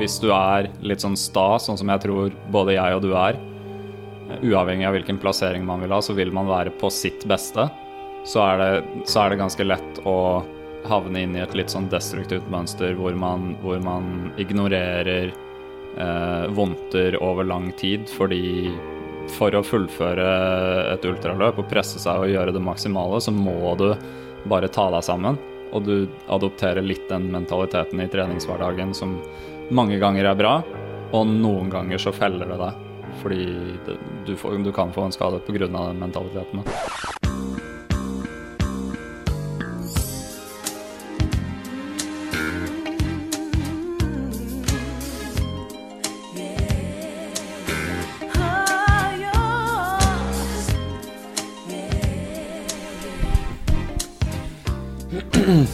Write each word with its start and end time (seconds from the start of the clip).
hvis 0.00 0.16
du 0.22 0.30
er 0.32 0.70
litt 0.80 1.02
sånn 1.04 1.18
sta, 1.18 1.58
sånn 1.60 1.78
som 1.80 1.90
jeg 1.92 2.04
tror 2.06 2.32
både 2.52 2.76
jeg 2.78 2.96
og 2.96 3.02
du 3.04 3.10
er, 3.12 3.36
eh, 4.30 4.46
uavhengig 4.48 4.88
av 4.88 4.96
hvilken 4.96 5.20
plassering 5.20 5.66
man 5.66 5.84
vil 5.84 5.92
ha, 5.92 6.00
så 6.00 6.16
vil 6.16 6.32
man 6.32 6.48
være 6.48 6.72
på 6.80 6.90
sitt 6.94 7.26
beste, 7.28 7.68
så 8.24 8.44
er 8.46 8.60
det, 8.60 8.70
så 9.08 9.24
er 9.24 9.30
det 9.30 9.42
ganske 9.42 9.66
lett 9.66 10.00
å 10.08 10.42
havne 10.88 11.24
inn 11.24 11.36
i 11.36 11.42
et 11.44 11.54
litt 11.56 11.72
sånn 11.72 11.90
destruktivt 11.92 12.48
mønster 12.52 12.94
hvor 12.96 13.12
man, 13.16 13.54
hvor 13.60 13.80
man 13.84 14.30
ignorerer 14.40 15.28
eh, 15.28 16.46
vondter 16.56 17.18
over 17.20 17.44
lang 17.44 17.68
tid 17.80 18.08
fordi 18.08 18.72
for 19.36 19.54
å 19.54 19.62
fullføre 19.62 20.30
et 20.94 21.04
ultraløp 21.06 21.60
og 21.60 21.68
presse 21.70 22.00
seg 22.02 22.24
og 22.24 22.32
gjøre 22.32 22.56
det 22.56 22.64
maksimale, 22.64 23.20
så 23.20 23.30
må 23.34 23.76
du 23.78 23.92
bare 24.50 24.70
ta 24.72 24.88
deg 24.90 25.04
sammen. 25.06 25.36
Og 25.70 25.84
du 25.86 26.08
adopterer 26.32 26.82
litt 26.82 27.04
den 27.12 27.28
mentaliteten 27.30 28.00
i 28.02 28.08
treningshverdagen 28.10 28.90
som 28.96 29.20
mange 29.70 29.98
ganger 29.98 30.24
er 30.24 30.38
bra, 30.38 30.54
og 31.14 31.26
noen 31.30 31.70
ganger 31.70 31.98
så 31.98 32.12
feller 32.14 32.50
det 32.50 32.58
deg. 32.60 32.86
Fordi 33.20 33.44
det, 33.86 33.96
du, 34.26 34.36
får, 34.36 34.58
du, 34.64 34.72
kan 34.72 34.92
få 34.92 35.06
en 35.06 35.14
skade 35.14 35.40
pga. 35.46 35.66
den 35.66 35.98
mentaliteten. 35.98 36.64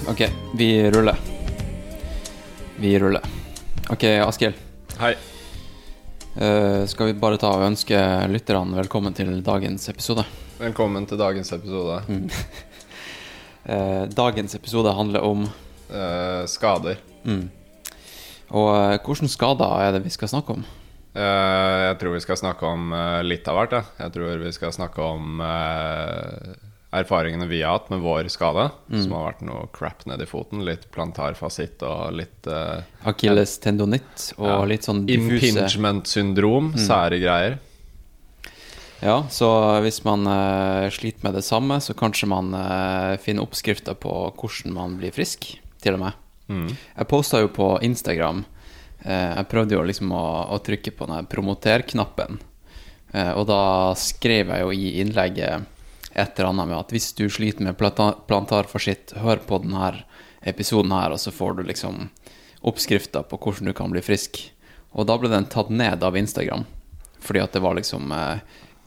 Ok, 0.09 0.23
vi 0.57 0.91
ruller. 0.91 1.17
Vi 2.81 2.99
ruller. 2.99 3.36
Ok, 3.87 4.03
Askild. 4.03 4.55
Hei. 4.99 5.13
Uh, 6.35 6.83
skal 6.91 7.07
vi 7.07 7.21
bare 7.23 7.39
ta 7.39 7.53
og 7.55 7.63
ønske 7.69 7.95
lytterne 8.33 8.75
velkommen 8.81 9.15
til 9.15 9.29
dagens 9.47 9.87
episode? 9.93 10.25
Velkommen 10.59 11.07
til 11.07 11.21
dagens 11.21 11.55
episode. 11.55 12.01
Eh, 13.67 14.05
dagens 14.15 14.53
episode 14.55 14.93
handler 14.95 15.25
om 15.27 15.41
uh, 15.43 16.45
skader. 16.47 17.01
mm. 17.25 17.49
Og 18.55 18.69
uh, 18.71 18.93
hvilke 19.03 19.27
skader 19.27 19.73
er 19.83 19.97
det 19.97 20.05
vi 20.05 20.13
skal 20.15 20.31
snakke 20.31 20.55
om? 20.55 20.63
Jeg 21.19 21.97
tror 21.99 22.15
vi 22.15 22.21
skal 22.23 22.39
snakke 22.39 22.63
om 22.63 22.95
litt 23.27 23.51
av 23.51 23.59
hvert. 23.59 23.75
Ja. 23.75 24.05
Jeg 24.05 24.15
tror 24.15 24.39
vi 24.39 24.53
skal 24.55 24.71
snakke 24.77 25.03
om 25.03 25.43
erfaringene 27.01 27.47
vi 27.51 27.63
har 27.63 27.77
hatt 27.77 27.91
med 27.93 28.01
vår 28.05 28.29
skade, 28.33 28.69
som 28.91 29.13
har 29.17 29.29
vært 29.31 29.45
noe 29.47 29.69
crap 29.75 30.05
nedi 30.09 30.27
foten. 30.29 30.65
Litt 30.67 30.89
plantarfasitt 30.95 31.83
og 31.87 32.17
litt 32.17 32.49
uh, 32.51 32.83
Akilles 33.09 33.59
tendonitt 33.63 34.31
og 34.39 34.49
Ja. 34.49 34.59
litt 34.65 34.89
sånn 34.89 35.05
diffuse 35.09 35.53
impingement-syndrom. 35.53 36.73
Sære 36.81 37.21
greier. 37.23 37.59
Ja, 39.05 39.27
så 39.29 39.49
hvis 39.85 40.01
man 40.07 40.25
uh, 40.27 40.89
sliter 40.91 41.27
med 41.27 41.37
det 41.37 41.45
samme, 41.45 41.81
så 41.85 41.93
kanskje 41.95 42.31
man 42.33 42.55
uh, 42.57 43.17
finner 43.21 43.45
oppskrifter 43.45 43.95
på 44.01 44.13
hvordan 44.33 44.73
man 44.73 44.97
blir 45.01 45.13
frisk, 45.13 45.51
til 45.85 45.99
og 45.99 46.05
med. 46.07 46.23
Mm. 46.49 46.69
Jeg 46.73 47.09
posta 47.11 47.41
jo 47.43 47.49
på 47.51 47.73
Instagram 47.83 48.45
Jeg 49.03 49.47
prøvde 49.51 49.75
jo 49.75 49.81
liksom 49.83 50.13
å, 50.15 50.27
å 50.55 50.59
trykke 50.63 50.93
på 50.95 51.07
den 51.11 51.27
promoter-knappen. 51.27 52.39
Og 53.39 53.43
da 53.47 53.59
skrev 53.99 54.51
jeg 54.51 54.63
jo 54.63 54.71
i 54.75 54.93
innlegget 55.03 55.67
et 56.17 56.39
eller 56.39 56.49
annet 56.49 56.71
med 56.71 56.79
at 56.79 56.93
hvis 56.95 57.11
du 57.19 57.27
sliter 57.29 57.67
med 57.67 57.77
planta 57.77 58.13
plantarfasitt, 58.29 59.19
hør 59.21 59.43
på 59.45 59.61
denne 59.61 59.93
episoden 60.47 60.95
her, 60.97 61.13
og 61.13 61.21
så 61.21 61.33
får 61.35 61.59
du 61.59 61.67
liksom 61.69 62.07
oppskrifter 62.67 63.27
på 63.29 63.39
hvordan 63.43 63.69
du 63.69 63.75
kan 63.77 63.93
bli 63.93 64.01
frisk. 64.05 64.41
Og 64.97 65.09
da 65.11 65.19
ble 65.21 65.29
den 65.29 65.49
tatt 65.53 65.69
ned 65.69 66.05
av 66.07 66.17
Instagram, 66.17 66.65
fordi 67.21 67.43
at 67.45 67.53
det 67.53 67.63
var 67.65 67.77
liksom 67.77 68.13
eh, 68.17 68.41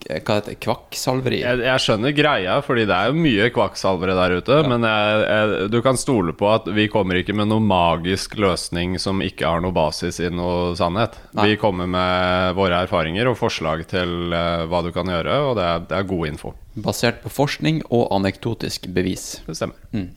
Hva 0.08 0.38
heter 0.38 0.54
det? 0.54 0.60
Kvakksalveri. 0.64 1.42
Jeg, 1.44 1.60
jeg 1.66 1.84
skjønner 1.84 2.14
greia, 2.16 2.56
fordi 2.66 2.86
det 2.90 2.96
er 2.96 3.10
jo 3.12 3.20
mye 3.20 3.50
kvakksalvere 3.54 4.16
der 4.18 4.36
ute. 4.40 4.60
Men 4.70 4.86
jeg, 4.88 5.24
jeg, 5.26 5.70
du 5.74 5.80
kan 5.86 6.00
stole 6.00 6.34
på 6.38 6.48
at 6.52 6.70
vi 6.74 6.88
kommer 6.92 7.20
ikke 7.20 7.36
med 7.36 7.50
noen 7.52 7.68
magisk 7.70 8.38
løsning 8.40 8.96
som 9.02 9.24
ikke 9.26 9.48
har 9.50 9.64
noe 9.66 9.76
basis 9.76 10.22
i 10.24 10.30
noe 10.34 10.76
sannhet. 10.80 11.18
Nei. 11.38 11.52
Vi 11.52 11.60
kommer 11.62 11.90
med 11.92 12.56
våre 12.58 12.84
erfaringer 12.88 13.30
og 13.32 13.38
forslag 13.40 13.84
til 13.92 14.32
uh, 14.34 14.66
hva 14.72 14.84
du 14.86 14.94
kan 14.96 15.10
gjøre, 15.12 15.40
og 15.50 15.58
det 15.60 15.66
er, 15.68 15.84
det 15.90 15.98
er 16.00 16.08
god 16.14 16.30
info. 16.32 16.54
Basert 16.80 17.20
på 17.26 17.32
forskning 17.34 17.82
og 17.90 18.08
anekdotisk 18.16 18.88
bevis. 18.96 19.42
Det 19.48 19.58
stemmer. 19.60 20.08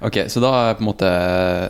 Ok, 0.00 0.24
så 0.32 0.40
da 0.42 0.50
er 0.64 0.78
på 0.78 0.84
en 0.84 0.88
måte 0.88 1.12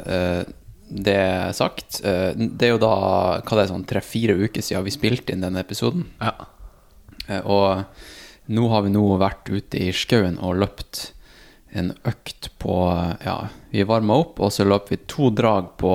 uh, 0.07 0.57
det 0.91 1.21
sagt. 1.59 2.01
Uh, 2.05 2.31
det 2.39 2.69
er 2.69 2.75
jo 2.75 2.81
da 2.83 2.95
hva 3.43 3.59
det 3.59 3.65
er 3.65 3.71
sånn 3.75 3.87
tre-fire 3.91 4.39
uker 4.39 4.65
siden 4.65 4.87
vi 4.87 4.95
spilte 4.95 5.35
inn 5.35 5.45
denne 5.45 5.63
episoden. 5.63 6.07
Ja. 6.23 6.35
Eh, 7.31 7.41
og 7.47 8.51
nå 8.51 8.67
har 8.73 8.83
vi 8.87 8.93
nå 8.95 9.05
vært 9.21 9.49
ute 9.55 9.79
i 9.79 9.93
skauen 9.95 10.37
og 10.43 10.59
løpt 10.65 11.13
en 11.79 11.93
økt 12.11 12.49
på 12.59 12.77
Ja, 13.23 13.37
vi 13.71 13.85
varma 13.87 14.17
opp, 14.25 14.41
og 14.43 14.51
så 14.51 14.67
løp 14.67 14.89
vi 14.91 14.99
to 15.07 15.31
drag 15.31 15.69
på 15.79 15.93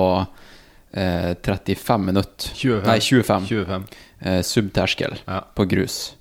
eh, 0.96 1.34
35 1.44 2.06
minutter. 2.08 2.54
25. 2.56 2.86
Nei, 2.88 2.98
25. 3.04 3.48
25. 3.50 3.84
Eh, 4.24 4.40
subterskel 4.48 5.18
Ja. 5.26 5.42
på 5.54 5.66
grus. 5.68 6.14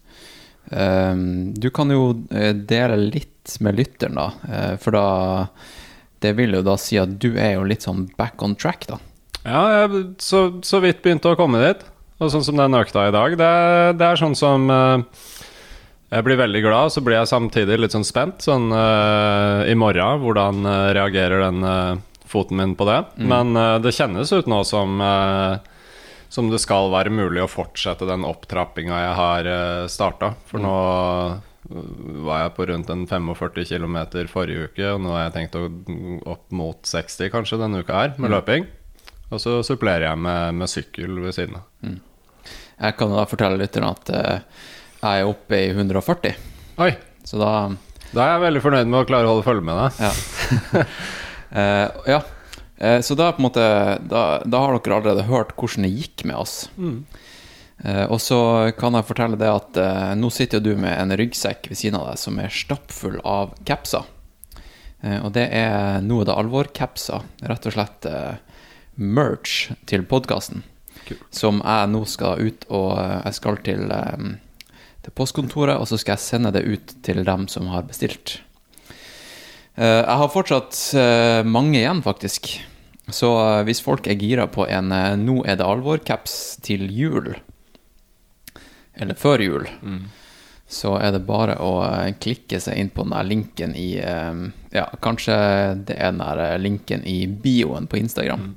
Um, 0.65 1.53
du 1.53 1.69
kan 1.69 1.91
jo 1.93 2.25
eh, 2.33 2.51
dele 2.57 2.95
litt 2.97 3.53
med 3.61 3.77
lytteren, 3.77 4.15
da. 4.17 4.31
eh, 4.49 4.77
for 4.81 4.95
da 4.97 5.03
Det 6.19 6.31
vil 6.39 6.55
jo 6.57 6.61
da 6.65 6.73
si 6.81 6.97
at 6.97 7.19
du 7.21 7.35
er 7.37 7.51
jo 7.59 7.67
litt 7.69 7.83
sånn 7.85 8.07
back 8.17 8.41
on 8.41 8.55
track, 8.57 8.87
da. 8.89 8.97
Ja, 9.45 9.61
jeg 9.85 10.15
så, 10.25 10.39
så 10.65 10.79
vidt 10.81 11.03
begynte 11.05 11.29
å 11.29 11.37
komme 11.37 11.59
dit. 11.61 11.83
Og 12.19 12.31
sånn 12.31 12.45
som 12.47 12.59
den 12.59 12.77
økta 12.77 13.09
i 13.09 13.13
dag, 13.15 13.35
det, 13.39 13.51
det 13.99 14.07
er 14.07 14.19
sånn 14.19 14.37
som 14.39 14.69
uh, 14.71 15.03
Jeg 16.13 16.23
blir 16.27 16.39
veldig 16.39 16.61
glad, 16.63 16.93
så 16.93 17.03
blir 17.03 17.17
jeg 17.19 17.31
samtidig 17.31 17.79
litt 17.81 17.95
sånn 17.95 18.07
spent. 18.07 18.45
Sånn 18.45 18.69
uh, 18.71 19.67
i 19.67 19.75
morgen, 19.75 20.21
hvordan 20.23 20.63
uh, 20.63 20.91
reagerer 20.95 21.43
den 21.43 21.65
foten 22.25 22.61
min 22.61 22.75
på 22.79 22.87
det? 22.87 23.01
Men 23.21 23.55
eh, 23.55 23.77
det 23.79 23.93
kjennes 23.93 24.31
ut 24.33 24.47
nå 24.49 24.63
som 24.65 24.97
som 26.35 26.47
det 26.49 26.57
skal 26.59 26.89
være 26.91 27.13
mulig 27.13 27.43
å 27.43 27.47
fortsette 27.47 28.07
den 28.09 28.25
opptrappinga 28.27 28.97
jeg 28.97 29.11
har 29.19 29.49
starta. 29.93 30.31
For 30.49 30.59
nå 30.59 30.73
eh, 30.73 31.37
var 32.25 32.41
jeg 32.43 32.55
på 32.57 32.67
rundt 32.69 32.89
en 32.93 33.05
45 33.07 33.69
km 33.69 33.97
forrige 34.31 34.69
uke, 34.69 34.89
og 34.93 35.03
nå 35.05 35.13
har 35.15 35.27
jeg 35.27 35.35
tenkt 35.37 35.59
å 35.59 35.67
opp 36.33 36.49
mot 36.55 36.81
60 36.85 37.31
kanskje 37.33 37.61
denne 37.61 37.81
uka 37.85 38.01
her, 38.01 38.17
med 38.17 38.33
løping. 38.33 38.67
Og 39.33 39.41
så 39.41 39.57
supplerer 39.65 40.09
jeg 40.09 40.21
med, 40.21 40.59
med 40.61 40.69
sykkel 40.69 41.17
ved 41.23 41.33
siden 41.35 41.57
av. 41.57 41.65
Jeg 42.75 42.97
kan 42.99 43.13
da 43.13 43.25
fortelle 43.29 43.59
lytterne 43.59 43.91
at 43.95 44.11
eh, 44.13 44.63
jeg 44.99 45.21
er 45.21 45.29
oppe 45.29 45.59
i 45.59 45.67
140, 45.71 46.37
Oi! 46.83 46.91
så 47.25 47.37
da 47.39 47.51
Da 48.11 48.23
er 48.23 48.33
jeg 48.33 48.43
veldig 48.45 48.63
fornøyd 48.63 48.89
med 48.89 49.01
å 49.01 49.07
klare 49.07 49.27
å 49.27 49.33
holde 49.33 49.45
følge 49.45 49.65
med 49.65 49.77
deg. 49.79 50.01
Ja. 50.05 50.81
uh, 51.51 52.01
ja. 52.13 52.19
Uh, 52.79 52.99
så 53.05 53.15
da, 53.17 53.31
måte, 53.41 53.63
da, 54.11 54.25
da 54.43 54.61
har 54.61 54.75
dere 54.75 54.99
allerede 54.99 55.29
hørt 55.29 55.55
hvordan 55.55 55.87
det 55.87 55.93
gikk 55.95 56.25
med 56.27 56.37
oss. 56.39 56.57
Eh, 57.75 58.05
og 58.07 58.21
så 58.23 58.39
kan 58.79 58.95
jeg 58.95 59.07
fortelle 59.07 59.39
det 59.39 59.49
at 59.51 59.79
nå 60.15 60.29
sitter 60.31 60.61
du 60.63 60.71
med 60.79 60.95
en 60.95 61.11
ryggsekk 61.19 61.67
ved 61.67 61.79
siden 61.79 61.97
av 61.99 62.05
deg 62.07 62.21
som 62.21 62.37
er 62.39 62.53
stappfull 62.53 63.17
av 63.27 63.51
capser. 63.67 64.07
Og 65.03 65.27
det 65.35 65.43
er 65.53 65.99
noe 66.01 66.23
det 66.25 66.33
alvor-capser. 66.33 67.25
Rett 67.51 67.67
og 67.67 67.75
slett 67.75 68.07
merch 68.95 69.71
til 69.89 70.05
podkasten. 70.07 70.63
Som 71.33 71.61
jeg 71.61 71.91
nå 71.91 72.01
skal 72.09 72.41
ut 72.41 72.65
og 72.73 72.95
eh, 72.97 73.19
Jeg 73.27 73.37
skal 73.37 73.59
til, 73.65 73.91
eh, 73.91 74.25
til 75.05 75.15
postkontoret, 75.17 75.77
og 75.77 75.87
så 75.89 75.99
skal 76.01 76.15
jeg 76.15 76.25
sende 76.25 76.53
det 76.55 76.65
ut 76.65 76.95
til 77.05 77.23
dem 77.27 77.47
som 77.51 77.69
har 77.73 77.85
bestilt. 77.85 78.39
Eh, 79.75 80.01
Jeg 80.01 80.17
har 80.21 80.33
fortsatt 80.33 81.45
mange 81.45 81.77
igjen, 81.79 82.01
faktisk. 82.01 82.59
Så 83.13 83.29
hvis 83.67 83.83
folk 83.85 84.07
er 84.07 84.17
gira 84.17 84.47
på 84.47 84.65
en 84.65 84.89
'Nå 84.89 85.45
er 85.45 85.55
det 85.55 85.65
alvor'-caps 85.65 86.59
til 86.61 86.89
jul, 86.89 87.35
eller 88.97 89.13
før 89.13 89.43
jul, 89.43 89.67
så 90.67 90.97
er 90.99 91.11
det 91.11 91.27
bare 91.27 91.55
å 91.61 91.85
klikke 92.19 92.59
seg 92.59 92.77
inn 92.77 92.89
på 92.89 93.03
den 93.03 93.11
der 93.11 93.23
linken 93.23 93.75
i 93.75 93.99
Ja, 94.73 94.89
kanskje 95.01 95.85
det 95.85 95.97
er 95.99 96.11
den 96.11 96.17
der 96.17 96.57
linken 96.57 97.05
i 97.05 97.27
bioen 97.27 97.85
på 97.85 97.97
Instagram. 97.97 98.55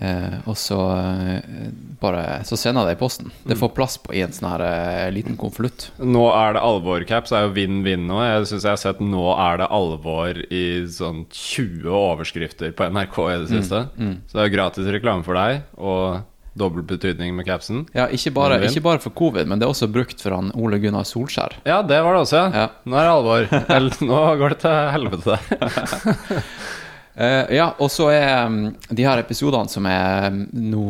Eh, 0.00 0.38
og 0.48 0.56
så 0.56 0.78
eh, 0.96 1.66
bare 2.00 2.40
Så 2.48 2.56
sender 2.56 2.86
jeg 2.88 2.94
det 2.94 2.96
i 2.96 3.02
posten. 3.02 3.28
Det 3.44 3.58
får 3.60 3.74
plass 3.76 3.98
på 4.00 4.14
i 4.16 4.22
en 4.24 4.32
sånn 4.32 4.48
her 4.48 4.64
eh, 4.64 5.10
liten 5.14 5.36
konvolutt. 5.38 5.90
Nå 6.00 6.24
er 6.32 6.56
det 6.56 6.64
alvor-caps, 6.64 7.34
er 7.36 7.46
jo 7.46 7.54
vinn-vinn 7.58 8.08
nå. 8.08 8.18
Jeg 8.24 8.48
syns 8.50 8.66
jeg 8.66 8.72
har 8.72 8.80
sett 8.80 9.04
'nå 9.04 9.26
er 9.36 9.60
det 9.62 9.68
alvor' 9.68 10.42
i 10.48 10.64
sånn 10.88 11.26
20 11.28 11.92
overskrifter 11.92 12.72
på 12.72 12.88
NRK 12.88 13.18
i 13.28 13.38
det 13.44 13.48
siste. 13.52 13.86
Så 14.26 14.32
det 14.32 14.42
er 14.42 14.48
jo 14.50 14.56
gratis 14.56 14.92
reklame 14.96 15.26
for 15.26 15.38
deg, 15.38 15.62
og 15.76 16.22
dobbel 16.58 16.84
betydning 16.84 17.32
med 17.36 17.46
capsen. 17.48 17.86
Ja, 17.96 18.08
ikke 18.12 18.32
bare, 18.36 18.58
ikke 18.66 18.82
bare 18.84 19.00
for 19.00 19.14
covid, 19.16 19.48
men 19.48 19.60
det 19.60 19.66
er 19.66 19.72
også 19.72 19.88
brukt 19.92 20.20
for 20.20 20.34
han 20.36 20.52
Ole 20.58 20.80
Gunnar 20.82 21.06
Solskjær. 21.08 21.60
Ja, 21.64 21.80
det 21.82 22.02
var 22.04 22.16
det 22.16 22.24
også, 22.26 22.42
ja. 22.42 22.64
Ja. 22.64 22.68
Nå 22.84 22.98
er 23.00 23.08
det 23.08 23.14
alvor. 23.16 24.02
Nå 24.10 24.20
går 24.40 24.56
det 24.56 24.60
til 24.64 24.78
helvete 24.96 25.38
Eh, 27.14 27.54
ja, 27.56 27.72
og 27.78 27.90
så 27.92 28.08
er 28.14 28.46
um, 28.46 28.60
de 28.88 29.04
her 29.04 29.20
episodene 29.20 29.68
som 29.68 29.86
er 29.88 30.30
um, 30.32 30.44
nå 30.52 30.86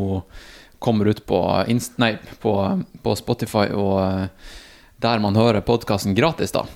kommer 0.83 1.11
ut 1.11 1.23
på, 1.27 1.39
Inst 1.71 1.99
nei, 2.03 2.15
på, 2.43 2.55
på 3.03 3.17
Spotify 3.19 3.69
og 3.71 3.97
uh, 3.99 4.55
der 5.03 5.23
man 5.23 5.39
hører 5.39 5.65
podkasten 5.67 6.15
gratis, 6.15 6.55
da. 6.55 6.67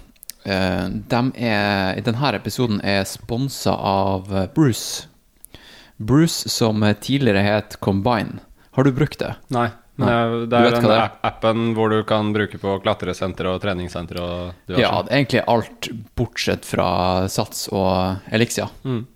Uh, 0.46 0.90
dem 1.10 1.32
er, 1.34 1.98
denne 2.06 2.34
episoden 2.38 2.82
er 2.82 3.06
sponsa 3.06 3.74
av 3.74 4.30
uh, 4.34 4.46
Bruce. 4.54 5.06
Bruce, 5.96 6.50
som 6.52 6.82
tidligere 7.00 7.42
het 7.46 7.78
Combine. 7.80 8.42
Har 8.76 8.84
du 8.84 8.92
brukt 8.92 9.18
det? 9.22 9.36
Nei. 9.54 9.70
Nei. 9.96 10.10
det 10.44 10.58
er 10.58 10.74
den 10.74 10.84
det 10.84 10.96
er? 11.00 11.12
appen 11.24 11.70
hvor 11.72 11.88
du 11.88 12.02
kan 12.04 12.28
bruke 12.34 12.58
på 12.60 12.74
klatresenter 12.84 13.48
og 13.48 13.62
treningssenter 13.62 14.18
og 14.20 14.66
diverse. 14.68 14.82
Ja, 14.82 14.90
er 15.00 15.22
egentlig 15.22 15.40
alt 15.48 15.88
bortsett 16.18 16.68
fra 16.68 16.88
Sats 17.32 17.70
og 17.72 18.28
Elixia. 18.28 18.68
Mm. 18.84 19.06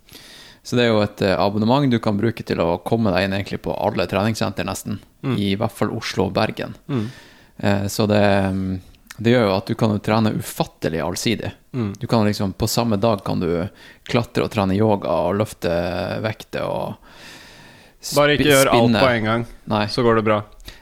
Så 0.63 0.75
det 0.77 0.83
er 0.85 0.91
jo 0.91 1.01
et 1.01 1.21
eh, 1.25 1.33
abonnement 1.41 1.89
du 1.89 1.97
kan 1.99 2.17
bruke 2.19 2.43
til 2.45 2.59
å 2.61 2.75
komme 2.85 3.09
deg 3.15 3.25
inn 3.25 3.33
egentlig 3.33 3.61
på 3.65 3.73
alle 3.73 4.05
treningssenter, 4.07 4.65
nesten. 4.67 4.99
I 5.25 5.55
hvert 5.57 5.73
fall 5.73 5.91
Oslo 5.97 6.27
og 6.29 6.33
Bergen. 6.37 6.75
Mm. 6.89 7.07
Eh, 7.57 7.85
Så 7.89 8.05
det, 8.09 8.21
mm, 8.53 8.79
det 9.17 9.33
gjør 9.33 9.47
jo 9.47 9.55
at 9.55 9.67
du 9.69 9.75
kan 9.77 9.95
trene 10.01 10.31
ufattelig 10.37 11.01
allsidig. 11.01 11.51
Mm. 11.73 11.91
Du 11.99 12.05
kan 12.07 12.25
liksom, 12.25 12.53
På 12.53 12.67
samme 12.67 12.97
dag 13.01 13.23
kan 13.25 13.39
du 13.39 13.67
klatre 14.09 14.43
og 14.45 14.51
trene 14.53 14.75
yoga 14.77 15.09
og 15.27 15.35
løfte 15.41 15.71
vekter 16.25 16.65
og 16.65 16.95
spinne. 18.01 18.17
Bare 18.21 18.37
ikke 18.37 18.49
gjør 18.49 18.71
alt 18.73 18.97
på 19.01 19.09
en 19.15 19.23
gang, 19.29 19.45
Nei. 19.69 19.85
så 19.87 20.01
går 20.05 20.15
det 20.21 20.25
bra. 20.29 20.39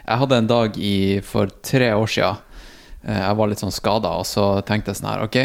Jeg 0.08 0.18
hadde 0.24 0.38
en 0.40 0.48
dag 0.48 0.78
i, 0.80 0.94
for 1.22 1.48
tre 1.64 1.92
år 1.96 2.08
siden. 2.08 2.38
eh, 3.04 3.20
Jeg 3.28 3.36
var 3.36 3.48
litt 3.48 3.60
sånn 3.64 3.72
skada, 3.76 4.12
og 4.20 4.26
så 4.28 4.62
tenkte 4.68 4.92
jeg 4.92 5.00
sånn 5.02 5.12
her 5.14 5.24
Ok, 5.24 5.40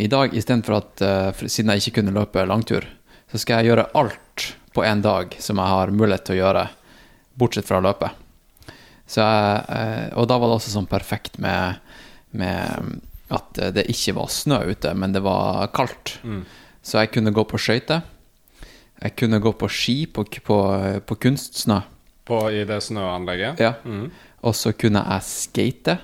i 0.00 0.08
dag 0.10 0.32
istedenfor 0.34 0.74
at 0.80 1.02
Siden 1.46 1.70
jeg 1.70 1.78
ikke 1.84 2.00
kunne 2.00 2.10
løpe 2.16 2.42
langtur, 2.50 2.82
så 3.32 3.38
skal 3.40 3.60
jeg 3.62 3.72
gjøre 3.72 3.88
alt 3.98 4.46
på 4.74 4.84
en 4.86 5.02
dag 5.04 5.34
som 5.42 5.58
jeg 5.60 5.72
har 5.74 5.92
mulighet 5.94 6.24
til 6.28 6.38
å 6.38 6.42
gjøre, 6.42 6.64
bortsett 7.38 7.66
fra 7.68 7.80
å 7.80 7.84
løpe. 7.84 8.10
Så 9.08 9.24
jeg, 9.24 9.64
eh, 9.72 10.06
og 10.20 10.28
da 10.28 10.36
var 10.38 10.50
det 10.50 10.58
også 10.60 10.72
sånn 10.74 10.88
perfekt 10.90 11.38
med, 11.40 11.78
med 12.36 12.98
at 13.32 13.60
det 13.74 13.86
ikke 13.92 14.14
var 14.18 14.30
snø 14.32 14.62
ute, 14.70 14.92
men 14.96 15.12
det 15.16 15.22
var 15.24 15.68
kaldt. 15.76 16.18
Mm. 16.24 16.42
Så 16.84 17.02
jeg 17.02 17.12
kunne 17.16 17.32
gå 17.36 17.44
på 17.48 17.60
skøyter. 17.60 18.02
Jeg 19.02 19.14
kunne 19.20 19.38
gå 19.44 19.52
på 19.54 19.68
ski 19.70 20.06
på, 20.10 20.24
på, 20.44 20.58
på 21.06 21.16
kunstsnø. 21.22 21.80
På, 22.28 22.42
I 22.52 22.64
det 22.68 22.80
snøanlegget. 22.84 23.60
Ja. 23.62 23.74
Mm. 23.84 24.08
Og 24.44 24.54
så 24.56 24.72
kunne 24.76 25.02
jeg 25.04 25.26
skate. 25.28 25.98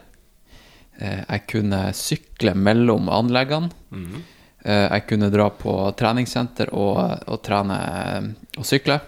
Eh, 0.98 1.24
Jeg 1.28 1.42
kunne 1.50 1.80
sykle 1.96 2.54
mellom 2.56 3.08
anleggene. 3.12 3.72
Mhm. 3.90 4.22
Eh, 4.64 4.86
Jeg 4.94 5.06
kunne 5.08 5.30
dra 5.32 5.50
på 5.50 5.74
treningssenter 5.98 6.70
og, 6.72 6.98
og 7.28 7.42
trene 7.44 7.76
eh, 7.80 8.28
og 8.58 8.64
sykle. 8.68 9.00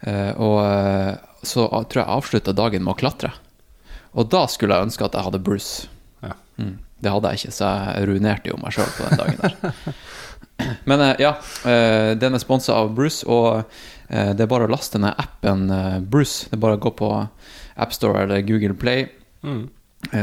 Eh, 0.00 0.32
Og 0.40 0.60
så 1.46 1.66
tror 1.68 2.00
jeg 2.02 2.04
jeg 2.04 2.16
avslutta 2.18 2.52
dagen 2.56 2.84
med 2.84 2.94
å 2.94 2.98
klatre. 3.00 3.32
Og 4.12 4.28
da 4.32 4.46
skulle 4.50 4.76
jeg 4.76 4.88
ønske 4.90 5.04
at 5.06 5.14
jeg 5.16 5.24
hadde 5.24 5.40
Bruce. 5.44 5.86
Ja. 6.24 6.34
Mm, 6.60 6.74
det 7.00 7.12
hadde 7.14 7.30
jeg 7.32 7.40
ikke, 7.40 7.54
så 7.56 7.68
jeg 7.94 8.08
ruinerte 8.10 8.50
jo 8.50 8.58
meg 8.60 8.74
sjøl 8.76 8.90
på 8.96 9.06
den 9.08 9.20
dagen 9.20 9.38
der. 9.40 9.94
Men 10.90 11.00
ja, 11.16 11.30
den 12.20 12.36
er 12.36 12.42
sponsa 12.42 12.74
av 12.76 12.90
Bruce, 12.92 13.24
og 13.24 13.62
det 14.10 14.42
er 14.44 14.50
bare 14.50 14.66
å 14.68 14.72
laste 14.72 15.00
ned 15.00 15.16
appen 15.16 15.62
Bruce. 16.12 16.50
Det 16.50 16.58
er 16.58 16.60
bare 16.66 16.76
å 16.76 16.82
gå 16.84 16.92
på 16.98 17.08
AppStore 17.80 18.26
eller 18.26 18.44
Google 18.44 18.76
Play, 18.76 19.06
Mm. 19.40 19.70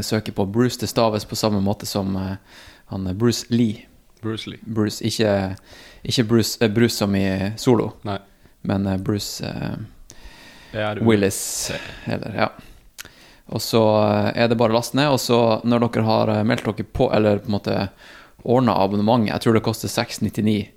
søke 0.05 0.29
på 0.37 0.45
Bruce. 0.45 0.77
Det 0.77 0.91
staves 0.91 1.25
på 1.25 1.35
samme 1.39 1.57
måte 1.65 1.87
som 1.89 2.13
han 2.13 3.09
Bruce 3.17 3.47
Lee. 3.49 3.87
Bruce 4.27 4.49
Lee. 4.51 4.61
Bruce, 4.61 5.01
ikke, 5.07 5.55
ikke 6.03 6.27
Bruce, 6.29 6.57
eh, 6.61 6.71
Bruce 6.71 6.97
som 6.99 7.15
i 7.15 7.27
solo, 7.59 7.91
Nei. 8.07 8.19
men 8.67 8.87
eh, 8.87 8.99
Bruce 8.99 9.47
uh, 9.47 10.99
Willis, 11.01 11.71
eller 12.05 12.35
ja. 12.43 12.51
Og 13.47 13.63
så 13.63 13.81
er 14.35 14.49
det 14.51 14.57
bare 14.59 14.75
å 14.75 14.75
laste 14.75 14.97
ned, 14.99 15.13
og 15.15 15.21
så 15.23 15.39
når 15.63 15.85
dere 15.87 16.03
har 16.03 16.31
meldt 16.43 16.67
dere 16.67 16.83
på, 16.83 17.07
eller 17.15 17.39
på 17.39 17.47
en 17.47 17.55
måte 17.55 17.75
ordna 18.43 18.75
abonnement, 18.75 19.27
jeg 19.29 19.43
tror 19.43 19.55
det 19.55 19.63
koster 19.63 19.91
699, 19.91 20.67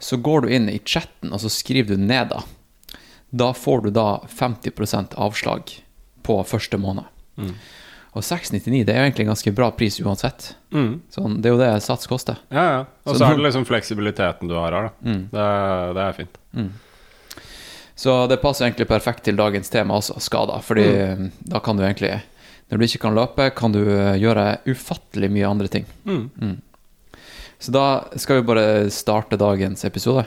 så 0.00 0.16
går 0.16 0.44
du 0.44 0.54
inn 0.56 0.70
i 0.72 0.80
chatten, 0.80 1.32
og 1.32 1.42
så 1.44 1.52
skriver 1.52 1.94
du 1.94 2.00
ned 2.00 2.32
da. 2.32 2.40
Da 3.34 3.52
får 3.56 3.84
du 3.84 3.90
da 3.94 4.08
50% 4.30 5.16
avslag 5.20 5.76
på 6.24 6.38
første 6.48 6.80
måned. 6.80 7.04
Mm. 7.36 7.54
Og 8.14 8.22
699 8.22 8.84
det 8.86 8.94
er 8.94 9.00
jo 9.00 9.06
egentlig 9.08 9.24
en 9.26 9.32
ganske 9.32 9.52
bra 9.54 9.70
pris 9.74 9.96
uansett. 10.00 10.52
Mm. 10.70 11.00
Sånn, 11.10 11.40
det 11.42 11.50
er 11.50 11.54
jo 11.56 11.58
det 11.58 11.70
Sats 11.82 12.06
koster. 12.06 12.36
Ja, 12.54 12.64
ja. 12.70 12.80
Og 13.06 13.16
Så 13.18 13.26
er 13.26 13.34
det 13.36 13.42
liksom 13.48 13.64
fleksibiliteten 13.66 14.48
du 14.48 14.54
har 14.54 14.70
her, 14.72 14.90
da. 14.90 15.10
Mm. 15.10 15.22
Det, 15.32 15.40
er- 15.40 15.94
det 15.94 16.02
er 16.04 16.12
fint. 16.20 16.38
Så 17.96 18.14
det 18.28 18.40
passer 18.42 18.66
egentlig 18.66 18.88
perfekt 18.90 19.22
til 19.26 19.36
dagens 19.38 19.70
tema 19.70 19.94
også, 20.00 20.16
skader. 20.22 20.62
Fordi 20.62 20.86
Mm. 21.16 21.30
da 21.46 21.58
kan 21.60 21.76
du 21.76 21.82
egentlig 21.82 22.22
Når 22.70 22.78
du 22.78 22.84
ikke 22.86 23.00
kan 23.02 23.14
løpe, 23.14 23.50
kan 23.54 23.72
du 23.72 23.78
eh, 23.84 24.16
gjøre 24.18 24.58
ufattelig 24.66 25.28
mye 25.30 25.46
andre 25.50 25.68
ting. 25.68 25.84
Mm. 26.06 26.60
Så 27.60 27.70
da 27.70 28.04
skal 28.16 28.36
vi 28.40 28.46
bare 28.48 28.90
starte 28.90 29.36
dagens 29.36 29.84
episode. 29.84 30.24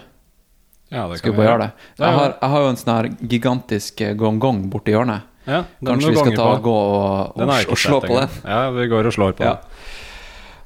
Ja, 0.92 1.08
det 1.10 1.18
Skal 1.18 1.32
vi 1.34 1.38
bare 1.38 1.48
gjøre 1.50 1.60
det? 1.66 1.72
Jeg 1.98 2.14
har, 2.14 2.36
jeg 2.40 2.50
har 2.50 2.62
jo 2.62 2.70
en 2.70 2.76
sånn 2.78 2.96
her 2.96 3.10
gigantisk 3.28 4.02
eh, 4.02 4.14
gongong 4.14 4.70
borti 4.70 4.94
hjørnet. 4.94 5.24
Ja, 5.48 5.64
Kanskje 5.86 6.10
vi 6.12 6.18
skal 6.20 6.36
ta 6.36 6.44
og 6.58 6.64
gå 6.64 6.74
og, 6.76 7.38
og, 7.40 7.50
og 7.72 7.78
slå 7.80 8.00
på 8.04 8.08
den? 8.20 8.30
Ja, 8.44 8.70
vi 8.76 8.88
går 8.92 9.06
og 9.08 9.14
slår 9.16 9.32
på 9.38 9.44
Ja. 9.44 9.50
den. 9.50 9.58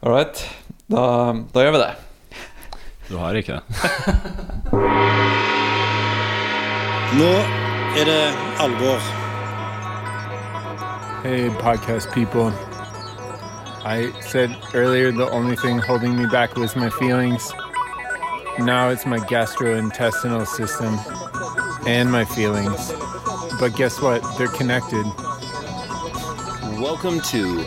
All 0.04 0.14
right. 0.16 0.42
Da, 0.90 1.04
da 1.54 1.60
gjør 1.68 1.72
vi 1.72 1.78
det. 1.84 1.92
Du 3.12 3.18
har 3.18 3.34
ikke 3.38 3.54
det. 3.54 3.62
Nå 7.20 7.32
er 8.00 8.06
det 8.08 8.34
alvor. 8.64 9.00
Hey, 11.24 11.50
podcast 11.50 12.10
people. 12.12 12.52
I 13.86 14.12
said 14.22 14.50
earlier 14.74 15.12
the 15.12 15.30
only 15.30 15.56
thing 15.56 15.78
holding 15.80 16.16
me 16.18 16.26
back 16.32 16.56
was 16.56 16.76
my 16.76 16.90
feelings. 16.90 17.52
Now 18.60 18.90
it's 18.90 19.06
my 19.06 19.20
gastrointestinal 19.20 20.46
system 20.48 20.98
and 21.88 22.12
my 22.12 22.26
feelings. 22.26 22.92
But 23.62 23.76
guess 23.76 24.02
what? 24.02 24.24
They're 24.40 24.48
connected. 24.48 25.06
Welcome 26.82 27.22
to 27.30 27.64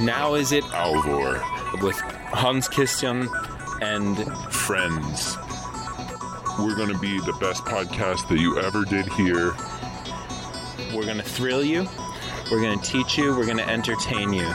Now 0.00 0.32
Is 0.32 0.50
It 0.50 0.64
Alvor 0.64 1.82
with 1.82 2.00
Hans 2.32 2.66
Christian 2.68 3.28
and 3.82 4.16
friends. 4.50 5.36
We're 6.58 6.74
going 6.74 6.88
to 6.88 6.98
be 6.98 7.20
the 7.20 7.36
best 7.38 7.66
podcast 7.66 8.30
that 8.30 8.38
you 8.38 8.60
ever 8.60 8.86
did 8.86 9.12
hear. 9.12 9.52
we're 10.94 11.04
going 11.04 11.18
to 11.18 11.22
thrill 11.22 11.62
you, 11.62 11.86
we're 12.50 12.62
going 12.62 12.80
to 12.80 12.90
teach 12.90 13.18
you, 13.18 13.36
we're 13.36 13.44
going 13.44 13.58
to 13.58 13.68
entertain 13.68 14.32
you. 14.32 14.48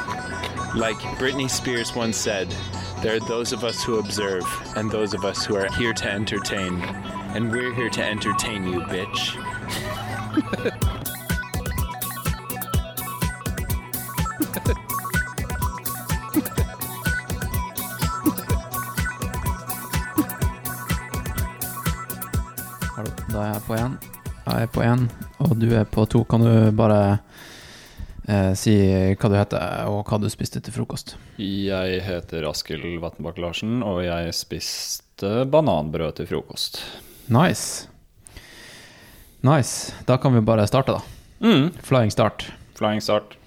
Like 0.73 0.97
Britney 1.19 1.47
Spears 1.47 1.93
once 1.93 2.17
said, 2.17 2.49
there 3.03 3.15
are 3.15 3.27
those 3.27 3.53
of 3.53 3.63
us 3.63 3.83
who 3.83 3.99
observe 3.99 4.45
and 4.75 4.89
those 4.89 5.13
of 5.13 5.25
us 5.25 5.45
who 5.45 5.55
are 5.57 5.71
here 5.73 5.93
to 5.93 6.11
entertain. 6.11 6.81
And 7.35 7.51
we're 7.51 7.71
here 7.71 7.89
to 7.91 8.03
entertain 8.03 8.65
you, 8.65 8.79
bitch. 8.81 10.01
Hallo, 10.35 10.43
Da 23.31 23.39
er 23.39 23.53
jeg 23.53 23.63
på 23.63 23.77
én. 23.79 23.95
Jeg 24.45 24.61
er 24.61 24.67
på 24.67 24.83
én, 24.83 25.07
og 25.39 25.55
du 25.55 25.71
er 25.71 25.87
på 25.87 26.03
to. 26.11 26.25
Kan 26.27 26.43
du 26.43 26.51
bare 26.75 26.99
eh, 28.27 28.51
si 28.59 28.75
hva 29.15 29.31
du 29.31 29.39
heter, 29.39 29.87
og 29.87 30.03
hva 30.03 30.19
du 30.19 30.27
spiste 30.27 30.59
til 30.59 30.75
frokost? 30.75 31.15
Jeg 31.39 32.03
heter 32.03 32.51
Askild 32.51 32.99
Vatnbakk 32.99 33.39
Larsen, 33.39 33.79
og 33.87 34.03
jeg 34.03 34.35
spiste 34.35 35.47
bananbrød 35.47 36.19
til 36.19 36.27
frokost. 36.35 36.83
Nice. 37.31 37.94
Nice. 39.45 39.93
Da 40.05 40.17
kan 40.17 40.33
vi 40.33 40.41
bare 40.41 40.67
starte, 40.67 40.91
da. 40.91 41.01
Mm. 41.47 41.69
Flying 41.83 42.11
start. 42.11 42.51
Flying 42.73 43.01
start. 43.01 43.37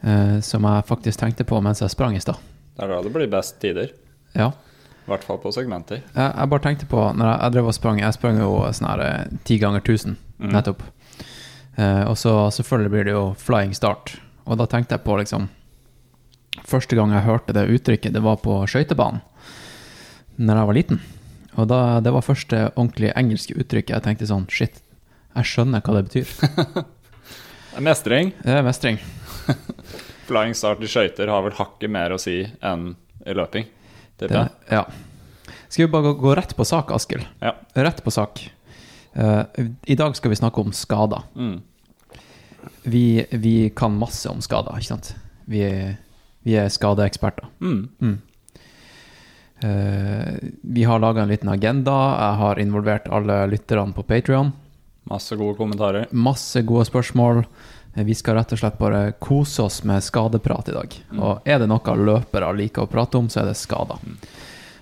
Eh, 0.00 0.40
som 0.40 0.64
jeg 0.64 0.84
faktisk 0.86 1.18
tenkte 1.18 1.44
på 1.44 1.58
mens 1.60 1.82
jeg 1.82 1.90
sprang 1.90 2.14
i 2.16 2.20
stad. 2.22 2.38
Det 2.76 2.84
er 2.84 2.92
da 2.92 3.00
det 3.02 3.10
blir 3.14 3.30
best 3.30 3.58
tider. 3.62 3.90
Ja. 4.38 4.52
I 5.02 5.10
hvert 5.10 5.24
fall 5.26 5.40
på 5.42 5.50
segmenter. 5.54 6.04
Jeg, 6.14 6.28
jeg 6.30 6.50
bare 6.52 6.62
tenkte 6.62 6.86
på 6.86 7.00
Når 7.18 7.26
jeg, 7.26 7.38
jeg 7.42 7.52
drev 7.52 7.66
og 7.68 7.74
sprang 7.74 7.98
Jeg 7.98 8.14
sprang 8.14 8.36
jo 8.38 8.50
sånn 8.70 8.86
her 8.86 9.00
eh, 9.02 9.32
ti 9.42 9.56
ganger 9.58 9.82
1000 9.82 10.14
mm. 10.14 10.52
nettopp. 10.54 10.84
Eh, 11.74 12.04
og 12.06 12.14
så 12.20 12.36
selvfølgelig 12.54 12.92
blir 12.94 13.08
det 13.08 13.16
jo 13.16 13.24
flying 13.42 13.74
start. 13.74 14.14
Og 14.46 14.60
da 14.62 14.68
tenkte 14.70 14.94
jeg 14.94 15.04
på 15.08 15.18
liksom 15.18 15.50
Første 16.68 16.94
gang 16.94 17.10
jeg 17.16 17.26
hørte 17.26 17.56
det 17.56 17.66
uttrykket, 17.72 18.14
det 18.14 18.22
var 18.22 18.38
på 18.44 18.60
skøytebanen. 18.70 19.24
Når 20.38 20.58
jeg 20.60 20.70
var 20.70 20.76
liten. 20.78 21.02
Og 21.58 21.66
da, 21.68 21.82
det 22.04 22.12
var 22.14 22.24
første 22.24 22.58
ordentlig 22.76 23.10
engelske 23.16 23.56
uttrykket. 23.58 23.96
Jeg 23.96 24.04
tenkte 24.04 24.28
sånn 24.28 24.46
Shit, 24.52 24.82
jeg 25.34 25.48
skjønner 25.48 25.84
hva 25.84 25.94
det 25.96 26.02
betyr. 26.08 26.32
det 27.70 27.78
er 27.78 27.86
Mestring. 27.86 28.32
Det 28.42 28.56
er 28.58 28.66
mestring. 28.66 29.00
Flying 30.28 30.54
start 30.56 30.82
i 30.84 30.90
skøyter 30.90 31.30
har 31.32 31.44
vel 31.46 31.56
hakket 31.56 31.92
mer 31.92 32.14
å 32.14 32.20
si 32.20 32.42
enn 32.44 32.92
i 33.26 33.34
løping. 33.36 33.66
Tipper 34.20 34.38
jeg. 34.38 34.52
ja. 34.70 34.84
Skal 35.72 35.86
vi 35.86 35.90
bare 35.92 36.10
gå, 36.10 36.14
gå 36.20 36.36
rett 36.36 36.52
på 36.56 36.66
sak, 36.68 36.92
Askild? 36.94 37.24
Ja. 37.40 37.54
Rett 37.74 38.02
på 38.04 38.12
sak. 38.12 38.42
Uh, 39.16 39.44
I 39.88 39.96
dag 39.96 40.14
skal 40.16 40.32
vi 40.32 40.38
snakke 40.38 40.60
om 40.60 40.72
skader. 40.76 41.24
Mm. 41.34 41.58
Vi, 42.82 43.06
vi 43.30 43.56
kan 43.76 43.96
masse 43.96 44.28
om 44.30 44.42
skader, 44.44 44.76
ikke 44.78 44.92
sant? 44.92 45.14
Vi 45.48 45.64
vi 46.42 46.56
er 46.58 46.70
skadeeksperter. 46.72 47.46
Mm. 47.62 48.18
Eh, 49.62 50.34
vi 50.62 50.84
har 50.84 51.02
laga 51.02 51.22
en 51.22 51.30
liten 51.30 51.48
agenda. 51.52 51.94
Jeg 52.18 52.40
har 52.42 52.62
involvert 52.62 53.08
alle 53.08 53.44
lytterne 53.52 53.94
på 53.94 54.02
Patrion. 54.02 54.52
Masse 55.10 55.36
gode 55.36 55.56
kommentarer. 55.58 56.06
Masse 56.12 56.62
gode 56.62 56.86
spørsmål. 56.86 57.44
Eh, 57.94 58.04
Vi 58.04 58.14
skal 58.14 58.38
rett 58.38 58.52
og 58.52 58.58
slett 58.58 58.78
bare 58.78 59.12
kose 59.18 59.62
oss 59.62 59.82
med 59.84 60.02
skadeprat 60.02 60.68
i 60.68 60.76
dag. 60.76 60.96
Og 61.18 61.48
er 61.48 61.58
det 61.58 61.68
noe 61.68 61.96
løpere 61.98 62.52
liker 62.56 62.86
å 62.86 62.90
prate 62.90 63.18
om, 63.18 63.28
så 63.28 63.42
er 63.42 63.50
det 63.50 63.58
skader. 63.60 64.00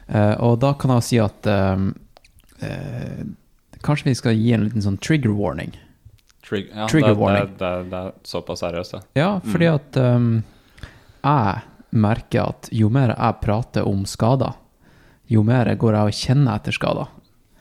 Eh, 0.09 0.35
og 0.43 0.59
da 0.61 0.75
kan 0.75 0.97
jeg 0.99 1.07
si 1.07 1.19
at 1.23 1.47
uh, 1.47 1.79
uh, 2.63 3.21
kanskje 3.87 4.11
vi 4.11 4.15
skal 4.19 4.35
gi 4.35 4.53
en 4.57 4.65
liten 4.67 4.83
sånn 4.83 4.99
trigger 4.99 5.35
warning. 5.37 5.77
Trig 6.47 6.71
ja, 6.75 6.89
Trigger 6.91 7.15
det, 7.15 7.21
warning. 7.21 7.53
Det, 7.55 7.59
det, 7.59 7.91
det 7.93 8.01
er 8.01 8.17
såpass 8.27 8.65
seriøst, 8.65 8.97
det. 8.97 9.21
Ja, 9.21 9.37
fordi 9.47 9.69
at 9.71 10.01
um, 10.03 10.33
jeg 11.23 11.63
merker 11.91 12.49
at 12.49 12.71
jo 12.75 12.91
mer 12.91 13.15
jeg 13.15 13.39
prater 13.45 13.87
om 13.87 14.03
skader, 14.09 14.59
jo 15.31 15.45
mer 15.47 15.71
går 15.79 15.95
jeg 15.95 16.11
og 16.11 16.19
kjenner 16.25 16.59
etter 16.59 16.75
skader. 16.75 17.13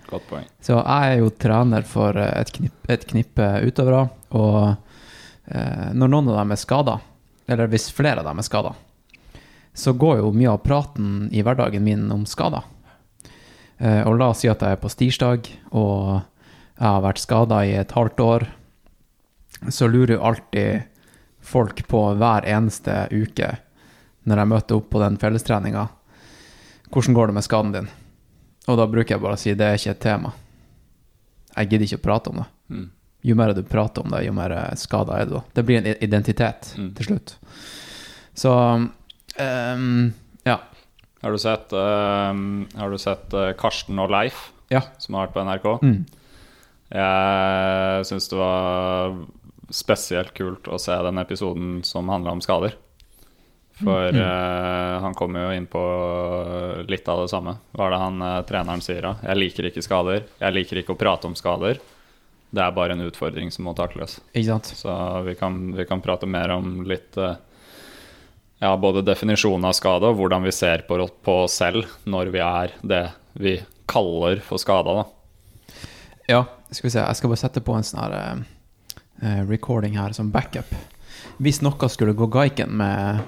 Godt 0.09 0.25
poeng. 0.29 0.47
Så 0.61 0.73
jeg 0.79 1.13
er 1.13 1.19
jo 1.21 1.29
trener 1.37 1.85
for 1.85 2.17
eh, 2.17 2.33
et, 2.41 2.51
knipp, 2.55 2.89
et 2.89 3.05
knippe 3.09 3.47
utøvere, 3.65 4.07
og 4.33 4.59
eh, 5.45 5.89
når 5.93 6.11
noen 6.11 6.31
av 6.31 6.41
dem 6.41 6.55
er 6.55 6.61
skada, 6.61 6.97
eller 7.49 7.69
hvis 7.69 7.89
flere 7.93 8.23
av 8.23 8.29
dem 8.29 8.41
er 8.41 8.47
skada, 8.47 8.73
så 9.73 9.93
går 9.93 10.19
jo 10.19 10.33
mye 10.33 10.51
av 10.55 10.63
praten 10.65 11.29
i 11.31 11.43
hverdagen 11.45 11.85
min 11.85 12.07
om 12.13 12.25
skader. 12.29 12.65
Eh, 13.77 14.01
og 14.01 14.17
la 14.17 14.31
oss 14.33 14.41
si 14.43 14.49
at 14.51 14.65
jeg 14.65 14.75
er 14.75 14.81
på 14.81 14.91
stirsdag, 14.91 15.51
og 15.77 16.19
jeg 16.79 16.87
har 16.87 17.05
vært 17.05 17.21
skada 17.21 17.61
i 17.67 17.77
et 17.77 17.93
halvt 17.93 18.25
år, 18.25 18.49
så 19.69 19.87
lurer 19.91 20.15
jo 20.15 20.25
alltid 20.25 20.89
folk 21.39 21.85
på 21.87 22.03
hver 22.19 22.47
eneste 22.47 23.05
uke 23.11 23.53
når 24.27 24.41
jeg 24.41 24.49
møter 24.51 24.77
opp 24.77 24.89
på 24.91 25.01
den 25.01 25.17
fellestreninga, 25.19 25.87
hvordan 26.89 27.15
går 27.15 27.29
det 27.29 27.35
med 27.37 27.45
skaden 27.45 27.73
din? 27.75 27.89
Og 28.69 28.77
da 28.77 28.85
bruker 28.89 29.15
jeg 29.15 29.21
bare 29.23 29.37
å 29.37 29.41
si 29.41 29.53
det 29.57 29.65
er 29.65 29.79
ikke 29.79 29.95
et 29.95 30.01
tema. 30.03 30.31
Jeg 31.55 31.69
gidder 31.71 31.85
ikke 31.87 31.99
å 31.99 32.05
prate 32.05 32.29
om 32.31 32.39
det. 32.43 32.47
Mm. 32.69 32.87
Jo 33.29 33.35
mer 33.35 33.51
du 33.57 33.63
prater 33.67 34.05
om 34.05 34.13
det, 34.13 34.21
jo 34.27 34.33
mer 34.37 34.53
skada 34.79 35.17
er 35.19 35.25
du. 35.27 35.33
da. 35.39 35.41
Det 35.57 35.63
blir 35.67 35.79
en 35.81 35.89
identitet 36.05 36.73
Mm. 36.77 36.93
til 36.95 37.05
slutt. 37.09 37.33
Så 38.37 38.53
um, 38.55 40.13
ja. 40.45 40.59
Har 41.21 41.31
du 41.35 41.37
sett, 41.41 41.73
um, 41.73 42.67
har 42.77 42.89
du 42.93 42.97
sett 43.01 43.33
uh, 43.35 43.49
Karsten 43.59 43.99
og 43.99 44.09
Leif, 44.13 44.51
Ja. 44.71 44.81
som 45.01 45.15
har 45.17 45.27
vært 45.27 45.33
på 45.35 45.43
NRK? 45.43 45.67
Mm. 45.83 46.05
Jeg 46.93 48.05
syns 48.09 48.29
det 48.31 48.37
var 48.39 49.17
spesielt 49.69 50.31
kult 50.37 50.69
å 50.71 50.79
se 50.81 50.95
den 51.05 51.19
episoden 51.21 51.83
som 51.85 52.07
handla 52.09 52.31
om 52.37 52.41
skader. 52.41 52.73
For 53.79 54.11
eh, 54.11 54.95
han 55.03 55.15
kommer 55.15 55.45
jo 55.45 55.55
inn 55.55 55.67
på 55.71 55.83
litt 56.87 57.07
av 57.07 57.23
det 57.23 57.29
samme. 57.31 57.55
Hva 57.71 57.87
er 57.87 57.95
det 57.95 58.01
han 58.01 58.23
uh, 58.23 58.33
treneren 58.47 58.83
sier 58.83 59.05
da? 59.05 59.13
Jeg 59.23 59.39
liker 59.39 59.69
ikke 59.69 59.83
skader. 59.85 60.25
Jeg 60.41 60.55
liker 60.55 60.81
ikke 60.81 60.95
å 60.95 60.99
prate 60.99 61.29
om 61.29 61.37
skader. 61.39 61.79
Det 62.49 62.63
er 62.63 62.73
bare 62.75 62.97
en 62.97 63.05
utfordring 63.05 63.53
som 63.53 63.69
må 63.69 63.75
takles. 63.77 64.17
Så 64.73 64.95
vi 65.25 65.35
kan, 65.39 65.61
vi 65.77 65.85
kan 65.87 66.01
prate 66.03 66.27
mer 66.27 66.51
om 66.57 66.81
litt 66.89 67.17
uh, 67.21 67.37
Ja, 68.59 68.73
både 68.75 69.05
definisjonen 69.07 69.69
av 69.69 69.77
skade 69.77 70.09
og 70.09 70.19
hvordan 70.19 70.43
vi 70.43 70.51
ser 70.51 70.83
på, 70.89 70.99
på 71.23 71.35
oss 71.45 71.61
selv 71.61 71.87
når 72.03 72.33
vi 72.33 72.43
er 72.43 72.75
det 72.81 73.05
vi 73.39 73.55
kaller 73.89 74.41
for 74.43 74.59
skada, 74.61 74.99
da. 74.99 75.05
Ja, 76.29 76.43
skal 76.69 76.87
vi 76.87 76.93
se. 76.93 77.01
Jeg 77.01 77.17
skal 77.17 77.31
bare 77.31 77.41
sette 77.41 77.61
på 77.65 77.73
en 77.73 77.85
sånn 77.85 78.01
her 78.03 78.15
eh, 78.17 78.41
eh, 79.25 79.41
recording 79.49 79.97
her 79.97 80.13
som 80.13 80.29
backup. 80.33 80.69
Hvis 81.41 81.61
noe 81.65 81.89
skulle 81.89 82.13
gå 82.17 82.27
gaiken 82.29 82.75
med, 82.77 83.23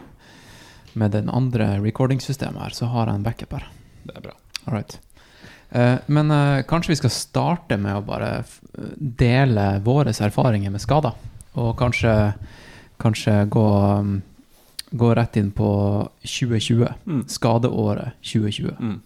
med 0.93 1.13
den 1.15 1.29
andre 1.29 1.75
recordingsystemet 1.83 2.61
her, 2.61 2.75
så 2.75 2.89
har 2.91 3.07
jeg 3.07 3.19
en 3.19 3.25
backup 3.25 3.55
her. 3.57 3.67
Det 4.03 4.17
er 4.17 4.25
bra. 4.27 4.35
All 4.67 4.75
right. 4.75 4.99
Eh, 5.71 5.97
men 6.11 6.31
eh, 6.31 6.63
kanskje 6.67 6.91
vi 6.91 6.99
skal 6.99 7.13
starte 7.15 7.77
med 7.79 7.95
å 7.95 8.05
bare 8.05 8.31
dele 8.97 9.67
våre 9.85 10.11
erfaringer 10.11 10.73
med 10.73 10.83
skader. 10.83 11.15
Og 11.59 11.73
kanskje, 11.79 12.33
kanskje 13.01 13.33
gå, 13.51 13.67
um, 13.99 14.21
gå 14.91 15.13
rett 15.15 15.39
inn 15.39 15.51
på 15.55 15.71
2020. 16.23 16.87
Mm. 17.05 17.25
Skadeåret 17.31 18.15
2020. 18.23 18.75
Mm. 18.79 19.01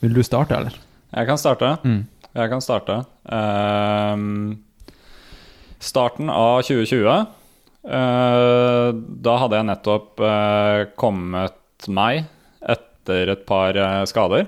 Vil 0.00 0.14
du 0.14 0.22
starte, 0.22 0.54
eller? 0.58 0.78
Jeg 1.10 1.26
kan 1.26 1.40
starte. 1.40 1.74
Mm. 1.82 2.04
Jeg 2.38 2.50
kan 2.52 2.62
starte. 2.62 3.00
Um, 3.24 4.58
starten 5.82 6.30
av 6.30 6.62
2020 6.66 7.08
eh, 7.08 7.26
Da 7.88 9.34
hadde 9.40 9.56
jeg 9.56 9.66
nettopp 9.70 10.20
eh, 10.20 10.80
kommet 11.00 11.88
meg 11.88 12.26
etter 12.60 13.32
et 13.32 13.46
par 13.48 13.76
eh, 13.76 14.02
skader. 14.10 14.46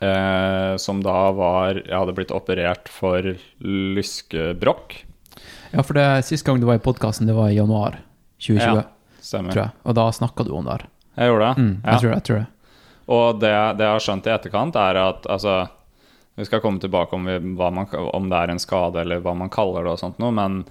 eh, 0.00 0.76
som 0.76 1.02
da 1.02 1.30
var 1.32 1.80
Jeg 1.80 1.96
hadde 1.96 2.14
blitt 2.16 2.34
operert 2.34 2.90
for 2.92 3.36
lyskebrokk. 3.60 4.98
Ja, 5.72 5.82
for 5.82 5.96
det 5.96 6.24
siste 6.28 6.46
gang 6.50 6.60
du 6.60 6.66
var 6.68 6.76
i 6.76 6.84
podkasten, 6.84 7.26
det 7.26 7.36
var 7.36 7.50
i 7.50 7.56
januar 7.56 7.98
2020, 8.38 8.60
Ja, 8.60 8.82
stemmer. 9.20 9.70
Og 9.82 9.96
da 9.96 10.10
snakka 10.12 10.44
du 10.44 10.52
om 10.52 10.64
det 10.66 10.76
her. 10.76 10.86
Jeg 11.16 11.32
gjorde 11.32 11.48
det. 11.48 11.62
Mm, 11.62 11.72
jeg, 11.72 11.92
ja. 11.92 11.98
tror 11.98 12.10
det, 12.10 12.16
jeg 12.16 12.26
tror 12.28 12.38
det. 12.38 12.46
Og 13.06 13.40
det, 13.40 13.54
det 13.78 13.86
jeg 13.86 13.94
har 13.94 14.04
skjønt 14.04 14.26
i 14.26 14.34
etterkant, 14.34 14.76
er 14.76 14.98
at 15.00 15.26
altså 15.30 15.56
Vi 16.36 16.44
skal 16.44 16.60
komme 16.60 16.76
tilbake 16.76 17.16
om, 17.16 17.24
vi, 17.24 17.38
man, 17.40 17.86
om 18.12 18.26
det 18.28 18.36
er 18.36 18.50
en 18.52 18.58
skade 18.60 19.00
eller 19.00 19.22
hva 19.24 19.32
man 19.32 19.48
kaller 19.48 19.86
det 19.86 19.94
og 19.94 20.00
sånt 20.02 20.18
noe, 20.20 20.34
men 20.36 20.66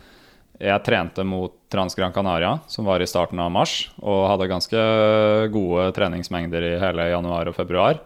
jeg 0.59 0.83
trente 0.85 1.23
mot 1.27 1.53
Trans 1.71 1.95
Gran 1.97 2.13
Canaria, 2.15 2.59
som 2.71 2.87
var 2.87 3.03
i 3.03 3.07
starten 3.09 3.39
av 3.43 3.51
mars, 3.51 3.89
og 3.99 4.27
hadde 4.31 4.49
ganske 4.51 4.83
gode 5.51 5.89
treningsmengder 5.97 6.63
i 6.63 6.75
hele 6.79 7.09
januar 7.11 7.51
og 7.51 7.57
februar. 7.57 7.99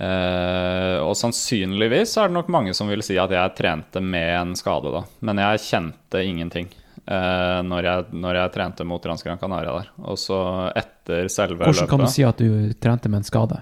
Eh, 0.00 0.98
og 1.02 1.16
sannsynligvis 1.18 2.14
er 2.16 2.30
det 2.30 2.36
nok 2.38 2.52
mange 2.52 2.72
som 2.76 2.88
vil 2.88 3.02
si 3.04 3.18
at 3.20 3.32
jeg 3.34 3.56
trente 3.58 4.00
med 4.00 4.30
en 4.36 4.54
skade, 4.56 4.92
da. 4.94 5.02
Men 5.26 5.42
jeg 5.42 5.64
kjente 5.66 6.22
ingenting 6.24 6.70
eh, 6.70 7.58
når, 7.66 7.88
jeg, 7.88 8.06
når 8.22 8.40
jeg 8.40 8.54
trente 8.54 8.86
mot 8.88 9.02
Trans 9.02 9.26
Gran 9.26 9.40
Canaria 9.42 9.74
der. 9.76 9.92
Og 10.06 10.16
så 10.20 10.40
etter 10.70 11.28
selve 11.28 11.64
Hvordan 11.66 11.82
løpet 11.82 11.92
kan 11.92 12.06
du 12.06 12.12
si 12.14 12.24
at 12.24 12.40
du 12.40 12.72
trente 12.80 13.12
med 13.12 13.24
en 13.24 13.28
skade, 13.28 13.60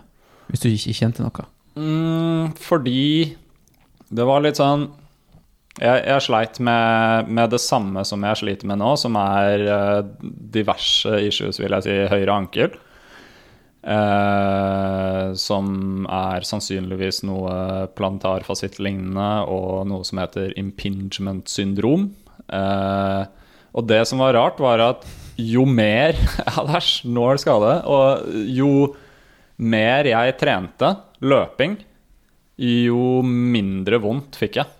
hvis 0.53 0.63
du 0.63 0.71
ikke 0.71 0.97
kjente 1.01 1.25
noe? 1.25 1.49
Mm, 1.79 2.55
fordi 2.61 3.35
det 4.09 4.25
var 4.27 4.45
litt 4.45 4.61
sånn 4.61 4.89
Jeg, 5.79 6.03
jeg 6.11 6.25
sleit 6.25 6.59
med, 6.65 7.31
med 7.31 7.53
det 7.55 7.61
samme 7.63 8.03
som 8.07 8.25
jeg 8.27 8.41
sliter 8.41 8.69
med 8.71 8.81
nå, 8.81 8.93
som 8.99 9.17
er 9.21 9.63
eh, 9.63 10.01
diverse 10.59 11.21
issues, 11.29 11.61
vil 11.63 11.77
jeg 11.77 11.87
si, 11.87 11.97
høyre 12.11 12.35
ankel. 12.35 12.77
Eh, 13.89 15.27
som 15.39 16.07
er 16.11 16.45
sannsynligvis 16.45 17.23
noe 17.29 17.87
plantarfasitt-lignende 17.97 19.47
og 19.49 19.87
noe 19.89 20.07
som 20.07 20.21
heter 20.21 20.53
impingement 20.59 21.49
syndrom. 21.49 22.11
Eh, 22.51 23.23
og 23.79 23.87
det 23.87 24.03
som 24.11 24.23
var 24.25 24.35
rart, 24.35 24.59
var 24.61 24.83
at 24.83 25.07
jo 25.39 25.63
mer 25.69 26.19
Æsj, 26.79 27.07
nå 27.07 27.29
er 27.29 27.39
det 27.39 27.45
skade. 27.45 27.75
Og 27.87 28.27
jo 28.51 28.73
mer 29.59 30.11
jeg 30.11 30.35
trente 30.41 30.97
løping, 31.23 31.79
jo 32.59 33.23
mindre 33.23 34.03
vondt 34.03 34.39
fikk 34.39 34.59
jeg. 34.61 34.75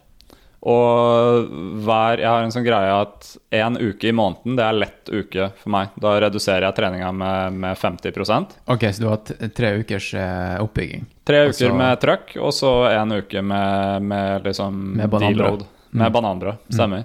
Og 0.67 1.45
hver, 1.87 2.19
jeg 2.19 2.27
har 2.29 2.43
en 2.43 2.51
sånn 2.51 2.65
greie 2.67 2.95
at 2.99 3.29
én 3.55 3.77
uke 3.79 4.09
i 4.11 4.15
måneden, 4.17 4.57
det 4.59 4.65
er 4.67 4.79
lett 4.81 5.13
uke 5.13 5.51
for 5.61 5.71
meg. 5.71 5.93
Da 6.03 6.17
reduserer 6.25 6.67
jeg 6.67 6.77
treninga 6.81 7.13
med, 7.15 7.59
med 7.63 7.79
50% 7.79 8.57
Ok, 8.75 8.89
så 8.93 9.05
du 9.05 9.07
har 9.09 9.51
tre 9.55 9.71
ukers 9.79 10.09
eh, 10.19 10.57
oppbygging? 10.65 11.07
Tre 11.29 11.45
uker 11.47 11.53
altså, 11.53 11.71
med 11.79 12.01
trøkk, 12.03 12.35
og 12.43 12.51
så 12.57 12.73
en 12.91 13.15
uke 13.21 13.43
med, 13.45 14.03
med 14.11 14.49
liksom 14.49 14.81
Med 14.99 15.13
bananbrød. 15.15 15.63
Mm. 15.63 15.75
Med 16.03 16.09
Mm. 16.09 16.13
bananbrød, 16.13 16.59
stemmer. 16.75 17.05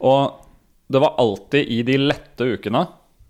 Og 0.00 0.40
det 0.90 1.00
var 1.04 1.14
alltid 1.22 1.68
i 1.70 1.82
de 1.86 1.98
lette 2.08 2.48
ukene. 2.56 2.80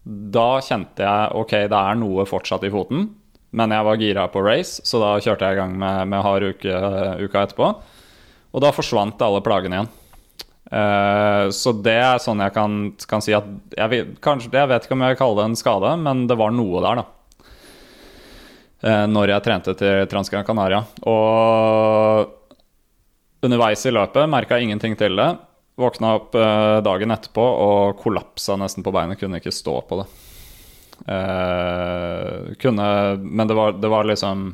Da 0.04 0.46
kjente 0.64 1.04
jeg 1.04 1.34
ok, 1.36 1.52
det 1.68 1.80
er 1.80 1.98
noe 2.00 2.24
fortsatt 2.28 2.64
i 2.64 2.70
foten, 2.72 3.10
men 3.54 3.70
jeg 3.74 3.84
var 3.86 3.96
gira 4.00 4.24
på 4.32 4.40
race, 4.44 4.80
så 4.84 4.98
da 5.02 5.10
kjørte 5.22 5.44
jeg 5.50 5.58
i 5.58 5.60
gang 5.60 5.76
med, 5.78 6.08
med 6.10 6.24
hard 6.24 6.42
uke 6.54 6.78
uka 7.26 7.44
etterpå. 7.44 7.68
Og 8.54 8.62
da 8.62 8.70
forsvant 8.74 9.22
alle 9.26 9.42
plagene 9.44 9.80
igjen. 9.80 9.92
Uh, 10.64 11.50
så 11.52 11.74
det 11.76 11.98
er 12.00 12.22
sånn 12.22 12.40
jeg 12.40 12.54
kan, 12.54 12.76
kan 13.06 13.22
si 13.22 13.34
at 13.36 13.44
jeg, 13.76 14.06
kanskje, 14.24 14.48
jeg 14.54 14.70
vet 14.70 14.86
ikke 14.86 14.96
om 14.96 15.02
jeg 15.04 15.12
vil 15.12 15.20
kalle 15.20 15.36
det 15.38 15.44
en 15.50 15.58
skade, 15.60 15.90
men 16.00 16.24
det 16.30 16.38
var 16.40 16.54
noe 16.54 16.80
der, 16.86 17.02
da 17.02 17.10
Uh, 18.84 19.06
når 19.08 19.30
jeg 19.30 19.40
trente 19.46 19.72
til 19.80 20.02
Transgran 20.12 20.44
Canaria. 20.44 20.82
Og 21.08 22.26
underveis 23.40 23.80
i 23.88 23.92
løpet 23.94 24.28
merka 24.28 24.58
jeg 24.58 24.66
ingenting 24.66 24.92
til 25.00 25.16
det. 25.16 25.30
Våkna 25.80 26.10
opp 26.18 26.36
uh, 26.36 26.84
dagen 26.84 27.14
etterpå 27.14 27.46
og 27.62 27.96
kollapsa 28.02 28.58
nesten 28.60 28.84
på 28.84 28.92
beinet. 28.92 29.16
Kunne 29.16 29.40
ikke 29.40 29.54
stå 29.56 29.78
på 29.88 30.02
det. 30.02 30.04
Kunne 32.60 32.90
Men 33.24 33.48
det 33.48 33.56
var, 33.56 33.72
det 33.80 33.88
var 33.94 34.04
liksom 34.04 34.44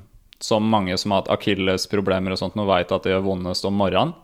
som 0.40 0.66
mange 0.72 0.96
som 0.98 1.12
har 1.12 1.22
hatt 1.22 1.32
akillesproblemer 1.36 2.34
og 2.34 2.40
sånt, 2.40 2.56
nå 2.58 2.64
veit 2.68 2.92
at 2.92 3.04
det 3.04 3.14
gjør 3.14 3.26
vondest 3.28 3.66
om 3.68 3.76
morgenen. 3.76 4.16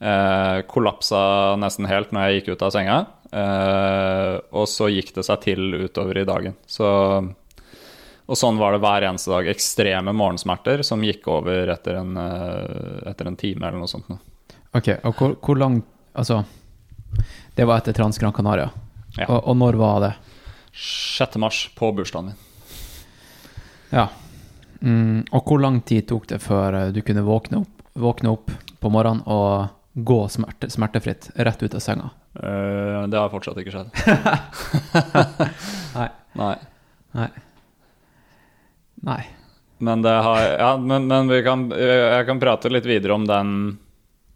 Eh, 0.00 0.58
kollapsa 0.68 1.54
nesten 1.60 1.86
helt 1.88 2.10
når 2.12 2.26
jeg 2.26 2.40
gikk 2.40 2.50
ut 2.54 2.64
av 2.66 2.72
senga. 2.74 2.98
Eh, 3.30 4.32
og 4.56 4.68
så 4.70 4.90
gikk 4.92 5.14
det 5.16 5.24
seg 5.26 5.40
til 5.44 5.78
utover 5.86 6.20
i 6.20 6.26
dagen. 6.28 6.56
Så, 6.66 6.88
og 8.24 8.38
sånn 8.40 8.60
var 8.60 8.74
det 8.74 8.82
hver 8.84 9.08
eneste 9.10 9.32
dag. 9.32 9.48
Ekstreme 9.52 10.16
morgensmerter 10.16 10.84
som 10.86 11.04
gikk 11.04 11.28
over 11.32 11.72
etter 11.76 12.00
en, 12.00 12.16
eh, 12.20 13.10
etter 13.12 13.30
en 13.30 13.38
time 13.40 13.68
eller 13.68 13.80
noe 13.84 13.90
sånt. 13.90 14.08
nå. 14.12 14.18
Ok, 14.74 14.96
og 15.04 15.12
hvor, 15.18 15.36
hvor 15.40 15.60
lang 15.60 15.82
Altså, 16.14 16.44
det 17.58 17.64
var 17.66 17.80
etter 17.80 17.92
Trans 17.96 18.20
Gran 18.22 18.30
Canaria. 18.32 18.68
Ja. 19.16 19.26
Og, 19.26 19.48
og 19.50 19.56
når 19.58 19.74
var 19.80 19.96
det? 20.04 20.12
6. 20.78 21.40
mars, 21.42 21.64
på 21.74 21.88
bursdagen 21.90 22.28
min. 22.28 22.36
Ja. 23.90 24.04
Mm, 24.84 25.22
og 25.32 25.48
hvor 25.48 25.62
lang 25.62 25.78
tid 25.88 26.08
tok 26.10 26.26
det 26.28 26.42
før 26.44 26.74
eh, 26.76 26.90
du 26.92 27.00
kunne 27.06 27.24
våkne 27.24 27.62
opp, 27.62 27.84
våkne 27.96 28.34
opp 28.34 28.50
på 28.80 28.90
morgenen 28.92 29.22
og 29.30 29.70
gå 29.94 30.28
smerte, 30.28 30.70
smertefritt 30.70 31.30
rett 31.34 31.62
ut 31.62 31.74
av 31.78 31.82
senga? 31.82 32.10
Uh, 32.34 33.06
det 33.06 33.20
har 33.20 33.30
fortsatt 33.30 33.58
ikke 33.62 33.72
skjedd. 33.72 33.90
Nei. 35.98 36.08
Nei. 36.34 36.56
Nei. 37.14 37.28
Nei. 39.06 39.22
Men 39.84 40.02
det 40.02 40.14
har 40.26 40.40
Ja, 40.58 40.76
men, 40.80 41.06
men 41.06 41.30
vi 41.30 41.42
kan, 41.46 41.68
jeg 41.70 42.26
kan 42.26 42.40
prate 42.42 42.72
litt 42.72 42.86
videre 42.88 43.14
om 43.14 43.26
den 43.28 43.78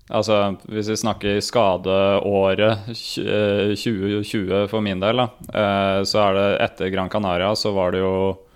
Altså, 0.08 0.54
hvis 0.72 0.88
vi 0.88 0.94
snakker 0.96 1.40
skadeåret 1.44 2.86
eh, 2.88 3.74
2020 3.76 4.62
for 4.70 4.80
min 4.80 5.02
del, 5.02 5.20
da, 5.20 5.26
eh, 5.52 5.98
så 6.08 6.22
er 6.22 6.38
det 6.38 6.46
etter 6.64 6.88
Gran 6.94 7.10
Canaria, 7.12 7.50
så 7.52 7.74
var 7.76 7.92
det 7.92 8.00
jo 8.00 8.14
eh, 8.30 8.47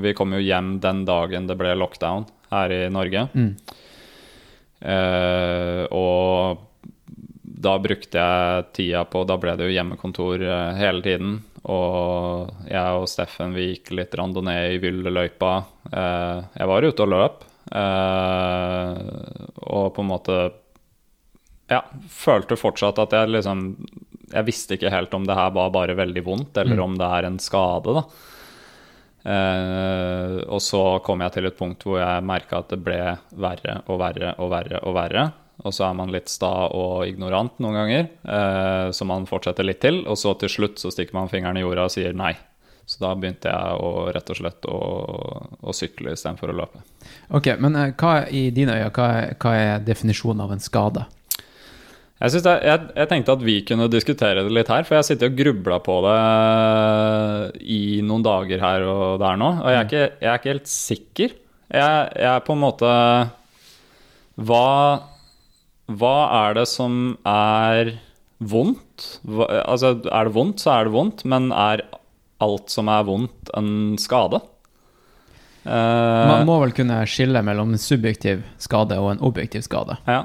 Vi 0.00 0.14
kom 0.16 0.32
jo 0.32 0.40
hjem 0.40 0.78
den 0.80 1.02
dagen 1.04 1.48
det 1.50 1.56
ble 1.60 1.74
lockdown 1.76 2.24
her 2.50 2.72
i 2.72 2.84
Norge. 2.92 3.26
Mm. 3.34 3.50
Eh, 4.84 5.82
og 5.94 6.62
da 7.64 7.78
brukte 7.80 8.20
jeg 8.20 8.64
tida 8.76 9.04
på 9.08 9.22
Da 9.24 9.38
ble 9.40 9.54
det 9.56 9.68
jo 9.68 9.74
hjemmekontor 9.74 10.42
eh, 10.44 10.72
hele 10.80 11.04
tiden. 11.04 11.38
Og 11.64 12.50
jeg 12.68 12.98
og 12.98 13.08
Steffen 13.08 13.54
vi 13.56 13.70
gikk 13.70 13.94
litt 13.96 14.14
randonee 14.18 14.74
i 14.74 14.80
Vylleløypa. 14.82 15.54
Eh, 15.88 16.42
jeg 16.60 16.70
var 16.70 16.88
ute 16.88 17.06
og 17.06 17.12
løp. 17.14 17.46
Eh, 17.72 18.90
og 19.64 19.88
på 19.96 20.04
en 20.04 20.10
måte 20.10 20.36
Ja, 21.72 21.80
følte 22.12 22.58
fortsatt 22.60 22.98
at 23.00 23.14
jeg 23.16 23.30
liksom 23.32 23.62
Jeg 24.34 24.44
visste 24.44 24.76
ikke 24.76 24.92
helt 24.92 25.16
om 25.16 25.24
det 25.24 25.38
her 25.38 25.54
var 25.56 25.72
bare 25.72 25.96
veldig 25.96 26.24
vondt, 26.26 26.60
eller 26.60 26.82
om 26.84 26.98
det 27.00 27.08
er 27.08 27.28
en 27.30 27.40
skade, 27.40 27.96
da. 27.96 28.04
Eh, 29.24 30.36
og 30.52 30.60
så 30.60 30.82
kom 31.04 31.22
jeg 31.24 31.32
til 31.36 31.48
et 31.48 31.56
punkt 31.56 31.86
hvor 31.86 31.96
jeg 32.02 32.26
merka 32.28 32.60
at 32.60 32.74
det 32.74 32.82
ble 32.84 33.00
verre 33.40 33.78
og 33.88 33.98
verre 34.02 34.34
og 34.36 34.52
verre 34.52 34.82
og 34.84 34.96
verre. 34.98 35.24
Og 35.64 35.72
så 35.72 35.86
er 35.86 35.94
man 35.96 36.10
litt 36.12 36.28
sta 36.28 36.50
og 36.74 37.06
ignorant 37.06 37.60
noen 37.62 37.78
ganger, 37.78 38.08
eh, 38.26 38.88
så 38.92 39.06
man 39.08 39.28
fortsetter 39.30 39.66
litt 39.66 39.80
til. 39.84 40.02
Og 40.10 40.18
så 40.20 40.34
til 40.40 40.50
slutt 40.52 40.82
så 40.82 40.92
stikker 40.92 41.16
man 41.16 41.30
fingeren 41.32 41.60
i 41.60 41.64
jorda 41.64 41.86
og 41.88 41.94
sier 41.94 42.16
nei. 42.16 42.34
Så 42.84 43.00
da 43.00 43.14
begynte 43.16 43.48
jeg 43.48 43.76
å 43.80 44.08
rett 44.12 44.28
og 44.28 44.36
slett 44.36 44.66
å, 44.68 44.78
å 45.56 45.72
sykle 45.72 46.12
istedenfor 46.12 46.52
å 46.52 46.58
løpe. 46.58 46.82
Ok, 47.32 47.54
men 47.62 47.78
eh, 47.80 47.94
hva 47.96 48.26
i 48.28 48.48
dine 48.52 48.76
øyne, 48.76 48.92
hva 48.92 49.08
hva 49.40 49.54
er 49.56 49.86
definisjonen 49.86 50.44
av 50.44 50.52
en 50.52 50.64
skade? 50.64 51.06
Jeg, 52.24 52.40
det, 52.40 52.52
jeg, 52.64 52.84
jeg 52.96 53.08
tenkte 53.10 53.34
at 53.36 53.42
vi 53.44 53.54
kunne 53.68 53.86
diskutere 53.92 54.44
det 54.46 54.52
litt 54.56 54.70
her, 54.72 54.84
for 54.88 54.96
jeg 54.96 55.08
sitter 55.10 55.28
og 55.28 55.34
grubla 55.36 55.76
på 55.84 55.96
det 56.06 56.20
i 57.68 57.80
noen 58.06 58.24
dager 58.24 58.62
her 58.62 58.84
og 58.88 59.18
der 59.20 59.40
nå, 59.40 59.50
og 59.60 59.68
jeg 59.68 59.80
er 59.80 59.88
ikke, 59.88 60.04
jeg 60.22 60.30
er 60.30 60.38
ikke 60.40 60.52
helt 60.54 60.70
sikker. 60.72 61.34
Jeg, 61.74 62.06
jeg 62.16 62.30
er 62.30 62.44
på 62.44 62.54
en 62.54 62.62
måte 62.62 62.88
Hva, 64.36 64.64
hva 65.90 66.16
er 66.44 66.56
det 66.60 66.64
som 66.70 67.16
er 67.28 67.94
vondt? 68.40 69.06
Hva, 69.28 69.48
altså, 69.64 69.94
er 70.08 70.28
det 70.28 70.34
vondt, 70.36 70.64
så 70.64 70.74
er 70.78 70.88
det 70.88 70.94
vondt, 70.94 71.24
men 71.28 71.50
er 71.52 71.84
alt 72.44 72.72
som 72.72 72.88
er 72.92 73.04
vondt, 73.08 73.52
en 73.56 73.98
skade? 74.00 74.40
Uh, 75.64 76.28
Man 76.28 76.48
må 76.48 76.58
vel 76.60 76.72
kunne 76.76 77.02
skille 77.08 77.40
mellom 77.44 77.72
en 77.72 77.80
subjektiv 77.80 78.44
skade 78.60 78.96
og 79.00 79.14
en 79.14 79.22
objektiv 79.24 79.64
skade, 79.64 79.96
ja, 80.08 80.24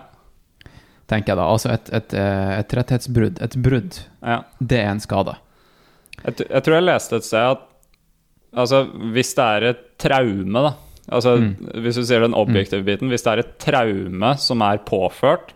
tenker 1.09 1.33
jeg 1.33 1.39
da. 1.41 1.47
Altså 1.49 1.73
et, 1.73 1.91
et, 1.99 2.15
eh, 2.17 2.53
et 2.59 2.75
rettighetsbrudd, 2.79 3.41
et 3.45 3.57
brudd, 3.65 4.01
ja. 4.21 4.41
det 4.59 4.81
er 4.81 4.91
en 4.93 5.03
skade. 5.03 5.35
Jeg, 6.19 6.45
jeg 6.45 6.63
tror 6.65 6.77
jeg 6.77 6.87
leste 6.87 7.19
et 7.19 7.27
sted 7.27 7.53
at 7.55 7.65
altså, 8.53 8.83
hvis 9.15 9.33
det 9.37 9.45
er 9.45 9.67
et 9.71 9.83
traume, 10.01 10.65
da 10.67 10.73
altså, 11.15 11.37
Hvis 11.79 11.99
du 11.99 12.03
sier 12.07 12.25
den 12.25 12.35
objektive 12.35 12.83
biten 12.87 13.11
Hvis 13.11 13.23
det 13.23 13.31
er 13.31 13.41
et 13.45 13.53
traume 13.61 14.33
som 14.41 14.65
er 14.65 14.81
påført 14.87 15.53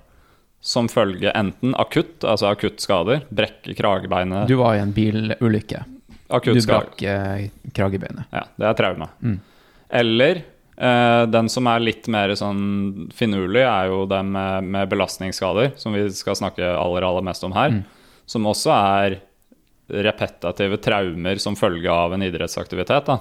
som 0.64 0.88
følge 0.88 1.28
enten 1.36 1.74
akutt, 1.76 2.24
altså 2.24 2.54
akuttskader, 2.54 3.26
brekke 3.36 3.74
kragebeinet 3.76 4.48
Du 4.48 4.56
var 4.62 4.78
i 4.78 4.80
en 4.80 4.94
bilulykke. 4.96 5.82
Du 5.84 6.38
Akuttskader. 6.38 6.86
brakk 6.88 7.02
eh, 7.04 7.50
kragebeinet. 7.76 8.30
Ja, 8.32 8.46
det 8.56 8.70
er 8.70 8.78
traume. 8.80 9.10
Mm. 9.20 9.42
Eller 10.00 10.40
eh, 10.78 11.24
den 11.30 11.50
som 11.52 11.68
er 11.70 11.84
litt 11.84 12.08
mer 12.12 12.34
sånn 12.40 13.12
finurlig, 13.16 13.66
er 13.66 13.92
jo 13.92 14.04
den 14.10 14.32
med, 14.36 14.72
med 14.76 14.90
belastningsskader, 14.92 15.74
som 15.80 15.96
vi 15.96 16.08
skal 16.16 16.40
snakke 16.40 16.74
aller, 16.78 17.06
aller 17.08 17.26
mest 17.26 17.46
om 17.48 17.56
her. 17.56 17.82
Som 18.30 18.48
også 18.50 18.72
er 18.74 19.20
repetitive 19.94 20.80
traumer 20.82 21.40
som 21.44 21.58
følge 21.60 21.92
av 21.92 22.16
en 22.16 22.24
idrettsaktivitet. 22.24 23.12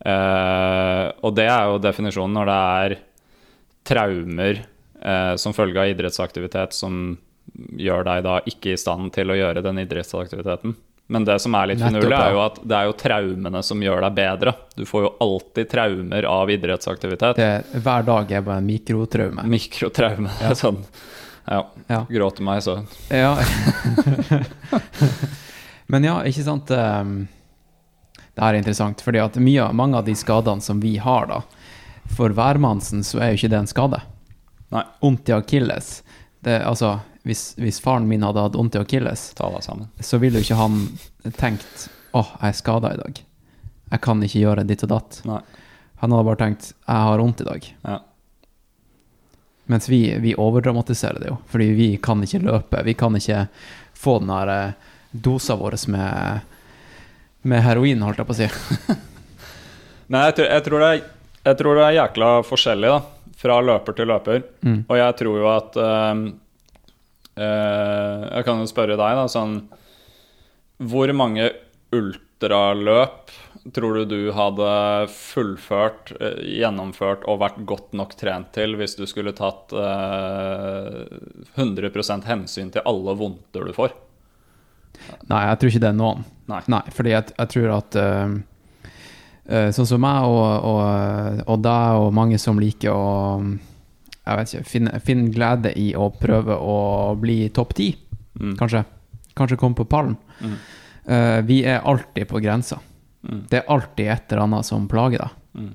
Eh, 0.00 1.06
og 1.20 1.34
det 1.36 1.46
er 1.52 1.68
jo 1.68 1.80
definisjonen 1.82 2.38
når 2.38 2.48
det 2.48 2.60
er 2.84 2.94
traumer 3.90 4.62
eh, 4.62 5.34
som 5.40 5.56
følge 5.56 5.82
av 5.82 5.92
idrettsaktivitet 5.92 6.76
som 6.76 7.18
gjør 7.80 8.06
deg 8.06 8.24
da 8.24 8.38
ikke 8.48 8.74
i 8.74 8.80
stand 8.80 9.10
til 9.14 9.32
å 9.32 9.36
gjøre 9.36 9.64
den 9.64 9.82
idrettsaktiviteten. 9.82 10.76
Men 11.10 11.24
det 11.26 11.40
som 11.42 11.54
er 11.58 11.72
litt 11.72 11.80
finurlig, 11.82 12.14
er 12.14 12.34
jo 12.36 12.42
at 12.44 12.58
det 12.62 12.76
er 12.76 12.86
jo 12.86 12.92
traumene 12.94 13.60
som 13.66 13.80
gjør 13.82 14.04
deg 14.04 14.12
bedre. 14.14 14.52
Du 14.78 14.84
får 14.86 15.02
jo 15.08 15.10
alltid 15.26 15.70
traumer 15.72 16.26
av 16.30 16.52
idrettsaktivitet. 16.54 17.40
Det, 17.40 17.80
hver 17.82 18.06
dag 18.06 18.30
er 18.30 18.44
bare 18.46 18.62
en 18.62 18.68
mikrotraume. 18.68 19.42
Mikrotraume. 19.50 20.30
Ja. 20.38 20.54
Sånn. 20.60 20.78
Ja. 21.50 21.64
Ja. 21.90 22.04
Gråter 22.06 22.46
meg 22.46 22.62
så 22.62 22.76
Ja. 23.10 23.32
Men 25.90 26.06
ja, 26.06 26.20
ikke 26.28 26.44
sant 26.46 26.70
ehm, 26.70 27.24
Det 28.36 28.44
her 28.44 28.52
er 28.54 28.60
interessant, 28.60 29.02
fordi 29.02 29.18
at 29.24 29.38
mye, 29.42 29.66
mange 29.74 29.98
av 29.98 30.06
de 30.06 30.14
skadene 30.14 30.62
som 30.62 30.78
vi 30.84 30.94
har, 31.02 31.26
da 31.26 31.40
For 32.14 32.30
hvermannsen 32.36 33.02
så 33.06 33.18
er 33.18 33.32
jo 33.32 33.40
ikke 33.40 33.50
det 33.56 33.62
en 33.64 33.70
skade. 33.70 33.98
Vondt 35.02 35.32
i 35.32 35.34
akilles 35.34 35.90
det, 36.46 36.60
Altså, 36.62 37.00
hvis, 37.30 37.54
hvis 37.62 37.78
faren 37.82 38.08
min 38.10 38.24
hadde 38.26 38.42
hatt 38.42 38.58
vondt 38.58 38.74
i 38.74 38.82
akilles, 38.82 39.30
så 39.38 40.18
ville 40.18 40.40
jo 40.40 40.46
ikke 40.48 40.58
han 40.58 40.82
tenkt 41.38 41.88
Åh, 42.10 42.30
jeg 42.40 42.48
er 42.48 42.56
skada 42.58 42.90
i 42.90 42.98
dag. 42.98 43.18
Jeg 43.90 44.02
kan 44.02 44.22
ikke 44.26 44.40
gjøre 44.40 44.64
ditt 44.66 44.82
og 44.82 44.90
datt. 44.90 45.20
Nei. 45.30 45.38
Han 46.00 46.10
hadde 46.10 46.26
bare 46.26 46.40
tenkt 46.40 46.72
Jeg 46.72 47.04
har 47.06 47.22
vondt 47.22 47.42
i 47.44 47.46
dag. 47.46 47.68
Ja. 47.86 47.98
Mens 49.70 49.86
vi, 49.86 50.00
vi 50.18 50.34
overdramatiserer 50.34 51.22
det 51.22 51.30
jo, 51.30 51.36
fordi 51.46 51.68
vi 51.78 51.88
kan 52.02 52.18
ikke 52.26 52.42
løpe. 52.42 52.82
Vi 52.82 52.96
kan 52.98 53.14
ikke 53.14 53.44
få 53.94 54.16
den 54.18 54.32
der 54.32 54.50
eh, 54.50 54.88
dosa 55.10 55.54
vår 55.60 55.76
med, 55.94 56.40
med 57.46 57.62
heroin, 57.62 58.02
holdt 58.02 58.18
jeg 58.18 58.26
på 58.26 58.34
å 58.34 58.40
si. 58.40 58.48
Nei, 60.10 60.24
jeg 60.26 60.40
tror, 60.40 60.48
jeg, 60.50 60.64
tror 60.66 60.82
det 60.82 60.90
er, 60.90 61.04
jeg 61.46 61.60
tror 61.62 61.78
det 61.78 61.86
er 61.86 61.98
jækla 62.00 62.32
forskjellig, 62.50 62.90
da. 62.96 63.34
Fra 63.40 63.60
løper 63.62 63.94
til 63.96 64.10
løper. 64.10 64.42
Mm. 64.66 64.80
Og 64.82 64.98
jeg 64.98 65.18
tror 65.22 65.38
jo 65.38 65.52
at 65.54 65.78
eh, 65.86 66.24
Jeg 67.40 68.46
kan 68.46 68.60
jo 68.60 68.68
spørre 68.68 68.98
deg, 69.00 69.16
da, 69.16 69.26
sånn 69.30 69.54
Hvor 70.90 71.12
mange 71.16 71.50
ultraløp 71.94 73.32
tror 73.74 73.94
du 73.94 74.04
du 74.04 74.32
hadde 74.32 75.08
fullført, 75.12 76.12
eh, 76.20 76.38
gjennomført 76.60 77.26
og 77.28 77.40
vært 77.42 77.58
godt 77.68 77.92
nok 77.96 78.14
trent 78.18 78.52
til 78.56 78.76
hvis 78.80 78.96
du 78.96 79.04
skulle 79.10 79.34
tatt 79.36 79.74
eh, 79.76 81.04
100 81.58 82.24
hensyn 82.26 82.70
til 82.72 82.86
alle 82.88 83.16
vondter 83.18 83.66
du 83.66 83.74
får? 83.76 83.92
Nei, 85.28 85.42
jeg 85.48 85.58
tror 85.58 85.72
ikke 85.72 85.82
det 85.84 85.90
er 85.90 85.98
noen. 85.98 86.24
Nei. 86.50 86.62
fordi 86.92 87.12
jeg, 87.12 87.32
jeg 87.36 87.50
tror 87.52 87.68
at 87.76 87.96
uh, 88.00 88.32
eh, 89.46 89.68
Sånn 89.70 89.86
som 89.86 90.00
meg 90.02 90.24
og, 90.26 90.64
og, 90.66 91.42
og 91.46 91.60
deg 91.62 92.00
og 92.02 92.08
mange 92.16 92.40
som 92.42 92.58
liker 92.58 92.90
å 92.90 93.12
jeg 94.26 94.36
vet 94.36 94.52
ikke, 94.54 94.68
finne, 94.68 95.00
finne 95.00 95.32
glede 95.34 95.72
i 95.78 95.90
å 95.96 96.10
prøve 96.12 96.56
å 96.56 96.78
bli 97.20 97.48
topp 97.54 97.74
ti, 97.74 97.90
Mm. 98.40 98.54
kanskje. 98.56 98.84
Kanskje 99.34 99.56
komme 99.58 99.74
på 99.74 99.84
pallen. 99.84 100.16
Mm. 100.40 100.52
Uh, 101.10 101.40
vi 101.42 101.64
er 101.64 101.80
alltid 101.84 102.28
på 102.28 102.38
grensa. 102.40 102.78
Mm. 103.28 103.40
Det 103.50 103.58
er 103.58 103.68
alltid 103.68 104.06
et 104.08 104.32
eller 104.32 104.42
annet 104.46 104.66
som 104.66 104.86
plager 104.88 105.18
deg. 105.18 105.30
Mm. 105.54 105.70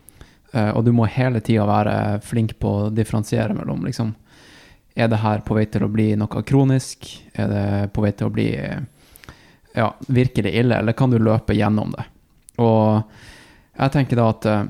Eh, 0.56 0.70
og 0.72 0.86
du 0.86 0.92
må 0.96 1.06
hele 1.12 1.42
tida 1.44 1.66
være 1.68 2.22
flink 2.24 2.54
på 2.60 2.70
å 2.86 2.90
differensiere 2.96 3.54
mellom 3.54 3.84
liksom 3.86 4.14
Er 4.96 5.10
det 5.12 5.18
her 5.20 5.42
på 5.44 5.58
vei 5.58 5.66
til 5.68 5.84
å 5.84 5.90
bli 5.92 6.14
noe 6.16 6.44
kronisk? 6.48 7.10
Er 7.36 7.48
det 7.52 7.94
på 7.94 8.02
vei 8.06 8.14
til 8.16 8.30
å 8.30 8.32
bli 8.32 8.48
ja, 9.76 9.90
virkelig 10.08 10.54
ille, 10.56 10.78
eller 10.80 10.96
kan 10.96 11.12
du 11.12 11.18
løpe 11.20 11.54
gjennom 11.54 11.92
det? 11.92 12.06
Og 12.64 13.04
jeg 13.76 13.92
tenker 13.92 14.16
da 14.16 14.30
at 14.32 14.46
eh, 14.48 14.64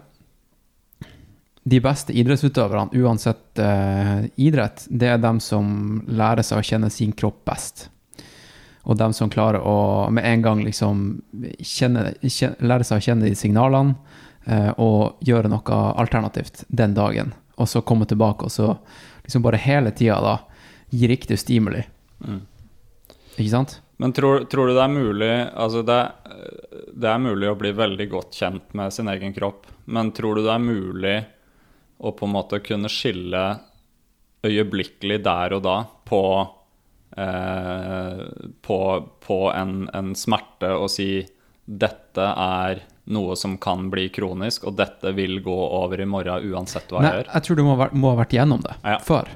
de 1.65 1.80
beste 1.82 2.13
idrettsutøverne, 2.13 2.93
uansett 3.01 3.58
uh, 3.58 4.21
idrett, 4.38 4.84
det 4.89 5.10
er 5.15 5.21
dem 5.21 5.39
som 5.41 6.04
lærer 6.06 6.45
seg 6.45 6.62
å 6.62 6.65
kjenne 6.65 6.91
sin 6.93 7.15
kropp 7.17 7.39
best. 7.49 7.88
Og 8.86 8.99
dem 8.99 9.15
som 9.17 9.32
klarer 9.34 9.65
å 9.65 10.06
med 10.13 10.28
en 10.30 10.43
gang 10.45 10.62
liksom 10.62 11.01
kjenne, 11.58 12.12
kjenne, 12.21 12.62
lære 12.62 12.86
seg 12.86 13.01
å 13.01 13.06
kjenne 13.08 13.25
de 13.25 13.34
signalene 13.39 13.95
uh, 14.45 14.78
og 14.78 15.25
gjøre 15.25 15.49
noe 15.49 15.82
alternativt 15.97 16.67
den 16.69 16.93
dagen. 16.93 17.34
Og 17.58 17.71
så 17.71 17.82
komme 17.82 18.06
tilbake 18.06 18.45
og 18.45 18.54
så 18.54 18.75
liksom 19.25 19.41
bare 19.41 19.63
hele 19.63 19.89
tida 19.95 20.19
da 20.21 20.38
gi 20.93 21.10
riktig 21.10 21.39
stimuli. 21.41 21.82
Ikke 23.39 23.51
sant? 23.51 23.80
Men 23.97 24.13
tror, 24.13 24.43
tror 24.51 24.67
du 24.67 24.75
det 24.75 24.84
er 24.84 24.91
mulig 24.91 25.34
Altså, 25.56 25.82
det, 25.88 25.97
det 26.93 27.10
er 27.10 27.21
mulig 27.23 27.47
å 27.49 27.58
bli 27.58 27.71
veldig 27.73 28.08
godt 28.12 28.38
kjent 28.38 28.75
med 28.78 28.93
sin 28.93 29.10
egen 29.10 29.34
kropp, 29.34 29.65
men 29.86 30.12
tror 30.13 30.38
du 30.38 30.45
det 30.45 30.51
er 30.54 30.62
mulig 30.62 31.15
å 31.99 32.12
på 32.15 32.25
en 32.27 32.34
måte 32.36 32.60
kunne 32.65 32.89
skille 32.91 33.45
øyeblikkelig 34.45 35.21
der 35.25 35.53
og 35.58 35.63
da 35.65 35.77
på 36.05 36.21
eh, 37.17 38.25
på, 38.62 38.79
på 39.27 39.39
en, 39.55 39.77
en 39.95 40.12
smerte 40.17 40.69
og 40.75 40.89
si 40.93 41.10
dette 41.65 42.21
er 42.21 42.84
noe 43.10 43.36
som 43.38 43.55
kan 43.62 43.88
bli 43.93 44.08
kronisk, 44.13 44.63
og 44.69 44.75
dette 44.79 45.12
vil 45.17 45.39
gå 45.45 45.53
over 45.77 46.01
i 46.01 46.08
morgen 46.10 46.45
uansett 46.51 46.89
hva 46.93 47.01
Nei, 47.01 47.10
jeg 47.12 47.19
gjør. 47.23 47.27
jeg 47.36 47.45
tror 47.45 47.55
du 47.60 47.63
må, 47.65 47.75
ha 47.75 47.79
vært- 47.84 47.93
må 48.01 48.10
ha 48.12 48.17
vært 48.19 48.34
gjennom 48.38 48.62
det 48.65 48.75
Ja. 48.84 48.97
før. 49.05 49.29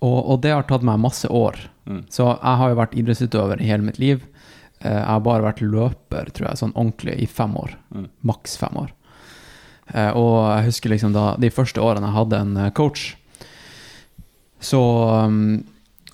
Og, 0.00 0.18
og 0.32 0.40
det 0.44 0.52
har 0.52 0.62
tatt 0.68 0.82
meg 0.82 0.98
masse 1.00 1.28
år. 1.28 1.56
Mm. 1.88 2.02
Så 2.08 2.24
jeg 2.30 2.56
har 2.60 2.68
jo 2.72 2.78
vært 2.80 2.96
idrettsutøver 2.96 3.60
i 3.60 3.68
hele 3.68 3.82
mitt 3.84 3.98
liv. 4.00 4.24
Eh, 4.80 4.90
Jeg 4.96 5.04
har 5.06 5.20
bare 5.20 5.42
vært 5.44 5.60
løper, 5.60 6.32
tror 6.32 6.48
jeg, 6.48 6.56
sånn 6.62 6.72
ordentlig 6.74 7.18
i 7.22 7.26
fem 7.26 7.52
år. 7.56 7.76
Mm. 7.94 8.08
Maks 8.24 8.56
fem 8.56 8.76
år. 8.80 8.92
Eh, 9.92 10.10
Og 10.16 10.36
jeg 10.56 10.70
husker 10.70 10.90
liksom 10.94 11.12
da 11.12 11.34
de 11.40 11.50
første 11.52 11.80
årene 11.82 12.08
jeg 12.08 12.18
hadde 12.18 12.40
en 12.40 12.56
eh, 12.56 12.70
coach, 12.76 13.16
så, 14.62 14.80
um, 15.26 15.64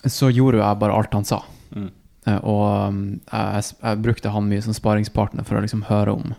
så 0.05 0.31
gjorde 0.33 0.63
jeg 0.63 0.81
bare 0.81 0.95
alt 0.97 1.15
han 1.15 1.27
sa. 1.29 1.43
Mm. 1.77 1.91
Eh, 2.27 2.39
Og 2.43 2.65
um, 2.89 3.01
jeg, 3.31 3.65
jeg 3.83 4.03
brukte 4.05 4.33
han 4.35 4.49
mye 4.51 4.65
som 4.65 4.77
sparingspartner 4.77 5.47
for 5.47 5.59
å 5.59 5.65
liksom 5.65 5.87
høre 5.91 6.17
om 6.19 6.37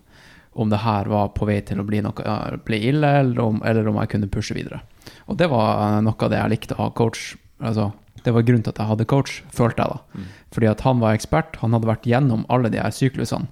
om 0.60 0.68
det 0.68 0.82
her 0.82 1.08
var 1.08 1.30
på 1.38 1.46
vei 1.48 1.60
til 1.64 1.80
å 1.80 1.86
bli, 1.88 2.02
noe, 2.04 2.34
bli 2.66 2.80
ille, 2.90 3.08
eller 3.22 3.38
om, 3.40 3.62
eller 3.64 3.86
om 3.88 3.96
jeg 4.02 4.10
kunne 4.12 4.28
pushe 4.34 4.56
videre. 4.58 4.82
Og 5.30 5.38
det 5.40 5.48
var 5.48 6.02
noe 6.04 6.26
av 6.26 6.32
det 6.34 6.40
jeg 6.42 6.52
likte 6.52 6.76
å 6.76 6.82
ha 6.82 6.88
coach. 6.98 7.38
Altså, 7.64 7.86
det 8.26 8.34
var 8.36 8.44
grunnen 8.44 8.66
til 8.66 8.74
at 8.74 8.82
jeg 8.82 8.90
hadde 8.90 9.08
coach, 9.08 9.38
følte 9.56 9.86
jeg 9.86 9.94
da. 9.94 10.26
Fordi 10.52 10.68
at 10.68 10.84
han 10.84 11.00
var 11.00 11.16
ekspert, 11.16 11.56
han 11.62 11.78
hadde 11.78 11.88
vært 11.88 12.10
gjennom 12.10 12.44
alle 12.52 12.74
de 12.74 12.82
her 12.82 12.92
syklusene. 12.92 13.48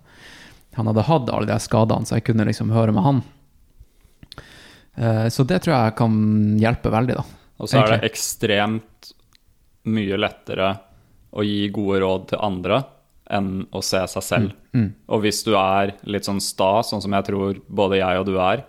Han 0.76 0.90
hadde 0.92 1.06
hatt 1.08 1.32
alle 1.32 1.48
de 1.48 1.56
her 1.56 1.64
skadene, 1.64 2.10
så 2.10 2.18
jeg 2.18 2.26
kunne 2.28 2.50
liksom 2.50 2.74
høre 2.76 2.92
med 2.98 3.06
han. 3.06 3.22
Eh, 4.98 5.28
Så 5.30 5.46
det 5.48 5.62
tror 5.64 5.76
jeg 5.76 5.96
kan 6.00 6.14
hjelpe 6.60 6.92
veldig, 6.94 7.18
da. 7.20 7.26
Og 7.58 7.70
så 7.70 7.82
er 7.82 7.96
det 7.96 8.12
ekstremt 8.12 9.12
mye 9.88 10.18
lettere 10.20 10.76
å 11.38 11.46
gi 11.46 11.68
gode 11.74 12.02
råd 12.04 12.28
til 12.32 12.44
andre 12.46 12.82
enn 13.34 13.66
å 13.76 13.82
se 13.84 14.00
seg 14.08 14.24
selv. 14.24 14.52
Mm. 14.74 14.92
Og 15.12 15.24
hvis 15.26 15.42
du 15.44 15.54
er 15.60 15.96
litt 16.08 16.28
sånn 16.28 16.42
sta, 16.44 16.82
sånn 16.86 17.02
som 17.04 17.16
jeg 17.18 17.28
tror 17.28 17.58
både 17.68 18.00
jeg 18.00 18.22
og 18.22 18.28
du 18.30 18.38
er, 18.40 18.64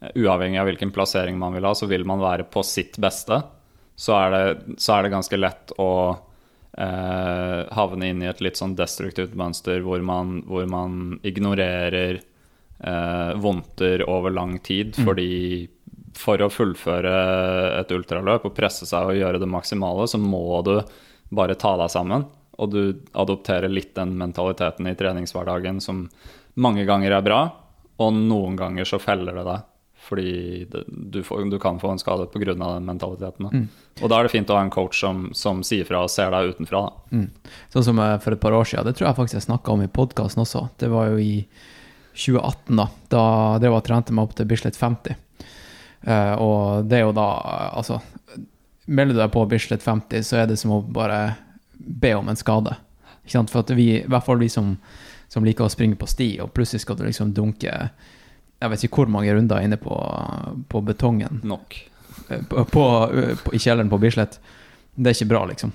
eh, 0.00 0.14
uavhengig 0.22 0.60
av 0.60 0.70
hvilken 0.70 0.94
plassering 0.94 1.38
man 1.38 1.56
vil 1.56 1.66
ha, 1.68 1.74
så 1.74 1.88
vil 1.90 2.06
man 2.08 2.22
være 2.22 2.48
på 2.48 2.64
sitt 2.64 2.96
beste, 3.02 3.42
så 3.96 4.16
er 4.18 4.30
det, 4.32 4.78
så 4.78 4.96
er 4.96 5.02
det 5.04 5.14
ganske 5.14 5.40
lett 5.40 5.72
å 5.80 5.90
eh, 6.76 7.60
havne 7.72 8.10
inn 8.10 8.22
i 8.22 8.28
et 8.28 8.42
litt 8.44 8.58
sånn 8.60 8.76
destruktivt 8.76 9.36
mønster 9.38 9.80
hvor 9.84 10.02
man, 10.04 10.42
hvor 10.46 10.66
man 10.68 11.18
ignorerer 11.24 12.20
eh, 12.78 13.32
vondter 13.42 14.04
over 14.10 14.34
lang 14.34 14.58
tid, 14.58 14.96
fordi 15.06 15.68
for 16.16 16.40
å 16.40 16.48
fullføre 16.52 17.12
et 17.80 17.92
ultraløp 17.92 18.48
og 18.48 18.56
presse 18.56 18.88
seg 18.88 19.10
og 19.10 19.18
gjøre 19.18 19.40
det 19.42 19.50
maksimale, 19.50 20.08
så 20.08 20.20
må 20.20 20.62
du 20.64 20.78
bare 21.36 21.58
ta 21.58 21.74
deg 21.76 21.92
sammen. 21.92 22.26
Og 22.56 22.72
du 22.72 22.82
adopterer 23.12 23.68
litt 23.68 23.94
den 23.98 24.14
mentaliteten 24.16 24.88
i 24.88 24.96
treningshverdagen 24.96 25.82
som 25.84 26.06
mange 26.56 26.86
ganger 26.88 27.18
er 27.18 27.24
bra, 27.24 27.40
og 28.00 28.16
noen 28.16 28.56
ganger 28.56 28.88
så 28.88 29.00
feller 29.00 29.36
det 29.36 29.44
deg. 29.48 29.72
Fordi 30.06 30.64
det, 30.70 30.84
du, 30.86 31.22
får, 31.26 31.48
du 31.50 31.58
kan 31.58 31.80
få 31.82 31.90
en 31.90 31.98
skade 31.98 32.28
pga. 32.30 32.54
den 32.54 32.84
mentaliteten. 32.86 33.48
Da. 33.48 33.62
Og 34.04 34.10
da 34.12 34.20
er 34.20 34.28
det 34.28 34.32
fint 34.36 34.50
å 34.52 34.58
ha 34.58 34.62
en 34.62 34.70
coach 34.70 35.00
som, 35.02 35.30
som 35.34 35.64
sier 35.66 35.88
fra 35.88 36.04
og 36.06 36.12
ser 36.12 36.30
deg 36.30 36.52
utenfra. 36.54 36.84
Da. 36.86 37.24
Sånn 37.74 37.88
som 37.88 38.02
eh, 38.04 38.14
for 38.22 38.36
et 38.36 38.42
par 38.42 38.54
år 38.54 38.68
siden. 38.68 38.86
Det 38.86 38.94
tror 38.98 39.08
jeg 39.08 39.18
faktisk 39.18 39.40
jeg 39.40 39.48
snakka 39.48 39.74
om 39.74 39.82
i 39.82 39.90
podkasten 39.90 40.44
også. 40.44 40.68
Det 40.78 40.92
var 40.92 41.10
jo 41.10 41.18
i 41.18 41.32
2018, 42.16 42.76
da. 42.80 42.88
Da 43.12 43.22
drev 43.60 43.70
jeg 43.70 43.80
og 43.80 43.86
trente 43.86 44.16
meg 44.16 44.26
opp 44.26 44.34
til 44.38 44.48
Bislett 44.50 44.78
50. 44.80 45.16
Uh, 46.06 46.34
og 46.40 46.88
det 46.88 47.00
er 47.00 47.06
jo 47.06 47.14
da 47.16 47.26
eh, 47.40 47.70
Altså, 47.80 47.96
melder 48.86 49.16
du 49.16 49.20
deg 49.20 49.32
på 49.34 49.46
Bislett 49.50 49.82
50, 49.82 50.26
så 50.26 50.42
er 50.42 50.50
det 50.50 50.58
som 50.60 50.76
å 50.76 50.82
bare 50.82 51.20
be 51.76 52.14
om 52.16 52.28
en 52.30 52.38
skade. 52.38 52.76
Ikke 53.24 53.38
sant? 53.38 53.52
For 53.52 53.64
at 53.64 53.72
vi, 53.74 53.88
i 54.00 54.06
hvert 54.06 54.26
fall 54.26 54.38
vi 54.40 54.48
som, 54.52 54.76
som 55.28 55.44
liker 55.44 55.66
å 55.66 55.72
springe 55.72 55.98
på 55.98 56.08
sti, 56.10 56.36
og 56.44 56.52
plutselig 56.54 56.84
skal 56.84 56.98
du 57.00 57.06
liksom 57.08 57.34
dunke 57.36 57.74
jeg 58.56 58.72
vet 58.72 58.84
ikke 58.86 59.02
hvor 59.02 59.10
mange 59.12 59.32
runder 59.36 59.64
inne 59.64 59.76
på, 59.76 59.94
på 60.68 60.80
betongen 60.80 61.42
Nok. 61.44 61.76
eh, 62.30 62.42
på, 62.48 62.64
på, 62.64 62.84
på, 63.44 63.52
i 63.52 63.60
kjelleren 63.60 63.90
på 63.92 63.98
Bislett. 64.00 64.38
Det 64.94 65.10
er 65.10 65.18
ikke 65.18 65.32
bra, 65.34 65.42
liksom. 65.50 65.72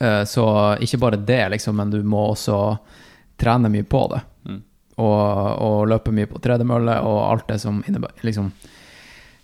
Uh, 0.00 0.24
Så 0.26 0.44
ikke 0.82 0.98
bare 0.98 1.20
det, 1.20 1.44
liksom, 1.54 1.76
men 1.78 1.92
du 1.92 2.00
må 2.02 2.24
også 2.32 2.58
trene 3.38 3.70
mye 3.70 3.86
på 3.86 4.02
det. 4.10 4.20
Mm. 4.50 4.62
Og, 4.94 5.18
og 5.58 5.88
løpe 5.90 6.12
mye 6.14 6.28
på 6.30 6.38
tredemølle 6.38 7.00
og 7.02 7.18
alt 7.26 7.48
det 7.48 7.56
som 7.58 7.80
innebærer 7.82 8.22
liksom, 8.22 8.52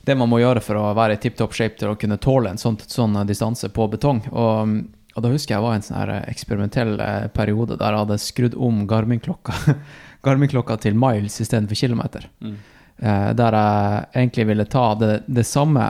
Det 0.06 0.14
man 0.14 0.30
må 0.30 0.38
gjøre 0.38 0.62
for 0.62 0.78
å 0.78 0.92
være 0.94 1.16
i 1.16 1.20
tipp 1.20 1.34
topp 1.36 1.56
shape 1.58 1.76
til 1.80 1.90
å 1.90 1.96
kunne 1.98 2.20
tåle 2.22 2.52
en 2.52 2.60
sånn, 2.60 2.78
sånn 2.86 3.18
distanse 3.26 3.68
på 3.68 3.88
betong. 3.90 4.22
Og, 4.30 4.76
og 5.16 5.24
da 5.24 5.32
husker 5.32 5.56
jeg 5.56 5.64
var 5.64 5.74
en 5.74 5.82
sånn 5.84 5.98
her 5.98 6.12
eksperimentell 6.30 6.94
eh, 7.02 7.26
periode 7.34 7.76
der 7.80 7.96
jeg 7.96 8.04
hadde 8.04 8.20
skrudd 8.22 8.54
om 8.54 8.86
Garmin-klokka 8.88 9.76
Garmin-klokka 10.24 10.76
til 10.80 10.96
miles 10.98 11.40
istedenfor 11.40 11.78
kilometer. 11.78 12.28
Mm. 12.40 12.56
Eh, 13.00 13.28
der 13.36 13.56
jeg 13.56 14.06
egentlig 14.22 14.46
ville 14.50 14.66
ta 14.68 14.86
det, 15.00 15.12
det 15.26 15.46
samme 15.48 15.86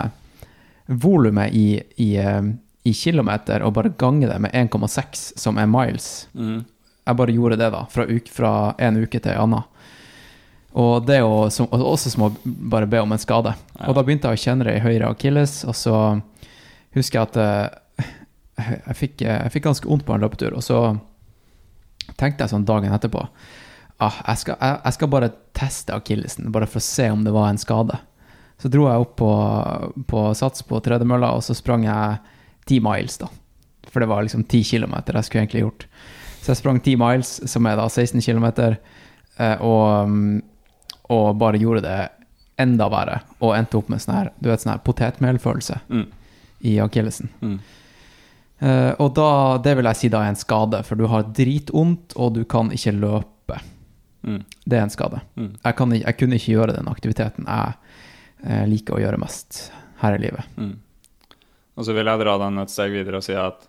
volumet 0.87 1.55
i, 1.55 1.83
i, 1.97 2.11
eh, 2.19 2.43
i 2.83 2.93
kilometer 2.95 3.65
og 3.67 3.75
bare 3.79 3.95
gange 3.99 4.29
det 4.31 4.39
med 4.43 4.55
1,6 4.55 5.33
som 5.39 5.59
er 5.59 5.71
miles. 5.71 6.29
Mm. 6.35 6.63
Jeg 7.07 7.19
bare 7.19 7.35
gjorde 7.35 7.59
det, 7.61 7.71
da, 7.75 7.85
fra, 7.91 8.07
uke, 8.07 8.33
fra 8.33 8.53
en 8.79 9.01
uke 9.01 9.19
til 9.19 9.33
en 9.33 9.45
annen. 9.47 9.69
Og 10.81 11.07
det 11.07 11.17
er 11.17 11.25
jo 11.25 11.49
som, 11.51 11.67
også 11.73 12.13
som 12.13 12.29
å 12.29 12.33
bare 12.45 12.87
be 12.91 13.01
om 13.03 13.11
en 13.11 13.19
skade. 13.19 13.57
Og 13.89 13.97
da 13.97 14.05
begynte 14.07 14.31
jeg 14.31 14.39
å 14.39 14.45
kjenne 14.45 14.69
det 14.69 14.77
i 14.79 14.85
høyre 14.85 15.09
akilles, 15.11 15.65
og 15.67 15.75
så 15.75 15.97
husker 16.95 17.19
jeg 17.19 17.31
at 17.31 17.41
eh, 17.43 18.69
jeg 18.91 18.99
fikk, 18.99 19.25
jeg 19.27 19.55
fikk 19.55 19.67
ganske 19.67 19.91
vondt 19.91 20.07
på 20.07 20.15
en 20.15 20.23
løpetur, 20.23 20.55
og 20.55 20.63
så 20.63 20.83
tenkte 22.21 22.45
jeg 22.45 22.53
sånn 22.53 22.69
dagen 22.69 22.93
etterpå 22.95 23.25
ah, 24.01 24.21
jeg, 24.27 24.41
skal, 24.43 24.57
jeg, 24.61 24.79
jeg 24.85 24.97
skal 24.97 25.11
bare 25.13 25.33
teste 25.57 25.97
akillesen, 25.97 26.51
bare 26.55 26.69
for 26.71 26.81
å 26.81 26.87
se 26.87 27.09
om 27.13 27.25
det 27.27 27.35
var 27.35 27.51
en 27.51 27.61
skade. 27.61 27.99
Så 28.61 28.71
dro 28.73 28.87
jeg 28.89 29.05
opp 29.05 29.15
på, 29.21 29.31
på 30.11 30.25
sats 30.37 30.65
på 30.67 30.81
tredemølla, 30.85 31.33
og 31.37 31.45
så 31.45 31.57
sprang 31.57 31.87
jeg 31.87 32.19
ti 32.69 32.81
miles, 32.85 33.19
da. 33.21 33.31
For 33.91 34.03
det 34.03 34.11
var 34.11 34.25
liksom 34.25 34.45
ti 34.49 34.63
kilometer 34.67 35.17
jeg 35.17 35.29
skulle 35.29 35.45
egentlig 35.45 35.65
gjort. 35.65 35.87
Så 36.41 36.53
jeg 36.55 36.61
sprang 36.63 36.81
ti 36.83 36.95
miles, 36.97 37.35
som 37.51 37.67
er 37.69 37.77
da 37.77 37.89
16 37.89 38.21
kilometer, 38.25 38.79
eh, 39.37 39.61
og, 39.61 40.09
mm, 40.09 40.41
og 41.13 41.37
bare 41.41 41.61
gjorde 41.61 41.83
det 41.85 41.99
enda 42.61 42.89
verre, 42.93 43.21
og 43.41 43.55
endte 43.57 43.79
opp 43.79 43.89
med 43.93 44.01
sånn 44.03 44.15
her, 44.19 44.33
du 44.41 44.51
vet, 44.51 44.61
sånn 44.61 44.75
her 44.75 44.83
potetmelfølelse 44.85 45.81
Mm. 45.89 46.07
i 46.69 46.79
akillesen. 46.81 47.31
Mm. 47.41 47.59
Uh, 48.61 48.93
og 49.01 49.15
da, 49.17 49.57
det 49.65 49.73
vil 49.79 49.89
jeg 49.89 49.97
si 49.97 50.09
da 50.13 50.21
er 50.21 50.35
en 50.35 50.37
skade, 50.37 50.83
for 50.85 51.01
du 51.01 51.07
har 51.09 51.23
dritvondt, 51.33 52.13
og 52.21 52.35
du 52.37 52.43
kan 52.45 52.69
ikke 52.77 52.93
løpe. 52.93 53.57
Mm. 54.23 54.43
Det 54.67 54.77
er 54.77 54.83
en 54.85 54.93
skade. 54.93 55.23
Mm. 55.41 55.55
Jeg, 55.65 55.77
kan, 55.79 55.95
jeg 55.97 56.17
kunne 56.21 56.37
ikke 56.37 56.53
gjøre 56.53 56.75
den 56.77 56.91
aktiviteten 56.93 57.49
jeg 57.49 57.73
eh, 58.45 58.67
liker 58.69 58.99
å 58.99 59.01
gjøre 59.01 59.21
mest 59.23 59.71
her 60.03 60.19
i 60.19 60.21
livet. 60.21 60.45
Mm. 60.61 60.75
Og 61.81 61.87
så 61.89 61.97
vil 61.97 62.05
jeg 62.13 62.21
dra 62.21 62.37
den 62.43 62.61
et 62.61 62.73
steg 62.73 62.93
videre 62.93 63.23
og 63.23 63.25
si 63.25 63.33
at 63.41 63.65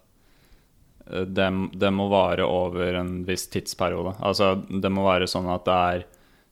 det, 1.12 1.48
det 1.74 1.92
må 1.92 2.08
vare 2.12 2.46
over 2.48 2.98
en 3.02 3.22
viss 3.28 3.48
tidsperiode. 3.52 4.16
Altså, 4.20 4.56
det 4.70 4.92
må 4.94 5.06
være 5.08 5.30
sånn 5.30 5.50
at 5.52 5.68
det 5.68 5.78
er 5.92 6.10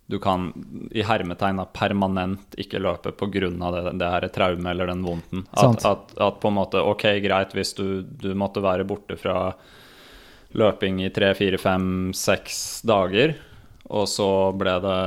Du 0.10 0.17
kan 0.19 0.48
i 0.91 1.04
hermetegn 1.06 1.62
permanent 1.74 2.56
ikke 2.58 2.80
løpe 2.82 3.12
pga. 3.13 3.50
det, 3.50 3.91
det 4.02 4.10
her 4.10 4.28
traumet 4.34 4.72
eller 4.72 4.88
den 4.89 5.04
vondten. 5.06 5.43
At, 5.54 5.86
at, 5.86 6.15
at 6.17 6.39
på 6.41 6.50
en 6.50 6.58
måte 6.58 6.82
Ok, 6.82 7.04
greit, 7.22 7.54
hvis 7.54 7.76
du, 7.78 8.02
du 8.02 8.34
måtte 8.34 8.63
være 8.65 8.88
borte 8.89 9.15
fra 9.17 9.54
løping 10.58 11.04
i 11.06 11.12
tre, 11.13 11.36
fire, 11.38 11.60
fem, 11.62 12.10
seks 12.17 12.82
dager, 12.82 13.36
og 13.89 14.08
så 14.10 14.30
ble 14.58 14.80
det 14.82 14.98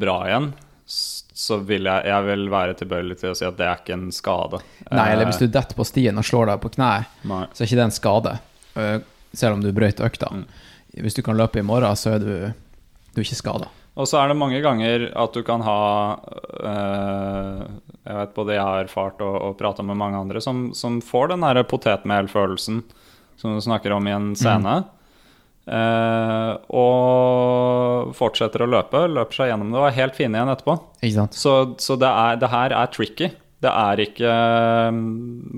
bra 0.00 0.16
igjen, 0.28 0.50
så 0.86 1.58
vil 1.66 1.84
jeg, 1.88 2.06
jeg 2.08 2.24
vil 2.30 2.48
være 2.52 2.76
tilbøyelig 2.78 3.18
til 3.20 3.32
å 3.32 3.36
si 3.36 3.44
at 3.44 3.56
det 3.58 3.66
er 3.66 3.80
ikke 3.82 3.96
en 3.96 4.10
skade. 4.14 4.60
Nei, 4.88 5.10
eller 5.12 5.26
Eh, 5.26 5.30
hvis 5.30 5.42
du 5.42 5.48
detter 5.52 5.76
på 5.76 5.84
stien 5.84 6.16
og 6.16 6.24
slår 6.24 6.52
deg 6.52 6.62
på 6.62 6.72
kneet, 6.78 7.10
så 7.26 7.64
er 7.64 7.68
ikke 7.68 7.80
det 7.82 7.86
en 7.90 7.96
skade. 7.96 8.36
Eh, 8.76 8.98
Selv 9.36 9.58
om 9.58 9.64
du 9.64 9.72
brøyt 9.74 10.00
økta. 10.00 10.30
Mm. 10.32 10.44
Hvis 11.04 11.16
du 11.16 11.20
kan 11.26 11.36
løpe 11.36 11.60
i 11.60 11.66
morgen, 11.66 11.96
så 11.98 12.14
er 12.16 12.22
du, 12.22 12.30
du 13.12 13.20
er 13.20 13.26
ikke 13.26 13.36
skada. 13.36 13.68
Og 13.96 14.08
så 14.08 14.20
er 14.20 14.30
det 14.30 14.36
mange 14.36 14.60
ganger 14.64 15.08
at 15.16 15.32
du 15.32 15.42
kan 15.44 15.62
ha 15.64 15.80
øh, 16.60 17.60
Jeg 18.04 18.16
vet 18.18 18.34
både 18.36 18.56
jeg 18.56 18.64
har 18.64 18.84
erfart 18.84 19.22
og, 19.24 19.36
og 19.40 19.56
prata 19.60 19.84
med 19.84 19.96
mange 19.96 20.20
andre 20.20 20.40
som, 20.44 20.68
som 20.76 21.00
får 21.04 21.32
den 21.32 21.44
derre 21.44 21.64
potetmelfølelsen 21.68 22.82
som 23.40 23.56
du 23.56 23.60
snakker 23.64 23.92
om 23.92 24.06
i 24.08 24.12
en 24.16 24.30
scene. 24.36 24.76
Eh, 25.66 26.52
og 26.78 28.12
fortsetter 28.16 28.62
å 28.64 28.68
løpe, 28.70 29.02
løper 29.10 29.40
seg 29.40 29.50
gjennom 29.50 29.72
det 29.74 29.80
og 29.80 29.88
er 29.88 29.96
helt 29.98 30.16
fine 30.16 30.38
igjen 30.38 30.52
etterpå. 30.52 30.76
Så, 31.36 31.56
så 31.82 31.96
det, 32.00 32.08
er, 32.08 32.38
det 32.40 32.52
her 32.52 32.76
er 32.76 32.92
tricky. 32.94 33.32
Det 33.66 33.72
er 33.72 34.02
ikke 34.04 34.32
um, 34.92 35.02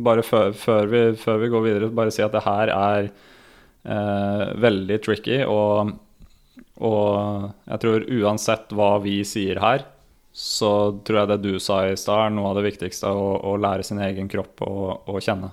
Bare 0.07 0.25
før, 0.25 0.53
før, 0.57 0.88
vi, 0.90 1.03
før 1.21 1.42
vi 1.42 1.51
går 1.53 1.64
videre, 1.66 1.90
bare 1.94 2.14
si 2.14 2.25
at 2.25 2.33
det 2.33 2.44
her 2.47 2.73
er 2.73 3.09
eh, 3.88 4.44
veldig 4.62 4.99
tricky. 5.05 5.42
Og, 5.44 5.92
og 6.81 7.49
jeg 7.68 7.83
tror 7.85 8.09
uansett 8.21 8.75
hva 8.79 8.90
vi 9.05 9.21
sier 9.29 9.61
her, 9.62 9.85
så 10.33 10.73
tror 11.05 11.23
jeg 11.23 11.31
det 11.33 11.38
du 11.42 11.59
sa 11.62 11.81
i 11.88 11.97
stad, 11.99 12.29
er 12.29 12.37
noe 12.37 12.53
av 12.53 12.61
det 12.61 12.68
viktigste. 12.68 13.11
Å, 13.11 13.33
å 13.51 13.57
lære 13.61 13.87
sin 13.87 14.01
egen 14.05 14.31
kropp 14.31 14.62
å, 14.64 15.18
kjenne. 15.25 15.51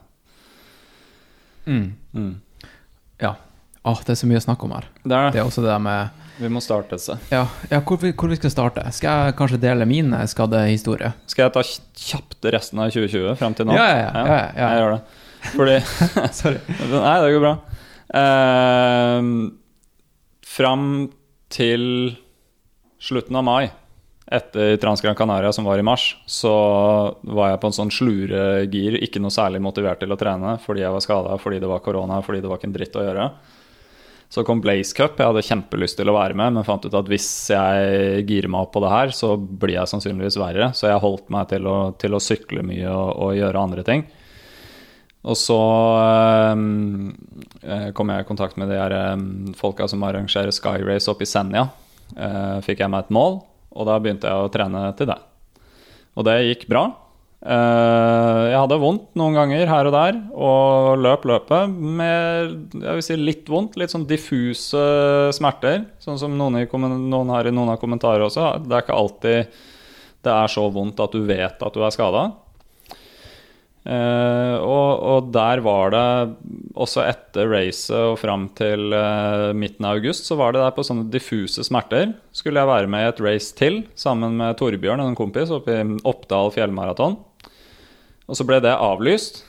Mm. 1.66 2.36
Ja. 3.24 3.34
Åh, 3.86 4.04
det 4.06 4.14
er 4.14 4.22
så 4.22 4.30
mye 4.30 4.42
å 4.42 4.46
snakke 4.46 4.68
om 4.68 4.76
her. 4.78 4.88
Det 5.02 5.18
er 5.18 5.34
det. 5.34 5.42
er 5.42 5.50
også 5.50 5.66
det 5.66 5.74
der 5.74 5.82
med 5.82 6.22
Vi 6.38 6.50
må 6.52 6.62
starte 6.64 6.98
et 6.98 7.04
sted. 7.04 7.22
Ja, 7.32 7.46
ja 7.72 7.80
hvor, 7.86 8.00
vi, 8.02 8.12
hvor 8.12 8.32
vi 8.32 8.38
skal 8.40 8.52
starte? 8.52 8.84
Skal 8.96 9.28
jeg 9.28 9.36
kanskje 9.40 9.62
dele 9.64 9.88
min 9.90 10.12
eh, 10.16 10.26
skadehistorie? 10.30 11.14
Skal 11.32 11.48
jeg 11.48 11.56
ta 11.56 11.64
kjapt 11.66 12.50
resten 12.56 12.82
av 12.84 12.92
2020 12.92 13.38
fram 13.40 13.56
til 13.56 13.70
nå? 13.70 13.78
Ja, 13.78 13.86
ja, 13.88 14.02
ja, 14.02 14.26
ja, 14.26 14.36
ja. 14.36 14.68
Jeg 14.68 14.84
gjør 14.84 14.96
det. 14.96 15.02
Fordi 15.54 15.78
Sorry. 16.42 16.60
Nei, 16.92 17.16
det 17.24 17.32
går 17.36 17.46
bra. 17.46 17.56
Eh, 18.22 19.32
fram 20.56 20.86
til 21.56 21.88
slutten 23.06 23.38
av 23.38 23.46
mai, 23.46 23.64
etter 24.26 24.78
Transgran 24.82 25.16
Canaria, 25.16 25.52
som 25.54 25.68
var 25.68 25.80
i 25.80 25.86
mars, 25.86 26.16
så 26.26 26.54
var 27.22 27.52
jeg 27.52 27.62
på 27.62 27.70
en 27.70 27.78
sånn 27.78 27.94
sluregir, 27.94 28.98
ikke 29.06 29.22
noe 29.22 29.34
særlig 29.34 29.62
motivert 29.62 30.02
til 30.02 30.12
å 30.12 30.18
trene 30.20 30.56
fordi 30.64 30.82
jeg 30.82 30.96
var 30.96 31.04
skada, 31.06 31.36
fordi 31.42 31.60
det 31.62 31.70
var 31.70 31.84
korona, 31.86 32.22
fordi 32.26 32.42
det 32.42 32.50
var 32.50 32.60
ikke 32.60 32.72
en 32.72 32.76
dritt 32.76 32.98
å 32.98 33.06
gjøre. 33.06 33.28
Så 34.36 34.44
kom 34.44 34.60
Blaze 34.60 34.92
Cup. 34.92 35.16
Jeg 35.16 35.32
hadde 35.32 35.46
kjempelyst 35.48 35.96
til 35.96 36.10
å 36.12 36.18
være 36.18 36.36
med, 36.36 36.58
men 36.58 36.66
fant 36.68 36.84
ut 36.84 36.96
at 37.00 37.08
hvis 37.08 37.28
jeg 37.54 38.26
girer 38.28 38.52
meg 38.52 38.66
opp 38.66 38.74
på 38.76 38.82
det 38.84 38.90
her, 38.92 39.14
så 39.16 39.30
blir 39.40 39.78
jeg 39.78 39.88
sannsynligvis 39.88 40.36
verre. 40.42 40.74
Så 40.76 40.90
jeg 40.90 41.00
holdt 41.00 41.30
meg 41.32 41.48
til 41.54 41.70
å, 41.72 41.78
til 41.96 42.18
å 42.18 42.20
sykle 42.20 42.66
mye 42.68 42.90
og, 42.92 43.12
og 43.16 43.38
gjøre 43.38 43.62
andre 43.62 43.86
ting. 43.88 44.04
Og 45.24 45.40
så 45.40 45.62
eh, 46.52 47.88
kom 47.96 48.12
jeg 48.12 48.26
i 48.26 48.28
kontakt 48.28 48.60
med 48.60 48.74
de 48.74 48.82
her 48.82 48.98
eh, 48.98 49.16
folka 49.56 49.88
som 49.88 50.04
arrangerer 50.04 50.52
Sky 50.52 50.84
Race 50.84 51.08
oppe 51.08 51.24
i 51.24 51.32
Senja. 51.32 51.70
Eh, 52.12 52.60
fikk 52.68 52.84
jeg 52.84 52.92
meg 52.92 53.08
et 53.08 53.16
mål, 53.16 53.40
og 53.72 53.88
da 53.88 53.96
begynte 54.04 54.28
jeg 54.28 54.36
å 54.36 54.52
trene 54.52 54.84
til 55.00 55.14
det. 55.14 55.18
Og 56.20 56.28
det 56.28 56.42
gikk 56.50 56.68
bra. 56.76 56.90
Eh, 57.46 58.44
jeg 58.50 58.58
hadde 58.58 58.78
vondt 58.82 59.12
noen 59.20 59.36
ganger 59.38 59.70
her 59.70 59.86
og 59.86 59.94
der, 59.94 60.16
og 60.34 60.98
løp 60.98 61.28
løpet 61.30 61.70
med 61.70 62.80
jeg 62.80 62.98
vil 62.98 63.06
si 63.06 63.18
litt 63.20 63.52
vondt. 63.52 63.78
Litt 63.78 63.94
sånn 63.94 64.08
diffuse 64.10 64.82
smerter, 65.36 65.84
sånn 66.02 66.18
som 66.22 66.34
noen, 66.40 66.64
i, 66.64 66.66
noen 66.66 67.34
har 67.36 67.46
i 67.46 67.54
noen 67.54 67.76
av 67.76 67.82
kommentarene 67.82 68.26
også. 68.26 68.50
Det 68.66 68.74
er 68.74 68.88
ikke 68.88 68.98
alltid 68.98 69.62
det 70.26 70.34
er 70.34 70.50
så 70.50 70.66
vondt 70.74 71.04
at 71.04 71.14
du 71.14 71.22
vet 71.28 71.62
at 71.62 71.78
du 71.78 71.86
er 71.86 71.94
skada. 71.94 72.32
Uh, 73.86 74.58
og, 74.66 74.88
og 75.06 75.28
der 75.30 75.60
var 75.62 75.92
det 75.94 76.06
også 76.74 77.04
etter 77.06 77.52
racet 77.52 77.94
og 77.94 78.16
fram 78.18 78.48
til 78.58 78.90
uh, 78.90 79.52
midten 79.54 79.86
av 79.86 80.00
august, 80.00 80.26
så 80.26 80.40
var 80.40 80.56
det 80.56 80.64
der 80.64 80.74
på 80.74 80.86
sånne 80.88 81.06
diffuse 81.14 81.62
smerter. 81.68 82.16
Skulle 82.34 82.64
jeg 82.64 82.72
være 82.72 82.90
med 82.90 83.06
i 83.06 83.12
et 83.12 83.22
race 83.22 83.54
til 83.54 83.84
sammen 83.94 84.40
med 84.42 84.58
Torbjørn 84.58 85.04
og 85.04 85.12
en 85.12 85.20
kompis 85.20 85.54
oppe 85.54 85.78
i 85.78 85.86
Oppdal 86.02 86.50
fjellmaraton. 86.58 87.20
Og 88.26 88.38
så 88.38 88.46
ble 88.48 88.62
det 88.64 88.74
avlyst. 88.74 89.44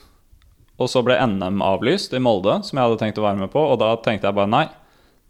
Og 0.77 0.91
så 0.91 1.01
ble 1.05 1.17
NM 1.17 1.63
avlyst 1.65 2.13
i 2.13 2.21
Molde, 2.21 2.59
som 2.65 2.77
jeg 2.77 2.85
hadde 2.85 2.99
tenkt 3.01 3.21
å 3.21 3.25
være 3.25 3.41
med 3.41 3.53
på. 3.53 3.63
Og 3.63 3.79
da 3.81 3.95
tenkte 4.03 4.29
jeg 4.29 4.37
bare 4.37 4.53
nei, 4.53 4.67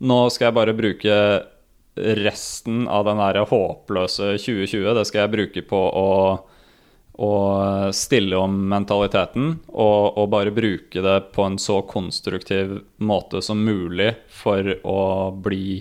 nå 0.03 0.25
skal 0.33 0.49
jeg 0.49 0.57
bare 0.57 0.75
bruke 0.77 1.15
resten 1.97 2.83
av 2.91 3.07
den 3.07 3.21
der 3.21 3.41
håpløse 3.47 4.35
2020. 4.35 4.91
Det 4.99 5.05
skal 5.07 5.23
jeg 5.23 5.35
bruke 5.37 5.65
på 5.69 5.81
å 5.87 6.07
å 7.17 7.33
stille 7.97 8.37
om 8.37 8.53
mentaliteten 8.69 9.55
og, 9.73 10.17
og 10.21 10.27
bare 10.29 10.53
bruke 10.53 11.01
det 11.01 11.15
på 11.33 11.47
en 11.47 11.57
så 11.57 11.79
konstruktiv 11.89 12.75
måte 13.01 13.41
som 13.41 13.63
mulig 13.65 14.11
for 14.29 14.69
å 14.85 14.99
bli 15.33 15.79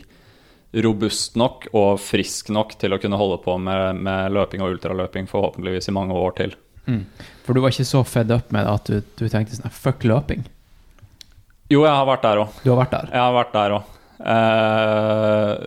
robust 0.80 1.36
nok 1.36 1.68
og 1.76 2.00
frisk 2.00 2.48
nok 2.56 2.78
til 2.80 2.96
å 2.96 3.00
kunne 3.02 3.20
holde 3.20 3.36
på 3.44 3.58
med, 3.60 4.00
med 4.00 4.32
løping 4.32 4.64
og 4.64 4.78
ultraløping 4.78 5.28
forhåpentligvis 5.28 5.90
i 5.92 5.96
mange 5.96 6.16
år 6.16 6.38
til. 6.40 6.56
For 7.46 7.54
du 7.54 7.62
var 7.62 7.74
ikke 7.74 7.86
så 7.88 8.02
fed 8.06 8.32
up 8.34 8.52
med 8.54 8.66
det 8.66 8.72
at 8.78 8.90
du, 8.90 9.12
du 9.18 9.28
tenkte 9.30 9.58
sånn 9.58 9.74
fuck 9.74 10.06
løping? 10.06 10.46
Jo, 11.70 11.82
jeg 11.82 11.92
har 11.92 12.06
vært 12.06 12.24
der 12.26 12.40
òg. 12.44 12.58
Du 12.62 12.70
har 12.72 12.80
vært 12.84 12.94
der? 12.94 13.12
Jeg 13.12 13.22
har 13.22 13.34
vært 13.34 13.54
der 13.56 13.76
òg. 13.76 13.92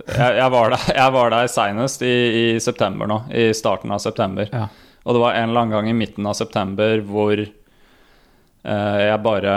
jeg, 0.09 0.35
jeg 0.39 0.51
var 0.55 0.73
der, 0.73 0.85
jeg 0.95 1.15
var 1.15 1.33
der 1.35 1.49
seinest 1.51 2.05
i, 2.07 2.13
i 2.39 2.45
september 2.63 3.09
nå. 3.09 3.21
I 3.35 3.49
starten 3.55 3.91
av 3.95 4.01
september. 4.03 4.47
Ja. 4.51 4.67
Og 5.03 5.15
det 5.15 5.23
var 5.23 5.37
en 5.37 5.49
eller 5.49 5.65
annen 5.65 5.75
gang 5.75 5.89
i 5.89 5.97
midten 5.97 6.27
av 6.27 6.35
september 6.37 7.03
hvor 7.07 7.39
uh, 7.39 8.99
jeg 9.01 9.23
bare 9.25 9.53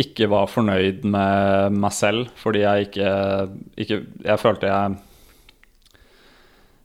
ikke 0.00 0.28
var 0.32 0.50
fornøyd 0.50 1.04
med 1.04 1.80
meg 1.84 1.94
selv 1.94 2.30
fordi 2.40 2.62
jeg 2.64 2.88
ikke, 2.88 3.10
ikke 3.84 3.98
Jeg 4.24 4.40
følte 4.40 4.70
jeg, 4.70 4.96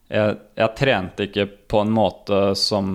jeg 0.09 0.37
jeg 0.57 0.75
trente 0.75 1.25
ikke 1.27 1.45
på 1.69 1.83
en 1.85 1.91
måte 1.93 2.39
som, 2.57 2.87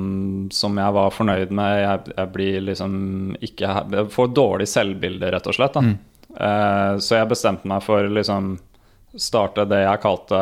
som 0.53 0.79
jeg 0.81 0.95
var 0.97 1.13
fornøyd 1.15 1.53
med. 1.55 1.77
Jeg, 1.79 2.15
jeg 2.17 2.33
blir 2.35 2.57
liksom 2.73 2.97
ikke 3.39 3.71
Jeg 3.95 4.09
får 4.13 4.33
dårlig 4.35 4.67
selvbilde, 4.69 5.31
rett 5.33 5.47
og 5.47 5.55
slett. 5.57 5.79
Da. 5.79 5.95
Eh, 6.35 6.99
så 6.99 7.21
jeg 7.21 7.31
bestemte 7.31 7.71
meg 7.71 7.85
for 7.87 8.11
liksom 8.11 8.57
starte 9.15 9.63
det 9.71 9.85
jeg 9.85 10.03
kalte 10.03 10.41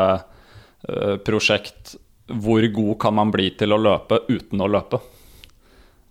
eh, 0.88 1.16
prosjekt 1.26 1.96
hvor 2.32 2.64
god 2.72 2.94
kan 3.02 3.18
man 3.20 3.30
bli 3.34 3.50
til 3.60 3.74
å 3.76 3.80
løpe 3.82 4.22
uten 4.32 4.64
å 4.64 4.70
løpe? 4.72 5.02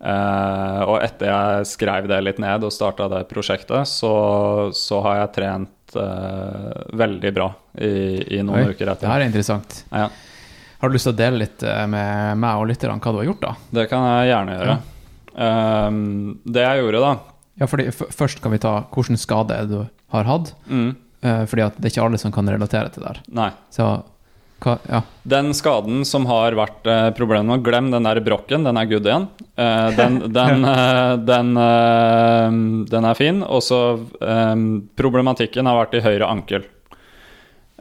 Eh, 0.01 0.81
og 0.85 0.97
etter 1.01 1.29
jeg 1.31 1.69
skrev 1.73 2.09
det 2.09 2.21
litt 2.21 2.41
ned 2.41 2.65
og 2.65 2.73
starta 2.73 3.09
det 3.09 3.25
prosjektet, 3.29 3.89
så, 3.89 4.13
så 4.77 5.01
har 5.07 5.23
jeg 5.23 5.33
trent 5.41 5.77
veldig 5.91 7.31
bra 7.35 7.49
i, 7.83 8.37
i 8.37 8.43
noen 8.45 8.69
Oi, 8.69 8.75
uker 8.75 8.85
Det 8.87 8.93
etter. 8.93 9.09
her 9.11 9.23
er 9.25 9.27
interessant. 9.27 9.81
Ja, 9.91 10.05
Har 10.81 10.89
du 10.89 10.97
lyst 10.97 11.05
til 11.05 11.13
å 11.13 11.19
dele 11.19 11.43
litt 11.43 11.63
eh, 11.63 11.83
med 11.89 12.41
meg 12.41 12.57
og 12.57 12.67
lytterne 12.71 12.97
hva 12.97 13.13
du 13.13 13.21
har 13.21 13.29
gjort, 13.29 13.43
da? 13.43 13.53
det 13.77 13.85
kan 13.91 14.07
jeg 14.07 14.31
gjerne 14.31 14.57
gjøre. 14.57 14.79
Eh, 15.45 15.99
det 16.57 16.65
jeg 16.65 16.81
gjorde, 16.81 17.03
da 17.05 17.13
Ja, 17.61 17.67
fordi 17.69 17.87
Først 17.93 18.41
kan 18.41 18.51
vi 18.55 18.59
ta 18.63 18.73
hvilken 18.89 19.19
skade 19.21 19.61
du 19.69 19.79
har 20.11 20.27
hatt. 20.27 20.53
mm, 20.67 20.91
Uh, 21.21 21.43
fordi 21.45 21.67
at 21.67 21.75
det 21.77 21.85
er 21.85 21.93
ikke 21.93 22.05
alle 22.07 22.17
som 22.17 22.33
kan 22.33 22.49
relatere 22.49 22.89
til 22.89 23.03
det 23.03 23.11
der. 23.11 23.19
Nei. 23.37 23.51
Så 23.73 23.85
hva 24.61 24.73
Ja. 24.89 25.03
Den 25.25 25.53
skaden 25.57 26.03
som 26.05 26.25
har 26.29 26.53
vært 26.57 26.85
uh, 26.89 27.09
problemet 27.17 27.45
nå, 27.49 27.59
glem 27.65 27.91
den 27.93 28.05
der 28.05 28.19
brokken, 28.25 28.65
den 28.65 28.77
er 28.77 28.89
good 28.89 29.05
igjen. 29.05 29.27
Uh, 29.53 29.89
den, 29.97 30.19
den, 30.37 30.65
den, 31.29 31.53
den 32.89 33.05
er 33.05 33.17
fin. 33.17 33.43
Og 33.45 33.61
så 33.65 33.81
um, 34.01 34.65
Problematikken 34.97 35.69
har 35.69 35.77
vært 35.83 35.97
i 35.97 36.05
høyre 36.05 36.29
ankel. 36.29 36.65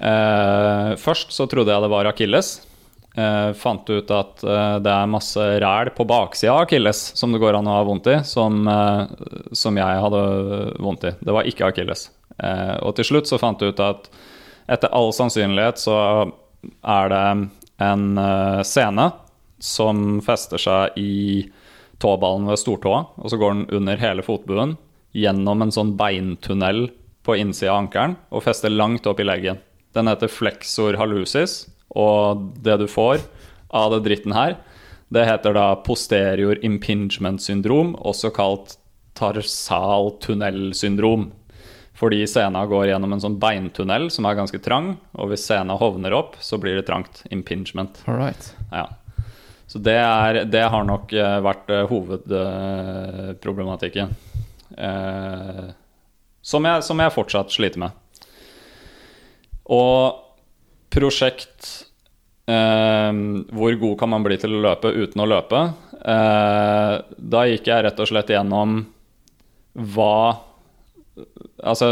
Først 0.00 1.34
så 1.36 1.44
trodde 1.44 1.74
jeg 1.74 1.84
det 1.84 1.90
var 1.92 2.08
akilles. 2.08 2.54
Eh, 3.20 3.52
fant 3.52 3.90
ut 3.90 4.11
at 4.14 4.42
uh, 4.46 4.78
det 4.80 4.90
er 4.92 5.11
masse 5.11 5.42
ræl 5.62 5.90
på 5.96 6.06
baksida 6.09 6.54
av 6.54 6.64
akilles 6.64 7.00
som 7.18 7.33
det 7.35 7.40
går 7.42 7.59
an 7.59 7.68
å 7.68 7.78
ha 7.80 7.87
vondt 7.88 8.06
i, 8.12 8.18
som, 8.24 8.61
uh, 8.70 9.11
som 9.56 9.76
jeg 9.76 10.02
hadde 10.04 10.20
vondt 10.80 11.09
i. 11.09 11.12
Det 11.18 11.35
var 11.35 11.48
ikke 11.48 11.70
akilles. 11.70 12.09
Og 12.40 12.94
til 12.96 13.04
slutt 13.04 13.28
så 13.28 13.37
fant 13.37 13.61
jeg 13.61 13.74
ut 13.74 13.80
at 13.85 14.06
etter 14.72 14.92
all 14.96 15.11
sannsynlighet 15.12 15.76
så 15.83 15.96
er 16.88 17.11
det 17.12 17.24
en 17.85 18.04
sene 18.64 19.04
som 19.61 20.22
fester 20.24 20.62
seg 20.62 20.96
i 20.96 21.42
tåballen 22.00 22.48
ved 22.48 22.62
stortåa, 22.62 23.02
og 23.20 23.28
så 23.28 23.37
går 23.37 23.59
den 23.59 23.66
under 23.76 24.00
hele 24.00 24.24
fotbuen, 24.24 24.78
gjennom 25.12 25.66
en 25.66 25.74
sånn 25.74 25.92
beintunnel 26.00 26.87
på 27.28 27.37
innsida 27.37 27.74
av 27.74 27.83
ankelen 27.83 28.16
og 28.33 28.46
fester 28.46 28.72
langt 28.72 29.11
opp 29.11 29.20
i 29.20 29.28
leggen. 29.28 29.61
Den 29.92 30.09
heter 30.09 30.33
flexor 30.33 30.96
hallucis, 30.96 31.66
og 31.90 32.50
det 32.62 32.76
du 32.83 32.87
får 32.90 33.22
av 33.70 33.94
det 33.94 34.05
dritten 34.07 34.35
her, 34.37 34.57
det 35.11 35.26
heter 35.26 35.55
da 35.57 35.74
posterior 35.83 36.59
impingement 36.62 37.42
syndrom, 37.42 37.96
også 37.98 38.31
kalt 38.35 38.76
tarsal 39.18 40.12
tunnelsyndrom. 40.22 41.33
Fordi 42.00 42.26
sena 42.31 42.62
går 42.66 42.87
gjennom 42.88 43.12
en 43.12 43.20
sånn 43.20 43.38
beintunnel 43.42 44.11
som 44.14 44.24
er 44.24 44.35
ganske 44.38 44.59
trang, 44.64 44.96
og 45.18 45.29
hvis 45.33 45.44
sena 45.50 45.74
hovner 45.76 46.12
opp, 46.16 46.37
så 46.40 46.59
blir 46.62 46.74
det 46.79 46.87
trangt. 46.88 47.24
Impingement. 47.35 48.00
Alright. 48.09 48.55
Ja. 48.70 48.87
Så 49.70 49.79
det, 49.79 49.98
er, 49.98 50.44
det 50.50 50.62
har 50.72 50.85
nok 50.87 51.12
eh, 51.12 51.40
vært 51.44 51.70
eh, 51.70 51.88
hovedproblematikken. 51.90 54.09
Eh, 54.79 55.64
som, 56.40 56.64
jeg, 56.64 56.83
som 56.87 57.00
jeg 57.03 57.12
fortsatt 57.14 57.53
sliter 57.55 57.79
med. 57.85 57.90
Og 59.70 60.14
prosjekt 60.90 61.68
eh, 62.50 63.12
hvor 63.55 63.76
god 63.85 63.96
kan 64.00 64.11
man 64.12 64.24
bli 64.26 64.38
til 64.42 64.57
å 64.59 64.62
løpe 64.64 64.90
uten 64.92 65.22
å 65.24 65.29
løpe? 65.31 65.62
Eh, 66.00 66.94
da 67.35 67.42
gikk 67.50 67.68
jeg 67.70 67.85
rett 67.87 68.00
og 68.00 68.09
slett 68.11 68.33
gjennom 68.35 68.81
hva 69.94 70.14
Altså 71.61 71.90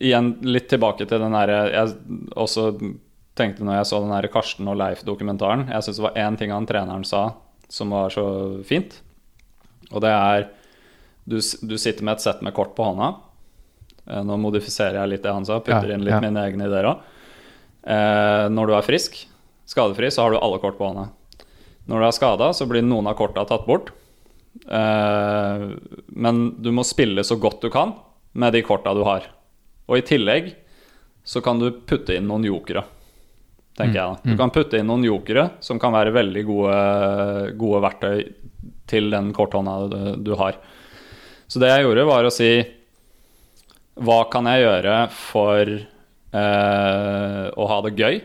igjen 0.00 0.30
litt 0.48 0.70
tilbake 0.70 1.04
til 1.04 1.20
den 1.20 1.34
derre 1.36 1.58
Jeg 1.74 1.90
også 2.40 2.70
tenkte 3.36 3.66
når 3.66 3.82
jeg 3.82 3.88
så 3.90 3.98
den 4.00 4.14
der 4.14 4.28
Karsten 4.32 4.70
og 4.72 4.78
Leif-dokumentaren 4.80 5.66
Jeg 5.68 5.84
syns 5.84 5.98
det 6.00 6.04
var 6.06 6.16
én 6.22 6.38
ting 6.40 6.54
han 6.54 6.64
treneren 6.68 7.04
sa 7.04 7.26
som 7.68 7.90
var 7.90 8.12
så 8.14 8.22
fint, 8.64 8.92
og 9.90 9.98
det 10.04 10.12
er 10.14 10.44
du, 11.26 11.34
du 11.66 11.74
sitter 11.82 12.06
med 12.06 12.14
et 12.14 12.22
sett 12.22 12.38
med 12.46 12.54
kort 12.54 12.76
på 12.78 12.84
hånda. 12.86 13.08
Eh, 14.06 14.20
Nå 14.22 14.36
modifiserer 14.38 15.00
jeg 15.00 15.10
litt 15.16 15.24
det 15.26 15.32
han 15.34 15.44
sa, 15.48 15.56
putter 15.58 15.90
Ja, 15.90 15.96
inn 15.98 16.04
litt 16.06 16.14
ja. 16.14 16.20
mine 16.22 16.44
egne 16.46 16.68
ideer 16.70 16.86
òg. 16.92 17.00
Eh, 17.86 18.46
når 18.50 18.66
du 18.66 18.74
er 18.74 18.86
frisk, 18.86 19.20
skadefri, 19.66 20.10
så 20.10 20.24
har 20.24 20.34
du 20.34 20.40
alle 20.40 20.58
kort 20.62 20.78
på 20.78 20.88
hånda. 20.88 21.06
Når 21.86 22.02
du 22.02 22.06
er 22.08 22.16
skada, 22.16 22.50
så 22.54 22.66
blir 22.66 22.82
noen 22.82 23.06
av 23.06 23.14
korta 23.18 23.44
tatt 23.46 23.66
bort. 23.68 23.92
Eh, 24.66 25.66
men 26.06 26.42
du 26.62 26.72
må 26.74 26.84
spille 26.86 27.24
så 27.26 27.38
godt 27.38 27.62
du 27.62 27.70
kan 27.70 27.94
med 28.36 28.56
de 28.56 28.64
korta 28.66 28.94
du 28.96 29.04
har. 29.06 29.28
Og 29.86 30.00
i 30.00 30.06
tillegg 30.06 30.50
så 31.26 31.42
kan 31.42 31.60
du 31.62 31.70
putte 31.86 32.14
inn 32.16 32.26
noen 32.26 32.46
jokere, 32.46 32.82
tenker 33.78 33.98
jeg 34.00 34.10
da. 34.14 34.18
Du 34.22 34.38
kan 34.38 34.52
putte 34.54 34.78
inn 34.78 34.88
noen 34.90 35.06
jokere 35.06 35.48
som 35.62 35.78
kan 35.82 35.94
være 35.94 36.14
veldig 36.14 36.42
gode, 36.46 36.76
gode 37.58 37.82
verktøy 37.86 38.18
til 38.90 39.10
den 39.10 39.32
korthånda 39.34 39.76
du, 39.90 40.00
du 40.22 40.32
har. 40.38 40.58
Så 41.50 41.62
det 41.62 41.70
jeg 41.70 41.86
gjorde, 41.86 42.06
var 42.08 42.26
å 42.26 42.34
si 42.34 42.50
Hva 44.02 44.24
kan 44.30 44.48
jeg 44.50 44.64
gjøre 44.66 44.96
for 45.14 45.70
eh, 46.36 47.44
å 47.56 47.68
ha 47.70 47.78
det 47.86 47.94
gøy 47.96 48.20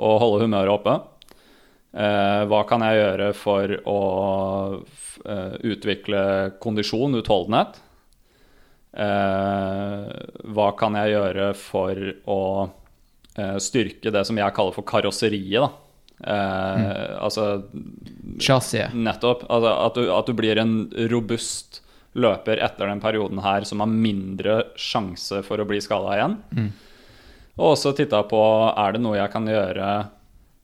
og 0.00 0.20
holde 0.22 0.44
humøret 0.46 0.74
oppe? 0.74 0.94
Eh, 1.90 2.42
hva 2.46 2.62
kan 2.70 2.84
jeg 2.86 3.00
gjøre 3.00 3.30
for 3.34 3.72
å 3.90 4.00
eh, 5.26 5.54
utvikle 5.72 6.20
kondisjon, 6.62 7.18
utholdenhet? 7.18 7.80
Eh, 8.90 10.06
hva 10.54 10.68
kan 10.78 10.96
jeg 10.98 11.14
gjøre 11.14 11.50
for 11.58 12.00
å 12.30 12.40
eh, 13.38 13.56
styrke 13.62 14.12
det 14.14 14.24
som 14.28 14.38
jeg 14.38 14.56
kaller 14.56 14.76
for 14.76 14.86
karosseriet? 14.86 15.60
Da? 15.62 15.70
Eh, 16.20 17.16
Altså 17.20 17.46
Chassiset. 18.40 18.94
Nettopp. 18.94 19.44
Altså 19.50 19.72
at, 19.86 19.98
du, 19.98 20.10
at 20.14 20.30
du 20.30 20.34
blir 20.38 20.58
en 20.62 20.74
robust 21.12 21.82
løper 22.18 22.58
etter 22.64 22.88
den 22.90 23.00
perioden 23.02 23.38
her 23.44 23.62
som 23.68 23.82
har 23.84 23.90
mindre 23.90 24.56
sjanse 24.80 25.42
for 25.46 25.62
å 25.62 25.66
bli 25.68 25.78
skada 25.82 26.16
igjen. 26.16 26.38
Og 27.58 27.72
også 27.74 27.92
titta 27.96 28.22
på 28.28 28.40
er 28.70 28.94
det 28.94 29.02
noe 29.02 29.18
jeg 29.18 29.32
kan 29.32 29.48
gjøre 29.48 29.90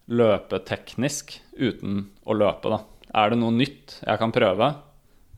løpeteknisk 0.06 1.34
uten 1.58 2.04
å 2.24 2.36
løpe. 2.36 2.70
Da. 2.72 2.80
Er 3.22 3.32
det 3.32 3.40
noe 3.40 3.54
nytt 3.54 3.98
jeg 4.04 4.20
kan 4.20 4.34
prøve 4.34 4.68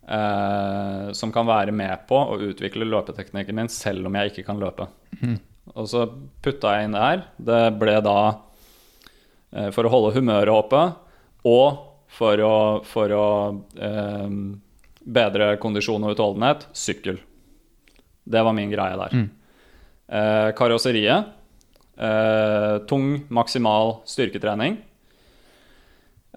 eh, 0.04 1.08
som 1.16 1.32
kan 1.34 1.48
være 1.48 1.72
med 1.72 2.04
på 2.10 2.18
å 2.18 2.38
utvikle 2.50 2.88
løpeteknikken 2.88 3.56
min 3.56 3.70
selv 3.72 4.10
om 4.10 4.18
jeg 4.18 4.32
ikke 4.32 4.46
kan 4.50 4.60
løpe? 4.60 4.88
Og 5.74 5.88
så 5.88 6.04
putta 6.44 6.76
jeg 6.76 6.88
inn 6.88 6.96
det 6.96 7.04
her. 7.04 7.24
Det 7.36 7.62
ble 7.80 7.96
da 8.04 8.18
eh, 8.28 9.70
for 9.74 9.88
å 9.88 9.92
holde 9.92 10.14
humøret 10.18 10.52
oppe 10.52 10.84
og 11.48 11.84
for 12.12 12.40
å, 12.40 12.54
for 12.88 13.12
å 13.12 13.26
eh, 13.76 14.28
bedre 15.08 15.50
kondisjon 15.60 16.04
og 16.04 16.16
utholdenhet 16.16 16.68
sykkel. 16.76 17.20
Det 18.28 18.44
var 18.44 18.56
min 18.56 18.72
greie 18.72 18.96
der. 19.00 19.16
Eh, 20.08 20.48
karosseriet. 20.56 21.34
Eh, 21.98 22.78
tung, 22.86 23.24
maksimal 23.28 23.98
styrketrening. 24.06 24.78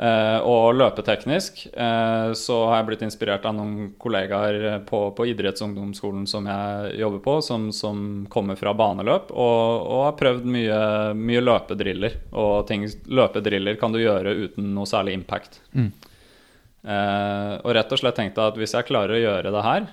Uh, 0.01 0.39
og 0.47 0.77
løpeteknisk 0.79 1.59
uh, 1.75 2.31
så 2.33 2.55
har 2.71 2.79
jeg 2.79 2.85
blitt 2.87 3.01
inspirert 3.05 3.43
av 3.45 3.53
noen 3.53 3.91
kollegaer 4.01 4.79
på, 4.87 5.01
på 5.13 5.25
idrettsungdomsskolen 5.29 6.23
som 6.31 6.47
jeg 6.49 6.95
jobber 7.03 7.21
på, 7.21 7.35
som, 7.45 7.67
som 7.75 8.23
kommer 8.31 8.57
fra 8.57 8.73
baneløp, 8.73 9.29
og, 9.35 9.83
og 9.83 10.05
har 10.07 10.15
prøvd 10.17 10.47
mye, 10.55 10.79
mye 11.19 11.43
løpedriller. 11.43 12.15
Og 12.31 12.65
ting, 12.71 12.87
løpedriller 13.13 13.77
kan 13.77 13.93
du 13.93 13.99
gjøre 14.01 14.33
uten 14.47 14.71
noe 14.73 14.89
særlig 14.89 15.19
impact. 15.19 15.59
Eh, 15.75 17.53
og 17.61 17.75
rett 17.77 17.93
og 17.93 18.01
slett 18.01 18.17
tenkte 18.17 18.41
jeg 18.41 18.55
at 18.55 18.61
hvis 18.63 18.73
jeg 18.79 18.89
klarer 18.89 19.19
å 19.19 19.21
gjøre 19.21 19.53
det 19.53 19.65
her, 19.67 19.91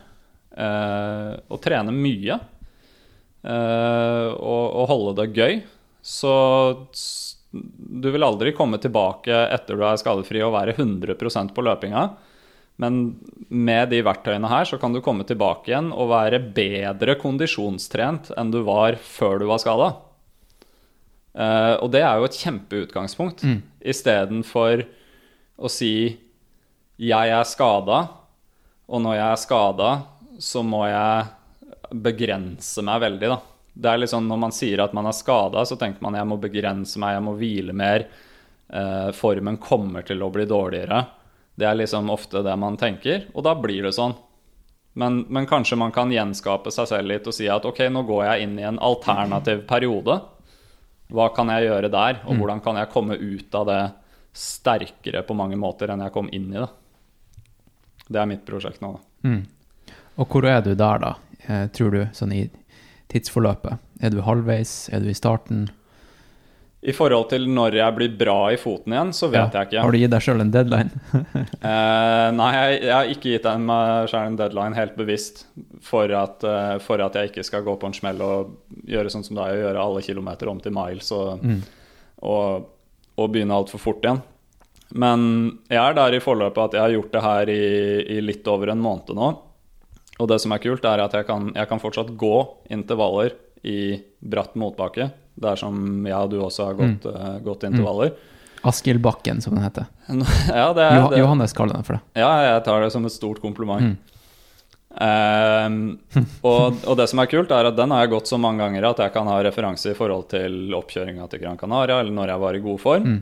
og 0.59 1.61
trene 1.62 1.92
mye, 1.94 2.38
og, 3.44 4.64
og 4.74 4.88
holde 4.90 5.12
det 5.20 5.29
gøy, 5.37 5.61
så 6.03 6.33
du 7.51 8.09
vil 8.12 8.27
aldri 8.27 8.53
komme 8.57 8.81
tilbake 8.83 9.33
etter 9.55 9.79
du 9.79 9.85
er 9.87 10.01
skadefri 10.01 10.42
og 10.44 10.57
være 10.57 10.74
100% 10.77 11.55
på 11.55 11.64
løpinga. 11.64 12.03
Men 12.79 12.98
med 13.51 13.90
de 13.90 14.03
verktøyene 14.07 14.51
her 14.51 14.68
så 14.68 14.79
kan 14.79 14.94
du 14.94 15.01
komme 15.03 15.27
tilbake 15.27 15.72
igjen 15.72 15.90
og 15.90 16.12
være 16.12 16.42
bedre 16.55 17.16
kondisjonstrent 17.18 18.31
enn 18.38 18.53
du 18.55 18.61
var 18.66 18.98
før 19.03 19.42
du 19.42 19.48
var 19.51 19.62
skada. 19.62 19.88
Eh, 21.35 21.74
og 21.83 21.90
det 21.94 22.05
er 22.05 22.20
jo 22.20 22.29
et 22.29 22.38
kjempeutgangspunkt. 22.38 23.42
Mm. 23.42 23.59
Istedenfor 23.83 24.85
å 25.59 25.70
si 25.70 26.18
'jeg 26.98 27.29
er 27.31 27.44
skada', 27.44 28.09
og 28.88 29.03
når 29.03 29.14
jeg 29.14 29.33
er 29.33 29.42
skada, 29.42 29.90
så 30.38 30.62
må 30.62 30.87
jeg 30.87 31.27
begrense 31.90 32.83
meg 32.85 33.01
veldig, 33.05 33.31
da. 33.33 33.38
Det 33.79 33.90
er 33.90 34.11
sånn 34.11 34.27
Når 34.27 34.38
man 34.42 34.55
sier 34.55 34.81
at 34.83 34.94
man 34.96 35.07
er 35.07 35.14
skada, 35.14 35.62
så 35.66 35.77
tenker 35.79 36.03
man 36.03 36.16
jeg 36.18 36.27
må 36.27 36.38
begrense 36.42 36.98
meg, 36.98 37.14
jeg 37.14 37.24
må 37.27 37.35
hvile 37.38 37.74
mer. 37.77 38.09
Eh, 38.68 39.11
formen 39.14 39.61
kommer 39.62 40.03
til 40.07 40.22
å 40.22 40.31
bli 40.35 40.46
dårligere. 40.51 41.05
Det 41.59 41.66
er 41.66 41.79
liksom 41.79 42.11
ofte 42.11 42.42
det 42.42 42.57
man 42.59 42.77
tenker, 42.79 43.29
og 43.35 43.44
da 43.46 43.55
blir 43.59 43.87
det 43.87 43.94
sånn. 43.96 44.14
Men, 44.98 45.20
men 45.31 45.46
kanskje 45.46 45.79
man 45.79 45.92
kan 45.94 46.11
gjenskape 46.11 46.72
seg 46.74 46.88
selv 46.90 47.11
litt 47.11 47.27
og 47.31 47.35
si 47.37 47.46
at 47.51 47.66
ok, 47.66 47.85
nå 47.92 48.03
går 48.07 48.24
jeg 48.27 48.46
inn 48.46 48.57
i 48.59 48.66
en 48.66 48.81
alternativ 48.83 49.62
periode. 49.68 50.16
Hva 51.14 51.29
kan 51.37 51.51
jeg 51.55 51.68
gjøre 51.68 51.90
der, 51.92 52.18
og 52.27 52.35
hvordan 52.40 52.61
kan 52.64 52.81
jeg 52.81 52.90
komme 52.92 53.14
ut 53.14 53.55
av 53.55 53.68
det 53.68 53.83
sterkere 54.35 55.22
på 55.27 55.37
mange 55.38 55.57
måter 55.59 55.92
enn 55.94 56.03
jeg 56.05 56.14
kom 56.14 56.29
inn 56.35 56.51
i 56.51 56.59
det? 56.59 56.68
Det 58.09 58.20
er 58.20 58.29
mitt 58.29 58.44
prosjekt 58.48 58.83
nå, 58.83 58.96
da. 58.96 59.05
Og 60.18 60.27
hvor 60.33 60.48
er 60.51 60.61
du 60.66 60.72
der, 60.74 60.98
da, 60.98 61.14
tror 61.74 61.94
du, 61.94 62.00
sånn 62.12 62.34
i 62.37 62.42
tidsforløpet? 63.12 63.80
Er 64.04 64.12
du 64.12 64.22
halvveis? 64.26 64.88
Er 64.92 65.00
du 65.02 65.08
i 65.11 65.16
starten? 65.16 65.68
I 66.78 66.92
forhold 66.94 67.26
til 67.32 67.48
når 67.50 67.74
jeg 67.74 67.94
blir 67.96 68.12
bra 68.20 68.37
i 68.54 68.58
foten 68.61 68.92
igjen, 68.94 69.08
så 69.16 69.26
vet 69.32 69.54
jeg 69.56 69.66
ikke. 69.66 69.82
Har 69.82 69.94
du 69.94 69.98
gitt 69.98 70.12
deg 70.12 70.22
sjøl 70.22 70.44
en 70.44 70.54
deadline? 70.54 71.02
Eh, 71.68 72.28
nei, 72.32 72.48
jeg, 72.54 72.74
jeg 72.84 72.92
har 72.94 73.11
ikke 73.11 73.32
gitt 73.32 73.46
meg 73.66 74.11
selv 74.12 74.30
en 74.30 74.37
deadline 74.38 74.78
helt 74.78 74.94
bevisst 74.96 75.42
for 75.84 76.12
at, 76.14 76.44
uh, 76.46 76.76
for 76.82 77.02
at 77.02 77.16
jeg 77.18 77.32
ikke 77.32 77.44
skal 77.46 77.64
gå 77.66 77.74
på 77.80 77.88
en 77.88 77.96
smell 77.96 78.22
og 78.22 78.52
gjøre 78.88 79.11
sånn 79.11 79.26
som 79.26 79.40
deg 79.40 79.56
og 79.56 79.62
gjøre 79.64 79.82
alle 79.82 80.02
kilometer 80.06 80.50
om 80.52 80.61
til 80.62 80.74
miles 80.76 81.11
og, 81.16 81.42
og, 82.22 82.68
og 83.18 83.32
begynne 83.34 83.58
altfor 83.58 83.82
fort 83.82 84.06
igjen. 84.06 84.22
Men 85.02 85.26
jeg 85.66 85.82
er 85.82 85.98
der 85.98 86.16
i 86.16 86.22
forløpet 86.22 86.62
at 86.62 86.78
jeg 86.78 86.84
har 86.84 86.94
gjort 86.94 87.16
det 87.16 87.24
her 87.26 87.52
i, 87.52 87.62
i 88.18 88.20
litt 88.24 88.46
over 88.48 88.72
en 88.72 88.84
måned 88.87 89.12
nå. 89.18 89.32
Og 90.18 90.28
det 90.31 90.40
som 90.42 90.52
er 90.54 90.62
kult, 90.62 90.85
er 90.88 91.04
at 91.04 91.14
jeg 91.14 91.26
kan, 91.28 91.52
jeg 91.54 91.70
kan 91.70 91.81
fortsatt 91.83 92.11
gå 92.18 92.35
intervaller 92.74 93.37
i 93.66 94.00
bratt 94.18 94.57
motbakke. 94.59 95.11
Der 95.38 95.59
som 95.61 96.07
jeg 96.07 96.18
og 96.18 96.33
du 96.33 96.40
også 96.42 96.66
har 96.70 96.78
gått, 96.78 97.07
eh, 97.07 97.38
gått 97.46 97.66
intervaller. 97.68 98.16
Askildbakken, 98.66 99.40
som 99.40 99.54
den 99.54 99.62
heter. 99.62 99.87
Ja, 100.50 100.72
det 100.74 100.83
er, 100.83 101.09
det, 101.12 101.20
Johannes 101.22 101.54
kaller 101.54 101.78
den 101.78 101.87
for 101.87 101.98
det. 101.98 102.02
ja, 102.18 102.31
jeg 102.54 102.64
tar 102.66 102.83
det 102.83 102.90
som 102.94 103.07
et 103.07 103.14
stort 103.14 103.38
kompliment. 103.44 103.98
Ehm, 104.98 105.98
og, 106.48 106.81
og 106.83 106.98
det 106.98 107.07
som 107.12 107.22
er 107.22 107.31
kult, 107.31 107.54
er 107.54 107.70
at 107.70 107.78
den 107.78 107.94
har 107.94 108.02
jeg 108.02 108.14
gått 108.16 108.31
så 108.31 108.38
mange 108.40 108.64
ganger 108.64 108.90
at 108.90 109.04
jeg 109.04 109.14
kan 109.14 109.31
ha 109.31 109.38
referanse 109.46 109.92
i 109.92 109.98
forhold 109.98 110.26
til 110.33 110.74
oppkjøringa 110.74 111.28
til 111.31 111.44
Gran 111.44 111.61
Canaria, 111.61 112.00
eller 112.02 112.14
når 112.16 112.35
jeg 112.35 112.42
var 112.48 112.59
i 112.59 112.64
god 112.66 112.83
form. 112.83 113.18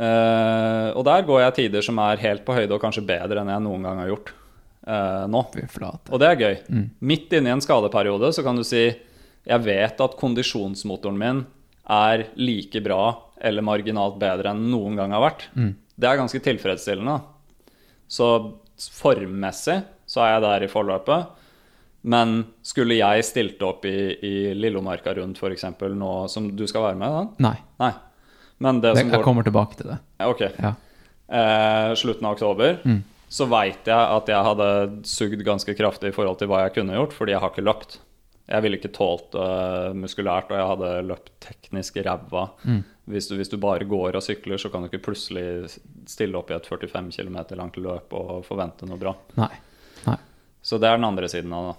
Eh, 0.00 0.88
og 0.96 1.04
der 1.04 1.26
går 1.28 1.42
jeg 1.44 1.56
tider 1.58 1.84
som 1.84 2.00
er 2.00 2.22
helt 2.24 2.46
på 2.46 2.56
høyde, 2.56 2.72
og 2.72 2.80
kanskje 2.80 3.04
bedre 3.04 3.42
enn 3.42 3.52
jeg 3.52 3.66
noen 3.66 3.84
gang 3.84 4.00
har 4.00 4.14
gjort 4.14 4.32
eh, 4.86 5.24
nå. 5.30 5.42
Og 6.10 6.20
det 6.22 6.28
er 6.30 6.40
gøy. 6.40 6.56
Midt 7.00 7.32
inne 7.36 7.50
i 7.50 7.54
en 7.56 7.64
skadeperiode 7.64 8.32
så 8.36 8.44
kan 8.46 8.56
du 8.58 8.64
si 8.66 8.86
jeg 9.50 9.64
vet 9.64 10.00
at 10.04 10.16
kondisjonsmotoren 10.20 11.16
min 11.18 11.38
er 11.90 12.26
like 12.36 12.80
bra 12.84 13.02
eller 13.40 13.64
marginalt 13.64 14.18
bedre 14.20 14.52
enn 14.52 14.66
noen 14.70 14.98
gang 15.00 15.14
har 15.16 15.22
vært. 15.24 15.46
Det 15.56 16.06
er 16.08 16.18
ganske 16.20 16.40
tilfredsstillende. 16.44 17.16
Så 18.10 18.26
formmessig 19.00 19.80
så 20.10 20.22
er 20.24 20.34
jeg 20.34 20.44
der 20.44 20.66
i 20.66 20.70
forløpet. 20.70 21.36
Men 22.10 22.44
skulle 22.64 22.96
jeg 22.96 23.24
stilt 23.28 23.60
opp 23.66 23.84
i, 23.88 23.96
i 24.24 24.34
Lillomarka 24.56 25.12
rundt 25.18 25.40
f.eks. 25.40 25.66
nå 25.96 26.12
som 26.32 26.46
du 26.56 26.64
skal 26.68 26.86
være 26.90 27.00
med? 27.00 27.16
Da? 27.16 27.48
Nei, 27.48 27.56
Nei. 27.82 27.90
Men 28.60 28.80
det 28.84 28.92
det, 28.94 29.04
jeg 29.06 29.12
går 29.14 29.24
kommer 29.24 29.44
tilbake 29.46 29.76
til 29.78 29.88
det. 29.88 29.98
Ok. 30.20 30.42
Ja. 30.60 30.74
eh, 31.32 31.92
slutten 31.96 32.26
av 32.28 32.36
oktober, 32.36 32.80
så 33.30 33.46
veit 33.46 33.86
jeg 33.86 33.94
at 34.18 34.30
jeg 34.30 34.46
hadde 34.46 34.68
sugd 35.06 35.42
ganske 35.46 35.74
kraftig 35.78 36.10
i 36.10 36.14
forhold 36.14 36.40
til 36.40 36.50
hva 36.50 36.64
jeg 36.64 36.74
kunne 36.80 36.96
gjort, 36.98 37.12
fordi 37.14 37.36
jeg 37.36 37.42
har 37.44 37.52
ikke 37.52 37.66
løpt. 37.66 38.00
Jeg 38.50 38.64
ville 38.64 38.80
ikke 38.80 38.90
tålt 38.90 39.28
det 39.36 39.92
muskulært, 39.94 40.50
og 40.50 40.58
jeg 40.58 40.70
hadde 40.72 40.88
løpt 41.06 41.30
teknisk 41.44 42.00
ræva. 42.02 42.48
Hvis, 43.10 43.28
du, 43.30 43.36
hvis 43.38 43.52
du 43.52 43.54
bare 43.62 43.86
går 43.86 44.18
og 44.18 44.24
sykler, 44.26 44.58
så 44.58 44.72
kan 44.72 44.82
du 44.82 44.90
ikke 44.90 45.04
plutselig 45.06 45.70
stille 46.10 46.38
opp 46.38 46.50
i 46.50 46.56
et 46.56 46.66
45 46.66 47.14
km 47.14 47.38
langt 47.60 47.78
løp 47.78 48.16
og 48.18 48.42
forvente 48.48 48.88
noe 48.90 48.98
bra. 48.98 49.14
Nei. 49.38 49.52
Nei. 50.08 50.18
Så 50.66 50.80
det 50.82 50.90
er 50.90 50.98
den 50.98 51.06
andre 51.06 51.30
siden 51.30 51.54
av 51.54 51.70
det. 51.70 51.78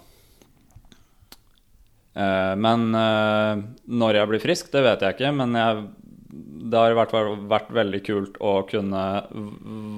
Uh, 2.12 2.56
men 2.60 2.90
uh, 2.92 3.60
når 3.88 4.20
jeg 4.20 4.32
blir 4.32 4.44
frisk, 4.44 4.72
det 4.74 4.84
vet 4.88 5.04
jeg 5.04 5.16
ikke. 5.16 5.36
Men 5.36 5.60
jeg, 5.60 5.84
det 6.32 6.78
har 6.78 7.10
fall 7.12 7.34
vært 7.50 7.72
veldig 7.76 8.00
kult 8.08 8.38
å 8.40 8.62
kunne 8.70 9.04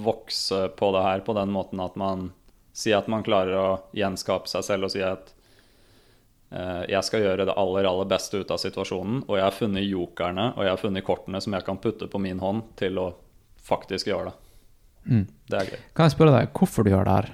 vokse 0.06 0.66
på 0.78 0.92
det 0.96 1.04
her 1.06 1.22
på 1.26 1.36
den 1.38 1.54
måten 1.54 1.82
at 1.84 1.98
man 2.00 2.32
sier 2.74 2.98
at 2.98 3.10
man 3.12 3.26
klarer 3.26 3.54
å 3.54 3.68
gjenskape 3.94 4.50
seg 4.50 4.66
selv 4.66 4.88
og 4.88 4.94
si 4.96 5.04
at 5.06 5.30
eh, 6.50 6.90
jeg 6.90 7.06
skal 7.06 7.22
gjøre 7.22 7.46
det 7.46 7.58
aller, 7.60 7.86
aller 7.86 8.10
beste 8.10 8.42
ut 8.42 8.54
av 8.54 8.62
situasjonen, 8.62 9.22
og 9.28 9.38
jeg 9.38 9.46
har 9.46 9.58
funnet 9.58 9.86
jokerne 9.86 10.50
og 10.56 10.66
jeg 10.66 10.74
har 10.74 10.82
funnet 10.82 11.06
kortene 11.06 11.42
som 11.44 11.54
jeg 11.54 11.68
kan 11.68 11.82
putte 11.84 12.10
på 12.10 12.22
min 12.24 12.42
hånd 12.42 12.66
til 12.82 12.98
å 12.98 13.12
faktisk 13.64 14.10
gjøre 14.10 14.32
det. 14.32 14.36
Mm. 15.04 15.24
Det 15.52 15.60
er 15.60 15.72
gøy. 15.74 15.80
Kan 15.94 16.10
jeg 16.10 16.16
spørre 16.16 16.36
deg 16.40 16.58
hvorfor 16.58 16.88
du 16.88 16.94
gjør 16.96 17.08
det 17.08 17.18
her? 17.20 17.32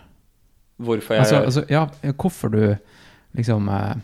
Hvorfor 0.79 1.15
jeg 1.15 1.23
Altså, 1.23 1.41
altså, 1.45 1.63
ja, 1.71 1.85
hvorfor 2.19 2.51
du 2.51 2.61
liksom 3.37 3.71
eh, 3.71 3.95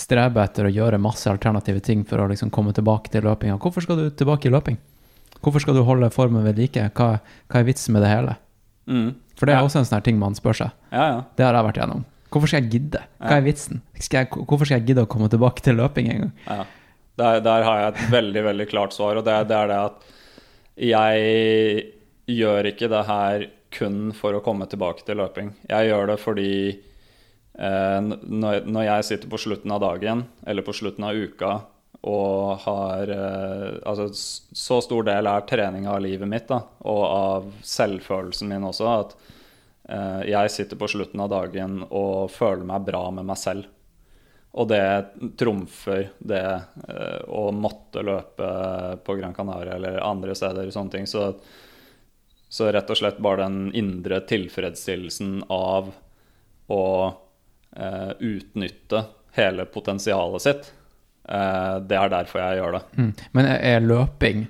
streber 0.00 0.46
etter 0.48 0.66
å 0.68 0.72
gjøre 0.72 0.98
masse 1.02 1.28
alternative 1.30 1.82
ting 1.84 2.04
for 2.08 2.22
å 2.24 2.28
liksom 2.30 2.50
komme 2.54 2.72
tilbake 2.76 3.12
til 3.12 3.26
løpinga. 3.26 3.58
Hvorfor 3.60 3.84
skal 3.84 4.00
du 4.00 4.06
tilbake 4.16 4.48
i 4.48 4.54
løping? 4.54 4.78
Hvorfor 5.40 5.62
skal 5.64 5.76
du 5.76 5.82
holde 5.86 6.08
formen 6.12 6.44
ved 6.44 6.58
like? 6.60 6.86
Hva, 6.96 7.18
hva 7.48 7.60
er 7.60 7.68
vitsen 7.68 7.94
med 7.96 8.02
det 8.06 8.12
hele? 8.14 8.36
mm. 8.88 9.10
For 9.40 9.48
det 9.48 9.54
er 9.54 9.60
Ja. 9.62 9.64
også 9.64 9.78
en 9.80 9.86
sånn 9.88 10.02
ting 10.04 10.18
man 10.20 10.34
spør 10.36 10.52
seg. 10.58 10.70
Ja, 10.92 11.04
ja. 11.08 11.20
Det 11.36 11.44
har 11.46 11.54
jeg 11.56 11.64
vært 11.64 11.78
gjennom. 11.80 12.02
Hvorfor 12.30 12.50
skal 12.50 12.60
jeg 12.62 12.70
gidde? 12.74 12.98
Hva 13.24 13.38
er 13.38 13.44
vitsen? 13.46 13.78
Skal 13.98 14.18
jeg, 14.20 14.28
hvorfor 14.36 14.68
skal 14.68 14.76
jeg 14.82 14.86
gidde 14.90 15.04
å 15.06 15.08
komme 15.08 15.30
tilbake 15.32 15.62
til 15.64 15.78
løping 15.80 16.10
en 16.12 16.18
gang? 16.26 16.32
Ja. 16.46 16.64
Der, 17.16 17.40
der 17.40 17.64
har 17.64 17.78
jeg 17.80 17.94
et 17.94 18.02
veldig, 18.12 18.42
veldig 18.44 18.66
klart 18.68 18.92
svar, 18.92 19.16
og 19.16 19.24
det, 19.24 19.38
det 19.48 19.56
er 19.56 19.70
det 19.72 19.78
at 19.86 20.04
jeg 20.90 21.84
gjør 22.36 22.68
ikke 22.70 22.88
det 22.92 23.02
her 23.08 23.46
kun 23.74 23.98
for 24.16 24.36
å 24.36 24.42
komme 24.44 24.66
tilbake 24.70 25.04
til 25.06 25.18
løping. 25.20 25.52
Jeg 25.70 25.88
gjør 25.90 26.12
det 26.12 26.18
fordi 26.22 26.50
når, 27.60 28.62
når 28.64 28.84
jeg 28.86 29.04
sitter 29.04 29.28
på 29.28 29.38
slutten 29.42 29.72
av 29.74 29.82
dagen, 29.82 30.22
eller 30.48 30.64
på 30.64 30.72
slutten 30.72 31.04
av 31.04 31.18
uka, 31.18 31.50
og 32.00 32.62
har 32.64 33.10
eh, 33.12 33.80
Altså, 33.84 34.08
så 34.52 34.80
stor 34.84 35.04
del 35.08 35.28
er 35.28 35.44
trening 35.48 35.88
av 35.88 36.00
livet 36.04 36.28
mitt, 36.28 36.48
da, 36.48 36.62
og 36.88 37.02
av 37.04 37.50
selvfølelsen 37.66 38.48
min 38.50 38.64
også, 38.70 38.88
at 38.88 39.14
eh, 39.88 40.22
jeg 40.32 40.54
sitter 40.54 40.80
på 40.80 40.88
slutten 40.94 41.20
av 41.20 41.30
dagen 41.32 41.82
og 41.88 42.30
føler 42.32 42.64
meg 42.68 42.88
bra 42.88 43.04
med 43.12 43.28
meg 43.28 43.40
selv. 43.40 43.68
Og 44.50 44.66
det 44.72 44.82
trumfer 45.38 46.08
det 46.18 46.44
eh, 46.88 47.20
å 47.28 47.50
måtte 47.54 48.02
løpe 48.06 48.50
på 49.04 49.18
Gran 49.20 49.36
Canaria 49.36 49.76
eller 49.76 50.00
andre 50.02 50.34
steder. 50.34 50.70
sånne 50.74 50.96
ting. 50.96 51.06
Så, 51.06 51.34
så 52.48 52.70
rett 52.72 52.90
og 52.90 52.98
slett 52.98 53.20
bare 53.22 53.44
den 53.44 53.74
indre 53.76 54.22
tilfredsstillelsen 54.26 55.44
av 55.52 55.92
å 56.70 56.82
eh, 57.76 58.12
utnytte 58.20 59.04
hele 59.36 59.64
potensialet 59.64 60.42
sitt. 60.42 60.72
Eh, 61.28 61.76
det 61.86 61.96
er 61.98 62.08
derfor 62.12 62.40
jeg 62.42 62.58
gjør 62.62 62.72
det. 62.78 62.82
Mm. 62.98 63.12
Men 63.32 63.46
er- 63.46 63.80
løping 63.86 64.46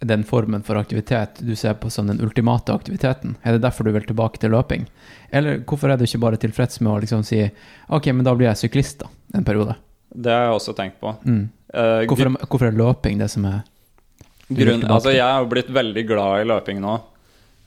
den 0.00 0.22
formen 0.22 0.62
for 0.62 0.78
aktivitet 0.78 1.40
du 1.42 1.56
ser 1.58 1.74
på 1.74 1.90
som 1.90 2.06
den 2.06 2.20
ultimate 2.22 2.70
aktiviteten? 2.70 3.34
Er 3.42 3.52
det 3.56 3.62
derfor 3.64 3.84
du 3.84 3.90
vil 3.92 4.04
tilbake 4.06 4.38
til 4.38 4.50
løping? 4.54 4.84
Eller 5.32 5.58
hvorfor 5.66 5.90
er 5.90 5.96
du 5.98 6.04
ikke 6.06 6.20
bare 6.22 6.36
tilfreds 6.38 6.80
med 6.80 6.92
å 6.92 7.00
liksom 7.02 7.24
si 7.26 7.40
ok, 7.88 8.06
men 8.14 8.22
da 8.24 8.34
blir 8.38 8.46
jeg 8.52 8.60
syklist 8.68 9.00
da, 9.02 9.08
en 9.34 9.44
periode? 9.44 9.74
Det 10.14 10.30
har 10.32 10.46
jeg 10.46 10.54
også 10.60 10.74
tenkt 10.78 11.00
på. 11.00 11.16
Mm. 11.26 11.48
Eh, 11.74 12.04
Hvorfor, 12.08 12.30
hvorfor 12.46 12.66
er 12.70 12.78
løping 12.78 13.18
det 13.20 13.30
som 13.30 13.44
er 13.44 13.58
Grunn, 14.48 14.80
altså 14.88 15.10
jeg 15.12 15.20
har 15.28 15.44
blitt 15.44 15.68
veldig 15.68 16.06
glad 16.08 16.40
i 16.40 16.46
løping 16.48 16.78
nå. 16.80 16.94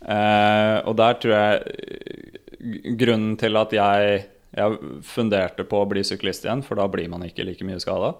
Eh, 0.01 0.77
og 0.89 0.95
der 0.97 1.19
tror 1.21 1.35
jeg 1.35 1.75
eh, 1.75 2.95
grunnen 2.97 3.35
til 3.37 3.59
at 3.59 3.75
jeg, 3.75 4.23
jeg 4.51 4.99
funderte 5.07 5.63
på 5.67 5.79
å 5.79 5.87
bli 5.87 6.03
syklist 6.03 6.45
igjen, 6.45 6.63
for 6.65 6.79
da 6.79 6.87
blir 6.91 7.09
man 7.11 7.23
ikke 7.23 7.45
like 7.47 7.65
mye 7.67 7.79
skada. 7.81 8.13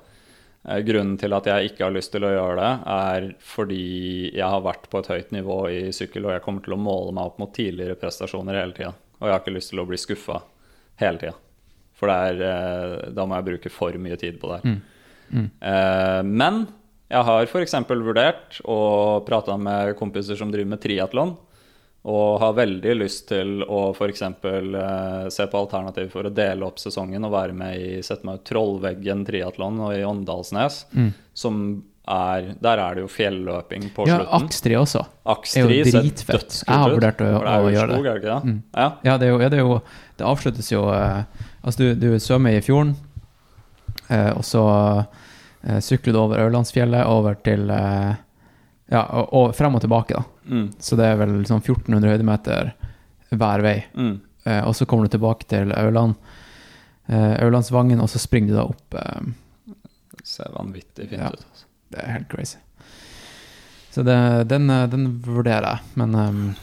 Eh, 0.64 0.80
grunnen 0.86 1.18
til 1.20 1.34
at 1.34 1.48
jeg 1.50 1.72
ikke 1.72 1.88
har 1.88 1.96
lyst 1.96 2.14
til 2.14 2.26
å 2.28 2.32
gjøre 2.32 2.58
det, 2.60 2.72
er 2.94 3.28
fordi 3.44 3.86
jeg 4.30 4.46
har 4.46 4.66
vært 4.66 4.88
på 4.92 5.02
et 5.02 5.12
høyt 5.12 5.32
nivå 5.36 5.60
i 5.74 5.82
sykkel, 5.96 6.28
og 6.28 6.36
jeg 6.36 6.46
kommer 6.46 6.66
til 6.66 6.78
å 6.78 6.82
måle 6.82 7.16
meg 7.18 7.32
opp 7.32 7.42
mot 7.42 7.54
tidligere 7.56 7.98
prestasjoner 8.00 8.60
hele 8.62 8.78
tida. 8.78 8.94
Og 9.20 9.28
jeg 9.28 9.36
har 9.36 9.44
ikke 9.44 9.56
lyst 9.58 9.74
til 9.74 9.82
å 9.82 9.88
bli 9.90 10.00
skuffa 10.02 10.42
hele 11.02 11.22
tida. 11.22 11.36
For 11.98 12.10
det 12.10 12.20
er, 12.30 12.44
eh, 12.48 13.10
da 13.14 13.26
må 13.26 13.38
jeg 13.38 13.50
bruke 13.52 13.74
for 13.74 13.98
mye 14.02 14.20
tid 14.22 14.40
på 14.42 14.54
det. 14.54 14.62
her. 14.64 14.82
Mm. 15.32 15.46
men 16.28 16.66
jeg 17.08 17.24
har 17.24 17.46
f.eks. 17.46 17.74
vurdert 17.88 18.58
og 18.68 19.24
prate 19.24 19.56
med 19.56 19.94
kompiser 19.96 20.36
som 20.36 20.50
driver 20.52 20.74
med 20.74 20.82
triatlon, 20.84 21.38
og 22.04 22.40
har 22.42 22.54
veldig 22.58 22.96
lyst 22.98 23.28
til 23.30 23.62
å 23.64 23.92
f.eks. 23.94 24.22
Eh, 24.22 25.30
se 25.30 25.46
på 25.48 25.60
alternativ 25.60 26.10
for 26.10 26.26
å 26.26 26.34
dele 26.34 26.66
opp 26.66 26.80
sesongen 26.82 27.24
og 27.28 27.32
være 27.36 27.54
med 27.54 27.78
i 27.78 28.02
Sette 28.02 28.26
meg 28.26 28.40
ut 28.40 28.46
Trollveggen 28.50 29.22
triatlon 29.28 29.78
og 29.86 29.94
i 29.94 30.02
Åndalsnes, 30.08 30.86
som 31.34 31.84
er 32.12 32.56
Der 32.60 32.80
er 32.82 32.96
det 32.98 33.04
jo 33.04 33.08
fjelløping 33.14 33.84
på 33.94 34.08
Ja, 34.10 34.18
slutten. 34.18 34.48
Akstri 34.48 34.74
også. 34.76 35.04
Akstri 35.30 35.62
er 35.62 35.70
jo 35.86 35.92
dritfett. 36.02 36.56
Jeg 36.66 36.76
har 36.82 36.90
vurdert 36.90 37.22
å- 37.22 37.30
å, 37.38 37.54
å 37.68 37.70
gjøre 37.72 38.02
det. 38.04 38.22
det? 38.24 38.40
Mm. 38.50 38.64
Ja. 38.76 38.88
Ja, 39.06 39.18
det 39.22 39.28
er 39.28 39.32
jo, 39.32 39.40
ja, 39.40 39.50
det, 39.54 39.60
er 39.60 39.62
jo 39.68 39.82
det 40.18 40.26
avsluttes 40.26 40.72
jo 40.74 40.82
eh, 40.92 41.22
Altså, 41.64 41.78
du, 41.78 41.96
du 41.96 42.18
svømmer 42.20 42.58
i 42.58 42.62
fjorden, 42.66 42.96
eh, 44.10 44.32
og 44.34 44.42
så 44.44 44.64
eh, 45.64 45.78
sykler 45.80 46.14
du 46.16 46.20
over 46.24 46.42
Ørlandsfjellet, 46.42 47.06
over 47.06 47.36
til 47.46 47.70
eh, 47.70 48.16
Ja, 48.92 49.06
og, 49.22 49.30
og 49.34 49.56
frem 49.56 49.76
og 49.78 49.82
tilbake, 49.86 50.18
da. 50.20 50.24
Mm, 50.52 50.66
Så 50.84 50.98
det 51.00 51.06
er 51.08 51.16
vel 51.22 51.38
sånn 51.48 51.62
1400 51.64 52.10
høydemeter 52.12 52.74
hver 53.32 53.62
vei. 53.64 53.78
mm. 53.96 54.20
Eh, 54.44 54.64
og 54.66 54.74
så 54.74 54.88
kommer 54.90 55.06
du 55.06 55.14
tilbake 55.14 55.46
til 55.48 55.70
Aurland, 55.78 56.16
eh, 57.08 57.36
Aurlandsvangen, 57.44 58.00
og 58.02 58.10
så 58.10 58.18
springer 58.20 58.48
du 58.50 58.56
da 58.58 58.64
opp. 58.66 58.96
Eh, 58.98 59.22
Det 60.18 60.26
ser 60.28 60.50
vanvittig 60.56 61.10
fint 61.10 61.22
Ja. 61.22 61.28
ut. 61.30 61.46
Altså. 61.46 61.66
det 61.92 62.00
er 62.04 62.12
helt 62.12 62.30
crazy. 62.30 62.58
Så 63.92 64.04
det, 64.04 64.48
den, 64.48 64.70
eh, 64.70 64.88
den 64.88 65.20
vurderer 65.22 65.62
jeg, 65.68 65.80
men 65.96 66.16
um, 66.16 66.56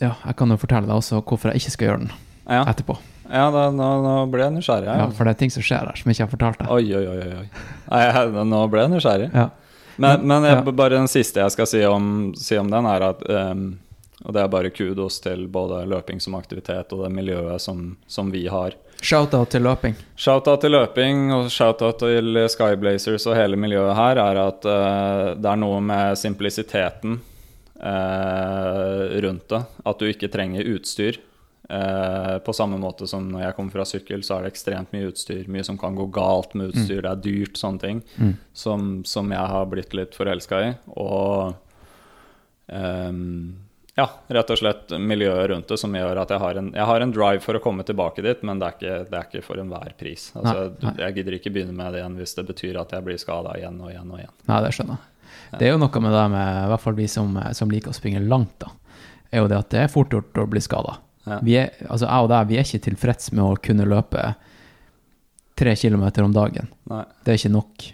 ja, 0.00 0.14
jeg 0.26 0.36
kan 0.36 0.50
jo 0.50 0.56
fortelle 0.58 0.86
deg 0.88 0.96
også 0.96 1.22
hvorfor 1.22 1.52
jeg 1.52 1.60
ikke 1.62 1.70
skal 1.76 1.88
gjøre 1.88 1.98
den 2.04 2.12
Ja, 2.50 2.64
etterpå. 2.66 2.96
ja 3.30 3.44
da, 3.54 3.70
nå, 3.70 3.88
nå 4.02 4.14
ble 4.32 4.42
jeg 4.42 4.52
nysgjerrig. 4.56 4.86
Ja, 4.90 4.96
Ja. 5.04 5.10
for 5.10 5.24
det 5.24 5.30
er 5.36 5.38
ting 5.38 5.50
som 5.54 5.62
skjer 5.62 5.86
her 5.86 5.94
som 5.96 6.10
jeg 6.10 6.16
ikke 6.18 6.26
har 6.26 6.32
fortalt 6.36 6.58
deg. 6.58 6.68
Oi, 6.68 6.94
oi, 6.94 7.06
oi. 7.06 7.36
oi. 7.38 7.48
Nei, 7.90 8.44
nå 8.52 8.62
ble 8.70 8.80
jeg 8.82 8.90
nysgjerrig. 8.96 9.30
Ja. 9.32 9.48
Men, 9.96 10.26
men 10.26 10.44
jeg, 10.44 10.62
Ja. 10.64 10.72
bare 10.72 10.96
den 10.96 11.08
siste 11.08 11.40
jeg 11.40 11.52
skal 11.52 11.66
si 11.66 11.84
om, 11.84 12.32
si 12.36 12.56
om 12.58 12.70
den, 12.70 12.86
er 12.86 13.02
at 13.10 13.22
um, 13.28 13.78
Og 14.24 14.32
det 14.32 14.40
er 14.42 14.48
bare 14.48 14.70
kudos 14.70 15.16
til 15.20 15.48
både 15.50 15.80
løping 15.90 16.20
som 16.22 16.36
aktivitet 16.38 16.92
og 16.94 17.00
det 17.04 17.10
miljøet 17.10 17.60
som, 17.60 17.96
som 18.06 18.30
vi 18.30 18.44
har. 18.46 18.76
Shout-out 19.02 19.50
til 19.50 19.62
løping. 19.66 19.96
Shout-out 20.14 20.60
til 20.62 20.70
løping 20.70 21.32
og 21.34 21.48
shout-out 21.50 21.98
til 21.98 22.38
Skyblazers 22.48 23.26
og 23.26 23.34
hele 23.34 23.56
miljøet 23.58 23.96
her 23.98 24.20
er 24.22 24.38
at 24.44 24.64
uh, 24.64 25.34
det 25.34 25.50
er 25.50 25.58
noe 25.58 25.80
med 25.82 26.14
simplisiteten 26.20 27.18
uh, 27.82 29.20
rundt 29.26 29.48
det. 29.50 29.62
At 29.84 29.98
du 29.98 30.06
ikke 30.06 30.30
trenger 30.30 30.70
utstyr. 30.76 31.18
Eh, 31.70 32.38
på 32.42 32.52
samme 32.52 32.76
måte 32.82 33.06
som 33.06 33.28
når 33.30 33.44
jeg 33.46 33.56
kommer 33.56 33.76
fra 33.76 33.84
sykkel, 33.86 34.22
så 34.26 34.36
er 34.36 34.42
det 34.46 34.52
ekstremt 34.52 34.92
mye 34.92 35.10
utstyr. 35.12 35.44
Mye 35.48 35.64
som 35.64 35.78
kan 35.78 35.94
gå 35.96 36.08
galt 36.12 36.54
med 36.58 36.72
utstyr, 36.72 37.02
det 37.04 37.10
er 37.12 37.20
dyrt, 37.22 37.56
sånne 37.60 37.80
ting. 37.84 38.00
Som, 38.52 39.02
som 39.08 39.30
jeg 39.32 39.52
har 39.54 39.68
blitt 39.70 39.94
litt 39.96 40.16
forelska 40.18 40.62
i. 40.66 40.72
Og 40.98 41.54
ehm, 42.66 43.54
ja, 43.94 44.06
rett 44.32 44.50
og 44.50 44.58
slett 44.58 44.92
miljøet 44.98 45.50
rundt 45.50 45.68
det 45.68 45.76
som 45.80 45.94
gjør 45.94 46.22
at 46.22 46.30
jeg 46.32 46.40
har 46.40 46.60
en, 46.60 46.70
jeg 46.74 46.88
har 46.88 47.04
en 47.04 47.12
drive 47.12 47.42
for 47.44 47.58
å 47.58 47.62
komme 47.62 47.84
tilbake 47.84 48.24
dit, 48.24 48.42
men 48.48 48.60
det 48.60 48.68
er 48.68 48.76
ikke, 48.78 48.98
det 49.10 49.18
er 49.18 49.26
ikke 49.28 49.44
for 49.44 49.60
enhver 49.60 49.94
pris. 50.00 50.30
Altså, 50.34 50.68
Nei, 50.80 50.88
nei. 50.88 50.94
Jeg 51.06 51.18
gidder 51.20 51.38
ikke 51.38 51.52
begynne 51.52 51.76
med 51.76 51.92
det 51.92 52.00
igjen 52.02 52.16
hvis 52.20 52.36
det 52.38 52.46
betyr 52.48 52.80
at 52.80 52.94
jeg 52.96 53.04
blir 53.06 53.20
skada 53.20 53.54
igjen 53.60 53.80
og 53.84 53.92
igjen 53.92 54.12
og 54.12 54.22
igjen. 54.22 54.34
Nei, 54.48 54.60
det 54.64 54.74
skjønner 54.76 54.98
jeg. 54.98 55.08
Det 55.60 55.66
er 55.66 55.74
jo 55.74 55.80
noe 55.82 56.00
med 56.04 56.14
det 56.16 56.26
med 56.32 56.58
i 56.62 56.68
hvert 56.72 56.80
fall 56.82 56.96
vi 56.96 57.06
som, 57.12 57.36
som 57.56 57.72
liker 57.72 57.92
å 57.92 57.96
springe 57.96 58.20
langt, 58.24 58.54
da. 58.64 58.72
Er 59.32 59.44
jo 59.44 59.48
det 59.52 59.58
at 59.60 59.70
det 59.72 59.80
er 59.84 59.92
fort 59.92 60.12
gjort 60.12 60.40
å 60.40 60.48
bli 60.48 60.60
skada. 60.60 60.98
Ja. 61.28 61.38
Vi 61.44 61.56
er, 61.60 61.70
altså 61.86 62.08
jeg 62.08 62.26
og 62.26 62.32
deg, 62.32 62.48
vi 62.50 62.58
er 62.58 62.66
ikke 62.66 62.84
tilfreds 62.88 63.30
med 63.34 63.44
å 63.44 63.58
kunne 63.62 63.86
løpe 63.86 64.24
tre 65.58 65.74
kilometer 65.78 66.26
om 66.26 66.34
dagen. 66.34 66.70
Nei, 66.90 67.04
Det 67.22 67.34
er 67.34 67.40
ikke 67.40 67.54
nok. 67.54 67.88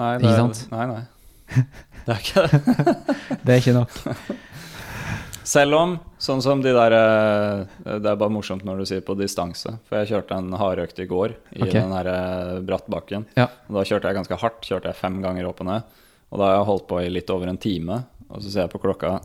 nei, 0.00 0.12
Ikke 0.16 0.36
sant? 0.36 0.66
nei, 0.72 0.86
nei. 0.94 1.04
Det 2.06 2.14
er 2.14 2.20
ikke 2.22 2.42
det. 2.46 2.94
Det 3.44 3.54
er 3.54 3.60
ikke 3.60 3.74
nok. 3.74 3.96
Selv 5.46 5.76
om, 5.78 5.92
sånn 6.18 6.40
som 6.42 6.62
de 6.62 6.72
der 6.74 6.94
eh, 6.96 7.60
Det 7.86 8.08
er 8.10 8.18
bare 8.18 8.34
morsomt 8.34 8.64
når 8.66 8.80
du 8.80 8.88
sier 8.90 9.02
på 9.06 9.14
distanse. 9.18 9.76
For 9.86 10.00
jeg 10.00 10.10
kjørte 10.10 10.38
en 10.40 10.56
hardøkt 10.58 10.98
i 11.02 11.06
går 11.06 11.36
i 11.54 11.62
okay. 11.62 11.78
den 11.78 11.94
der 11.94 12.10
eh, 12.10 12.56
brattbakken. 12.66 13.28
Ja. 13.38 13.46
Og 13.68 13.78
Da 13.78 13.84
kjørte 13.86 14.10
jeg 14.10 14.18
ganske 14.18 14.38
hardt. 14.42 14.66
Kjørte 14.66 14.90
jeg 14.90 14.98
fem 14.98 15.20
ganger 15.22 15.46
opp 15.46 15.62
og 15.62 15.70
ned. 15.70 15.94
Og 16.32 16.40
da 16.40 16.48
har 16.48 16.56
jeg 16.56 16.68
holdt 16.72 16.86
på 16.90 16.98
i 16.98 17.12
litt 17.14 17.30
over 17.30 17.52
en 17.52 17.60
time. 17.62 18.00
Og 18.28 18.42
så 18.42 18.50
ser 18.50 18.64
jeg 18.66 18.72
på 18.74 18.82
klokka. 18.82 19.16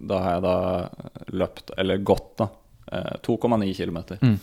Da 0.00 0.20
har 0.24 0.36
jeg 0.38 0.44
da 0.46 0.54
løpt, 1.42 1.74
eller 1.78 2.00
gått, 2.04 2.30
da. 2.40 2.48
eh, 2.92 3.16
2,9 3.26 3.74
km. 3.76 3.98
Mm. 4.20 4.38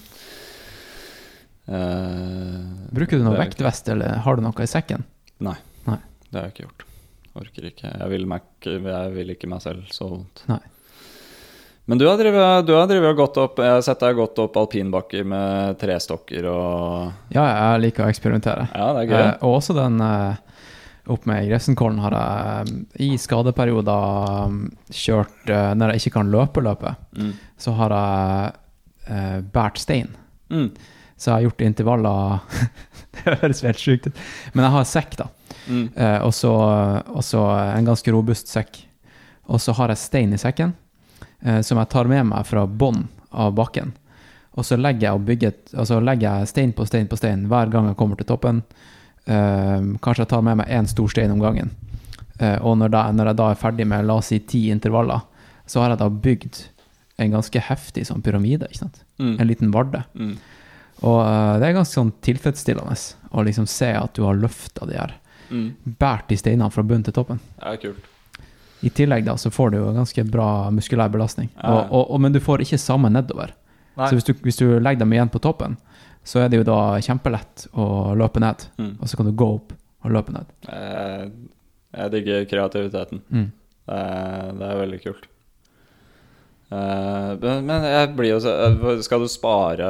Uh, 1.67 2.63
Bruker 2.95 3.19
du 3.19 3.25
noe 3.25 3.39
vektvest, 3.41 3.89
eller 3.91 4.21
har 4.23 4.37
du 4.37 4.45
noe 4.45 4.63
i 4.63 4.69
sekken? 4.69 5.03
Nei. 5.43 5.57
Nei. 5.89 5.99
Det 6.29 6.37
har 6.39 6.47
jeg 6.47 6.55
ikke 6.55 6.67
gjort. 6.69 6.87
Orker 7.37 7.69
ikke. 7.69 7.91
Jeg 7.91 8.09
vil, 8.13 8.25
meg, 8.29 8.47
jeg 8.63 9.13
vil 9.13 9.33
ikke 9.35 9.49
meg 9.51 9.61
selv 9.65 9.89
så 9.93 10.07
vondt. 10.13 10.45
Nei. 10.49 10.61
Men 11.87 12.01
du 12.01 12.03
har 12.03 12.17
drevet, 12.19 13.15
gått 13.15 13.37
opp 13.39 13.61
Jeg 13.63 13.77
har 13.77 13.83
sett 13.85 14.01
deg 14.03 14.17
gått 14.17 14.39
opp 14.43 14.57
alpinbakker 14.59 15.23
med 15.23 15.77
trestokker 15.79 16.49
og 16.51 17.31
Ja, 17.31 17.45
jeg 17.47 17.83
liker 17.85 18.03
å 18.03 18.09
eksperimentere. 18.11 18.65
Ja, 18.73 18.89
det 18.97 19.05
er 19.05 19.07
gøy. 19.07 19.21
Eh, 19.21 19.45
og 19.47 19.55
også 19.61 19.75
den 19.77 20.01
eh, 20.03 20.56
opp 21.13 21.25
med 21.29 21.47
Grefsenkollen 21.49 21.99
har 22.03 22.15
jeg 22.17 22.85
i 23.05 23.09
skadeperioder 23.19 24.53
kjørt 24.93 25.49
eh, 25.49 25.71
Når 25.77 25.93
jeg 25.93 26.01
ikke 26.03 26.15
kan 26.19 26.31
løpe 26.33 26.63
løpet, 26.65 26.95
Mm. 27.17 27.31
så 27.57 27.71
har 27.79 27.93
jeg 27.95 28.53
eh, 29.09 29.39
båret 29.53 29.77
stein. 29.81 30.09
Mm. 30.49 30.69
Så 31.17 31.29
jeg 31.31 31.33
har 31.33 31.45
gjort 31.47 31.61
intervaller 31.65 32.39
Det 33.17 33.37
høres 33.41 33.63
helt 33.65 33.79
sjukt 33.81 34.07
ut. 34.07 34.19
Men 34.53 34.67
jeg 34.67 34.71
har 34.75 34.83
sekk, 34.85 35.15
da. 35.17 35.25
Mm. 35.67 35.85
Eh, 35.95 36.19
og 36.21 36.33
så 37.25 37.41
en 37.73 37.87
ganske 37.89 38.11
robust 38.13 38.47
sekk. 38.51 38.83
Og 39.47 39.59
så 39.63 39.73
har 39.73 39.89
jeg 39.89 39.97
stein 40.03 40.33
i 40.35 40.37
sekken, 40.41 40.75
eh, 41.41 41.61
som 41.65 41.79
jeg 41.81 41.89
tar 41.89 42.05
med 42.11 42.27
meg 42.29 42.45
fra 42.45 42.67
bånn 42.67 43.07
av 43.31 43.55
bakken. 43.57 43.93
Og 44.57 44.65
så 44.65 44.77
legger 44.77 45.07
jeg, 45.07 45.13
og 45.17 45.25
bygger, 45.25 45.55
altså 45.77 45.99
legger 46.01 46.39
jeg 46.41 46.47
stein 46.53 46.71
på 46.77 46.85
stein 46.89 47.07
på 47.09 47.17
stein 47.17 47.47
hver 47.49 47.69
gang 47.73 47.87
jeg 47.89 47.97
kommer 47.97 48.17
til 48.19 48.25
toppen. 48.29 48.61
Eh, 49.28 49.91
kanskje 50.03 50.23
jeg 50.23 50.32
tar 50.34 50.45
med 50.47 50.61
meg 50.61 50.71
én 50.71 50.89
stor 50.89 51.11
stein 51.11 51.34
om 51.34 51.43
gangen. 51.43 51.73
Eh, 52.39 52.57
og 52.61 52.78
når, 52.80 52.93
da, 52.93 53.03
når 53.11 53.32
jeg 53.32 53.39
da 53.41 53.51
er 53.51 53.61
ferdig 53.61 53.88
med 53.89 54.07
la 54.07 54.19
oss 54.21 54.32
si 54.32 54.39
ti 54.39 54.67
intervaller, 54.73 55.23
så 55.67 55.84
har 55.84 55.93
jeg 55.93 56.01
da 56.01 56.09
bygd 56.09 56.63
en 57.17 57.34
ganske 57.34 57.63
heftig 57.69 58.05
sånn 58.07 58.23
pyramide. 58.23 58.69
ikke 58.69 58.86
sant? 58.86 59.01
Mm. 59.19 59.36
En 59.36 59.49
liten 59.49 59.71
varde. 59.73 60.03
Mm. 60.13 60.36
Og 61.07 61.21
eh, 61.21 61.53
det 61.61 61.69
er 61.69 61.80
ganske 61.80 61.99
sånn 61.99 62.13
tilfredsstillende 62.25 62.97
å 63.32 63.45
liksom 63.45 63.67
se 63.69 63.91
at 63.97 64.13
du 64.15 64.23
har 64.25 64.38
løfta 64.39 64.88
de 64.89 64.99
her 64.99 65.17
Mm. 65.47 65.75
Bært 65.99 66.28
de 66.28 66.38
steinene 66.39 66.71
fra 66.73 66.84
bunn 66.84 67.03
til 67.07 67.15
toppen. 67.15 67.39
Ja, 67.61 67.75
kult. 67.80 68.03
I 68.86 68.91
tillegg 68.93 69.25
da, 69.25 69.38
så 69.39 69.49
får 69.53 69.71
du 69.73 69.80
jo 69.80 69.93
ganske 69.95 70.25
bra 70.30 70.69
muskulær 70.73 71.09
belastning. 71.13 71.49
Ja. 71.55 71.71
Og, 71.71 71.80
og, 71.91 72.03
og, 72.11 72.21
men 72.21 72.36
du 72.36 72.41
får 72.43 72.65
ikke 72.65 72.80
samme 72.82 73.09
nedover. 73.13 73.53
Nei. 73.97 74.09
Så 74.09 74.17
hvis 74.17 74.28
du, 74.28 74.34
hvis 74.45 74.59
du 74.59 74.67
legger 74.78 75.01
dem 75.01 75.15
igjen 75.15 75.32
på 75.34 75.41
toppen, 75.41 75.78
så 76.28 76.41
er 76.43 76.49
det 76.51 76.59
jo 76.59 76.65
da 76.67 76.80
kjempelett 77.03 77.67
å 77.80 77.88
løpe 78.19 78.41
ned. 78.43 78.65
Mm. 78.82 78.93
Og 78.99 79.07
så 79.07 79.17
kan 79.19 79.30
du 79.30 79.36
gå 79.39 79.47
opp 79.57 79.71
og 80.03 80.11
løpe 80.13 80.34
ned. 80.36 80.49
Jeg, 80.67 81.32
jeg 81.97 82.13
digger 82.17 82.45
kreativiteten. 82.51 83.21
Mm. 83.32 83.47
Det 83.88 83.95
er, 84.03 84.51
det 84.59 84.67
er 84.67 84.82
veldig 84.84 84.99
kult. 85.05 85.30
Eh, 86.67 87.30
men 87.39 87.63
men 87.69 87.86
jeg 87.88 88.09
blir 88.17 88.34
jo 88.34 88.39
eh, 88.43 88.88
Skal 89.05 89.21
du 89.23 89.30
spare 89.32 89.88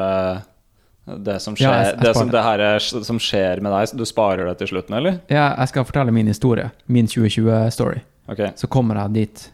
det 1.07 1.39
som 1.41 1.55
Ja, 1.57 1.71
skjer, 1.71 1.77
jeg- 1.79 1.93
jeg 1.95 2.03
det 2.03 2.11
som, 2.19 2.29
det 2.29 2.43
her 2.43 2.59
er, 2.59 2.79
som 2.83 3.17
skjer 3.17 3.61
med 3.63 3.71
deg? 3.71 3.97
Du 3.97 4.03
sparer 4.05 4.45
det 4.49 4.57
til 4.59 4.67
slutten, 4.75 4.93
eller? 4.99 5.19
Ja, 5.31 5.55
jeg 5.57 5.69
skal 5.71 5.85
fortelle 5.87 6.11
min 6.13 6.27
historie, 6.27 6.69
min 6.87 7.07
2020-story. 7.07 8.01
Okay. 8.29 8.51
Så 8.59 8.67
kommer 8.67 8.99
jeg 9.05 9.13
dit 9.15 9.51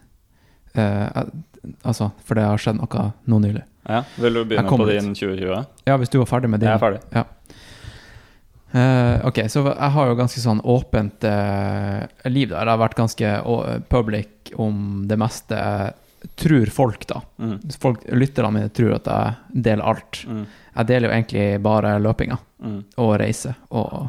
eh, 0.76 1.06
eh, 1.16 1.24
Altså, 1.84 2.11
for 2.26 2.36
det 2.39 2.43
har 2.47 2.59
skjedd 2.61 2.80
noe 2.82 3.05
nå 3.32 3.39
nylig. 3.43 3.64
Ja. 3.88 4.01
Vil 4.20 4.34
du 4.39 4.43
begynne 4.47 4.70
på 4.72 4.86
din 4.89 5.14
2020? 5.16 5.66
Ja, 5.88 5.97
hvis 5.99 6.11
du 6.11 6.18
var 6.22 6.30
ferdig 6.30 6.49
med 6.51 6.59
din 6.64 6.70
Jeg 6.72 6.80
er 6.80 6.84
ferdig. 6.84 7.01
Ja. 7.16 7.26
Uh, 8.74 9.20
ok, 9.30 9.43
så 9.53 9.61
jeg 9.70 9.89
har 9.93 10.07
jo 10.09 10.16
ganske 10.18 10.41
sånn 10.41 10.61
åpent 10.66 11.26
uh, 11.30 12.05
liv 12.26 12.49
der. 12.49 12.64
Jeg 12.64 12.72
har 12.74 12.80
vært 12.82 12.97
ganske 12.97 13.34
public 13.91 14.53
om 14.57 15.03
det 15.07 15.18
meste. 15.22 15.59
Tror 16.39 16.72
folk, 16.74 17.03
da. 17.09 17.20
Mm. 17.38 17.57
Folk, 17.84 18.05
Lytterne 18.16 18.53
mine 18.55 18.72
tror 18.74 18.95
at 18.95 19.09
jeg 19.11 19.61
deler 19.68 19.84
alt. 19.93 20.24
Mm. 20.26 20.45
Jeg 20.80 20.89
deler 20.89 21.09
jo 21.09 21.16
egentlig 21.18 21.47
bare 21.66 21.97
løpinga 22.01 22.39
Mm. 22.64 22.78
og 23.03 23.09
reise 23.20 23.49
og 23.76 24.05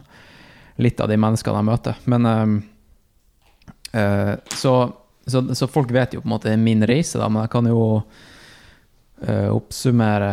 litt 0.79 1.01
av 1.03 1.09
de 1.11 1.17
menneskene 1.19 1.59
jeg 1.59 1.67
møter. 1.67 1.97
Men 2.07 2.29
uh, 3.91 4.35
så, 4.55 4.75
så, 5.27 5.43
så 5.57 5.69
folk 5.71 5.93
vet 5.95 6.15
jo 6.15 6.23
på 6.23 6.29
en 6.29 6.35
måte 6.35 6.55
min 6.61 6.85
reise, 6.87 7.19
da, 7.21 7.31
men 7.33 7.45
jeg 7.45 7.53
kan 7.55 7.69
jo 7.71 7.81
uh, 8.01 9.51
oppsummere 9.55 10.31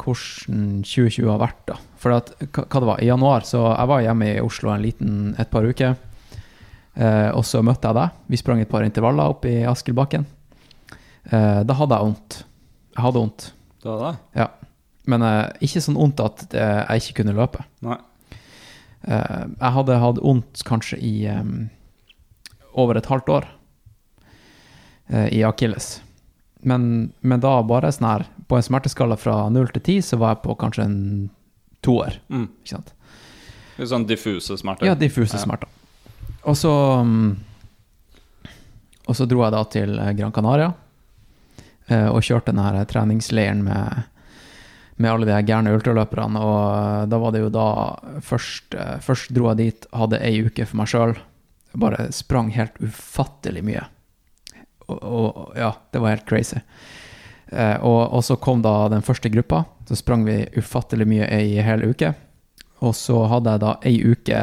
hvordan 0.00 0.82
2020 0.86 1.30
har 1.30 1.42
vært, 1.42 1.62
da. 1.70 1.78
For 2.02 2.16
at, 2.16 2.32
hva, 2.50 2.66
det 2.66 2.88
var, 2.88 3.02
i 3.02 3.10
januar 3.10 3.46
så 3.48 3.62
jeg 3.70 3.90
var 3.92 4.04
hjemme 4.04 4.30
i 4.34 4.42
Oslo 4.44 4.72
en 4.74 4.84
liten, 4.84 5.16
et 5.38 5.52
par 5.52 5.66
uker. 5.66 5.96
Uh, 6.96 7.30
og 7.36 7.44
så 7.44 7.60
møtte 7.64 7.90
jeg 7.90 7.98
deg. 7.98 8.20
Vi 8.32 8.40
sprang 8.40 8.62
et 8.62 8.70
par 8.72 8.86
intervaller 8.86 9.34
opp 9.34 9.46
i 9.48 9.58
Askildbakken. 9.68 10.26
Uh, 11.30 11.62
da 11.66 11.76
hadde 11.76 11.98
jeg 11.98 12.10
vondt. 12.10 12.40
Jeg 12.96 13.04
hadde 13.04 13.22
vondt. 13.22 13.50
Det 13.82 13.92
var 13.92 14.06
det? 14.06 14.40
Ja. 14.40 14.50
Men 15.06 15.22
eh, 15.22 15.46
ikke 15.66 15.82
sånn 15.82 15.98
vondt 15.98 16.22
at 16.22 16.44
eh, 16.56 16.82
jeg 16.82 17.04
ikke 17.04 17.22
kunne 17.22 17.36
løpe. 17.36 17.64
Nei. 17.86 17.98
Eh, 19.06 19.42
jeg 19.52 19.74
hadde 19.78 20.00
hatt 20.02 20.22
vondt 20.22 20.64
kanskje 20.66 20.98
i 20.98 21.14
um, 21.30 21.68
over 22.74 22.98
et 22.98 23.06
halvt 23.10 23.30
år 23.36 23.46
eh, 23.46 23.55
i 25.08 25.42
akilles. 25.46 26.00
Men, 26.66 27.12
men 27.20 27.40
da 27.40 27.60
bare 27.62 27.92
sånn 27.94 28.08
her 28.08 28.24
På 28.48 28.56
en 28.58 28.64
smerteskala 28.64 29.14
fra 29.20 29.44
null 29.54 29.68
til 29.70 29.82
ti 29.86 29.94
så 30.02 30.16
var 30.18 30.32
jeg 30.34 30.40
på 30.46 30.54
kanskje 30.58 30.82
en 30.88 30.96
toer. 31.84 32.16
Mm. 32.32 32.48
Ikke 32.64 32.72
sant? 32.72 32.92
Litt 33.76 33.90
Sånn 33.92 34.06
diffuse 34.08 34.56
smerter? 34.58 34.88
Ja, 34.88 34.94
diffuse 34.98 35.36
Ja. 35.36 35.42
smerter. 35.44 35.68
Og 36.48 36.56
så 36.58 36.72
mm, 37.04 37.36
Og 39.06 39.14
så 39.18 39.26
dro 39.30 39.44
jeg 39.44 39.54
da 39.54 39.62
til 39.70 39.98
eh, 39.98 40.12
Gran 40.18 40.32
Canaria 40.34 40.72
eh, 41.88 42.08
og 42.10 42.22
kjørte 42.26 42.50
den 42.50 42.62
her 42.64 42.80
treningsleiren 42.90 43.62
med, 43.66 44.06
med 44.96 45.10
alle 45.12 45.28
de 45.28 45.36
gærne 45.46 45.74
ultraløperne. 45.76 46.40
Og 46.42 46.62
eh, 46.74 47.02
da 47.12 47.20
var 47.22 47.34
det 47.36 47.44
jo 47.44 47.50
da 47.54 47.66
først, 48.26 48.74
eh, 48.74 48.96
først 49.06 49.30
dro 49.36 49.52
jeg 49.52 49.60
dit, 49.60 49.86
hadde 49.94 50.18
ei 50.26 50.40
uke 50.48 50.66
for 50.66 50.80
meg 50.82 50.90
sjøl. 50.90 51.14
Bare 51.78 52.08
sprang 52.16 52.50
helt 52.56 52.74
ufattelig 52.82 53.62
mye. 53.62 53.84
Og, 54.86 55.02
og 55.02 55.58
ja, 55.58 55.72
det 55.92 56.02
var 56.02 56.14
helt 56.14 56.28
crazy. 56.28 56.60
Eh, 57.48 57.76
og, 57.82 58.12
og 58.14 58.24
så 58.24 58.36
kom 58.36 58.62
da 58.62 58.88
den 58.92 59.02
første 59.06 59.30
gruppa. 59.32 59.64
Så 59.88 59.98
sprang 59.98 60.24
vi 60.26 60.44
ufattelig 60.58 61.06
mye 61.08 61.28
ei 61.30 61.56
hel 61.62 61.84
uke. 61.86 62.14
Og 62.84 62.94
så 62.94 63.22
hadde 63.30 63.54
jeg 63.54 63.62
da 63.62 63.76
ei 63.88 63.96
uke 64.04 64.40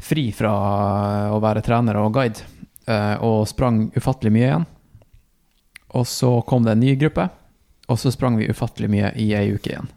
fri 0.00 0.30
fra 0.32 0.52
å 1.34 1.38
være 1.42 1.62
trener 1.64 1.98
og 2.00 2.14
guide, 2.16 2.44
eh, 2.88 3.16
og 3.20 3.44
sprang 3.50 3.88
ufattelig 3.96 4.32
mye 4.32 4.46
igjen. 4.46 4.66
Og 5.98 6.06
så 6.06 6.30
kom 6.46 6.64
det 6.64 6.76
en 6.76 6.84
ny 6.84 6.94
gruppe, 6.96 7.26
og 7.90 7.98
så 7.98 8.12
sprang 8.14 8.38
vi 8.38 8.48
ufattelig 8.48 8.88
mye 8.92 9.10
i 9.18 9.32
ei 9.36 9.50
uke 9.52 9.72
igjen. 9.74 9.90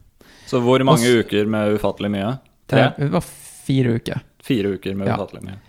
Så 0.49 0.59
hvor 0.61 0.81
mange 0.83 1.05
Også, 1.05 1.21
uker 1.23 1.47
med 1.49 1.77
ufattelig 1.77 2.11
mye? 2.13 2.33
Tre? 2.69 2.89
Det, 2.97 3.11
var 3.13 3.23
fire 3.23 3.95
uker. 3.99 4.23
Fire 4.43 4.73
uker 4.75 4.97
med 4.97 5.07
Ja. 5.07 5.15
ufattelig 5.15 5.45
mye. 5.45 5.59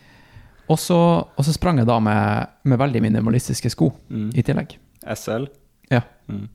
Og 0.72 0.78
så, 0.80 0.96
og 1.36 1.44
så 1.44 1.52
sprang 1.52 1.78
jeg 1.78 1.86
da 1.88 1.98
med, 2.00 2.46
med 2.64 2.78
veldig 2.80 3.02
minimalistiske 3.04 3.70
sko 3.72 3.90
Mm. 4.10 4.30
i 4.34 4.42
tillegg. 4.42 4.78
SL? 5.14 5.46
Ja. 5.90 6.00
Mm. 6.28 6.48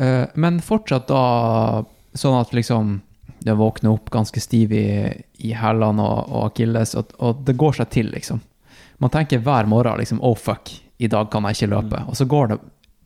Uh, 0.00 0.26
men 0.34 0.60
fortsatt 0.60 1.06
da 1.08 1.84
sånn 2.18 2.34
at 2.40 2.50
liksom 2.52 2.96
Jeg 3.46 3.56
våkner 3.60 3.92
opp 3.92 4.08
ganske 4.10 4.40
stiv 4.40 4.72
i, 4.72 4.86
i 5.44 5.50
hælene 5.52 6.00
og, 6.02 6.30
og 6.32 6.46
akilles, 6.48 6.94
og, 6.96 7.10
og 7.20 7.42
det 7.44 7.56
går 7.60 7.76
seg 7.76 7.90
til, 7.92 8.06
liksom. 8.14 8.38
Man 9.04 9.10
tenker 9.12 9.42
hver 9.44 9.68
morgen 9.68 9.98
liksom 10.00 10.22
oh 10.24 10.32
fuck, 10.38 10.70
i 10.96 11.10
dag 11.12 11.28
kan 11.30 11.44
jeg 11.44 11.58
ikke 11.58 11.68
løpe. 11.74 12.00
Og 12.08 12.16
så 12.16 12.24
går 12.24 12.48
det 12.54 12.58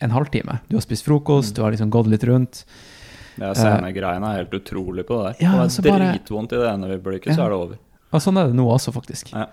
en 0.06 0.14
halvtime. 0.14 0.60
Du 0.70 0.76
har 0.76 0.84
spist 0.84 1.04
frokost, 1.08 1.56
du 1.56 1.64
har 1.64 1.74
liksom 1.74 1.90
gått 1.90 2.06
litt 2.12 2.22
rundt. 2.28 2.62
Det 3.38 3.50
er 3.50 3.92
greiene 3.96 4.30
er 4.30 4.40
helt 4.44 4.54
utrolig 4.60 5.04
på 5.08 5.18
det 5.18 5.32
der. 5.32 5.42
Ja, 5.42 5.56
det 5.64 5.74
så 5.74 5.82
er 5.86 6.04
dritvondt 6.06 6.54
i 6.54 6.62
det 6.62 6.70
ene 6.70 6.92
øyeblikket, 6.94 7.34
så 7.34 7.40
Ja. 7.40 7.46
er 7.46 7.50
det 7.50 7.58
over. 7.58 7.76
Og 8.08 8.22
sånn 8.24 8.40
er 8.40 8.48
det 8.48 8.56
nå 8.56 8.66
også, 8.72 8.92
faktisk. 8.94 9.32
Ja. 9.34 9.48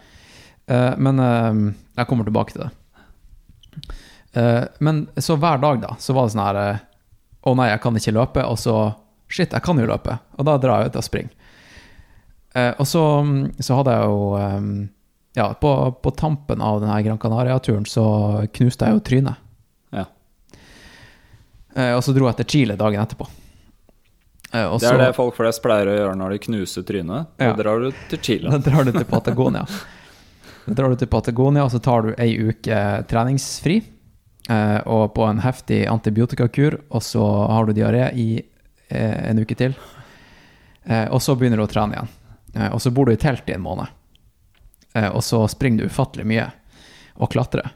Uh, 0.66 0.94
men 0.98 1.22
uh, 1.22 1.54
jeg 1.98 2.10
kommer 2.10 2.28
tilbake 2.28 2.56
til 2.56 2.66
det. 2.66 2.72
Uh, 4.36 4.66
men 4.84 5.06
så 5.18 5.38
hver 5.40 5.62
dag, 5.62 5.82
da, 5.84 5.96
så 6.02 6.16
var 6.16 6.26
det 6.26 6.34
sånn 6.34 6.44
her 6.44 6.58
eh, 6.60 6.84
Å 7.46 7.52
nei, 7.56 7.70
jeg 7.70 7.82
kan 7.84 8.00
ikke 8.00 8.16
løpe. 8.16 8.46
Og 8.50 8.60
så 8.60 8.76
Shit, 9.26 9.56
jeg 9.56 9.66
kan 9.66 9.80
jo 9.82 9.88
løpe. 9.90 10.20
Og 10.38 10.46
da 10.46 10.54
drar 10.62 10.84
jeg 10.84 10.92
ut 10.92 10.98
og 11.00 11.04
springer. 11.06 11.32
Og 12.78 12.86
så, 12.88 13.02
så 13.58 13.78
hadde 13.80 13.96
jeg 13.98 14.06
jo 14.06 14.20
um, 14.38 14.68
Ja, 15.36 15.48
på, 15.60 15.72
på 15.98 16.12
tampen 16.16 16.62
av 16.64 16.78
denne 16.80 17.00
Gran 17.04 17.18
Canaria-turen 17.20 17.88
så 17.90 18.06
knuste 18.54 18.86
jeg 18.86 18.96
jo 18.96 19.02
trynet. 19.10 19.42
Ja. 19.98 20.06
Og 21.98 22.04
så 22.06 22.14
dro 22.16 22.30
jeg 22.30 22.38
til 22.44 22.48
Chile 22.54 22.78
dagen 22.80 23.02
etterpå. 23.02 23.28
Eh, 24.56 24.66
og 24.72 24.80
Det 24.80 24.88
er 24.88 25.02
det 25.02 25.10
folk 25.18 25.36
flest 25.36 25.62
pleier 25.66 25.90
å 25.92 25.96
gjøre 25.98 26.16
når 26.20 26.36
de 26.36 26.40
knuser 26.48 26.86
trynet. 26.88 27.28
Da 27.38 27.50
Ja. 27.52 27.56
drar 27.60 27.80
du 27.84 27.92
til 28.14 28.20
Chile. 28.24 28.50
Da 28.56 28.58
drar 28.64 28.86
du 28.88 28.92
til 28.96 29.06
Patagonia. 29.10 29.66
Da 30.66 30.74
drar 30.80 30.90
du 30.90 30.96
til 31.02 31.08
Patagonia, 31.12 31.66
og 31.68 31.72
så 31.74 31.82
tar 31.84 32.08
du 32.08 32.14
ei 32.18 32.32
uke 32.50 32.80
treningsfri. 33.12 33.82
Eh, 34.50 34.80
og 34.86 35.14
på 35.18 35.26
en 35.28 35.40
heftig 35.42 35.84
antibiotikakur, 35.90 36.80
og 36.94 37.02
så 37.02 37.26
har 37.50 37.66
du 37.66 37.74
diaré 37.74 38.08
i 38.14 38.28
eh, 38.90 39.30
en 39.32 39.40
uke 39.42 39.56
til. 39.58 39.74
Eh, 40.86 41.08
og 41.10 41.20
så 41.22 41.36
begynner 41.36 41.58
du 41.58 41.66
å 41.66 41.72
trene 41.72 41.98
igjen. 41.98 42.12
Eh, 42.56 42.70
og 42.72 42.80
så 42.80 42.92
bor 42.94 43.06
du 43.10 43.12
i 43.16 43.18
telt 43.20 43.50
i 43.50 43.56
en 43.58 43.64
måned. 43.66 43.90
Eh, 44.94 45.10
og 45.10 45.24
så 45.26 45.42
springer 45.50 45.82
du 45.84 45.90
ufattelig 45.90 46.26
mye 46.30 46.46
og 47.18 47.32
klatrer. 47.34 47.72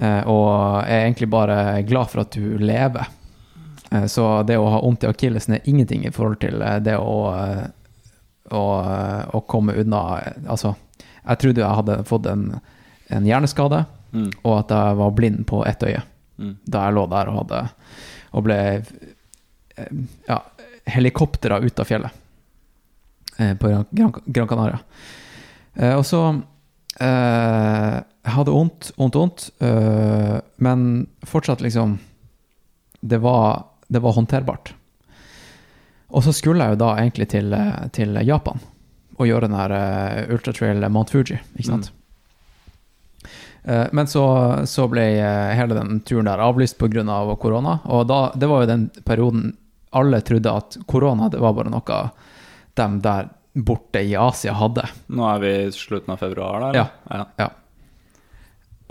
Eh, 0.00 0.22
og 0.28 0.82
er 0.84 1.06
egentlig 1.06 1.30
bare 1.32 1.82
glad 1.88 2.10
for 2.10 2.20
at 2.26 2.34
du 2.36 2.58
lever. 2.58 3.06
Eh, 3.96 4.06
Så 4.06 4.42
det 4.46 4.56
å 4.58 4.68
ha 4.70 4.80
vondt 4.82 5.04
i 5.04 5.08
akillesen 5.10 5.54
er 5.58 5.68
ingenting 5.68 6.04
i 6.06 6.10
forhold 6.14 6.40
til 6.40 6.62
eh, 6.62 6.78
det 6.84 6.96
å, 6.98 7.16
eh, 7.34 7.66
å, 8.50 8.64
å 9.32 9.40
komme 9.48 9.74
unna 9.80 10.00
Altså, 10.48 10.74
jeg 11.26 11.38
trodde 11.42 11.62
jeg 11.64 11.76
hadde 11.80 11.96
fått 12.06 12.26
en, 12.32 12.60
en 13.10 13.26
hjerneskade, 13.26 13.84
Mm. 14.16 14.28
og 14.46 14.52
at 14.60 14.70
jeg 14.70 14.96
var 14.96 15.10
blind 15.10 15.46
på 15.46 15.64
ett 15.66 15.82
øye 15.82 16.02
Mm. 16.38 16.52
da 16.68 16.84
jeg 16.84 16.94
lå 16.94 17.06
der 17.10 17.28
og 17.28 17.36
hadde 17.40 17.58
Og 18.32 18.44
ble 18.44 18.56
ja, 20.28 20.36
helikoptra 20.86 21.58
ut 21.58 21.80
av 21.80 21.84
fjellet 21.88 22.10
på 23.58 23.68
Gran, 23.90 24.12
Gran, 24.24 24.48
Canaria. 24.48 24.78
Og 25.98 26.04
så 26.08 26.20
eh, 27.00 27.96
Jeg 28.24 28.32
hadde 28.36 28.54
vondt, 28.54 28.92
vondt, 28.96 29.14
vondt, 29.20 29.48
men 30.58 31.06
fortsatt 31.24 31.60
liksom 31.60 31.98
Det 33.02 33.18
var, 33.20 33.64
det 33.88 34.02
var 34.02 34.16
håndterbart. 34.16 34.72
Og 36.14 36.24
så 36.24 36.32
skulle 36.34 36.64
jeg 36.64 36.76
jo 36.76 36.82
da 36.84 36.94
egentlig 37.00 37.28
til, 37.34 37.52
eh, 37.52 37.86
til 37.94 38.18
Japan 38.26 38.62
og 39.16 39.26
gjøre 39.26 39.48
den 39.48 39.56
her 39.56 39.72
uh, 39.72 40.34
ultratrail 40.34 40.84
Mount 40.92 41.10
Fuji, 41.10 41.38
ikke 41.56 41.70
sant? 41.70 41.86
Eh, 43.66 43.86
Men 43.92 44.06
så, 44.06 44.24
så 44.66 44.86
ble 44.88 45.06
eh, 45.18 45.54
hele 45.58 45.74
den 45.74 46.00
turen 46.06 46.28
der 46.28 46.42
avlyst 46.44 46.78
pga. 46.78 47.02
korona. 47.40 47.78
Og 47.84 48.06
da, 48.06 48.32
det 48.34 48.46
var 48.46 48.62
jo 48.62 48.70
den 48.70 48.90
perioden 49.04 49.56
alle 49.90 50.20
trodde 50.20 50.52
at 50.52 50.76
korona 50.86 51.30
det 51.32 51.40
var 51.40 51.54
bare 51.56 51.72
noe 51.72 52.00
de 52.76 52.86
der 53.00 53.28
borte 53.56 54.02
i 54.04 54.14
Asia 54.14 54.52
hadde. 54.52 54.84
Nå 55.08 55.24
er 55.30 55.38
vi 55.40 55.52
i 55.64 55.72
slutten 55.72 56.12
av 56.12 56.20
februar, 56.20 56.60
da? 56.60 56.72
Ja. 56.76 56.86
ja. 57.10 57.26
Ja. 57.40 57.48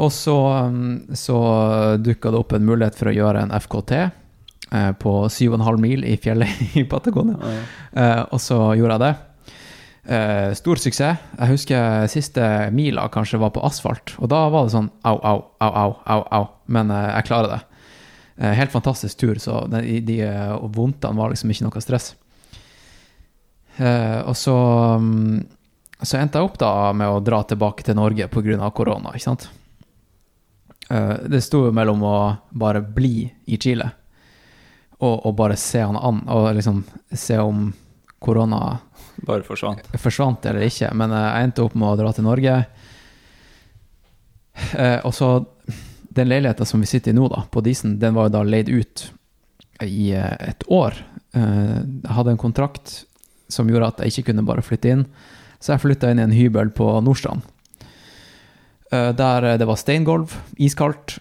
Og 0.01 0.11
så, 0.11 0.35
um, 0.65 1.05
så 1.13 1.37
dukka 2.01 2.31
det 2.33 2.39
opp 2.39 2.55
en 2.57 2.65
mulighet 2.65 2.97
for 2.97 3.11
å 3.11 3.15
gjøre 3.15 3.45
en 3.45 3.53
FKT 3.55 3.91
eh, 3.99 4.09
på 5.01 5.13
7,5 5.32 5.80
mil 5.82 6.05
i 6.07 6.17
fjellet 6.21 6.61
i 6.80 6.86
Patagonia. 6.89 7.53
Eh, 7.91 8.21
og 8.30 8.41
så 8.43 8.59
gjorde 8.78 8.97
jeg 8.97 9.03
det. 9.05 9.13
Eh, 10.05 10.49
stor 10.57 10.82
suksess. 10.82 11.23
Jeg 11.39 11.53
husker 11.53 12.09
siste 12.11 12.49
mila 12.76 13.07
kanskje 13.13 13.41
var 13.41 13.53
på 13.55 13.63
asfalt, 13.65 14.13
og 14.19 14.30
da 14.34 14.43
var 14.53 14.67
det 14.67 14.76
sånn 14.76 14.91
au, 15.07 15.17
au, 15.17 15.41
au, 15.65 15.71
au, 15.71 15.95
au, 16.05 16.28
au. 16.39 16.45
Men 16.69 16.93
eh, 16.93 17.09
jeg 17.17 17.30
klarer 17.32 17.55
det. 17.55 17.61
Eh, 18.38 18.53
helt 18.59 18.73
fantastisk 18.73 19.17
tur, 19.21 19.41
så 19.41 19.63
de, 19.71 19.99
de 20.05 20.21
eh, 20.28 20.55
vondtene 20.76 21.17
var 21.17 21.34
liksom 21.34 21.53
ikke 21.53 21.69
noe 21.69 21.84
stress. 21.84 22.13
Eh, 23.76 24.21
og 24.23 24.36
så 24.39 24.55
um, 25.01 25.43
så 26.05 26.19
endte 26.19 26.39
jeg 26.39 26.47
opp 26.47 26.57
da 26.59 26.71
med 26.95 27.09
å 27.09 27.21
dra 27.23 27.41
tilbake 27.47 27.86
til 27.88 27.95
Norge 27.97 28.28
pga. 28.32 28.69
korona, 28.76 29.13
ikke 29.15 29.26
sant. 29.26 29.49
Eh, 30.89 31.15
det 31.32 31.41
sto 31.41 31.65
jo 31.65 31.76
mellom 31.76 32.03
å 32.03 32.17
bare 32.51 32.82
bli 32.84 33.32
i 33.47 33.57
Chile 33.57 33.89
og, 34.99 35.25
og 35.25 35.35
bare 35.35 35.57
se 35.59 35.81
han 35.83 35.97
an, 35.97 36.21
og 36.31 36.51
liksom 36.55 36.83
se 37.11 37.37
om 37.41 37.71
korona 38.19 38.77
Bare 39.25 39.43
forsvant. 39.47 39.85
forsvant 39.99 40.45
eller 40.45 40.65
ikke. 40.67 40.89
Men 40.93 41.11
eh, 41.11 41.25
jeg 41.27 41.49
endte 41.49 41.63
opp 41.65 41.75
med 41.75 41.87
å 41.89 41.97
dra 41.99 42.11
til 42.15 42.25
Norge. 42.27 42.55
Eh, 44.77 44.99
og 45.05 45.13
så 45.13 45.45
Den 46.15 46.29
leiligheta 46.31 46.63
som 46.65 46.79
vi 46.79 46.87
sitter 46.87 47.11
i 47.11 47.15
nå, 47.17 47.27
da, 47.27 47.41
på 47.51 47.59
Disen, 47.65 47.97
den 47.99 48.13
var 48.15 48.29
jo 48.29 48.35
da 48.37 48.43
leid 48.47 48.69
ut 48.71 49.01
i 49.83 50.13
eh, 50.15 50.35
et 50.47 50.63
år. 50.71 50.95
Eh, 51.35 51.81
jeg 51.83 52.13
hadde 52.15 52.31
en 52.31 52.39
kontrakt 52.39 53.01
som 53.51 53.67
gjorde 53.69 53.89
at 53.91 53.99
jeg 54.05 54.13
ikke 54.13 54.29
kunne 54.31 54.45
bare 54.47 54.63
flytte 54.63 54.93
inn. 54.93 55.03
Så 55.59 55.73
jeg 55.73 55.83
flytta 55.83 56.11
inn 56.13 56.21
i 56.21 56.23
en 56.23 56.35
hybel 56.35 56.71
på 56.75 56.87
Nordstrand. 57.03 57.43
Eh, 58.95 59.11
Der 59.19 59.49
det 59.59 59.67
var 59.67 59.75
steingolv, 59.81 60.37
iskaldt, 60.55 61.17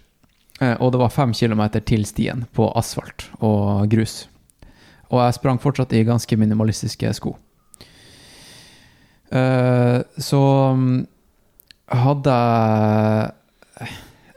og 0.60 0.92
det 0.94 0.98
var 1.00 1.10
fem 1.10 1.32
kilometer 1.34 1.80
til 1.82 2.04
stien 2.06 2.44
på 2.54 2.68
asfalt 2.78 3.26
og 3.42 3.88
grus. 3.90 4.28
Og 5.10 5.18
jeg 5.20 5.34
sprang 5.36 5.58
fortsatt 5.60 5.92
i 5.92 6.04
ganske 6.06 6.36
minimalistiske 6.38 7.10
sko. 7.18 7.34
Eh, 9.30 10.02
Så 10.18 10.40
mm, 10.74 11.06
hadde 11.88 12.36
jeg 12.36 13.88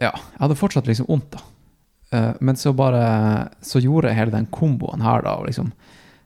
Ja, 0.01 0.11
jeg 0.13 0.39
hadde 0.41 0.57
fortsatt 0.59 0.87
liksom 0.89 1.07
vondt, 1.09 1.31
da. 1.37 1.43
Eh, 2.11 2.33
Men 2.41 2.55
så 2.55 2.73
bare 2.75 3.49
Så 3.61 3.81
gjorde 3.81 4.09
jeg 4.11 4.17
hele 4.17 4.31
den 4.35 4.47
komboen 4.51 5.01
her, 5.01 5.21
da. 5.21 5.37
Liksom 5.45 5.71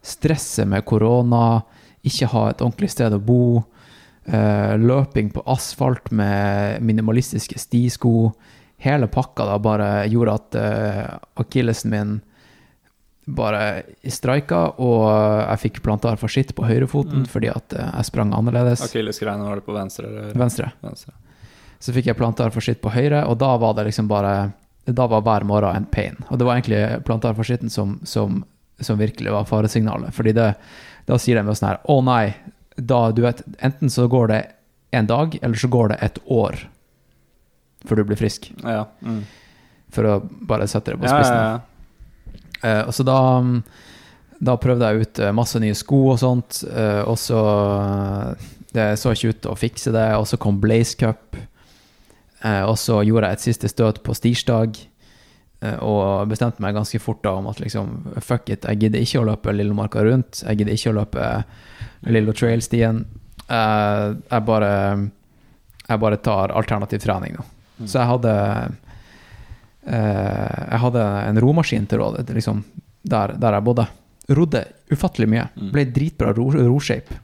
stresset 0.01 0.65
med 0.67 0.81
korona, 0.85 1.61
ikke 2.03 2.25
ha 2.31 2.47
et 2.49 2.61
ordentlig 2.65 2.89
sted 2.89 3.13
å 3.13 3.19
bo, 3.21 3.63
eh, 4.25 4.73
løping 4.81 5.29
på 5.31 5.43
asfalt 5.45 6.09
med 6.11 6.81
minimalistiske 6.81 7.59
stisko. 7.59 8.31
Hele 8.81 9.07
pakka 9.11 9.45
da 9.45 9.59
bare 9.61 9.89
gjorde 10.09 10.35
at 10.39 10.57
uh, 10.57 11.17
akillesen 11.41 11.93
min 11.93 12.13
bare 13.25 13.83
streika, 14.09 14.63
og 14.81 15.03
jeg 15.05 15.61
fikk 15.67 15.81
plantar 15.85 16.17
fascitt 16.17 16.55
på 16.57 16.65
høyrefoten 16.65 17.27
fordi 17.29 17.51
at 17.53 17.75
uh, 17.77 17.91
jeg 17.91 18.09
sprang 18.09 18.33
annerledes. 18.33 18.81
Akillesgreiene 18.87 19.45
var 19.45 19.61
det 19.61 19.67
på 19.67 19.75
venstre 19.75 20.07
eller 20.09 20.33
Venstre. 20.37 20.71
venstre? 20.81 21.13
Så 21.81 21.93
fikk 21.93 22.09
jeg 22.11 22.17
plantar 22.17 22.53
fascitt 22.53 22.81
på 22.81 22.93
høyre, 22.93 23.23
og 23.29 23.37
da 23.41 23.55
var 23.61 23.77
det 23.77 23.87
liksom 23.89 24.09
bare 24.09 24.51
Da 24.85 25.05
var 25.07 25.21
hver 25.21 25.43
morgen 25.45 25.75
en 25.75 25.85
pain. 25.85 26.17
Og 26.29 26.39
det 26.39 26.45
var 26.45 26.57
egentlig 26.57 27.03
plantar 27.05 27.37
fascitten 27.37 27.69
som, 27.69 27.99
som, 28.03 28.43
som 28.79 28.97
virkelig 28.97 29.31
var 29.31 29.45
faresignalet. 29.45 30.13
Fordi 30.13 30.33
det, 30.33 30.47
da 31.05 31.17
sier 31.21 31.37
de 31.37 31.45
jo 31.45 31.53
sånn 31.53 31.69
her 31.69 31.81
Å 31.85 32.01
nei, 32.01 32.33
da 32.77 33.11
du 33.13 33.21
vet 33.21 33.43
Enten 33.61 33.93
så 33.93 34.07
går 34.09 34.33
det 34.33 34.41
en 34.91 35.07
dag, 35.07 35.37
eller 35.41 35.55
så 35.55 35.69
går 35.71 35.93
det 35.93 35.97
et 36.01 36.17
år 36.25 36.57
før 37.87 38.01
du 38.01 38.09
blir 38.11 38.19
frisk. 38.19 38.51
Ja. 38.63 38.85
Mm. 39.01 39.23
For 39.91 40.07
å 40.07 40.19
bare 40.47 40.69
sette 40.71 40.93
det 40.93 41.01
på 41.01 41.09
spissen. 41.09 41.67
Eh, 42.61 42.81
og 42.85 42.93
så 42.93 43.05
da, 43.05 43.19
da 44.39 44.57
prøvde 44.61 44.89
jeg 44.89 45.05
ut 45.05 45.21
eh, 45.21 45.33
masse 45.35 45.61
nye 45.61 45.77
sko 45.77 46.03
og 46.13 46.19
sånt, 46.21 46.61
eh, 46.69 47.01
og 47.01 47.17
så 47.19 47.41
Det 48.71 48.93
så 48.95 49.11
ikke 49.11 49.33
ut 49.33 49.41
til 49.43 49.51
å 49.51 49.59
fikse 49.59 49.91
det, 49.91 50.05
og 50.15 50.29
så 50.29 50.37
kom 50.39 50.61
Blaze 50.63 50.95
Cup. 50.95 51.35
Og 52.41 52.77
så 52.79 53.01
gjorde 53.03 53.27
jeg 53.27 53.37
et 53.37 53.43
siste 53.43 53.69
støt 53.69 53.99
på 54.01 54.15
stirsdag, 54.15 54.79
og 55.83 56.29
bestemte 56.31 56.63
meg 56.63 56.73
ganske 56.73 56.97
fort 57.03 57.19
da 57.21 57.35
om 57.37 57.49
at 57.51 57.59
liksom 57.59 58.15
fuck 58.23 58.47
it, 58.49 58.63
jeg 58.63 58.79
gidder 58.79 59.03
ikke 59.03 59.19
å 59.19 59.27
løpe 59.27 59.53
Lillemarka 59.53 60.05
rundt, 60.07 60.39
jeg 60.47 60.61
gidder 60.61 60.73
ikke 60.73 60.93
å 60.93 60.97
løpe 61.01 61.27
Lillo 62.07 62.33
Trail-stien. 62.33 63.03
Jeg 63.51 64.47
bare 64.47 64.71
Jeg 65.91 66.01
bare 66.01 66.21
tar 66.23 66.55
alternativ 66.55 67.03
trening 67.03 67.35
nå. 67.35 67.45
Så 67.89 67.99
jeg 67.99 68.09
hadde 68.09 68.35
eh, 69.85 70.59
Jeg 70.71 70.79
hadde 70.85 71.07
en 71.29 71.41
romaskin 71.41 71.87
til 71.89 72.03
rådet, 72.03 72.27
liksom, 72.35 72.63
der, 73.01 73.35
der 73.41 73.57
jeg 73.57 73.67
bodde. 73.67 73.87
Rodde 74.31 74.63
ufattelig 74.91 75.29
mye. 75.31 75.47
Ble 75.73 75.85
dritbra 75.91 76.33
ro, 76.37 76.49
roshape. 76.55 77.19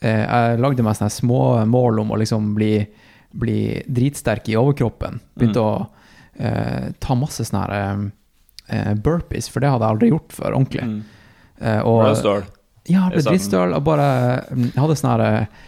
Eh, 0.00 0.24
jeg 0.24 0.62
lagde 0.62 0.84
meg 0.86 0.98
sånne 0.98 1.12
små 1.12 1.42
mål 1.68 2.04
om 2.04 2.14
å 2.14 2.20
liksom 2.20 2.52
bli, 2.56 2.72
bli 3.34 3.60
dritsterk 3.86 4.48
i 4.52 4.58
overkroppen. 4.60 5.18
Begynte 5.34 5.64
å 5.64 5.72
eh, 6.38 6.92
ta 7.02 7.18
masse 7.18 7.46
sånne 7.48 7.64
her, 7.64 8.04
eh, 8.68 8.92
burpees, 8.94 9.50
for 9.50 9.64
det 9.64 9.72
hadde 9.72 9.84
jeg 9.84 9.96
aldri 9.96 10.12
gjort 10.12 10.36
før 10.36 10.60
ordentlig. 10.60 10.86
Mm. 10.86 11.00
Eh, 11.58 11.80
og, 11.82 12.46
ja, 12.88 13.08
jeg 13.08 13.18
ble 13.18 13.24
dritstøl 13.26 13.74
og 13.76 13.82
bare 13.84 14.08
mm, 14.54 14.70
hadde 14.78 14.96
sånn 14.98 15.10
her 15.10 15.24
eh, 15.26 15.64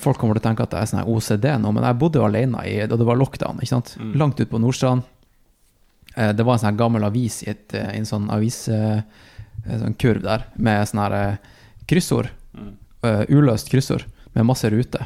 Folk 0.00 0.16
kommer 0.16 0.38
til 0.38 0.40
å 0.40 0.48
tenke 0.48 0.64
at 0.64 0.70
det 0.72 0.78
er 0.80 0.88
sånn 0.88 1.08
OCD 1.12 1.44
nå, 1.60 1.68
men 1.76 1.84
jeg 1.84 1.98
bodde 2.00 2.20
jo 2.20 2.24
alene 2.24 2.62
i, 2.64 2.78
da 2.88 2.96
det 2.96 3.04
var 3.04 3.18
lockdown, 3.20 3.58
ikke 3.60 3.74
sant? 3.74 3.90
Mm. 4.00 4.14
Langt 4.22 4.40
ut 4.40 4.48
på 4.50 4.60
Nordstrand. 4.62 5.02
Eh, 6.16 6.32
Det 6.32 6.44
var 6.46 6.56
en 6.56 6.62
sånn 6.64 6.78
gammel 6.78 7.04
avis 7.04 7.42
i, 7.44 7.50
et, 7.52 7.74
eh, 7.76 7.90
i 7.92 7.98
en 8.00 8.08
sånn 8.08 8.30
aviskurv 8.32 9.02
eh, 9.66 9.78
sånn 9.82 9.96
kurv 10.00 10.22
der, 10.24 10.46
med 10.56 10.88
sånn 10.88 11.02
her 11.04 11.16
eh, 11.18 11.36
kryssord. 11.90 12.30
Mm. 12.56 12.70
eh, 13.04 13.24
uløst 13.36 13.68
kryssord 13.68 14.06
med 14.32 14.46
masse 14.48 14.70
ruter. 14.72 15.04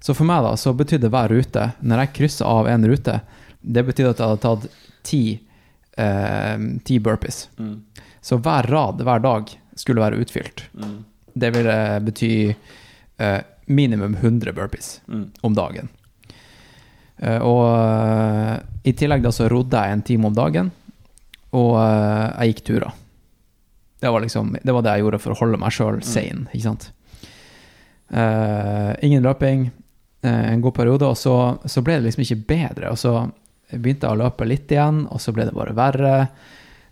Så 0.00 0.14
for 0.14 0.24
meg 0.28 0.42
da, 0.46 0.54
så 0.56 0.72
betydde 0.76 1.10
hver 1.12 1.28
rute, 1.32 1.66
når 1.82 2.04
jeg 2.06 2.12
kryssa 2.20 2.46
av 2.48 2.68
en 2.72 2.84
rute, 2.88 3.18
det 3.60 3.82
betydde 3.84 4.14
at 4.14 4.20
jeg 4.22 4.28
hadde 4.30 4.44
tatt 4.46 4.66
ti, 5.04 5.20
eh, 5.98 6.56
ti 6.84 6.98
burpees. 6.98 7.48
Mm. 7.58 7.82
Så 8.24 8.38
hver 8.40 8.68
rad 8.70 9.02
hver 9.04 9.20
dag 9.24 9.52
skulle 9.76 10.00
være 10.00 10.20
utfylt. 10.24 10.64
Mm. 10.78 10.96
Det 11.36 11.50
ville 11.52 11.76
bety 12.06 12.32
eh, 13.18 13.40
minimum 13.66 14.14
100 14.20 14.52
burpees 14.56 15.00
Mm. 15.06 15.30
om 15.40 15.54
dagen. 15.54 15.88
Eh, 17.18 17.38
og 17.40 17.62
eh, 17.70 18.56
i 18.84 18.92
tillegg 18.92 19.22
da 19.24 19.32
så 19.32 19.48
rodde 19.48 19.80
jeg 19.80 19.92
en 19.92 20.02
time 20.04 20.28
om 20.28 20.34
dagen, 20.36 20.70
og 21.56 21.72
eh, 21.80 22.26
jeg 22.44 22.54
gikk 22.54 22.64
turer. 22.68 22.92
Det 24.00 24.10
var 24.12 24.20
liksom, 24.20 24.56
det 24.62 24.74
var 24.76 24.84
det 24.84 24.92
jeg 24.96 25.06
gjorde 25.06 25.18
for 25.22 25.32
å 25.32 25.38
holde 25.40 25.58
meg 25.58 25.72
sjøl 25.72 26.02
sane, 26.04 26.46
ikke 26.52 26.66
sant. 26.66 26.90
Uh, 28.12 28.92
ingen 29.02 29.24
løping, 29.24 29.64
uh, 30.22 30.52
en 30.52 30.60
god 30.62 30.74
periode, 30.76 31.08
og 31.08 31.16
så, 31.18 31.56
så 31.66 31.82
ble 31.82 31.96
det 31.96 32.04
liksom 32.06 32.22
ikke 32.22 32.44
bedre. 32.52 32.92
Og 32.92 33.00
så 33.00 33.14
begynte 33.72 34.06
jeg 34.06 34.14
å 34.14 34.20
løpe 34.20 34.46
litt 34.46 34.70
igjen, 34.70 35.00
og 35.10 35.18
så 35.24 35.32
ble 35.34 35.48
det 35.48 35.56
bare 35.56 35.74
verre. 35.74 36.12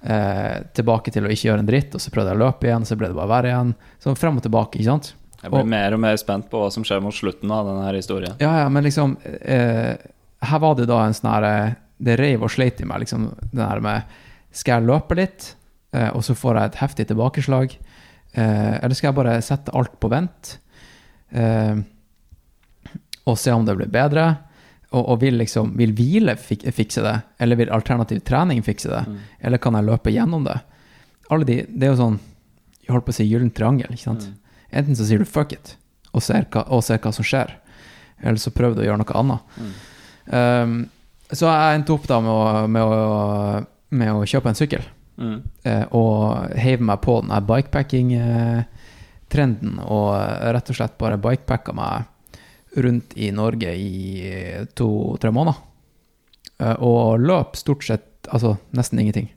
Uh, 0.04 0.64
tilbake 0.76 1.12
til 1.14 1.24
å 1.24 1.30
ikke 1.30 1.50
gjøre 1.52 1.62
en 1.62 1.68
dritt, 1.68 1.94
og 1.94 2.02
så 2.02 2.10
prøvde 2.12 2.32
jeg 2.32 2.40
å 2.40 2.44
løpe 2.46 2.66
igjen, 2.66 2.88
så 2.88 2.96
ble 2.98 3.12
det 3.12 3.18
bare 3.20 3.30
verre 3.30 3.52
igjen. 3.52 3.70
Så 4.02 4.16
frem 4.18 4.40
og 4.40 4.44
tilbake, 4.48 4.80
ikke 4.80 4.90
sant. 4.90 5.12
Jeg 5.44 5.52
blir 5.52 5.60
Og- 5.60 5.68
mer 5.68 5.92
og 5.92 6.00
mer 6.00 6.16
spent 6.20 6.48
på 6.50 6.62
hva 6.62 6.70
som 6.72 6.84
skjer 6.86 7.02
mot 7.04 7.12
slutten 7.14 7.50
av 7.52 7.66
denne 7.68 7.92
historien. 7.98 8.34
Ja, 8.40 8.54
ja, 8.64 8.68
men 8.72 8.84
liksom 8.86 9.16
eh, 9.44 9.96
Her 10.44 10.58
var 10.62 10.74
det 10.78 10.86
da 10.88 11.02
en 11.04 11.12
sånn 11.16 11.30
her 11.34 11.44
eh, 11.48 11.74
Det 12.00 12.16
reiv 12.18 12.42
og 12.42 12.50
sleit 12.52 12.80
i 12.80 12.86
meg, 12.88 13.04
liksom. 13.04 13.28
Det 13.52 13.60
der 13.60 13.80
med 13.84 14.02
Skal 14.52 14.80
jeg 14.80 14.88
løpe 14.88 15.16
litt, 15.18 15.50
eh, 15.92 16.08
og 16.16 16.22
så 16.24 16.34
får 16.38 16.56
jeg 16.60 16.70
et 16.72 16.80
heftig 16.80 17.06
tilbakeslag? 17.12 17.76
Eh, 18.34 18.78
eller 18.82 18.94
skal 18.96 19.12
jeg 19.12 19.16
bare 19.20 19.36
sette 19.42 19.72
alt 19.76 19.98
på 20.00 20.08
vent 20.10 20.56
eh, 21.34 21.76
og 23.26 23.38
se 23.40 23.52
om 23.54 23.64
det 23.66 23.76
blir 23.78 23.88
bedre? 23.92 24.26
Og, 24.94 25.08
og 25.10 25.20
vil, 25.24 25.34
liksom, 25.40 25.72
vil 25.78 25.90
hvile 25.96 26.36
fik 26.38 26.62
fikse 26.76 27.02
det? 27.02 27.14
Eller 27.42 27.58
vil 27.58 27.70
alternativ 27.74 28.20
trening 28.26 28.60
fikse 28.62 28.90
det? 28.92 29.00
Eller 29.42 29.58
kan 29.58 29.74
jeg 29.74 29.88
løpe 29.88 30.12
gjennom 30.14 30.44
det? 30.46 30.58
Alle 31.34 31.44
de, 31.48 31.56
det 31.66 31.88
er 31.88 31.94
jo 31.94 32.00
sånn 32.02 32.18
Jeg 32.84 32.92
holdt 32.92 33.06
på 33.08 33.14
å 33.14 33.16
si 33.16 33.24
gyllen 33.26 33.50
triangel. 33.56 33.90
ikke 33.96 34.04
sant? 34.04 34.28
Enten 34.74 34.96
så 34.98 35.04
sier 35.06 35.18
du 35.22 35.28
fuck 35.28 35.52
it, 35.54 35.76
og 36.12 36.20
ser 36.24 36.44
hva, 36.50 36.60
og 36.74 36.80
ser 36.86 36.98
hva 37.02 37.10
som 37.14 37.24
skjer. 37.26 37.48
Eller 38.24 38.40
så 38.42 38.50
prøver 38.54 38.74
du 38.76 38.80
å 38.82 38.88
gjøre 38.88 39.02
noe 39.02 39.18
annet. 39.20 39.40
Um, 40.26 40.72
så 41.30 41.44
jeg 41.48 41.74
endte 41.78 41.94
opp 41.94 42.06
da 42.08 42.16
med 42.22 42.32
å, 42.32 42.66
med 42.70 42.82
å, 42.82 42.86
med 43.94 44.08
å 44.14 44.28
kjøpe 44.28 44.48
en 44.50 44.58
sykkel. 44.58 44.84
Mm. 45.14 45.42
eh, 45.62 45.86
og 45.94 46.50
heive 46.58 46.82
meg 46.82 46.98
på 47.04 47.20
den 47.22 47.30
der 47.30 47.46
bikepacking-trenden. 47.48 49.72
Og 49.84 50.08
rett 50.56 50.70
og 50.70 50.76
slett 50.78 51.00
bare 51.00 51.22
bikepacka 51.22 51.72
meg 51.76 51.94
rundt 52.84 53.08
i 53.14 53.30
Norge 53.34 53.70
i 53.78 53.90
to-tre 54.74 55.30
måneder. 55.34 55.58
Eh, 56.58 56.76
og 56.82 57.20
løp 57.22 57.56
stort 57.58 57.84
sett 57.86 58.06
altså 58.32 58.56
nesten 58.74 58.98
ingenting. 59.02 59.28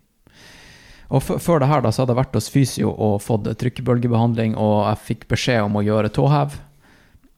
Og 1.07 1.23
før 1.23 1.61
det 1.63 1.69
her 1.71 1.81
da, 1.85 1.91
så 1.95 2.03
hadde 2.03 2.11
jeg 2.15 2.19
vært 2.19 2.33
hos 2.35 2.49
fysio 2.51 2.89
og 2.91 3.21
fått 3.23 3.45
trykkebølgebehandling, 3.61 4.57
og 4.59 4.81
jeg 4.89 5.03
fikk 5.07 5.27
beskjed 5.31 5.61
om 5.63 5.77
å 5.79 5.83
gjøre 5.85 6.09
tåhev. 6.11 6.57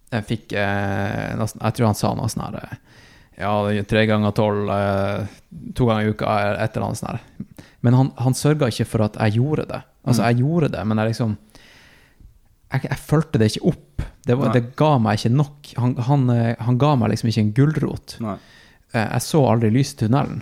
Jeg 0.09 0.25
fikk 0.25 0.53
eh, 0.57 1.35
nesten, 1.37 1.61
Jeg 1.61 1.75
tror 1.77 1.85
han 1.91 1.97
sa 1.99 2.09
noe 2.17 2.29
sånn 2.33 2.47
her 2.47 2.55
eh, 2.63 2.71
Ja, 3.43 3.51
tre 3.85 4.07
ganger 4.09 4.33
tolv, 4.33 4.71
eh, 4.73 5.27
to 5.77 5.85
ganger 5.85 6.07
i 6.07 6.15
uka, 6.15 6.31
et 6.65 6.73
eller 6.73 6.87
annet 6.87 6.97
sånt 6.97 7.11
her. 7.11 7.67
Men 7.85 7.93
han, 7.95 8.09
han 8.17 8.33
sørga 8.35 8.71
ikke 8.73 8.87
for 8.89 9.05
at 9.05 9.19
jeg 9.21 9.37
gjorde 9.37 9.67
det. 9.69 9.83
Altså, 10.09 10.25
jeg 10.31 10.41
gjorde 10.41 10.71
det, 10.73 10.81
men 10.89 10.97
jeg 11.03 11.11
liksom 11.13 11.37
Jeg, 12.73 12.83
jeg 12.89 12.99
fulgte 13.05 13.39
det 13.41 13.51
ikke 13.53 13.67
opp. 13.75 14.03
Det, 14.25 14.35
var, 14.37 14.51
det 14.53 14.63
ga 14.77 14.89
meg 15.01 15.17
ikke 15.21 15.31
nok. 15.37 15.69
Han, 15.81 15.93
han, 16.09 16.25
eh, 16.33 16.55
han 16.65 16.77
ga 16.81 16.95
meg 17.01 17.13
liksom 17.13 17.29
ikke 17.31 17.45
en 17.45 17.53
gulrot. 17.57 18.17
Nei. 18.25 18.35
Eh, 18.93 19.05
Jeg 19.05 19.23
så 19.25 19.45
aldri 19.49 19.69
lys 19.77 19.93
i 19.93 20.01
tunnelen. 20.03 20.41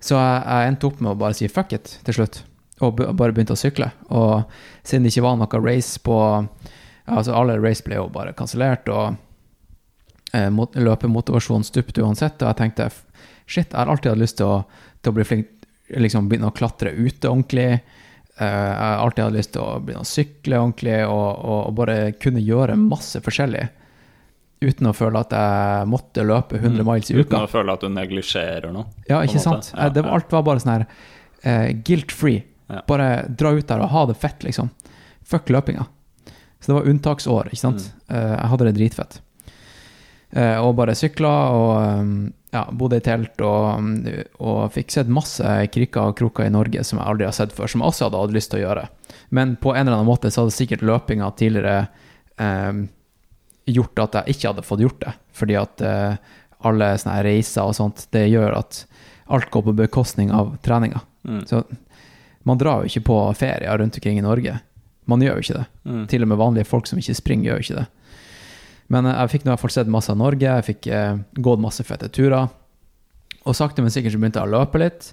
Så 0.00 0.16
jeg, 0.16 0.42
jeg 0.46 0.68
endte 0.72 0.88
opp 0.88 1.00
med 1.04 1.12
å 1.12 1.18
bare 1.20 1.36
si 1.36 1.48
fuck 1.52 1.72
it 1.76 1.98
til 2.06 2.16
slutt, 2.16 2.42
og 2.80 2.96
bare 3.00 3.34
begynte 3.36 3.52
å 3.56 3.60
sykle. 3.60 3.90
Og 4.16 4.46
siden 4.82 5.04
det 5.04 5.12
ikke 5.12 5.26
var 5.26 5.40
noe 5.40 5.64
race 5.64 6.00
på 6.04 6.20
Altså, 7.10 7.32
alle 7.34 7.56
race 7.58 7.82
ble 7.82 7.96
jo 7.96 8.04
bare 8.12 8.30
kansellert, 8.38 8.86
og 8.92 9.16
eh, 10.36 10.46
mot- 10.54 10.76
løpemotivasjonen 10.78 11.64
stupte 11.66 12.04
uansett, 12.04 12.36
og 12.44 12.52
jeg 12.52 12.58
tenkte 12.60 12.86
shit, 13.50 13.64
jeg 13.72 13.74
har 13.74 13.90
alltid 13.90 14.12
hatt 14.12 14.20
lyst 14.20 14.36
til 14.38 14.46
å, 14.46 14.60
til 15.02 15.10
å 15.10 15.16
bli 15.16 15.24
flink 15.26 15.48
liksom 15.90 16.28
begynne 16.30 16.52
å 16.52 16.54
klatre 16.54 16.92
ute 16.94 17.26
ordentlig. 17.32 17.80
Eh, 18.36 18.46
jeg 18.46 18.76
har 18.78 19.02
alltid 19.02 19.24
hatt 19.24 19.34
lyst 19.40 19.52
til 19.56 19.64
å 19.64 19.80
begynne 19.82 20.04
å 20.06 20.10
sykle 20.12 20.60
ordentlig, 20.60 21.00
og, 21.08 21.26
og, 21.42 21.58
og 21.72 21.74
bare 21.80 21.98
kunne 22.22 22.44
gjøre 22.46 22.78
masse 22.78 23.18
forskjellig. 23.26 23.64
Uten 24.60 24.90
å 24.90 24.92
føle 24.92 25.22
at 25.22 25.30
jeg 25.32 25.88
måtte 25.88 26.24
løpe 26.26 26.58
100 26.60 26.84
miles 26.84 27.08
i 27.08 27.16
uka. 27.16 27.30
Uten 27.30 27.46
å 27.46 27.48
føle 27.48 27.76
at 27.76 27.84
du 27.84 27.88
neglisjerer 27.94 28.74
noe. 28.74 28.90
Ja, 29.08 29.22
ikke 29.24 29.40
sant? 29.40 29.70
Ja, 29.72 29.86
ja. 29.86 29.94
det 29.96 30.04
var, 30.04 30.18
alt 30.18 30.34
var 30.36 30.44
bare 30.44 30.60
sånn 30.60 30.74
her 30.74 30.84
uh, 30.84 31.70
guilt-free. 31.86 32.42
Ja. 32.68 32.82
Bare 32.88 33.08
dra 33.40 33.54
ut 33.56 33.66
der 33.70 33.80
og 33.80 33.88
ha 33.94 34.04
det 34.10 34.18
fett, 34.20 34.44
liksom. 34.44 34.68
Fuck 35.24 35.48
løpinga. 35.48 35.86
Så 36.60 36.70
det 36.70 36.76
var 36.76 36.90
unntaksår, 36.92 37.48
ikke 37.48 37.62
sant? 37.62 37.88
Mm. 37.88 38.12
Uh, 38.12 38.34
jeg 38.34 38.52
hadde 38.52 38.68
det 38.68 38.74
dritfett. 38.76 39.18
Uh, 40.36 40.58
og 40.60 40.76
bare 40.78 40.94
sykla 40.94 41.32
og 41.56 41.72
um, 42.04 42.12
ja, 42.52 42.66
bodde 42.70 43.00
i 43.00 43.02
telt 43.02 43.40
og, 43.42 43.64
um, 43.80 43.88
og 44.46 44.60
fikk 44.76 44.92
sett 44.94 45.10
masse 45.10 45.56
kriker 45.74 46.12
og 46.12 46.20
kroker 46.20 46.46
i 46.46 46.52
Norge 46.54 46.84
som 46.86 47.00
jeg 47.00 47.08
aldri 47.10 47.26
har 47.26 47.34
sett 47.34 47.56
før, 47.56 47.70
som 47.70 47.82
jeg 47.82 47.94
også 47.94 48.06
hadde 48.06 48.20
hatt 48.22 48.36
lyst 48.36 48.52
til 48.52 48.60
å 48.60 48.64
gjøre. 48.68 48.86
Men 49.34 49.56
på 49.58 49.72
en 49.74 49.86
eller 49.86 49.96
annen 49.96 50.10
måte 50.10 50.30
så 50.30 50.44
hadde 50.44 50.54
sikkert 50.54 50.84
løpinga 50.86 51.32
tidligere 51.40 51.88
um, 52.36 52.84
gjort 53.68 54.02
at 54.04 54.18
jeg 54.20 54.36
ikke 54.36 54.52
hadde 54.52 54.66
fått 54.66 54.82
gjort 54.84 55.02
det. 55.02 55.12
Fordi 55.36 55.56
at 55.60 55.84
uh, 55.84 56.16
alle 56.66 56.90
sånne 57.00 57.20
reiser 57.26 57.68
og 57.68 57.76
sånt, 57.76 58.06
det 58.14 58.26
gjør 58.30 58.58
at 58.58 58.84
alt 59.30 59.50
går 59.52 59.66
på 59.68 59.76
bekostning 59.84 60.32
av 60.34 60.56
treninga. 60.64 61.02
Mm. 61.28 61.44
Så 61.46 61.62
man 62.48 62.58
drar 62.58 62.82
jo 62.82 62.90
ikke 62.90 63.06
på 63.10 63.18
ferier 63.38 63.78
rundt 63.78 63.98
omkring 64.00 64.18
i 64.18 64.24
Norge. 64.24 64.56
Man 65.10 65.22
gjør 65.22 65.38
jo 65.38 65.46
ikke 65.46 65.58
det. 65.60 65.66
Mm. 65.84 66.04
Til 66.10 66.24
og 66.26 66.32
med 66.32 66.40
vanlige 66.40 66.68
folk 66.68 66.88
som 66.90 67.00
ikke 67.00 67.18
springer, 67.18 67.50
gjør 67.50 67.60
jo 67.60 67.66
ikke 67.66 67.82
det. 67.82 67.86
Men 68.90 69.06
eh, 69.06 69.20
jeg 69.22 69.32
fikk 69.34 69.44
nå 69.44 69.50
i 69.50 69.52
hvert 69.54 69.64
fall 69.64 69.76
sett 69.76 69.92
masse 69.92 70.10
av 70.12 70.18
Norge, 70.18 70.48
jeg 70.48 70.66
fikk 70.66 70.90
uh, 70.90 71.20
gått 71.38 71.62
masse 71.62 71.86
fete 71.86 72.10
turer. 72.12 72.50
Og 73.48 73.56
sakte, 73.56 73.84
men 73.84 73.92
sikkert 73.94 74.16
så 74.16 74.20
begynte 74.20 74.42
jeg 74.42 74.50
å 74.50 74.58
løpe 74.58 74.80
litt. 74.82 75.12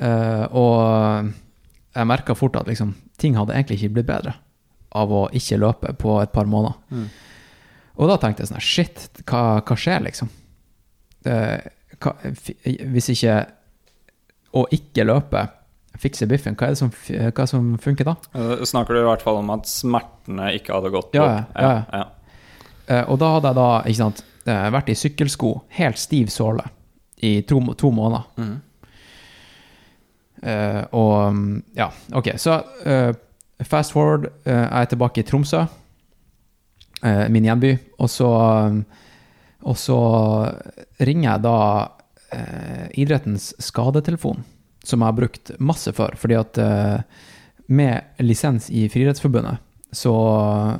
Og 0.00 1.30
jeg 1.96 2.08
merka 2.08 2.34
fort 2.36 2.58
at 2.60 2.68
liksom, 2.68 2.92
ting 3.18 3.38
hadde 3.38 3.54
egentlig 3.56 3.78
ikke 3.80 3.94
blitt 3.96 4.08
bedre 4.10 4.34
av 4.96 5.12
å 5.14 5.22
ikke 5.36 5.58
løpe 5.60 5.94
på 5.98 6.18
et 6.20 6.32
par 6.34 6.48
måneder. 6.50 6.76
Mm. 6.92 7.06
Og 8.00 8.08
da 8.08 8.16
tenkte 8.20 8.42
jeg 8.44 8.48
sånn 8.50 8.62
Shit, 8.64 9.02
hva, 9.28 9.60
hva 9.60 9.76
skjer, 9.76 10.00
liksom? 10.06 10.30
Uh, 11.28 11.58
hva, 12.00 12.14
hvis 12.94 13.10
ikke 13.12 13.34
å 14.56 14.62
ikke 14.74 15.04
løpe 15.04 15.42
fikse 16.00 16.24
biffen, 16.30 16.54
hva 16.56 16.70
er 16.70 16.72
det 16.72 16.80
som, 16.80 16.88
hva 17.36 17.44
som 17.50 17.74
funker 17.82 18.08
da? 18.08 18.14
Uh, 18.32 18.62
Snakker 18.66 18.96
du 18.96 19.02
i 19.02 19.06
hvert 19.08 19.22
fall 19.26 19.42
om 19.42 19.50
at 19.52 19.68
smertene 19.68 20.48
ikke 20.56 20.72
hadde 20.78 20.92
gått 20.94 21.14
Ja, 21.18 21.26
opp? 21.26 21.60
ja, 21.60 21.74
ja. 22.00 22.06
Eh, 22.90 23.04
og 23.06 23.20
da 23.22 23.28
hadde 23.36 23.50
jeg 23.52 23.58
da 23.60 23.66
ikke 23.84 23.98
sant, 24.00 24.22
eh, 24.48 24.64
vært 24.74 24.88
i 24.90 24.96
sykkelsko, 24.98 25.50
helt 25.76 26.00
stiv 26.00 26.32
såle, 26.34 26.64
i 27.22 27.36
to, 27.46 27.60
to 27.78 27.90
måneder. 27.94 28.24
Mm. 28.40 28.56
Og 30.96 31.34
mm, 31.36 31.62
ja, 31.76 31.90
ok. 32.16 32.30
Så 32.40 32.54
fast 33.68 33.92
forward, 33.92 34.24
jeg 34.48 34.64
er 34.80 34.88
tilbake 34.90 35.20
i 35.20 35.26
Tromsø, 35.28 35.66
min 37.02 37.46
hjemby, 37.48 37.70
og 37.96 38.10
så 38.12 38.28
mm, 38.68 38.80
Og 39.64 39.76
så 39.76 39.96
ringer 41.00 41.26
jeg 41.26 41.42
da 41.44 41.56
eh, 42.32 42.86
idrettens 43.02 43.54
skadetelefon, 43.60 44.42
som 44.84 45.00
jeg 45.00 45.06
har 45.06 45.18
brukt 45.18 45.52
masse 45.60 45.92
for. 45.92 46.14
fordi 46.16 46.38
at 46.38 46.58
eh, 46.58 47.02
med 47.68 48.00
lisens 48.18 48.70
i 48.70 48.88
Friidrettsforbundet, 48.88 49.60
så 49.92 50.14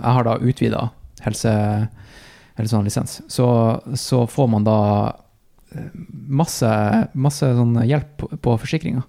jeg 0.01 0.15
har 0.17 0.25
da 0.25 0.39
utvida 0.41 0.89
helse, 1.27 1.53
helselisens, 2.57 3.21
så, 3.29 3.81
så 3.95 4.27
får 4.27 4.49
man 4.49 4.65
da 4.65 4.81
eh, 5.75 5.93
masse, 6.29 6.73
masse 7.13 7.53
sånn 7.61 7.77
hjelp 7.85 8.17
på, 8.17 8.33
på 8.41 8.57
forsikringa. 8.65 9.05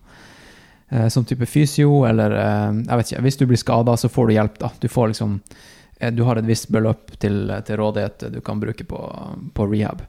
Eh, 0.91 1.07
som 1.07 1.26
type 1.26 1.47
fysio, 1.47 2.03
eller 2.03 2.36
eh, 2.36 2.72
jeg 2.84 2.97
vet 2.99 3.12
ikke, 3.12 3.22
hvis 3.24 3.38
du 3.39 3.45
blir 3.47 3.62
skada, 3.62 3.95
så 3.95 4.12
får 4.12 4.28
du 4.28 4.34
hjelp, 4.36 4.57
da. 4.59 4.72
Du 4.82 4.89
får 4.91 5.14
liksom 5.14 5.38
eh, 5.39 5.62
Du 6.16 6.24
har 6.26 6.39
et 6.41 6.47
visst 6.47 6.70
beløp 6.74 7.12
til, 7.22 7.43
til 7.68 7.78
rådighet 7.78 8.26
du 8.34 8.39
kan 8.41 8.60
bruke 8.60 8.84
på, 8.89 8.99
på 9.54 9.68
rehab. 9.70 10.02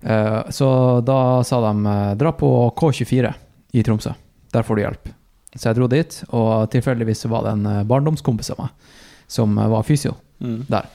Uh, 0.00 0.48
så 0.48 0.68
da 1.04 1.42
sa 1.44 1.58
de 1.66 1.72
eh, 1.92 2.14
dra 2.16 2.30
på 2.32 2.48
K24 2.78 3.32
i 3.76 3.82
Tromsø. 3.84 4.14
Der 4.54 4.64
får 4.64 4.76
du 4.78 4.82
hjelp. 4.86 5.10
Så 5.54 5.68
jeg 5.68 5.76
dro 5.76 5.88
dit, 5.90 6.16
og 6.32 6.70
tilfeldigvis 6.72 7.26
var 7.28 7.44
det 7.44 7.52
en 7.58 7.66
eh, 7.68 7.82
barndomskompis 7.90 8.52
av 8.54 8.62
meg 8.62 8.96
som 9.30 9.58
eh, 9.58 9.68
var 9.70 9.84
fysio 9.86 10.16
Mm. 10.40 10.62
der. 10.72 10.86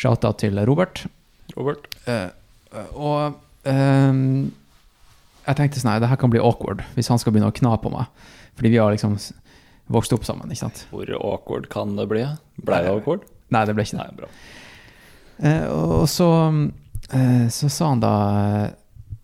Shouta 0.00 0.30
til 0.40 0.56
Robert. 0.64 1.02
Robert? 1.52 1.84
Uh, 2.08 2.30
og 2.96 3.34
uh, 3.68 4.20
jeg 5.44 5.58
tenkte 5.58 5.82
sånn 5.82 5.90
Nei, 5.90 5.98
det 6.00 6.08
her 6.08 6.16
kan 6.22 6.32
bli 6.32 6.40
awkward 6.40 6.80
hvis 6.94 7.10
han 7.12 7.20
skal 7.20 7.34
begynne 7.34 7.50
å 7.52 7.56
kna 7.58 7.74
på 7.82 7.92
meg. 7.92 8.08
Fordi 8.56 8.72
vi 8.72 8.80
har 8.80 8.88
liksom 8.94 9.18
vokst 9.92 10.14
opp 10.16 10.24
sammen, 10.24 10.48
ikke 10.48 10.62
sant. 10.62 10.86
Hvor 10.94 11.12
awkward 11.18 11.68
kan 11.72 11.92
det 11.98 12.08
bli? 12.08 12.24
Ble 12.64 12.80
det 12.86 12.94
awkward? 12.94 13.28
Nei, 13.50 13.64
det 13.66 13.74
ble 13.76 13.86
ikke 13.86 13.98
det. 13.98 14.06
Nei, 14.06 14.18
bra. 14.20 14.30
Eh, 15.40 15.66
og 15.72 16.06
så, 16.10 16.28
eh, 17.12 17.46
så 17.52 17.70
sa 17.72 17.88
han 17.94 18.02
da 18.02 18.14
eh, 18.36 18.68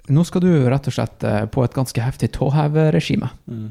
Nå 0.07 0.23
skal 0.23 0.45
du 0.45 0.51
rett 0.71 0.87
og 0.87 0.95
slett 0.95 1.25
eh, 1.27 1.45
på 1.51 1.65
et 1.67 1.75
ganske 1.75 1.99
heftig 1.99 2.29
tåheveregime. 2.37 3.27
Mm. 3.51 3.65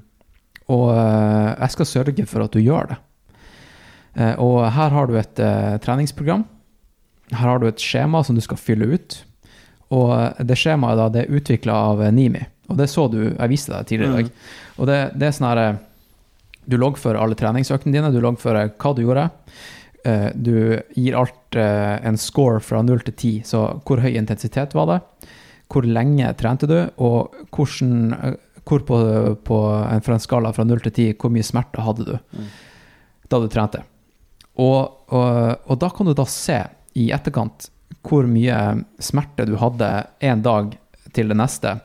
Og 0.76 0.90
eh, 0.92 1.52
jeg 1.54 1.76
skal 1.78 1.88
sørge 1.88 2.26
for 2.28 2.44
at 2.44 2.52
du 2.52 2.60
gjør 2.60 2.90
det. 2.92 2.98
Eh, 4.20 4.34
og 4.44 4.66
her 4.76 4.92
har 4.92 5.08
du 5.08 5.16
et 5.20 5.40
treningsprogram. 5.86 6.44
Her 7.32 7.48
har 7.54 7.64
du 7.64 7.70
et 7.70 7.80
skjema 7.80 8.20
som 8.28 8.36
du 8.36 8.44
skal 8.44 8.60
fylle 8.60 8.90
ut. 8.98 9.18
Og 9.96 10.44
det 10.44 10.58
skjemaet 10.60 11.00
da, 11.00 11.08
det 11.14 11.24
er 11.24 11.40
utvikla 11.40 11.78
av 11.94 12.04
Nimi. 12.12 12.44
Og 12.68 12.80
det 12.82 12.90
så 12.92 13.08
du, 13.08 13.20
jeg 13.30 13.52
viste 13.52 13.72
deg 13.72 13.88
tidligere 13.88 14.12
i 14.12 14.26
dag. 14.26 14.44
Og 14.76 14.90
det, 14.90 15.00
det 15.16 15.28
er 15.28 15.36
sånn 15.38 15.50
her 15.52 15.64
Du 16.66 16.76
loggfører 16.82 17.22
alle 17.22 17.38
treningsøktene 17.38 17.94
dine, 17.94 18.12
du 18.12 18.20
loggfører 18.24 18.74
hva 18.76 18.94
du 18.98 19.04
gjorde. 19.06 19.30
Eh, 20.06 20.30
Du 20.36 20.82
gir 20.96 21.18
alt 21.18 21.56
eh, 21.56 22.06
en 22.06 22.18
score 22.18 22.60
fra 22.62 22.82
0 22.86 23.02
til 23.08 23.14
10, 23.16 23.34
så 23.50 23.66
hvor 23.86 24.04
høy 24.04 24.14
intensitet 24.14 24.76
var 24.78 24.90
det? 24.92 25.00
Hvor 25.72 25.88
lenge 25.90 26.30
trente 26.38 26.70
du? 26.70 26.78
Og 27.02 27.34
hvordan, 27.56 28.14
eh, 28.14 28.36
hvor 28.66 28.86
på, 28.86 29.00
på 29.48 29.60
en, 29.90 30.04
fra 30.06 30.18
en 30.18 30.24
skala 30.24 30.54
fra 30.54 30.66
0 30.68 30.84
til 30.86 30.94
10, 30.94 31.08
hvor 31.22 31.34
mye 31.34 31.46
smerte 31.46 31.86
hadde 31.86 32.06
du 32.06 32.16
da 33.30 33.40
du 33.42 33.48
trente? 33.50 33.82
Og, 34.62 35.10
og, 35.10 35.66
og 35.66 35.80
da 35.82 35.90
kan 35.92 36.08
du 36.08 36.14
da 36.16 36.28
se 36.30 36.62
i 36.96 37.10
etterkant 37.12 37.72
hvor 38.06 38.28
mye 38.30 38.86
smerte 39.02 39.48
du 39.50 39.56
hadde 39.58 39.90
en 40.24 40.44
dag 40.46 40.76
til 41.18 41.32
det 41.32 41.38
neste, 41.40 41.80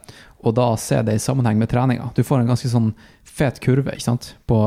og 0.44 0.54
da 0.56 0.74
se 0.80 1.00
det 1.06 1.14
i 1.16 1.22
sammenheng 1.22 1.56
med 1.60 1.70
treninga. 1.72 2.10
Du 2.16 2.20
får 2.24 2.42
en 2.42 2.52
ganske 2.52 2.68
sånn 2.68 2.92
fet 3.24 3.60
kurve, 3.64 3.94
ikke 3.96 4.06
sant, 4.10 4.34
på 4.48 4.58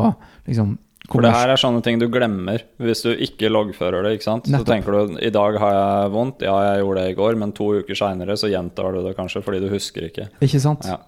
liksom 0.47 0.75
For 1.11 1.21
det 1.21 1.33
her 1.35 1.51
er 1.51 1.59
sånne 1.59 1.81
ting 1.83 1.97
du 1.99 2.05
glemmer 2.07 2.61
hvis 2.79 3.01
du 3.03 3.09
ikke 3.11 3.49
loggfører 3.51 4.05
det. 4.05 4.13
ikke 4.17 4.23
sant? 4.29 4.45
Så 4.47 4.63
tenker 4.63 4.91
du 4.95 5.17
i 5.19 5.29
dag 5.35 5.57
har 5.59 5.73
jeg 5.75 6.11
vondt, 6.13 6.41
ja 6.47 6.53
jeg 6.69 6.83
gjorde 6.85 7.01
det 7.03 7.11
i 7.11 7.17
går, 7.17 7.35
men 7.41 7.51
to 7.57 7.67
uker 7.81 7.97
seinere 7.99 8.37
så 8.39 8.47
gjentar 8.51 8.95
du 8.95 9.01
det 9.03 9.11
kanskje 9.17 9.41
fordi 9.43 9.59
du 9.65 9.67
husker 9.73 10.07
ikke. 10.07 10.29
Ikke 10.45 10.61
sant? 10.63 10.87
Ja. 10.87 11.01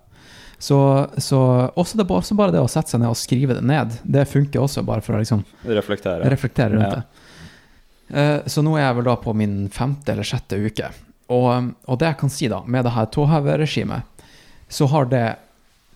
Så, 0.60 0.78
så 1.20 1.40
også, 1.76 1.98
det, 2.00 2.06
også 2.12 2.36
bare 2.36 2.52
det 2.56 2.60
å 2.64 2.68
sette 2.72 2.92
seg 2.92 3.02
ned 3.04 3.12
og 3.12 3.18
skrive 3.20 3.56
det 3.58 3.64
ned, 3.68 3.96
det 4.04 4.28
funker 4.32 4.62
også 4.64 4.84
bare 4.88 5.04
for 5.04 5.16
å 5.16 5.24
liksom 5.24 5.44
Reflektere. 5.68 6.28
reflektere 6.32 6.76
rundt 6.76 6.92
Ja. 6.92 7.00
det. 7.00 7.24
Uh, 8.16 8.40
Så 8.52 8.62
nå 8.64 8.76
er 8.78 8.84
jeg 8.86 8.96
vel 9.00 9.08
da 9.10 9.16
på 9.18 9.34
min 9.36 9.56
femte 9.74 10.12
eller 10.14 10.28
sjette 10.28 10.60
uke. 10.62 10.92
Og, 11.34 11.72
og 11.90 11.98
det 12.00 12.12
jeg 12.12 12.20
kan 12.22 12.30
si 12.30 12.48
da, 12.52 12.60
med 12.68 12.86
det 12.86 12.94
her 12.94 13.08
tåheveregimet, 13.16 14.04
så 14.70 14.86
har 14.92 15.08
det 15.10 15.26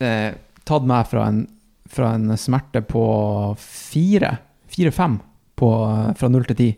uh, 0.02 0.32
tatt 0.66 0.88
meg 0.90 1.08
fra 1.12 1.28
en, 1.30 1.44
fra 1.90 2.14
en 2.16 2.32
smerte 2.38 2.82
på 2.86 3.04
fire, 3.60 4.38
fire-fem 4.70 5.20
på, 5.60 5.70
fra 6.18 6.30
null 6.32 6.46
til 6.50 6.56
ti, 6.60 6.70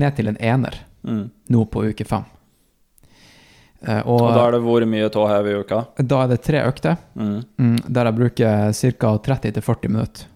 ned 0.00 0.16
til 0.16 0.32
en 0.32 0.40
ener 0.40 0.80
Mm. 1.02 1.24
nå 1.50 1.64
på 1.66 1.80
uke 1.90 2.04
fem. 2.06 2.22
Eh, 3.82 3.98
og, 4.06 4.20
Og 4.22 4.34
da 4.36 4.44
er 4.46 4.52
det 4.54 4.60
hvor 4.62 4.84
mye 4.86 5.08
tåhev 5.10 5.48
i 5.50 5.54
uka? 5.58 5.80
da 5.98 6.20
er 6.22 6.28
det 6.30 6.42
tre 6.46 6.60
økter, 6.68 6.96
Mm. 7.18 7.40
mm, 7.58 7.78
der 7.92 8.04
jeg 8.04 8.14
bruker 8.14 8.72
ca. 8.72 9.18
30-40 9.18 9.88
minutter. 9.90 10.26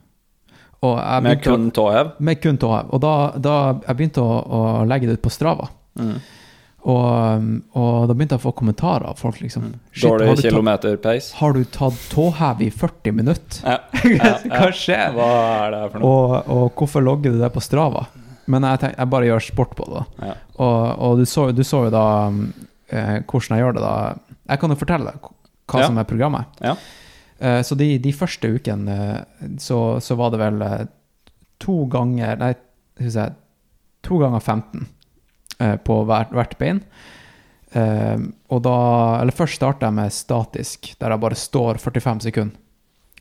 Med 1.23 1.43
kun 1.43 1.71
tåhev? 1.71 2.13
med 2.21 2.41
kun 2.43 2.59
tåhev. 2.59 2.91
Og 2.93 3.01
da, 3.01 3.33
da 3.39 3.55
jeg 3.87 3.97
begynte 3.97 4.23
å, 4.23 4.35
å 4.47 4.87
legge 4.87 5.07
det 5.07 5.19
ut 5.19 5.23
på 5.23 5.31
Strava. 5.31 5.69
Mm. 5.99 6.19
Og, 6.87 7.47
og 7.75 8.05
da 8.07 8.15
begynte 8.15 8.37
jeg 8.37 8.43
å 8.43 8.45
få 8.45 8.53
kommentarer 8.61 9.09
av 9.11 9.17
folk, 9.19 9.41
liksom. 9.43 9.73
Shit, 9.91 10.05
Dårlig 10.07 10.37
kilometerpeis. 10.45 11.33
har 11.41 11.57
du 11.57 11.65
tatt 11.75 11.97
tåhev 12.13 12.61
i 12.63 12.69
40 12.71 13.17
minutter? 13.17 13.63
Ja. 13.67 13.81
Ja, 14.07 14.35
Hva 14.47 14.69
skjer? 14.77 15.09
Hva 15.17 15.27
er 15.67 15.75
det 15.75 15.81
for 15.91 16.05
noe? 16.05 16.11
Og, 16.13 16.51
og 16.55 16.77
hvorfor 16.79 17.03
logger 17.03 17.35
du 17.35 17.41
det 17.43 17.49
på 17.57 17.63
Strava? 17.65 18.05
Men 18.47 18.63
jeg, 18.69 18.79
tenk, 18.85 18.95
jeg 19.01 19.11
bare 19.11 19.27
gjør 19.27 19.43
sport 19.49 19.73
på 19.75 19.89
det. 19.91 20.05
da. 20.21 20.29
Ja. 20.29 20.35
Og, 20.63 20.85
og 21.09 21.19
du, 21.19 21.25
så, 21.27 21.49
du 21.51 21.65
så 21.67 21.81
jo 21.89 21.91
da 21.91 22.05
eh, 22.95 23.17
hvordan 23.27 23.57
jeg 23.57 23.65
gjør 23.65 23.75
det 23.81 23.83
da. 23.83 23.95
Jeg 24.53 24.63
kan 24.63 24.71
jo 24.71 24.79
fortelle 24.85 25.11
deg 25.17 25.27
hva 25.67 25.81
Ja. 25.83 25.89
som 25.91 25.99
er 25.99 26.07
programmet. 26.07 26.61
Ja. 26.63 26.77
Eh, 27.43 27.59
så 27.67 27.75
de, 27.75 27.89
de 27.99 28.13
første 28.15 28.53
ukene 28.55 28.95
eh, 29.17 29.49
så, 29.59 29.81
så 29.99 30.15
var 30.23 30.31
det 30.37 30.39
vel 30.45 30.63
eh, 30.63 30.85
to 31.67 31.81
ganger 31.91 32.39
Nei, 32.45 32.53
skal 32.95 33.09
vi 33.09 33.13
se 33.17 33.27
To 34.07 34.21
ganger 34.23 34.39
15 34.39 34.85
eh, 34.85 34.87
på 35.59 36.05
hvert, 36.07 36.57
bein. 36.59 36.81
Eh, 37.73 38.17
og 38.53 38.63
da 38.63 38.77
Eller 39.21 39.33
først 39.37 39.57
starter 39.59 39.87
jeg 39.89 39.95
med 39.97 40.13
statisk, 40.15 40.93
der 41.01 41.11
jeg 41.15 41.21
bare 41.21 41.35
står 41.39 41.79
45 41.83 42.21
sekunder. 42.29 42.57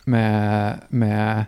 Med, 0.06 0.82
med 0.94 1.46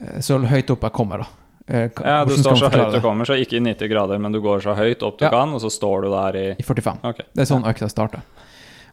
eh, 0.00 0.20
Så 0.24 0.38
høyt 0.40 0.70
opp 0.72 0.86
jeg 0.86 0.92
kommer, 0.96 1.18
da. 1.24 1.26
Eh, 1.68 1.90
Ja, 2.04 2.24
du 2.24 2.32
står 2.36 2.56
så 2.60 2.70
høyt 2.72 2.94
du 2.94 3.00
kommer, 3.04 3.24
så 3.28 3.36
ikke 3.40 3.58
i 3.58 3.64
90 3.64 3.88
grader, 3.92 4.18
men 4.20 4.32
du 4.32 4.40
går 4.44 4.60
så 4.64 4.74
høyt 4.76 5.02
opp 5.04 5.18
du 5.20 5.24
Ja. 5.26 5.30
kan, 5.30 5.52
og 5.56 5.60
så 5.60 5.70
står 5.72 6.02
du 6.06 6.10
der 6.14 6.36
i 6.40 6.46
I 6.58 6.62
45. 6.64 6.98
Okay. 7.04 7.26
Det 7.34 7.42
er 7.44 7.50
sånn 7.54 7.64
økta 7.68 7.88
starter. 7.92 8.22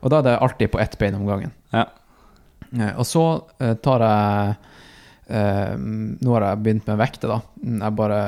Og 0.02 0.10
da 0.10 0.20
er 0.20 0.24
det 0.30 0.38
alltid 0.42 0.72
på 0.72 0.80
ett 0.82 0.98
bein 1.00 1.16
om 1.16 1.26
gangen. 1.28 1.52
Ja. 1.74 1.86
Eh, 2.78 2.94
Og 2.98 3.06
så 3.06 3.44
eh, 3.60 3.74
tar 3.76 4.00
jeg 4.00 4.56
eh, 5.30 5.76
Nå 5.78 6.34
har 6.36 6.42
jeg 6.50 6.64
begynt 6.64 6.88
med 6.88 6.98
vekter, 6.98 7.28
da. 7.30 7.42
Jeg 7.86 7.96
bare 7.96 8.22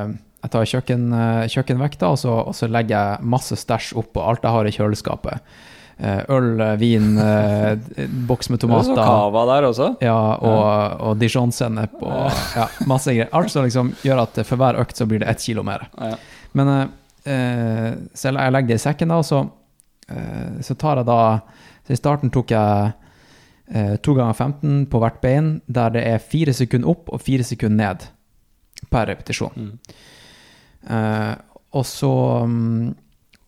jeg 0.43 0.51
tar 0.51 0.65
kjøkken, 0.67 1.03
eh, 1.15 1.45
kjøkkenvekta, 1.53 2.09
og 2.11 2.17
så, 2.19 2.33
og 2.49 2.55
så 2.57 2.67
legger 2.67 2.97
jeg 2.97 3.27
masse 3.31 3.55
stæsj 3.55 3.93
oppå 4.01 4.23
alt 4.27 4.43
jeg 4.43 4.51
har 4.51 4.67
i 4.67 4.73
kjøleskapet. 4.75 5.53
Eh, 6.03 6.19
Øl, 6.35 6.49
eh, 6.59 6.73
vin, 6.81 7.13
boks 8.27 8.49
med 8.51 8.59
Det 8.63 8.67
er 8.67 8.83
så 8.83 8.91
tomater. 8.91 9.07
cava 9.07 9.43
der 9.47 9.67
også. 9.69 9.87
Ja, 10.03 10.17
og, 10.35 10.97
og 11.07 11.21
dijon-sennep 11.21 11.95
og 12.01 12.41
ja, 12.59 12.67
masse 12.89 13.15
greier. 13.15 13.31
Alt 13.31 13.53
som 13.53 13.63
liksom 13.63 13.93
gjør 14.03 14.25
at 14.25 14.41
for 14.43 14.59
hver 14.59 14.81
økt 14.83 14.99
så 14.99 15.07
blir 15.07 15.23
det 15.23 15.31
ett 15.31 15.45
kilo 15.45 15.63
mer. 15.63 15.87
Men 16.53 16.73
så 17.23 18.33
jeg 18.33 18.51
legger 18.51 18.67
det 18.67 18.81
i 18.81 18.83
sekken, 18.83 19.13
da, 19.13 19.21
og 19.21 19.23
så, 19.23 19.45
så 20.59 20.75
tar 20.75 20.99
jeg 20.99 21.07
da 21.07 21.19
Så 21.87 21.93
i 21.95 21.99
starten 22.01 22.31
tok 22.35 22.51
jeg 22.51 22.91
to 24.03 24.13
ganger 24.17 24.35
15 24.35 24.89
på 24.91 24.99
hvert 24.99 25.21
bein, 25.23 25.53
der 25.71 25.93
det 25.95 26.03
er 26.03 26.19
fire 26.19 26.51
sekunder 26.53 26.91
opp 26.91 27.07
og 27.15 27.23
fire 27.23 27.47
sekunder 27.47 27.79
ned 27.79 28.03
per 28.91 29.07
repetisjon. 29.07 29.55
Mm. 29.55 29.95
Eh, 30.89 31.33
og 31.73 31.85
så 31.89 32.13
mm, 32.47 32.93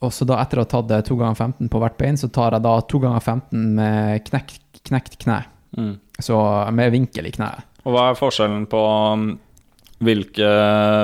og 0.06 0.14
så 0.14 0.28
da 0.28 0.40
etter 0.42 0.60
å 0.60 0.66
ha 0.66 0.70
tatt 0.70 0.90
det 0.90 1.02
to 1.08 1.18
ganger 1.20 1.38
15 1.40 1.72
på 1.72 1.82
hvert 1.82 1.98
bein, 1.98 2.18
så 2.20 2.30
tar 2.34 2.56
jeg 2.56 2.66
da 2.66 2.76
to 2.90 3.00
ganger 3.02 3.24
15 3.24 3.64
med 3.78 4.26
knekt, 4.28 4.62
knekt 4.86 5.18
kne. 5.24 5.40
Mm. 5.78 5.96
Så 6.24 6.38
med 6.76 6.94
vinkel 6.94 7.30
i 7.30 7.34
kneet. 7.36 7.66
Og 7.86 7.96
hva 7.96 8.10
er 8.12 8.20
forskjellen 8.20 8.66
på 8.70 8.82
um, 8.82 9.28
hvilke 10.04 10.48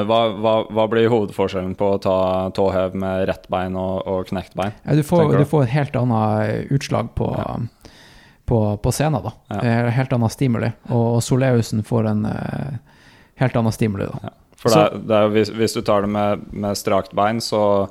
hva, 0.09 0.19
hva, 0.35 0.53
hva 0.67 0.85
blir 0.91 1.11
hovedforskjellen 1.11 1.73
på 1.79 1.93
å 1.95 1.99
ta 2.03 2.17
tåhev 2.55 2.97
med 2.99 3.25
rett 3.29 3.47
bein 3.51 3.77
og, 3.79 4.01
og 4.09 4.27
knekt 4.31 4.55
bein? 4.59 4.75
Ja, 4.83 4.97
du, 4.97 5.03
får, 5.07 5.37
du? 5.37 5.45
får 5.47 5.67
et 5.67 5.75
helt 5.75 5.97
annet 6.01 6.73
utslag 6.75 7.13
på, 7.17 7.29
på, 8.49 8.61
på 8.83 8.95
scenen, 8.95 9.23
da. 9.23 9.33
Ja. 9.53 9.61
Eh, 9.61 9.91
Helt 9.95 10.13
annet 10.15 10.35
stimuli. 10.35 10.71
Og 10.91 11.21
Soleusen 11.23 11.85
får 11.87 12.11
en 12.11 12.27
eh, 12.27 12.77
helt 13.41 13.57
annen 13.57 13.75
stimuli, 13.75 14.09
da. 14.11 14.35
For 14.61 14.69
det, 14.69 14.81
er- 14.85 15.03
det 15.09 15.17
er, 15.17 15.27
hvis, 15.33 15.49
hvis 15.57 15.73
du 15.73 15.81
tar 15.81 16.05
det 16.05 16.11
med, 16.13 16.47
med 16.53 16.77
strakt 16.77 17.15
bein, 17.17 17.39
så 17.41 17.89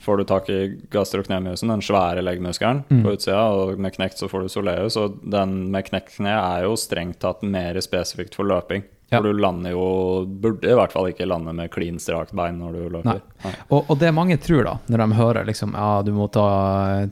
får 0.00 0.16
du 0.16 0.24
tak 0.28 0.46
i 0.52 0.58
gastroknemiusen, 0.92 1.68
den 1.68 1.82
svære 1.84 2.22
leggmuskelen 2.24 2.84
Mm. 2.88 3.02
på 3.04 3.12
utsida, 3.16 3.40
og 3.52 3.78
med 3.80 3.92
knekt 3.92 4.16
så 4.20 4.28
får 4.32 4.42
du 4.46 4.48
soleus, 4.52 4.96
og 4.96 5.18
den 5.28 5.70
med 5.72 5.84
knekt 5.90 6.14
kne 6.16 6.32
er 6.36 6.62
jo 6.64 6.76
strengt 6.80 7.18
tatt 7.20 7.42
mer 7.44 7.76
spesifikt 7.84 8.34
for 8.38 8.48
løping. 8.48 8.84
Ja. 9.10 9.18
For 9.18 9.26
du 9.26 9.40
lander 9.42 9.72
jo 9.74 9.84
Burde 10.40 10.68
i 10.70 10.74
hvert 10.78 10.92
fall 10.94 11.08
ikke 11.10 11.26
lande 11.26 11.50
med 11.52 11.68
klin 11.74 11.96
strakt 11.98 12.30
bein 12.32 12.60
når 12.62 12.72
du 12.78 12.82
løper. 12.94 13.20
Nei. 13.44 13.52
Og, 13.74 13.88
og 13.90 13.98
det 13.98 14.12
mange 14.14 14.36
tror, 14.38 14.62
da, 14.68 14.74
når 14.88 15.02
de 15.02 15.16
hører 15.18 15.48
liksom 15.48 15.72
ja, 15.74 15.88
du 16.06 16.12
må 16.14 16.28
ta 16.30 16.44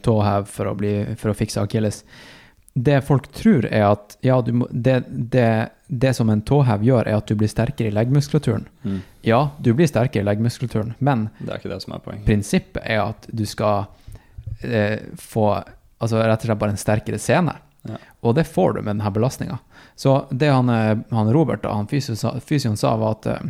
tåhev 0.06 0.46
for 0.46 0.70
å, 0.70 0.76
bli, 0.78 0.92
for 1.18 1.32
å 1.32 1.36
fikse 1.36 1.60
akilles 1.64 2.04
Det 2.78 3.00
folk 3.06 3.26
tror, 3.34 3.64
er 3.66 3.86
at 3.88 4.18
ja, 4.22 4.36
du 4.44 4.52
må, 4.60 4.68
det, 4.70 5.00
det, 5.08 5.48
det 5.88 6.12
som 6.14 6.28
en 6.30 6.42
tåhev 6.44 6.84
gjør, 6.84 7.08
er 7.08 7.16
at 7.16 7.30
du 7.30 7.34
blir 7.38 7.50
sterkere 7.50 7.88
i 7.90 7.94
leggmuskulaturen. 7.96 8.66
Mm. 8.84 8.98
Ja, 9.26 9.40
du 9.58 9.72
blir 9.74 9.88
sterkere 9.88 10.22
i 10.22 10.28
leggmuskulaturen, 10.28 10.92
men 10.98 11.28
Det 11.38 11.48
er 11.50 11.62
ikke 11.62 11.72
det 11.72 11.80
som 11.84 11.96
er 11.96 12.04
prinsippet 12.26 12.84
er 12.84 13.02
at 13.06 13.26
du 13.32 13.46
skal 13.48 13.88
eh, 14.62 15.00
få 15.16 15.48
altså 15.98 16.20
rett 16.20 16.44
og 16.44 16.50
slett 16.50 16.60
bare 16.60 16.76
en 16.76 16.80
sterkere 16.80 17.18
scene. 17.22 17.56
Ja. 17.88 17.98
Og 18.20 18.36
det 18.36 18.44
får 18.50 18.76
du 18.76 18.82
med 18.82 18.96
denne 18.96 19.10
belastninga. 19.10 19.58
Så 19.96 20.26
det 20.30 20.52
han, 20.52 20.68
eh, 20.68 20.98
han 21.10 21.32
Robert, 21.32 21.62
da, 21.62 21.72
han 21.72 21.88
fysioen 21.88 22.20
sa, 22.20 22.34
fysioen 22.44 22.76
sa, 22.76 22.94
var 23.00 23.16
at 23.18 23.26
eh, 23.32 23.42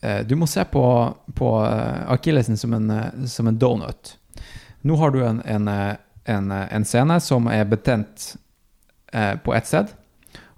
eh, 0.00 0.22
du 0.26 0.36
må 0.38 0.46
se 0.46 0.64
på, 0.64 0.86
på 1.34 1.52
eh, 1.64 2.02
akillesen 2.14 2.56
som 2.56 2.72
en, 2.78 2.92
som 3.26 3.50
en 3.50 3.58
donut. 3.58 4.16
Nå 4.86 4.96
har 4.96 5.10
du 5.10 5.24
en, 5.26 5.42
en, 5.44 5.68
en, 6.24 6.52
en 6.52 6.84
scene 6.84 7.20
som 7.20 7.48
er 7.50 7.64
betent 7.66 8.36
eh, 9.16 9.34
på 9.40 9.54
ett 9.56 9.68
sted, 9.68 9.92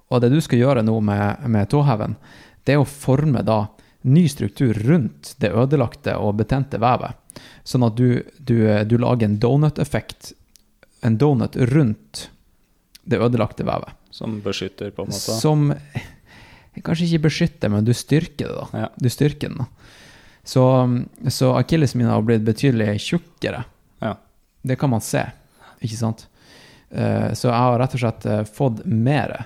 og 0.09 0.23
det 0.23 0.31
du 0.33 0.39
skal 0.43 0.59
gjøre 0.61 0.83
nå 0.85 0.97
med, 1.05 1.45
med 1.47 1.69
tåheven, 1.71 2.17
det 2.65 2.75
er 2.75 2.81
å 2.83 2.89
forme 2.89 3.43
da 3.45 3.63
ny 4.09 4.25
struktur 4.31 4.77
rundt 4.87 5.33
det 5.41 5.51
ødelagte 5.51 6.15
og 6.19 6.37
betente 6.39 6.79
vevet. 6.81 7.17
Sånn 7.67 7.85
at 7.87 7.97
du, 7.99 8.21
du, 8.37 8.55
du 8.89 8.95
lager 8.99 9.27
en 9.27 9.39
donut-effekt, 9.41 10.33
en 11.05 11.17
donut 11.19 11.55
rundt 11.71 12.29
det 13.09 13.19
ødelagte 13.19 13.65
vevet. 13.67 13.95
Som 14.11 14.39
beskytter, 14.43 14.91
på 14.95 15.05
en 15.05 15.11
måte. 15.11 15.35
Som 15.41 15.69
kanskje 16.83 17.09
ikke 17.09 17.27
beskytter, 17.27 17.71
men 17.73 17.85
du 17.85 17.93
styrker 17.93 18.47
det. 18.49 18.55
da. 18.55 18.83
Ja. 18.85 18.89
Du 18.95 19.09
styrker 19.11 19.51
den. 19.51 19.63
da. 19.63 19.67
Så, 20.43 20.63
så 21.29 21.53
akillesen 21.59 22.05
har 22.07 22.23
blitt 22.25 22.45
betydelig 22.47 22.95
tjukkere. 23.03 23.63
Ja. 24.01 24.15
Det 24.61 24.79
kan 24.79 24.91
man 24.91 25.03
se, 25.03 25.25
ikke 25.83 25.99
sant? 25.99 26.25
Eh, 26.91 27.33
Så 27.33 27.47
jeg 27.49 27.53
har 27.59 27.79
rett 27.79 27.93
og 27.93 27.99
slett 27.99 28.25
eh, 28.25 28.43
fått 28.43 28.85
mer, 28.85 29.45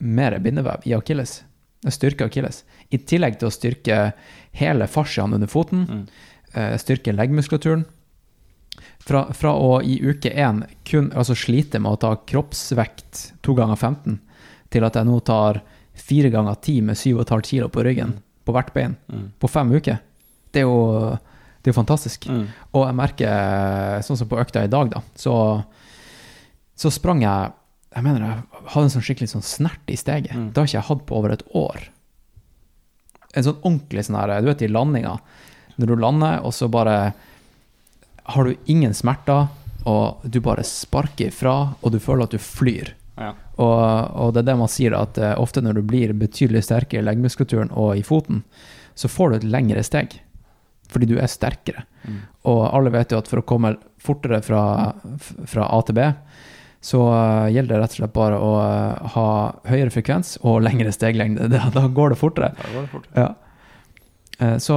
mer 0.00 0.38
bindevev 0.38 0.86
i 0.86 0.94
akilles. 0.94 1.42
Styrke 1.88 2.24
akilles. 2.26 2.64
I 2.90 2.98
tillegg 2.98 3.38
til 3.38 3.48
å 3.48 3.52
styrke 3.54 4.12
hele 4.52 4.86
fasciaen 4.86 5.34
under 5.34 5.46
foten, 5.46 5.86
Mm. 5.88 6.06
eh, 6.54 6.76
styrke 6.78 7.12
leggmuskulaturen. 7.14 7.84
Fra, 9.00 9.24
fra 9.32 9.52
å 9.56 9.80
i 9.82 9.98
uke 10.04 10.30
én 10.34 10.64
kun 10.84 11.10
altså 11.16 11.34
slite 11.34 11.80
med 11.80 11.92
å 11.92 11.98
ta 12.00 12.10
kroppsvekt 12.28 13.32
to 13.42 13.54
ganger 13.54 13.76
15, 13.76 14.18
til 14.70 14.84
at 14.84 14.94
jeg 14.98 15.06
nå 15.08 15.20
tar 15.24 15.62
fire 15.98 16.30
ganger 16.30 16.54
ti 16.62 16.80
med 16.84 16.96
7,5 16.96 17.42
kilo 17.46 17.68
på 17.72 17.82
ryggen 17.84 18.18
på 18.46 18.52
hvert 18.54 18.72
bein 18.74 18.96
Mm. 19.12 19.30
på 19.40 19.48
fem 19.50 19.70
uker. 19.72 19.98
Det 20.52 20.60
er 20.62 20.66
jo, 20.66 21.18
det 21.62 21.68
er 21.70 21.72
jo 21.72 21.80
fantastisk. 21.82 22.26
Mm. 22.28 22.46
Og 22.74 22.86
jeg 22.86 22.94
merker, 22.94 24.02
sånn 24.04 24.16
som 24.16 24.28
på 24.28 24.38
økta 24.40 24.64
i 24.64 24.68
dag, 24.72 24.90
da, 24.90 25.02
så, 25.16 25.64
så 26.78 26.92
sprang 26.94 27.24
jeg 27.24 27.54
Jeg 27.88 28.04
mener 28.04 28.22
jeg 28.22 28.64
hadde 28.68 28.84
en 28.84 28.92
sånn 28.92 29.04
skikkelig 29.06 29.30
sånn 29.32 29.46
snert 29.46 29.90
i 29.90 29.96
steget. 29.96 30.34
Mm. 30.36 30.50
Det 30.52 30.60
har 30.60 30.66
ikke 30.68 30.76
jeg 30.76 30.88
hatt 30.90 31.06
på 31.08 31.16
over 31.16 31.32
et 31.32 31.44
år. 31.56 31.86
En 33.32 33.46
sånn 33.46 33.62
ordentlig 33.62 34.04
sånn 34.04 34.18
her, 34.18 34.34
du 34.44 34.50
vet 34.50 34.62
i 34.62 34.68
landinga, 34.68 35.14
når 35.80 35.88
du 35.88 35.94
lander, 35.96 36.42
og 36.44 36.52
så 36.52 36.68
bare 36.68 36.98
har 38.28 38.44
du 38.44 38.68
ingen 38.68 38.92
smerter, 38.94 39.48
og 39.88 40.20
du 40.28 40.36
bare 40.44 40.66
sparker 40.68 41.32
ifra, 41.32 41.54
og 41.80 41.94
du 41.94 41.98
føler 42.02 42.28
at 42.28 42.36
du 42.36 42.42
flyr. 42.44 42.92
Ja. 43.16 43.32
Og, 43.56 43.80
og 44.20 44.34
det 44.36 44.44
er 44.44 44.50
det 44.50 44.58
man 44.60 44.70
sier, 44.70 44.94
at 44.94 45.18
eh, 45.18 45.34
ofte 45.40 45.64
når 45.64 45.80
du 45.80 45.86
blir 45.88 46.12
betydelig 46.12 46.66
sterkere 46.68 47.00
i 47.00 47.08
leggmuskulaturen 47.08 47.72
og 47.72 47.96
i 47.96 48.04
foten, 48.06 48.44
så 48.98 49.08
får 49.10 49.30
du 49.30 49.38
et 49.38 49.48
lengre 49.56 49.82
steg. 49.86 50.20
Fordi 50.92 51.08
du 51.08 51.16
er 51.20 51.28
sterkere. 51.32 51.88
Og 52.48 52.62
alle 52.68 52.92
vet 52.94 53.12
jo 53.12 53.18
at 53.20 53.28
for 53.28 53.42
å 53.42 53.46
komme 53.46 53.74
fortere 54.00 54.40
fra, 54.44 54.62
fra 55.20 55.66
A 55.68 55.80
til 55.84 55.98
B, 55.98 56.06
så 56.80 57.00
eh, 57.10 57.48
gjelder 57.56 57.74
det 57.74 57.82
rett 57.82 57.94
og 57.96 57.98
slett 58.02 58.12
bare 58.14 58.38
å 58.38 58.50
eh, 58.62 59.08
ha 59.16 59.26
høyere 59.66 59.90
frekvens 59.90 60.36
og 60.46 60.60
lengre 60.62 60.92
steglengde. 60.94 61.48
Da, 61.74 61.86
går 61.88 62.14
det 62.14 62.18
fortere. 62.20 62.52
Da 62.58 62.72
går 62.74 62.86
det 62.86 62.92
fortere. 62.92 63.24
Ja. 63.24 63.28
Eh, 64.38 64.56
Så, 64.62 64.76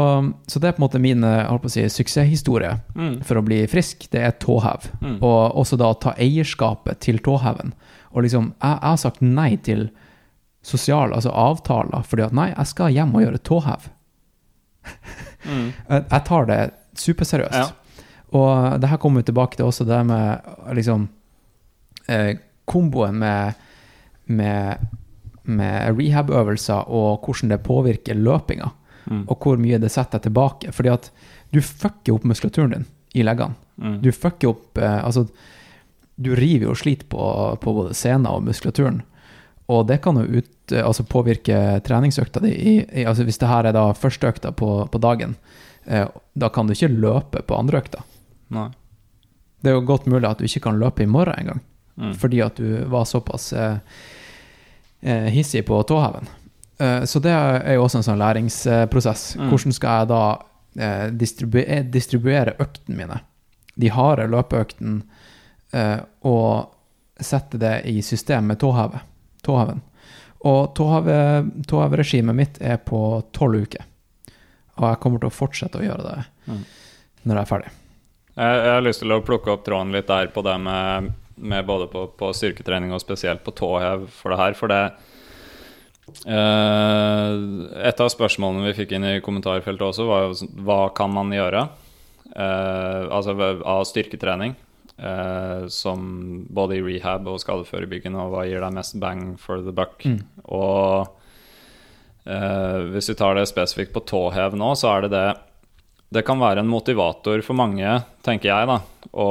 så 0.49 0.59
det 0.59 0.67
er 0.71 0.77
på 0.77 0.81
en 0.81 0.87
måte 0.87 0.99
min 1.03 1.25
si, 1.69 1.83
suksesshistorie 1.93 2.79
Mm. 2.95 3.19
for 3.23 3.37
å 3.37 3.43
bli 3.45 3.61
frisk. 3.69 4.07
Det 4.11 4.21
er 4.25 4.31
tåhev. 4.41 4.89
Mm. 5.01 5.19
Og 5.21 5.55
også 5.61 5.77
da 5.77 5.91
ta 5.93 6.13
eierskapet 6.17 6.99
til 7.05 7.19
tåheven. 7.19 7.73
Og 8.11 8.23
liksom, 8.25 8.53
jeg, 8.61 8.79
jeg 8.81 8.89
har 8.89 8.97
sagt 8.97 9.21
nei 9.21 9.55
til 9.57 9.89
sosiale, 10.65 11.15
altså 11.15 11.31
avtaler, 11.33 12.01
fordi 12.05 12.25
at 12.25 12.33
nei, 12.37 12.49
jeg 12.55 12.67
skal 12.69 12.91
hjem 12.93 13.13
og 13.15 13.23
gjøre 13.23 13.39
tåhev. 13.47 13.87
Mm. 15.45 15.71
Jeg 16.11 16.21
tar 16.27 16.45
det 16.49 16.59
superseriøst. 16.97 17.53
Ja. 17.53 18.03
Og 18.37 18.79
det 18.81 18.89
her 18.91 18.99
kommer 19.01 19.21
vi 19.21 19.27
tilbake 19.31 19.57
til 19.57 19.65
også, 19.67 19.85
det 19.89 19.99
med 20.05 20.45
liksom 20.77 21.07
eh, 22.11 22.35
komboen 22.69 23.17
med, 23.21 23.53
med, 24.31 24.85
med 25.43 25.97
rehab-øvelser 25.97 26.91
og 26.91 27.25
hvordan 27.25 27.55
det 27.55 27.63
påvirker 27.67 28.19
løpinga, 28.19 28.71
Mm. 29.09 29.23
og 29.33 29.41
hvor 29.41 29.57
mye 29.57 29.79
det 29.81 29.89
setter 29.89 30.19
deg 30.19 30.27
tilbake. 30.27 30.71
Fordi 30.77 30.91
at 30.93 31.07
du 31.49 31.57
fucker 31.65 32.13
opp 32.13 32.23
muskulaturen 32.29 32.75
din 32.75 32.83
i 33.17 33.23
leggene. 33.25 33.55
Mm. 33.81 33.95
Du 34.03 34.11
fucker 34.13 34.51
opp 34.51 34.77
eh, 34.77 34.99
Altså, 35.03 35.23
du 36.21 36.35
river 36.37 36.67
jo 36.67 36.75
og 36.75 36.77
sliter 36.77 37.07
på, 37.09 37.23
på 37.63 37.73
både 37.73 37.95
sena 37.97 38.29
og 38.37 38.43
muskulaturen. 38.45 39.01
Og 39.73 39.87
det 39.89 39.97
kan 40.05 40.19
jo 40.21 40.27
ut, 40.43 40.51
eh, 40.71 40.85
altså 40.85 41.03
påvirke 41.09 41.81
treningsøkta 41.87 42.43
di. 42.45 42.53
I, 42.53 42.75
i, 43.01 43.07
altså 43.09 43.25
hvis 43.25 43.41
det 43.41 43.49
her 43.49 43.71
er 43.71 43.73
da 43.73 43.87
første 43.97 44.29
økta 44.29 44.53
på, 44.53 44.69
på 44.93 45.01
dagen, 45.01 45.33
eh, 45.89 46.05
da 46.37 46.51
kan 46.53 46.69
du 46.69 46.77
ikke 46.77 46.93
løpe 46.93 47.41
på 47.41 47.57
andre 47.57 47.81
økta. 47.81 48.05
Nei. 48.53 48.69
Det 49.65 49.73
er 49.73 49.79
jo 49.79 49.85
godt 49.89 50.05
mulig 50.05 50.29
at 50.29 50.37
du 50.37 50.45
ikke 50.45 50.67
kan 50.69 50.77
løpe 50.77 51.01
i 51.03 51.09
morgen 51.09 51.41
engang, 51.41 51.65
Mm. 51.97 52.13
fordi 52.17 52.39
at 52.41 52.55
du 52.55 52.83
var 52.89 53.03
såpass 53.05 53.53
eh, 53.53 53.77
eh, 55.01 55.27
hissig 55.33 55.65
på 55.67 55.83
tåheven. 55.83 56.27
Eh, 56.79 57.03
så 57.03 57.19
det 57.21 57.31
er 57.35 57.73
jo 57.75 57.83
også 57.83 57.99
en 58.01 58.03
sånn 58.07 58.21
læringsprosess. 58.21 59.35
Mm. 59.37 59.49
Hvordan 59.51 59.75
skal 59.75 59.99
jeg 59.99 60.07
da 60.11 60.21
eh, 60.79 61.07
distribuere, 61.11 61.81
distribuere 61.91 62.55
øktene 62.63 62.97
mine? 62.97 63.19
De 63.75 63.89
harde 63.93 64.25
løpeøktene, 64.31 65.01
eh, 65.73 65.99
og 66.23 66.71
sette 67.21 67.59
det 67.61 67.75
i 67.85 68.01
system 68.01 68.47
med 68.49 68.59
tåheve, 68.63 68.99
tåheven. 69.45 69.81
Og 70.47 70.73
tåheve- 70.75 71.65
tåheveregimet 71.69 72.35
mitt 72.35 72.57
er 72.61 72.77
på 72.77 73.21
tolv 73.31 73.61
uker. 73.67 73.83
Og 74.79 74.87
jeg 74.89 74.99
kommer 75.03 75.19
til 75.21 75.29
å 75.29 75.35
fortsette 75.37 75.77
å 75.77 75.85
gjøre 75.85 76.03
det 76.07 76.25
Mm. 76.47 76.63
når 77.25 77.35
jeg 77.35 77.41
er 77.41 77.51
ferdig. 77.51 77.71
Jeg, 78.37 78.55
jeg 78.65 78.73
har 78.73 78.81
lyst 78.81 78.99
til 79.03 79.11
å 79.11 79.21
plukke 79.21 79.51
opp 79.53 79.65
tråden 79.65 79.91
litt 79.91 80.07
der 80.07 80.27
på 80.33 80.41
det 80.43 80.55
med, 80.59 81.11
med 81.41 81.65
både 81.67 81.89
på, 81.91 82.05
på 82.17 82.31
styrketrening 82.37 82.93
og 82.93 83.01
spesielt 83.03 83.43
på 83.45 83.53
tåhev 83.57 84.07
for 84.13 84.33
det 84.33 84.39
her. 84.41 84.57
For 84.57 84.71
det 84.71 84.81
eh, 86.29 87.35
Et 87.89 88.03
av 88.03 88.11
spørsmålene 88.13 88.69
vi 88.69 88.77
fikk 88.81 88.95
inn 88.97 89.07
i 89.09 89.21
kommentarfeltet 89.25 89.87
også, 89.89 90.07
var 90.09 90.27
jo 90.27 90.51
hva 90.65 90.81
kan 90.97 91.13
man 91.13 91.33
gjøre? 91.35 91.67
Eh, 92.31 93.07
altså 93.11 93.35
av 93.65 93.85
styrketrening. 93.89 94.55
eh, 95.01 95.67
som 95.67 96.45
både 96.49 96.77
i 96.77 96.83
rehab 96.85 97.27
og 97.27 97.39
skadeforebyggende, 97.41 98.21
og 98.21 98.35
hva 98.35 98.45
gir 98.47 98.61
deg 98.61 98.75
mest 98.75 98.99
bang 99.01 99.33
for 99.41 99.63
the 99.65 99.73
buck? 99.73 100.03
Mm. 100.05 100.19
Og 100.45 101.07
eh, 102.25 102.77
hvis 102.93 103.09
vi 103.09 103.17
tar 103.17 103.37
det 103.37 103.47
spesifikt 103.49 103.95
på 103.95 104.05
tåhev 104.05 104.57
nå, 104.59 104.73
så 104.77 104.93
er 104.95 105.07
det 105.07 105.15
det 105.15 105.27
det 106.11 106.25
kan 106.27 106.41
være 106.41 106.59
en 106.59 106.71
motivator 106.71 107.41
for 107.45 107.55
mange, 107.55 107.87
tenker 108.25 108.51
jeg, 108.51 108.67
da, 108.67 108.81
å, 109.15 109.29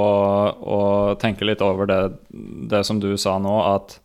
tenke 1.21 1.45
litt 1.45 1.61
over 1.65 1.89
det, 1.91 2.01
det 2.73 2.81
som 2.89 3.03
du 3.03 3.13
sa 3.21 3.37
nå, 3.43 3.57
at 3.69 3.99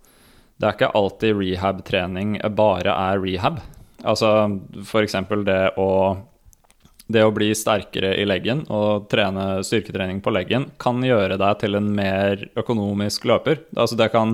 det 0.59 0.67
er 0.67 0.76
ikke 0.76 0.93
alltid 0.99 1.39
rehab-trening 1.39 2.38
bare 2.55 2.91
er 2.91 3.21
rehab. 3.23 3.61
Altså 4.05 4.32
f.eks. 4.84 5.15
det 5.47 5.59
det 7.05 7.21
å 7.21 7.34
bli 7.34 7.51
sterkere 7.53 8.15
i 8.17 8.26
leggen 8.26 8.63
og 8.73 9.05
trene 9.11 9.61
styrketrening 9.65 10.23
på 10.26 10.34
leggen 10.34 10.71
kan 10.82 11.03
gjøre 11.05 11.38
deg 11.38 11.59
til 11.61 11.78
en 11.78 11.91
mer 11.93 12.47
økonomisk 12.57 13.28
løper. 13.30 13.61
Altså 13.78 13.97
det 13.99 14.09
kan, 14.13 14.34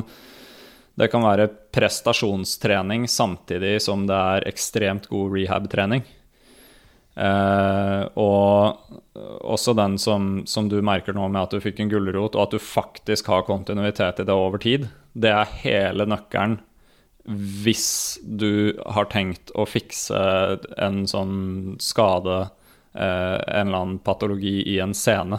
det 0.96 1.10
kan 1.12 1.26
være 1.26 1.50
prestasjonstrening 1.76 3.10
samtidig 3.12 3.76
som 3.84 4.08
det 4.08 4.22
er 4.36 4.48
ekstremt 4.54 5.10
god 5.12 5.36
rehab-trening. 5.36 6.06
Eh, 7.16 8.04
og 8.16 8.78
også 9.44 9.74
den 9.76 9.98
som, 10.00 10.42
som 10.48 10.70
du 10.72 10.78
merker 10.86 11.16
nå 11.16 11.28
med 11.28 11.44
at 11.44 11.56
du 11.56 11.64
fikk 11.64 11.82
en 11.84 11.92
gulrot, 11.92 12.36
og 12.36 12.44
at 12.46 12.56
du 12.56 12.64
faktisk 12.64 13.32
har 13.32 13.48
kontinuitet 13.48 14.22
i 14.24 14.28
det 14.28 14.36
over 14.36 14.62
tid, 14.64 14.88
det 15.14 15.34
er 15.36 15.58
hele 15.64 16.08
nøkkelen 16.08 16.60
hvis 17.32 18.18
du 18.26 18.74
har 18.90 19.06
tenkt 19.12 19.52
å 19.54 19.68
fikse 19.70 20.18
en 20.82 21.04
sånn 21.08 21.76
skade, 21.84 22.38
eh, 22.96 23.38
en 23.38 23.68
eller 23.68 23.78
annen 23.78 24.00
patologi 24.02 24.62
i 24.74 24.80
en 24.82 24.96
scene. 24.98 25.38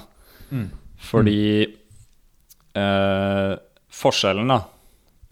Fordi 1.02 1.64
eh, 2.78 3.52
forskjellen 3.90 4.52
da, 4.54 4.60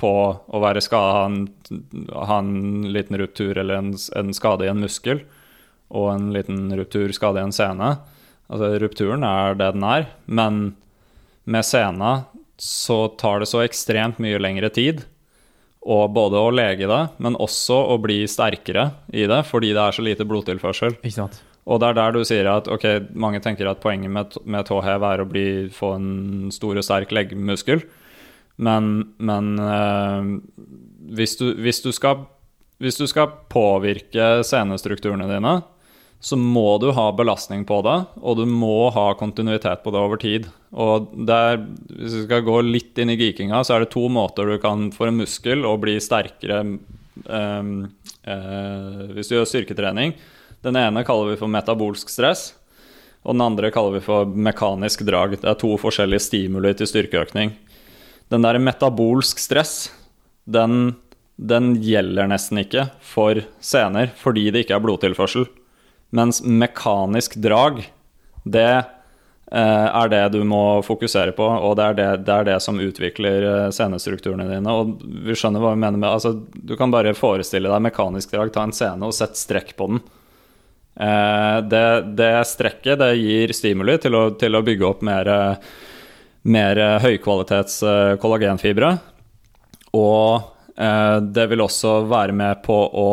på 0.01 0.13
å 0.35 0.63
være 0.65 0.83
skada, 0.83 1.29
ha, 1.29 2.25
ha 2.27 2.41
en 2.41 2.89
liten 2.91 3.21
ruptur 3.21 3.59
eller 3.59 3.79
en, 3.79 3.93
en 4.17 4.35
skade 4.35 4.67
i 4.67 4.73
en 4.73 4.83
muskel, 4.83 5.23
og 5.91 6.13
en 6.15 6.31
liten 6.35 6.69
ruptur, 6.79 7.11
skade 7.15 7.43
i 7.43 7.49
en 7.49 7.55
sene. 7.55 7.95
Altså, 8.51 8.73
rupturen 8.83 9.27
er 9.27 9.59
det 9.59 9.73
den 9.77 9.87
er, 9.87 10.09
men 10.27 10.61
med 11.51 11.67
sena 11.67 12.13
så 12.61 13.07
tar 13.21 13.41
det 13.41 13.49
så 13.51 13.63
ekstremt 13.65 14.21
mye 14.23 14.41
lengre 14.43 14.71
tid. 14.75 15.05
Og 15.81 16.11
både 16.13 16.37
å 16.37 16.51
lege 16.53 16.89
det, 16.91 17.03
men 17.25 17.39
også 17.41 17.79
å 17.95 17.97
bli 18.03 18.21
sterkere 18.29 18.91
i 19.17 19.25
det, 19.31 19.41
fordi 19.49 19.71
det 19.73 19.81
er 19.81 19.97
så 19.97 20.05
lite 20.05 20.27
blodtilførsel. 20.29 20.99
Ikke 21.01 21.17
sant? 21.23 21.39
Og 21.71 21.81
det 21.81 21.91
er 21.91 21.97
der 21.97 22.13
du 22.13 22.21
sier 22.27 22.49
at 22.51 22.69
ok, 22.69 22.85
mange 23.17 23.41
tenker 23.45 23.69
at 23.71 23.81
poenget 23.81 24.13
med, 24.13 24.37
med 24.45 24.67
tåhev 24.69 25.05
er 25.07 25.23
å 25.23 25.29
bli, 25.29 25.47
få 25.73 25.95
en 25.97 26.51
stor 26.53 26.77
og 26.81 26.85
sterk 26.85 27.13
leggmuskel. 27.15 27.85
Men, 28.61 28.91
men 29.17 29.55
øh, 29.61 30.31
hvis, 31.17 31.37
du, 31.41 31.53
hvis, 31.61 31.81
du 31.85 31.93
skal, 31.97 32.27
hvis 32.83 33.01
du 33.01 33.07
skal 33.09 33.33
påvirke 33.53 34.43
senestrukturene 34.45 35.29
dine, 35.31 35.61
så 36.21 36.37
må 36.37 36.77
du 36.79 36.91
ha 36.93 37.07
belastning 37.17 37.63
på 37.65 37.79
det, 37.87 37.97
og 38.21 38.37
du 38.37 38.45
må 38.45 38.91
ha 38.93 39.07
kontinuitet 39.17 39.81
på 39.81 39.93
det 39.93 40.01
over 40.01 40.21
tid. 40.21 40.49
Og 40.71 41.09
det 41.17 41.37
er, 41.37 41.61
hvis 41.97 42.17
vi 42.19 42.25
skal 42.27 42.45
gå 42.45 42.59
litt 42.67 42.99
inn 43.01 43.13
i 43.15 43.17
geekinga, 43.17 43.63
så 43.65 43.75
er 43.75 43.85
det 43.85 43.95
to 43.95 44.05
måter 44.13 44.51
du 44.51 44.59
kan 44.61 44.91
for 44.93 45.09
en 45.09 45.17
muskel 45.23 45.65
å 45.65 45.79
bli 45.81 45.97
sterkere 46.03 46.59
eh, 46.61 47.71
eh, 48.35 48.99
hvis 49.17 49.31
du 49.31 49.39
gjør 49.39 49.49
styrketrening. 49.49 50.13
Den 50.61 50.77
ene 50.77 51.07
kaller 51.09 51.33
vi 51.33 51.39
for 51.41 51.49
metabolsk 51.49 52.13
stress, 52.13 52.51
og 53.25 53.33
den 53.33 53.47
andre 53.47 53.71
kaller 53.73 53.97
vi 53.97 54.03
for 54.05 54.29
mekanisk 54.29 55.07
drag. 55.09 55.39
Det 55.41 55.49
er 55.49 55.57
to 55.61 55.73
forskjellige 55.81 56.27
stimuli 56.27 56.75
til 56.77 56.91
styrkeøkning. 56.91 57.55
Den 58.29 58.45
der 58.45 58.61
metabolsk 58.61 59.41
stress, 59.41 59.89
den, 60.45 60.99
den 61.41 61.73
gjelder 61.81 62.29
nesten 62.29 62.61
ikke 62.61 62.91
for 63.01 63.41
sener 63.65 64.13
fordi 64.21 64.51
det 64.53 64.67
ikke 64.67 64.77
er 64.77 64.85
blodtilførsel. 64.85 65.49
Mens 66.17 66.41
mekanisk 66.43 67.37
drag, 67.39 67.83
det 68.43 68.71
eh, 68.71 69.89
er 69.89 70.13
det 70.13 70.23
du 70.35 70.41
må 70.49 70.81
fokusere 70.87 71.35
på, 71.37 71.47
og 71.47 71.77
det 71.79 71.87
er 71.87 71.99
det, 71.99 72.09
det, 72.27 72.37
er 72.37 72.49
det 72.49 72.61
som 72.65 72.81
utvikler 72.83 73.71
scenestrukturene 73.75 74.49
dine. 74.51 74.75
Og 74.75 75.05
vi 75.27 75.37
skjønner 75.39 75.63
hva 75.63 75.75
vi 75.77 75.83
mener 75.85 76.01
med 76.01 76.11
altså, 76.11 76.35
Du 76.55 76.75
kan 76.81 76.93
bare 76.93 77.15
forestille 77.19 77.71
deg 77.71 77.87
mekanisk 77.91 78.35
drag, 78.35 78.55
ta 78.55 78.67
en 78.67 78.75
scene 78.75 79.07
og 79.07 79.17
sette 79.17 79.39
strekk 79.39 79.77
på 79.79 79.93
den. 79.93 80.03
Eh, 81.01 81.63
det, 81.63 82.03
det 82.19 82.33
strekket 82.45 82.99
det 83.01 83.15
gir 83.17 83.53
stimuli 83.57 83.97
til 84.03 84.17
å, 84.19 84.25
til 84.37 84.57
å 84.57 84.65
bygge 84.67 84.89
opp 84.89 85.05
mer, 85.07 85.31
mer 86.43 86.81
høykvalitets 87.05 87.83
eh, 87.87 88.17
kollagenfibre. 88.21 88.93
Og 89.97 90.43
eh, 90.77 91.17
det 91.25 91.47
vil 91.53 91.65
også 91.65 92.03
være 92.11 92.37
med 92.37 92.61
på 92.67 92.77
å 92.77 93.13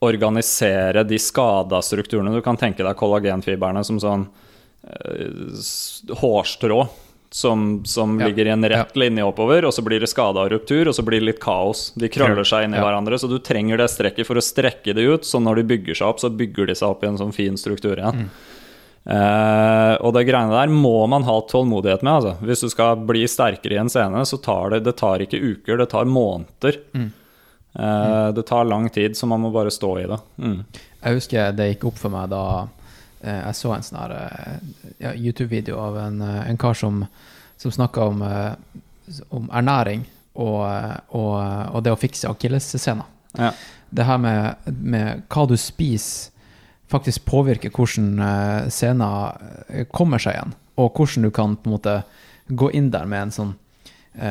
organisere 0.00 1.02
de 1.04 1.18
skada 1.18 1.80
strukturene. 1.82 2.34
Du 2.34 2.42
kan 2.44 2.56
tenke 2.56 2.84
deg 2.86 2.96
kollagenfibrene 3.00 3.82
som 3.84 3.98
sånn 4.02 4.26
uh, 4.86 6.14
hårstrå 6.20 6.84
som, 7.30 7.84
som 7.84 8.14
Ja. 8.20 8.26
ligger 8.26 8.46
i 8.46 8.50
en 8.54 8.64
rett 8.64 8.96
linje 8.96 9.24
oppover, 9.24 9.66
og 9.68 9.72
så 9.74 9.82
blir 9.84 10.00
det 10.00 10.08
skada 10.08 10.40
og 10.46 10.50
ruptur, 10.52 10.88
og 10.88 10.94
så 10.96 11.02
blir 11.04 11.20
det 11.20 11.26
litt 11.26 11.40
kaos. 11.42 11.90
De 11.98 12.08
krøller 12.08 12.46
seg 12.46 12.64
inn 12.64 12.74
i 12.74 12.78
Ja. 12.78 12.84
hverandre, 12.86 13.18
så 13.20 13.28
du 13.28 13.38
trenger 13.38 13.76
det 13.76 13.90
strekket 13.90 14.24
for 14.26 14.36
å 14.40 14.44
strekke 14.44 14.94
det 14.94 15.04
ut. 15.04 15.24
Så 15.28 15.40
når 15.42 15.56
de 15.56 15.64
bygger 15.76 15.94
seg 15.98 16.08
opp, 16.08 16.20
så 16.20 16.30
bygger 16.30 16.66
de 16.70 16.74
seg 16.74 16.88
opp 16.88 17.04
i 17.04 17.06
en 17.10 17.18
sånn 17.18 17.34
fin 17.34 17.56
struktur 17.56 17.98
igjen. 17.98 18.30
Eh, 19.08 19.94
og 20.04 20.12
det 20.14 20.26
greiene 20.28 20.52
der 20.52 20.68
må 20.72 21.06
man 21.08 21.22
ha 21.24 21.40
tålmodighet 21.48 22.02
med. 22.02 22.12
Altså. 22.12 22.34
Hvis 22.44 22.60
du 22.64 22.68
skal 22.72 22.96
bli 23.08 23.24
sterkere 23.28 23.76
i 23.76 23.80
en 23.80 23.88
scene, 23.92 24.24
så 24.24 24.40
tar 24.40 24.70
det, 24.70 24.84
det 24.84 24.96
tar 24.96 25.18
ikke 25.24 25.40
uker, 25.40 25.76
det 25.80 25.90
tar 25.90 26.04
måneder. 26.04 26.80
Eh, 27.72 28.28
det 28.32 28.42
tar 28.42 28.64
lang 28.64 28.88
tid, 28.90 29.16
så 29.16 29.26
man 29.26 29.40
må 29.40 29.50
bare 29.50 29.70
stå 29.70 29.98
i 29.98 30.06
det. 30.06 30.18
Mm. 30.36 30.58
Jeg 31.02 31.18
husker 31.20 31.52
det 31.52 31.70
gikk 31.72 31.88
opp 31.90 31.98
for 32.00 32.12
meg 32.12 32.30
da 32.32 32.44
eh, 33.20 33.42
jeg 33.44 33.58
så 33.58 33.74
en 33.74 33.86
sånn 33.86 34.14
eh, 34.16 34.54
ja, 35.04 35.12
YouTube-video 35.14 35.78
av 35.80 35.98
en, 36.06 36.22
en 36.22 36.60
kar 36.60 36.78
som, 36.78 37.04
som 37.56 37.74
snakka 37.74 38.08
om, 38.10 38.24
om 39.28 39.50
ernæring 39.52 40.06
og, 40.38 40.64
og, 41.10 41.36
og 41.74 41.84
det 41.84 41.94
å 41.94 42.00
fikse 42.00 42.30
akillessena. 42.30 43.06
Ja. 43.38 43.52
Det 43.90 44.04
her 44.04 44.18
med, 44.20 44.66
med 44.66 45.22
hva 45.32 45.46
du 45.48 45.56
spiser, 45.60 46.34
faktisk 46.88 47.26
påvirker 47.28 47.72
hvordan 47.74 48.68
scenen 48.72 49.04
eh, 49.68 49.84
kommer 49.92 50.22
seg 50.22 50.38
igjen, 50.38 50.54
og 50.80 50.96
hvordan 50.96 51.26
du 51.26 51.32
kan 51.34 51.56
på 51.56 51.68
en 51.68 51.74
måte 51.76 51.96
gå 52.48 52.70
inn 52.72 52.88
der 52.90 53.04
med 53.08 53.26
en 53.26 53.34
sånn 53.34 53.56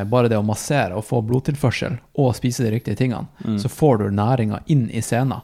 bare 0.09 0.27
det 0.27 0.35
å 0.35 0.43
massere 0.43 0.97
og 0.97 1.05
få 1.07 1.21
blodtilførsel 1.23 1.93
og 2.19 2.33
spise 2.35 2.65
de 2.65 2.73
riktige 2.73 2.97
tingene, 2.99 3.55
så 3.61 3.69
får 3.71 4.01
du 4.01 4.09
næringa 4.11 4.57
inn 4.73 4.89
i 4.91 4.99
scenen. 5.05 5.39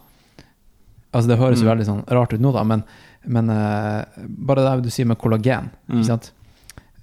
Altså 1.13 1.29
Det 1.29 1.37
høres 1.39 1.61
jo 1.61 1.69
veldig 1.69 1.85
sånn 1.87 2.01
rart 2.09 2.33
ut 2.33 2.41
nå, 2.41 2.51
da, 2.55 2.63
men, 2.65 2.83
men 3.29 3.49
uh, 3.53 4.01
bare 4.25 4.63
det 4.65 4.81
du 4.87 4.91
sier 4.91 5.05
med 5.09 5.17
kollagen. 5.21 5.69
Ikke 5.87 6.09
sant? 6.09 6.31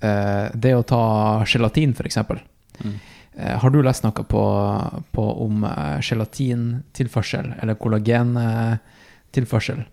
Uh, 0.03 0.49
det 0.53 0.75
å 0.75 0.83
ta 0.83 1.45
gelatin, 1.47 1.91
f.eks. 1.95 2.19
Mm. 2.83 2.95
Uh, 3.39 3.57
har 3.63 3.71
du 3.71 3.83
lest 3.87 4.05
noe 4.05 4.25
på, 4.27 4.43
på 5.15 5.25
om 5.47 5.65
eh, 5.65 6.01
gelatintilførsel 6.03 7.55
eller 7.63 7.75
kollagentilførsel 7.79 9.85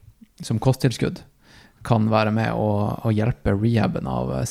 som 0.41 0.59
kosttilskudd 0.59 1.21
kan 1.87 2.09
være 2.11 2.33
med 2.35 2.51
å, 2.57 2.99
å 3.05 3.11
hjelpe 3.13 3.53
rehaben 3.55 4.07
av 4.09 4.33
eh, 4.39 4.45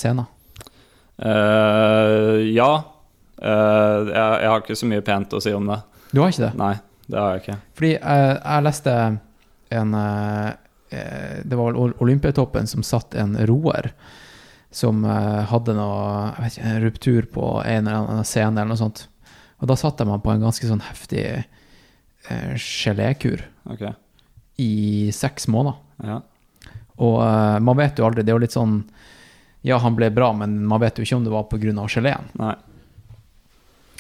Eh, 1.19 2.53
ja. 2.57 2.73
Uh, 3.37 4.09
jeg, 4.09 4.17
jeg 4.43 4.49
har 4.49 4.63
ikke 4.63 4.77
så 4.81 4.87
mye 4.89 5.05
pent 5.05 5.35
å 5.37 5.41
si 5.45 5.53
om 5.57 5.67
det. 5.69 5.79
Du 6.13 6.21
har 6.23 6.31
ikke 6.33 6.47
det? 6.47 6.53
Nei, 6.61 6.75
det 7.07 7.19
har 7.21 7.35
jeg 7.35 7.43
ikke. 7.43 7.57
Fordi 7.77 7.91
uh, 8.01 8.35
jeg 8.41 8.65
leste 8.67 8.95
en 9.77 9.91
Det 10.87 11.57
var 11.59 11.67
vel 11.67 11.77
Ol- 11.83 11.97
Olympiatoppen 12.05 12.69
som 12.71 12.85
satt 12.87 13.15
en 13.19 13.35
roer 13.49 13.89
som 14.71 15.03
hadde 15.05 15.73
noe 15.75 15.99
jeg 16.37 16.43
vet 16.45 16.55
ikke, 16.57 16.69
en 16.71 16.83
ruptur 16.85 17.27
på 17.35 17.45
en 17.65 17.87
eller 17.89 17.97
annen 18.13 18.25
scene 18.29 18.61
eller 18.61 18.71
noe 18.75 18.79
sånt. 18.81 19.03
Og 19.59 19.69
da 19.71 19.77
satte 19.81 20.05
man 20.07 20.21
på 20.23 20.31
en 20.35 20.45
ganske 20.45 20.69
sånn 20.69 20.83
heftig 20.87 21.25
gelékur 22.61 23.43
Ok. 23.73 23.83
i 24.63 25.11
seks 25.17 25.49
måneder. 25.49 25.79
Ja. 26.05 26.21
Og 27.03 27.19
man 27.67 27.77
vet 27.83 27.99
jo 27.99 28.07
aldri, 28.07 28.23
det 28.23 28.33
er 28.33 28.39
jo 28.39 28.45
litt 28.45 28.57
sånn 28.57 28.79
Ja, 29.67 29.81
han 29.83 29.97
ble 29.99 30.13
bra, 30.15 30.31
men 30.37 30.61
man 30.69 30.81
vet 30.81 31.01
jo 31.01 31.07
ikke 31.07 31.19
om 31.19 31.27
det 31.27 31.35
var 31.35 31.49
pga. 31.51 31.87
geleen. 31.91 32.31
Nei. 32.39 32.55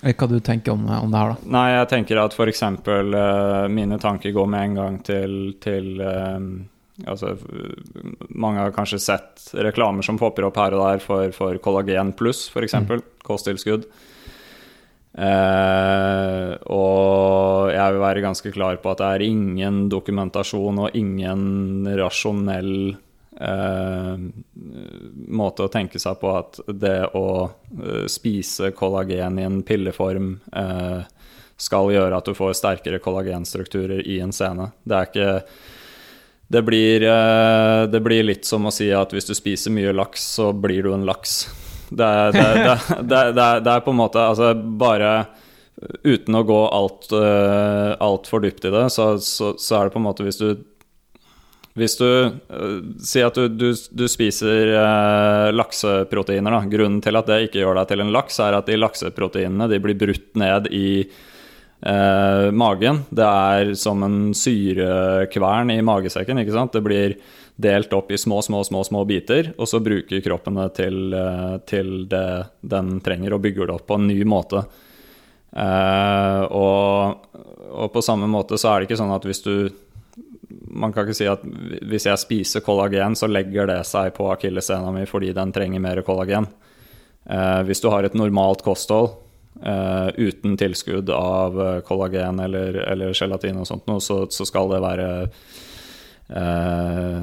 Eh, 0.02 0.14
Hva 0.14 0.28
du 0.30 0.38
tenker 0.44 0.76
om, 0.76 0.84
om 0.86 1.10
det 1.10 1.18
her, 1.18 1.34
da? 1.34 1.50
Nei, 1.56 1.66
jeg 1.72 1.90
tenker 1.90 2.22
at 2.22 2.36
f.eks. 2.36 2.62
Uh, 2.86 3.66
mine 3.72 3.98
tanker 3.98 4.34
går 4.36 4.48
med 4.52 4.68
en 4.68 4.80
gang 4.80 4.98
til, 5.06 5.36
til 5.62 6.00
eh, 6.00 6.40
Altså, 7.04 7.34
mange 8.40 8.62
har 8.62 8.70
kanskje 8.72 8.96
sett 9.04 9.50
reklamer 9.52 10.00
som 10.06 10.16
popper 10.16 10.46
opp 10.46 10.56
her 10.56 10.72
og 10.72 10.80
der 10.80 11.02
for, 11.04 11.28
for 11.36 11.58
kollagen 11.60 12.14
pluss, 12.16 12.46
f.eks. 12.48 12.70
eksempel 12.70 13.02
Kosttilskudd. 13.26 13.84
Uh, 15.16 16.56
og 16.72 17.68
jeg 17.72 17.92
vil 17.92 18.00
være 18.00 18.24
ganske 18.24 18.52
klar 18.52 18.80
på 18.80 18.94
at 18.94 19.02
det 19.02 19.10
er 19.10 19.26
ingen 19.26 19.82
dokumentasjon 19.92 20.80
og 20.86 20.96
ingen 20.96 21.88
rasjonell 22.00 22.96
eh, 23.40 24.16
måte 25.36 25.66
å 25.66 25.72
tenke 25.72 26.00
seg 26.02 26.18
på 26.20 26.32
at 26.38 26.60
det 26.68 26.98
å 27.18 27.26
eh, 27.46 28.06
spise 28.10 28.70
kollagen 28.76 29.38
i 29.40 29.46
en 29.46 29.60
pilleform 29.66 30.34
eh, 30.52 31.00
skal 31.56 31.92
gjøre 31.94 32.18
at 32.18 32.26
du 32.28 32.34
får 32.36 32.56
sterkere 32.58 33.00
kollagenstrukturer 33.00 34.02
i 34.06 34.18
en 34.20 34.32
scene. 34.36 34.70
Det 34.84 34.96
er 34.98 35.10
ikke 35.10 35.30
det 36.48 36.60
blir, 36.62 37.02
eh, 37.02 37.86
det 37.90 38.00
blir 38.04 38.22
litt 38.28 38.44
som 38.46 38.68
å 38.68 38.74
si 38.74 38.90
at 38.94 39.10
hvis 39.16 39.26
du 39.26 39.34
spiser 39.34 39.72
mye 39.74 39.94
laks, 39.96 40.26
så 40.36 40.52
blir 40.54 40.84
du 40.86 40.92
en 40.94 41.06
laks. 41.08 41.40
Det 41.90 42.06
er, 42.06 42.32
det, 42.36 43.16
er- 43.16 43.32
det, 43.34 43.70
er- 43.72 43.82
på 43.86 43.92
en 43.94 44.00
måte 44.00 44.18
Altså 44.18 44.52
bare 44.58 45.26
uten 46.02 46.34
å 46.34 46.40
gå 46.48 46.56
alt, 46.72 47.04
uh, 47.12 47.92
altfor 48.02 48.40
dypt 48.42 48.64
i 48.64 48.70
det, 48.72 48.86
så, 48.90 49.10
så, 49.20 49.50
så 49.60 49.76
er 49.76 49.84
det 49.86 49.92
på 49.94 50.00
en 50.00 50.06
måte 50.06 50.24
hvis 50.24 50.38
du 50.40 50.46
hvis 51.76 51.96
du 52.00 52.08
uh, 52.08 52.82
sier 53.04 53.28
at 53.28 53.38
du, 53.38 53.46
du, 53.52 53.70
du 53.72 54.04
spiser 54.08 54.72
uh, 54.74 55.52
lakseproteiner, 55.54 56.56
da. 56.58 56.60
Grunnen 56.72 57.00
til 57.04 57.20
at 57.20 57.30
det 57.30 57.40
ikke 57.46 57.62
gjør 57.62 57.80
deg 57.82 57.90
til 57.92 58.04
en 58.04 58.12
laks, 58.16 58.40
er 58.42 58.58
at 58.58 58.68
de 58.68 58.80
lakseproteinene 58.80 59.70
de 59.70 59.80
blir 59.84 59.98
brutt 60.00 60.30
ned 60.40 60.70
i 60.72 60.88
uh, 61.04 62.48
magen. 62.56 63.04
Det 63.08 63.26
er 63.26 63.74
som 63.78 64.04
en 64.06 64.20
syrekvern 64.36 65.74
i 65.76 65.82
magesekken. 65.84 66.40
ikke 66.42 66.56
sant? 66.56 66.72
Det 66.76 66.84
blir 66.86 67.18
delt 67.56 67.92
opp 67.92 68.10
i 68.12 68.18
små, 68.18 68.42
små, 68.42 68.64
små, 68.64 68.84
små 68.84 69.04
biter, 69.08 69.52
og 69.56 69.68
så 69.68 69.80
bruker 69.80 70.20
kroppen 70.24 70.58
det 70.60 70.68
til, 70.76 71.14
eh, 71.14 71.56
til 71.68 71.92
det 72.08 72.28
den 72.60 73.00
trenger, 73.00 73.32
og 73.32 73.42
bygger 73.42 73.66
det 73.66 73.76
opp 73.78 73.86
på 73.88 73.96
en 73.96 74.06
ny 74.10 74.18
måte. 74.28 74.62
Eh, 75.56 76.42
og, 76.52 77.16
og 77.72 77.92
på 77.92 78.04
samme 78.04 78.28
måte 78.28 78.60
så 78.60 78.74
er 78.74 78.80
det 78.80 78.90
ikke 78.90 79.00
sånn 79.00 79.14
at 79.14 79.24
hvis 79.24 79.40
du 79.46 79.54
man 80.76 80.92
kan 80.94 81.06
ikke 81.06 81.18
si 81.18 81.28
at 81.30 81.44
hvis 81.88 82.06
jeg 82.08 82.22
spiser 82.22 82.64
kollagen, 82.64 83.16
så 83.18 83.28
legger 83.30 83.68
det 83.70 83.80
seg 83.88 84.12
på 84.16 84.30
akilleshæla 84.34 84.92
mi 84.94 85.06
fordi 85.08 85.32
den 85.36 85.54
trenger 85.54 85.82
mer 85.82 86.02
kollagen. 86.06 86.48
Eh, 87.26 87.62
hvis 87.66 87.82
du 87.82 87.90
har 87.90 88.06
et 88.06 88.16
normalt 88.18 88.62
kosthold 88.66 89.16
eh, 89.62 90.08
uten 90.16 90.56
tilskudd 90.60 91.10
av 91.10 91.60
eh, 91.60 91.80
kollagen 91.86 92.40
eller, 92.44 92.80
eller 92.86 93.16
gelatin 93.16 93.62
og 93.62 93.68
sånt 93.68 93.88
noe, 93.90 94.02
så, 94.04 94.24
så 94.30 94.46
skal 94.48 94.70
det 94.74 94.82
være 94.84 95.08
eh, 96.30 97.20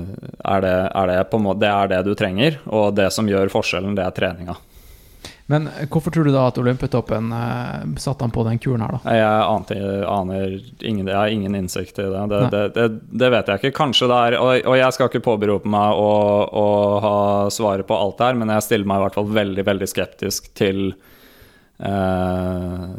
er 0.53 0.65
det, 0.65 0.75
er 0.89 1.13
det, 1.13 1.23
måte, 1.39 1.61
det 1.63 1.71
er 1.71 1.95
det 1.95 2.03
du 2.07 2.13
trenger, 2.19 2.59
og 2.67 2.93
det 2.97 3.09
som 3.15 3.29
gjør 3.29 3.53
forskjellen, 3.53 3.95
det 3.97 4.05
er 4.07 4.17
treninga. 4.17 4.57
Men 5.51 5.67
eh, 5.67 5.87
hvorfor 5.91 6.13
tror 6.15 6.27
du 6.27 6.31
da 6.33 6.45
at 6.47 6.57
Olympiatoppen 6.61 7.31
eh, 7.35 7.95
satte 8.01 8.23
han 8.23 8.31
på 8.31 8.45
den 8.47 8.59
kuren 8.63 8.83
her, 8.85 8.95
da? 8.95 9.15
Jeg 9.17 9.47
ante, 9.47 9.77
aner 10.07 10.57
ingen, 10.79 11.07
jeg 11.09 11.17
har 11.17 11.33
ingen 11.33 11.57
innsikt 11.59 11.99
i 11.99 12.07
det. 12.07 12.25
Det, 12.31 12.43
det, 12.53 12.63
det. 12.77 12.87
det 13.23 13.31
vet 13.35 13.51
jeg 13.51 13.61
ikke. 13.63 13.73
Kanskje 13.83 14.09
det 14.11 14.19
er 14.27 14.37
Og, 14.39 14.53
og 14.71 14.77
jeg 14.79 14.95
skal 14.97 15.11
ikke 15.11 15.25
påberope 15.25 15.69
meg 15.73 15.99
å, 15.99 16.11
å 16.63 16.67
ha 17.03 17.17
svaret 17.53 17.87
på 17.89 17.97
alt 17.97 18.23
her, 18.23 18.39
men 18.39 18.53
jeg 18.55 18.67
stiller 18.69 18.89
meg 18.89 19.01
i 19.01 19.07
hvert 19.07 19.19
fall 19.19 19.33
veldig, 19.41 19.67
veldig 19.67 19.91
skeptisk 19.91 20.53
til 20.57 20.85
eh, 21.83 22.89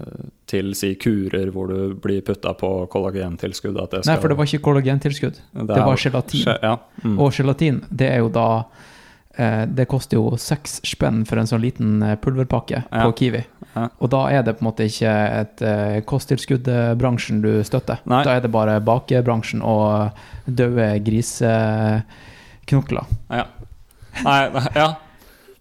til 0.54 0.74
si 0.76 0.92
kurer 1.00 1.48
hvor 1.54 1.70
du 1.72 1.94
blir 1.98 2.20
putta 2.26 2.52
på 2.58 2.70
kollagentilskudd. 2.92 3.78
Det 3.90 4.04
Nei, 4.06 4.18
for 4.20 4.30
det 4.30 4.36
var 4.38 4.50
ikke 4.50 4.64
kollagentilskudd. 4.68 5.38
Det, 5.40 5.64
er- 5.64 5.86
var 5.88 6.00
gelatin. 6.00 6.50
Ja. 6.62 6.74
Mm. 7.02 7.16
Og 7.18 7.32
gelatin, 7.32 7.80
det 7.90 8.10
er 8.12 8.20
jo 8.24 8.28
da 8.34 8.48
Det 9.36 9.86
koster 9.90 10.14
jo 10.20 10.36
seks 10.38 10.76
spenn 10.86 11.24
for 11.26 11.36
en 11.40 11.48
sånn 11.50 11.62
liten 11.64 12.02
eh, 12.06 12.14
pulverpakke 12.22 12.78
Ja. 12.84 13.00
på 13.06 13.12
Kiwi. 13.18 13.40
Ja. 13.74 13.88
Og 13.98 14.06
da 14.12 14.20
er 14.30 14.42
det 14.46 14.52
på 14.58 14.62
en 14.62 14.68
måte 14.68 14.84
ikke 14.86 15.10
et 15.40 15.62
eh, 15.66 15.96
kosttilskuddbransjen 16.06 17.40
du 17.42 17.56
støtter. 17.66 17.98
Nei. 18.06 18.20
Da 18.22 18.30
er 18.36 18.40
det 18.44 18.52
bare 18.54 18.76
bakebransjen 18.86 19.62
og 19.66 20.10
døde 20.46 20.86
griseknokler. 21.04 23.04
Ja. 23.34 23.44
Nei, 24.22 24.38
ja. 24.78 24.88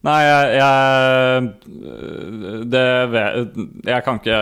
Nei, 0.04 0.20
jeg, 0.28 0.44
jeg 0.60 1.44
Det 2.70 2.88
vet 3.14 3.56
Jeg 3.88 4.04
kan 4.06 4.18
ikke 4.20 4.40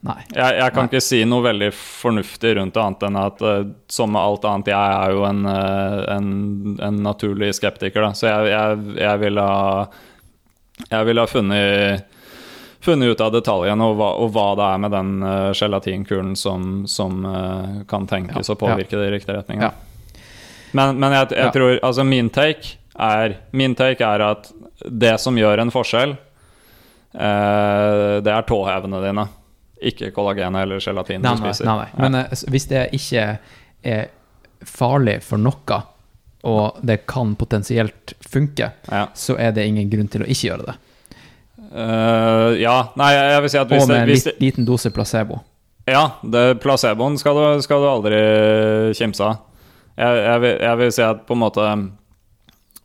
Nei. 0.00 0.16
Jeg, 0.32 0.54
jeg 0.56 0.72
kan 0.72 0.86
Nei. 0.86 0.88
ikke 0.88 1.02
si 1.04 1.18
noe 1.28 1.44
veldig 1.44 1.68
fornuftig 1.76 2.54
rundt 2.56 2.72
det, 2.76 2.84
annet 2.84 3.02
enn 3.04 3.18
at 3.20 3.42
uh, 3.44 3.58
som 3.92 4.14
med 4.14 4.22
alt 4.22 4.46
annet, 4.48 4.70
jeg 4.72 4.94
er 5.00 5.12
jo 5.12 5.26
en, 5.28 5.42
eh, 5.50 5.98
en, 6.14 6.30
en 6.80 7.02
naturlig 7.04 7.50
skeptiker, 7.58 8.06
da. 8.06 8.14
Så 8.16 8.30
jeg, 8.30 8.48
jeg, 8.54 8.78
jeg 8.96 9.20
ville 9.26 9.44
ha 9.44 9.90
Jeg 10.88 11.04
ville 11.10 11.20
ha 11.20 11.28
funnet 11.28 12.16
funnet 12.80 13.10
ut 13.12 13.20
av 13.20 13.32
detaljene 13.34 13.84
og 13.90 13.98
hva, 13.98 14.06
og 14.24 14.30
hva 14.32 14.46
det 14.56 14.66
er 14.72 14.78
med 14.80 14.94
den 14.94 15.10
uh, 15.20 15.50
gelatinkulen 15.52 16.30
som, 16.32 16.86
som 16.88 17.18
uh, 17.28 17.82
kan 17.90 18.06
tenkes 18.08 18.48
Ja, 18.48 18.54
å 18.54 18.56
påvirke 18.56 18.96
det 18.96 19.10
i 19.10 19.12
riktig 19.18 19.36
retning. 19.36 19.60
Ja. 19.60 19.74
Men, 20.72 20.96
men 20.96 21.12
jeg, 21.12 21.28
jeg 21.36 21.50
Ja. 21.50 21.52
tror 21.52 21.76
Altså, 21.82 22.06
min 22.08 22.30
take 22.32 22.78
er 22.96 23.36
Min 23.52 23.76
take 23.76 24.00
er 24.06 24.24
at 24.24 24.48
det 24.80 25.12
som 25.20 25.36
gjør 25.36 25.60
en 25.60 25.72
forskjell, 25.74 26.16
uh, 27.12 28.16
det 28.24 28.32
er 28.32 28.48
tåhevene 28.48 29.02
dine. 29.04 29.26
Ikke 29.80 30.10
kollagenet 30.12 30.62
eller 30.66 30.80
gelatin 30.84 31.22
Nei, 31.24 31.32
du 31.36 31.40
spiser. 31.44 31.64
nei, 31.64 31.76
nei. 31.84 32.02
Men 32.02 32.18
uh, 32.20 32.44
hvis 32.52 32.66
det 32.68 32.82
ikke 32.98 33.24
er 33.82 34.08
farlig 34.66 35.18
for 35.24 35.40
noe, 35.40 35.78
og 36.44 36.80
det 36.84 37.02
kan 37.08 37.34
potensielt 37.36 38.14
funke, 38.28 38.70
Ja. 38.90 39.06
så 39.14 39.36
er 39.40 39.52
det 39.56 39.64
ingen 39.68 39.88
grunn 39.92 40.08
til 40.08 40.22
å 40.24 40.28
ikke 40.28 40.50
gjøre 40.50 40.66
det. 40.70 40.76
Uh, 41.70 42.56
ja. 42.60 42.90
Nei, 42.98 43.12
jeg 43.14 43.42
vil 43.44 43.52
si 43.52 43.58
at 43.60 43.70
hvis 43.72 43.84
Og 43.84 43.88
med 43.92 44.02
en 44.02 44.10
det 44.10 44.34
liten 44.42 44.66
dose 44.68 44.90
placebo. 44.90 45.40
Ja, 45.88 46.16
det 46.22 46.60
placeboen 46.62 47.16
skal 47.18 47.36
du, 47.38 47.62
skal 47.64 47.80
du 47.82 47.88
aldri 47.90 48.20
kimse 48.98 49.24
av. 49.26 49.38
Jeg, 50.00 50.20
jeg, 50.24 50.40
vil, 50.44 50.54
jeg 50.64 50.78
vil 50.80 50.92
si 50.96 51.02
at 51.04 51.24
på 51.28 51.34
en 51.36 51.40
måte 51.42 51.64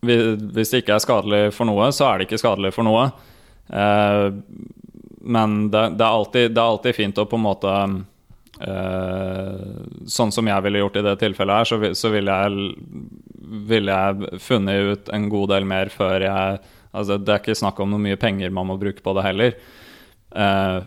Hvis 0.06 0.72
det 0.72 0.82
ikke 0.82 0.96
er 0.96 1.02
skadelig 1.04 1.42
for 1.56 1.68
noe, 1.68 1.88
så 1.94 2.08
er 2.10 2.18
det 2.20 2.26
ikke 2.28 2.40
skadelig 2.40 2.72
for 2.76 2.86
noe. 2.86 3.06
Eh, 3.72 4.26
men 5.26 5.70
det, 5.70 5.82
det, 5.98 6.04
er 6.04 6.18
alltid, 6.20 6.52
det 6.54 6.62
er 6.62 6.72
alltid 6.72 6.96
fint 6.96 7.18
å 7.18 7.26
på 7.26 7.38
en 7.38 7.44
måte 7.46 7.72
eh, 8.62 9.64
Sånn 10.06 10.32
som 10.34 10.46
jeg 10.46 10.64
ville 10.66 10.82
gjort 10.84 10.98
i 11.00 11.04
det 11.06 11.16
tilfellet 11.22 11.60
her, 11.60 11.68
så, 11.68 11.78
så 11.98 12.10
ville 12.14 12.36
jeg, 12.42 12.68
vil 13.66 13.90
jeg 13.90 14.40
funnet 14.42 14.92
ut 14.92 15.10
en 15.16 15.28
god 15.32 15.54
del 15.56 15.66
mer 15.68 15.90
før 15.94 16.28
jeg 16.28 16.60
Altså, 16.96 17.18
det 17.20 17.32
er 17.32 17.42
ikke 17.42 17.58
snakk 17.58 17.80
om 17.82 17.90
noe 17.92 18.00
mye 18.00 18.16
penger 18.16 18.52
man 18.54 18.70
må 18.70 18.78
bruke 18.80 19.02
på 19.04 19.12
det 19.18 19.24
heller. 19.26 19.56
Uh, 20.32 20.78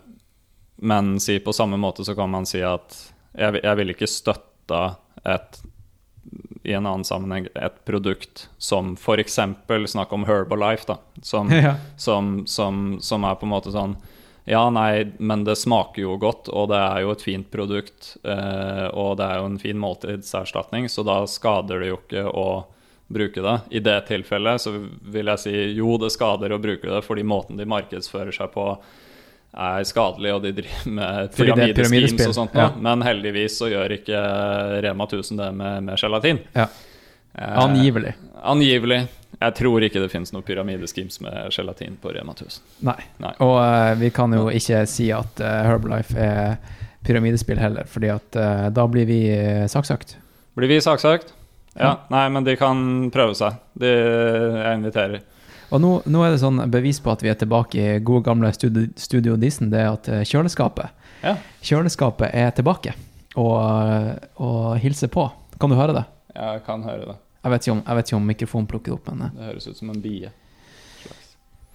men 0.81 1.19
si 1.21 1.35
på 1.43 1.53
samme 1.53 1.77
måte 1.77 2.01
så 2.07 2.15
kan 2.17 2.31
man 2.33 2.47
si 2.49 2.63
at 2.65 2.95
jeg, 3.37 3.59
jeg 3.61 3.77
ville 3.77 3.93
ikke 3.93 4.09
støtta 4.09 4.79
et 5.21 5.59
i 6.63 6.73
en 6.73 6.85
annen 6.85 7.05
sammenheng 7.07 7.47
et 7.55 7.77
produkt 7.87 8.47
som 8.57 8.93
f.eks. 8.99 9.39
snakk 9.93 10.13
om 10.13 10.25
Herbalife, 10.27 10.85
da, 10.89 10.97
som, 11.21 11.51
Ja. 11.67 11.75
som, 11.97 12.47
som, 12.47 12.97
som 13.01 13.25
er 13.25 13.37
på 13.39 13.47
en 13.47 13.53
måte 13.53 13.73
sånn 13.73 13.95
Ja, 14.49 14.63
nei, 14.73 15.05
men 15.21 15.43
det 15.45 15.59
smaker 15.61 16.01
jo 16.01 16.15
godt, 16.17 16.47
og 16.49 16.71
det 16.71 16.77
er 16.81 17.03
jo 17.03 17.11
et 17.13 17.21
fint 17.21 17.51
produkt, 17.53 18.15
eh, 18.25 18.87
og 18.97 19.19
det 19.19 19.27
er 19.27 19.43
jo 19.43 19.49
en 19.51 19.59
fin 19.61 19.77
måltidserstatning, 19.77 20.87
så 20.89 21.05
da 21.05 21.19
skader 21.29 21.83
det 21.83 21.91
jo 21.91 21.99
ikke 21.99 22.23
å 22.25 22.47
bruke 23.13 23.43
det. 23.45 23.53
I 23.77 23.83
det 23.85 23.99
tilfellet 24.07 24.63
så 24.63 24.73
vil 25.13 25.29
jeg 25.35 25.43
si 25.43 25.53
jo, 25.77 25.91
det 26.01 26.09
skader 26.15 26.55
å 26.55 26.59
bruke 26.61 26.89
det, 26.89 27.03
fordi 27.05 27.27
måten 27.29 27.61
de 27.61 27.69
markedsfører 27.69 28.33
seg 28.33 28.49
på 28.55 28.65
er 29.49 29.85
skadelig, 29.85 30.33
og 30.33 30.41
de 30.47 30.55
driver 30.63 30.97
med 30.97 31.31
pyramideschemes 31.37 32.25
og 32.31 32.35
sånt. 32.41 32.57
ja. 32.57 32.71
Men 32.73 33.05
heldigvis 33.05 33.61
så 33.61 33.69
gjør 33.69 33.99
ikke 33.99 34.25
Rema 34.85 35.05
1000 35.09 35.41
det 35.43 35.53
med, 35.61 35.87
med 35.91 36.01
gelatin. 36.01 36.41
Ja. 36.57 36.65
Eh, 37.37 37.55
Angivelig. 37.61 38.15
Jeg 39.39 39.55
tror 39.55 39.83
ikke 39.85 40.01
det 40.03 40.09
finnes 40.11 40.33
noe 40.35 40.43
pyramideskims 40.43 41.21
med 41.23 41.53
gelatin 41.55 41.95
på 42.01 42.11
Rema 42.11 42.33
1000. 42.35 42.63
Nei. 42.83 42.97
Nei. 43.23 43.31
Og 43.45 43.55
uh, 43.55 43.95
vi 43.99 44.11
kan 44.11 44.35
jo 44.35 44.49
ikke 44.51 44.83
si 44.89 45.07
at 45.15 45.39
uh, 45.39 45.61
Herbalife 45.63 46.19
er 46.19 46.57
pyramidespill 47.07 47.61
heller, 47.61 47.87
fordi 47.87 48.11
at 48.11 48.35
uh, 48.35 48.67
da 48.75 48.83
blir 48.91 49.07
vi 49.07 49.21
saksøkt. 49.71 50.17
Blir 50.59 50.71
vi 50.71 50.81
saksøkt? 50.83 51.31
Ja. 51.79 51.93
Nei, 52.11 52.25
men 52.35 52.43
de 52.43 52.57
kan 52.59 52.81
prøve 53.15 53.37
seg. 53.39 53.61
De, 53.79 53.87
jeg 53.87 54.81
inviterer. 54.81 55.23
Og 55.69 55.79
nå, 55.79 55.93
nå 56.09 56.25
er 56.25 56.33
det 56.33 56.41
sånn 56.41 56.59
bevis 56.73 56.99
på 56.99 57.13
at 57.13 57.23
vi 57.23 57.31
er 57.31 57.39
tilbake 57.39 57.79
i 57.79 58.03
gode 58.03 58.25
gamle 58.25 58.51
Studio, 58.57 58.89
studio 58.99 59.37
Disen, 59.39 59.69
det 59.71 59.83
er 59.85 59.93
at 59.93 60.09
kjøleskapet 60.27 60.89
Ja. 61.21 61.35
Kjøleskapet 61.61 62.33
er 62.33 62.49
tilbake 62.57 62.95
og, 63.37 64.17
og 64.41 64.79
hilser 64.81 65.13
på. 65.13 65.29
Kan 65.61 65.71
du 65.71 65.77
høre 65.77 65.95
det? 66.01 66.05
Jeg 66.33 66.63
kan 66.65 66.83
høre 66.83 67.13
det. 67.13 67.19
Jeg 67.43 67.51
vet 67.53 67.65
ikke 67.65 67.75
om, 67.77 67.81
vet 67.97 68.09
ikke 68.09 68.17
om 68.19 68.29
mikrofonen 68.33 68.67
plukker 68.67 68.95
opp, 68.97 69.09
men 69.11 69.27
eh. 69.27 69.35
Det 69.37 69.49
høres 69.51 69.67
ut 69.69 69.77
som 69.79 69.91
en 69.93 70.01
bie. 70.03 70.31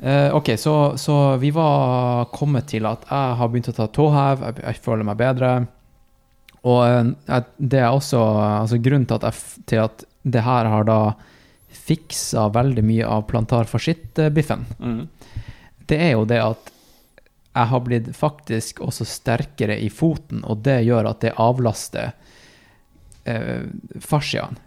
Uh, 0.04 0.34
ok, 0.36 0.50
så, 0.60 0.74
så 1.00 1.14
vi 1.40 1.52
var 1.54 2.26
kommet 2.34 2.66
til 2.68 2.84
at 2.90 3.06
jeg 3.08 3.36
har 3.38 3.48
begynt 3.48 3.70
å 3.70 3.76
ta 3.76 3.86
tåhev, 3.94 4.42
jeg, 4.42 4.58
jeg 4.66 4.82
føler 4.84 5.06
meg 5.06 5.20
bedre. 5.20 5.52
Og 6.66 6.82
uh, 6.82 7.38
det 7.56 7.80
er 7.80 7.92
også 7.94 8.20
altså 8.64 8.80
grunnen 8.82 9.06
til 9.08 9.20
at, 9.20 9.28
jeg, 9.30 9.64
til 9.70 9.84
at 9.86 10.04
det 10.24 10.42
her 10.44 10.68
har 10.72 10.84
da 10.88 10.98
fiksa 11.74 12.48
veldig 12.54 12.84
mye 12.86 13.08
av 13.08 13.24
plantarfascittbiffen, 13.30 14.66
Mm. 14.78 15.08
det 15.90 15.98
er 16.00 16.12
jo 16.14 16.24
det 16.28 16.38
at 16.42 16.70
jeg 17.54 17.70
har 17.70 17.82
blitt 17.86 18.08
faktisk 18.16 18.80
også 18.82 19.04
sterkere 19.06 19.76
i 19.78 19.88
foten, 19.92 20.42
og 20.44 20.62
det 20.66 20.80
gjør 20.86 21.06
at 21.10 21.20
det 21.22 21.34
avlaster 21.38 22.12
eh, 23.30 23.66
fasciaen 24.02 24.58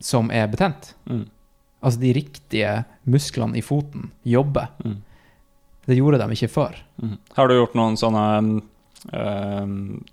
som 0.00 0.30
er 0.30 0.46
betent. 0.52 0.94
Mm. 1.10 1.26
Altså 1.84 2.00
de 2.00 2.12
riktige 2.16 2.84
musklene 3.04 3.58
i 3.58 3.62
foten 3.62 4.10
jobber. 4.24 4.70
Mm. 4.84 5.02
Det 5.84 5.96
gjorde 5.98 6.18
de 6.22 6.32
ikke 6.32 6.48
før. 6.48 6.78
Mm. 7.02 7.18
Har 7.36 7.48
du 7.50 7.54
gjort 7.58 7.74
noen 7.76 7.96
sånne 8.00 8.22
eh, 9.12 9.66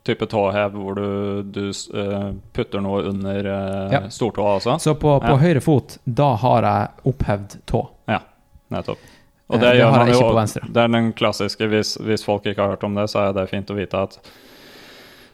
type 0.03 0.27
tåhev 0.27 0.75
hvor 0.75 0.97
du, 0.99 1.07
du 1.47 1.63
uh, 1.95 2.33
putter 2.53 2.83
noe 2.83 3.05
under 3.07 3.47
uh, 3.47 3.93
Ja. 3.93 4.01
stortåa 4.11 4.57
også? 4.59 4.75
Så 4.83 4.95
på, 4.99 5.15
på 5.23 5.31
Ja. 5.31 5.39
høyre 5.39 5.61
fot, 5.63 5.97
da 6.05 6.33
har 6.35 6.67
jeg 6.67 7.13
opphevd 7.13 7.57
tå. 7.71 7.85
Nettopp. 8.71 8.99
Eh, 8.99 9.17
Og 9.51 9.59
det, 9.59 9.73
det 9.75 9.83
har 9.83 9.91
man 9.91 10.07
jeg 10.07 10.15
jo 10.15 10.19
ikke 10.21 10.29
på 10.31 10.35
venstre. 10.37 10.67
Det 10.71 10.79
er 10.83 10.91
den 10.93 11.09
klassiske, 11.13 11.67
hvis, 11.67 11.97
hvis 11.99 12.23
folk 12.23 12.45
ikke 12.47 12.61
har 12.63 12.69
hørt 12.75 12.83
om 12.87 12.95
det, 12.95 13.09
så 13.11 13.25
er 13.29 13.33
det 13.35 13.49
fint 13.51 13.71
å 13.71 13.75
vite 13.75 13.99
at 14.07 14.19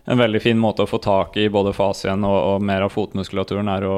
en 0.10 0.18
veldig 0.18 0.40
fin 0.42 0.60
måte 0.60 0.86
å 0.86 0.88
få 0.88 0.98
tak 1.04 1.36
i 1.38 1.50
både 1.52 1.74
fasien 1.76 2.24
og, 2.24 2.36
og 2.54 2.62
mer 2.64 2.86
av 2.86 2.94
fotmuskulaturen 2.94 3.68
er 3.74 3.84
å 3.84 3.96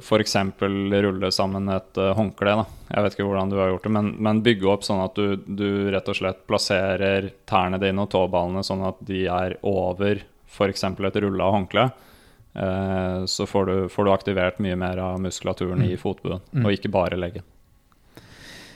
f.eks. 0.00 0.36
rulle 0.62 1.28
sammen 1.34 1.68
et 1.74 2.00
uh, 2.00 2.12
håndkle. 2.16 2.54
Da. 2.62 2.64
Jeg 2.88 3.04
vet 3.04 3.16
ikke 3.18 3.26
hvordan 3.28 3.52
du 3.52 3.58
har 3.60 3.68
gjort 3.68 3.84
det, 3.84 3.92
men, 3.98 4.08
men 4.24 4.40
bygge 4.46 4.70
opp 4.72 4.86
sånn 4.88 5.02
at 5.04 5.18
du, 5.20 5.36
du 5.44 5.90
rett 5.92 6.08
og 6.08 6.16
slett 6.16 6.40
plasserer 6.48 7.28
tærne 7.48 7.80
dine 7.82 8.06
og 8.06 8.08
tåballene 8.14 8.64
sånn 8.64 8.86
at 8.88 9.04
de 9.04 9.26
er 9.28 9.58
over 9.60 10.24
f.eks. 10.48 10.88
et 10.88 11.20
rulla 11.26 11.52
håndkle. 11.52 11.86
Eh, 12.54 13.20
så 13.28 13.46
får 13.48 13.68
du, 13.68 13.76
får 13.92 14.08
du 14.08 14.12
aktivert 14.12 14.58
mye 14.64 14.76
mer 14.76 15.04
av 15.04 15.20
muskulaturen 15.20 15.84
i 15.84 15.96
fotbuen, 16.00 16.40
Mm. 16.52 16.66
og 16.66 16.72
ikke 16.72 16.92
bare 16.92 17.20
leggen. 17.20 17.44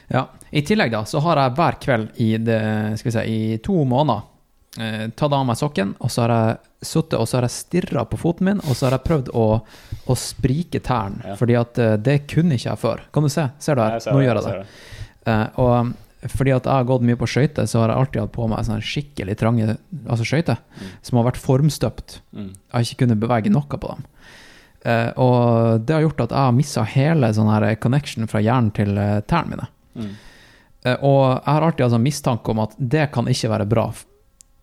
Ja. 0.08 0.28
I 0.52 0.62
tillegg 0.62 0.92
da, 0.92 1.04
så 1.08 1.20
har 1.24 1.40
jeg 1.40 1.56
hver 1.56 1.76
kveld 1.82 2.20
i, 2.22 2.30
det, 2.38 2.60
si, 3.00 3.10
i 3.26 3.58
to 3.64 3.80
måneder 3.84 4.35
eh, 4.78 5.08
tatt 5.16 5.32
av 5.32 5.44
meg 5.48 5.58
sokken, 5.58 5.94
og 6.00 6.12
så 6.12 6.24
har 6.26 6.34
jeg 6.34 6.86
sittet 6.86 7.18
og 7.18 7.26
så 7.28 7.38
har 7.38 7.46
jeg 7.48 7.56
stirra 7.56 8.04
på 8.08 8.18
foten 8.20 8.48
min, 8.50 8.62
og 8.64 8.76
så 8.76 8.86
har 8.86 8.96
jeg 8.98 9.06
prøvd 9.06 9.30
å, 9.34 9.46
å 10.06 10.16
sprike 10.20 10.82
tærne, 10.84 11.22
Ja. 11.32 11.36
fordi 11.40 11.56
at 11.58 11.78
eh, 11.82 11.96
det 11.96 12.18
kunne 12.30 12.58
ikke 12.58 12.70
jeg 12.70 12.82
før. 12.82 13.06
Kan 13.12 13.26
du 13.26 13.32
se? 13.32 13.48
Ser 13.58 13.78
du 13.78 13.82
her? 13.84 13.96
Nå 13.98 14.18
det, 14.20 14.26
gjør 14.26 14.40
jeg 14.40 14.50
det. 14.50 14.66
Eh, 15.26 15.46
og 15.62 15.94
fordi 16.26 16.52
at 16.56 16.66
jeg 16.66 16.72
har 16.72 16.88
gått 16.88 17.06
mye 17.06 17.18
på 17.20 17.28
skøyter, 17.30 17.68
så 17.70 17.82
har 17.82 17.92
jeg 17.92 18.02
alltid 18.02 18.20
hatt 18.24 18.34
på 18.34 18.46
meg 18.50 18.66
sånne 18.66 18.82
skikkelig 18.82 19.36
trange 19.38 19.76
altså 20.08 20.26
skøyter, 20.26 20.60
som 21.06 21.20
har 21.20 21.28
vært 21.28 21.40
formstøpt. 21.40 22.20
Mm. 22.34 22.50
Jeg 22.50 22.74
har 22.74 22.86
ikke 22.86 23.00
kunnet 23.04 23.22
bevege 23.22 23.52
noe 23.52 23.78
på 23.78 23.90
dem. 23.92 24.06
Eh, 24.86 25.10
og 25.18 25.82
det 25.86 25.96
har 25.96 26.04
gjort 26.04 26.24
at 26.26 26.34
jeg 26.34 26.48
har 26.48 26.54
mista 26.54 26.84
hele 26.86 27.30
sånn 27.34 27.50
her 27.50 27.68
connection 27.82 28.28
fra 28.30 28.42
hjernen 28.42 28.72
til 28.76 28.94
uh, 28.98 29.18
tærne 29.26 29.54
mine. 29.54 29.68
Mm. 29.96 30.10
Eh, 30.86 30.98
og 31.00 31.22
jeg 31.40 31.50
har 31.50 31.66
alltid 31.66 31.84
hatt 31.86 31.94
sånn 31.96 32.06
mistanke 32.06 32.52
om 32.52 32.62
at 32.62 32.76
det 32.78 33.08
kan 33.14 33.30
ikke 33.30 33.50
være 33.50 33.66
bra 33.70 33.88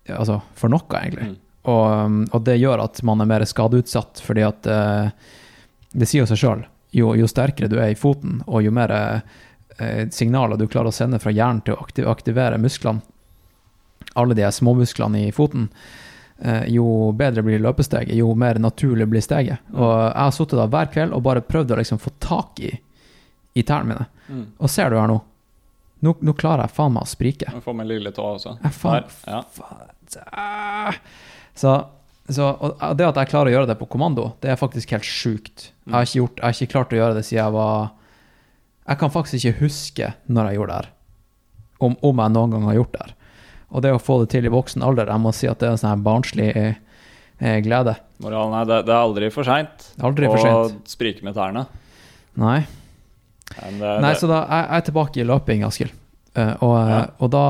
altså, 0.09 0.41
for 0.59 0.73
noe, 0.73 0.99
egentlig. 0.99 1.31
Mm. 1.31 1.39
Og, 1.63 1.85
um, 1.91 2.19
og 2.31 2.43
det 2.43 2.59
gjør 2.59 2.83
at 2.83 2.99
man 3.07 3.23
er 3.23 3.29
mer 3.29 3.45
skadeutsatt, 3.47 4.19
fordi 4.23 4.43
at 4.43 4.67
eh, 4.67 5.31
det 5.93 6.09
sier 6.09 6.23
jo 6.23 6.29
seg 6.33 6.41
sjøl. 6.41 6.63
Jo, 6.93 7.13
jo 7.17 7.29
sterkere 7.29 7.71
du 7.71 7.79
er 7.79 7.93
i 7.93 7.97
foten, 7.97 8.41
og 8.45 8.65
jo 8.65 8.73
mer 8.75 8.91
eh, 8.93 10.03
signaler 10.11 10.59
du 10.59 10.67
klarer 10.67 10.91
å 10.91 10.95
sende 10.95 11.21
fra 11.23 11.33
hjernen 11.33 11.63
til 11.65 11.77
å 11.77 11.85
aktiv 11.85 12.09
aktivere 12.11 12.59
musklene, 12.61 13.01
alle 14.19 14.35
de 14.37 14.45
småmusklene 14.51 15.23
i 15.23 15.31
foten, 15.33 15.69
eh, 16.43 16.67
jo 16.75 16.85
bedre 17.17 17.45
blir 17.45 17.63
løpesteget, 17.63 18.13
jo 18.19 18.35
mer 18.37 18.59
naturlig 18.61 19.07
blir 19.09 19.23
steget. 19.25 19.63
Og 19.73 19.89
jeg 19.89 20.19
har 20.19 20.35
sittet 20.35 20.59
der 20.59 20.73
hver 20.75 20.91
kveld 20.93 21.15
og 21.15 21.23
bare 21.25 21.45
prøvd 21.47 21.73
å 21.73 21.79
liksom 21.79 22.01
få 22.03 22.13
tak 22.21 22.61
i, 22.61 22.73
i 23.55 23.63
tærne 23.63 23.93
mine. 23.93 24.09
Mm. 24.27 24.45
Og 24.59 24.69
ser 24.69 24.91
du 24.91 24.99
her 24.99 25.09
nå? 25.09 25.21
Nå, 26.03 26.15
nå 26.19 26.35
klarer 26.35 26.67
jeg 26.67 26.75
faen 26.75 26.95
meg 26.95 27.05
å 27.05 27.09
sprike. 27.09 27.51
Du 27.53 27.63
får 27.63 27.75
meg 27.79 27.87
lille 27.87 28.11
tå 28.15 28.25
også. 28.35 28.57
Jeg 28.59 28.75
faen, 28.75 29.11
ja. 29.29 29.41
faen, 29.55 30.97
Så, 31.55 31.75
så 32.27 32.49
det 32.97 33.07
at 33.07 33.19
jeg 33.21 33.31
klarer 33.31 33.51
å 33.51 33.55
gjøre 33.55 33.69
det 33.71 33.77
på 33.79 33.87
kommando, 33.93 34.33
det 34.43 34.51
er 34.51 34.59
faktisk 34.59 34.91
helt 34.95 35.07
sjukt. 35.07 35.69
Jeg 35.85 35.95
har 35.95 36.07
ikke, 36.07 36.19
gjort, 36.19 36.41
jeg 36.41 36.45
har 36.47 36.57
ikke 36.57 36.73
klart 36.75 36.95
å 36.95 36.99
gjøre 36.99 37.17
det 37.19 37.25
siden 37.27 37.41
jeg 37.41 37.55
var 37.55 37.91
Jeg 38.83 38.99
kan 38.99 39.11
faktisk 39.13 39.39
ikke 39.39 39.59
huske 39.63 40.11
når 40.27 40.49
jeg 40.49 40.59
gjorde 40.59 40.73
det 40.73 40.79
her. 40.81 40.91
Om, 41.83 41.97
om 42.03 42.23
jeg 42.23 42.35
noen 42.35 42.55
gang 42.55 42.67
har 42.67 42.79
gjort 42.81 42.95
det 42.95 43.05
her. 43.05 43.15
Og 43.73 43.81
det 43.81 43.95
å 43.95 44.01
få 44.01 44.19
det 44.21 44.29
til 44.35 44.45
i 44.45 44.51
voksen 44.53 44.83
alder, 44.85 45.09
jeg 45.09 45.23
må 45.23 45.31
si 45.33 45.47
at 45.49 45.61
det 45.61 45.69
er 45.69 45.77
en 45.77 45.81
sånn 45.81 46.03
barnslig 46.05 46.51
eh, 46.53 47.57
glede. 47.65 47.95
Moralen 48.23 48.59
er 48.59 48.69
det, 48.69 48.83
det 48.87 48.93
er 48.93 48.99
aldri 48.99 49.31
for 49.33 49.47
seint 49.47 49.87
å 49.97 50.67
sprike 50.87 51.25
med 51.25 51.35
tærne. 51.39 51.65
Nei. 52.39 52.59
Men 53.59 53.81
uh, 53.81 53.99
Nei, 54.01 54.13
så 54.17 54.29
da 54.29 54.43
jeg, 54.45 54.63
jeg 54.69 54.77
er 54.81 54.87
tilbake 54.89 55.21
i 55.21 55.27
løping, 55.29 55.63
Askild. 55.67 55.93
Uh, 56.37 56.55
og, 56.65 56.77
Ja. 56.89 57.01
og 57.21 57.29
da 57.29 57.43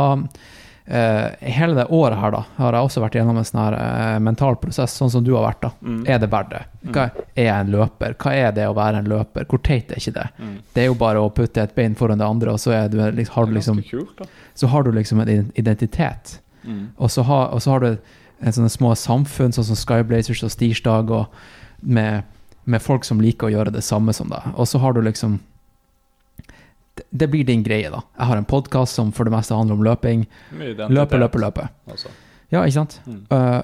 eh, 0.86 1.52
Hele 1.56 1.78
det 1.78 1.86
året 1.96 2.20
her, 2.20 2.32
da, 2.36 2.42
har 2.58 2.76
jeg 2.76 2.88
også 2.90 3.02
vært 3.06 3.14
gjennom 3.16 3.38
en 3.40 3.46
sånn 3.48 3.62
her 3.62 4.20
mental 4.20 4.58
prosess, 4.60 4.92
sånn 5.00 5.12
som 5.14 5.24
du 5.24 5.32
har 5.38 5.46
vært. 5.46 5.62
da. 5.62 5.70
Mm. 5.80 6.02
Er 6.12 6.20
det 6.20 6.28
verdt 6.34 6.50
det? 6.52 6.64
Hva 6.92 7.06
er 7.40 7.52
en 7.54 7.72
løper? 7.72 8.18
Hva 8.20 8.34
er 8.36 8.52
det 8.58 8.66
å 8.68 8.74
være 8.76 9.00
en 9.00 9.08
løper? 9.08 9.46
Hvor 9.48 9.62
teit 9.64 9.92
er 9.96 10.02
ikke 10.02 10.16
det? 10.18 10.26
Mm. 10.40 10.58
Det 10.76 10.84
er 10.84 10.90
jo 10.90 10.98
bare 11.00 11.22
å 11.24 11.30
putte 11.32 11.64
et 11.64 11.76
bein 11.78 11.96
foran 11.96 12.20
det 12.20 12.28
andre, 12.28 12.52
og 12.52 12.60
så, 12.60 12.74
er 12.76 12.92
du, 12.92 12.98
liksom, 13.00 13.38
har, 13.38 13.48
du 13.48 13.54
er 13.54 13.60
liksom, 13.62 13.80
kult, 13.88 14.26
så 14.60 14.68
har 14.74 14.84
du 14.84 14.92
liksom 14.92 15.24
en 15.24 15.52
identitet. 15.56 16.36
Mm. 16.68 16.84
Og 16.98 17.12
så, 17.16 17.24
har, 17.32 17.48
og 17.56 17.64
så 17.64 17.78
har 17.78 17.88
du 17.88 17.90
en 18.44 18.52
sånne 18.60 18.70
små 18.76 18.92
samfunn, 19.00 19.56
sånn 19.56 19.70
som 19.72 19.80
Skyblazers 19.80 20.44
og 20.44 20.52
Stirsdag, 20.52 21.16
og 21.16 21.26
med, 21.80 22.28
med 22.68 22.84
folk 22.84 23.08
som 23.08 23.24
liker 23.24 23.48
å 23.48 23.56
gjøre 23.56 23.72
det 23.72 23.88
samme 23.88 24.12
som 24.12 24.28
deg. 24.32 24.52
Og 24.60 24.68
så 24.68 24.84
har 24.84 24.92
du 24.96 25.02
liksom 25.08 25.40
det, 27.10 27.28
blir 27.28 27.46
din 27.48 27.64
greie, 27.66 27.90
da. 27.90 28.04
Jeg 28.18 28.30
har 28.30 28.40
en 28.40 28.50
podkast 28.50 29.00
som 29.00 29.14
for 29.16 29.28
det 29.28 29.34
meste 29.34 29.56
handler 29.58 29.80
om 29.80 29.86
løping. 29.86 30.28
Løpe, 30.54 31.18
løpe, 31.18 31.42
løpe. 31.42 31.70
Altså. 31.90 32.12
Ja, 32.54 32.62
ikke 32.62 32.78
sant? 32.82 33.00
Mm. 33.08 33.24
Uh, 33.34 33.62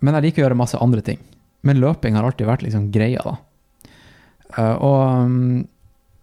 men 0.00 0.16
jeg 0.16 0.28
liker 0.28 0.42
å 0.42 0.46
gjøre 0.46 0.60
masse 0.62 0.80
andre 0.80 1.04
ting. 1.04 1.20
Men 1.66 1.80
løping 1.82 2.16
har 2.16 2.24
alltid 2.24 2.48
vært 2.48 2.64
liksom 2.64 2.88
greia, 2.94 3.24
da. 3.26 3.36
Uh, 4.56 4.76
og 4.80 5.02
um, 5.26 5.68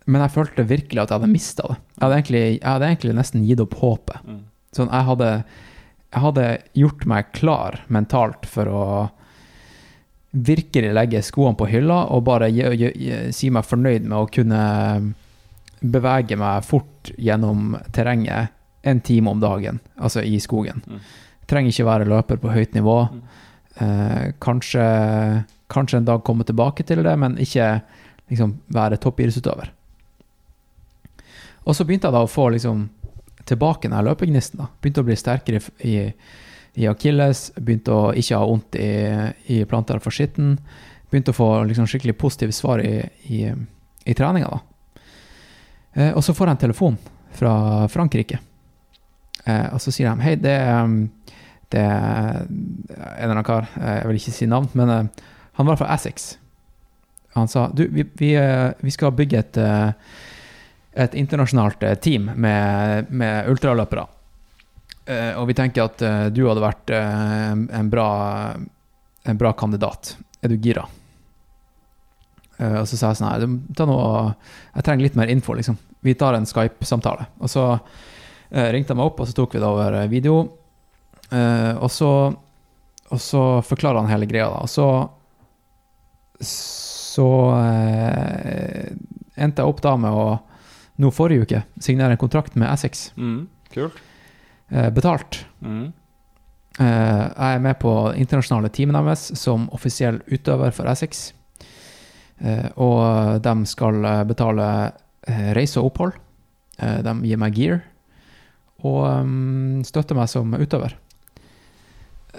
men 0.07 0.23
jeg 0.23 0.33
følte 0.37 0.63
virkelig 0.67 1.01
at 1.01 1.11
jeg 1.11 1.19
hadde 1.19 1.33
mista 1.33 1.65
det. 1.67 1.77
Jeg 1.97 2.03
hadde, 2.05 2.17
egentlig, 2.21 2.43
jeg 2.55 2.67
hadde 2.67 2.89
egentlig 2.93 3.15
nesten 3.17 3.43
gitt 3.43 3.63
opp 3.63 3.75
håpet. 3.81 4.23
Mm. 4.23 4.39
Sånn, 4.77 4.91
jeg 4.93 5.07
hadde, 5.09 5.31
jeg 6.13 6.23
hadde 6.23 6.45
gjort 6.79 7.07
meg 7.11 7.31
klar 7.35 7.79
mentalt 7.91 8.47
for 8.47 8.71
å 8.71 8.83
virkelig 10.31 10.93
legge 10.95 11.23
skoene 11.25 11.57
på 11.59 11.67
hylla 11.71 12.05
og 12.13 12.23
bare 12.27 12.47
gi, 12.51 12.63
gi, 12.79 12.91
gi, 12.95 13.19
si 13.35 13.49
meg 13.51 13.67
fornøyd 13.67 14.07
med 14.07 14.17
å 14.19 14.29
kunne 14.31 14.61
bevege 15.81 16.37
meg 16.39 16.65
fort 16.65 17.11
gjennom 17.17 17.75
terrenget 17.93 18.53
en 18.87 19.01
time 19.01 19.31
om 19.31 19.39
dagen, 19.39 19.79
altså 19.95 20.23
i 20.23 20.39
skogen. 20.39 20.81
Mm. 20.87 20.99
Trenger 21.47 21.73
ikke 21.73 21.87
være 21.87 22.07
løper 22.07 22.39
på 22.41 22.51
høyt 22.53 22.75
nivå. 22.75 22.97
Mm. 23.11 23.21
Eh, 23.83 24.27
kanskje, 24.43 24.85
kanskje 25.71 26.01
en 26.01 26.07
dag 26.07 26.23
komme 26.25 26.47
tilbake 26.47 26.85
til 26.87 27.03
det, 27.03 27.15
men 27.19 27.37
ikke 27.41 27.81
liksom 28.31 28.57
være 28.73 28.99
toppidrettsutøver. 29.01 29.71
Og 31.67 31.75
så 31.75 31.83
begynte 31.83 32.07
jeg 32.07 32.15
da 32.15 32.23
å 32.23 32.31
få 32.31 32.49
liksom 32.55 32.87
tilbake 33.47 33.89
den 33.91 34.05
løpegnisten. 34.07 34.61
da. 34.61 34.69
Begynte 34.81 35.03
å 35.03 35.07
bli 35.07 35.17
sterkere 35.19 35.61
i, 35.83 35.97
i 36.79 36.87
akilles, 36.87 37.49
begynte 37.59 37.95
å 37.95 38.13
ikke 38.15 38.39
ha 38.39 38.47
vondt 38.47 38.79
i, 38.79 38.91
i 39.55 39.63
plantar 39.67 39.99
for 40.03 40.15
skitten. 40.15 40.57
Begynte 41.11 41.35
å 41.35 41.37
få 41.37 41.49
liksom 41.67 41.87
skikkelig 41.87 42.17
positive 42.19 42.55
svar 42.55 42.83
i, 42.83 43.01
i, 43.31 43.43
i 44.07 44.15
treninga, 44.15 44.51
da. 44.51 44.63
Eh, 45.93 46.11
og 46.13 46.23
så 46.23 46.33
får 46.33 46.47
jeg 46.47 46.57
en 46.57 46.63
telefon 46.67 46.97
fra 47.37 47.53
Frankrike. 47.91 48.39
Eh, 49.45 49.67
og 49.73 49.79
så 49.81 49.91
sier 49.93 50.09
de 50.15 50.25
hei, 50.25 50.35
det, 50.35 50.51
er, 50.51 50.83
um, 50.83 50.97
en 51.77 52.97
eller 53.17 53.31
annen 53.33 53.43
kar, 53.47 53.67
eh, 53.79 53.97
jeg 54.01 54.07
vil 54.09 54.19
ikke 54.21 54.35
si 54.35 54.47
navn, 54.49 54.67
men 54.77 54.89
eh, 54.93 55.25
han 55.59 55.65
var 55.69 55.79
fra 55.79 55.89
Essex. 55.95 56.37
Han 57.37 57.47
sa 57.51 57.67
du, 57.73 57.85
vi, 57.93 58.05
vi, 58.17 58.33
eh, 58.39 58.71
vi 58.81 58.91
skal 58.93 59.11
bygge 59.15 59.39
et, 59.39 59.57
et 60.97 61.13
internasjonalt 61.17 61.83
team 62.01 62.31
med, 62.35 63.11
med 63.11 63.49
ultraløpere. 63.51 64.05
Eh, 65.07 65.33
og 65.39 65.47
vi 65.49 65.55
tenker 65.57 65.85
at 65.85 66.01
du 66.35 66.41
hadde 66.49 66.63
vært 66.63 66.91
en- 66.97 67.67
en, 67.71 67.89
bra, 67.89 68.07
en 69.23 69.37
bra 69.37 69.53
kandidat. 69.53 70.15
Er 70.41 70.49
du 70.51 70.57
gira? 70.57 70.85
Eh, 72.57 72.77
og 72.81 72.87
så 72.89 72.97
sa 72.97 73.11
jeg 73.11 73.19
sånn 73.19 73.27
Nei, 73.29 73.73
ta 73.77 73.85
noe 73.85 74.31
Jeg 74.73 74.85
trenger 74.85 75.05
litt 75.05 75.17
mer 75.19 75.31
info, 75.33 75.55
liksom. 75.57 75.77
Vi 76.05 76.15
tar 76.17 76.37
en 76.37 76.47
Skype-samtale. 76.47 77.27
Og 77.43 77.51
så 77.51 77.63
uh, 77.73 78.69
ringte 78.73 78.93
jeg 78.93 78.97
meg 78.99 79.09
opp, 79.09 79.21
og 79.21 79.29
så 79.29 79.35
tok 79.37 79.57
vi 79.57 79.61
det 79.61 79.67
over 79.67 79.97
eh, 79.97 80.09
video. 80.11 80.39
Uh, 81.27 81.73
og 81.83 81.89
så 81.91 82.11
Og 83.11 83.21
så 83.23 83.43
forklarer 83.65 84.01
han 84.01 84.11
hele 84.11 84.29
greia, 84.29 84.49
da. 84.51 84.63
Og 84.63 84.69
så 84.69 84.87
Så 86.39 87.27
endte 89.37 89.63
jeg 89.63 89.69
opp 89.71 89.79
da 89.81 89.95
med 89.97 90.13
å 90.13 90.25
nå 91.01 91.09
forrige 91.09 91.47
uke 91.47 91.61
signere 91.81 92.13
en 92.13 92.19
kontrakt 92.21 92.53
med 92.53 92.69
Essex. 92.69 93.07
Mm. 93.17 93.47
Kult. 93.73 93.97
Betalt. 94.93 95.39
Mm. 95.65 95.87
Jeg 96.77 97.55
er 97.55 97.63
med 97.65 97.79
på 97.81 97.95
internasjonale 98.13 98.69
teamet 98.69 98.99
deres 98.99 99.25
som 99.41 99.65
offisiell 99.73 100.21
utøver 100.29 100.69
for 100.77 100.85
Essex. 100.93 101.31
Eh, 102.41 102.67
og 102.77 103.41
de 103.41 103.53
skal 103.69 104.03
eh, 104.05 104.23
betale 104.29 104.65
eh, 105.27 105.51
reise 105.57 105.79
og 105.81 105.91
opphold. 105.91 106.17
De 106.77 107.13
gir 107.25 107.39
meg 107.41 107.55
gear. 107.57 107.79
Og 108.85 108.99
um, 109.09 109.79
støtter 109.81 110.13
meg 110.13 110.27
som 110.29 110.51
utøver. 110.53 110.93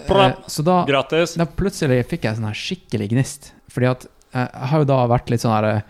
Bra. 0.07 0.29
Så 0.47 0.63
da, 0.63 0.85
Gratis. 0.87 1.33
da 1.35 1.43
plutselig 1.51 2.05
fikk 2.07 2.29
jeg 2.29 2.39
sånn 2.39 2.47
her 2.47 2.55
skikkelig 2.61 3.09
gnist. 3.11 3.49
Fordi 3.75 3.89
at 3.91 4.07
jeg 4.31 4.69
har 4.71 4.85
jo 4.85 4.87
da 4.87 4.99
vært 5.11 5.33
litt 5.33 5.43
sånn 5.43 5.57
her 5.57 5.81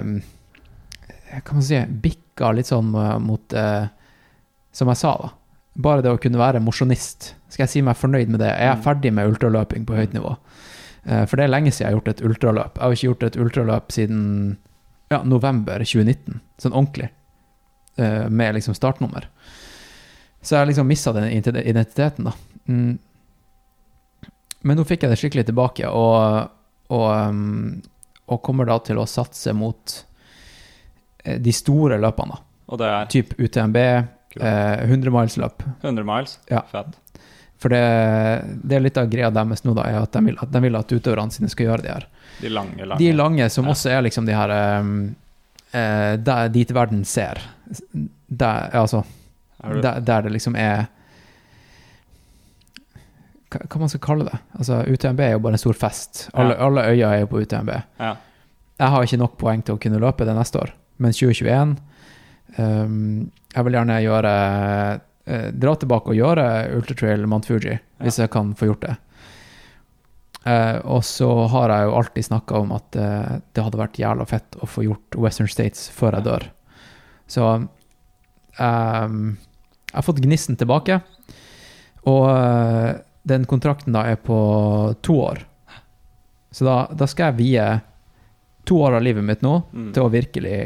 um, 0.00 0.14
Kan 1.44 1.58
man 1.58 1.66
si 1.66 1.76
Bikka 2.06 2.52
litt 2.56 2.70
sånn 2.70 2.88
mot 3.26 3.52
Som 4.72 4.88
jeg 4.94 5.00
sa, 5.02 5.12
da. 5.20 5.30
Bare 5.84 6.04
det 6.04 6.12
å 6.14 6.20
kunne 6.20 6.40
være 6.40 6.60
mosjonist. 6.64 7.34
Skal 7.52 7.66
jeg 7.66 7.72
si 7.74 7.82
meg 7.84 7.96
fornøyd 8.00 8.32
med 8.32 8.40
det? 8.40 8.48
Jeg 8.56 8.68
er 8.72 8.76
Mm. 8.80 8.82
ferdig 8.88 9.12
med 9.12 9.28
ultraløping 9.34 9.84
på 9.88 9.96
høyt 10.00 10.16
nivå. 10.16 10.34
Eh, 11.04 11.24
for 11.26 11.38
det 11.38 11.46
er 11.46 11.54
lenge 11.54 11.72
siden 11.72 11.86
jeg 11.86 11.90
har 11.90 11.98
gjort 12.00 12.12
et 12.12 12.24
ultraløp. 12.28 12.78
Jeg 12.78 12.84
har 12.84 12.96
ikke 12.96 13.10
gjort 13.10 13.26
et 13.28 13.40
ultraløp 13.42 13.94
siden 13.94 14.22
ja, 15.12 15.22
november 15.28 15.84
2019. 15.84 16.40
Sånn 16.62 16.76
ordentlig. 16.76 17.10
Eh, 17.96 18.28
med 18.28 18.54
liksom 18.54 18.74
startnummer. 18.74 19.28
Så 20.40 20.54
jeg 20.54 20.62
har 20.62 20.70
liksom 20.70 20.88
mista 20.88 21.12
den 21.12 21.28
identiteten, 21.30 22.30
da. 22.30 22.32
Mm. 22.66 22.98
Men 24.62 24.78
nå 24.78 24.86
fikk 24.86 25.04
jeg 25.04 25.12
det 25.12 25.18
skikkelig 25.20 25.44
tilbake, 25.50 25.90
og, 25.90 26.48
og, 26.94 27.06
um, 27.10 27.82
og 28.30 28.40
kommer 28.46 28.66
da 28.66 28.78
til 28.86 28.98
å 29.02 29.06
satse 29.10 29.54
mot 29.54 29.94
eh, 31.24 31.38
de 31.42 31.54
store 31.54 31.98
løpene, 32.02 32.38
da. 32.38 32.48
Og 32.72 32.80
det 32.80 32.88
er 32.88 33.08
Typ 33.12 33.34
UTMB, 33.38 33.78
eh, 33.82 34.84
100 34.86 35.14
miles-løp. 35.14 35.66
100 35.82 36.06
miles. 36.08 36.38
Ja. 36.50 36.62
Fett. 36.70 36.98
For 37.62 37.70
det, 37.70 37.80
det 38.66 38.74
er 38.76 38.82
litt 38.82 38.96
av 38.98 39.06
greia 39.12 39.28
deres 39.30 39.62
nå, 39.62 39.74
da, 39.78 39.84
er 39.86 40.00
at 40.02 40.12
de 40.16 40.22
vil 40.26 40.38
at, 40.42 40.50
de 40.50 40.62
vil 40.64 40.78
at 40.80 40.92
utøverne 40.96 41.30
sine 41.34 41.50
skal 41.52 41.68
gjøre 41.68 41.84
det 41.84 41.92
her. 41.94 42.06
De 42.42 42.50
lange, 42.50 42.78
lange. 42.82 42.98
De 42.98 43.10
lange, 43.14 43.46
som 43.54 43.68
Ja. 43.68 43.74
også 43.76 43.92
er 43.94 44.02
liksom 44.02 44.26
de 44.26 44.34
her 44.34 44.54
um, 44.80 44.94
uh, 45.70 46.14
der, 46.18 46.48
Dit 46.54 46.72
verden 46.74 47.04
ser. 47.06 47.38
Der, 48.32 48.68
altså 48.74 49.04
Er 49.62 49.78
der, 49.84 50.00
der 50.02 50.22
det 50.26 50.32
liksom 50.34 50.56
er 50.58 50.88
hva, 53.52 53.60
hva 53.68 53.80
man 53.84 53.90
skal 53.92 54.02
kalle 54.02 54.26
det? 54.26 54.38
Altså, 54.58 54.80
UTMB 54.88 55.20
er 55.20 55.32
jo 55.36 55.42
bare 55.44 55.58
en 55.58 55.62
stor 55.62 55.76
fest. 55.78 56.26
Alle, 56.34 56.54
Ja. 56.56 56.66
alle 56.66 56.84
øyer 56.88 57.08
er 57.12 57.20
jo 57.20 57.26
på 57.30 57.42
UTMB. 57.44 57.70
Ja. 58.00 58.14
Jeg 58.80 58.88
har 58.90 59.02
ikke 59.06 59.18
nok 59.20 59.36
poeng 59.38 59.62
til 59.62 59.76
å 59.76 59.80
kunne 59.80 60.00
løpe 60.02 60.24
det 60.26 60.34
neste 60.34 60.58
år, 60.58 60.72
men 60.98 61.12
2021 61.12 61.76
um, 62.58 63.30
Jeg 63.54 63.64
vil 63.64 63.72
gjerne 63.76 63.98
gjøre 64.02 64.32
eh, 65.26 65.50
Dra 65.52 65.74
tilbake 65.76 66.12
og 66.12 66.16
gjøre 66.18 66.46
Ultratrail 66.76 67.26
Mount 67.26 67.46
Fuji, 67.46 67.78
hvis 68.02 68.18
jeg 68.18 68.30
kan 68.34 68.54
få 68.58 68.66
gjort 68.72 68.86
det. 68.88 68.96
Eh, 70.44 70.78
og 70.90 71.04
så 71.06 71.28
har 71.52 71.70
jeg 71.70 71.86
jo 71.86 71.94
alltid 72.00 72.24
snakka 72.26 72.58
om 72.64 72.72
at 72.74 72.96
eh, 72.98 73.36
det 73.54 73.62
hadde 73.62 73.78
vært 73.78 74.00
jævla 74.00 74.26
fett 74.26 74.56
å 74.58 74.66
få 74.66 74.82
gjort 74.88 75.14
Western 75.22 75.48
States 75.48 75.84
før 75.94 76.16
jeg 76.18 76.26
dør. 76.26 76.48
Så 77.30 77.44
ehm, 78.58 79.36
jeg 79.86 79.94
har 80.00 80.06
fått 80.06 80.22
gnissen 80.24 80.58
tilbake. 80.58 80.98
Og 82.10 82.26
eh, 82.32 82.90
den 83.22 83.44
kontrakten 83.46 83.94
da 83.94 84.02
er 84.10 84.18
på 84.18 84.36
to 85.06 85.20
år. 85.22 85.44
Så 86.52 86.66
da, 86.66 86.80
da 86.90 87.06
skal 87.08 87.30
jeg 87.30 87.38
vie 87.38 87.68
to 88.68 88.80
år 88.82 88.98
av 88.98 89.02
livet 89.06 89.24
mitt 89.24 89.40
nå 89.46 89.60
Mm. 89.72 89.92
til 89.94 90.02
å 90.04 90.10
virkelig 90.12 90.58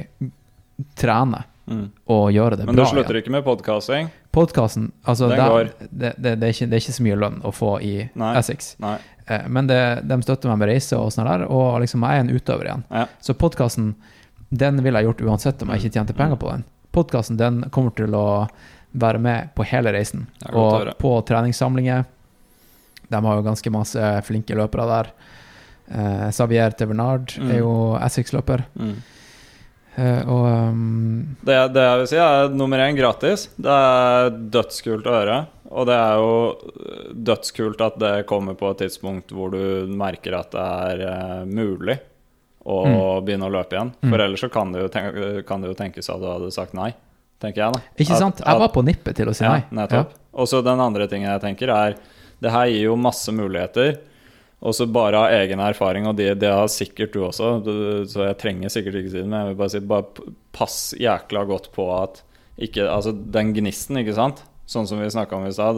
trene 0.99 1.45
Mm. 1.67 1.91
og 2.15 2.29
gjøre 2.31 2.57
det 2.61 2.67
Men 2.67 2.77
du 2.77 2.83
slutter 2.85 2.95
slutter 3.03 3.17
ikke 3.19 3.31
med 3.35 3.45
podkasting? 3.45 4.09
Podkasten 4.37 4.91
altså, 5.09 5.31
det, 5.33 5.73
det, 5.91 6.11
det, 6.21 6.33
det 6.45 6.49
er 6.53 6.77
ikke 6.83 6.93
så 6.99 7.05
mye 7.07 7.17
lønn 7.17 7.39
å 7.49 7.53
få 7.57 7.71
i 7.81 7.95
Nei. 8.21 8.33
Essex. 8.37 8.75
Nei. 8.85 8.99
Eh, 9.27 9.47
Men 9.49 9.67
de 9.71 10.19
støtter 10.27 10.53
meg 10.53 10.59
med 10.61 10.69
reise 10.75 10.99
og 11.01 11.09
sånn 11.15 11.25
der, 11.31 11.47
og 11.49 11.81
liksom 11.81 12.05
jeg 12.05 12.21
er 12.21 12.25
en 12.27 12.33
utøver 12.37 12.69
igjen. 12.69 12.85
Ja. 12.93 13.07
Så 13.25 13.33
podkasten, 13.41 13.95
den 14.53 14.83
ville 14.85 15.01
jeg 15.01 15.09
gjort 15.09 15.25
uansett 15.27 15.63
om 15.65 15.73
jeg 15.73 15.87
ikke 15.87 15.97
tjente 15.99 16.17
penger 16.19 16.37
på 16.43 16.53
den. 16.53 16.67
Podkasten, 16.93 17.41
den 17.41 17.63
kommer 17.73 17.97
til 17.97 18.13
å 18.17 18.27
være 18.97 19.19
med 19.21 19.51
på 19.57 19.65
hele 19.69 19.91
reisen. 19.97 20.27
Og 20.53 20.93
på 21.01 21.15
treningssamlinger. 21.29 22.05
De 23.09 23.19
har 23.25 23.37
jo 23.41 23.43
ganske 23.47 23.73
masse 23.75 24.13
flinke 24.29 24.55
løpere 24.57 24.87
der. 24.93 25.11
Eh, 25.89 26.29
Xavier 26.35 26.71
Tevernard 26.77 27.33
Mm. 27.41 27.51
er 27.51 27.59
jo 27.61 27.75
Essex-løper. 28.03 28.65
Mm. 28.79 28.95
Eh, 29.97 30.29
og 30.29 30.45
um, 30.45 31.37
Det, 31.41 31.57
det 31.73 31.85
jeg 31.85 32.01
vil 32.03 32.11
si, 32.11 32.19
er 32.21 32.51
nummer 32.53 32.83
én 32.85 32.97
gratis. 32.99 33.47
Det 33.57 33.73
er 33.73 34.35
dødskult 34.57 35.07
å 35.09 35.15
høre. 35.17 35.39
Og 35.67 35.89
det 35.89 35.97
er 35.99 36.21
jo 36.21 36.35
øh, 36.55 37.07
dødskult 37.27 37.81
at 37.83 37.97
det 37.99 38.13
kommer 38.31 38.55
på 38.59 38.69
et 38.71 38.85
tidspunkt 38.85 39.33
hvor 39.35 39.51
du 39.51 39.89
merker 39.91 40.37
at 40.39 40.53
det 40.55 40.67
er 40.91 41.03
eh, 41.09 41.41
mulig 41.49 41.97
å 42.67 43.21
begynne 43.23 43.47
å 43.47 43.53
løpe 43.55 43.77
igjen. 43.77 43.93
Mm. 44.03 44.11
For 44.11 44.23
ellers 44.25 44.43
så 44.43 44.49
kan 44.51 44.73
det, 44.75 44.83
jo 44.83 44.91
tenke, 44.91 45.27
kan 45.47 45.63
det 45.63 45.71
jo 45.71 45.77
tenkes 45.79 46.09
at 46.11 46.23
du 46.23 46.27
hadde 46.27 46.51
sagt 46.55 46.75
nei, 46.75 46.91
tenker 47.43 47.63
jeg 47.63 47.77
da. 47.77 47.83
Ikke 47.95 48.17
At- 48.17 48.23
sant? 48.25 48.43
Jeg 48.43 48.63
var 48.63 48.73
på 48.75 48.83
nippet 48.87 49.19
til 49.21 49.31
å 49.31 49.35
si 49.37 49.45
ja, 49.47 49.53
nei. 49.55 49.83
nettopp. 49.83 50.17
Og 50.37 50.51
så 50.51 50.63
den 50.67 50.83
andre 50.83 51.07
tingen 51.11 51.31
jeg 51.31 51.43
tenker 51.45 51.73
er 51.73 51.95
Det 52.43 52.51
her 52.53 52.67
gir 52.69 52.91
jo 52.91 52.97
masse 53.01 53.33
muligheter. 53.33 53.95
Og 54.65 54.73
så 54.73 54.87
bare 54.89 55.19
av 55.21 55.35
egen 55.37 55.61
erfaring, 55.61 56.07
og 56.09 56.17
det, 56.17 56.31
det 56.41 56.49
har 56.49 56.69
sikkert 56.73 57.13
du 57.13 57.21
også, 57.27 57.51
så 58.09 58.25
jeg 58.25 58.39
trenger 58.41 58.73
sikkert 58.73 59.03
ikke 59.03 59.13
si 59.13 59.21
det, 59.21 59.29
men 59.29 59.43
jeg 59.43 59.51
vil 59.51 59.59
bare 59.61 59.75
si 59.75 59.83
bare 59.85 60.31
pass 60.57 60.79
jækla 60.97 61.45
godt 61.49 61.69
på 61.77 61.91
at 61.97 62.23
ikke 62.57 62.87
Altså 62.89 63.13
den 63.13 63.51
gnisten, 63.53 63.99
ikke 64.01 64.15
sant? 64.17 64.39
Sånn 64.67 64.87
som 64.89 64.99
vi 64.99 65.11
snakka 65.13 65.37
om 65.37 65.45
i 65.47 65.53
stad. 65.55 65.77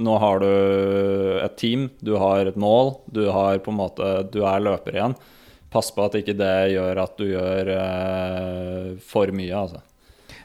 Nå 0.00 0.14
har 0.18 0.40
du 0.40 0.46
et 1.44 1.58
team, 1.60 1.90
du 2.00 2.14
har 2.18 2.48
et 2.48 2.56
mål, 2.56 2.96
du 3.12 3.26
har 3.30 3.60
på 3.62 3.70
en 3.70 3.78
måte 3.78 4.08
Du 4.32 4.40
er 4.48 4.64
løper 4.64 4.96
igjen. 4.96 5.16
Pass 5.70 5.92
på 5.92 6.06
at 6.06 6.16
ikke 6.18 6.34
det 6.38 6.72
gjør 6.72 7.02
at 7.04 7.20
du 7.20 7.26
gjør 7.28 7.70
eh, 7.74 8.88
for 9.04 9.30
mye, 9.36 9.52
altså. 9.60 9.82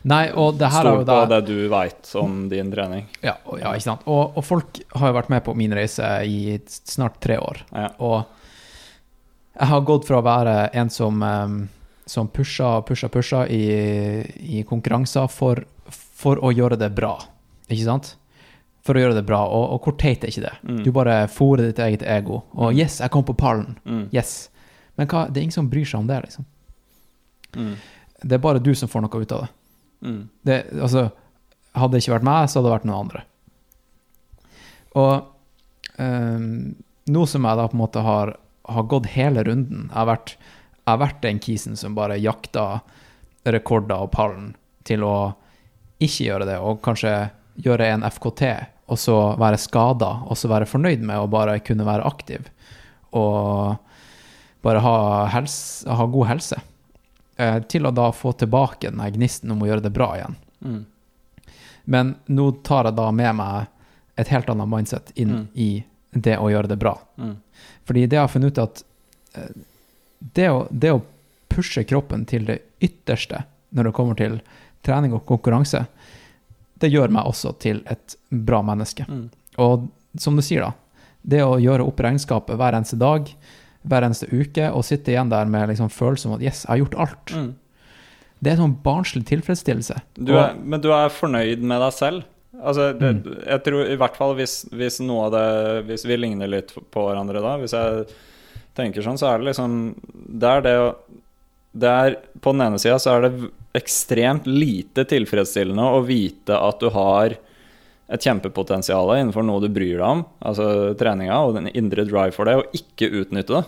Nei, 0.09 0.31
og 0.33 0.55
det 0.57 0.69
her 0.73 0.87
er 0.87 0.95
jo 0.95 1.01
Stol 1.01 1.05
på 1.05 1.09
da 1.11 1.25
det 1.29 1.41
du 1.45 1.57
veit 1.69 2.11
om 2.17 2.37
din 2.49 2.71
trening. 2.73 3.03
Ja, 3.21 3.35
ja 3.59 3.73
ikke 3.75 3.85
sant. 3.85 4.07
Og, 4.09 4.37
og 4.37 4.45
folk 4.45 4.79
har 4.97 5.11
jo 5.11 5.17
vært 5.19 5.29
med 5.33 5.43
på 5.45 5.53
min 5.57 5.75
reise 5.77 6.07
i 6.25 6.57
snart 6.65 7.19
tre 7.21 7.37
år. 7.37 7.61
Ja. 7.69 7.91
Og 8.01 8.23
jeg 9.59 9.69
har 9.69 9.85
gått 9.85 10.07
fra 10.07 10.21
å 10.21 10.25
være 10.25 10.55
en 10.81 10.89
som, 10.89 11.21
em, 11.23 11.59
som 12.09 12.31
pusha, 12.33 12.79
pusha, 12.87 13.11
pusha 13.13 13.43
i, 13.45 13.61
i 14.57 14.63
konkurranser 14.67 15.29
for, 15.29 15.61
for 15.91 16.41
å 16.41 16.53
gjøre 16.55 16.79
det 16.81 16.89
bra. 16.97 17.13
Ikke 17.69 17.85
sant? 17.85 18.15
For 18.81 18.97
å 18.97 19.03
gjøre 19.03 19.19
det 19.19 19.25
bra. 19.27 19.43
Og, 19.53 19.75
og 19.75 19.85
hvor 19.85 19.99
teit 20.01 20.25
er 20.25 20.33
ikke 20.33 20.47
det? 20.47 20.55
Mm. 20.65 20.81
Du 20.87 20.91
bare 20.95 21.19
fôrer 21.29 21.69
ditt 21.69 21.83
eget 21.83 22.07
ego. 22.09 22.41
Og 22.57 22.73
'yes, 22.73 23.03
jeg 23.03 23.13
kom 23.13 23.27
på 23.27 23.37
pallen'. 23.37 23.77
Mm. 23.85 24.07
Yes. 24.09 24.49
Men 24.97 25.07
hva, 25.07 25.27
det 25.29 25.37
er 25.37 25.45
ingen 25.45 25.59
som 25.61 25.69
bryr 25.69 25.85
seg 25.85 26.01
om 26.01 26.09
det, 26.09 26.23
liksom. 26.25 26.45
Mm. 27.55 27.75
Det 28.23 28.37
er 28.37 28.41
bare 28.41 28.61
du 28.63 28.73
som 28.75 28.89
får 28.89 29.05
noe 29.05 29.21
ut 29.21 29.31
av 29.31 29.45
det. 29.45 29.51
Mm. 30.01 30.21
det 30.47 30.63
altså, 30.81 31.09
hadde 31.77 31.93
det 31.93 32.03
ikke 32.03 32.15
vært 32.17 32.27
meg, 32.27 32.47
så 32.49 32.59
hadde 32.59 32.69
det 32.69 32.75
vært 32.75 32.87
noen 32.89 33.03
andre. 33.05 33.25
Og 34.99 35.13
um, 36.01 36.47
nå 37.11 37.25
som 37.29 37.45
jeg 37.47 37.59
da 37.59 37.67
på 37.69 37.77
en 37.77 37.83
måte 37.83 38.03
har, 38.05 38.33
har 38.71 38.89
gått 38.91 39.07
hele 39.13 39.43
runden 39.47 39.85
Jeg 39.87 39.95
har 39.95 40.09
vært, 40.09 40.33
jeg 40.81 40.89
har 40.89 40.99
vært 41.01 41.21
den 41.23 41.39
kisen 41.43 41.77
som 41.79 41.95
bare 41.97 42.19
jakta 42.19 42.81
rekorder 43.47 44.03
og 44.05 44.11
pallen 44.13 44.51
til 44.87 45.05
å 45.05 45.15
ikke 46.01 46.25
gjøre 46.25 46.47
det, 46.49 46.57
og 46.57 46.81
kanskje 46.85 47.13
gjøre 47.61 47.91
en 47.93 48.05
FKT, 48.07 48.47
og 48.91 48.99
så 48.99 49.17
være 49.39 49.59
skada, 49.61 50.09
og 50.25 50.37
så 50.39 50.49
være 50.49 50.69
fornøyd 50.69 51.03
med 51.05 51.21
å 51.21 51.29
bare 51.29 51.59
kunne 51.65 51.85
være 51.85 52.07
aktiv. 52.09 52.47
Og 53.17 53.77
bare 54.65 54.81
ha, 54.81 54.95
helse, 55.35 55.85
ha 55.89 56.07
god 56.09 56.29
helse. 56.31 56.57
Eh, 57.41 57.59
til 57.63 57.87
å 57.87 57.91
da 57.91 58.11
få 58.13 58.33
tilbake 58.37 58.91
den 58.91 59.01
gnisten 59.15 59.51
om 59.51 59.61
å 59.63 59.67
gjøre 59.69 59.81
det 59.87 59.89
bra 59.95 60.11
igjen. 60.17 60.35
Mm. 60.61 60.81
Men 61.89 62.15
nå 62.29 62.51
tar 62.67 62.85
jeg 62.85 62.97
da 62.99 63.07
med 63.11 63.33
meg 63.39 64.19
et 64.21 64.29
helt 64.29 64.49
annet 64.51 64.69
mindset 64.69 65.09
inn 65.15 65.31
Mm. 65.31 65.47
i 65.55 65.69
det 66.11 66.35
å 66.37 66.51
gjøre 66.51 66.69
det 66.69 66.77
bra. 66.77 66.99
Mm. 67.17 67.37
Fordi 67.87 68.03
det 68.05 68.15
jeg 68.19 68.21
har 68.21 68.27
funnet 68.29 68.51
ut 68.51 68.61
at 68.61 68.83
eh, 69.33 69.49
det 70.19 70.49
å, 70.51 70.67
det 70.69 70.91
å 70.93 71.01
pushe 71.49 71.83
kroppen 71.83 72.27
til 72.29 72.45
det 72.45 72.59
ytterste 72.79 73.41
når 73.71 73.89
det 73.89 73.93
kommer 73.97 74.19
til 74.19 74.37
trening 74.85 75.15
og 75.17 75.25
konkurranse, 75.25 75.85
det 76.77 76.91
gjør 76.91 77.09
meg 77.09 77.25
også 77.25 77.55
til 77.63 77.81
et 77.89 78.17
bra 78.29 78.61
menneske. 78.61 79.07
Mm. 79.09 79.29
Og 79.57 79.87
som 80.19 80.35
du 80.37 80.43
sier, 80.45 80.61
da, 80.61 80.73
det 81.21 81.41
å 81.41 81.57
gjøre 81.57 81.87
opp 81.87 82.05
regnskapet 82.05 82.59
hver 82.59 82.77
eneste 82.77 82.99
dag, 83.01 83.33
hver 83.87 84.05
eneste 84.05 84.27
uke, 84.31 84.67
og 84.71 84.83
sitte 84.85 85.13
igjen 85.13 85.31
der 85.31 85.45
med 85.49 85.69
liksom 85.71 85.89
følelsen 85.89 86.31
av 86.31 86.39
at 86.39 86.45
yes, 86.45 86.63
jeg 86.65 86.71
har 86.73 86.81
gjort 86.83 86.97
alt. 87.05 87.33
Mm. 87.33 87.49
Det 88.41 88.49
er 88.51 88.55
en 88.57 88.63
sånn 88.65 88.77
barnslig 88.83 89.23
tilfredsstillelse. 89.29 89.99
Du 90.17 90.33
er, 90.37 90.55
men 90.57 90.81
du 90.81 90.89
er 90.93 91.13
fornøyd 91.13 91.61
med 91.61 91.81
deg 91.83 91.93
selv? 91.93 92.27
Altså, 92.61 92.91
det, 92.97 93.09
Mm. 93.15 93.37
jeg 93.47 93.63
tror 93.65 93.87
i 93.89 93.95
hvert 93.97 94.17
fall 94.17 94.35
hvis, 94.37 94.55
hvis 94.69 94.99
noe 95.01 95.25
av 95.25 95.31
det 95.33 95.85
Hvis 95.87 96.03
vi 96.05 96.17
ligner 96.19 96.47
litt 96.51 96.73
på 96.93 97.05
hverandre 97.07 97.41
da, 97.41 97.55
hvis 97.57 97.73
jeg 97.73 98.03
tenker 98.77 99.01
sånn, 99.01 99.17
så 99.17 99.31
er 99.31 99.39
det 99.39 99.47
liksom 99.47 99.95
Det 100.41 100.49
er 100.49 100.61
det 100.61 100.73
å 100.77 100.89
det 101.73 101.89
er, 101.89 102.17
På 102.43 102.51
den 102.51 102.61
ene 102.67 102.77
sida 102.77 102.99
så 102.99 103.15
er 103.15 103.29
det 103.29 103.49
ekstremt 103.79 104.45
lite 104.45 105.05
tilfredsstillende 105.07 105.81
å 105.95 106.03
vite 106.05 106.53
at 106.59 106.79
du 106.83 106.89
har 106.91 107.37
et 108.11 108.25
kjempepotensial 108.25 109.13
innenfor 109.15 109.45
noe 109.47 109.63
du 109.63 109.69
bryr 109.71 109.97
deg 109.97 110.07
om, 110.07 110.23
altså 110.43 110.65
treninga, 110.99 111.37
og 111.45 111.55
den 111.59 111.69
indre 111.71 112.03
drive 112.07 112.35
for 112.35 112.49
det, 112.49 112.57
og 112.59 112.75
ikke 112.75 113.11
utnytte 113.21 113.55
det. 113.55 113.63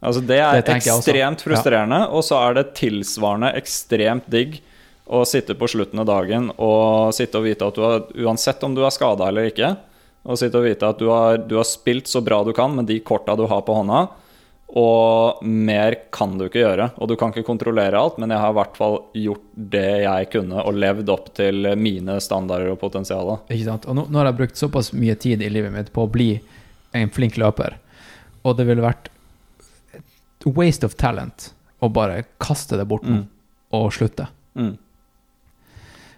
Altså 0.00 0.22
Det 0.24 0.38
er 0.40 0.62
Det 0.62 0.76
ekstremt 0.78 1.42
frustrerende, 1.44 2.00
og 2.08 2.24
så 2.24 2.38
er 2.40 2.56
det 2.56 2.70
tilsvarende 2.78 3.52
ekstremt 3.58 4.28
digg 4.32 4.60
å 5.10 5.24
sitte 5.26 5.56
på 5.58 5.68
slutten 5.68 6.00
av 6.00 6.06
dagen 6.08 6.48
og 6.56 7.12
sitte 7.16 7.40
og 7.40 7.48
vite 7.48 7.66
at 7.66 7.76
du 7.76 7.82
har 7.82 8.04
Uansett 8.14 8.62
om 8.64 8.76
du 8.76 8.84
er 8.86 8.94
skada 8.94 9.28
eller 9.28 9.50
ikke, 9.50 9.74
og 10.24 10.38
sitte 10.38 10.60
og 10.60 10.68
vite 10.68 10.88
at 10.88 11.00
du 11.00 11.08
har, 11.10 11.40
du 11.42 11.56
har 11.58 11.68
spilt 11.68 12.08
så 12.08 12.22
bra 12.24 12.42
du 12.46 12.52
kan 12.56 12.72
med 12.76 12.88
de 12.88 13.00
korta 13.04 13.36
du 13.36 13.46
har 13.50 13.64
på 13.66 13.76
hånda, 13.76 14.06
og 14.78 15.40
mer 15.42 15.96
kan 16.14 16.36
du 16.38 16.44
ikke 16.46 16.60
gjøre. 16.62 16.84
Og 17.02 17.08
du 17.10 17.16
kan 17.18 17.32
ikke 17.32 17.42
kontrollere 17.48 17.98
alt, 17.98 18.18
men 18.22 18.30
jeg 18.30 18.38
har 18.38 18.52
i 18.52 18.56
hvert 18.60 18.76
fall 18.78 18.98
gjort 19.18 19.46
det 19.74 19.86
jeg 20.04 20.28
kunne, 20.30 20.62
og 20.62 20.76
levd 20.78 21.08
opp 21.10 21.32
til 21.34 21.66
mine 21.80 22.20
standarder 22.22 22.70
og 22.74 22.78
potensial. 22.82 23.32
Ikke 23.50 23.66
sant? 23.66 23.88
Og 23.90 23.96
nå, 23.98 24.04
nå 24.06 24.20
har 24.20 24.30
jeg 24.30 24.38
brukt 24.44 24.60
såpass 24.60 24.92
mye 24.94 25.16
tid 25.18 25.42
i 25.42 25.50
livet 25.50 25.72
mitt 25.74 25.90
på 25.94 26.04
å 26.06 26.10
bli 26.12 26.28
en 26.94 27.10
flink 27.14 27.36
løper, 27.38 27.76
og 28.46 28.56
det 28.58 28.66
ville 28.70 28.82
vært 28.86 29.10
waste 30.46 30.86
of 30.88 30.94
talent 30.96 31.50
å 31.82 31.90
bare 31.92 32.22
kaste 32.40 32.78
det 32.78 32.86
bort 32.88 33.02
Mm. 33.04 33.26
og 33.72 33.90
slutte. 33.92 34.26
Mm. 34.54 34.76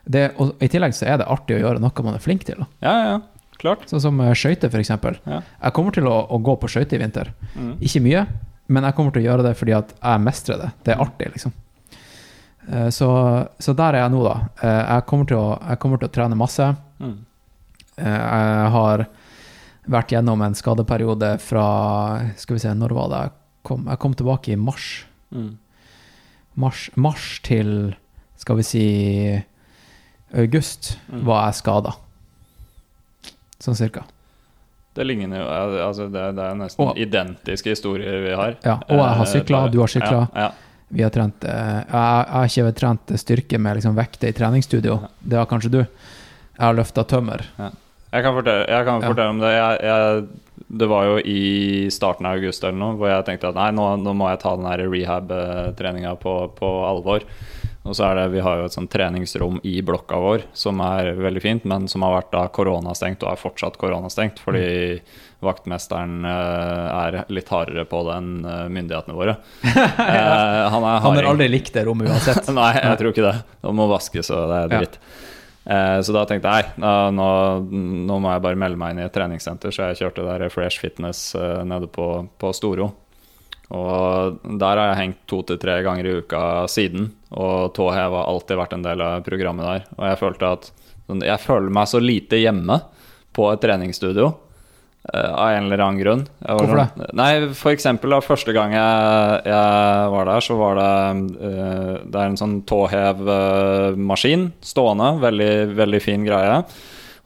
Det, 0.05 0.33
og 0.41 0.57
I 0.62 0.69
tillegg 0.69 0.95
så 0.99 1.07
er 1.07 1.19
det 1.20 1.27
artig 1.31 1.57
å 1.57 1.61
gjøre 1.62 1.81
noe 1.83 2.03
man 2.05 2.16
er 2.16 2.23
flink 2.23 2.45
til. 2.49 2.59
Da. 2.59 2.66
Ja, 2.83 2.93
ja, 2.93 3.11
ja. 3.12 3.20
Klart. 3.63 3.85
Sånn 3.91 4.03
som 4.03 4.21
eh, 4.25 4.33
skøyter, 4.35 4.69
f.eks. 4.73 4.91
Ja. 4.91 5.41
Jeg 5.63 5.73
kommer 5.77 5.95
til 5.95 6.09
å, 6.11 6.17
å 6.35 6.39
gå 6.43 6.57
på 6.59 6.69
skøyter 6.73 6.99
i 6.99 7.03
vinter. 7.05 7.33
Mm. 7.55 7.75
Ikke 7.87 8.03
mye, 8.03 8.25
men 8.73 8.87
jeg 8.89 8.97
kommer 8.99 9.15
til 9.15 9.23
å 9.23 9.27
gjøre 9.31 9.45
det 9.47 9.53
fordi 9.59 9.75
at 9.79 9.93
jeg 9.97 10.23
mestrer 10.27 10.59
det. 10.65 10.71
Det 10.87 10.95
er 10.97 11.03
artig, 11.05 11.29
liksom. 11.37 11.53
Eh, 12.69 12.89
Så, 12.95 13.09
så 13.63 13.75
der 13.79 13.95
er 13.99 14.05
jeg 14.05 14.15
nå, 14.17 14.23
da. 14.27 14.35
Eh, 14.63 14.83
Jeg 14.97 15.07
kommer 15.11 15.31
til 15.31 15.39
å, 15.39 15.77
kommer 15.83 16.03
til 16.03 16.11
å 16.11 16.15
trene 16.19 16.39
masse. 16.39 16.69
Mm. 17.03 17.17
Jeg 18.03 18.69
har 18.75 19.07
vært 19.93 20.13
gjennom 20.15 20.41
en 20.47 20.55
skadeperiode 20.57 21.35
fra 21.43 21.65
Skal 22.41 22.57
vi 22.57 22.63
se, 22.63 22.71
når 22.79 22.95
var 22.97 23.09
det 23.13 23.19
jeg 23.27 23.33
kom? 23.69 23.83
Jeg 23.91 23.99
kom 24.01 24.15
tilbake 24.17 24.55
i 24.55 24.57
mars. 24.59 24.87
Mm. 25.35 25.51
Mars, 26.63 26.87
mars 26.97 27.27
til 27.45 27.93
Skal 28.41 28.57
vi 28.59 28.65
si 28.67 28.87
august 30.33 30.97
Mm. 31.13 31.25
var 31.29 31.45
jeg 31.51 31.55
skada. 31.61 31.93
Sånn 33.63 33.79
cirka. 33.79 34.03
Det 34.93 35.07
ligner 35.09 35.39
jo 35.41 35.47
altså 35.87 36.09
det, 36.13 36.23
det 36.37 36.45
er 36.51 36.57
nesten 36.59 36.83
Og- 36.85 36.99
identiske 37.01 37.73
historier 37.73 38.19
vi 38.27 38.35
har. 38.37 38.57
Ja, 38.67 38.75
og 38.83 38.99
jeg 38.99 39.17
har 39.21 39.25
Eh, 39.25 39.31
sykla, 39.33 39.61
du 39.73 39.79
har 39.81 39.89
sykla. 39.89 40.19
Ja, 40.35 40.41
ja. 40.49 40.51
Vi 40.93 41.03
har 41.07 41.11
trent 41.15 41.45
eh, 41.49 41.79
Jeg 41.89 42.27
har 42.35 42.45
ikke 42.51 42.75
trent 42.77 43.15
styrke 43.17 43.59
med 43.59 43.79
liksom 43.79 43.95
vekter 43.97 44.29
i 44.29 44.33
treningsstudio. 44.37 44.99
Det 45.25 45.39
har 45.39 45.47
kanskje 45.49 45.71
du. 45.73 45.79
Jeg 45.79 46.61
har 46.67 46.75
løfta 46.77 47.07
tømmer. 47.09 47.47
Jeg 48.13 48.23
kan 48.27 48.35
fortelle, 48.37 48.67
jeg 48.69 48.85
kan 48.85 49.01
fortelle 49.01 49.31
om 49.33 49.39
det. 49.41 49.53
Jeg, 49.57 49.79
jeg, 49.89 50.27
det 50.83 50.89
var 50.91 51.05
jo 51.09 51.17
i 51.25 51.89
starten 51.89 52.27
av 52.29 52.37
august 52.37 52.63
eller 52.65 52.77
noe 52.77 52.97
hvor 53.01 53.09
jeg 53.09 53.25
tenkte 53.25 53.49
at 53.49 53.57
nei, 53.57 53.71
nå, 53.73 53.87
nå 54.03 54.13
må 54.15 54.29
jeg 54.29 54.41
ta 54.45 54.53
den 54.57 54.67
her 54.69 54.85
rehab-treninga 54.93 56.13
på, 56.21 56.35
på 56.59 56.71
alvor. 56.91 57.25
Og 57.83 57.97
så 57.99 58.05
er 58.07 58.15
det, 58.21 58.25
Vi 58.37 58.43
har 58.45 58.61
jo 58.61 58.67
et 58.69 58.75
sånt 58.77 58.91
treningsrom 58.95 59.57
i 59.67 59.81
blokka 59.83 60.19
vår 60.23 60.45
som 60.55 60.79
er 60.87 61.13
veldig 61.19 61.43
fint, 61.43 61.65
men 61.67 61.89
som 61.91 62.05
har 62.07 62.15
vært 62.21 62.31
da 62.35 62.45
koronastengt 62.55 63.25
og 63.27 63.33
er 63.33 63.41
fortsatt 63.41 63.79
koronastengt 63.81 64.39
fordi 64.39 65.01
vaktmesteren 65.43 66.23
eh, 66.23 66.87
er 67.03 67.17
litt 67.35 67.51
hardere 67.51 67.83
på 67.91 68.05
det 68.07 68.15
enn 68.21 68.31
eh, 68.47 68.69
myndighetene 68.71 69.17
våre. 69.19 69.37
Eh, 69.73 70.71
han 70.71 70.85
er 70.87 71.03
Han 71.03 71.17
har 71.19 71.27
aldri 71.33 71.49
likt 71.51 71.75
det 71.75 71.83
rommet 71.89 72.07
uansett. 72.11 72.47
Nei, 72.55 72.71
jeg 72.79 72.99
tror 73.01 73.11
ikke 73.13 73.27
det. 73.27 73.35
Det 73.67 73.75
må 73.75 73.89
vaskes, 73.91 74.31
og 74.35 74.47
det 74.53 74.61
er 74.61 74.73
Ja. 74.77 74.81
dritt. 74.85 74.99
Eh, 75.67 75.99
så 76.07 76.15
da 76.15 76.23
tenkte 76.27 76.51
jeg 76.55 76.73
nei, 76.83 77.11
nå, 77.15 77.27
nå 78.07 78.17
må 78.23 78.33
jeg 78.33 78.43
bare 78.47 78.59
melde 78.59 78.79
meg 78.81 78.95
inn 78.95 79.03
i 79.03 79.07
et 79.07 79.15
treningssenter, 79.15 79.75
så 79.75 79.91
jeg 79.91 80.01
kjørte 80.05 80.25
der 80.27 80.47
Fresh 80.51 80.83
Fitness 80.83 81.33
nede 81.67 81.87
på, 81.91 82.09
på 82.39 82.51
Storo. 82.55 82.93
Og 83.73 84.39
der 84.61 84.77
har 84.77 84.90
jeg 84.90 85.01
hengt 85.01 85.20
to 85.31 85.40
til 85.49 85.57
tre 85.62 85.78
ganger 85.86 86.05
i 86.09 86.15
uka 86.20 86.43
siden, 86.69 87.11
og 87.32 87.73
tåhev 87.77 88.12
har 88.19 88.28
alltid 88.28 88.59
vært 88.61 88.74
en 88.77 88.85
del 88.85 89.01
av 89.01 89.23
programmet 89.24 89.65
der. 89.65 89.86
Og 89.97 90.05
jeg 90.11 90.20
følte 90.20 90.51
at 90.59 90.66
sånn, 91.09 91.23
jeg 91.24 91.40
føler 91.40 91.73
meg 91.73 91.89
så 91.89 92.01
lite 92.03 92.40
hjemme 92.43 92.82
på 93.32 93.47
et 93.53 93.62
treningsstudio. 93.65 94.35
eh, 95.15 95.31
av 95.32 95.49
en 95.57 95.65
eller 95.65 95.81
annen 95.82 95.99
grunn. 95.99 96.20
Hvorfor 96.44 96.78
det? 96.78 97.09
Nei, 97.19 97.31
for 97.59 97.73
eksempel 97.73 98.12
da, 98.15 98.20
første 98.23 98.53
gang 98.55 98.74
jeg, 98.77 99.40
jeg 99.51 100.12
var 100.15 100.28
der, 100.31 100.44
så 100.44 100.59
var 100.61 100.78
det 100.78 100.90
eh, 101.49 101.97
Det 102.05 102.20
er 102.20 102.28
en 102.28 102.39
sånn 102.39 102.59
tåhevmaskin 102.70 104.51
stående. 104.62 105.09
Veldig, 105.24 105.53
veldig 105.81 106.03
fin 106.05 106.28
greie. 106.28 106.61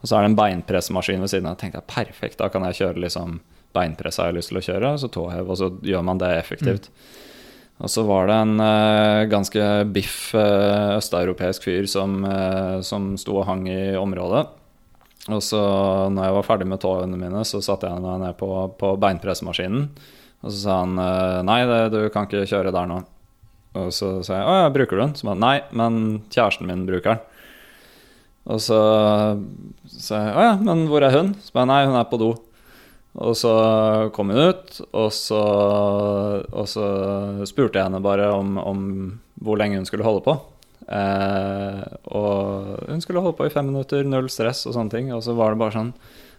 Og 0.01 0.07
så 0.09 0.15
er 0.17 0.25
det 0.25 0.31
en 0.31 0.39
beinpressmaskin 0.39 1.21
ved 1.21 1.31
siden 1.33 1.49
av. 1.49 1.57
Jeg 1.57 1.67
tenkte 1.67 1.85
perfekt, 1.91 2.39
da 2.41 2.49
kan 2.53 2.65
jeg 2.69 2.79
kjøre 2.81 3.03
liksom 3.03 3.39
beinpress 3.75 4.19
har 4.21 4.31
jeg 4.31 4.39
lyst 4.39 4.53
til 4.53 4.59
å 4.59 4.65
kjøre, 4.65 4.91
så 5.01 5.09
tåhev, 5.11 5.49
og 5.49 5.59
så 5.59 5.71
gjør 5.85 6.05
man 6.07 6.21
det 6.21 6.31
effektivt. 6.37 6.91
Og 7.77 7.91
så 7.93 8.03
var 8.07 8.29
det 8.29 8.37
en 8.41 8.55
uh, 8.57 9.27
ganske 9.29 9.65
biff 9.93 10.31
uh, 10.33 10.97
østeuropeisk 10.97 11.67
fyr 11.67 11.85
som, 11.89 12.23
uh, 12.25 12.79
som 12.85 13.11
sto 13.21 13.37
og 13.37 13.45
hang 13.49 13.67
i 13.69 13.93
området. 13.99 14.47
Og 15.27 15.43
så 15.43 15.59
når 16.13 16.23
jeg 16.23 16.35
var 16.37 16.47
ferdig 16.47 16.69
med 16.71 16.81
tåene 16.81 17.19
mine, 17.19 17.43
så 17.45 17.61
satte 17.61 17.89
jeg 17.89 18.01
meg 18.01 18.23
ned 18.23 18.37
på, 18.39 18.49
på 18.79 18.95
beinpressmaskinen. 19.01 19.89
Og 20.45 20.49
så 20.53 20.57
sa 20.61 20.79
han 20.85 20.95
nei, 21.45 21.59
det, 21.67 21.79
du 21.91 21.99
kan 22.13 22.29
ikke 22.29 22.47
kjøre 22.47 22.71
der 22.71 22.87
nå. 22.87 23.01
Og 23.77 23.89
så 23.93 24.13
sa 24.25 24.39
jeg 24.39 24.47
å 24.47 24.53
ja, 24.61 24.69
bruker 24.73 24.95
du 24.95 25.03
den? 25.03 25.15
Så 25.17 25.25
sa 25.25 25.33
han 25.33 25.43
nei, 25.43 25.57
men 25.75 25.97
kjæresten 26.31 26.69
min 26.69 26.85
bruker 26.87 27.17
den. 27.17 27.25
Og 28.47 28.61
så 28.63 28.79
sa 29.91 30.21
jeg 30.23 30.37
å 30.37 30.45
ja, 30.45 30.53
men 30.63 30.85
hvor 30.87 31.03
er 31.03 31.11
hun? 31.17 31.33
Så 31.41 31.51
sa 31.51 31.65
jeg 31.65 31.71
nei, 31.73 31.81
hun 31.89 31.99
er 31.99 32.07
på 32.07 32.21
do. 32.21 32.31
Og 33.17 33.33
så 33.37 33.51
kom 34.13 34.29
hun 34.29 34.51
ut, 34.51 34.75
og 34.93 35.07
så, 35.15 35.39
og 36.53 36.67
så 36.69 36.85
spurte 37.49 37.79
jeg 37.79 37.89
henne 37.89 38.01
bare 38.03 38.29
om, 38.35 38.59
om 38.61 38.83
hvor 39.41 39.57
lenge 39.57 39.79
hun 39.79 39.87
skulle 39.89 40.05
holde 40.05 40.21
på. 40.27 40.35
Eh, 40.87 41.81
og 42.15 42.85
hun 42.87 43.01
skulle 43.03 43.23
holde 43.23 43.35
på 43.39 43.47
i 43.47 43.53
fem 43.53 43.65
minutter, 43.67 44.05
null 44.07 44.29
stress 44.31 44.67
og 44.69 44.75
sånne 44.77 44.93
ting. 44.93 45.09
Og 45.15 45.23
så 45.25 45.35
var 45.37 45.53
det 45.53 45.61
bare 45.63 45.75
sånn 45.75 45.93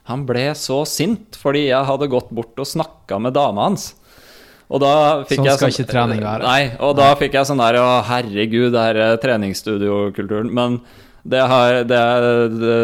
Han 0.08 0.22
ble 0.28 0.46
så 0.56 0.84
sint 0.88 1.36
fordi 1.36 1.66
jeg 1.66 1.88
hadde 1.90 2.08
gått 2.08 2.30
bort 2.32 2.56
og 2.62 2.70
snakka 2.70 3.18
med 3.20 3.36
dama 3.36 3.66
hans. 3.68 3.90
Og 4.68 4.82
da 4.84 4.94
fikk 5.24 5.40
Sånn 5.40 5.48
jeg 5.48 5.58
skal 5.58 5.74
ikke 5.74 5.90
trening 5.90 6.22
være. 6.22 6.44
Nei, 6.44 6.62
og 6.84 6.94
da 6.98 7.10
fikk 7.16 7.36
jeg 7.38 7.48
sånn 7.48 7.60
der 7.60 7.80
Å, 7.80 7.86
herregud, 8.08 8.70
det 8.74 8.86
her 8.86 9.02
er 9.04 9.20
treningsstudiokulturen. 9.22 10.50
Men 10.52 10.80
det 11.22 11.40
har, 11.50 11.82
det, 11.84 12.00
det, 12.60 12.76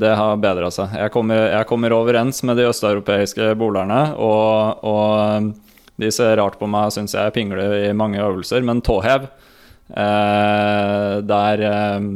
det 0.00 0.12
har 0.16 0.38
bedra 0.40 0.70
seg. 0.72 0.94
Jeg 0.96 1.12
kommer, 1.14 1.48
jeg 1.50 1.68
kommer 1.68 1.94
overens 1.96 2.42
med 2.46 2.58
de 2.60 2.68
østeuropeiske 2.70 3.50
bolerne, 3.58 4.00
og, 4.22 4.84
og 4.86 5.50
de 6.00 6.12
ser 6.12 6.36
rart 6.40 6.58
på 6.60 6.68
meg 6.70 6.92
syns 6.94 7.16
jeg 7.16 7.34
pingler 7.34 7.88
i 7.88 7.94
mange 7.96 8.20
øvelser, 8.22 8.64
men 8.64 8.82
tåhev 8.84 9.26
eh, 9.26 11.14
der, 11.26 11.64
eh, 11.70 12.10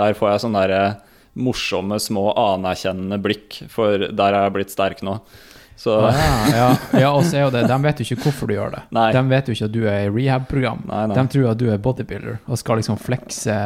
der 0.00 0.18
får 0.18 0.32
jeg 0.32 0.44
sånne 0.46 0.66
der 0.70 1.00
morsomme, 1.34 1.98
små, 1.98 2.28
anerkjennende 2.38 3.18
blikk, 3.22 3.64
for 3.72 4.06
der 4.06 4.36
er 4.36 4.46
jeg 4.46 4.54
blitt 4.54 4.74
sterk 4.74 5.02
nå. 5.06 5.18
Så 5.76 5.94
Ja, 6.00 6.10
ja, 6.54 6.66
ja, 7.00 7.08
og 7.10 7.24
så 7.26 7.38
er 7.38 7.46
jo 7.46 7.52
det, 7.54 7.64
de 7.68 7.78
vet 7.82 8.00
jo 8.00 8.06
ikke 8.06 8.28
hvorfor 8.28 8.50
du 8.50 8.54
gjør 8.54 8.76
det. 8.76 8.82
Nei. 8.94 9.08
De 9.12 9.22
vet 9.30 9.48
jo 9.48 9.56
ikke 9.56 9.68
at 9.68 9.74
du 9.74 9.80
er 9.90 10.04
i 10.06 10.12
rehab-program. 10.12 10.84
De 11.14 11.24
tror 11.34 11.48
at 11.50 11.58
du 11.60 11.66
er 11.72 11.80
bodybuilder 11.82 12.38
og 12.46 12.60
skal 12.60 12.78
liksom 12.80 13.00
flekse 13.02 13.56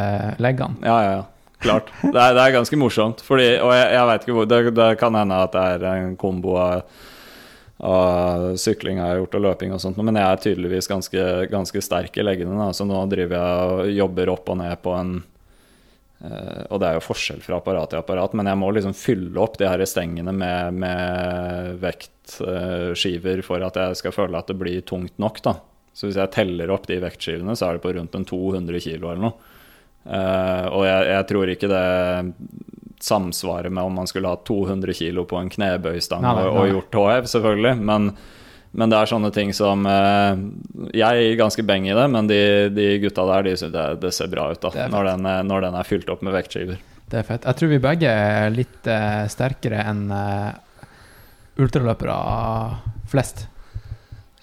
leggene. 0.40 0.80
Ja, 0.86 0.96
ja, 1.04 1.12
ja. 1.18 1.26
Klart. 1.58 1.88
Det 2.02 2.14
er, 2.14 2.34
det 2.36 2.42
er 2.42 2.52
ganske 2.54 2.78
morsomt. 2.78 3.22
Fordi, 3.26 3.48
og 3.58 3.72
jeg, 3.74 3.86
jeg 3.96 4.08
vet 4.12 4.24
ikke 4.26 4.36
hvor 4.36 4.46
det, 4.50 4.60
det 4.78 4.90
kan 5.00 5.16
hende 5.18 5.38
at 5.42 5.56
det 5.56 5.64
er 5.90 6.04
en 6.04 6.12
kombo 6.20 6.54
av, 6.62 7.00
av 7.82 8.44
sykling 8.62 9.00
jeg 9.00 9.06
har 9.06 9.18
gjort 9.20 9.34
og 9.38 9.44
løping 9.48 9.74
og 9.74 9.82
sånt, 9.82 9.98
men 10.06 10.18
jeg 10.18 10.26
er 10.26 10.44
tydeligvis 10.44 10.88
ganske, 10.90 11.24
ganske 11.50 11.82
sterk 11.82 12.14
i 12.18 12.24
leggene. 12.26 12.54
Da. 12.62 12.70
Så 12.74 12.86
nå 12.86 13.00
driver 13.10 13.36
jeg 13.38 13.74
og 13.74 13.90
jobber 13.96 14.32
opp 14.36 14.54
og 14.54 14.60
ned 14.62 14.78
på 14.86 14.94
en 14.98 15.18
Og 16.18 16.80
det 16.82 16.88
er 16.88 16.96
jo 16.96 17.04
forskjell 17.04 17.42
fra 17.44 17.60
apparat 17.60 17.92
til 17.92 18.00
apparat, 18.00 18.32
men 18.34 18.48
jeg 18.50 18.58
må 18.58 18.72
liksom 18.74 18.94
fylle 18.98 19.38
opp 19.38 19.54
de 19.60 19.68
her 19.70 19.84
stengene 19.86 20.32
med, 20.34 20.80
med 20.82 21.76
vektskiver 21.78 23.44
for 23.46 23.62
at 23.62 23.78
jeg 23.78 24.00
skal 24.00 24.16
føle 24.16 24.40
at 24.40 24.50
det 24.50 24.56
blir 24.58 24.82
tungt 24.88 25.14
nok. 25.22 25.38
da. 25.44 25.54
Så 25.94 26.08
hvis 26.08 26.18
jeg 26.18 26.30
teller 26.34 26.70
opp 26.74 26.88
de 26.90 26.98
vektskivene, 27.02 27.54
så 27.58 27.68
er 27.68 27.78
det 27.78 27.84
på 27.86 27.92
rundt 27.94 28.18
en 28.18 28.26
200 28.26 28.82
kilo 28.82 29.12
eller 29.12 29.28
noe. 29.28 29.54
Eh, 30.08 30.66
og 30.70 30.84
jeg, 30.86 31.06
jeg 31.10 31.28
tror 31.30 31.52
ikke 31.52 31.70
det 31.72 31.86
samsvarer 33.02 33.70
med 33.70 33.84
om 33.84 33.98
man 34.00 34.10
skulle 34.10 34.30
ha 34.30 34.38
200 34.46 34.94
kilo 34.98 35.24
på 35.28 35.38
en 35.38 35.50
knebøystang 35.52 36.24
og, 36.26 36.48
og 36.50 36.70
gjort 36.72 36.98
HF, 36.98 37.30
selvfølgelig. 37.34 37.74
Men, 37.90 38.12
men 38.78 38.92
det 38.92 38.98
er 39.00 39.10
sånne 39.10 39.30
ting 39.34 39.50
som 39.56 39.82
eh, 39.90 40.38
Jeg 40.94 41.24
gir 41.24 41.36
ganske 41.40 41.64
beng 41.66 41.88
i 41.90 41.94
det, 41.98 42.04
men 42.14 42.28
de, 42.30 42.38
de 42.76 42.86
gutta 43.02 43.24
der 43.32 43.48
de 43.48 43.56
syns 43.58 43.74
det, 43.74 43.86
det 44.04 44.12
ser 44.14 44.30
bra 44.32 44.46
ut 44.54 44.62
da, 44.62 44.86
når 44.92 45.10
den, 45.12 45.26
er- 45.32 45.42
når 45.50 45.66
den 45.66 45.78
er 45.80 45.88
fylt 45.88 46.08
opp 46.14 46.22
med 46.26 46.36
vektskiver. 46.36 46.78
Det 47.08 47.18
er 47.22 47.26
fett. 47.26 47.46
Jeg 47.48 47.56
tror 47.58 47.70
vi 47.72 47.78
begge 47.80 48.10
er 48.12 48.50
litt 48.52 48.86
uh, 48.92 49.24
sterkere 49.32 49.80
enn 49.90 50.02
uh, 50.12 50.52
ultraløpere 51.58 52.16
flest, 53.10 53.46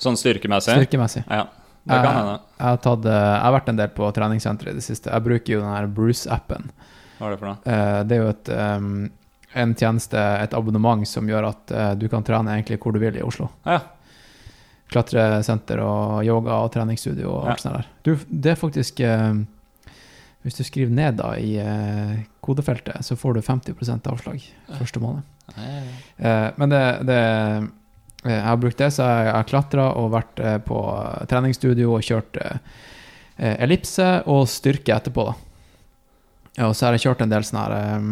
Sånn 0.02 0.18
styrkemessig? 0.20 0.74
styrkemessig. 0.76 1.22
Ja, 1.30 1.46
det 1.88 1.96
kan 2.02 2.06
Eh, 2.10 2.16
hende. 2.18 2.34
Jeg 2.60 2.66
har, 2.68 2.78
tatt, 2.84 3.06
eh, 3.06 3.12
jeg 3.14 3.42
har 3.46 3.54
vært 3.56 3.70
en 3.72 3.78
del 3.80 3.92
på 3.96 4.10
treningssenteret 4.12 4.74
i 4.74 4.80
det 4.82 4.84
siste. 4.84 5.10
Jeg 5.14 5.24
bruker 5.24 5.54
jo 5.54 5.62
den 5.62 5.72
her 5.72 5.88
Bruce-appen. 5.88 6.66
Hva 7.20 7.28
er 7.28 7.32
det 7.32 7.40
for 7.40 7.48
noe? 7.48 7.58
Eh, 7.64 8.00
det 8.04 8.18
er 8.18 8.24
jo 8.24 8.30
et, 8.34 8.50
um, 8.50 8.90
en 9.56 9.76
tjeneste, 9.80 10.18
et 10.44 10.54
abonnement, 10.58 11.06
som 11.08 11.30
gjør 11.32 11.48
at 11.54 11.72
uh, 11.72 11.94
du 11.96 12.10
kan 12.12 12.24
trene 12.28 12.58
egentlig 12.58 12.80
hvor 12.84 12.92
du 12.92 13.00
vil 13.00 13.16
i 13.16 13.24
Oslo. 13.24 13.48
Ja. 13.66 13.80
Klatresenter 14.94 15.80
og 15.82 16.24
yoga 16.28 16.60
og 16.64 16.72
treningsstudio 16.76 17.32
og 17.32 17.48
Ja. 17.50 17.56
sånt 17.58 17.76
der. 17.80 17.88
Du, 18.04 18.16
det 18.30 18.52
er 18.52 18.56
faktisk 18.60 19.00
eh, 19.00 19.34
Hvis 20.46 20.58
du 20.60 20.64
skriver 20.64 20.92
ned 20.94 21.16
da 21.18 21.32
i 21.42 21.56
eh, 21.58 22.20
kodefeltet, 22.46 23.02
så 23.06 23.16
får 23.18 23.34
du 23.34 23.42
50% 23.42 24.06
avslag 24.12 24.44
første 24.78 25.00
måned. 25.02 25.24
Eh, 25.58 26.52
men 26.58 26.70
det, 26.70 26.84
det 27.10 27.20
Jeg 28.26 28.42
har 28.46 28.58
brukt 28.58 28.78
det, 28.78 28.92
så 28.94 29.04
jeg 29.06 29.34
har 29.34 29.44
klatra 29.50 29.88
og 29.98 30.12
vært 30.14 30.40
eh, 30.40 30.58
på 30.66 30.78
treningsstudio 31.30 31.94
og 31.98 32.02
kjørt 32.06 32.38
ellipse 33.38 34.06
og 34.32 34.46
styrke 34.48 34.94
etterpå, 34.96 35.26
da. 35.28 35.34
Ja, 36.56 36.68
og 36.70 36.76
så 36.78 36.86
har 36.88 36.96
jeg 36.96 37.04
kjørt 37.04 37.22
en 37.26 37.34
del 37.34 37.44
sånn 37.44 37.60
her 37.60 38.06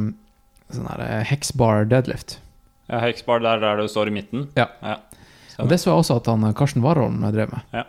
Sånn 0.73 0.87
her 0.89 1.23
hexbar 1.29 1.85
deadlift. 1.85 2.39
Ja, 2.89 2.97
Hexbar 3.05 3.39
der, 3.45 3.59
der 3.61 3.77
du 3.77 3.87
står 3.87 4.09
i 4.09 4.13
midten? 4.15 4.47
Ja. 4.57 4.65
Og 5.59 5.69
det 5.69 5.79
så 5.81 5.91
jeg 5.91 5.99
også 6.01 6.17
at 6.21 6.29
han 6.31 6.47
eh, 6.47 6.55
Karsten 6.57 6.83
Warholm 6.85 7.21
drev 7.33 7.53
med. 7.53 7.75
Ja. 7.75 7.85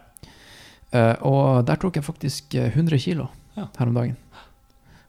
Uh, 0.95 1.15
og 1.27 1.65
der 1.67 1.79
tok 1.83 1.97
jeg 1.99 2.07
faktisk 2.07 2.55
eh, 2.55 2.69
100 2.71 3.01
kilo 3.03 3.27
Ja. 3.57 3.67
her 3.79 3.89
om 3.91 3.97
dagen. 3.97 4.17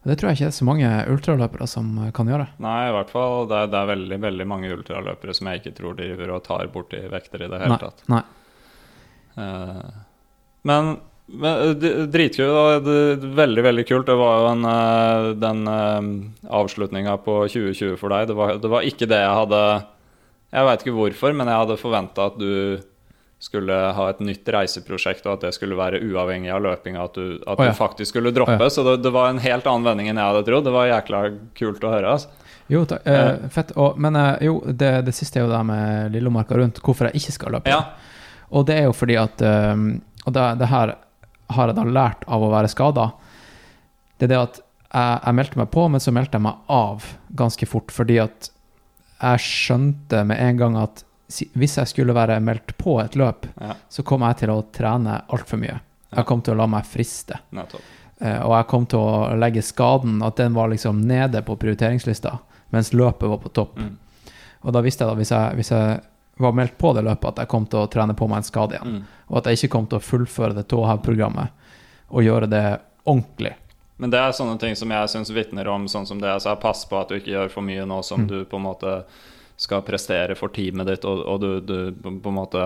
Og 0.06 0.10
det 0.12 0.20
tror 0.20 0.30
jeg 0.30 0.36
ikke 0.38 0.46
det 0.46 0.52
er 0.52 0.54
så 0.60 0.66
mange 0.66 0.88
ultraløpere 1.10 1.66
som 1.66 1.86
eh, 1.98 2.12
kan 2.14 2.28
gjøre. 2.30 2.46
Nei, 2.62 2.78
i 2.88 2.94
hvert 2.94 3.10
fall. 3.10 3.48
Det 3.50 3.58
er, 3.58 3.70
det 3.72 3.78
er 3.80 3.88
veldig 3.90 4.18
veldig 4.22 4.46
mange 4.46 4.70
ultraløpere 4.70 5.34
som 5.34 5.50
jeg 5.50 5.62
ikke 5.62 5.74
tror 5.80 5.96
driver 5.98 6.30
og 6.36 6.44
tar 6.46 6.68
borti 6.70 7.00
vekter 7.10 7.42
i 7.42 7.48
det 7.50 7.58
hele 7.62 7.74
Nei, 7.74 7.82
tatt. 7.82 8.04
nei. 8.10 8.22
Uh, 9.36 10.02
men 10.70 10.96
men, 11.26 11.82
eh, 11.82 12.04
Dritkult. 12.06 12.86
Veldig, 12.86 13.62
veldig 13.66 13.84
kult. 13.88 14.06
Det 14.06 14.14
var 14.14 14.36
jo 14.38 14.50
en, 14.52 14.64
eh, 14.70 15.30
den 15.42 15.64
avslutninga 16.46 17.16
på 17.24 17.40
2020 17.50 17.96
for 17.98 18.14
deg. 18.14 18.28
Det 18.28 18.36
var, 18.38 18.54
det 18.62 18.70
var 18.70 18.86
ikke 18.86 19.08
det 19.10 19.18
jeg 19.18 19.38
hadde 19.40 19.62
Jeg 20.54 20.68
veit 20.68 20.84
ikke 20.84 20.94
hvorfor, 20.96 21.34
men 21.36 21.50
jeg 21.50 21.62
hadde 21.62 21.80
forventa 21.80 22.28
at 22.30 22.38
du 22.38 22.52
skulle 23.42 23.74
ha 23.96 24.06
et 24.08 24.20
nytt 24.24 24.48
reiseprosjekt, 24.48 25.26
og 25.26 25.36
at 25.36 25.44
det 25.46 25.52
skulle 25.56 25.76
være 25.76 26.00
uavhengig 26.06 26.50
av 26.54 26.62
løpinga. 26.64 27.04
At, 27.04 27.18
du, 27.18 27.36
at 27.42 27.58
oh, 27.58 27.66
ja. 27.66 27.74
du 27.74 27.78
faktisk 27.78 28.14
skulle 28.14 28.32
droppe. 28.34 28.56
Oh, 28.56 28.64
ja. 28.64 28.72
Så 28.72 28.84
det, 28.86 28.96
det 29.04 29.12
var 29.14 29.30
en 29.30 29.42
helt 29.42 29.68
annen 29.68 29.86
vending 29.86 30.10
enn 30.10 30.20
jeg 30.20 30.32
hadde 30.32 30.44
trodd. 30.48 30.64
Det 30.66 30.74
var 30.74 30.88
jækla 30.88 31.22
kult 31.58 31.84
å 31.84 31.92
høre. 31.92 32.14
Altså. 32.16 32.46
Jo, 32.72 32.82
takk. 32.88 33.04
Eh, 33.06 33.48
fett. 33.52 33.74
Og, 33.78 33.98
men 34.02 34.16
eh, 34.18 34.46
jo, 34.48 34.58
det, 34.66 34.92
det 35.06 35.14
siste 35.14 35.40
er 35.40 35.46
jo 35.46 35.52
det 35.52 35.62
med 35.68 36.16
Lillomarka 36.16 36.56
rundt, 36.58 36.80
hvorfor 36.82 37.10
jeg 37.10 37.20
ikke 37.20 37.36
skal 37.36 37.58
løpe. 37.58 37.70
Ja. 37.70 37.82
Og 38.56 38.66
det 38.66 38.80
er 38.80 38.88
jo 38.88 38.94
fordi 38.94 39.16
at 39.18 39.42
um, 39.42 39.88
Og 40.22 40.34
det, 40.34 40.42
det 40.60 40.68
her 40.70 40.92
har 41.56 41.70
jeg 41.70 41.76
da 41.78 41.84
lært 41.86 42.24
av 42.26 42.42
å 42.42 42.50
være 42.50 42.70
skada. 42.70 43.10
Det 44.18 44.26
er 44.26 44.32
det 44.32 44.40
at 44.40 44.58
jeg, 44.58 45.18
jeg 45.20 45.36
meldte 45.38 45.60
meg 45.60 45.68
på, 45.74 45.84
men 45.92 46.02
så 46.02 46.14
meldte 46.14 46.38
jeg 46.38 46.46
meg 46.46 46.72
av 46.72 47.04
ganske 47.38 47.68
fort. 47.70 47.92
Fordi 47.94 48.16
at 48.24 48.48
jeg 49.20 49.38
skjønte 49.40 50.24
med 50.26 50.40
en 50.40 50.56
gang 50.62 50.76
at 50.80 51.04
hvis 51.58 51.76
jeg 51.80 51.90
skulle 51.90 52.14
være 52.14 52.38
meldt 52.40 52.76
på 52.78 53.00
et 53.02 53.16
løp, 53.18 53.46
Ja. 53.60 53.74
så 53.90 54.04
kom 54.06 54.22
jeg 54.22 54.36
til 54.36 54.50
å 54.50 54.64
trene 54.72 55.22
altfor 55.28 55.58
mye. 55.58 55.80
Jeg 56.14 56.26
kom 56.26 56.42
til 56.42 56.54
å 56.54 56.56
la 56.60 56.66
meg 56.70 56.84
friste. 56.86 57.38
Nettopp. 57.52 57.80
Eh, 58.20 58.38
og 58.46 58.52
jeg 58.56 58.66
kom 58.70 58.86
til 58.86 58.98
å 58.98 59.36
legge 59.36 59.62
skaden, 59.62 60.22
at 60.22 60.36
den 60.36 60.54
var 60.54 60.68
liksom 60.68 61.00
nede 61.02 61.42
på 61.42 61.56
prioriteringslista, 61.58 62.38
mens 62.70 62.92
løpet 62.92 63.28
var 63.28 63.38
på 63.42 63.52
topp. 63.52 63.76
Mm. 63.76 63.96
Og 64.62 64.72
da 64.72 64.80
visste 64.80 65.04
jeg 65.04 65.10
da, 65.10 65.18
hvis 65.18 65.30
jeg, 65.34 65.56
hvis 65.58 65.70
jeg 65.74 66.00
var 66.38 66.52
meldt 66.52 66.78
på 66.78 66.94
det 66.94 67.02
løpet, 67.04 67.28
at 67.28 67.42
jeg 67.42 67.48
kom 67.48 67.66
til 67.66 67.80
å 67.82 67.90
trene 67.90 68.14
på 68.16 68.28
meg 68.28 68.38
en 68.38 68.42
skade 68.48 68.76
igjen. 68.78 68.94
Mm. 69.00 69.04
Og 69.28 69.38
at 69.38 69.44
jeg 69.50 69.58
ikke 69.60 69.72
kom 69.76 69.86
til 69.90 69.98
å 69.98 70.06
fullføre 70.06 70.54
det 70.54 70.66
tåhev-programmet 70.68 71.48
og 72.10 72.22
gjøre 72.22 72.48
det 72.48 72.64
ordentlig. 73.04 73.54
Men 73.98 74.10
det 74.12 74.18
er 74.20 74.34
sånne 74.36 74.58
ting 74.60 74.74
som 74.76 74.90
jeg 74.92 75.08
syns 75.08 75.30
vitner 75.32 75.68
om 75.72 75.86
sånn 75.88 76.06
som 76.06 76.18
det 76.20 76.28
jeg 76.28 76.42
sa. 76.44 76.54
Pass 76.60 76.84
på 76.84 76.98
at 77.00 77.08
du 77.08 77.16
ikke 77.16 77.32
gjør 77.32 77.48
for 77.54 77.64
mye 77.64 77.86
nå 77.88 78.02
som 78.04 78.20
Mm. 78.26 78.28
du 78.28 78.44
på 78.44 78.56
en 78.60 78.66
måte 78.66 79.04
skal 79.56 79.80
prestere 79.80 80.34
for 80.36 80.48
teamet 80.52 80.84
ditt, 80.86 81.04
og, 81.08 81.22
og 81.24 81.40
du, 81.40 81.60
du 81.64 81.92
på 82.20 82.28
en 82.28 82.34
måte 82.36 82.60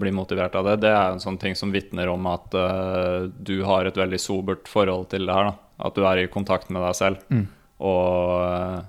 blir 0.00 0.14
motivert 0.16 0.54
av 0.56 0.64
det. 0.64 0.78
Det 0.86 0.88
er 0.88 1.10
en 1.12 1.20
sånn 1.20 1.36
ting 1.38 1.52
som 1.54 1.68
vitner 1.74 2.08
om 2.08 2.24
at 2.32 2.54
uh, 2.56 3.28
du 3.28 3.58
har 3.68 3.84
et 3.84 3.96
veldig 4.00 4.20
sobert 4.20 4.64
forhold 4.72 5.10
til 5.12 5.26
det 5.28 5.34
her. 5.36 5.50
da 5.52 5.84
At 5.90 5.94
du 5.94 6.06
er 6.08 6.22
i 6.22 6.30
kontakt 6.32 6.70
med 6.72 6.80
deg 6.80 6.96
selv 6.96 7.18
Mm. 7.28 7.44
og, 7.80 8.84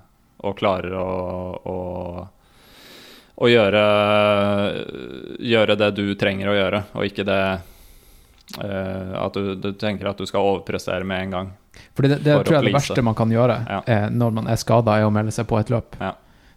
og 0.48 0.56
klarer 0.56 0.96
å, 0.96 1.08
å 1.66 2.28
å 3.42 3.48
gjøre, 3.48 3.80
gjøre 5.40 5.76
det 5.80 5.90
du 5.96 6.04
trenger 6.20 6.50
å 6.52 6.56
gjøre, 6.56 6.80
og 6.94 7.06
ikke 7.08 7.24
det 7.26 7.38
at 8.58 9.32
du, 9.34 9.54
du 9.56 9.72
tenker 9.80 10.08
at 10.10 10.18
du 10.18 10.26
skal 10.28 10.40
overprestere 10.44 11.04
med 11.08 11.22
en 11.26 11.30
gang. 11.30 11.52
Fordi 11.96 12.08
det, 12.12 12.18
det 12.24 12.34
For 12.36 12.44
tror 12.44 12.56
jeg 12.58 12.62
er 12.62 12.66
det 12.68 12.74
verste 12.76 13.02
man 13.06 13.14
kan 13.16 13.30
gjøre 13.32 13.54
Ja. 13.70 13.78
eh, 13.86 14.08
når 14.12 14.34
man 14.38 14.46
er 14.52 14.56
skada, 14.60 14.98
er 14.98 15.06
å 15.08 15.12
melde 15.14 15.32
seg 15.32 15.46
på 15.48 15.56
et 15.60 15.70
løp. 15.72 15.96
Ja. 16.00 16.12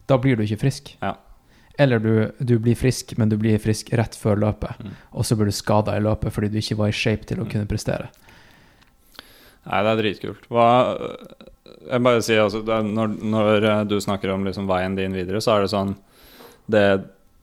Da 0.07 0.17
blir 0.21 0.35
du 0.35 0.43
ikke 0.43 0.59
frisk. 0.65 0.91
Ja. 1.01 1.13
Eller 1.79 1.99
du, 1.99 2.11
du 2.39 2.57
blir 2.59 2.75
frisk, 2.79 3.17
men 3.17 3.29
du 3.31 3.37
blir 3.37 3.57
frisk 3.59 3.89
rett 3.99 4.15
før 4.15 4.37
løpet. 4.39 4.77
Mm. 4.79 4.91
Og 5.13 5.25
så 5.27 5.35
blir 5.39 5.49
du 5.51 5.55
skada 5.55 5.95
i 5.97 6.03
løpet 6.03 6.31
fordi 6.35 6.49
du 6.53 6.59
ikke 6.61 6.77
var 6.79 6.91
i 6.91 6.95
shape 6.95 7.25
til 7.27 7.39
å 7.41 7.45
Mm. 7.47 7.51
kunne 7.51 7.67
prestere. 7.71 8.07
Nei, 9.65 9.81
det 9.81 9.91
er 9.91 9.99
dritkult. 10.03 10.43
Hva, 10.53 10.67
jeg 11.89 12.03
bare 12.05 12.21
sier 12.25 12.43
altså, 12.43 12.61
når, 12.65 13.15
når 13.25 13.65
eh, 13.71 13.83
du 13.89 13.95
snakker 14.03 14.29
om 14.35 14.43
liksom 14.45 14.67
veien 14.69 14.95
din 14.97 15.15
videre, 15.15 15.41
så 15.41 15.55
er 15.57 15.65
det 15.65 15.71
sånn 15.73 15.95
Det, 16.69 16.83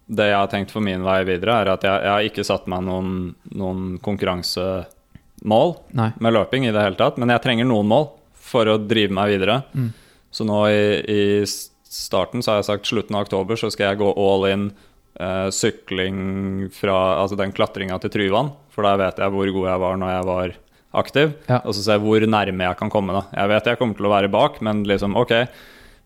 det 0.08 0.26
jeg 0.30 0.36
har 0.36 0.48
tenkt 0.50 0.70
for 0.74 0.80
min 0.84 1.04
vei 1.06 1.20
videre, 1.24 1.60
er 1.62 1.70
at 1.74 1.84
jeg, 1.86 2.02
jeg 2.04 2.12
har 2.12 2.26
ikke 2.28 2.44
satt 2.44 2.66
meg 2.68 2.82
noen, 2.84 3.34
noen 3.54 3.98
konkurransemål 4.02 5.74
Nei. 5.98 6.10
med 6.20 6.34
løping 6.36 6.66
i 6.68 6.72
det 6.74 6.82
hele 6.84 6.98
tatt, 6.98 7.18
men 7.20 7.32
jeg 7.32 7.42
trenger 7.44 7.68
noen 7.68 7.88
mål 7.90 8.08
for 8.52 8.68
å 8.68 8.78
drive 8.80 9.14
meg 9.14 9.32
videre. 9.36 9.60
Mm. 9.76 9.90
Så 10.32 10.46
nå 10.48 10.58
i, 10.72 10.82
i 11.12 11.22
starten 11.46 12.42
så 12.42 12.52
har 12.54 12.62
jeg 12.62 12.70
sagt 12.70 12.88
slutten 12.90 13.16
av 13.18 13.26
oktober 13.26 13.58
så 13.60 13.70
skal 13.72 13.90
jeg 13.92 14.00
gå 14.02 14.10
all 14.16 14.46
in 14.50 14.66
eh, 15.20 15.48
sykling 15.52 16.68
fra 16.74 16.98
altså 17.22 17.36
den 17.40 17.52
klatringa 17.54 17.98
til 18.02 18.12
Tryvann, 18.14 18.52
for 18.72 18.86
da 18.88 18.94
vet 19.00 19.20
jeg 19.20 19.32
hvor 19.34 19.50
god 19.58 19.68
jeg 19.70 19.82
var 19.86 19.98
når 20.00 20.14
jeg 20.16 20.28
var 20.30 20.54
aktiv, 21.02 21.30
Ja. 21.48 21.60
og 21.64 21.72
så 21.72 21.80
ser 21.84 21.96
jeg 21.96 22.04
hvor 22.04 22.26
nærme 22.28 22.66
jeg 22.68 22.76
kan 22.76 22.90
komme. 22.92 23.14
da. 23.16 23.22
Jeg 23.32 23.48
vet 23.54 23.70
jeg 23.70 23.78
kommer 23.80 23.96
til 23.96 24.08
å 24.08 24.12
være 24.12 24.28
bak, 24.32 24.58
men 24.64 24.82
liksom 24.88 25.16
ok, 25.16 25.32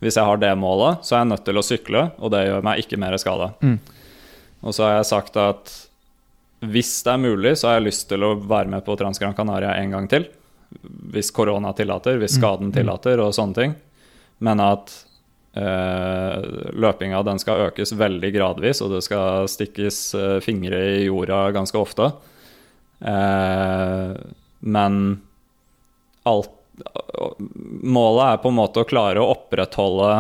hvis 0.05 0.19
jeg 0.19 0.29
har 0.29 0.41
det 0.41 0.53
målet, 0.61 1.05
så 1.07 1.17
er 1.17 1.23
jeg 1.23 1.33
nødt 1.33 1.45
til 1.47 1.59
å 1.59 1.65
sykle, 1.65 2.03
og 2.21 2.33
det 2.35 2.45
gjør 2.47 2.65
meg 2.67 2.83
ikke 2.83 2.99
mer 3.01 3.17
skade. 3.21 3.49
Mm. 3.65 3.79
Og 4.67 4.77
så 4.77 4.85
har 4.87 4.99
jeg 4.99 5.09
sagt 5.09 5.39
at 5.41 5.73
hvis 6.67 6.93
det 7.05 7.13
er 7.13 7.23
mulig, 7.23 7.55
så 7.59 7.71
har 7.71 7.79
jeg 7.79 7.89
lyst 7.89 8.07
til 8.11 8.25
å 8.25 8.35
være 8.41 8.71
med 8.73 8.85
på 8.85 8.97
Transgran 8.99 9.37
Canaria 9.37 9.75
en 9.81 9.93
gang 9.93 10.07
til. 10.11 10.29
Hvis 11.13 11.31
korona 11.35 11.73
tillater, 11.77 12.19
hvis 12.21 12.39
skaden 12.39 12.73
tillater 12.75 13.21
og 13.23 13.35
sånne 13.37 13.59
ting. 13.59 13.75
Men 14.45 14.61
at 14.65 14.93
eh, 15.57 16.47
løpinga 16.77 17.23
den 17.27 17.41
skal 17.41 17.69
økes 17.69 17.95
veldig 17.97 18.33
gradvis, 18.35 18.83
og 18.85 18.97
det 18.97 19.03
skal 19.07 19.49
stikkes 19.53 20.01
eh, 20.19 20.39
fingre 20.45 20.81
i 20.97 21.07
jorda 21.07 21.45
ganske 21.57 21.81
ofte. 21.81 22.11
Eh, 23.01 24.17
men 24.67 25.01
alt 26.27 26.53
Målet 27.83 28.25
er 28.27 28.41
på 28.43 28.53
en 28.53 28.59
måte 28.59 28.83
å 28.83 28.89
klare 28.89 29.23
å 29.23 29.31
opprettholde 29.33 30.11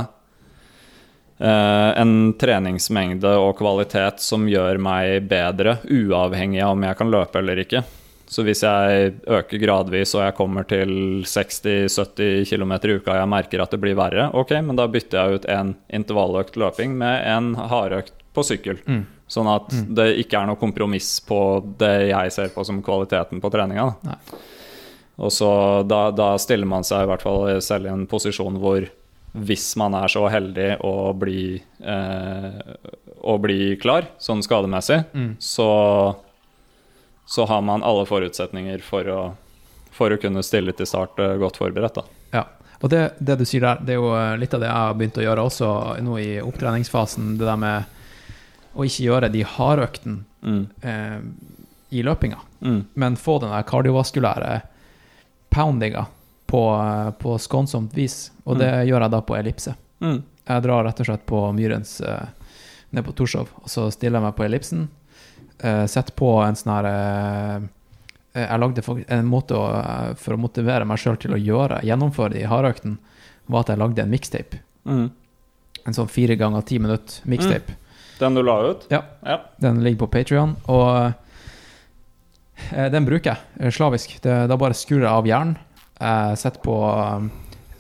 eh, 1.38 1.90
en 2.00 2.14
treningsmengde 2.40 3.34
og 3.40 3.58
kvalitet 3.58 4.22
som 4.24 4.48
gjør 4.48 4.80
meg 4.82 5.28
bedre, 5.28 5.78
uavhengig 5.84 6.62
av 6.64 6.76
om 6.76 6.86
jeg 6.88 6.98
kan 7.00 7.12
løpe 7.12 7.42
eller 7.42 7.62
ikke. 7.66 7.84
Så 8.26 8.42
hvis 8.42 8.64
jeg 8.66 9.12
øker 9.30 9.60
gradvis 9.62 10.16
og 10.16 10.24
jeg 10.24 10.34
kommer 10.34 10.66
til 10.66 11.22
60-70 11.22 12.48
km 12.50 12.72
i 12.74 12.96
uka 12.98 13.12
og 13.12 13.20
jeg 13.20 13.30
merker 13.30 13.62
at 13.62 13.74
det 13.74 13.78
blir 13.82 13.98
verre, 13.98 14.30
ok, 14.34 14.56
men 14.66 14.78
da 14.80 14.88
bytter 14.90 15.20
jeg 15.20 15.38
ut 15.38 15.46
en 15.54 15.76
intervalløkt 15.94 16.58
løping 16.58 16.96
med 16.98 17.22
en 17.22 17.52
hardøkt 17.70 18.16
på 18.34 18.44
sykkel. 18.44 18.82
Sånn 19.30 19.48
at 19.50 19.70
det 19.94 20.10
ikke 20.22 20.40
er 20.40 20.50
noe 20.50 20.58
kompromiss 20.58 21.16
på 21.26 21.38
det 21.78 22.08
jeg 22.10 22.34
ser 22.34 22.50
på 22.54 22.66
som 22.66 22.82
kvaliteten 22.84 23.40
på 23.42 23.50
treninga. 23.54 23.88
Nei. 24.06 24.18
Og 25.16 25.32
så 25.32 25.48
da, 25.88 26.10
da 26.12 26.34
stiller 26.38 26.68
man 26.68 26.84
seg 26.84 27.04
i 27.06 27.08
hvert 27.10 27.22
fall 27.24 27.60
selv 27.64 27.86
i 27.88 27.92
en 27.92 28.06
posisjon 28.10 28.58
hvor 28.60 28.84
hvis 29.36 29.74
man 29.76 29.92
er 29.96 30.08
så 30.08 30.22
heldig 30.32 30.78
å 30.84 31.12
bli, 31.16 31.58
eh, 31.84 32.60
å 33.20 33.34
bli 33.40 33.76
klar, 33.80 34.06
sånn 34.20 34.40
skademessig, 34.44 35.02
så, 35.44 35.66
så 37.28 37.44
har 37.50 37.60
man 37.64 37.82
alle 37.84 38.06
forutsetninger 38.08 38.80
for 38.84 39.08
å, 39.12 39.18
for 39.92 40.12
å 40.14 40.20
kunne 40.20 40.44
stille 40.46 40.72
til 40.76 40.88
start 40.88 41.20
eh, 41.20 41.34
godt 41.40 41.58
forberedt. 41.60 41.98
Da. 42.00 42.04
Ja. 42.32 42.44
Og 42.80 42.88
det, 42.92 43.02
det 43.24 43.36
du 43.40 43.44
sier 43.48 43.64
der, 43.64 43.80
det 43.84 43.96
er 43.96 44.00
jo 44.00 44.12
eh, 44.16 44.36
litt 44.40 44.56
av 44.56 44.62
det 44.64 44.68
jeg 44.70 44.76
har 44.84 44.96
begynt 45.00 45.20
å 45.20 45.26
gjøre 45.26 45.44
også 45.50 45.68
nå 46.06 46.16
i 46.22 46.30
opptreningsfasen. 46.44 47.34
Det 47.40 47.48
der 47.48 47.60
med 47.60 47.92
å 48.76 48.84
ikke 48.88 49.06
gjøre 49.10 49.32
de 49.32 49.44
hardøktene 49.56 50.22
Mm. 50.46 50.66
eh, 50.86 51.20
i 51.98 52.02
løpinga, 52.06 52.36
Mm. 52.62 52.84
men 52.94 53.16
få 53.18 53.40
den 53.42 53.50
der 53.50 53.64
kardiovaskulære 53.66 54.60
poundinga 55.56 56.06
på, 56.46 56.62
på 57.18 57.38
skånsomt 57.38 57.94
vis. 57.96 58.30
Og 58.44 58.60
det 58.60 58.70
gjør 58.86 59.06
jeg 59.06 59.14
da 59.14 59.20
på 59.24 59.36
ellipse. 59.38 59.72
Mm. 60.04 60.20
Jeg 60.46 60.62
drar 60.62 60.84
rett 60.86 61.00
og 61.02 61.08
slett 61.08 61.24
på 61.26 61.40
Myrens 61.56 61.98
eh, 62.04 62.26
ned 62.94 63.06
på 63.06 63.14
Torshov, 63.16 63.50
og 63.62 63.70
så 63.70 63.88
stiller 63.90 64.20
jeg 64.20 64.26
meg 64.28 64.36
på 64.38 64.46
ellipsen. 64.46 64.86
Uh, 65.56 65.86
Setter 65.88 66.12
på 66.12 66.34
en 66.44 66.56
sånn 66.58 66.68
her 66.74 66.86
eh, 66.90 67.62
Jeg 68.36 68.60
lagde 68.60 68.82
en 69.08 69.28
måte 69.30 69.56
å, 69.56 69.62
for 70.20 70.36
å 70.36 70.40
motivere 70.40 70.84
meg 70.84 71.00
sjøl 71.00 71.16
til 71.16 71.32
å 71.32 71.40
gjøre, 71.40 71.78
gjennomføre 71.88 72.34
det 72.34 72.42
i 72.42 72.50
hardøkten, 72.50 72.98
var 73.48 73.64
at 73.64 73.72
jeg 73.72 73.80
lagde 73.80 74.04
en 74.04 74.12
mixtape. 74.12 74.60
Mm. 74.84 75.06
En 75.88 75.96
sånn 75.96 76.10
fire 76.12 76.36
ganger 76.36 76.66
ti 76.68 76.76
minutt 76.82 77.22
mixtape. 77.24 77.78
Den 78.20 78.36
du 78.36 78.42
la 78.44 78.58
ut? 78.68 78.84
Ja. 78.92 79.00
Ja. 79.24 79.38
Den 79.64 79.80
ligger 79.84 80.04
på 80.04 80.12
Patrion, 80.18 80.58
og 80.68 81.16
den 82.92 83.06
bruker 83.06 83.32
jeg 83.32 83.66
eh, 83.66 83.72
slavisk. 83.74 84.18
Det, 84.22 84.34
da 84.50 84.58
bare 84.60 84.76
skrur 84.76 85.02
jeg 85.02 85.10
av 85.12 85.28
hjernen. 85.28 85.56
Jeg 85.96 86.38
setter 86.40 86.62
på 86.64 86.76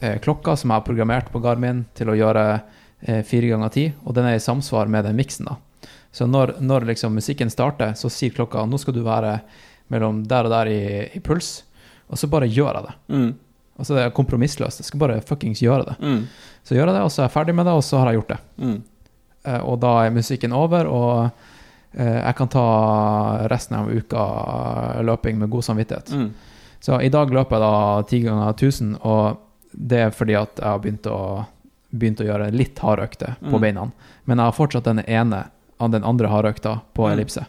eh, 0.00 0.16
klokka 0.24 0.56
som 0.56 0.72
jeg 0.72 0.80
har 0.80 0.86
programmert 0.86 1.30
på 1.32 1.42
Garmin 1.44 1.84
til 1.96 2.12
å 2.12 2.16
gjøre 2.16 2.44
eh, 2.54 3.22
fire 3.26 3.52
ganger 3.52 3.72
ti, 3.74 3.86
og 4.04 4.16
den 4.16 4.28
er 4.28 4.38
i 4.38 4.42
samsvar 4.42 4.90
med 4.92 5.08
den 5.08 5.18
miksen. 5.18 5.50
da. 5.50 5.90
Så 6.16 6.28
når, 6.28 6.54
når 6.64 6.88
liksom 6.88 7.16
musikken 7.16 7.50
starter, 7.52 7.92
så 7.98 8.08
sier 8.12 8.32
klokka 8.32 8.64
nå 8.64 8.80
skal 8.80 8.96
du 8.96 9.02
være 9.04 9.38
mellom 9.92 10.22
der 10.28 10.48
og 10.48 10.54
der 10.54 10.70
i, 10.72 10.82
i 11.18 11.20
puls, 11.20 11.58
og 12.08 12.18
så 12.20 12.30
bare 12.30 12.48
gjør 12.48 12.78
jeg 12.78 12.86
det. 12.86 12.94
Mm. 13.12 13.32
Altså 13.76 13.96
Det 13.96 14.04
er 14.06 14.14
kompromissløst. 14.16 14.80
Jeg 14.80 14.88
skal 14.88 15.02
bare 15.02 15.20
fuckings 15.26 15.60
gjøre 15.60 15.90
det. 15.90 15.96
Mm. 16.00 16.22
Så 16.64 16.76
gjør 16.76 16.88
jeg 16.88 16.96
det, 16.96 17.02
og 17.04 17.12
så 17.12 17.22
er 17.22 17.28
jeg 17.28 17.34
ferdig 17.36 17.54
med 17.58 17.68
det, 17.68 17.74
og 17.76 17.84
så 17.84 18.00
har 18.00 18.10
jeg 18.10 18.22
gjort 18.22 18.32
det. 18.32 18.38
Mm. 18.62 18.78
Eh, 19.46 19.60
og 19.60 19.78
da 19.84 19.92
er 20.04 20.16
musikken 20.16 20.56
over, 20.56 20.88
og 20.88 21.10
eh, 21.26 21.52
jeg 21.96 22.34
kan 22.36 22.48
ta 22.52 22.64
resten 23.48 23.76
av 23.78 23.88
uka 23.90 24.22
løping 25.02 25.38
med 25.38 25.50
god 25.50 25.64
samvittighet. 25.64 26.10
Mm. 26.12 26.30
Så 26.80 26.98
i 27.02 27.08
dag 27.08 27.30
løper 27.32 27.56
jeg 27.56 27.62
da 27.64 28.02
ti 28.10 28.20
ganger 28.20 28.52
1000, 28.52 28.98
og 29.02 29.38
det 29.72 29.98
er 30.04 30.10
fordi 30.10 30.34
at 30.38 30.56
jeg 30.60 30.66
har 30.68 30.78
begynt 30.84 31.06
å, 31.08 31.46
begynt 31.96 32.20
å 32.20 32.26
gjøre 32.28 32.50
litt 32.52 32.78
hardøkter 32.84 33.36
på 33.40 33.56
Mm. 33.56 33.60
beina. 33.60 33.86
Men 34.26 34.38
jeg 34.38 34.44
har 34.46 34.52
fortsatt 34.52 34.84
den 34.84 35.00
ene 35.06 35.44
av 35.80 35.90
den 35.90 36.04
andre 36.04 36.28
hardøkta 36.28 36.80
på 36.94 37.06
Mm. 37.08 37.12
ellipse. 37.18 37.46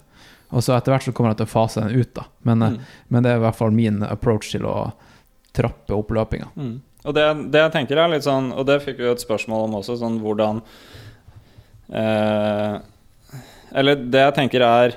Og 0.51 0.61
så 0.63 0.77
etter 0.77 0.93
hvert 0.93 1.03
så 1.03 1.11
kommer 1.13 1.31
jeg 1.31 1.37
til 1.37 1.45
å 1.45 1.49
fase 1.67 1.81
den 1.83 1.99
ut, 1.99 2.13
da. 2.13 2.23
Men, 2.43 2.61
eh, 2.63 2.69
Mm. 2.71 2.79
men 3.09 3.23
det 3.23 3.31
er 3.31 3.35
i 3.37 3.39
hvert 3.43 3.55
fall 3.55 3.71
min 3.71 4.01
approach 4.03 4.51
til 4.51 4.61
å 4.61 4.93
trappe 5.53 5.91
opp 5.91 6.07
løpinga. 6.09 6.47
Mm. 6.55 6.79
Og 7.05 7.13
det, 7.13 7.51
det 7.51 7.59
jeg 7.59 7.71
tenker 7.71 7.97
er 7.97 8.07
litt 8.09 8.23
sånn, 8.23 8.53
og 8.57 8.65
det 8.65 8.81
fikk 8.81 8.97
vi 8.97 9.03
jo 9.03 9.11
et 9.11 9.19
spørsmål 9.19 9.63
om 9.65 9.75
også, 9.75 9.97
sånn 9.99 10.19
hvordan 10.21 10.61
eh, 11.93 12.79
Eller 13.75 13.95
det 13.99 14.21
jeg 14.27 14.35
tenker 14.37 14.61
er 14.67 14.95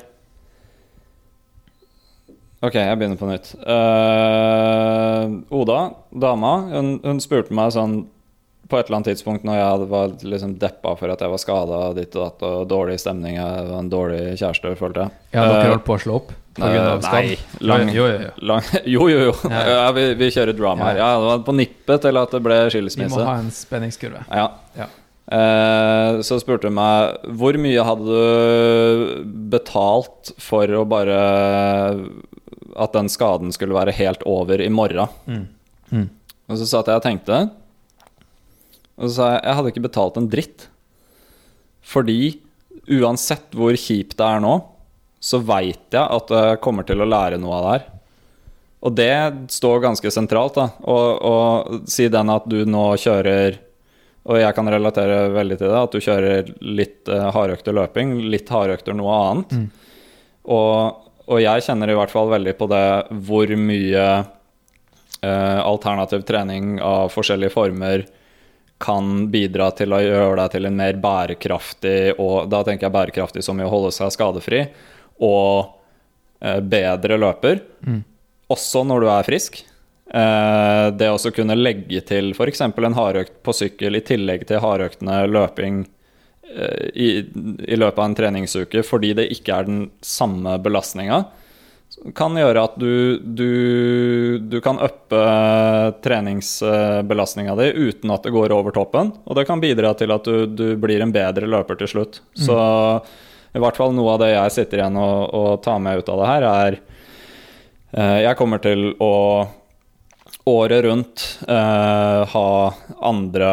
Ok, 2.61 2.75
jeg 2.77 2.97
begynner 3.01 3.17
på 3.17 3.25
nytt. 3.31 3.55
Uh, 3.65 5.39
Oda, 5.63 5.79
dama, 6.13 6.51
hun, 6.75 6.91
hun 7.01 7.21
spurte 7.25 7.55
meg 7.57 7.71
sånn 7.73 8.03
på 8.71 8.77
et 8.79 8.87
eller 8.87 8.99
annet 9.01 9.09
tidspunkt 9.15 9.47
når 9.49 9.57
jeg 9.59 9.87
var 9.91 10.13
liksom 10.31 10.53
deppa 10.61 10.93
for 11.01 11.11
at 11.11 11.25
jeg 11.25 11.33
var 11.33 11.41
skada 11.43 11.79
ditt 11.97 12.13
og 12.15 12.21
datt 12.29 12.45
og 12.47 12.69
dårlig 12.71 12.99
stemning, 13.03 13.39
jeg 13.41 13.65
var 13.67 13.81
en 13.81 13.89
dårlig 13.91 14.21
kjæreste, 14.39 14.75
følte 14.79 15.07
jeg. 15.09 15.17
Ja, 15.35 15.47
dere 15.49 15.65
Eh, 15.65 15.71
holdt 15.73 15.87
på 15.89 15.97
å 15.97 16.03
slå 16.05 16.19
opp? 16.21 16.31
På 16.55 16.69
Eh, 16.69 16.75
grunn 16.77 16.87
av 16.93 17.09
nei, 17.09 17.39
lang, 17.65 17.91
Jo, 17.97 18.05
jo, 18.13 18.21
jo. 18.29 18.31
lang 18.53 18.63
Jo, 18.95 19.09
jo, 19.09 19.19
jo. 19.31 19.35
Ja. 19.51 19.65
Ja, 19.73 19.89
vi, 19.97 20.05
vi 20.21 20.29
kjører 20.37 20.55
drama 20.61 20.91
her. 20.93 21.01
Ja, 21.01 21.09
det 21.17 21.27
var 21.33 21.43
på 21.49 21.57
nippet 21.57 22.05
til 22.05 22.21
at 22.21 22.37
det 22.37 22.43
ble 22.45 22.61
skilsmisse. 22.77 23.09
Vi 23.09 23.25
må 23.25 23.27
ha 23.27 23.39
en 23.41 23.51
spenningskurve. 23.57 24.23
Ja. 24.29 24.87
Eh, 25.31 26.20
så 26.27 26.40
spurte 26.43 26.66
hun 26.66 26.74
meg 26.74 27.28
hvor 27.39 27.55
mye 27.62 27.85
hadde 27.86 28.07
du 28.11 29.28
betalt 29.52 30.32
for 30.43 30.66
å 30.74 30.82
bare 30.90 31.19
At 32.74 32.97
den 32.97 33.07
skaden 33.12 33.55
skulle 33.55 33.77
være 33.77 33.94
helt 33.94 34.24
over 34.27 34.62
i 34.62 34.70
morgen. 34.73 35.07
Mm. 35.31 36.09
Og 36.51 36.59
så 36.59 36.66
satt 36.66 36.90
jeg 36.90 36.98
og 36.98 37.07
tenkte. 37.07 37.39
Og 38.98 39.07
så 39.07 39.15
sa 39.15 39.31
jeg 39.35 39.44
jeg 39.44 39.59
hadde 39.59 39.73
ikke 39.74 39.86
betalt 39.86 40.19
en 40.19 40.28
dritt. 40.31 40.66
Fordi 41.86 42.20
uansett 42.90 43.55
hvor 43.55 43.77
kjipt 43.78 44.16
det 44.19 44.27
er 44.27 44.43
nå, 44.43 44.59
så 45.20 45.40
veit 45.44 45.94
jeg 45.94 46.02
at 46.02 46.31
jeg 46.35 46.61
kommer 46.65 46.86
til 46.86 47.02
å 47.02 47.09
lære 47.09 47.39
noe 47.40 47.57
av 47.59 47.65
det 47.65 47.73
her. 47.74 47.89
Og 48.81 48.94
det 48.97 49.15
står 49.52 49.82
ganske 49.85 50.12
sentralt, 50.15 50.57
da. 50.57 50.70
Og 50.89 51.82
si 51.90 52.09
den 52.12 52.32
at 52.32 52.47
du 52.48 52.62
nå 52.65 52.86
kjører 53.01 53.59
Og 54.29 54.37
jeg 54.37 54.53
kan 54.57 54.69
relatere 54.69 55.31
veldig 55.33 55.57
til 55.61 55.71
det, 55.71 55.79
at 55.81 55.95
du 55.95 56.05
kjører 56.05 56.51
litt 56.61 57.09
uh, 57.09 57.31
hardøkter 57.33 57.77
løping, 57.77 58.19
litt 58.33 58.51
hardøkter 58.53 58.97
noe 58.97 59.15
annet. 59.17 59.55
Og, 60.51 61.09
og 61.25 61.41
jeg 61.41 61.65
kjenner 61.65 61.93
i 61.93 61.97
hvert 61.97 62.13
fall 62.13 62.29
veldig 62.33 62.55
på 62.59 62.69
det 62.71 62.85
hvor 63.29 63.55
mye 63.57 64.05
uh, 64.21 65.61
alternativ 65.65 66.25
trening 66.29 66.79
av 66.85 67.09
forskjellige 67.15 67.55
former 67.57 68.05
kan 68.81 69.27
bidra 69.33 69.71
til 69.77 69.93
å 69.93 70.01
gjøre 70.01 70.37
deg 70.39 70.55
til 70.55 70.69
en 70.69 70.77
mer 70.77 71.01
bærekraftig, 71.01 72.15
og 72.17 72.49
da 72.49 72.63
tenker 72.65 72.89
jeg 72.89 72.97
bærekraftig 72.97 73.45
som 73.45 73.61
i 73.61 73.67
å 73.67 73.73
holde 73.73 73.93
seg 73.93 74.13
skadefri, 74.15 74.63
og 75.21 75.75
uh, 76.45 76.61
bedre 76.61 77.21
løper, 77.21 77.61
også 78.51 78.85
når 78.89 79.05
du 79.05 79.11
er 79.13 79.29
frisk. 79.29 79.61
Eh, 80.11 80.87
det 80.99 81.07
å 81.07 81.31
kunne 81.31 81.55
legge 81.55 82.01
til 82.03 82.32
f.eks. 82.35 82.65
en 82.66 82.97
hardøkt 82.99 83.37
på 83.47 83.55
sykkel 83.55 83.95
i 83.95 84.03
tillegg 84.03 84.43
til 84.49 84.62
hardøktene 84.62 85.20
løping 85.31 85.85
eh, 86.51 86.89
i, 86.91 87.11
i 87.23 87.78
løpet 87.78 88.01
av 88.01 88.09
en 88.09 88.16
treningsuke 88.19 88.82
fordi 88.87 89.12
det 89.20 89.28
ikke 89.37 89.61
er 89.61 89.69
den 89.69 89.85
samme 90.03 90.57
belastninga, 90.62 91.23
kan 92.16 92.35
gjøre 92.39 92.65
at 92.65 92.74
du, 92.81 93.20
du, 93.23 94.39
du 94.51 94.59
kan 94.62 94.78
uppe 94.82 95.20
treningsbelastninga 96.03 97.55
di 97.59 97.70
uten 97.91 98.15
at 98.15 98.27
det 98.27 98.35
går 98.35 98.55
over 98.55 98.74
toppen. 98.74 99.11
Og 99.27 99.37
det 99.37 99.45
kan 99.49 99.61
bidra 99.62 99.91
til 99.99 100.15
at 100.15 100.27
du, 100.27 100.47
du 100.47 100.78
blir 100.81 101.03
en 101.03 101.12
bedre 101.12 101.51
løper 101.51 101.81
til 101.82 101.91
slutt. 101.91 102.20
Så 102.39 102.57
i 103.51 103.62
hvert 103.62 103.78
fall 103.78 103.93
noe 103.97 104.15
av 104.15 104.23
det 104.23 104.31
jeg 104.32 104.55
sitter 104.55 104.85
igjen 104.85 105.01
og, 105.03 105.35
og 105.35 105.51
tar 105.66 105.82
med 105.82 105.99
ut 105.99 106.12
av 106.15 106.23
det 106.23 106.31
her, 106.31 106.49
er 106.51 106.78
eh, 107.99 108.19
Jeg 108.28 108.39
kommer 108.39 108.62
til 108.62 108.93
å 109.03 109.11
året 110.51 110.85
rundt 110.86 111.24
uh, 111.48 112.27
ha 112.32 112.48
andre 113.10 113.52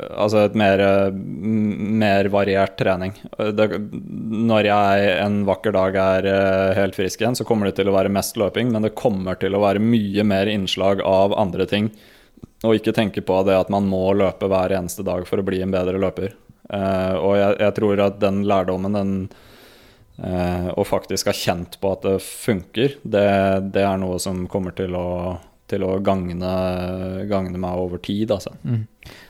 Altså 0.00 0.44
et 0.46 0.54
mer, 0.56 0.80
mer 1.12 2.28
variert 2.32 2.76
trening. 2.78 3.12
Det, 3.56 3.66
når 4.00 4.68
jeg 4.68 5.10
en 5.20 5.40
vakker 5.48 5.74
dag 5.76 5.98
er 6.00 6.28
eh, 6.30 6.78
helt 6.78 6.96
frisk 6.96 7.20
igjen, 7.20 7.36
så 7.36 7.44
kommer 7.44 7.68
det 7.68 7.74
til 7.76 7.90
å 7.90 7.94
være 7.94 8.12
mest 8.12 8.38
løping, 8.40 8.70
men 8.72 8.86
det 8.86 8.94
kommer 8.98 9.36
til 9.40 9.56
å 9.56 9.60
være 9.60 9.82
mye 9.82 10.24
mer 10.24 10.48
innslag 10.48 11.02
av 11.04 11.34
andre 11.36 11.66
ting. 11.68 11.90
Og 12.64 12.76
ikke 12.78 12.94
tenke 12.96 13.24
på 13.24 13.42
det 13.48 13.58
at 13.58 13.72
man 13.72 13.88
må 13.90 14.14
løpe 14.16 14.48
hver 14.50 14.72
eneste 14.78 15.04
dag 15.06 15.26
for 15.28 15.40
å 15.40 15.46
bli 15.46 15.60
en 15.64 15.74
bedre 15.74 16.00
løper. 16.00 16.32
Uh, 16.70 17.14
og 17.18 17.36
jeg, 17.36 17.54
jeg 17.66 17.76
tror 17.80 18.04
at 18.06 18.18
den 18.22 18.42
lærdommen, 18.48 18.96
den 18.96 19.14
uh, 20.22 20.70
og 20.76 20.86
faktisk 20.86 21.32
har 21.32 21.38
kjent 21.38 21.80
på 21.82 21.92
at 21.96 22.04
det 22.06 22.18
funker, 22.24 22.98
det, 23.02 23.28
det 23.74 23.84
er 23.84 24.00
noe 24.00 24.20
som 24.22 24.44
kommer 24.50 24.76
til 24.76 24.94
å, 24.96 25.08
til 25.70 25.84
å 25.86 25.94
gagne, 26.04 26.50
gagne 27.30 27.58
meg 27.62 27.78
over 27.80 28.00
tid, 28.02 28.30
altså. 28.34 28.52
Mm. 28.66 28.82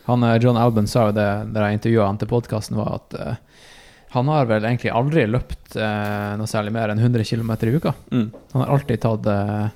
Han, 0.09 0.25
eh, 0.27 0.39
John 0.43 0.59
Alban 0.61 0.89
sa 0.91 1.07
jo 1.09 1.17
det 1.17 1.29
da 1.55 1.67
jeg 1.69 1.79
intervjua 1.79 2.07
han 2.09 2.19
til 2.21 2.31
podkasten, 2.33 2.79
var 2.81 2.97
at 2.99 3.17
uh, 3.21 3.35
han 4.17 4.27
har 4.33 4.49
vel 4.51 4.65
egentlig 4.67 4.91
aldri 4.91 5.27
løpt 5.31 5.77
uh, 5.79 6.33
noe 6.41 6.51
særlig 6.51 6.73
mer 6.75 6.91
enn 6.91 6.99
100 6.99 7.23
km 7.29 7.53
i 7.55 7.75
uka. 7.77 7.93
Mm. 8.11 8.25
Han 8.55 8.65
har 8.65 8.73
alltid 8.75 9.05
tatt 9.05 9.29
uh, 9.31 9.69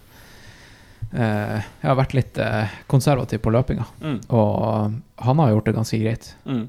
Jeg 1.15 1.87
har 1.87 1.95
vært 2.01 2.15
litt 2.17 2.39
konservativ 2.91 3.39
på 3.45 3.53
løpinga, 3.55 3.85
Mm. 4.03 4.17
og 4.35 4.97
han 5.23 5.39
har 5.39 5.53
gjort 5.53 5.69
det 5.69 5.75
ganske 5.77 6.01
greit, 6.03 6.33
Mm. 6.45 6.65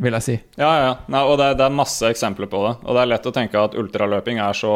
vil 0.00 0.12
jeg 0.16 0.22
si. 0.24 0.36
Ja, 0.56 0.70
ja. 0.80 0.94
Nei, 1.12 1.20
og 1.28 1.36
det, 1.36 1.50
det 1.58 1.66
er 1.66 1.74
masse 1.76 2.08
eksempler 2.08 2.48
på 2.48 2.62
det. 2.64 2.74
Og 2.86 2.94
det 2.96 3.02
er 3.02 3.10
lett 3.12 3.26
å 3.28 3.34
tenke 3.36 3.60
at 3.60 3.76
ultraløping 3.76 4.40
er 4.40 4.56
så 4.56 4.72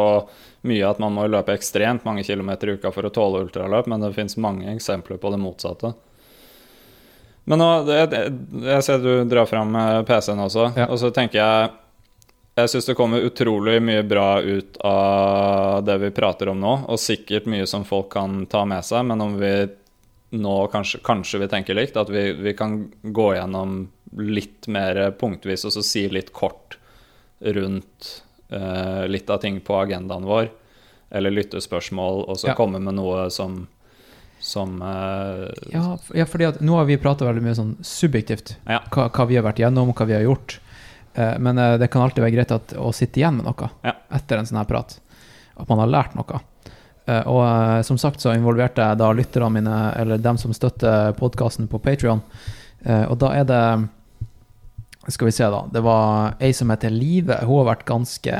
mye 0.67 0.87
at 0.87 0.99
man 1.03 1.13
må 1.15 1.27
løpe 1.27 1.53
ekstremt 1.55 2.05
mange 2.07 2.23
kilometer 2.23 2.69
i 2.71 2.75
uka 2.77 2.91
for 2.95 3.05
å 3.07 3.11
tåle 3.13 3.43
ultraløp, 3.45 3.87
men 3.91 4.03
det 4.03 4.13
fins 4.15 4.37
mange 4.39 4.69
eksempler 4.73 5.19
på 5.21 5.31
det 5.33 5.39
motsatte. 5.43 5.93
Men 7.51 7.59
nå, 7.59 7.69
jeg, 7.91 8.33
jeg 8.63 8.83
ser 8.87 9.01
du 9.03 9.11
drar 9.27 9.47
fram 9.49 9.75
eh, 9.75 10.01
PC-en 10.07 10.45
også, 10.45 10.69
Ja. 10.79 10.87
og 10.87 10.99
så 11.01 11.11
tenker 11.11 11.41
jeg 11.41 11.71
Jeg 12.55 12.69
syns 12.69 12.85
det 12.85 12.93
kommer 12.95 13.23
utrolig 13.25 13.79
mye 13.81 14.03
bra 14.05 14.37
ut 14.45 14.77
av 14.85 15.79
det 15.87 15.95
vi 16.03 16.11
prater 16.13 16.51
om 16.51 16.59
nå, 16.61 16.73
og 16.85 16.99
sikkert 17.01 17.47
mye 17.49 17.65
som 17.67 17.81
folk 17.83 18.11
kan 18.13 18.43
ta 18.45 18.61
med 18.69 18.85
seg, 18.85 19.07
men 19.09 19.23
om 19.25 19.33
vi 19.41 19.49
nå 20.37 20.53
kanskje, 20.69 20.99
kanskje 21.05 21.39
vi 21.41 21.47
tenker 21.49 21.73
likt, 21.77 21.97
at 21.97 22.11
vi, 22.13 22.27
vi 22.37 22.53
kan 22.57 22.75
gå 23.01 23.25
gjennom 23.35 23.87
litt 24.21 24.67
mer 24.69 25.01
punktvis 25.17 25.65
og 25.65 25.73
så 25.73 25.81
si 25.85 26.05
litt 26.13 26.29
kort 26.33 26.77
rundt 27.41 28.11
eh, 28.53 29.05
litt 29.09 29.29
av 29.29 29.41
ting 29.43 29.59
på 29.61 29.77
agendaen 29.81 30.25
vår, 30.27 30.49
eller 31.13 31.33
lyttespørsmål, 31.33 32.25
og 32.29 32.37
så 32.37 32.51
Ja. 32.51 32.57
komme 32.57 32.79
med 32.79 32.95
noe 32.95 33.29
som 33.29 33.67
som 34.43 34.81
uh, 34.81 35.47
Ja, 35.71 35.97
ja 36.13 36.25
fordi 36.27 36.49
at 36.49 36.59
nå 36.59 36.75
har 36.75 36.83
vi 36.83 36.97
prata 36.99 37.23
veldig 37.23 37.43
mye 37.45 37.55
sånn 37.55 37.77
subjektivt. 37.79 38.57
Ja. 38.67 38.81
Hva, 38.91 39.05
hva 39.07 39.25
vi 39.29 39.37
har 39.39 39.45
vært 39.45 39.61
gjennom, 39.61 39.93
hva 39.95 40.07
vi 40.09 40.17
har 40.17 40.25
gjort. 40.25 40.57
Uh, 41.15 41.39
men 41.39 41.55
det 41.79 41.87
kan 41.87 42.03
alltid 42.03 42.25
være 42.25 42.35
greit 42.35 42.51
at, 42.51 42.73
å 42.75 42.91
sitte 42.91 43.21
igjen 43.21 43.37
med 43.39 43.47
noe 43.47 43.93
etter 44.11 44.41
en 44.41 44.49
sånn 44.49 44.59
her 44.59 44.67
prat. 44.67 44.97
At 45.55 45.69
man 45.71 45.79
har 45.79 45.87
lært 45.87 46.17
noe. 46.19 46.41
Og 47.07 47.85
som 47.87 47.97
sagt 47.99 48.19
så 48.23 48.31
involverte 48.35 48.83
jeg 48.83 48.99
da 48.99 49.09
lytterne 49.15 49.49
mine, 49.51 49.79
eller 49.99 50.19
dem 50.19 50.37
som 50.39 50.51
støtter 50.55 51.15
podkasten 51.15 51.67
på 51.71 51.79
Patrion. 51.83 52.21
og 52.83 53.17
da 53.19 53.31
er 53.35 53.47
det 53.47 53.63
Skal 55.07 55.25
vi 55.25 55.31
se, 55.35 55.43
da. 55.51 55.65
Det 55.71 55.81
var 55.83 56.37
ei 56.39 56.53
som 56.55 56.71
heter 56.71 56.93
Live. 56.93 57.41
Hun 57.43 57.59
har 57.59 57.73
vært 57.73 57.85
ganske 57.89 58.39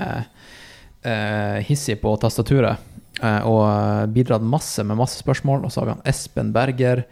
uh, 1.04 1.58
hissig 1.68 2.00
på 2.02 2.16
tastaturet. 2.22 2.80
uh, 3.24 3.42
og 3.48 4.14
bidratt 4.16 4.44
masse 4.44 4.84
med 4.84 4.98
masse 4.98 5.20
spørsmål. 5.20 5.66
Og 5.66 5.72
så 5.72 5.82
har 5.82 5.90
vi 5.90 5.96
han 5.98 6.08
Espen 6.08 6.54
Berger, 6.56 7.04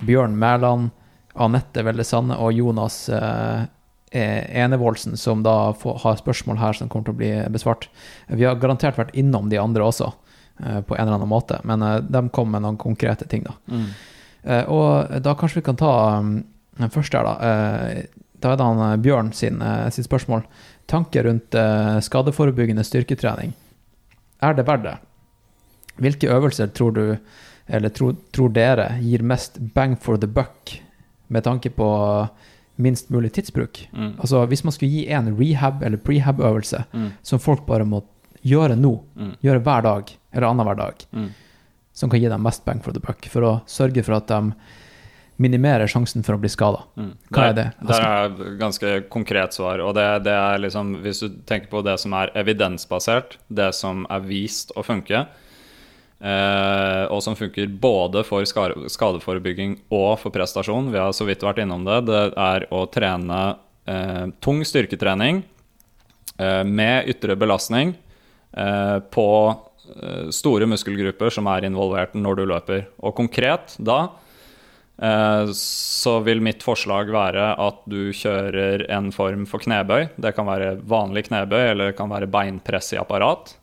Bjørn 0.00 0.38
Mæland, 0.40 0.90
Anette 1.34 1.84
Velde 1.84 2.04
Sanne 2.06 2.36
og 2.38 2.52
Jonas 2.54 3.08
eh, 3.10 3.64
Enevoldsen, 4.14 5.16
som 5.18 5.42
da 5.42 5.72
får, 5.74 5.96
har 6.04 6.20
spørsmål 6.20 6.60
her 6.60 6.76
som 6.78 6.88
kommer 6.88 7.08
til 7.08 7.14
å 7.16 7.18
bli 7.18 7.30
besvart. 7.50 7.88
Vi 8.28 8.46
har 8.46 8.60
garantert 8.62 9.00
vært 9.00 9.16
innom 9.18 9.48
de 9.50 9.58
andre 9.58 9.82
også, 9.82 10.12
uh, 10.62 10.80
på 10.86 10.94
en 10.94 11.02
eller 11.02 11.16
annen 11.16 11.30
måte, 11.32 11.58
men 11.66 11.82
de 12.06 12.22
kom 12.30 12.54
med 12.54 12.62
noen 12.62 12.78
konkrete 12.78 13.26
ting, 13.26 13.42
da. 13.48 13.56
mm. 13.66 13.88
Og 14.70 15.16
da 15.24 15.32
kanskje 15.40 15.58
vi 15.58 15.66
kan 15.66 15.78
ta 15.80 15.92
um, 16.20 16.36
den 16.78 16.94
første 16.94 17.18
her, 17.18 17.26
da. 17.26 17.34
Da 18.44 18.52
er 18.52 18.60
det 18.60 18.66
han 18.68 18.80
eh, 18.84 18.98
Bjørn 19.00 19.32
sin, 19.32 19.62
eh, 19.64 19.88
sitt 19.94 20.04
spørsmål. 20.04 20.42
Tanker 20.90 21.24
rundt 21.24 21.54
eh, 21.56 21.98
skadeforebyggende 22.04 22.84
styrketrening. 22.84 23.54
Er 24.44 24.52
det 24.58 24.66
verdt 24.68 24.84
det? 24.84 24.96
Hvilke 26.04 26.28
øvelser 26.34 26.72
tror 26.76 26.92
du, 26.92 27.04
eller 27.70 27.88
tror, 27.94 28.16
tror 28.34 28.50
dere, 28.52 28.90
gir 29.00 29.22
mest 29.24 29.56
bang 29.74 29.94
for 29.96 30.18
the 30.20 30.26
buck 30.28 30.74
med 31.32 31.44
tanke 31.46 31.70
på 31.72 31.86
minst 32.76 33.08
mulig 33.14 33.32
tidsbruk? 33.32 33.86
Mm. 33.94 34.16
Altså 34.18 34.44
Hvis 34.50 34.64
man 34.66 34.72
skulle 34.76 34.92
gi 34.92 35.06
en 35.14 35.32
rehab- 35.38 35.82
eller 35.86 35.96
prehab-øvelse 35.98 36.84
Mm. 36.92 37.10
som 37.22 37.38
folk 37.38 37.64
bare 37.66 37.84
må 37.88 38.02
gjøre 38.44 38.76
nå, 38.76 39.00
Mm. 39.16 39.36
gjøre 39.42 39.62
hver 39.62 39.82
dag, 39.82 40.16
eller 40.34 40.46
annenhver 40.48 40.76
dag, 40.76 40.94
Mm. 41.12 41.28
som 41.94 42.10
kan 42.10 42.20
gi 42.20 42.28
dem 42.28 42.42
mest 42.42 42.64
bang 42.64 42.82
for 42.82 42.92
the 42.92 43.00
buck, 43.00 43.24
for 43.30 43.40
å 43.42 43.60
sørge 43.66 44.04
for 44.04 44.14
at 44.14 44.26
de 44.26 44.52
minimerer 45.42 45.90
sjansen 45.90 46.22
for 46.26 46.36
å 46.36 46.40
bli 46.42 46.50
skada. 46.52 46.84
Mm. 46.98 47.14
Hva 47.34 47.46
er 47.48 47.56
det? 47.56 47.64
det? 47.80 47.88
Der 47.90 48.04
er 48.06 48.28
et 48.28 48.42
ganske 48.60 48.92
konkret 49.12 49.56
svar. 49.56 49.82
Og 49.82 49.94
det, 49.96 50.06
det 50.28 50.34
er 50.34 50.60
liksom, 50.62 50.94
hvis 51.04 51.24
du 51.24 51.40
tenker 51.48 51.72
på 51.72 51.82
det 51.86 51.96
som 52.02 52.14
er 52.18 52.32
evidensbasert, 52.38 53.38
det 53.48 53.72
som 53.74 54.04
er 54.12 54.22
vist 54.28 54.70
å 54.78 54.84
funke, 54.86 55.24
eh, 56.20 57.02
og 57.10 57.22
som 57.26 57.38
funker 57.38 57.72
både 57.82 58.22
for 58.28 58.46
skadeforebygging 58.46 59.80
og 59.90 60.14
for 60.22 60.34
prestasjon, 60.34 60.92
vi 60.94 61.02
har 61.02 61.14
så 61.16 61.26
vidt 61.28 61.44
vært 61.46 61.64
innom 61.64 61.86
det, 61.88 62.04
det 62.10 62.24
er 62.30 62.68
å 62.70 62.86
trene 62.94 63.42
eh, 63.90 64.24
tung 64.44 64.62
styrketrening 64.66 65.42
eh, 66.38 66.62
med 66.62 67.10
ytre 67.10 67.34
belastning 67.38 67.96
eh, 68.54 68.98
på 69.10 69.30
eh, 69.50 70.28
store 70.30 70.70
muskelgrupper 70.70 71.34
som 71.34 71.50
er 71.50 71.66
involvert 71.66 72.14
når 72.14 72.38
du 72.38 72.46
løper. 72.54 72.86
Og 73.02 73.18
konkret 73.18 73.74
da 73.82 74.04
så 74.98 76.12
vil 76.22 76.40
mitt 76.44 76.62
forslag 76.62 77.08
være 77.10 77.48
at 77.58 77.80
du 77.90 78.12
kjører 78.14 78.84
en 78.94 79.08
form 79.12 79.42
for 79.50 79.58
knebøy. 79.64 80.08
Det 80.22 80.30
kan 80.36 80.46
være 80.46 80.76
vanlig 80.86 81.24
knebøy, 81.28 81.64
eller 81.72 81.90
det 81.90 81.96
kan 81.98 82.12
være 82.12 82.28
beinpress 82.30 82.92
i 82.94 83.00
apparat. 83.00 83.56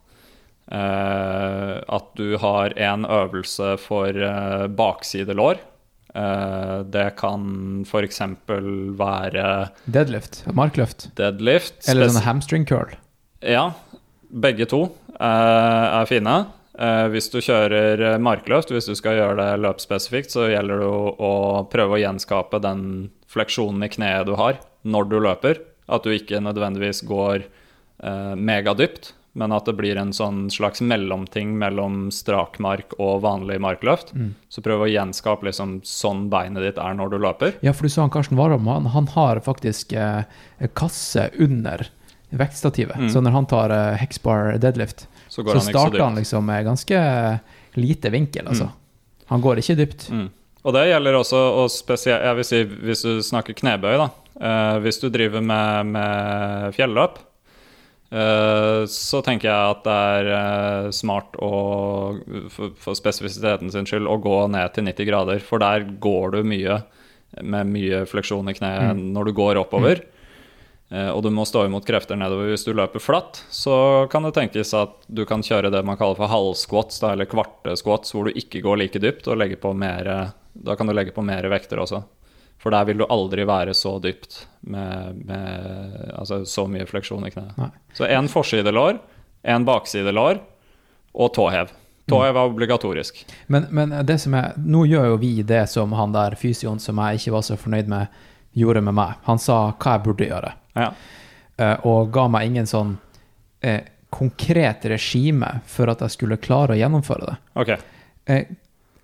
Eh, 0.72 1.74
At 1.88 2.12
du 2.16 2.38
har 2.40 2.74
en 2.80 3.06
øvelse 3.06 3.78
for 3.82 4.08
eh, 4.16 4.68
bakside 4.68 5.34
lår. 5.36 5.60
Eh, 6.16 6.78
Det 6.92 7.08
kan 7.20 7.84
f.eks. 7.88 8.22
være 9.00 9.48
Deadlift, 9.88 10.44
markløft, 10.54 11.10
deadlift. 11.16 11.80
eller 11.90 12.10
sånn 12.12 12.24
hamstring 12.28 12.66
curl. 12.68 12.92
ja, 13.42 13.72
begge 14.32 14.66
to 14.68 14.84
eh, 15.20 16.02
er 16.02 16.06
fine. 16.08 16.46
Eh, 16.82 17.08
hvis 17.14 17.30
du 17.30 17.38
kjører 17.44 18.02
eh, 18.02 18.20
markløft, 18.22 18.72
hvis 18.74 18.90
du 18.90 18.96
skal 18.98 19.20
gjøre 19.20 19.38
det 19.38 19.62
løpsspesifikt, 19.62 20.34
så 20.34 20.48
gjelder 20.50 20.82
det 20.82 20.90
å, 20.90 21.34
prøve 21.70 21.98
å 21.98 22.02
gjenskape 22.02 22.62
den 22.64 22.84
fleksjonen 23.30 23.86
i 23.86 23.92
kneet 23.92 24.30
du 24.30 24.34
har 24.40 24.62
når 24.82 25.10
du 25.12 25.18
løper. 25.22 25.62
At 25.92 26.08
du 26.08 26.14
ikke 26.16 26.42
nødvendigvis 26.42 27.04
går 27.06 27.44
eh, 27.46 28.34
megadypt, 28.34 29.14
men 29.38 29.54
at 29.56 29.70
det 29.70 29.78
blir 29.78 30.00
en 30.00 30.10
sånn 30.16 30.50
slags 30.52 30.82
mellomting 30.84 31.54
mellom 31.60 32.10
strakmark 32.12 32.98
og 32.98 33.22
vanlig 33.24 33.62
markløft. 33.64 34.12
Så 34.52 34.64
prøv 34.66 34.84
å 34.84 34.90
gjenskape 34.92 35.48
liksom 35.48 35.78
sånn 35.88 36.26
beinet 36.34 36.66
ditt 36.66 36.82
er 36.82 36.98
når 36.98 37.14
du 37.14 37.18
løper. 37.24 37.56
Ja, 37.64 37.72
for 37.78 37.88
du 37.88 37.94
sa 37.94 38.04
han 38.04 38.12
Karsten 38.12 38.40
Warholm, 38.42 38.68
han, 38.68 38.90
han 38.92 39.08
har 39.14 39.40
faktisk 39.46 39.94
eh, 39.94 40.26
kasse 40.76 41.30
under 41.40 41.86
vektstativet. 42.32 42.98
Mm. 42.98 43.10
Så 43.14 43.22
når 43.24 43.36
han 43.36 43.48
tar 43.50 43.74
uh, 43.74 43.96
hexbar 44.00 44.58
deadlift, 44.62 45.08
Så 45.28 45.44
så, 45.44 45.50
han 45.52 45.62
starter 45.62 45.98
så 45.98 46.04
han 46.04 46.20
liksom 46.20 46.46
med 46.46 46.66
ganske 46.66 47.02
lite 47.80 48.12
vinkel, 48.12 48.48
altså. 48.48 48.70
Han 49.32 49.42
går 49.42 49.62
ikke 49.62 49.78
dypt. 49.80 50.10
Mm. 50.12 50.30
Og 50.62 50.76
det 50.76 50.86
gjelder 50.90 51.18
også 51.18 51.42
og 51.64 51.72
spesielt, 51.74 52.24
jeg 52.26 52.38
vil 52.38 52.48
si, 52.48 52.62
hvis 52.86 53.04
du 53.08 53.22
snakker 53.26 53.58
knebøy. 53.58 53.98
da. 53.98 54.10
Uh, 54.42 54.78
hvis 54.84 55.00
du 55.02 55.10
driver 55.10 55.44
med, 55.44 55.92
med 55.96 56.76
fjelløp, 56.76 57.20
uh, 58.12 58.84
så 58.92 59.22
tenker 59.26 59.50
jeg 59.50 59.76
at 59.76 59.84
det 59.86 59.98
er 60.18 60.30
eh, 60.36 60.88
smart 60.96 61.38
å, 61.40 61.52
for, 62.52 62.74
for 62.80 62.98
spesifisiteten 62.98 63.72
sin 63.72 63.88
skyld, 63.88 64.10
å 64.10 64.20
gå 64.22 64.38
ned 64.52 64.74
til 64.76 64.88
90 64.90 65.10
grader. 65.10 65.44
For 65.46 65.64
der 65.64 65.88
går 66.04 66.36
du 66.36 66.42
mye 66.48 66.82
med 67.40 67.72
mye 67.72 68.04
fleksjon 68.10 68.50
i 68.52 68.56
kneet 68.58 69.00
når 69.00 69.30
du 69.30 69.38
går 69.38 69.60
oppover. 69.62 70.02
Eh, 70.02 70.21
og 70.92 71.22
du 71.24 71.30
må 71.32 71.46
stå 71.48 71.62
imot 71.70 71.86
krefter 71.88 72.18
nedover. 72.20 72.50
Hvis 72.52 72.66
du 72.68 72.74
løper 72.76 73.00
flatt, 73.00 73.38
så 73.54 73.76
kan 74.12 74.26
det 74.28 74.34
tenkes 74.36 74.74
at 74.76 75.06
du 75.08 75.22
kan 75.30 75.40
kjøre 75.46 75.72
det 75.72 75.80
man 75.88 75.96
kaller 76.00 76.20
for 76.20 76.28
halvsquats, 76.28 77.00
eller 77.08 77.30
kvarte 77.32 77.78
squats, 77.80 78.12
hvor 78.12 78.28
du 78.28 78.36
ikke 78.36 78.60
går 78.66 78.82
like 78.82 79.00
dypt, 79.00 79.30
og 79.32 79.40
legge 79.40 79.56
på 79.62 79.72
mer, 79.72 80.10
da 80.52 80.76
kan 80.76 80.92
du 80.92 80.96
legge 80.98 81.16
på 81.16 81.24
mer 81.24 81.48
vekter 81.54 81.80
også. 81.80 82.02
For 82.62 82.74
der 82.74 82.86
vil 82.86 83.00
du 83.02 83.08
aldri 83.10 83.46
være 83.48 83.74
så 83.74 83.96
dypt 84.04 84.44
med, 84.70 85.24
med 85.26 86.12
altså 86.14 86.44
så 86.46 86.68
mye 86.70 86.86
fleksjon 86.86 87.26
i 87.26 87.32
kneet. 87.34 87.56
Nei. 87.58 87.72
Så 87.98 88.06
én 88.06 88.30
forsidelår, 88.30 89.00
én 89.42 89.66
baksidelår 89.66 90.44
og 91.12 91.34
tåhev. 91.34 91.72
Tåhev 92.12 92.38
er 92.38 92.52
obligatorisk. 92.52 93.24
Men, 93.48 93.66
men 93.72 93.94
det 94.06 94.18
som 94.22 94.36
er 94.38 94.54
Nå 94.58 94.84
gjør 94.90 95.14
jo 95.14 95.20
vi 95.22 95.32
det 95.48 95.64
som 95.72 95.94
han 95.98 96.14
der 96.14 96.36
fysioen 96.38 96.82
som 96.82 97.00
jeg 97.02 97.22
ikke 97.22 97.36
var 97.38 97.46
så 97.48 97.58
fornøyd 97.58 97.90
med, 97.90 98.22
gjorde 98.58 98.84
med 98.86 98.98
meg. 98.98 99.18
Han 99.26 99.42
sa 99.42 99.72
hva 99.72 99.96
jeg 99.96 100.06
burde 100.06 100.28
gjøre, 100.28 100.54
Ja. 100.76 100.92
eh, 101.58 101.78
og 101.86 102.12
ga 102.14 102.28
meg 102.32 102.48
ingen 102.52 102.66
sånn 102.70 102.98
eh, 103.62 103.82
konkret 104.10 104.86
regime 104.92 105.62
for 105.66 105.92
at 105.92 106.02
jeg 106.06 106.12
skulle 106.18 106.38
klare 106.38 106.76
å 106.76 106.80
gjennomføre 106.80 107.28
det. 107.32 107.36
Okay. 107.64 107.78
Eh, 108.26 108.46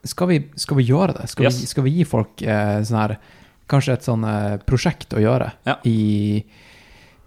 skal, 0.03 0.27
vi, 0.31 0.39
skal 0.55 0.77
vi 0.77 0.83
gjøre 0.87 1.13
det? 1.19 1.27
Skal, 1.31 1.45
Yes. 1.49 1.61
vi, 1.61 1.67
skal 1.67 1.83
vi 1.83 1.95
gi 1.97 2.05
folk 2.07 2.41
eh, 2.43 2.79
sånn 2.87 2.99
her 3.01 3.17
Kanskje 3.67 3.93
et 3.97 4.05
sånn 4.07 4.23
eh, 4.23 4.57
prosjekt 4.63 5.11
å 5.11 5.19
gjøre 5.19 5.49
Ja. 5.67 5.73
i, 5.83 6.45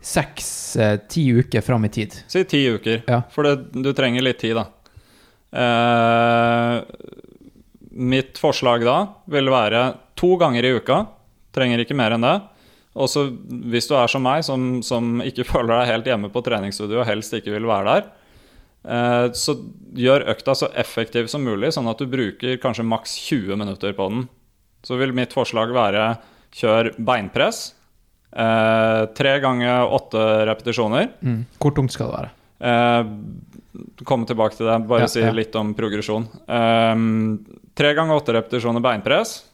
seks, 0.01 0.77
eh, 0.81 0.97
uker 1.13 1.61
fram 1.61 1.85
i 1.85 1.89
tid. 1.93 2.15
Si 2.27 2.45
ti 2.45 2.63
uker. 2.73 3.03
Ja. 3.07 3.23
For 3.31 3.45
det, 3.45 3.73
du 3.83 3.93
trenger 3.93 4.23
litt 4.25 4.39
tid, 4.41 4.57
da. 4.57 4.65
Eh, 5.53 6.83
mitt 7.91 8.39
forslag 8.39 8.85
da 8.87 8.97
vil 9.27 9.51
være 9.53 9.83
to 10.17 10.37
ganger 10.41 10.65
i 10.65 10.73
uka. 10.79 11.03
Trenger 11.53 11.83
ikke 11.85 11.97
mer 11.99 12.15
enn 12.17 12.25
det. 12.25 12.37
Og 12.99 13.07
så 13.11 13.27
hvis 13.71 13.87
du 13.87 13.95
er 13.95 14.11
som 14.11 14.25
meg, 14.27 14.43
som, 14.47 14.81
som 14.83 15.21
ikke 15.23 15.47
føler 15.53 15.77
deg 15.77 15.93
helt 15.93 16.11
hjemme 16.11 16.33
på 16.35 16.43
treningsstudio 16.47 17.03
og 17.03 17.09
helst 17.09 17.37
ikke 17.37 17.55
vil 17.55 17.69
være 17.71 17.95
der, 17.95 18.09
eh, 18.91 19.27
så 19.39 19.55
gjør 19.95 20.27
økta 20.35 20.57
så 20.59 20.71
effektiv 20.79 21.31
som 21.31 21.45
mulig, 21.47 21.73
sånn 21.77 21.91
at 21.91 22.03
du 22.03 22.09
bruker 22.11 22.59
kanskje 22.63 22.87
maks 22.89 23.15
20 23.29 23.61
minutter 23.61 23.95
på 23.97 24.09
den. 24.11 24.27
Så 24.87 24.97
vil 24.97 25.13
mitt 25.15 25.35
forslag 25.37 25.75
være 25.77 26.15
kjør 26.57 26.95
beinpress. 26.99 27.75
Eh, 28.31 29.05
tre 29.19 29.37
ganger 29.43 29.91
åtte 29.91 30.23
repetisjoner. 30.49 31.11
Mm. 31.23 31.41
Hvor 31.61 31.75
tungt 31.77 31.95
skal 31.95 32.11
det 32.11 32.17
være? 32.17 32.31
Eh, 32.61 33.05
komme 34.09 34.27
tilbake 34.29 34.57
til 34.59 34.67
det. 34.67 34.79
Bare 34.89 35.07
Ja, 35.07 35.11
si 35.11 35.21
ja. 35.23 35.31
litt 35.35 35.55
om 35.57 35.75
progresjon. 35.75 36.27
Um, 36.47 37.39
tre 37.75 37.95
ganger 37.95 38.19
åtte 38.19 38.35
repetisjoner 38.37 38.83
beinpress. 38.85 39.45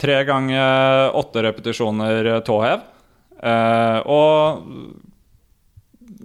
Tre 0.00 0.16
ganger 0.24 1.16
åtte 1.16 1.42
repetisjoner 1.44 2.32
tåhev. 2.46 2.84
Eh, 3.40 3.98
og 4.08 4.66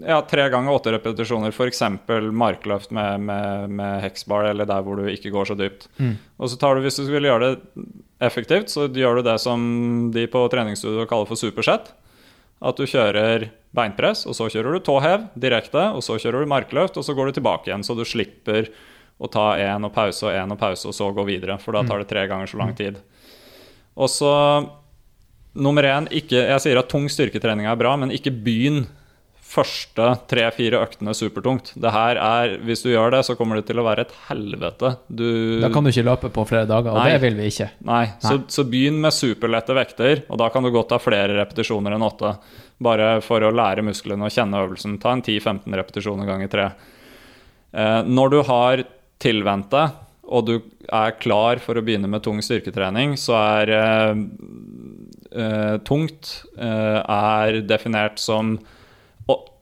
ja, 0.05 0.21
tre 0.21 0.47
ganger 0.49 0.75
åtte 0.75 0.91
repetisjoner, 0.91 1.51
f.eks. 1.55 1.81
markløft 2.31 2.91
med, 2.95 3.19
med, 3.27 3.69
med 3.69 4.01
heksbar, 4.03 4.49
eller 4.51 4.67
der 4.67 4.83
hvor 4.83 4.99
du 4.99 5.07
ikke 5.11 5.31
går 5.33 5.51
så 5.51 5.57
dypt. 5.59 5.87
Mm. 5.97 6.15
Og 6.37 6.51
så 6.51 6.59
tar 6.59 6.75
du, 6.75 6.83
Hvis 6.85 6.99
du 6.99 7.05
skulle 7.05 7.29
gjøre 7.29 7.51
det 7.53 7.85
effektivt, 8.23 8.71
så 8.71 8.87
gjør 8.87 9.19
du 9.19 9.29
det 9.29 9.37
som 9.43 9.61
de 10.15 10.25
på 10.31 10.47
treningsstudio 10.51 11.07
kaller 11.09 11.29
for 11.29 11.39
supersett. 11.39 11.93
At 12.65 12.79
du 12.79 12.87
kjører 12.87 13.49
beinpress, 13.75 14.25
og 14.27 14.35
så 14.37 14.49
kjører 14.51 14.75
du 14.75 14.83
tåhev 14.83 15.29
direkte, 15.35 15.89
og 15.91 16.03
så 16.03 16.19
kjører 16.19 16.43
du 16.43 16.51
markløft, 16.51 16.97
og 16.97 17.05
så 17.05 17.15
går 17.15 17.29
du 17.29 17.39
tilbake 17.39 17.69
igjen, 17.69 17.83
så 17.83 17.95
du 17.97 18.05
slipper 18.07 18.71
å 19.19 19.27
ta 19.31 19.53
én 19.59 19.83
og 19.87 19.93
pause 19.95 20.27
og 20.27 20.35
én 20.35 20.51
og 20.51 20.59
pause, 20.59 20.87
og 20.89 20.95
så 20.95 21.11
gå 21.15 21.23
videre. 21.27 21.59
For 21.61 21.75
da 21.75 21.85
tar 21.87 22.03
det 22.03 22.09
tre 22.11 22.25
ganger 22.31 22.51
så 22.51 22.59
lang 22.59 22.73
tid. 22.75 22.99
Og 23.95 24.09
så 24.11 24.31
nummer 25.55 25.83
én 25.87 26.09
ikke, 26.11 26.35
Jeg 26.49 26.61
sier 26.65 26.77
at 26.81 26.89
tung 26.91 27.07
styrketrening 27.07 27.67
er 27.69 27.77
bra, 27.79 27.95
men 27.95 28.11
ikke 28.11 28.33
begynn 28.43 28.85
første 29.55 30.07
tre-fire 30.27 30.81
øktene 30.83 31.13
supertungt. 31.15 31.69
Det 31.79 31.91
her 31.93 32.17
er, 32.19 32.57
Hvis 32.65 32.81
du 32.83 32.89
gjør 32.91 33.11
det, 33.13 33.21
så 33.25 33.35
kommer 33.39 33.55
det 33.59 33.67
til 33.69 33.79
å 33.79 33.85
være 33.85 34.03
et 34.03 34.13
helvete. 34.27 34.97
Du, 35.07 35.61
Da 35.61 35.69
kan 35.71 35.83
du 35.85 35.91
ikke 35.93 36.03
løpe 36.03 36.31
på 36.33 36.45
flere 36.49 36.67
dager, 36.67 36.91
og 36.91 36.99
Nei. 36.99 37.11
det 37.13 37.21
vil 37.23 37.35
vi 37.39 37.47
ikke. 37.53 37.69
Nei, 37.87 38.05
Så, 38.19 38.35
Nei. 38.39 38.45
så 38.51 38.65
begynn 38.67 38.99
med 38.99 39.13
superlette 39.15 39.77
vekter, 39.77 40.23
og 40.29 40.37
da 40.41 40.49
kan 40.49 40.63
du 40.63 40.71
godt 40.71 40.89
ta 40.89 40.97
flere 40.99 41.37
repetisjoner 41.39 41.95
enn 41.95 42.03
åtte. 42.03 42.37
Bare 42.81 43.21
for 43.23 43.39
å 43.39 43.53
lære 43.55 43.85
musklene 43.85 44.27
å 44.27 44.33
kjenne 44.33 44.59
øvelsen. 44.65 44.99
Ta 44.99 45.13
en 45.15 45.21
10-15 45.21 45.71
repetisjoner 45.79 46.25
ganger 46.27 46.51
tre. 46.51 46.71
Eh, 47.73 48.01
når 48.03 48.29
du 48.31 48.41
har 48.43 48.83
tilvent 49.19 49.69
deg, 49.71 49.91
og 50.27 50.45
du 50.45 50.59
er 50.93 51.15
klar 51.21 51.59
for 51.63 51.77
å 51.79 51.83
begynne 51.85 52.09
med 52.11 52.23
tung 52.25 52.41
styrketrening, 52.43 53.15
så 53.19 53.35
er 53.39 53.71
eh, 53.75 54.23
eh, 55.31 55.75
tungt 55.87 56.31
eh, 56.57 56.99
er 57.01 57.61
definert 57.67 58.19
som 58.21 58.57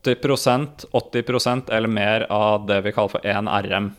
80% 0.04 0.84
80% 0.92 1.70
eller 1.72 1.88
mer 1.88 2.26
av 2.32 2.66
det 2.68 2.80
vi 2.84 2.92
kaller 2.92 3.14
for 3.14 3.24
1 3.24 3.48
RM. 3.64 3.90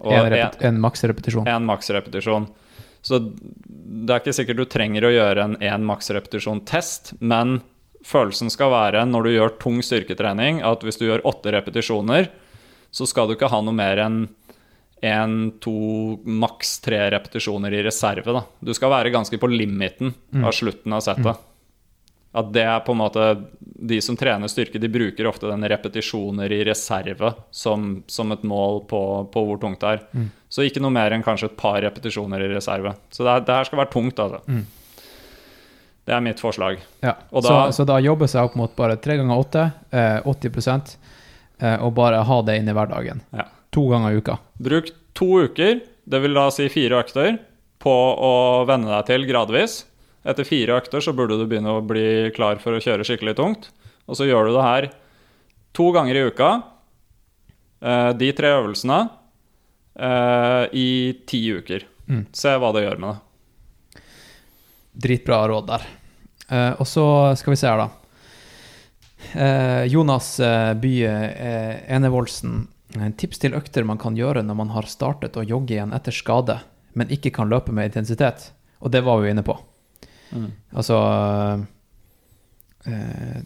En, 0.00 0.12
en- 0.16 0.30
repet 0.32 0.62
en 0.64 0.78
maksrepetisjon. 0.80 1.48
en 1.48 1.66
maksrepetisjon. 1.68 2.46
Så 3.02 3.18
det 3.20 4.12
er 4.14 4.20
ikke 4.22 4.32
sikkert 4.36 4.56
du 4.60 4.64
trenger 4.68 5.04
å 5.08 5.12
gjøre 5.12 5.44
en 5.44 5.56
én 5.64 5.84
maksrepetisjon-test, 5.88 7.14
men 7.20 7.60
følelsen 8.04 8.48
skal 8.52 8.72
være 8.72 9.04
når 9.08 9.24
du 9.26 9.30
gjør 9.34 9.54
tung 9.60 9.80
styrketrening, 9.84 10.62
at 10.64 10.84
hvis 10.84 10.96
du 11.00 11.06
gjør 11.08 11.24
åtte 11.28 11.52
repetisjoner, 11.52 12.28
så 12.90 13.06
skal 13.06 13.28
du 13.28 13.36
ikke 13.36 13.48
ha 13.52 13.60
noe 13.62 13.76
mer 13.76 14.00
enn 14.02 14.22
én, 15.02 15.36
to, 15.60 15.72
maks 16.24 16.78
tre 16.84 16.98
repetisjoner 17.14 17.72
i 17.72 17.82
reserve. 17.86 18.32
Da. 18.36 18.42
Du 18.60 18.72
skal 18.76 18.90
være 18.92 19.12
ganske 19.14 19.38
på 19.40 19.48
limiten 19.48 20.12
av 20.44 20.52
slutten 20.52 20.92
av 20.92 21.00
settet. 21.06 21.46
At 22.32 22.52
det 22.54 22.62
er 22.62 22.78
på 22.86 22.92
en 22.94 23.00
måte 23.00 23.22
De 23.58 23.96
som 24.00 24.14
trener 24.16 24.46
styrke, 24.46 24.78
de 24.78 24.86
bruker 24.92 25.26
ofte 25.26 25.48
den 25.50 25.64
repetisjoner 25.66 26.52
i 26.52 26.60
reserve 26.68 27.32
som, 27.50 28.04
som 28.06 28.30
et 28.30 28.44
mål 28.46 28.84
på, 28.86 29.00
på 29.32 29.42
hvor 29.48 29.58
tungt 29.58 29.80
det 29.82 29.88
er. 29.96 30.28
Så 30.52 30.62
ikke 30.68 30.82
noe 30.84 30.92
mer 30.94 31.10
enn 31.16 31.24
kanskje 31.26 31.48
et 31.50 31.56
par 31.58 31.80
repetisjoner 31.82 32.44
i 32.44 32.50
reserve. 32.52 32.92
Så 33.10 33.24
det, 33.26 33.34
det 33.48 33.56
her 33.56 33.64
skal 33.66 33.80
være 33.82 33.90
tungt, 33.96 34.20
altså. 34.22 34.60
Det 36.06 36.14
er 36.16 36.22
mitt 36.24 36.40
forslag. 36.42 36.78
Ja. 37.04 37.16
Og 37.30 37.42
så, 37.44 37.50
da- 37.50 37.72
så 37.72 37.84
da 37.88 37.98
jobbe 38.02 38.28
seg 38.30 38.46
opp 38.46 38.54
mot 38.58 38.72
bare 38.78 38.96
tre 39.02 39.16
ganger 39.20 39.38
åtte, 39.42 39.64
eh, 39.90 40.20
80 40.26 40.96
eh, 41.60 41.76
og 41.82 41.94
bare 41.94 42.22
ha 42.26 42.38
det 42.46 42.56
inn 42.60 42.68
i 42.70 42.74
hverdagen. 42.76 43.20
Ja. 43.36 43.48
To 43.70 43.86
ganger 43.90 44.12
i 44.12 44.18
uka. 44.18 44.38
Bruk 44.58 44.90
to 45.14 45.44
uker, 45.46 45.80
det 46.04 46.20
vil 46.24 46.34
da 46.34 46.48
si 46.54 46.66
fire 46.72 47.02
økter, 47.04 47.38
på 47.80 47.92
å 48.20 48.32
venne 48.68 48.90
deg 48.90 49.06
til 49.08 49.28
gradvis. 49.28 49.84
Etter 50.28 50.44
fire 50.44 50.76
økter 50.76 51.00
så 51.04 51.14
burde 51.16 51.38
du 51.40 51.46
begynne 51.48 51.78
å 51.78 51.84
bli 51.84 52.28
klar 52.36 52.60
for 52.60 52.76
å 52.76 52.82
kjøre 52.82 53.06
skikkelig 53.08 53.38
tungt. 53.38 53.70
Og 54.10 54.18
så 54.18 54.26
gjør 54.28 54.50
du 54.50 54.56
det 54.56 54.66
her 54.66 54.90
to 55.76 55.86
ganger 55.94 56.18
i 56.18 56.26
uka, 56.28 56.50
eh, 57.80 58.10
de 58.18 58.32
tre 58.36 58.52
øvelsene, 58.58 59.08
eh, 59.96 60.64
i 60.72 60.90
ti 61.26 61.40
uker. 61.54 61.86
Mm. 62.08 62.26
Se 62.32 62.48
hva 62.58 62.72
det 62.74 62.84
gjør 62.84 62.98
med 62.98 63.14
det. 63.14 64.02
Dritbra 65.00 65.46
råd 65.48 65.66
der. 65.70 65.86
Eh, 66.50 66.72
og 66.80 66.86
så 66.86 67.36
skal 67.38 67.54
vi 67.54 67.56
se 67.56 67.70
her, 67.70 67.86
da. 67.86 67.90
Jonas 69.86 70.40
Bye 70.80 71.10
Enevoldsen. 71.86 72.66
Eh, 72.96 73.10
Tips 73.16 73.42
til 73.42 73.56
økter 73.58 73.86
man 73.86 74.00
kan 74.00 74.16
gjøre 74.18 74.42
når 74.46 74.58
man 74.58 74.72
har 74.74 74.88
startet 74.90 75.38
å 75.38 75.46
jogge 75.46 75.76
igjen 75.76 75.94
etter 75.96 76.14
skade, 76.14 76.60
men 76.98 77.12
ikke 77.12 77.32
kan 77.34 77.50
løpe 77.50 77.74
med 77.74 77.90
intensitet. 77.90 78.50
Og 78.80 78.92
det 78.94 79.04
var 79.06 79.20
vi 79.20 79.30
inne 79.30 79.44
på. 79.46 79.56
Altså 80.72 80.96
eh, 82.86 83.40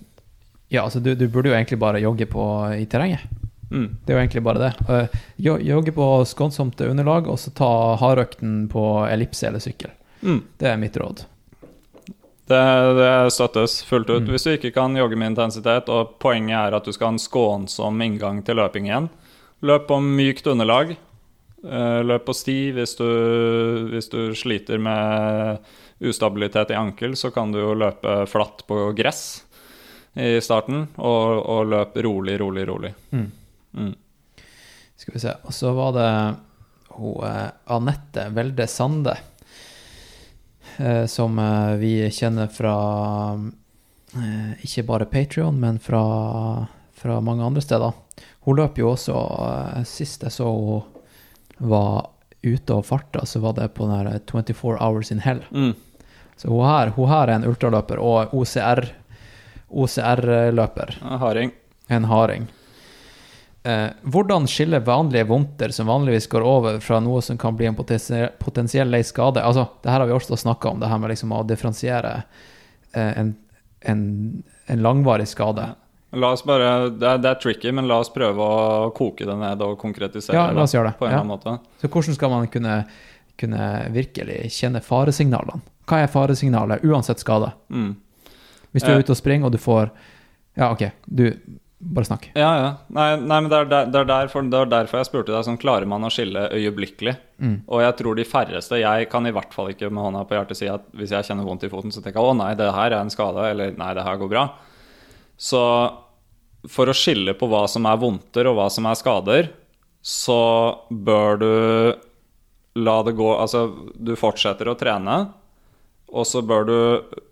Ja, 0.69 0.85
altså 0.85 1.01
du, 1.01 1.15
du 1.15 1.29
burde 1.29 1.51
jo 1.51 1.57
egentlig 1.57 1.79
bare 1.81 2.03
jogge 2.03 2.27
på, 2.29 2.45
i 2.77 2.87
terrenget. 2.91 3.25
Mm. 3.71 3.97
Det 4.05 4.13
er 4.13 4.17
jo 4.17 4.23
egentlig 4.23 4.43
bare 4.47 4.63
det. 4.63 4.73
Uh, 4.89 5.21
jogge 5.37 5.93
på 5.95 6.09
skånsomt 6.29 6.81
underlag, 6.85 7.29
og 7.31 7.39
så 7.41 7.51
ta 7.55 7.71
hardøkten 8.01 8.67
på 8.73 8.83
ellipse 9.09 9.47
eller 9.49 9.63
sykkel. 9.63 9.93
Mm. 10.23 10.43
Det 10.61 10.69
er 10.71 10.81
mitt 10.81 10.97
råd. 11.01 11.25
Det, 12.47 12.61
det 12.99 13.11
støttes 13.33 13.81
fullt 13.89 14.11
ut. 14.11 14.23
Mm. 14.27 14.31
Hvis 14.35 14.47
du 14.47 14.53
ikke 14.53 14.73
kan 14.77 14.97
jogge 14.97 15.17
med 15.17 15.33
intensitet, 15.33 15.89
og 15.89 16.19
poenget 16.23 16.59
er 16.59 16.77
at 16.77 16.87
du 16.87 16.93
skal 16.93 17.11
ha 17.11 17.17
en 17.17 17.23
skånsom 17.23 18.03
inngang 18.05 18.43
til 18.45 18.61
løping 18.61 18.91
igjen, 18.91 19.09
løp 19.65 19.89
på 19.89 19.99
mykt 20.05 20.47
underlag. 20.51 20.95
Eh, 21.65 22.01
Løp 22.05 22.27
på 22.29 22.37
sti 22.37 22.59
hvis 22.77 22.97
du, 23.01 23.09
hvis 23.95 24.11
du 24.13 24.21
sliter 24.37 24.81
med 24.83 25.65
ustabilitet 26.05 26.75
i 26.75 26.79
ankel, 26.79 27.17
så 27.17 27.31
kan 27.33 27.53
du 27.55 27.63
jo 27.63 27.75
løpe 27.79 28.25
flatt 28.29 28.67
på 28.69 28.91
gress 28.97 29.25
i 30.15 30.37
starten, 30.45 30.85
og, 31.03 31.41
og 31.51 31.71
løp 31.73 31.97
rolig, 32.05 32.37
rolig, 32.39 32.67
rolig. 32.69 32.93
Mm. 33.11 33.31
Mm. 33.75 33.95
Skal 35.01 35.17
vi 35.17 35.23
se. 35.25 35.33
Og 35.43 35.55
så 35.57 35.73
var 35.75 35.95
det 35.97 36.11
hun 36.95 37.25
eh, 37.27 37.49
Anette 37.75 38.29
Welde 38.31 38.67
Sande, 38.71 39.17
eh, 40.79 41.07
som 41.11 41.39
eh, 41.39 41.75
vi 41.81 41.97
kjenner 42.11 42.51
fra 42.53 42.77
ikke 44.63 44.85
bare 44.87 45.09
Patrion, 45.11 45.57
men 45.59 45.81
fra, 45.83 46.01
fra 46.95 47.17
mange 47.19 47.43
andre 47.43 47.65
steder. 47.65 47.97
Hun 48.45 48.59
løp 48.61 48.79
jo 48.79 48.91
også 48.93 49.15
eh, 49.49 49.85
Sist 49.89 50.27
jeg 50.27 50.35
så 50.35 50.49
hun 50.49 51.71
var 51.71 52.11
ute 52.45 52.77
og 52.77 52.85
farta, 52.85 53.23
så 53.25 53.41
var 53.41 53.55
det 53.57 53.71
på 53.77 53.87
den 53.89 54.05
der 54.05 54.21
24 54.29 54.77
Hours 54.77 55.11
in 55.15 55.23
Hell. 55.25 55.41
Mm. 55.51 55.73
Så 56.37 56.51
hun 56.51 56.67
her, 56.67 56.93
hun 56.97 57.09
her 57.09 57.31
er 57.31 57.39
en 57.39 57.47
ultraløper 57.49 58.03
og 58.03 58.35
OCR 58.37 58.85
OCR-løper. 59.75 60.99
Harding. 61.03 61.51
En 61.89 62.05
harding. 62.05 62.47
Eh, 63.65 63.89
hvordan 64.03 64.47
skille 64.51 64.79
vanlige 64.85 65.25
vondter 65.25 65.73
som 65.73 65.89
vanligvis 65.89 66.29
går 66.31 66.45
over 66.45 66.81
fra 66.85 66.99
noe 67.01 67.23
som 67.25 67.39
kan 67.41 67.57
bli 67.57 67.67
en 67.71 67.79
potensiell 67.79 68.91
lei 68.93 69.01
skade? 69.03 69.43
Altså, 69.43 69.67
det 69.83 69.91
her 69.91 70.03
har 70.03 70.11
vi 70.11 70.15
også 70.15 70.37
snakka 70.37 70.69
om, 70.75 70.83
det 70.83 70.91
her 70.91 71.01
med 71.01 71.15
liksom 71.15 71.33
å 71.33 71.43
differensiere 71.49 72.13
eh, 72.93 73.13
en, 73.23 73.33
en, 73.81 74.05
en 74.69 74.85
langvarig 74.85 75.27
skade. 75.31 75.71
Bare, 76.21 76.91
det 76.91 77.09
er, 77.09 77.19
det 77.19 77.31
er 77.31 77.41
tricky, 77.43 77.73
men 77.73 77.89
la 77.91 77.99
oss 78.05 78.11
prøve 78.15 78.39
å 78.45 78.91
koke 78.97 79.27
det 79.27 79.37
ned 79.41 79.63
og 79.67 79.77
konkretisere 79.81 80.37
Ja, 80.37 80.47
la 80.55 80.63
oss 80.63 80.75
gjøre 80.75 80.93
det. 80.93 80.99
på 80.99 81.07
en 81.07 81.13
eller 81.13 81.25
annen 81.25 81.35
måte. 81.35 81.59
Så 81.83 81.89
hvordan 81.91 82.15
skal 82.15 82.31
man 82.31 82.47
kunne, 82.49 82.79
kunne 83.41 83.69
virkelig 83.95 84.39
kjenne 84.55 84.81
faresignalene? 84.85 85.61
Hva 85.87 86.03
er 86.05 86.09
faresignalet 86.09 86.85
uansett 86.85 87.21
skade? 87.21 87.53
Mm. 87.69 87.97
Hvis 88.73 88.83
du 88.83 88.91
er 88.91 88.97
Eh. 88.97 89.05
ute 89.05 89.13
og 89.13 89.17
springer, 89.21 89.47
og 89.47 89.53
du 89.53 89.59
får 89.59 89.91
Ja, 90.57 90.71
OK, 90.73 90.91
du 91.07 91.31
Bare 91.85 92.07
snakk. 92.07 92.31
Ja, 92.35 92.51
ja. 92.57 92.69
Nei, 92.97 93.17
nei 93.21 93.41
men 93.43 93.51
det 93.51 93.57
er, 93.59 93.65
der, 93.69 93.87
det, 93.93 93.99
er 94.01 94.07
derfor, 94.09 94.41
det 94.49 94.57
er 94.57 94.71
derfor 94.71 95.03
jeg 95.03 95.07
spurte 95.11 95.35
deg 95.35 95.45
sånn, 95.45 95.59
klarer 95.61 95.85
man 95.87 96.01
å 96.07 96.09
skille 96.09 96.47
øyeblikkelig? 96.49 97.13
Mm. 97.45 97.59
Og 97.69 97.83
jeg 97.83 97.97
tror 97.99 98.17
de 98.17 98.25
færreste 98.25 98.79
Jeg 98.81 99.11
kan 99.13 99.27
i 99.27 99.33
hvert 99.35 99.53
fall 99.53 99.69
ikke 99.69 99.91
med 99.93 100.01
hånda 100.07 100.23
på 100.25 100.33
hjertet 100.39 100.57
si 100.57 100.67
at 100.73 100.81
hvis 100.97 101.11
jeg 101.13 101.27
kjenner 101.29 101.45
vondt 101.45 101.67
i 101.67 101.69
foten, 101.69 101.93
så 101.93 102.01
tenker 102.01 102.23
jeg 102.23 102.31
å 102.31 102.39
nei, 102.39 102.55
det 102.57 102.71
her 102.73 102.87
er 102.95 103.03
en 103.03 103.11
skade, 103.13 103.45
eller 103.51 103.77
nei, 103.77 103.91
det 103.99 104.03
her 104.07 104.17
går 104.17 104.31
bra. 104.33 104.47
Så 105.37 105.61
for 106.71 106.89
å 106.89 106.97
skille 106.97 107.35
på 107.37 107.49
hva 107.51 107.65
som 107.71 107.87
er 107.89 108.01
vondter 108.01 108.49
og 108.49 108.59
hva 108.59 108.69
som 108.73 108.89
er 108.89 108.99
skader, 108.99 109.51
så 110.05 110.41
bør 110.91 111.41
du 111.41 111.53
la 112.85 112.97
det 113.07 113.15
gå 113.17 113.31
Altså, 113.37 113.67
du 113.95 114.15
fortsetter 114.19 114.69
å 114.69 114.77
trene, 114.79 115.19
og 116.15 116.27
så 116.29 116.43
bør 116.47 116.67
du 116.69 116.79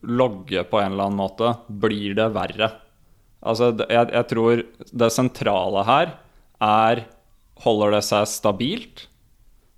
logge 0.09 0.65
på 0.69 0.81
en 0.81 0.95
eller 0.95 1.11
annen 1.11 1.21
måte. 1.21 1.53
Blir 1.69 2.17
det 2.19 2.31
verre? 2.35 2.71
Altså, 3.43 3.73
jeg, 3.83 4.11
jeg 4.15 4.29
tror 4.31 4.63
det 5.03 5.15
sentrale 5.15 5.87
her 5.89 6.15
er 6.63 7.07
Holder 7.63 7.93
det 7.95 8.01
seg 8.03 8.25
stabilt 8.27 9.05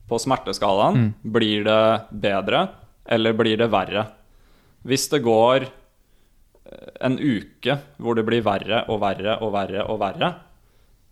på 0.09 0.17
smerteskalaen? 0.23 1.11
Blir 1.21 1.67
det 1.67 1.83
bedre, 2.17 2.63
eller 3.05 3.35
blir 3.37 3.59
det 3.61 3.67
verre? 3.69 4.07
Hvis 4.89 5.05
det 5.13 5.21
går 5.27 5.67
en 7.05 7.19
uke 7.19 7.77
hvor 8.01 8.17
det 8.17 8.25
blir 8.27 8.45
verre 8.47 8.85
og 8.89 9.01
verre 9.03 9.39
og 9.45 9.53
verre 9.55 9.87
og 9.91 10.01
verre, 10.01 10.31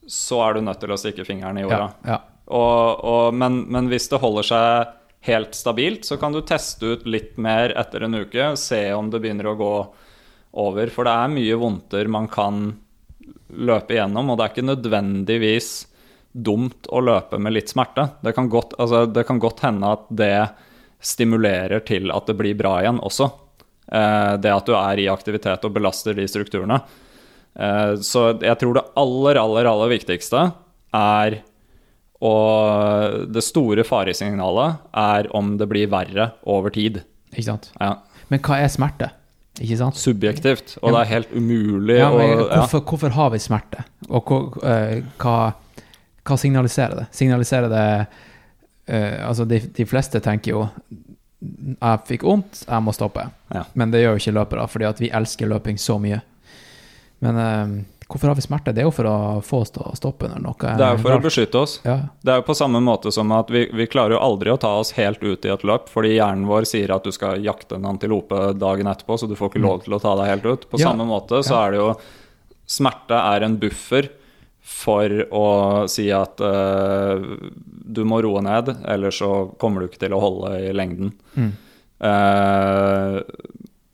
så 0.08 0.40
er 0.46 0.56
du 0.56 0.66
nødt 0.66 0.80
til 0.82 0.92
å 0.94 0.98
stikke 0.98 1.26
fingeren 1.26 1.60
i 1.60 1.64
jorda. 1.66 1.88
Ja, 2.02 2.16
ja. 2.16 2.20
Og, 2.52 3.04
og, 3.06 3.36
men, 3.38 3.62
men 3.72 3.88
hvis 3.88 4.08
det 4.10 4.20
holder 4.20 4.46
seg 4.48 4.96
helt 5.28 5.54
stabilt, 5.54 6.06
så 6.08 6.18
kan 6.18 6.34
du 6.34 6.40
teste 6.44 6.96
ut 6.96 7.04
litt 7.06 7.36
mer 7.40 7.74
etter 7.78 8.04
en 8.04 8.18
uke. 8.18 8.52
Se 8.58 8.80
om 8.96 9.12
det 9.12 9.20
begynner 9.22 9.52
å 9.52 9.58
gå 9.58 9.74
over. 10.58 10.90
For 10.92 11.06
det 11.06 11.14
er 11.14 11.32
mye 11.36 11.60
vondter 11.60 12.10
man 12.10 12.26
kan 12.32 12.64
løpe 13.52 13.94
igjennom, 13.94 14.32
og 14.32 14.38
det 14.38 14.44
er 14.44 14.52
ikke 14.54 14.66
nødvendigvis 14.66 15.70
dumt 16.32 16.88
å 16.88 17.02
løpe 17.04 17.38
med 17.38 17.54
litt 17.54 17.70
smerte. 17.70 18.08
Det 18.24 18.34
kan 18.34 18.48
godt, 18.50 18.74
altså, 18.80 19.04
det 19.06 19.26
kan 19.28 19.40
godt 19.40 19.62
hende 19.66 19.94
at 19.94 20.08
det 20.10 20.34
stimulerer 21.02 21.82
til 21.86 22.12
at 22.14 22.28
det 22.30 22.36
blir 22.38 22.58
bra 22.58 22.78
igjen 22.80 23.00
også. 23.02 23.28
Eh, 23.92 24.34
det 24.40 24.52
at 24.52 24.68
du 24.68 24.74
er 24.78 25.00
i 25.02 25.08
aktivitet 25.12 25.64
og 25.68 25.74
belaster 25.74 26.16
de 26.16 26.24
strukturene. 26.30 26.80
Eh, 27.52 27.94
så 28.00 28.30
jeg 28.40 28.56
tror 28.60 28.78
det 28.78 28.86
aller, 28.98 29.40
aller, 29.42 29.68
aller 29.68 29.96
viktigste 29.98 30.46
er 30.96 31.42
og 32.22 33.32
det 33.34 33.42
store 33.42 33.82
faresignalet 33.82 34.78
er 34.94 35.26
om 35.34 35.56
det 35.58 35.66
blir 35.66 35.88
verre 35.90 36.28
over 36.46 36.70
tid. 36.70 37.00
Ikke 37.32 37.48
sant? 37.48 37.72
Ja. 37.80 37.96
Men 38.30 38.38
hva 38.46 38.60
er 38.62 38.70
smerte? 38.70 39.08
Ikke 39.58 39.80
sant? 39.80 39.98
Subjektivt, 39.98 40.76
og 40.80 40.94
det 40.94 41.00
er 41.02 41.10
helt 41.10 41.32
umulig 41.34 41.98
Ja, 41.98 42.12
men 42.14 42.30
ja. 42.30 42.44
hvorfor, 42.62 42.84
hvorfor 42.88 43.16
har 43.18 43.32
vi 43.34 43.40
smerte? 43.42 43.82
Og 44.08 44.30
hva, 44.30 44.38
eh, 44.70 45.02
hva, 45.20 45.34
hva 46.22 46.38
signaliserer 46.40 47.02
det? 47.02 47.08
Signaliserer 47.12 47.72
det 47.72 47.88
Altså, 48.92 49.44
de, 49.46 49.60
de 49.72 49.84
fleste 49.86 50.18
tenker 50.20 50.56
jo 50.56 50.62
Jeg 51.42 52.02
fikk 52.06 52.22
vondt, 52.28 52.64
jeg 52.68 52.82
må 52.86 52.92
stoppe. 52.94 53.24
Ja. 53.54 53.64
Men 53.74 53.90
det 53.90 54.02
gjør 54.04 54.14
jo 54.16 54.22
ikke 54.22 54.36
løpere, 54.40 54.68
fordi 54.70 54.86
at 54.88 55.00
vi 55.02 55.10
elsker 55.10 55.50
løping 55.50 55.78
så 55.82 55.96
mye. 55.98 56.20
Men 57.22 57.38
eh, 57.38 57.72
hvorfor 58.06 58.28
har 58.30 58.36
vi 58.38 58.44
smerte? 58.44 58.72
Det 58.76 58.82
er 58.82 58.86
jo 58.88 58.92
for 58.94 59.08
å 59.10 59.16
få 59.46 59.60
oss 59.64 59.70
til 59.74 59.82
å 59.86 59.92
stoppe 59.98 60.28
når 60.30 60.42
noe 60.44 60.72
Det 60.78 60.84
er 60.86 60.96
jo 60.96 61.02
for 61.02 61.16
å 61.16 61.20
beskytte 61.24 61.58
oss. 61.62 61.74
Ja. 61.86 61.96
Det 62.22 62.32
er 62.34 62.40
jo 62.42 62.46
på 62.46 62.54
samme 62.58 62.80
måte 62.84 63.12
som 63.14 63.30
at 63.34 63.50
vi, 63.50 63.64
vi 63.74 63.86
klarer 63.90 64.16
jo 64.16 64.22
aldri 64.22 64.52
å 64.54 64.58
ta 64.60 64.72
oss 64.80 64.92
helt 64.98 65.22
ut 65.22 65.44
i 65.46 65.52
et 65.54 65.64
løp, 65.66 65.88
fordi 65.90 66.14
hjernen 66.16 66.46
vår 66.50 66.66
sier 66.68 66.94
at 66.94 67.04
du 67.06 67.12
skal 67.14 67.42
jakte 67.42 67.78
en 67.78 67.86
antilope 67.90 68.52
dagen 68.60 68.90
etterpå, 68.90 69.18
så 69.22 69.26
du 69.30 69.34
får 69.38 69.52
ikke 69.54 69.64
lov 69.66 69.82
til 69.86 69.94
å 69.98 70.02
ta 70.02 70.14
deg 70.22 70.30
helt 70.34 70.46
ut. 70.50 70.66
På 70.70 70.78
Mm. 70.78 70.82
Ja. 70.84 70.90
samme 70.90 71.06
måte 71.08 71.42
så 71.46 71.58
er 71.66 71.70
det 71.76 71.82
jo 71.82 71.92
Smerte 72.72 73.16
er 73.18 73.42
en 73.44 73.56
buffer 73.60 74.06
for 74.62 75.10
å 75.34 75.46
si 75.90 76.06
at 76.14 76.40
uh, 76.40 77.18
du 77.66 78.02
må 78.06 78.20
roe 78.22 78.42
ned, 78.44 78.70
ellers 78.88 79.18
så 79.22 79.32
kommer 79.60 79.82
du 79.82 79.90
ikke 79.90 80.04
til 80.04 80.14
å 80.14 80.22
holde 80.22 80.54
i 80.68 80.70
lengden. 80.74 81.12
Mm. 81.34 81.50
Uh, 82.02 83.18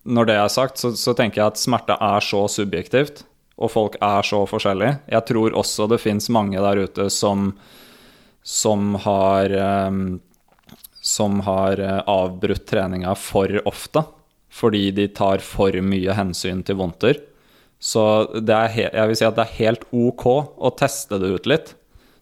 når 0.08 0.28
det 0.28 0.36
er 0.40 0.52
sagt, 0.52 0.80
så, 0.80 0.92
så 0.96 1.16
tenker 1.16 1.42
jeg 1.42 1.54
at 1.54 1.60
smerte 1.60 1.96
er 1.96 2.24
så 2.24 2.44
subjektivt, 2.52 3.24
og 3.58 3.72
folk 3.74 3.98
er 4.04 4.24
så 4.24 4.44
forskjellige. 4.48 5.00
Jeg 5.10 5.26
tror 5.32 5.56
også 5.58 5.88
det 5.90 6.00
fins 6.04 6.28
mange 6.32 6.60
der 6.62 6.84
ute 6.84 7.08
som, 7.10 7.50
som 8.46 8.94
har 9.02 9.52
um, 9.88 10.20
Som 11.08 11.40
har 11.40 11.80
avbrutt 12.06 12.66
treninga 12.68 13.14
for 13.16 13.60
ofte 13.64 14.02
fordi 14.48 14.90
de 14.90 15.06
tar 15.08 15.42
for 15.44 15.72
mye 15.84 16.14
hensyn 16.16 16.62
til 16.66 16.78
vondter. 16.80 17.20
Så 17.78 18.02
det 18.42 18.54
er 18.54 18.76
jeg 18.88 19.10
vil 19.10 19.18
si 19.18 19.26
at 19.26 19.36
det 19.38 19.44
er 19.46 19.58
helt 19.60 19.84
ok 19.94 20.26
å 20.58 20.72
teste 20.78 21.20
det 21.22 21.30
ut 21.36 21.48
litt. 21.50 21.74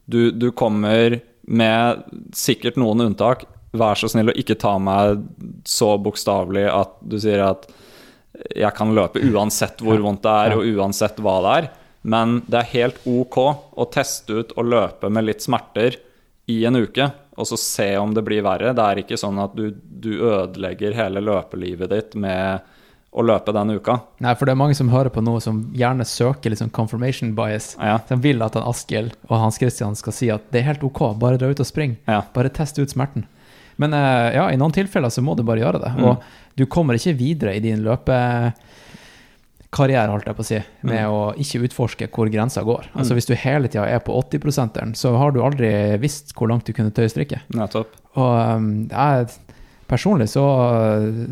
Du, 0.05 0.29
du 0.31 0.51
kommer 0.55 1.19
med 1.47 2.03
sikkert 2.35 2.77
noen 2.79 3.09
unntak. 3.09 3.47
Vær 3.77 3.99
så 3.99 4.09
snill 4.11 4.31
å 4.31 4.37
ikke 4.37 4.59
ta 4.59 4.77
meg 4.79 5.23
så 5.67 5.95
bokstavelig 6.01 6.67
at 6.71 6.95
du 7.01 7.17
sier 7.21 7.43
at 7.47 7.67
jeg 8.53 8.69
kan 8.77 8.93
løpe 8.93 9.21
uansett 9.33 9.81
hvor 9.81 9.99
vondt 10.03 10.23
det 10.25 10.33
er, 10.45 10.55
og 10.57 10.67
uansett 10.77 11.17
hva 11.23 11.37
det 11.43 11.53
er. 11.59 11.69
Men 12.07 12.41
det 12.47 12.61
er 12.61 12.73
helt 12.75 12.99
ok 13.09 13.37
å 13.73 13.87
teste 13.91 14.43
ut 14.43 14.53
og 14.55 14.69
løpe 14.69 15.09
med 15.11 15.25
litt 15.27 15.43
smerter 15.43 15.97
i 16.47 16.61
en 16.69 16.77
uke, 16.79 17.09
og 17.35 17.49
så 17.49 17.57
se 17.59 17.89
om 17.99 18.13
det 18.15 18.23
blir 18.23 18.45
verre. 18.45 18.71
Det 18.77 18.83
er 18.85 19.01
ikke 19.01 19.19
sånn 19.19 19.41
at 19.43 19.57
du, 19.57 19.71
du 19.73 20.13
ødelegger 20.21 20.95
hele 20.95 21.23
løpelivet 21.25 21.91
ditt 21.91 22.15
med 22.19 22.63
å 23.11 23.23
løpe 23.23 23.53
denne 23.55 23.75
uka. 23.79 23.99
Nei, 24.21 24.33
for 24.35 24.45
det 24.45 24.51
er 24.53 24.59
mange 24.59 24.75
som 24.77 24.89
hører 24.91 25.09
på 25.09 25.21
noe 25.23 25.39
som 25.41 25.63
gjerne 25.73 26.05
søker 26.05 26.53
sånn 26.59 26.69
confirmation 26.75 27.31
bias. 27.37 27.71
Ja. 27.79 27.97
De 28.09 28.15
vil 28.21 28.43
at 28.45 28.53
han 28.59 28.67
Askild 28.67 29.15
og 29.29 29.39
Hans 29.41 29.57
Christian 29.57 29.95
skal 29.97 30.13
si 30.13 30.29
at 30.33 30.41
det 30.51 30.59
er 30.61 30.67
helt 30.73 30.83
ok, 30.83 31.15
bare 31.17 31.37
dra 31.41 31.47
ut 31.49 31.59
og 31.63 31.69
spring. 31.69 31.95
Ja. 32.05 32.21
Bare 32.35 32.49
test 32.53 32.77
ut 32.77 32.89
smerten. 32.93 33.23
Men 33.77 33.93
eh, 33.93 34.33
ja, 34.35 34.47
i 34.51 34.57
noen 34.57 34.73
tilfeller 34.75 35.09
så 35.13 35.21
må 35.21 35.35
du 35.37 35.43
bare 35.47 35.59
gjøre 35.63 35.79
det. 35.83 35.91
Mm. 35.97 36.03
Og 36.09 36.23
du 36.57 36.65
kommer 36.65 36.93
ikke 36.97 37.13
videre 37.17 37.55
i 37.55 37.59
din 37.63 37.83
løpekarriere, 37.85 38.53
holdt 40.11 40.25
jeg 40.29 40.35
på 40.37 40.41
å 40.45 40.47
si, 40.47 40.59
med 40.81 41.03
Mm. 41.03 41.11
å 41.13 41.19
ikke 41.37 41.61
utforske 41.67 42.07
hvor 42.13 42.29
grensa 42.33 42.63
går. 42.65 42.83
Altså 42.97 43.13
Hvis 43.17 43.27
du 43.29 43.35
hele 43.35 43.67
tida 43.69 43.85
er 43.87 43.99
på 43.99 44.13
80% 44.17 44.95
så 44.97 45.15
har 45.17 45.31
du 45.31 45.41
aldri 45.43 45.97
visst 46.01 46.33
hvor 46.35 46.47
langt 46.49 46.65
du 46.65 46.73
kunne 46.73 46.91
tøye 46.91 47.09
strikket. 47.09 47.39
Nettopp. 47.53 47.87
Og 48.17 48.57
um, 48.57 48.87
jeg, 48.89 49.27
personlig 49.87 50.27
så, 50.29 50.43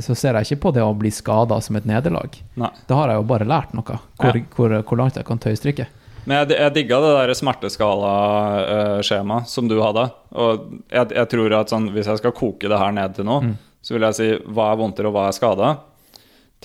så 0.04 0.16
ser 0.16 0.34
jeg 0.40 0.48
ikke 0.50 0.62
på 0.68 0.74
det 0.76 0.84
å 0.86 0.94
bli 0.98 1.12
skada 1.12 1.58
som 1.62 1.76
et 1.80 1.86
nederlag. 1.90 2.38
Da 2.56 2.96
har 3.02 3.10
jeg 3.14 3.20
jo 3.22 3.28
bare 3.30 3.48
lært 3.50 3.74
noe, 3.76 4.00
hvor, 4.18 4.36
Ja. 4.36 4.42
hvor, 4.56 4.70
hvor 4.84 4.98
langt 5.02 5.16
jeg 5.20 5.26
kan 5.28 5.40
tøye. 5.40 5.88
Men 6.26 6.40
jeg, 6.48 6.58
jeg 6.58 6.74
digga 6.74 6.98
det 7.04 7.12
der 7.20 7.34
smerteskala-skjemaet 7.38 9.48
som 9.52 9.68
du 9.70 9.78
hadde. 9.82 10.08
Og 10.34 10.66
jeg, 10.92 11.12
jeg 11.16 11.30
tror 11.32 11.54
at 11.60 11.70
sånn, 11.74 11.90
hvis 11.94 12.08
jeg 12.10 12.18
skal 12.22 12.34
koke 12.36 12.70
det 12.72 12.80
her 12.82 12.92
ned 12.96 13.16
til 13.18 13.28
noe, 13.28 13.54
så 13.86 13.94
vil 13.96 14.06
jeg 14.08 14.18
si 14.18 14.30
hva 14.50 14.72
er 14.74 14.80
vondter 14.82 15.06
og 15.10 15.14
hva 15.16 15.28
er 15.30 15.36
skada. 15.38 15.68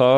Ta, 0.00 0.08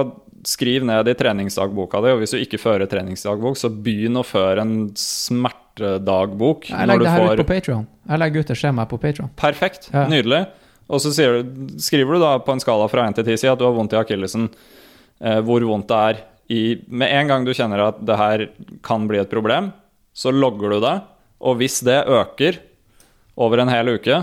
skriv 0.47 0.85
ned 0.87 1.09
i 1.11 1.15
treningsdagboka 1.19 2.01
di, 2.03 2.09
og 2.15 2.21
hvis 2.23 2.35
du 2.35 2.39
ikke 2.43 2.59
fører 2.63 2.87
treningsdagbok, 2.91 3.57
så 3.59 3.69
begynn 3.71 4.19
å 4.19 4.25
føre 4.27 4.61
en 4.65 4.75
smertedagbok. 4.99 6.61
Jeg 6.71 6.87
legger 6.91 7.05
det 7.07 7.13
her 7.15 7.23
får- 7.27 7.35
ut 7.35 7.43
på 7.43 7.49
Patreon 7.55 7.85
Jeg 8.09 8.19
legger 8.19 8.41
ut 8.43 8.51
et 8.51 8.59
skjema 8.59 8.83
på 8.91 8.99
Patreon 9.01 9.31
Perfekt. 9.39 9.83
Ja. 9.95 10.07
Nydelig. 10.11 10.43
Og 10.89 11.01
så 11.01 11.13
du, 11.15 11.53
skriver 11.81 12.17
du 12.17 12.25
da 12.25 12.37
på 12.43 12.55
en 12.55 12.63
skala 12.63 12.89
fra 12.91 13.07
1 13.09 13.21
til 13.21 13.31
10 13.33 13.41
si 13.41 13.51
at 13.51 13.61
du 13.61 13.67
har 13.67 13.77
vondt 13.77 13.95
i 13.95 14.01
akillesen. 14.01 14.49
Eh, 15.23 15.41
hvor 15.47 15.65
vondt 15.67 15.89
det 15.91 16.01
er 16.11 16.23
i 16.53 16.63
Med 16.91 17.09
en 17.15 17.29
gang 17.31 17.45
du 17.47 17.53
kjenner 17.55 17.81
at 17.87 18.01
det 18.05 18.17
her 18.19 18.43
kan 18.85 19.07
bli 19.09 19.21
et 19.23 19.31
problem, 19.31 19.71
så 20.13 20.33
logger 20.35 20.75
du 20.75 20.81
det. 20.85 20.97
Og 21.41 21.57
hvis 21.61 21.81
det 21.87 22.03
øker 22.05 22.59
over 23.41 23.63
en 23.63 23.71
hel 23.73 23.95
uke, 23.95 24.19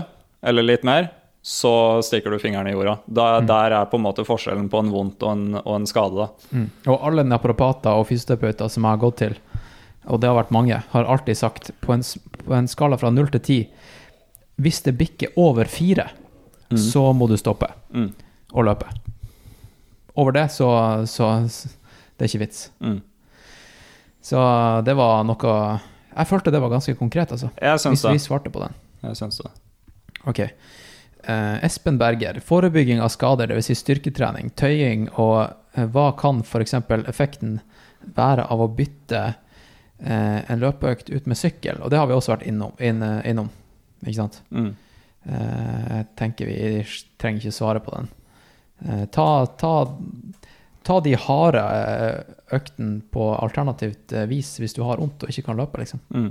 eller 0.46 0.62
litt 0.62 0.84
mer, 0.86 1.08
så 1.42 2.02
stikker 2.04 2.30
du 2.30 2.38
fingeren 2.38 2.68
i 2.68 2.74
jorda. 2.74 2.98
Da, 3.06 3.40
Der 3.40 3.72
er 3.72 3.88
på 3.88 3.96
en 3.96 4.04
måte 4.04 4.26
forskjellen 4.28 4.68
på 4.70 4.82
en 4.84 4.92
vondt 4.92 5.24
og 5.24 5.32
en, 5.32 5.46
og 5.64 5.74
en 5.78 5.88
skade. 5.88 6.28
mm. 6.52 6.68
Og 6.86 7.06
alle 7.08 7.24
naprapater 7.24 7.96
og 7.96 8.06
fysioterapeuter 8.12 8.68
som 8.68 8.84
jeg 8.84 8.90
har 8.90 9.00
gått 9.00 9.16
til, 9.24 9.38
og 10.06 10.20
det 10.20 10.28
har 10.28 10.36
vært 10.36 10.52
mange, 10.52 10.82
har 10.92 11.04
alltid 11.04 11.36
sagt 11.36 11.70
på 11.80 11.96
en, 11.96 12.04
på 12.44 12.54
en 12.56 12.68
skala 12.68 12.98
fra 13.00 13.10
0 13.10 13.32
til 13.36 13.40
10 13.40 13.68
Hvis 14.60 14.82
det 14.84 14.98
bikker 14.98 15.32
over 15.36 15.64
4, 16.70 16.78
så 16.90 17.02
må 17.16 17.26
du 17.28 17.36
stoppe 17.36 17.68
Mm. 17.94 18.12
og 18.52 18.64
løpe. 18.64 18.86
Over 20.16 20.32
det, 20.32 20.46
så, 20.52 20.68
så 21.06 21.30
Det 22.18 22.26
er 22.26 22.28
ikke 22.28 22.42
vits. 22.44 22.70
Mm. 22.80 23.00
Så 24.22 24.38
det 24.84 24.94
var 24.98 25.22
noe 25.24 25.52
Jeg 26.16 26.26
følte 26.28 26.50
det 26.52 26.60
var 26.60 26.68
ganske 26.74 26.94
konkret, 26.98 27.30
altså. 27.32 27.50
Jeg 27.62 27.78
syns 27.80 28.02
Hvis 28.04 28.12
vi 28.12 28.18
svarte 28.26 28.50
på 28.52 28.60
den. 28.60 28.74
Jeg 29.02 29.16
syns 29.16 29.38
det. 29.40 29.50
Ok. 30.26 30.40
Eh, 30.40 31.64
Espen 31.64 31.96
Berger. 31.98 32.40
Forebygging 32.44 33.00
av 33.00 33.08
skader, 33.14 33.46
dvs. 33.48 33.70
Si 33.70 33.74
styrketrening, 33.78 34.50
tøying 34.58 35.08
og 35.16 35.54
eh, 35.76 35.86
hva 35.86 36.10
kan 36.18 36.42
f.eks. 36.44 36.74
effekten 37.08 37.60
være 38.16 38.44
av 38.50 38.60
å 38.60 38.68
bytte 38.68 39.22
eh, 40.00 40.50
en 40.50 40.60
løpeøkt 40.60 41.10
ut 41.14 41.26
med 41.30 41.36
sykkel? 41.38 41.80
Og 41.80 41.90
det 41.90 41.98
har 42.02 42.06
vi 42.10 42.16
også 42.18 42.34
vært 42.34 42.46
innom. 42.50 42.72
Inn, 42.80 43.00
innom 43.24 43.48
ikke 44.04 44.18
sant? 44.18 44.42
Mm. 44.50 44.74
Eh, 45.24 45.96
jeg 45.96 46.06
tenker 46.18 46.48
vi 46.48 46.58
trenger 47.20 47.44
ikke 47.44 47.54
svare 47.54 47.82
på 47.84 47.94
den. 47.96 48.10
Eh, 48.86 49.04
ta, 49.12 49.46
ta, 49.60 49.74
ta 50.86 51.00
de 51.04 51.16
harde 51.26 51.64
eh, 51.64 52.36
øktene 52.56 53.02
på 53.12 53.30
alternativt 53.36 54.14
vis 54.30 54.56
hvis 54.62 54.74
du 54.76 54.82
har 54.86 55.02
vondt 55.02 55.26
og 55.26 55.32
ikke 55.32 55.50
kan 55.50 55.60
løpe, 55.60 55.82
liksom. 55.82 56.00
Mm. 56.14 56.30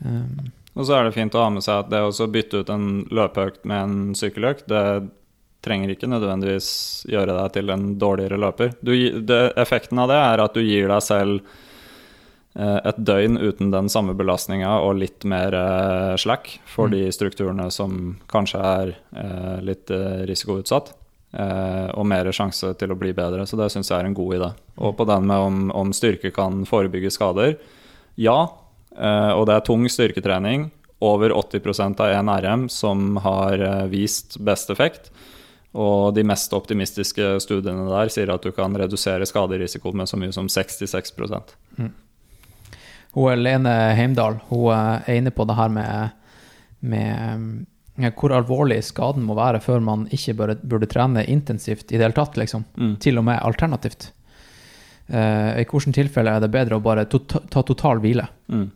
Um, 0.00 0.50
Og 0.78 0.86
så 0.86 0.96
er 0.96 1.06
det 1.06 1.16
fint 1.16 1.34
å 1.36 1.42
ha 1.44 1.48
med 1.52 1.64
seg 1.64 1.82
at 1.82 1.90
det 1.92 2.02
å 2.04 2.28
bytte 2.32 2.62
ut 2.62 2.70
en 2.72 3.02
løpeøkt 3.10 3.66
med 3.68 3.80
en 3.80 3.96
sykkeløkt, 4.16 4.68
det 4.70 4.84
trenger 5.64 5.92
ikke 5.92 6.08
nødvendigvis 6.08 6.70
gjøre 7.10 7.34
deg 7.36 7.50
til 7.56 7.72
en 7.74 7.90
dårligere 8.00 8.38
løper. 8.40 8.70
Du, 8.80 8.94
det, 9.20 9.40
effekten 9.60 10.00
av 10.00 10.08
det 10.08 10.16
er 10.16 10.44
at 10.44 10.56
du 10.56 10.62
gir 10.64 10.88
deg 10.88 11.04
selv 11.04 11.58
et 12.58 12.96
døgn 12.98 13.38
uten 13.38 13.70
den 13.70 13.88
samme 13.92 14.14
belastninga 14.18 14.72
og 14.82 14.96
litt 14.98 15.22
mer 15.28 15.54
eh, 15.54 16.14
slack 16.18 16.48
for 16.66 16.90
de 16.90 17.04
strukturene 17.14 17.68
som 17.70 18.16
kanskje 18.32 18.62
er 18.62 18.90
eh, 19.14 19.60
litt 19.62 19.92
eh, 19.94 20.24
risikoutsatt. 20.26 20.90
Eh, 21.30 21.86
og 21.94 22.08
mer 22.10 22.26
sjanse 22.34 22.72
til 22.74 22.90
å 22.90 22.98
bli 22.98 23.12
bedre, 23.14 23.44
så 23.46 23.54
det 23.58 23.68
syns 23.70 23.92
jeg 23.92 24.02
er 24.02 24.08
en 24.08 24.16
god 24.18 24.34
idé. 24.40 24.50
Og 24.82 24.96
på 24.98 25.06
den 25.06 25.28
med 25.30 25.46
om, 25.46 25.62
om 25.78 25.94
styrke 25.94 26.32
kan 26.34 26.64
forebygge 26.66 27.12
skader, 27.14 27.54
ja. 28.18 28.38
Eh, 28.98 29.32
og 29.36 29.46
det 29.46 29.56
er 29.56 29.66
tung 29.66 29.86
styrketrening. 29.86 30.70
Over 31.00 31.32
80% 31.32 32.02
av 32.02 32.12
1 32.18 32.34
RM 32.44 32.66
som 32.68 33.14
har 33.24 33.62
eh, 33.62 33.86
vist 33.92 34.40
best 34.42 34.74
effekt. 34.74 35.12
Og 35.70 36.10
de 36.16 36.26
mest 36.26 36.52
optimistiske 36.52 37.36
studiene 37.44 37.86
der 37.86 38.10
sier 38.10 38.34
at 38.34 38.42
du 38.42 38.50
kan 38.50 38.74
redusere 38.74 39.28
skaderisiko 39.28 39.94
med 39.94 40.10
så 40.10 40.18
mye 40.18 40.34
som 40.34 40.50
66 40.50 41.14
Hun 43.16 43.42
Lene 43.42 43.74
Heimdal 43.98 44.38
hun 44.50 44.70
eh, 44.74 45.10
er 45.10 45.18
inne 45.18 45.32
på 45.34 45.46
det 45.48 45.58
her 45.58 45.72
med, 45.74 46.16
med 46.80 47.66
eh, 47.98 48.12
hvor 48.14 48.34
alvorlig 48.36 48.80
skaden 48.86 49.26
må 49.26 49.36
være 49.38 49.62
før 49.64 49.82
man 49.84 50.06
ikke 50.14 50.36
burde, 50.38 50.58
burde 50.62 50.88
trene 50.90 51.26
intensivt 51.26 51.90
i 51.90 51.98
det 51.98 52.06
hele 52.06 52.16
tatt, 52.16 52.38
liksom. 52.38 52.66
Mm. 52.78 52.94
Til 53.02 53.20
og 53.20 53.26
med 53.26 53.42
alternativt. 53.42 54.12
Uh, 55.10 55.58
I 55.58 55.64
hvilket 55.66 55.96
tilfelle 55.96 56.30
er 56.30 56.42
det 56.44 56.52
bedre 56.54 56.76
å 56.78 56.82
bare 56.84 57.02
to 57.10 57.18
ta 57.26 57.64
total 57.66 57.98
hvile? 57.98 58.28
Mm. 58.46 58.68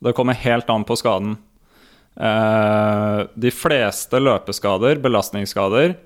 Det 0.00 0.14
kommer 0.16 0.38
helt 0.40 0.70
an 0.72 0.86
på 0.88 0.96
skaden. 0.96 1.34
Uh, 2.16 3.28
de 3.36 3.52
fleste 3.52 4.16
løpeskader, 4.16 4.96
belastningsskader, 5.04 5.98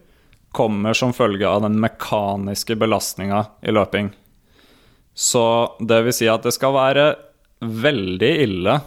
kommer 0.52 0.98
som 0.98 1.14
følge 1.14 1.46
av 1.46 1.62
den 1.62 1.78
mekaniske 1.80 2.74
belastninga 2.76 3.44
i 3.62 3.72
løping. 3.72 4.10
Så 5.14 5.44
det 5.78 6.02
vil 6.08 6.16
si 6.16 6.26
at 6.28 6.42
det 6.42 6.52
skal 6.56 6.74
være 6.74 7.06
veldig 7.62 8.32
ille 8.42 8.80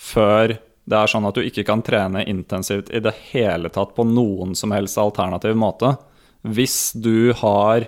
før 0.00 0.56
det 0.90 0.96
er 0.98 1.06
sånn 1.10 1.26
at 1.28 1.36
du 1.36 1.42
ikke 1.44 1.64
kan 1.68 1.82
trene 1.86 2.24
intensivt 2.28 2.90
i 2.90 3.00
det 3.04 3.12
hele 3.30 3.68
tatt 3.72 3.94
på 3.94 4.04
noen 4.08 4.54
som 4.58 4.70
helst 4.74 4.98
alternativ 4.98 5.54
måte. 5.58 5.96
Hvis 6.42 6.92
du 6.98 7.32
har 7.38 7.86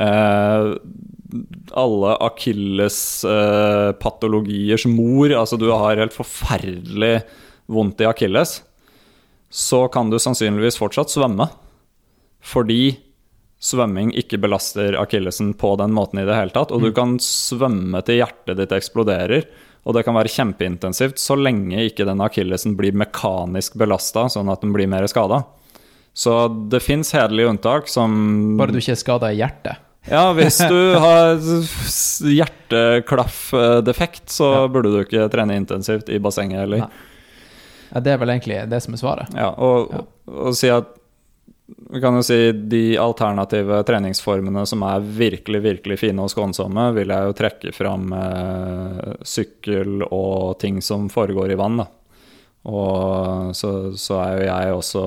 eh, 0.00 0.74
alle 1.76 2.16
akillespatologiers 2.26 4.86
eh, 4.88 4.90
mor, 4.90 5.30
altså 5.36 5.56
du 5.60 5.70
har 5.70 5.96
helt 6.00 6.16
forferdelig 6.16 7.20
vondt 7.70 8.00
i 8.02 8.06
akilles, 8.08 8.62
så 9.50 9.88
kan 9.92 10.10
du 10.10 10.18
sannsynligvis 10.18 10.78
fortsatt 10.80 11.10
svømme. 11.12 11.48
Fordi 12.42 12.96
svømming 13.62 14.10
ikke 14.14 14.38
belaster 14.42 14.96
akillesen 15.00 15.54
på 15.58 15.76
den 15.80 15.94
måten 15.96 16.20
i 16.20 16.26
det 16.28 16.34
hele 16.36 16.52
tatt. 16.54 16.70
Og 16.72 16.82
du 16.84 16.90
kan 16.92 17.16
svømme 17.22 18.02
til 18.04 18.20
hjertet 18.20 18.56
ditt 18.60 18.72
eksploderer. 18.76 19.46
Og 19.86 19.94
det 19.94 20.02
kan 20.04 20.14
være 20.18 20.28
kjempeintensivt 20.32 21.18
så 21.22 21.36
lenge 21.38 21.84
ikke 21.86 22.04
den 22.08 22.18
akillesen 22.20 22.74
blir 22.76 22.92
mekanisk 22.98 23.76
belasta, 23.78 24.26
sånn 24.28 24.50
at 24.50 24.60
den 24.64 24.72
blir 24.74 24.88
mer 24.90 25.06
skada. 25.06 25.44
Så 26.16 26.48
det 26.72 26.80
fins 26.82 27.12
hederlige 27.14 27.48
unntak 27.52 27.88
som 27.92 28.56
Bare 28.58 28.72
du 28.74 28.78
ikke 28.80 28.92
er 28.96 29.00
skada 29.02 29.30
i 29.32 29.38
hjertet. 29.38 29.76
Ja, 30.10 30.32
hvis 30.34 30.58
du 30.70 30.78
har 31.04 31.36
hjerteklaffdefekt, 32.96 34.28
så 34.30 34.52
Ja. 34.54 34.68
burde 34.68 34.90
du 34.92 35.00
ikke 35.04 35.28
trene 35.30 35.56
intensivt 35.56 36.08
i 36.08 36.18
bassenget 36.18 36.58
heller. 36.60 36.88
Ja, 37.94 38.00
det 38.00 38.12
er 38.12 38.18
vel 38.18 38.28
egentlig 38.30 38.68
det 38.68 38.82
som 38.82 38.94
er 38.94 38.98
svaret. 38.98 39.34
Ja, 39.34 39.50
og, 39.56 39.90
Ja. 39.92 40.00
og 40.32 40.54
si 40.54 40.68
at 40.68 40.84
Vi 41.66 42.00
kan 42.00 42.14
jo 42.14 42.22
si 42.22 42.52
de 42.52 42.98
alternative 42.98 43.80
treningsformene 43.82 44.62
som 44.66 44.84
er 44.86 45.02
virkelig, 45.02 45.60
virkelig 45.64 45.98
fine 45.98 46.22
og 46.22 46.30
skånsomme, 46.30 46.92
vil 46.94 47.10
jeg 47.10 47.26
jo 47.26 47.36
trekke 47.40 47.72
fram 47.74 48.12
eh, 48.14 49.16
sykkel 49.26 50.04
og 50.06 50.58
ting 50.62 50.78
som 50.82 51.08
foregår 51.10 51.54
i 51.54 51.58
vann, 51.58 51.82
da. 51.82 51.88
Og 52.66 53.54
så, 53.54 53.72
så 53.98 54.18
er 54.22 54.32
jo 54.36 54.46
jeg 54.46 54.78
også 54.78 55.04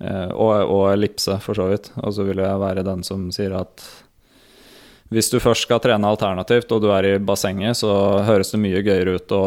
eh, 0.00 0.28
og, 0.32 0.52
og 0.64 0.82
ellipse, 0.94 1.38
for 1.44 1.56
så 1.56 1.68
vidt. 1.70 1.92
Og 2.02 2.12
så 2.16 2.24
vil 2.28 2.44
jeg 2.44 2.64
være 2.64 2.84
den 2.88 3.04
som 3.04 3.28
sier 3.32 3.56
at 3.60 3.84
hvis 5.08 5.30
du 5.32 5.38
først 5.40 5.64
skal 5.64 5.80
trene 5.80 6.08
alternativt, 6.08 6.72
og 6.72 6.84
du 6.84 6.90
er 6.92 7.06
i 7.08 7.16
bassenget, 7.20 7.78
så 7.80 7.90
høres 8.28 8.52
det 8.52 8.60
mye 8.60 8.84
gøyere 8.84 9.16
ut 9.16 9.32
å, 9.32 9.44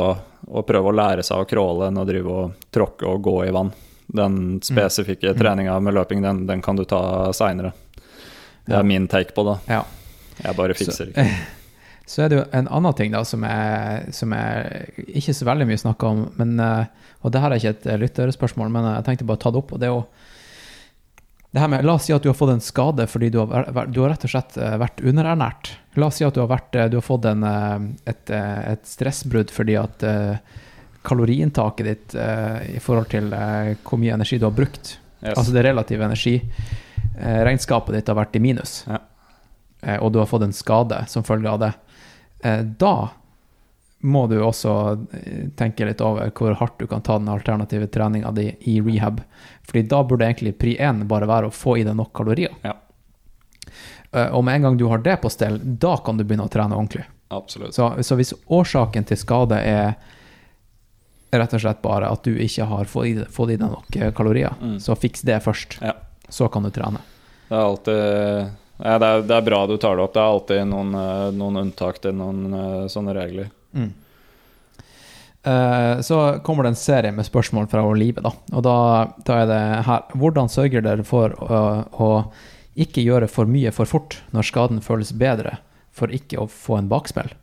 å 0.50 0.66
prøve 0.66 0.90
å 0.90 0.98
lære 0.98 1.26
seg 1.26 1.42
å 1.42 1.50
crawle 1.50 1.90
enn 1.90 2.02
å 2.02 2.06
drive 2.08 2.34
og 2.34 2.68
tråkke 2.74 3.06
og 3.10 3.22
gå 3.30 3.36
i 3.46 3.54
vann. 3.54 3.70
Den 4.14 4.60
spesifikke 4.66 5.34
treninga 5.40 5.78
med 5.80 5.94
løping, 5.96 6.22
den, 6.26 6.46
den 6.50 6.62
kan 6.62 6.76
du 6.76 6.84
ta 6.86 7.32
seinere. 7.34 7.72
Det 8.66 8.74
Ja. 8.76 8.80
er 8.80 8.84
min 8.84 9.08
take 9.08 9.34
på 9.34 9.44
det. 9.48 9.58
Ja. 9.72 9.84
Jeg 10.44 10.56
bare 10.58 10.74
fikser 10.78 11.10
ikke. 11.14 11.26
Så 12.12 12.24
er 12.26 12.30
det 12.30 12.38
jo 12.42 12.44
en 12.58 12.68
annen 12.68 12.94
ting 12.98 13.12
da, 13.14 13.22
som 13.24 13.44
jeg, 13.48 14.12
som 14.14 14.34
jeg 14.36 15.06
ikke 15.22 15.34
så 15.38 15.46
veldig 15.48 15.68
mye 15.70 15.80
snakker 15.80 16.08
om, 16.10 16.26
men, 16.36 16.58
eh, 16.60 16.86
og 17.24 17.32
det 17.32 17.40
her 17.40 17.52
er 17.54 17.62
ikke 17.62 17.72
et 17.78 17.86
eh, 17.88 18.00
lytterspørsmål, 18.02 18.72
men 18.74 18.88
jeg 18.90 19.06
tenkte 19.08 19.28
bare 19.30 19.40
å 19.40 19.44
ta 19.46 19.52
det 19.54 19.62
opp. 19.62 19.72
og 19.72 19.80
det 19.80 19.88
er 19.88 19.94
jo 19.94 20.02
det 21.54 21.60
her 21.62 21.68
med, 21.72 21.86
La 21.86 21.94
oss 22.00 22.06
si 22.08 22.14
at 22.16 22.24
du 22.24 22.30
har 22.30 22.36
fått 22.36 22.54
en 22.54 22.62
skade 22.64 23.06
fordi 23.12 23.30
du 23.32 23.40
har, 23.44 23.66
du 23.92 24.02
har 24.02 24.10
rett 24.14 24.24
og 24.28 24.32
slett 24.34 24.58
eh, 24.58 24.76
vært 24.82 25.02
underernært. 25.04 25.72
La 26.00 26.08
oss 26.08 26.20
si 26.20 26.26
at 26.28 26.36
du 26.36 26.42
har, 26.44 26.48
vært, 26.52 26.76
eh, 26.80 26.90
du 26.92 26.98
har 27.00 27.04
fått 27.06 27.26
en, 27.32 27.44
eh, 27.48 27.80
et, 28.12 28.30
eh, 28.32 28.60
et 28.74 28.86
stressbrudd 28.88 29.52
fordi 29.52 29.76
at 29.80 30.04
eh, 30.08 30.36
kaloriinntaket 31.04 31.86
ditt 31.86 32.16
eh, 32.16 32.76
i 32.76 32.80
forhold 32.84 33.10
til 33.10 33.32
eh, 33.34 33.72
hvor 33.84 34.00
mye 34.02 34.14
energi 34.18 34.38
du 34.42 34.46
har 34.50 34.56
brukt, 34.58 34.98
Yes. 35.22 35.38
altså 35.38 35.54
det 35.54 35.62
relative 35.68 36.02
energiregnskapet 36.08 37.94
ditt 37.94 38.08
har 38.10 38.16
vært 38.18 38.36
i 38.36 38.40
minus, 38.42 38.86
Ja. 38.90 38.98
eh, 39.84 39.98
og 40.02 40.12
du 40.14 40.20
har 40.20 40.26
fått 40.26 40.44
en 40.44 40.54
skade 40.54 41.04
som 41.08 41.24
følge 41.24 41.50
av 41.50 41.60
det, 41.60 41.74
eh, 42.44 42.62
da 42.64 43.10
må 44.02 44.28
du 44.28 44.40
også 44.42 44.74
eh, 45.14 45.50
tenke 45.56 45.86
litt 45.86 46.02
over 46.02 46.32
hvor 46.32 46.56
hardt 46.58 46.80
du 46.80 46.88
kan 46.88 47.02
ta 47.06 47.20
den 47.20 47.30
alternative 47.30 47.88
treninga 47.88 48.32
di 48.34 48.48
i 48.62 48.80
rehab. 48.82 49.22
Fordi 49.68 49.84
da 49.88 50.04
burde 50.04 50.26
egentlig 50.26 50.58
pri 50.58 50.76
1 50.80 51.04
bare 51.08 51.28
være 51.30 51.46
å 51.48 51.54
få 51.54 51.78
i 51.78 51.84
deg 51.86 51.96
nok 51.96 52.12
kalorier. 52.14 52.50
Ja. 52.64 52.74
Eh, 54.12 54.28
Og 54.34 54.44
med 54.44 54.56
en 54.56 54.62
gang 54.64 54.78
du 54.78 54.88
har 54.88 54.98
det 54.98 55.22
på 55.22 55.30
stell, 55.30 55.60
da 55.64 55.98
kan 55.98 56.18
du 56.18 56.24
begynne 56.24 56.48
å 56.48 56.50
trene 56.50 56.74
ordentlig. 56.76 57.06
Absolutt. 57.30 57.74
Så, 57.76 57.94
så 58.04 58.16
hvis 58.18 58.34
årsaken 58.50 59.06
til 59.06 59.18
skade 59.18 59.56
er 59.64 59.94
rett 61.32 61.54
og 61.56 61.62
slett 61.64 61.82
bare 61.84 62.10
at 62.12 62.24
du 62.28 62.34
ikke 62.44 62.66
har 62.68 62.90
fått 62.92 63.08
i, 63.08 63.14
fått 63.32 63.54
i 63.54 63.58
deg 63.60 63.72
nok 63.72 63.96
eh, 63.96 64.12
kalorier, 64.16 64.54
Mm. 64.62 64.80
så 64.84 64.96
fiks 65.00 65.22
det 65.28 65.38
først. 65.46 65.78
Ja. 65.82 65.94
Så 66.30 66.48
kan 66.52 66.64
du 66.64 66.70
trene. 66.72 67.00
Det 67.50 67.56
er 67.56 67.64
alltid 67.66 67.98
ja, 68.82 68.98
det, 68.98 69.08
er, 69.08 69.22
det 69.30 69.36
er 69.36 69.42
bra 69.46 69.66
du 69.70 69.76
tar 69.78 69.96
det 70.00 70.04
opp. 70.04 70.14
Det 70.16 70.22
er 70.24 70.32
alltid 70.36 70.68
noen, 70.72 70.94
eh, 70.98 71.28
noen 71.38 71.60
unntak 71.66 72.00
til 72.04 72.16
noen 72.18 72.54
eh, 72.54 72.86
sånne 72.92 73.14
regler. 73.18 73.52
Mm. 73.76 73.92
Så 76.06 76.18
kommer 76.46 76.64
det 76.68 76.70
en 76.70 76.78
serie 76.78 77.12
med 77.12 77.26
spørsmål 77.26 77.66
fra 77.72 77.82
livet, 77.98 78.22
da. 78.22 78.30
Og 78.54 78.62
da, 78.62 78.74
da 79.26 79.38
er 79.42 79.48
det 79.50 79.62
her 79.88 80.04
Hvordan 80.14 80.52
sørger 80.54 80.84
dere 80.86 81.02
for 81.08 81.34
å, 81.42 81.62
å 81.98 82.10
ikke 82.78 83.02
gjøre 83.02 83.26
for 83.32 83.50
mye 83.50 83.72
for 83.74 83.90
fort 83.90 84.20
når 84.36 84.46
skaden 84.52 84.84
føles 84.86 85.10
bedre, 85.18 85.56
for 85.98 86.14
ikke 86.14 86.44
å 86.44 86.46
få 86.46 86.78
en 86.78 86.92
bakspill? 86.92 87.34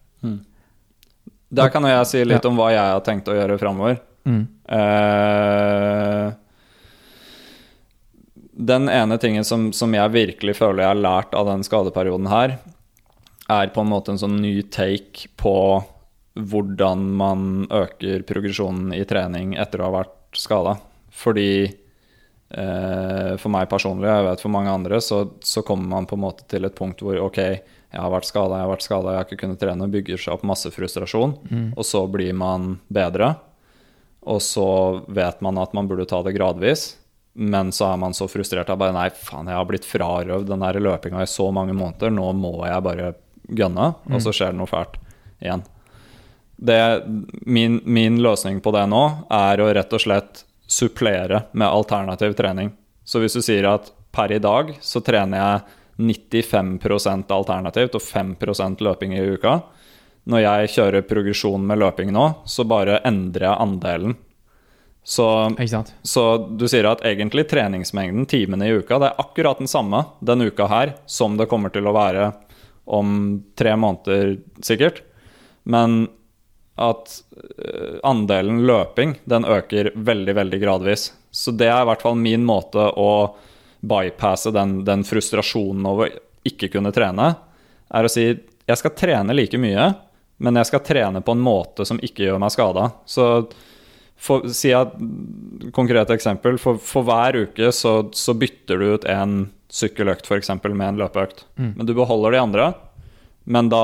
Der 1.51 1.71
kan 1.73 1.83
jeg 1.89 2.07
si 2.07 2.25
litt 2.25 2.45
Ja. 2.45 2.51
om 2.51 2.57
hva 2.61 2.71
jeg 2.73 2.93
har 2.93 3.01
tenkt 3.07 3.29
å 3.29 3.37
gjøre 3.37 3.59
framover. 3.59 3.99
Mm. 4.29 4.43
Eh, 4.69 6.33
den 8.59 8.89
ene 8.89 9.19
tingen 9.19 9.45
som, 9.45 9.73
som 9.73 9.95
jeg 9.95 10.11
virkelig 10.13 10.57
føler 10.59 10.83
jeg 10.83 10.91
har 10.93 11.01
lært 11.01 11.35
av 11.39 11.47
den 11.47 11.63
skadeperioden 11.65 12.29
her, 12.29 12.59
er 13.49 13.71
på 13.73 13.81
en 13.81 13.89
måte 13.93 14.13
en 14.13 14.21
sånn 14.21 14.37
ny 14.43 14.61
take 14.69 15.31
på 15.41 15.55
hvordan 16.39 17.07
man 17.19 17.67
øker 17.73 18.23
progresjonen 18.29 18.93
i 18.95 19.05
trening 19.09 19.55
etter 19.59 19.81
å 19.81 19.89
ha 19.89 19.95
vært 20.03 20.37
skada. 20.39 20.77
Fordi 21.19 21.49
eh, 21.65 23.33
for 23.41 23.49
meg 23.55 23.71
personlig, 23.71 24.07
og 24.11 24.13
jeg 24.21 24.27
vet 24.29 24.45
for 24.45 24.55
mange 24.55 24.75
andre, 24.75 25.01
så, 25.03 25.23
så 25.41 25.65
kommer 25.67 25.89
man 25.97 26.07
på 26.11 26.19
en 26.19 26.25
måte 26.27 26.45
til 26.51 26.69
et 26.69 26.77
punkt 26.77 27.01
hvor 27.03 27.19
ok, 27.25 27.41
jeg 27.93 28.01
har 28.05 28.13
vært 28.13 28.29
skada, 28.29 28.59
jeg 28.59 28.67
har 28.67 28.73
vært 28.75 28.85
skada, 28.85 29.13
jeg 29.13 29.21
har 29.21 29.27
ikke 29.29 29.41
kunnet 29.43 29.61
trene, 29.63 29.89
bygger 29.89 30.21
seg 30.21 30.35
opp 30.37 30.43
masse 30.47 30.71
frustrasjon, 30.75 31.37
og 31.75 31.85
så 31.87 32.03
blir 32.13 32.35
man 32.37 32.75
bedre. 32.93 33.35
Og 34.29 34.43
så 34.45 34.67
vet 35.09 35.41
man 35.41 35.57
at 35.63 35.73
man 35.73 35.89
burde 35.89 36.05
ta 36.11 36.21
det 36.23 36.35
gradvis, 36.37 36.91
men 37.39 37.73
så 37.73 37.93
er 37.93 37.97
man 38.03 38.13
så 38.15 38.27
frustrert 38.29 38.69
at 38.69 38.79
bare 38.81 38.93
nei, 38.93 39.09
faen, 39.15 39.49
jeg 39.49 39.57
har 39.57 39.69
blitt 39.69 39.87
frarøvd 39.89 40.51
den 40.51 40.65
der 40.67 40.81
løpinga 40.83 41.23
i 41.23 41.31
så 41.31 41.49
mange 41.55 41.73
måneder, 41.73 42.13
nå 42.13 42.33
må 42.37 42.53
jeg 42.67 42.85
bare 42.85 43.13
gønne, 43.49 43.93
og 44.11 44.21
så 44.21 44.35
skjer 44.35 44.53
det 44.53 44.61
noe 44.61 44.69
fælt 44.69 44.99
igjen. 45.41 45.65
Det, 46.59 46.79
min, 47.47 47.81
min 47.87 48.19
løsning 48.21 48.59
på 48.61 48.73
det 48.75 48.85
nå 48.91 49.03
er 49.31 49.63
å 49.63 49.71
rett 49.71 49.93
og 49.95 50.03
slett 50.03 50.43
supplere 50.69 51.45
med 51.53 51.71
alternativ 51.71 52.35
trening. 52.37 52.73
Så 53.07 53.23
hvis 53.23 53.39
du 53.39 53.41
sier 53.41 53.71
at 53.71 53.93
per 54.13 54.35
i 54.35 54.41
dag 54.43 54.75
så 54.85 55.01
trener 55.01 55.39
jeg 55.39 55.78
95% 55.99 57.33
alternativt 57.35 57.99
og 57.99 58.05
5% 58.05 58.83
løping 58.87 59.17
i 59.19 59.25
uka, 59.35 59.59
når 60.29 60.45
jeg 60.45 60.73
kjører 60.77 61.07
progresjon 61.09 61.65
med 61.67 61.81
løping 61.83 62.13
nå, 62.15 62.27
så 62.47 62.67
bare 62.69 63.01
endrer 63.09 63.49
jeg 63.49 63.63
andelen. 63.65 64.17
Så, 65.09 65.25
så 66.05 66.25
du 66.37 66.67
sier 66.69 66.85
at 66.91 67.01
egentlig 67.09 67.47
treningsmengden, 67.49 68.27
timene 68.29 68.69
i 68.69 68.75
uka, 68.77 68.99
det 69.01 69.09
er 69.09 69.23
akkurat 69.23 69.63
den 69.63 69.71
samme 69.71 70.03
denne 70.21 70.51
uka 70.51 70.67
her 70.69 70.93
som 71.09 71.39
det 71.41 71.49
kommer 71.49 71.73
til 71.73 71.89
å 71.89 71.95
være 71.97 72.29
om 72.89 73.41
tre 73.57 73.73
måneder, 73.81 74.37
sikkert. 74.65 75.01
Men 75.65 76.07
at 76.79 77.23
eh, 77.33 77.99
andelen 78.07 78.63
løping, 78.69 79.17
den 79.25 79.49
øker 79.49 79.91
veldig, 79.97 80.35
veldig 80.39 80.61
gradvis. 80.63 81.11
Så 81.31 81.57
det 81.57 81.69
er 81.73 81.83
i 81.83 81.89
hvert 81.89 82.05
fall 82.05 82.21
min 82.21 82.45
måte 82.47 82.85
å 82.97 83.11
bypasse 83.81 84.53
den, 84.55 84.83
den 84.85 85.05
frustrasjonen 85.07 85.87
over 85.87 86.13
ikke 86.49 86.71
kunne 86.73 86.93
trene, 86.95 87.33
er 87.89 88.07
å 88.07 88.13
si 88.13 88.29
jeg 88.69 88.81
skal 88.81 88.95
trene 88.99 89.37
like 89.37 89.59
mye, 89.61 89.93
men 90.45 90.61
jeg 90.61 90.69
skal 90.69 90.85
trene 90.85 91.23
på 91.25 91.35
en 91.35 91.43
måte 91.43 91.87
som 91.89 92.01
ikke 92.05 92.27
gjør 92.27 92.43
meg 92.43 92.53
skada. 92.53 92.91
Så 93.09 93.29
for, 94.19 94.49
si 94.53 94.75
at, 94.77 94.97
konkret 95.75 96.11
eksempel, 96.13 96.59
for, 96.61 96.81
for 96.83 97.07
hver 97.07 97.39
uke 97.47 97.71
så, 97.75 98.01
så 98.13 98.35
bytter 98.37 98.83
du 98.83 98.93
ut 98.93 99.09
en 99.09 99.39
sykkeløkt 99.73 100.29
f.eks. 100.29 100.53
med 100.65 100.85
en 100.85 101.01
løpeøkt. 101.01 101.47
Men 101.79 101.89
du 101.89 101.95
beholder 101.97 102.37
de 102.37 102.43
andre. 102.43 102.69
Men 103.49 103.71
da, 103.73 103.83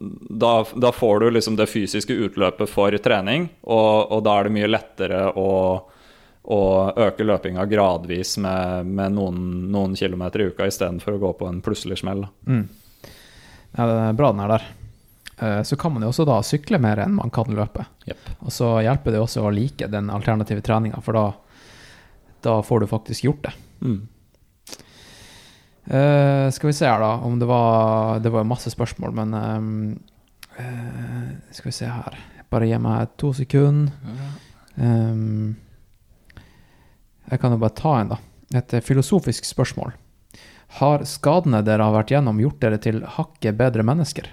da, 0.00 0.54
da 0.74 0.90
får 0.92 1.20
du 1.22 1.28
liksom 1.36 1.56
det 1.60 1.70
fysiske 1.70 2.16
utløpet 2.26 2.70
for 2.70 2.96
trening, 2.98 3.46
og, 3.62 4.10
og 4.10 4.24
da 4.26 4.40
er 4.40 4.48
det 4.48 4.54
mye 4.56 4.70
lettere 4.72 5.20
å, 5.38 5.50
å 6.44 6.60
øke 7.06 7.24
løpinga 7.24 7.64
gradvis 7.64 8.36
med, 8.42 8.86
med 8.86 9.14
noen, 9.16 9.38
noen 9.72 9.94
kilometer 9.96 10.42
i 10.44 10.48
uka 10.52 10.66
istedenfor 10.68 11.16
å 11.16 11.20
gå 11.22 11.30
på 11.40 11.48
en 11.48 11.62
plutselig 11.64 12.02
smell. 12.02 12.26
Mm. 12.44 12.66
Ja, 13.74 13.86
det 13.88 13.94
er 14.02 14.18
bra 14.18 14.32
den 14.34 14.42
er 14.44 14.52
der. 14.52 14.66
Eh, 15.38 15.62
Så 15.62 15.78
kan 15.80 15.94
man 15.94 16.04
jo 16.04 16.10
også 16.12 16.26
da 16.28 16.36
sykle 16.44 16.78
mer 16.78 17.00
enn 17.04 17.16
man 17.16 17.32
kan 17.34 17.48
løpe. 17.48 17.86
Yep. 18.06 18.28
Og 18.44 18.52
så 18.52 18.74
hjelper 18.84 19.16
det 19.16 19.22
også 19.24 19.46
å 19.46 19.54
like 19.54 19.88
den 19.90 20.12
alternative 20.12 20.62
treninga, 20.62 21.00
for 21.02 21.16
da, 21.16 21.24
da 22.44 22.58
får 22.62 22.84
du 22.84 22.90
faktisk 22.92 23.24
gjort 23.24 23.48
det. 23.48 23.54
Mm. 23.80 24.02
Uh, 25.84 26.48
skal 26.48 26.70
vi 26.70 26.72
se 26.72 26.86
her, 26.88 27.02
da, 27.02 27.18
om 27.26 27.34
det 27.36 27.44
var 27.44 28.20
Det 28.24 28.30
var 28.32 28.40
jo 28.40 28.48
masse 28.48 28.70
spørsmål, 28.72 29.12
men 29.12 29.34
um, 29.36 29.66
uh, 30.56 31.26
Skal 31.52 31.68
vi 31.68 31.74
se 31.76 31.90
her 31.92 32.16
Bare 32.48 32.70
gi 32.70 32.78
meg 32.80 33.10
to 33.20 33.34
sekunder. 33.36 33.92
Ehm, 34.80 35.56
jeg 37.30 37.40
kan 37.40 37.54
jo 37.54 37.60
bare 37.62 37.76
ta 37.78 37.94
en, 38.00 38.14
da. 38.14 38.20
Et 38.54 38.76
eh, 38.76 38.84
filosofisk 38.84 39.46
spørsmål. 39.48 39.94
Har 40.80 41.04
skadene 41.08 41.62
dere 41.64 41.86
har 41.86 41.94
vært 41.94 42.12
gjennom, 42.14 42.40
gjort 42.42 42.60
dere 42.62 42.80
til 42.82 43.02
hakket 43.16 43.58
bedre 43.58 43.84
mennesker? 43.86 44.28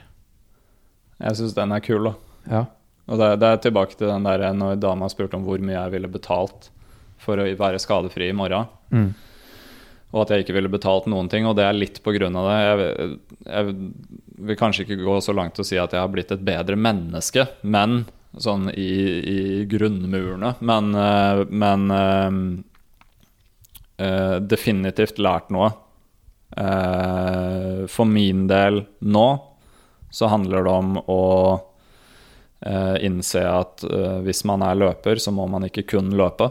Jeg 1.22 1.38
syns 1.38 1.58
den 1.58 1.74
er 1.76 1.84
kul, 1.86 2.10
da. 2.10 2.14
Ja. 2.50 2.62
Og 3.12 3.20
det, 3.20 3.34
det 3.42 3.50
er 3.50 3.66
tilbake 3.66 3.98
til 3.98 4.10
den 4.10 4.26
der 4.26 4.46
når 4.56 4.80
dama 4.82 5.10
spurte 5.12 5.38
om 5.38 5.44
hvor 5.46 5.62
mye 5.62 5.76
jeg 5.78 5.94
ville 5.96 6.10
betalt 6.12 6.72
for 7.22 7.38
å 7.38 7.46
være 7.46 7.82
skadefri 7.82 8.32
i 8.32 8.38
morgen. 8.38 8.70
Mm. 8.90 9.12
Og 10.12 10.24
at 10.24 10.34
jeg 10.34 10.44
ikke 10.44 10.56
ville 10.58 10.72
betalt 10.72 11.08
noen 11.12 11.30
ting, 11.32 11.46
og 11.48 11.56
det 11.60 11.66
er 11.68 11.78
litt 11.78 12.02
på 12.04 12.14
grunn 12.16 12.36
av 12.40 12.50
det. 12.50 12.58
Jeg, 12.62 13.20
jeg 13.46 13.76
vil 14.50 14.60
kanskje 14.60 14.86
ikke 14.86 15.04
gå 15.06 15.20
så 15.24 15.36
langt 15.38 15.56
til 15.56 15.64
å 15.64 15.70
si 15.70 15.80
at 15.80 15.94
jeg 15.96 16.02
har 16.02 16.12
blitt 16.12 16.34
et 16.34 16.44
bedre 16.44 16.76
menneske, 16.76 17.46
men 17.62 18.04
sånn 18.40 18.70
i, 18.74 18.90
i 19.28 19.40
grunnmurene. 19.72 20.56
Men, 20.68 20.92
eh, 20.96 21.44
men 21.48 21.88
eh, 24.02 24.36
definitivt 24.42 25.20
lært 25.22 25.52
noe. 25.54 25.72
Uh, 26.52 27.88
for 27.88 28.04
min 28.04 28.44
del 28.50 28.82
nå 29.08 29.28
så 30.12 30.28
handler 30.28 30.66
det 30.66 30.72
om 30.72 30.98
å 31.00 31.22
uh, 31.56 32.98
innse 33.00 33.46
at 33.48 33.86
hvis 34.26 34.44
man 34.50 34.66
er 34.68 34.76
løper, 34.76 35.16
så 35.16 35.32
må 35.32 35.46
man 35.48 35.64
ikke 35.70 35.86
kun 35.94 36.12
løpe 36.20 36.50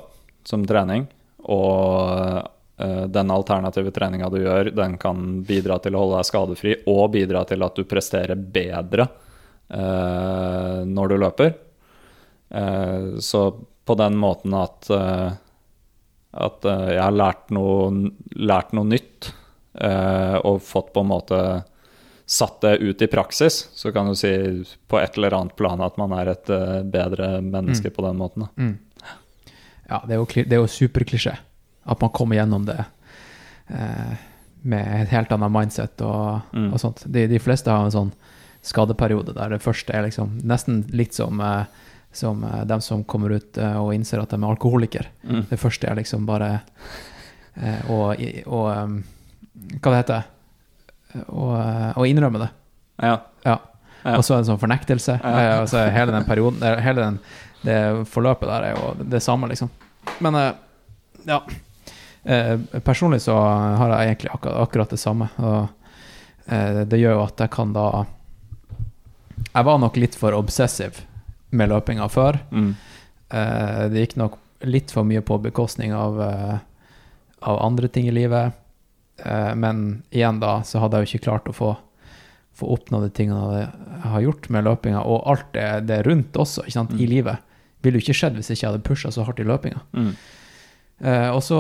som 0.49 0.65
trening. 0.65 1.05
Og 1.45 2.49
den 3.13 3.29
alternative 3.33 3.93
treninga 3.93 4.31
du 4.33 4.39
gjør, 4.41 4.71
den 4.73 4.95
kan 5.01 5.43
bidra 5.45 5.77
til 5.85 5.93
å 5.93 6.01
holde 6.01 6.23
deg 6.23 6.29
skadefri 6.31 6.75
og 6.89 7.11
bidra 7.13 7.43
til 7.49 7.61
at 7.67 7.77
du 7.77 7.85
presterer 7.85 8.41
bedre 8.41 9.05
når 10.89 11.13
du 11.13 11.17
løper. 11.21 11.53
Så 13.21 13.43
på 13.85 13.97
den 14.01 14.17
måten 14.21 14.57
at 14.57 14.89
at 16.33 16.65
uh, 16.69 16.87
jeg 16.93 17.03
har 17.03 17.17
lært 17.17 17.51
noe, 17.55 18.11
lært 18.39 18.75
noe 18.77 18.87
nytt 18.87 19.33
uh, 19.83 20.39
og 20.47 20.61
fått 20.63 20.93
på 20.95 21.03
en 21.03 21.11
måte 21.11 21.41
satt 22.31 22.61
det 22.63 22.77
ut 22.79 23.03
i 23.03 23.09
praksis, 23.11 23.65
så 23.75 23.91
kan 23.91 24.07
du 24.07 24.15
si 24.15 24.31
på 24.87 25.01
et 25.01 25.17
eller 25.19 25.35
annet 25.35 25.57
plan 25.59 25.81
at 25.83 25.97
man 25.99 26.15
er 26.15 26.31
et 26.31 26.53
uh, 26.55 26.81
bedre 26.87 27.41
menneske 27.43 27.91
på 27.91 28.05
den 28.07 28.21
måten. 28.21 28.47
Da. 28.47 28.71
Ja, 29.91 30.03
det 30.07 30.15
er 30.15 30.21
jo, 30.21 30.29
det 30.31 30.55
er 30.55 30.63
jo 30.63 30.71
superklisjé 30.71 31.35
at 31.91 32.03
man 32.05 32.13
kommer 32.15 32.39
gjennom 32.39 32.69
det 32.69 32.85
med 34.63 35.03
et 35.03 35.13
helt 35.15 35.31
annet 35.33 35.53
mindset 35.55 36.03
og, 36.05 36.41
Mm. 36.53 36.73
og 36.73 36.81
sånt. 36.83 37.05
De, 37.07 37.27
de 37.27 37.39
fleste 37.39 37.71
har 37.71 37.87
en 37.87 37.95
sånn 37.95 38.13
skadeperiode 38.63 39.33
der 39.35 39.55
det 39.55 39.63
første 39.65 39.95
er 39.95 40.05
liksom 40.05 40.41
nesten 40.45 40.85
litt 40.93 41.17
som, 41.17 41.41
eh, 41.41 41.65
som 42.13 42.45
eh, 42.45 42.65
dem 42.65 42.81
som 42.81 43.05
kommer 43.05 43.31
ut 43.31 43.59
eh, 43.59 43.77
og 43.83 43.95
innser 43.95 44.23
at 44.23 44.33
de 44.33 44.41
er 44.41 44.51
alkoholiker. 44.51 45.09
Mm. 45.23 45.45
Det 45.51 45.59
første 45.61 45.89
er 45.89 45.99
liksom 46.01 46.27
bare 46.29 46.53
eh, 47.55 47.91
å, 47.91 48.13
Hva 49.81 49.93
det 49.93 49.99
heter 49.99 50.23
Å, 51.27 52.07
innrømme 52.07 52.43
det. 52.43 52.51
Ja. 53.03 53.17
Ja. 53.45 53.59
Ja. 54.01 54.15
Og 54.17 54.25
så 54.25 54.39
en 54.39 54.47
sånn 54.49 54.61
fornektelse. 54.61 55.19
Ja. 55.21 55.59
og 55.61 55.67
så 55.69 55.83
hele 55.93 56.15
den 56.15 56.25
perioden 56.25 56.63
Hele 56.81 57.03
den, 57.03 57.19
det 57.61 57.81
forløpet 58.09 58.49
der 58.49 58.71
er 58.71 58.79
jo 58.79 58.95
det 59.13 59.21
samme, 59.21 59.51
liksom. 59.51 59.69
Men 60.25 60.39
ja. 61.29 61.43
Personlig 62.87 63.21
så 63.27 63.37
har 63.37 63.93
jeg 63.93 64.15
egentlig 64.15 64.33
akkurat, 64.33 64.95
det 64.95 65.01
samme. 65.03 65.29
Og 65.37 65.69
det 66.89 67.03
gjør 67.03 67.19
jo 67.19 67.27
at 67.27 67.45
jeg 67.45 67.53
kan 67.53 67.77
da 67.77 67.85
Jeg 69.51 69.69
var 69.69 69.83
nok 69.85 70.01
litt 70.01 70.17
for 70.17 70.39
obsessiv 70.39 71.03
med 71.51 71.69
løpinga 71.73 72.07
før. 72.11 72.39
Mm. 72.53 72.73
Eh, 73.31 73.85
det 73.93 74.05
gikk 74.07 74.17
nok 74.21 74.39
litt 74.69 74.91
for 74.93 75.05
mye 75.09 75.23
på 75.25 75.39
bekostning 75.43 75.93
av, 75.97 76.21
eh, 76.23 76.59
av 77.43 77.61
andre 77.65 77.89
ting 77.89 78.09
i 78.09 78.15
livet. 78.15 78.53
Eh, 79.25 79.55
men 79.55 80.03
igjen 80.11 80.41
da, 80.41 80.61
så 80.63 80.81
hadde 80.83 80.99
jeg 81.01 81.07
jo 81.07 81.11
ikke 81.19 81.25
klart 81.31 81.49
å 81.49 81.55
få, 81.57 81.77
få 82.57 82.69
oppnå 82.75 83.01
de 83.05 83.11
tingene 83.17 83.61
jeg 83.61 84.11
har 84.13 84.21
gjort 84.27 84.51
med 84.51 84.65
løpinga, 84.67 85.03
og 85.05 85.23
alt 85.31 85.53
det, 85.53 85.87
det 85.89 86.03
rundt 86.07 86.33
også, 86.37 86.65
ikke 86.67 86.73
sant, 86.79 86.93
i 87.01 87.07
livet. 87.09 87.39
Ville 87.83 87.97
jo 88.01 88.05
ikke 88.05 88.19
skjedd 88.19 88.37
hvis 88.37 88.51
jeg 88.53 88.59
ikke 88.61 88.71
hadde 88.73 88.85
pusha 88.85 89.11
så 89.15 89.25
hardt 89.25 89.41
i 89.41 89.47
løpinga. 89.49 89.81
Mm. 89.97 90.11
Eh, 91.01 91.29
og 91.33 91.41
så 91.43 91.57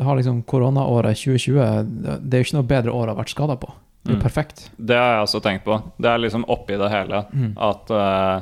har 0.00 0.16
liksom 0.16 0.38
koronaåret 0.48 1.18
2020 1.20 1.90
Det 2.24 2.38
er 2.38 2.40
jo 2.40 2.46
ikke 2.46 2.56
noe 2.56 2.70
bedre 2.70 2.94
år 2.96 3.10
å 3.10 3.12
ha 3.12 3.18
vært 3.20 3.34
skada 3.34 3.56
på. 3.60 3.68
Det 4.06 4.12
er 4.12 4.14
jo 4.14 4.20
Mm. 4.20 4.22
perfekt. 4.22 4.70
Det 4.78 4.96
har 4.96 5.10
jeg 5.16 5.22
også 5.26 5.40
tenkt 5.42 5.64
på. 5.64 5.76
Det 6.00 6.06
er 6.08 6.18
liksom 6.22 6.44
oppi 6.48 6.76
det 6.78 6.88
hele 6.90 7.24
at 7.58 7.90
eh, 7.90 8.40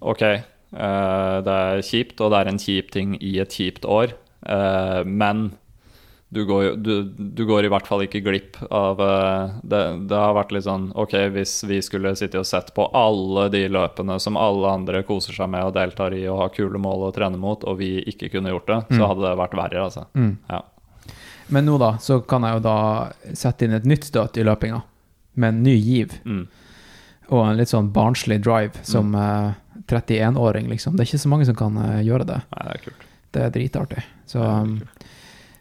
Ok, 0.00 0.22
eh, 0.22 1.36
det 1.44 1.54
er 1.54 1.86
kjipt, 1.86 2.20
og 2.20 2.32
det 2.32 2.42
er 2.42 2.52
en 2.52 2.60
kjip 2.62 2.92
ting 2.94 3.16
i 3.20 3.38
et 3.42 3.54
kjipt 3.54 3.88
år, 3.88 4.14
eh, 4.46 5.00
men 5.04 5.50
du 6.28 6.42
går, 6.44 6.76
du, 6.76 7.02
du 7.08 7.46
går 7.48 7.64
i 7.64 7.70
hvert 7.72 7.86
fall 7.88 8.02
ikke 8.04 8.20
glipp 8.20 8.58
av 8.68 9.00
eh, 9.00 9.54
det, 9.64 9.80
det 10.10 10.18
har 10.20 10.34
vært 10.36 10.50
litt 10.52 10.66
sånn 10.66 10.90
Ok, 10.92 11.14
hvis 11.32 11.54
vi 11.64 11.78
skulle 11.80 12.12
sitte 12.20 12.42
og 12.42 12.44
sett 12.44 12.74
på 12.76 12.84
alle 12.92 13.46
de 13.54 13.62
løpene 13.72 14.18
som 14.20 14.36
alle 14.36 14.74
andre 14.76 15.00
koser 15.08 15.32
seg 15.32 15.48
med 15.48 15.70
og 15.70 15.72
deltar 15.78 16.12
i 16.12 16.26
og 16.28 16.42
har 16.42 16.52
kule 16.52 16.80
mål 16.84 17.06
å 17.08 17.14
trene 17.16 17.40
mot, 17.40 17.64
og 17.64 17.80
vi 17.80 17.94
ikke 18.12 18.28
kunne 18.34 18.52
gjort 18.52 18.68
det, 18.68 18.82
så 18.98 19.08
hadde 19.08 19.24
det 19.24 19.38
vært 19.40 19.56
verre, 19.56 19.86
altså. 19.88 20.04
Mm. 20.12 20.34
Ja. 20.52 20.60
Men 21.48 21.64
nå 21.64 21.78
da, 21.80 21.94
så 21.96 22.20
kan 22.20 22.44
jeg 22.44 22.58
jo 22.58 22.64
da 22.66 22.78
sette 23.32 23.64
inn 23.64 23.76
et 23.78 23.88
nytt 23.88 24.10
støt 24.10 24.36
i 24.36 24.44
løpinga, 24.44 24.82
med 25.40 25.54
en 25.54 25.62
ny 25.64 25.76
giv. 25.78 26.18
Mm. 26.28 26.44
Og 27.32 27.40
en 27.44 27.56
litt 27.56 27.72
sånn 27.72 27.88
barnslig 27.94 28.42
drive 28.44 28.84
som 28.84 29.16
eh, 29.16 29.56
31-åring, 29.92 30.68
liksom. 30.72 30.96
Det 30.96 31.04
er 31.04 31.10
ikke 31.10 31.24
så 31.24 31.30
mange 31.32 31.46
som 31.48 31.56
kan 31.58 31.78
eh, 31.84 32.02
gjøre 32.06 32.26
det. 32.28 32.40
Nei, 32.54 32.66
det 32.66 32.74
er 32.74 32.84
kult. 32.84 33.06
Det 33.34 33.44
er 33.44 33.54
dritartig. 33.54 34.04
Så, 34.28 34.42
Det 34.42 34.50
er 34.50 34.66
um, 34.66 34.76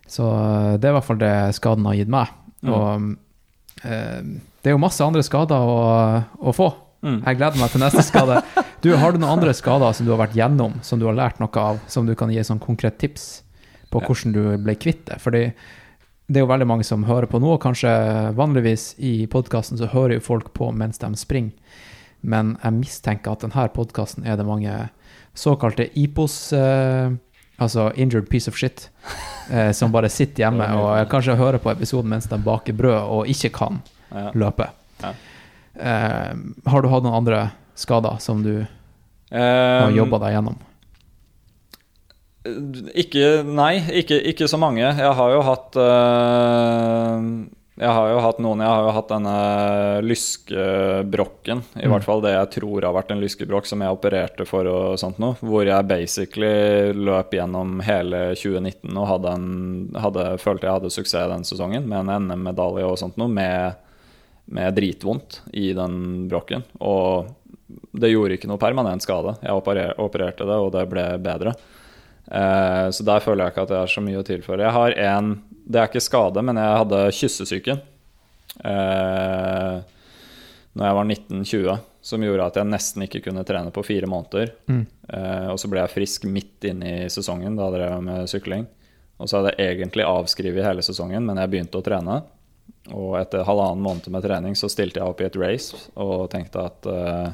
så 0.08 0.28
eh, 0.32 0.74
det 0.80 0.88
er 0.88 0.94
i 0.94 0.98
hvert 0.98 1.08
fall 1.08 1.22
det 1.22 1.36
skaden 1.58 1.88
har 1.88 1.98
gitt 2.00 2.12
meg. 2.12 2.36
Mm. 2.64 2.74
Og 2.74 2.86
um, 2.88 3.08
eh, 3.84 4.20
det 4.64 4.72
er 4.72 4.76
jo 4.76 4.84
masse 4.84 5.04
andre 5.04 5.24
skader 5.26 5.72
å, 5.72 5.80
å 6.40 6.54
få. 6.56 6.70
Mm. 7.06 7.20
Jeg 7.22 7.38
gleder 7.40 7.60
meg 7.62 7.74
til 7.74 7.84
neste 7.84 8.06
skade. 8.06 8.42
Du, 8.86 8.92
Har 8.94 9.10
du 9.10 9.18
noen 9.18 9.40
andre 9.40 9.56
skader 9.58 9.96
som 9.98 10.06
du 10.06 10.12
har 10.14 10.20
vært 10.22 10.36
gjennom, 10.38 10.76
som 10.86 11.00
du 11.02 11.08
har 11.08 11.16
lært 11.18 11.40
noe 11.42 11.50
av, 11.58 11.80
som 11.90 12.06
du 12.06 12.12
kan 12.16 12.30
gi 12.30 12.44
sånn 12.46 12.60
konkret 12.62 13.00
tips 13.02 13.24
på 13.90 14.04
hvordan 14.04 14.36
du 14.36 14.42
ble 14.62 14.76
kvitt 14.78 15.08
det? 15.10 15.18
Fordi 15.24 15.42
det 16.28 16.38
er 16.38 16.44
jo 16.44 16.52
veldig 16.52 16.68
mange 16.70 16.86
som 16.86 17.08
hører 17.08 17.26
på 17.32 17.40
nå, 17.42 17.56
og 17.56 17.64
kanskje 17.64 17.90
vanligvis 18.38 18.92
i 19.02 19.26
podkasten 19.32 19.80
så 19.80 19.90
hører 19.90 20.20
jo 20.20 20.26
folk 20.28 20.52
på 20.54 20.70
mens 20.78 21.02
de 21.02 21.10
springer. 21.18 21.56
Men 22.28 22.56
jeg 22.64 22.76
mistenker 22.82 23.32
at 23.38 23.46
denne 23.46 23.68
podkasten 23.74 24.26
er 24.28 24.36
det 24.40 24.46
mange 24.48 24.74
såkalte 25.38 25.86
IPOS, 25.96 26.36
eh, 26.58 27.12
altså 27.62 27.88
injured 27.96 28.28
piece 28.30 28.50
of 28.52 28.58
shit, 28.60 28.90
eh, 29.52 29.72
som 29.72 29.94
bare 29.94 30.10
sitter 30.12 30.44
hjemme 30.46 30.68
og 30.76 31.08
kanskje 31.12 31.38
hører 31.40 31.62
på 31.64 31.72
episoden 31.72 32.10
mens 32.12 32.28
de 32.28 32.38
baker 32.44 32.76
brød 32.78 33.00
og 33.06 33.28
ikke 33.32 33.54
kan 33.56 33.82
Ja. 34.12 34.32
løpe. 34.34 34.70
Ja. 35.04 35.14
Eh, 35.78 36.34
har 36.68 36.82
du 36.82 36.88
hatt 36.90 37.04
noen 37.04 37.16
andre 37.22 37.52
skader 37.76 38.20
som 38.20 38.44
du 38.44 38.66
har 39.32 39.88
Um, 39.90 39.96
jobba 39.96 40.20
deg 40.24 40.38
gjennom? 40.38 40.56
Ikke 42.96 43.44
Nei, 43.44 43.74
ikke, 44.00 44.22
ikke 44.32 44.48
så 44.48 44.56
mange. 44.58 44.80
Jeg 44.80 45.14
har 45.20 45.32
jo 45.34 45.42
hatt 45.44 45.76
øh, 45.76 47.26
Jeg 47.78 47.94
har 47.94 48.08
jo 48.10 48.22
hatt 48.26 48.40
noen 48.42 48.62
Jeg 48.64 48.72
har 48.74 48.86
jo 48.88 48.94
hatt 48.96 49.12
denne 49.12 49.34
lyskebrokken. 50.02 51.62
I 51.76 51.86
Mm. 51.86 51.92
hvert 51.92 52.04
fall 52.04 52.22
det 52.22 52.32
jeg 52.34 52.62
tror 52.62 52.82
har 52.82 52.94
vært 52.94 53.12
en 53.12 53.22
lyskebrokk 53.22 53.66
som 53.66 53.82
jeg 53.82 53.94
opererte 53.94 54.46
for 54.48 54.66
og 54.66 54.98
sånt 54.98 55.20
noe. 55.20 55.36
Hvor 55.42 55.64
jeg 55.66 55.88
basically 55.88 56.92
løp 56.94 57.32
gjennom 57.32 57.80
hele 57.82 58.34
2019 58.36 58.98
og 58.98 59.08
hadde 59.08 59.34
en, 59.34 59.90
hadde, 59.94 60.38
følte 60.40 60.66
jeg 60.66 60.74
hadde 60.74 60.90
suksess 60.90 61.30
den 61.30 61.44
sesongen 61.44 61.88
med 61.88 62.00
en 62.10 62.28
NM-medalje 62.28 62.84
og 62.86 62.98
sånt 62.98 63.18
noe. 63.18 63.28
Med, 63.30 63.76
med 64.50 64.74
dritvondt 64.76 65.42
i 65.54 65.74
den 65.74 66.28
brokken. 66.30 66.64
Og 66.82 67.28
det 67.94 68.10
gjorde 68.10 68.38
ikke 68.38 68.48
noe 68.48 68.58
permanent 68.58 69.02
skade. 69.04 69.38
Jeg 69.44 69.52
operer, 69.54 69.94
opererte 70.00 70.46
det, 70.48 70.56
og 70.56 70.72
det 70.72 70.90
ble 70.90 71.18
bedre. 71.20 71.54
Eh, 72.32 72.90
så 72.92 73.04
der 73.06 73.20
føler 73.20 73.46
jeg 73.46 73.54
ikke 73.54 73.64
at 73.64 73.70
jeg 73.70 73.80
har 73.80 73.88
så 73.92 74.02
mye 74.02 74.20
å 74.22 74.26
tilføre. 74.28 74.64
Jeg 74.64 74.72
har 74.72 74.92
en 75.14 75.42
Det 75.68 75.82
er 75.82 75.90
ikke 75.90 76.04
skade, 76.04 76.44
men 76.48 76.60
jeg 76.62 76.80
hadde 76.80 77.00
kyssesyken 77.18 77.80
eh, 78.64 79.80
Når 80.72 80.86
jeg 80.88 80.98
var 80.98 81.10
19-20, 81.12 81.82
som 82.08 82.24
gjorde 82.24 82.48
at 82.48 82.60
jeg 82.60 82.70
nesten 82.72 83.04
ikke 83.04 83.22
kunne 83.26 83.44
trene 83.48 83.74
på 83.76 83.84
fire 83.84 84.08
måneder. 84.08 84.54
Mm. 84.72 84.86
Eh, 85.12 85.48
og 85.52 85.60
så 85.60 85.68
ble 85.72 85.82
jeg 85.84 85.92
frisk 85.92 86.28
midt 86.32 86.70
inne 86.70 86.94
i 87.02 87.12
sesongen, 87.12 87.58
da 87.60 87.68
drev 87.74 87.90
jeg 87.90 88.06
med 88.06 88.32
sykling. 88.32 88.68
Og 89.18 89.28
så 89.28 89.40
hadde 89.40 89.56
jeg 89.58 89.76
egentlig 89.76 90.06
avskrevet 90.08 90.64
hele 90.64 90.86
sesongen, 90.86 91.26
men 91.28 91.42
jeg 91.42 91.52
begynte 91.52 91.82
å 91.82 91.84
trene. 91.84 92.22
Og 92.96 93.18
etter 93.20 93.44
halvannen 93.48 93.84
måned 93.84 94.08
med 94.14 94.24
trening 94.24 94.56
så 94.56 94.70
stilte 94.72 95.02
jeg 95.02 95.12
opp 95.12 95.24
i 95.24 95.28
et 95.28 95.40
race 95.40 95.76
og 96.00 96.30
tenkte 96.32 96.64
at 96.70 96.88
eh, 96.92 97.26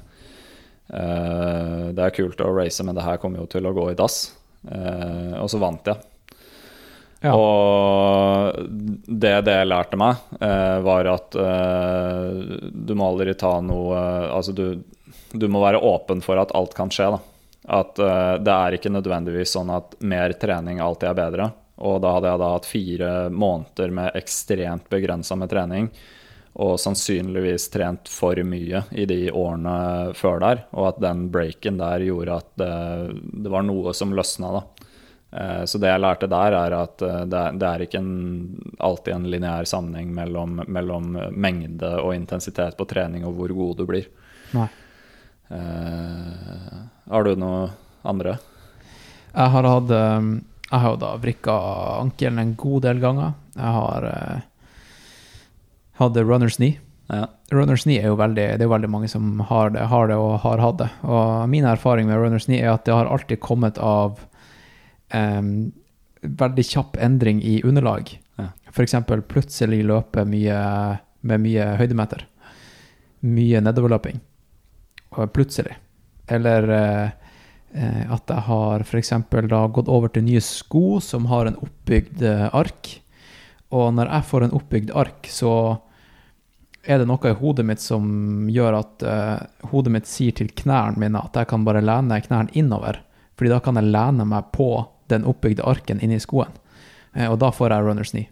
eh, 0.97 1.83
det 1.93 2.07
er 2.07 2.15
kult 2.15 2.41
å 2.41 2.53
race, 2.55 2.81
men 2.85 2.97
det 2.97 3.05
her 3.05 3.19
kommer 3.21 3.43
jo 3.43 3.51
til 3.51 3.69
å 3.69 3.75
gå 3.75 3.91
i 3.91 3.99
dass. 3.99 4.23
Eh, 4.65 5.35
og 5.37 5.51
så 5.51 5.61
vant 5.61 5.91
jeg. 5.91 6.12
Ja. 7.23 7.33
Og 7.39 8.69
det 9.07 9.35
det 9.47 9.59
lærte 9.69 9.99
meg, 9.99 10.19
eh, 10.43 10.79
var 10.83 11.07
at 11.07 11.37
eh, 11.39 12.57
du 12.73 12.95
må 12.99 13.13
aldri 13.13 13.35
ta 13.39 13.55
noe 13.63 14.01
Altså, 14.27 14.51
du, 14.51 14.83
du 15.31 15.47
må 15.47 15.61
være 15.63 15.79
åpen 15.79 16.23
for 16.25 16.41
at 16.41 16.51
alt 16.57 16.75
kan 16.75 16.91
skje, 16.91 17.13
da. 17.15 17.21
At 17.79 17.99
eh, 17.99 18.33
det 18.43 18.55
er 18.55 18.75
ikke 18.75 18.91
nødvendigvis 18.91 19.55
sånn 19.55 19.71
at 19.71 19.95
mer 20.03 20.35
trening 20.39 20.83
alltid 20.83 21.13
er 21.13 21.21
bedre. 21.21 21.51
Og 21.83 22.01
da 22.03 22.11
hadde 22.17 22.33
jeg 22.33 22.41
da 22.43 22.51
hatt 22.53 22.67
fire 22.69 23.13
måneder 23.31 23.95
med 23.95 24.19
ekstremt 24.19 24.91
begrensa 24.91 25.39
med 25.39 25.51
trening. 25.53 25.89
Og 26.53 26.75
sannsynligvis 26.77 27.71
trent 27.73 28.11
for 28.11 28.37
mye 28.45 28.83
i 28.91 29.07
de 29.09 29.31
årene 29.31 30.11
før 30.17 30.43
der. 30.43 30.65
Og 30.75 30.91
at 30.91 30.99
den 31.01 31.29
breaken 31.33 31.79
der 31.79 32.03
gjorde 32.05 32.35
at 32.43 32.51
det, 32.59 32.73
det 33.47 33.53
var 33.53 33.65
noe 33.65 33.95
som 33.97 34.13
løsna, 34.13 34.51
da. 34.59 34.67
Eh, 35.33 35.65
Så 35.65 35.79
det 35.81 35.89
jeg 35.89 36.01
lærte 36.01 36.29
der, 36.29 36.53
er 36.53 36.75
at 36.77 37.01
eh, 37.01 37.23
det 37.25 37.39
er, 37.39 37.57
det 37.57 37.69
er 37.69 37.83
ikke 37.85 38.01
en, 38.01 38.13
alltid 38.77 39.15
en 39.15 39.27
lineær 39.33 39.69
sammenheng 39.69 40.13
mellom, 40.13 40.61
mellom 40.67 41.17
mengde 41.31 41.89
og 42.01 42.13
intensitet 42.15 42.77
på 42.77 42.87
trening 42.89 43.25
og 43.25 43.37
hvor 43.39 43.53
god 43.57 43.81
du 43.81 43.85
blir. 43.89 44.09
Nei. 44.53 44.69
Uh, 45.53 46.85
har 47.11 47.25
du 47.27 47.35
noe 47.37 47.67
andre? 48.09 48.37
Jeg 49.33 49.51
har 49.53 49.67
hatt 49.67 49.91
Jeg 49.91 50.79
har 50.81 50.95
da 50.97 51.11
vrikka 51.21 51.53
ankelen 51.99 52.39
en 52.41 52.55
god 52.57 52.85
del 52.87 53.01
ganger. 53.03 53.35
Jeg 53.53 53.73
har 53.75 54.07
uh, 54.07 54.39
hatt 55.99 56.17
runners 56.17 56.57
knee. 56.57 56.79
Ja. 57.11 57.27
Runners 57.51 57.83
knee 57.85 58.01
er 58.01 58.09
jo 58.09 58.17
veldig 58.17 58.45
Det 58.57 58.65
er 58.65 58.71
veldig 58.71 58.89
mange 58.89 59.09
som 59.11 59.43
har 59.49 59.73
det, 59.75 59.83
har 59.91 60.09
det 60.09 60.17
og 60.17 60.39
har 60.45 60.63
hatt 60.63 60.79
det. 60.81 60.89
Og 61.05 61.49
min 61.49 61.67
erfaring 61.69 62.09
med 62.09 62.21
runners 62.21 62.47
knee 62.49 62.63
er 62.63 62.73
at 62.73 62.85
det 62.87 62.95
har 62.95 63.11
alltid 63.11 63.41
kommet 63.43 63.77
av 63.77 64.21
em, 65.13 65.71
veldig 66.21 66.65
kjapp 66.67 66.97
endring 67.01 67.41
i 67.43 67.61
underlag. 67.63 68.11
Ja. 68.39 68.49
F.eks. 68.73 68.95
plutselig 69.29 69.83
løpe 69.85 70.25
mye 70.25 70.59
med 71.23 71.43
mye 71.43 71.67
høydemeter. 71.79 72.25
Mye 73.23 73.61
nedoverløping. 73.63 74.19
Plutselig. 75.35 75.77
Eller 76.27 76.67
eh, 76.73 77.07
eh, 77.77 78.03
at 78.11 78.29
jeg 78.29 78.45
har 78.47 78.83
f.eks. 78.83 79.13
da 79.49 79.61
gått 79.71 79.91
over 79.91 80.11
til 80.11 80.25
nye 80.27 80.41
sko 80.43 80.99
som 81.03 81.29
har 81.31 81.47
en 81.47 81.59
oppbygd 81.63 82.23
eh, 82.27 82.47
ark. 82.51 82.91
Og 83.73 83.93
når 83.95 84.11
jeg 84.11 84.29
får 84.29 84.45
en 84.45 84.55
oppbygd 84.59 84.93
ark, 84.99 85.29
så 85.31 85.53
er 86.83 86.99
det 86.99 87.07
noe 87.07 87.29
i 87.29 87.37
hodet 87.39 87.63
mitt 87.65 87.81
som 87.81 88.49
gjør 88.51 88.75
at 88.75 89.03
uh, 89.07 89.67
hodet 89.71 89.93
mitt 89.95 90.09
sier 90.09 90.35
til 90.35 90.49
knærne 90.51 90.99
mine 90.99 91.21
at 91.23 91.37
jeg 91.39 91.47
kan 91.47 91.63
bare 91.63 91.81
lene 91.81 92.19
knærne 92.25 92.51
innover. 92.59 92.99
Fordi 93.39 93.53
da 93.53 93.59
kan 93.63 93.79
jeg 93.79 93.87
lene 93.87 94.25
meg 94.27 94.49
på 94.53 94.67
den 95.07 95.25
oppbygde 95.25 95.63
arken 95.67 95.99
inni 96.01 96.19
skoen. 96.19 96.51
Eh, 97.15 97.29
og 97.31 97.39
da 97.39 97.51
får 97.51 97.69
jeg 97.75 97.85
runners 97.85 98.11
knee. 98.11 98.29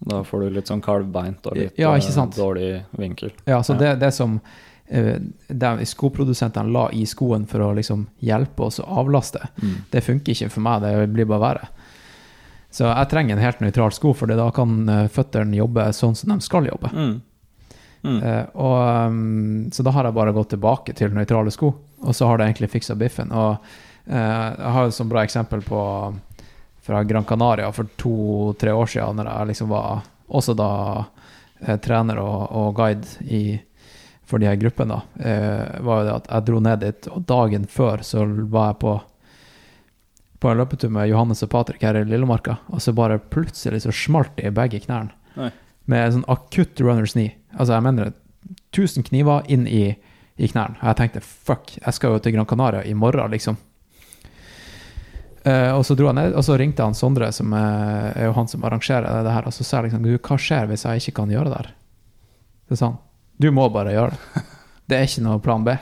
Da 0.00 0.22
får 0.24 0.40
du 0.40 0.50
litt 0.50 0.66
sånn 0.70 0.80
kalvbeint 0.80 1.44
og 1.46 1.56
litt 1.56 1.78
Ja, 1.78 1.92
eh, 1.94 2.26
dårlig 2.36 2.84
vinkel. 2.96 3.30
Ja, 3.46 3.60
så 3.62 3.74
Ja. 3.74 3.78
det, 3.78 4.00
det 4.00 4.12
som 4.14 4.40
eh, 4.88 5.18
de 5.48 5.84
skoprodusentene 5.86 6.72
la 6.72 6.88
i 6.92 7.04
skoen 7.06 7.46
for 7.46 7.60
å 7.60 7.74
liksom 7.76 8.06
hjelpe 8.22 8.60
oss 8.64 8.80
å 8.80 8.86
avlaste, 8.88 9.48
Mm. 9.62 9.74
det 9.90 10.02
funker 10.04 10.32
ikke 10.32 10.50
for 10.50 10.60
meg, 10.60 10.80
det 10.82 11.12
blir 11.12 11.26
bare 11.26 11.40
verre. 11.40 11.68
Så 12.72 12.84
jeg 12.96 13.08
trenger 13.08 13.32
en 13.36 13.42
helt 13.42 13.60
nøytral 13.60 13.92
sko, 13.92 14.12
for 14.14 14.26
da 14.26 14.50
kan 14.50 14.86
føttene 15.10 15.54
jobbe 15.56 15.88
sånn 15.92 16.16
som 16.16 16.30
de 16.30 16.40
skal 16.40 16.64
jobbe. 16.66 16.90
Mm. 16.92 17.20
Mm. 18.04 18.46
Og, 18.54 19.06
um, 19.06 19.70
så 19.70 19.82
da 19.84 19.90
har 19.90 20.04
jeg 20.04 20.14
bare 20.14 20.32
gått 20.32 20.50
tilbake 20.50 20.94
til 20.96 21.10
nøytrale 21.10 21.50
sko, 21.52 21.74
og 22.02 22.14
så 22.14 22.26
har 22.26 22.38
det 22.38 22.46
egentlig 22.48 22.70
fiksa 22.70 22.96
biffen. 22.96 23.30
Og 23.32 23.58
jeg 24.10 24.72
har 24.74 24.88
et 24.88 24.96
sånt 24.96 25.10
bra 25.12 25.22
eksempel 25.22 25.62
på 25.62 25.80
fra 26.90 27.04
Gran 27.04 27.24
Canaria 27.24 27.72
for 27.72 27.86
to-tre 27.96 28.72
år 28.72 28.88
siden, 28.90 29.20
når 29.20 29.28
jeg 29.30 29.50
liksom 29.52 29.68
var 29.70 30.00
også 30.26 30.54
da 30.58 30.70
eh, 31.60 31.76
trener 31.82 32.18
og, 32.22 32.48
og 32.56 32.72
guide 32.78 33.28
i, 33.30 33.60
for 34.26 34.42
de 34.42 34.48
her 34.48 34.58
gruppene, 34.58 35.00
eh, 35.20 35.78
var 35.84 36.00
jo 36.00 36.08
det 36.08 36.16
at 36.16 36.30
jeg 36.32 36.46
dro 36.48 36.62
ned 36.64 36.82
dit, 36.82 37.08
og 37.12 37.26
dagen 37.28 37.68
før 37.70 38.04
så 38.06 38.26
var 38.26 38.72
jeg 38.72 38.82
på 38.86 38.98
på 40.40 40.48
en 40.48 40.56
løpetur 40.56 40.88
med 40.88 41.10
Johannes 41.10 41.42
og 41.44 41.50
Patrick 41.52 41.82
her 41.84 41.98
i 41.98 42.04
Lillemarka, 42.08 42.54
og 42.72 42.80
så 42.80 42.94
bare 42.96 43.18
plutselig 43.20 43.82
så 43.84 43.92
smalt 43.92 44.38
det 44.38 44.46
i 44.48 44.54
begge 44.56 44.78
knærne. 44.80 45.12
Oi. 45.36 45.50
Med 45.84 46.14
sånn 46.14 46.24
akutt 46.32 46.80
runners 46.80 47.12
knee. 47.12 47.34
Altså, 47.52 47.74
jeg 47.74 47.84
mener 47.84 48.14
1000 48.72 49.04
kniver 49.10 49.44
inn 49.52 49.66
i, 49.68 49.82
i 50.40 50.48
knærne. 50.48 50.78
Og 50.80 50.86
jeg 50.88 50.96
tenkte 50.96 51.20
fuck, 51.20 51.74
jeg 51.76 51.92
skal 51.92 52.16
jo 52.16 52.22
til 52.24 52.38
Gran 52.38 52.48
Canaria 52.48 52.80
i 52.88 52.96
morgen, 52.96 53.34
liksom. 53.34 53.60
Eh, 55.42 55.70
og 55.72 55.86
så 55.88 55.96
dro 55.96 56.10
han 56.10 56.18
ned, 56.20 56.34
og 56.36 56.44
så 56.44 56.56
ringte 56.60 56.84
han 56.84 56.96
Sondre, 56.96 57.30
som 57.32 57.52
er, 57.56 58.10
er 58.12 58.28
jo 58.28 58.34
han 58.36 58.50
som 58.50 58.64
arrangerer 58.68 59.24
det 59.24 59.36
her, 59.36 59.46
og 59.48 59.56
så 59.56 59.64
sa 59.64 59.80
liksom 59.84 60.04
du, 60.04 60.12
hva 60.18 60.36
skjer 60.40 60.68
hvis 60.68 60.84
jeg 60.84 61.04
ikke 61.04 61.20
kan 61.22 61.32
gjøre 61.32 61.48
det 61.48 61.56
der? 61.56 61.70
Så 62.70 62.80
sa 62.80 62.90
han 62.92 62.98
du 63.40 63.48
må 63.56 63.70
bare 63.72 63.94
gjøre 63.94 64.12
det. 64.12 64.42
Det 64.90 64.96
er 64.98 65.06
ikke 65.06 65.22
noe 65.24 65.40
plan 65.40 65.62
B. 65.64 65.72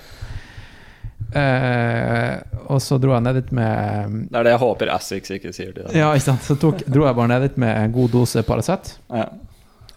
Uh, 1.28 2.36
og 2.70 2.78
så 2.80 2.96
dro 3.02 3.10
jeg 3.12 3.24
ned 3.24 3.34
dit 3.36 3.50
med 3.56 4.14
Det 4.30 4.38
er 4.38 4.46
det 4.46 4.52
jeg 4.54 4.60
håper 4.62 4.90
Assix 4.94 5.32
ikke 5.34 5.50
sier 5.56 5.72
til 5.72 5.88
deg. 5.88 5.96
Ja, 5.98 6.12
ikke 6.14 6.26
sant. 6.28 6.44
Så 6.46 6.54
tok, 6.60 6.84
dro 6.86 7.06
jeg 7.08 7.16
bare 7.18 7.32
ned 7.32 7.46
dit 7.48 7.58
med 7.60 7.72
en 7.72 7.94
god 7.96 8.14
dose 8.14 8.44
Paracet. 8.46 8.92
Ja. 9.10 9.26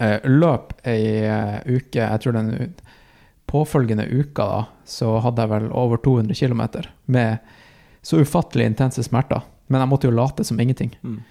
Eh, 0.01 0.25
løp 0.31 0.73
ei 0.87 1.03
uke, 1.67 2.01
jeg 2.01 2.23
tror 2.23 2.37
den 2.39 2.49
påfølgende 3.51 4.07
uka, 4.09 4.47
da, 4.47 4.61
så 4.87 5.13
hadde 5.21 5.45
jeg 5.45 5.53
vel 5.53 5.69
over 5.83 6.01
200 6.01 6.39
km 6.39 6.63
med 7.11 7.37
så 8.01 8.23
ufattelig 8.23 8.71
intense 8.71 9.03
smerter. 9.05 9.43
Men 9.71 9.83
jeg 9.83 9.91
måtte 9.91 10.09
jo 10.09 10.15
late 10.15 10.45
som 10.47 10.59
ingenting. 10.59 10.91
Mm. 11.01 11.21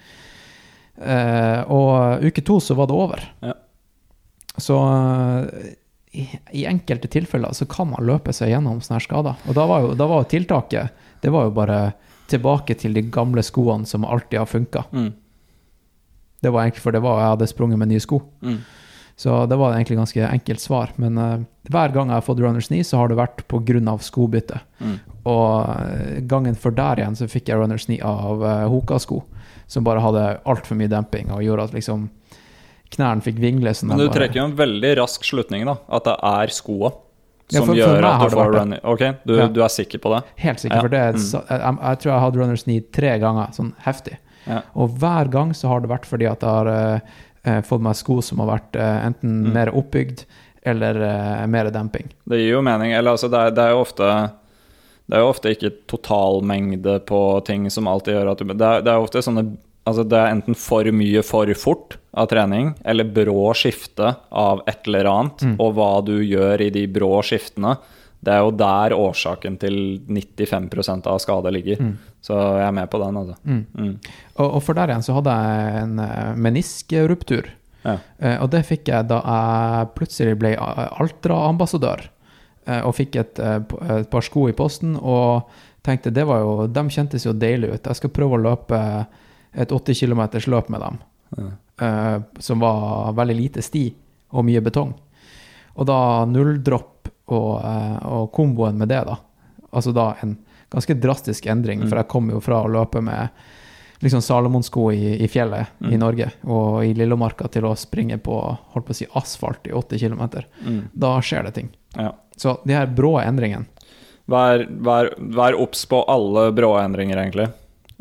Uh, 1.01 1.61
og 1.73 2.25
uke 2.27 2.43
to 2.45 2.59
så 2.61 2.77
var 2.77 2.89
det 2.91 2.97
over. 2.97 3.23
Ja. 3.45 3.55
Så 4.61 4.77
uh, 4.77 5.47
i, 6.11 6.27
i 6.57 6.67
enkelte 6.69 7.09
tilfeller 7.09 7.55
så 7.57 7.69
kan 7.71 7.93
man 7.93 8.07
løpe 8.07 8.35
seg 8.37 8.53
gjennom 8.53 8.81
sånne 8.83 8.99
her 8.99 9.07
skader. 9.07 9.41
Og 9.47 9.57
da 9.57 9.67
var 9.71 9.85
jo, 9.85 9.95
da 9.99 10.09
var 10.11 10.25
jo 10.25 10.31
tiltaket 10.33 11.07
Det 11.23 11.31
var 11.31 11.47
jo 11.47 11.55
bare 11.55 11.81
tilbake 12.31 12.75
til 12.79 12.95
de 12.95 13.03
gamle 13.13 13.43
skoene 13.45 13.89
som 13.89 14.07
alltid 14.07 14.39
har 14.41 14.49
funka. 14.49 14.85
Mm. 14.93 15.11
Det 16.41 16.53
var 16.53 16.65
egentlig 16.65 16.85
for 16.85 16.95
det 16.95 17.03
var 17.05 17.21
jeg 17.21 17.33
hadde 17.35 17.49
sprunget 17.51 17.81
med 17.81 17.91
nye 17.91 18.03
sko. 18.03 18.21
Mm. 18.41 18.61
Så 19.21 19.35
det 19.51 19.57
var 19.61 19.75
egentlig 19.77 19.99
ganske 19.99 20.25
enkelt 20.31 20.63
svar. 20.63 20.93
Men 20.97 21.19
uh, 21.21 21.43
hver 21.69 21.93
gang 21.93 22.09
jeg 22.09 22.17
har 22.17 22.25
fått 22.25 22.39
runners 22.41 22.71
knee, 22.71 22.87
så 22.89 22.97
har 23.03 23.11
det 23.13 23.19
vært 23.19 23.43
pga. 23.51 23.97
skobytte. 24.01 24.61
Mm. 24.81 24.95
Og 25.29 25.69
eh, 25.69 26.21
gangen 26.25 26.55
før 26.57 26.73
der 26.79 27.03
igjen 27.03 27.17
så 27.19 27.27
fikk 27.29 27.51
jeg 27.53 27.59
runners 27.61 27.85
knee 27.85 28.01
av 28.01 28.41
uh, 28.41 28.65
Hoka-sko, 28.73 29.19
som 29.69 29.85
bare 29.85 30.01
hadde 30.01 30.23
altfor 30.49 30.79
mye 30.81 30.89
demping 30.89 31.29
og 31.35 31.43
gjorde 31.45 31.67
at 31.69 31.75
liksom 31.77 32.07
knærne 32.97 33.21
fikk 33.23 33.37
vingle. 33.43 33.75
Men 33.85 33.99
du 34.01 34.07
bare- 34.09 34.17
trekker 34.17 34.41
jo 34.41 34.47
en 34.49 34.57
veldig 34.57 34.95
rask 35.03 35.23
slutning, 35.29 35.67
da. 35.69 35.77
At 35.93 36.09
det 36.09 36.17
er 36.33 36.47
skoa 36.57 36.91
Ja, 37.53 37.59
som 37.61 37.67
for- 37.67 37.75
for 37.75 37.77
gjør 37.77 38.05
at 38.09 38.21
du 38.31 38.37
får 38.37 38.53
det. 38.53 38.59
running. 38.61 38.81
Ok, 38.85 39.05
du, 39.27 39.37
Ja. 39.37 39.47
du 39.49 39.61
er 39.63 39.69
sikker 39.69 39.99
på 40.01 40.15
det? 40.17 40.25
Helt 40.37 40.59
sikker, 40.61 40.77
Ja. 40.77 40.81
for 40.81 40.89
det 40.89 41.15
Mm. 41.15 41.21
så- 41.21 41.45
jeg, 41.49 41.61
jeg 41.61 41.99
tror 42.01 42.13
jeg 42.13 42.21
hadde 42.21 42.39
runners 42.41 42.63
knee 42.63 42.81
tre 42.81 43.19
ganger, 43.19 43.47
sånn 43.53 43.73
heftig. 43.85 44.17
Ja. 44.47 44.63
Og 44.75 44.97
hver 44.99 45.29
gang 45.31 45.51
så 45.53 45.69
har 45.69 45.81
det 45.81 45.91
vært 45.91 46.07
fordi 46.07 46.25
at 46.31 46.41
jeg 46.41 46.49
har 46.49 46.67
eh, 46.67 47.01
eh, 47.45 47.61
fått 47.63 47.83
meg 47.85 47.97
sko 47.99 48.21
som 48.23 48.39
har 48.43 48.51
vært 48.59 48.77
eh, 48.77 49.07
enten 49.07 49.41
Mm. 49.47 49.53
mer 49.55 49.71
oppbygd 49.75 50.25
eller 50.63 50.95
eh, 51.01 51.47
mer 51.47 51.71
demping. 51.71 52.09
Det 52.29 52.37
gir 52.43 52.53
jo 52.57 52.63
mening. 52.63 52.93
Eller 52.93 53.13
altså, 53.17 53.31
det 53.33 53.39
er, 53.39 53.51
det 53.57 53.65
er 53.65 53.71
jo 53.77 53.81
ofte 53.87 54.11
Det 55.11 55.17
er 55.19 55.23
jo 55.25 55.31
ofte 55.33 55.51
ikke 55.51 55.71
totalmengde 55.91 57.01
på 57.09 57.21
ting 57.47 57.65
som 57.71 57.89
alltid 57.91 58.15
gjør 58.15 58.31
at 58.31 58.39
du 58.39 58.45
Det 58.53 58.67
er, 58.67 58.83
det 58.85 58.93
er 58.93 59.01
ofte 59.03 59.23
sånne 59.25 59.47
Altså 59.89 60.05
det 60.07 60.19
er 60.21 60.29
enten 60.35 60.55
for 60.55 60.85
mye 60.93 61.23
for 61.25 61.49
fort 61.57 61.97
av 62.15 62.29
trening, 62.29 62.75
eller 62.85 63.05
brå 63.09 63.49
skifte 63.57 64.11
av 64.31 64.61
et 64.69 64.87
eller 64.87 65.09
annet, 65.09 65.41
og 65.59 65.73
hva 65.75 66.05
du 66.05 66.19
gjør 66.21 66.61
i 66.61 66.69
de 66.71 66.83
brå 66.87 67.23
skiftene. 67.25 67.73
Det 68.23 68.33
er 68.35 68.43
jo 68.45 68.51
der 68.53 68.93
årsaken 68.93 69.55
til 69.63 69.77
95% 70.09 71.07
av 71.09 71.19
skade 71.23 71.51
ligger. 71.55 71.79
Så 72.21 72.37
jeg 72.37 72.67
er 72.67 72.75
med 72.77 72.91
på 72.93 72.99
den, 73.01 73.17
altså. 73.17 73.37
Mm. 73.49 73.95
Og, 74.37 74.47
og 74.59 74.63
for 74.63 74.77
der 74.77 74.93
igjen 74.93 75.03
så 75.07 75.15
hadde 75.17 75.33
jeg 75.41 75.79
en 75.87 75.99
eh, 76.05 76.35
meniskruptur. 76.37 77.49
Ja. 77.87 77.95
Eh, 78.21 78.37
og 78.45 78.51
det 78.53 78.61
fikk 78.69 78.91
jeg 78.93 79.09
da 79.09 79.23
jeg 79.25 79.89
plutselig 79.97 80.37
ble 80.43 80.51
Altra-ambassadør. 80.61 82.03
eh, 82.67 82.83
Og 82.85 82.95
fikk 82.99 83.17
et, 83.17 83.39
et 83.41 84.11
par 84.13 84.21
sko 84.27 84.49
i 84.51 84.53
posten 84.57 84.97
og 85.01 85.49
tenkte 85.87 86.13
det 86.13 86.27
var 86.29 86.43
jo 86.45 86.67
De 86.69 86.83
kjentes 86.93 87.25
jo 87.25 87.33
deilig 87.33 87.73
ut. 87.75 87.87
Jeg 87.89 87.97
skal 87.97 88.11
prøve 88.13 88.37
å 88.37 88.43
løpe 88.51 88.81
et 89.57 89.73
80 89.73 89.95
km 90.05 90.23
løp 90.53 90.69
med 90.71 90.81
dem. 90.85 90.99
eh, 91.81 92.19
Som 92.39 92.61
var 92.61 93.13
veldig 93.17 93.37
lite 93.37 93.63
sti 93.65 93.87
og 94.33 94.45
mye 94.45 94.61
betong. 94.61 94.93
Og 95.81 95.87
da 95.89 96.27
nulldropp 96.29 97.00
og, 97.37 97.53
eh, 97.65 97.97
og 98.11 98.31
komboen 98.37 98.79
med 98.81 98.91
det, 98.93 99.03
da. 99.09 99.19
Altså 99.71 99.95
da 99.95 100.13
en 100.23 100.37
ganske 100.71 100.95
drastisk 101.03 101.47
endring, 101.51 101.83
for 101.89 101.99
jeg 101.99 102.11
kom 102.11 102.31
jo 102.31 102.41
fra 102.43 102.63
å 102.63 102.71
løpe 102.71 103.03
med 103.03 103.29
liksom 104.01 104.23
Salomon-sko 104.25 104.87
i, 104.93 105.17
i 105.21 105.29
fjellet 105.29 105.83
i 105.91 105.99
Norge 106.01 106.31
og 106.49 106.85
i 106.87 106.95
Lillomarka 106.97 107.51
til 107.53 107.67
å 107.69 107.75
springe 107.77 108.17
på 108.23 108.37
holdt 108.73 108.87
på 108.87 108.95
å 108.95 108.97
si, 108.97 109.09
asfalt 109.19 109.67
i 109.69 109.75
80 109.77 110.01
km. 110.01 110.23
Mm. 110.65 110.81
Da 110.93 111.19
skjer 111.21 111.49
det 111.49 111.57
ting. 111.59 111.69
Ja. 111.99 112.15
Så 112.37 112.57
de 112.65 112.79
her 112.79 112.89
brå 112.89 113.19
endringene 113.21 113.69
Vær, 114.31 114.63
vær, 114.87 115.09
vær 115.19 115.57
obs 115.59 115.81
på 115.91 116.05
alle 116.07 116.53
brå 116.55 116.69
endringer, 116.79 117.19
egentlig. 117.19 117.49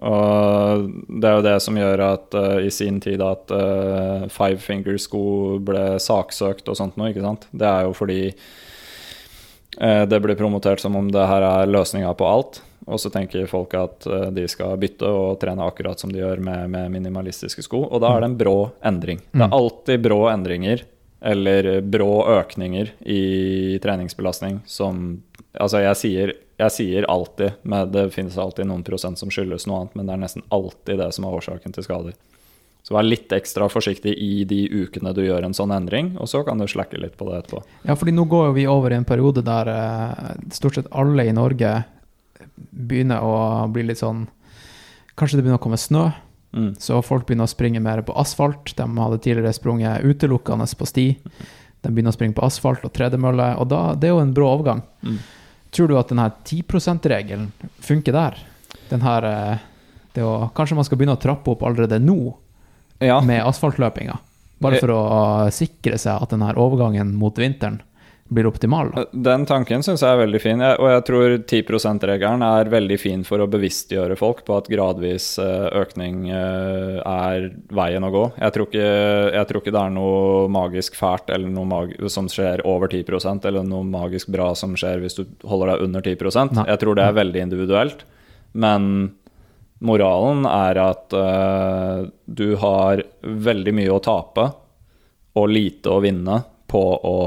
Og 0.05 0.83
det 1.09 1.27
er 1.27 1.37
jo 1.39 1.45
det 1.47 1.55
som 1.65 1.79
gjør 1.79 2.03
at 2.05 2.35
uh, 2.37 2.57
i 2.61 2.69
sin 2.71 2.99
tid 3.01 3.23
at 3.25 3.49
uh, 3.49 4.27
five 4.29 4.61
finger-sko 4.61 5.57
ble 5.65 5.83
saksøkt 5.99 6.69
og 6.69 6.77
sånt 6.77 6.99
noe, 6.99 7.09
ikke 7.09 7.25
sant. 7.25 7.47
Det 7.49 7.65
er 7.65 7.87
jo 7.87 7.95
fordi 7.97 8.21
det 9.77 10.17
blir 10.23 10.35
promotert 10.35 10.81
som 10.81 10.95
om 10.97 11.11
det 11.13 11.27
her 11.29 11.45
er 11.45 11.69
løsninga 11.69 12.13
på 12.17 12.25
alt. 12.27 12.61
Og 12.89 12.99
så 12.99 13.11
tenker 13.13 13.49
folk 13.49 13.73
at 13.77 14.07
eh, 14.09 14.29
de 14.33 14.47
skal 14.49 14.77
bytte 14.81 15.07
og 15.07 15.39
trene 15.41 15.65
akkurat 15.65 15.99
som 16.01 16.11
de 16.13 16.21
gjør 16.23 16.41
med, 16.43 16.69
med 16.73 16.93
minimalistiske 16.95 17.63
sko. 17.65 17.83
Og 17.85 18.01
da 18.01 18.15
er 18.15 18.23
det 18.23 18.31
en 18.31 18.39
brå 18.39 18.57
endring. 18.85 19.21
Det 19.31 19.45
er 19.45 19.57
alltid 19.59 20.05
brå 20.05 20.23
endringer 20.31 20.85
eller 21.19 21.81
brå 21.83 22.13
økninger 22.39 22.93
i 23.05 23.23
treningsbelastning 23.83 24.61
som 24.65 25.19
Altså, 25.59 25.79
jeg 25.81 25.97
sier, 25.97 26.31
jeg 26.61 26.71
sier 26.71 27.05
alltid, 27.09 27.55
men 27.67 27.89
det 27.89 28.03
finnes 28.13 28.35
alltid 28.37 28.67
noen 28.69 28.83
prosent 28.85 29.17
som 29.17 29.31
skyldes 29.33 29.65
noe 29.67 29.79
annet, 29.79 29.95
men 29.97 30.05
det 30.05 30.13
er 30.13 30.19
nesten 30.21 30.43
alltid 30.53 31.01
det 31.01 31.07
som 31.15 31.25
er 31.25 31.37
årsaken 31.39 31.73
til 31.73 31.87
skader. 31.87 32.13
Så 32.89 32.95
vær 32.97 33.05
litt 33.05 33.29
ekstra 33.37 33.67
forsiktig 33.69 34.15
i 34.17 34.43
de 34.49 34.63
ukene 34.81 35.11
du 35.13 35.21
gjør 35.21 35.45
en 35.45 35.53
sånn 35.53 35.69
endring, 35.75 36.15
og 36.17 36.25
så 36.31 36.41
kan 36.47 36.57
du 36.57 36.65
slakke 36.65 36.97
litt 36.97 37.13
på 37.19 37.27
det 37.29 37.43
etterpå. 37.43 37.59
Ja, 37.85 37.93
fordi 37.93 38.15
nå 38.17 38.25
går 38.25 38.47
jo 38.47 38.55
vi 38.57 38.65
over 38.65 38.95
i 38.95 38.97
en 38.97 39.05
periode 39.05 39.43
der 39.45 39.69
eh, 39.69 40.31
stort 40.57 40.79
sett 40.79 40.89
alle 40.89 41.27
i 41.29 41.35
Norge 41.37 41.75
begynner 42.73 43.21
å 43.21 43.35
bli 43.71 43.85
litt 43.91 44.01
sånn 44.01 44.25
Kanskje 45.19 45.35
det 45.35 45.43
begynner 45.43 45.59
å 45.59 45.63
komme 45.65 45.77
snø, 45.77 46.07
Mm. 46.49 46.71
så 46.81 46.97
folk 47.05 47.27
begynner 47.27 47.45
å 47.45 47.51
springe 47.51 47.81
mer 47.83 48.01
på 48.01 48.13
asfalt. 48.17 48.71
De 48.73 48.85
hadde 48.97 49.19
tidligere 49.21 49.53
sprunget 49.53 50.01
utelukkende 50.01 50.65
på 50.79 50.87
sti. 50.89 51.03
De 51.83 51.91
begynner 51.91 52.09
å 52.09 52.15
springe 52.15 52.33
på 52.33 52.45
asfalt 52.47 52.85
og 52.87 52.93
tredemølle, 52.95 53.51
og 53.61 53.67
da, 53.69 53.81
det 53.93 54.09
er 54.09 54.15
jo 54.15 54.23
en 54.23 54.33
brå 54.33 54.47
overgang. 54.55 54.81
Mm. 55.05 55.19
Tror 55.69 55.91
du 55.91 55.97
at 55.99 56.09
denne 56.09 56.25
10 56.41 56.63
%-regelen 56.65 57.51
funker 57.85 58.15
der? 58.17 58.39
Denne, 58.89 59.13
eh, 59.29 59.57
det 60.15 60.25
å, 60.25 60.49
kanskje 60.57 60.79
man 60.79 60.87
skal 60.87 60.97
begynne 60.97 61.17
å 61.19 61.21
trappe 61.21 61.53
opp 61.53 61.61
allerede 61.61 62.01
nå 62.01 62.33
Ja, 62.99 63.21
med 63.21 63.43
asfaltløpinga? 63.47 64.17
Bare 64.59 64.75
Eh. 64.75 64.79
for 64.83 64.91
å 64.91 65.51
sikre 65.55 65.97
seg 65.97 66.21
at 66.21 66.29
denne 66.33 66.51
overgangen 66.59 67.13
mot 67.15 67.35
vinteren 67.39 67.79
blir 68.31 68.45
optimal? 68.45 68.91
Da. 68.93 69.05
Den 69.13 69.45
tanken 69.49 69.81
syns 69.81 70.03
jeg 70.03 70.11
er 70.13 70.19
veldig 70.27 70.41
fin, 70.41 70.61
og 70.61 70.85
jeg 70.91 71.05
tror 71.07 71.37
10 71.47 71.63
%-regelen 71.65 72.43
er 72.45 72.69
veldig 72.69 72.99
fin 72.99 73.23
for 73.25 73.39
å 73.41 73.47
bevisstgjøre 73.49 74.17
folk 74.19 74.43
på 74.45 74.57
at 74.59 74.67
gradvis 74.69 75.39
eh, 75.41 75.69
økning 75.81 76.27
eh, 76.29 76.99
er 77.01 77.47
veien 77.73 78.05
å 78.05 78.11
gå. 78.13 78.25
Jeg 78.37 78.53
tror, 78.53 78.67
ikke, 78.69 79.33
jeg 79.33 79.47
tror 79.49 79.61
ikke 79.63 79.73
det 79.73 79.81
er 79.81 79.95
noe 79.95 80.47
magisk 80.49 80.99
fælt 80.99 81.33
eller 81.33 81.49
mag 81.65 81.95
som 82.11 82.27
skjer 82.29 82.61
over 82.65 82.87
10% 82.91 83.45
eller 83.49 83.63
noe 83.65 83.83
magisk 83.87 84.29
bra 84.29 84.53
som 84.53 84.75
skjer 84.77 85.01
hvis 85.01 85.17
du 85.17 85.25
holder 85.47 85.73
deg 85.73 85.87
under 85.87 86.01
10 86.05 86.53
Nei. 86.53 86.65
Jeg 86.69 86.79
tror 86.83 86.95
det 86.99 87.07
er 87.07 87.17
veldig 87.17 87.41
individuelt, 87.47 88.03
men 88.53 89.13
moralen 89.85 90.45
er 90.49 90.79
at 90.83 91.15
uh, 91.15 92.07
du 92.25 92.55
har 92.59 93.03
veldig 93.23 93.75
mye 93.75 93.93
å 93.95 94.01
tape 94.03 94.49
og 95.39 95.51
lite 95.51 95.91
å 95.93 96.01
vinne 96.03 96.41
på 96.69 96.81
å 96.81 97.19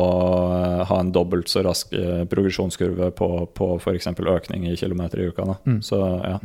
eh, 0.54 0.82
ha 0.86 0.98
en 1.00 1.12
dobbelt 1.12 1.50
så 1.50 1.64
rask 1.66 1.90
eh, 1.98 2.20
progresjonskurve 2.30 3.08
på, 3.18 3.28
på 3.50 3.70
f.eks. 3.74 4.06
økning 4.06 4.68
i 4.70 4.76
kilometer 4.78 5.18
i 5.18 5.30
uka. 5.32 5.46
Da. 5.48 5.56
Så 5.82 5.98
ja. 5.98 6.36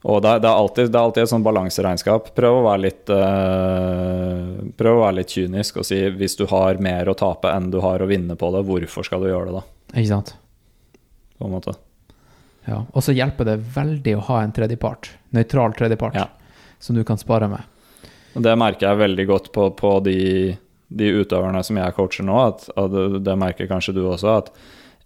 Og 0.00 0.22
det, 0.24 0.32
det, 0.42 0.48
er 0.48 0.56
alltid, 0.56 0.88
det 0.90 0.96
er 0.96 1.04
alltid 1.04 1.22
et 1.22 1.30
sånn 1.30 1.44
balanseregnskap. 1.44 2.32
Prøv 2.34 2.58
å 2.62 2.64
være 2.64 2.82
litt 2.86 3.12
uh, 3.12 4.72
Prøv 4.80 4.96
å 4.96 5.02
være 5.04 5.18
litt 5.20 5.34
kynisk 5.36 5.82
og 5.82 5.86
si 5.86 6.00
hvis 6.16 6.38
du 6.40 6.46
har 6.50 6.80
mer 6.82 7.12
å 7.12 7.16
tape 7.20 7.52
enn 7.52 7.68
du 7.70 7.78
har 7.84 8.02
å 8.02 8.08
vinne 8.10 8.38
på 8.40 8.50
det, 8.56 8.64
hvorfor 8.66 9.06
skal 9.06 9.22
du 9.22 9.30
gjøre 9.30 9.50
det 9.50 9.60
da? 9.60 9.64
Ikke 9.92 10.10
sant? 10.14 10.34
På 11.36 11.46
en 11.46 11.54
måte. 11.58 11.76
Ja. 12.68 12.82
Og 12.92 13.02
så 13.02 13.14
hjelper 13.16 13.48
det 13.48 13.58
veldig 13.74 14.16
å 14.18 14.24
ha 14.28 14.40
en 14.44 14.52
tredjepart, 14.52 15.10
nøytral 15.36 15.72
tredjepart, 15.78 16.14
Ja. 16.18 16.26
som 16.78 16.96
du 16.96 17.04
kan 17.04 17.18
spare 17.18 17.48
med. 17.48 17.62
Det 18.34 18.52
merker 18.58 18.88
jeg 18.88 19.00
veldig 19.00 19.26
godt 19.26 19.48
på, 19.52 19.70
på 19.74 19.94
de, 20.04 20.56
de 20.88 21.08
utøverne 21.22 21.64
som 21.66 21.76
jeg 21.80 21.94
coacher 21.96 22.24
nå, 22.28 22.36
at, 22.46 22.68
at 22.78 22.94
det, 23.24 23.36
merker 23.40 23.66
kanskje 23.70 23.94
du 23.96 24.04
også, 24.06 24.36
at 24.44 24.52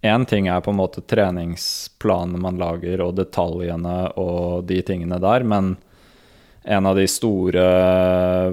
én 0.05 0.27
ting 0.29 0.49
er 0.53 0.61
på 0.61 0.75
en 0.75 0.77
måte 0.83 1.01
treningsplanene 1.09 2.41
man 2.43 2.59
lager 2.61 3.01
og 3.07 3.15
detaljene 3.17 4.11
og 4.21 4.67
de 4.69 4.83
tingene 4.85 5.17
der, 5.23 5.47
men 5.49 5.77
en 6.65 6.87
av 6.89 6.97
de 6.97 7.05
store 7.09 7.65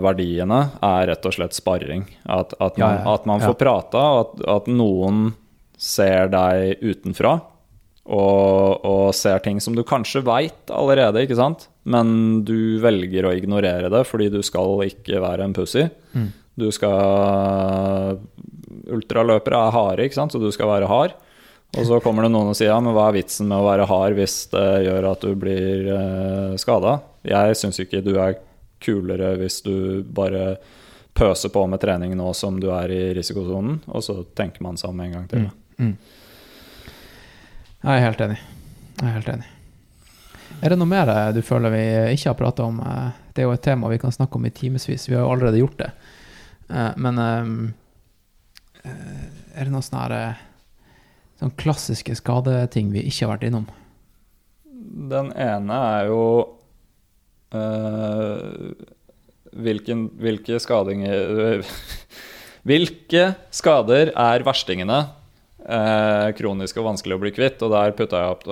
verdiene 0.04 0.62
er 0.84 1.06
rett 1.12 1.28
og 1.28 1.36
slett 1.36 1.56
sparring. 1.56 2.06
At, 2.26 2.54
at, 2.60 2.78
man, 2.80 2.98
Ja, 2.98 3.04
ja. 3.06 3.14
at 3.16 3.28
man 3.30 3.44
får 3.44 3.56
prata, 3.60 4.02
og 4.16 4.20
at, 4.24 4.42
at 4.56 4.68
noen 4.72 5.30
ser 5.82 6.28
deg 6.32 6.82
utenfra. 6.84 7.38
Og, 8.12 8.84
og 8.84 9.16
ser 9.16 9.40
ting 9.40 9.62
som 9.64 9.76
du 9.78 9.86
kanskje 9.88 10.20
veit 10.28 10.72
allerede, 10.76 11.24
ikke 11.24 11.38
sant? 11.40 11.70
Men 11.88 12.42
du 12.44 12.78
velger 12.84 13.30
å 13.30 13.34
ignorere 13.38 13.88
det 13.94 14.04
fordi 14.10 14.28
du 14.34 14.42
skal 14.44 14.84
ikke 14.84 15.22
være 15.24 15.48
en 15.48 15.56
pussy. 15.56 15.86
Du 16.60 16.68
skal 16.76 18.18
Ultraløpere 18.92 19.60
er 19.68 19.76
harde, 19.76 20.06
ikke 20.08 20.18
sant? 20.18 20.34
så 20.34 20.42
du 20.42 20.50
skal 20.52 20.68
være 20.68 20.90
hard. 20.92 21.16
Og 21.80 21.86
så 21.88 22.02
kommer 22.04 22.26
det 22.26 22.34
noen 22.34 22.52
og 22.52 22.58
sier 22.60 22.74
ja, 22.74 22.80
men 22.84 22.92
hva 22.92 23.06
er 23.08 23.16
vitsen 23.22 23.48
med 23.48 23.62
å 23.62 23.68
være 23.70 23.88
hard 23.88 24.18
hvis 24.18 24.34
det 24.52 24.68
gjør 24.90 25.08
at 25.14 25.22
du 25.24 25.36
blir 25.40 25.88
eh, 25.96 26.56
skada? 26.60 26.98
Jeg 27.24 27.56
syns 27.62 27.80
ikke 27.80 28.02
du 28.04 28.18
er 28.20 28.36
kulere 28.84 29.38
hvis 29.40 29.62
du 29.64 30.02
bare 30.04 30.58
pøser 31.16 31.52
på 31.54 31.64
med 31.72 31.80
trening 31.84 32.16
nå 32.20 32.34
som 32.36 32.58
du 32.60 32.68
er 32.76 32.92
i 32.92 33.02
risikosonen, 33.16 33.80
og 33.88 34.04
så 34.04 34.18
tenker 34.36 34.64
man 34.66 34.80
seg 34.80 34.92
om 34.92 35.00
en 35.06 35.16
gang 35.16 35.30
til. 35.32 35.48
Jeg 37.82 37.98
er 37.98 38.04
helt 38.06 38.22
enig. 38.22 38.38
Jeg 39.02 39.08
er 39.10 39.16
helt 39.16 39.30
enig. 39.34 39.48
Er 40.62 40.70
det 40.74 40.78
noe 40.78 40.90
mer 40.92 41.10
eh, 41.10 41.32
du 41.34 41.42
føler 41.46 41.74
vi 41.74 41.82
ikke 42.14 42.30
har 42.30 42.38
prata 42.38 42.68
om? 42.68 42.80
Eh, 42.86 43.10
Det 43.34 43.42
er 43.42 43.48
jo 43.48 43.54
et 43.56 43.64
tema 43.64 43.88
vi 43.90 43.98
kan 43.98 44.12
snakke 44.14 44.36
om 44.38 44.46
i 44.46 44.52
timevis. 44.54 45.08
Vi 45.10 45.16
har 45.16 45.24
jo 45.24 45.32
allerede 45.34 45.58
gjort 45.62 45.78
det. 45.80 45.92
Eh, 46.70 46.92
Men 46.98 47.18
er 48.84 49.64
det 49.66 49.72
noen 49.72 49.82
sånne 49.86 50.02
her, 50.04 50.12
eh, 50.18 50.42
sånn 51.40 51.56
klassiske 51.58 52.16
skadeting 52.20 52.92
vi 52.94 53.06
ikke 53.10 53.26
har 53.26 53.34
vært 53.38 53.48
innom? 53.50 53.68
Den 55.12 55.32
ene 55.34 55.74
er 55.98 56.06
jo 56.10 56.22
øh, 57.56 58.74
hvilken, 59.54 60.10
Hvilke 60.22 60.60
skadinger 60.62 61.64
Hvilke 62.68 63.24
skader 63.54 64.12
er 64.14 64.44
verstingene? 64.46 65.00
Eh, 65.72 66.32
kronisk 66.36 66.82
og 66.82 66.90
vanskelig 66.90 67.16
å 67.16 67.22
bli 67.22 67.32
kvitt. 67.32 67.62
Og 67.64 67.72
der 67.72 67.94
putta 67.96 68.20
jeg 68.20 68.36
opp 68.36 68.48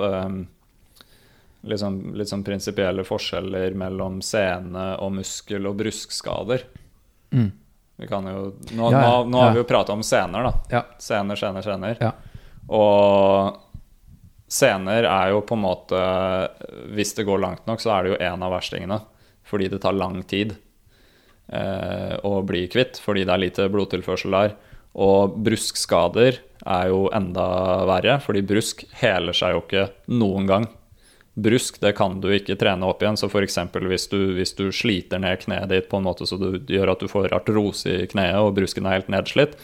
liksom, 1.68 1.98
litt 2.16 2.30
sånn 2.30 2.44
prinsipielle 2.46 3.04
forskjeller 3.04 3.76
mellom 3.76 4.20
sene- 4.24 4.94
og 5.02 5.12
muskel- 5.18 5.68
og 5.68 5.76
bruskskader. 5.82 6.64
Mm. 7.36 7.50
Vi 8.00 8.06
kan 8.08 8.24
jo, 8.24 8.54
nå, 8.72 8.90
Ja, 8.90 9.00
ja, 9.02 9.10
nå, 9.10 9.28
nå 9.28 9.40
har 9.42 9.52
vi 9.52 9.60
jo 9.60 9.68
prata 9.68 9.92
om 9.92 10.02
sener, 10.02 10.48
da. 10.48 10.52
Ja. 10.70 10.84
Sener, 10.98 11.36
sener, 11.36 11.62
sener. 11.62 11.98
Ja. 12.00 12.12
Og 12.72 13.58
sener 14.48 15.04
er 15.04 15.30
jo 15.34 15.42
på 15.46 15.54
en 15.54 15.62
måte 15.62 16.00
Hvis 16.94 17.14
det 17.14 17.26
går 17.26 17.38
langt 17.42 17.66
nok, 17.66 17.80
så 17.82 17.92
er 17.94 18.02
det 18.02 18.12
jo 18.14 18.20
en 18.24 18.42
av 18.42 18.54
verstingene. 18.56 19.00
Fordi 19.44 19.68
det 19.68 19.82
tar 19.82 19.92
lang 19.92 20.22
tid 20.22 20.56
eh, 21.52 22.16
å 22.24 22.40
bli 22.46 22.66
kvitt, 22.72 22.98
fordi 23.02 23.26
det 23.26 23.34
er 23.34 23.44
lite 23.44 23.68
blodtilførsel 23.68 24.30
der. 24.38 24.56
Og 24.98 25.36
bruskskader 25.44 26.40
er 26.66 26.90
jo 26.90 27.06
enda 27.14 27.46
verre, 27.88 28.18
fordi 28.24 28.42
brusk 28.46 28.84
heler 29.00 29.36
seg 29.36 29.54
jo 29.54 29.62
ikke 29.64 29.86
noen 30.12 30.48
gang. 30.50 30.66
Brusk 31.40 31.78
det 31.80 31.94
kan 31.96 32.18
du 32.20 32.28
ikke 32.34 32.58
trene 32.58 32.88
opp 32.88 33.04
igjen, 33.04 33.16
så 33.16 33.30
f.eks. 33.30 33.60
Hvis, 33.86 34.08
du, 34.10 34.18
hvis 34.36 34.52
du 34.58 34.66
sliter 34.74 35.22
ned 35.22 35.38
kneet 35.44 35.70
ditt 35.70 35.88
på 35.90 36.00
en 36.00 36.08
måte 36.08 36.26
så 36.28 36.36
du, 36.40 36.58
gjør 36.58 36.92
at 36.96 37.04
du 37.04 37.08
får 37.08 37.30
artrose 37.36 38.02
i 38.02 38.10
kneet 38.10 38.40
og 38.42 38.56
brusken 38.58 38.88
er 38.88 38.98
helt 38.98 39.12
nedslitt, 39.12 39.56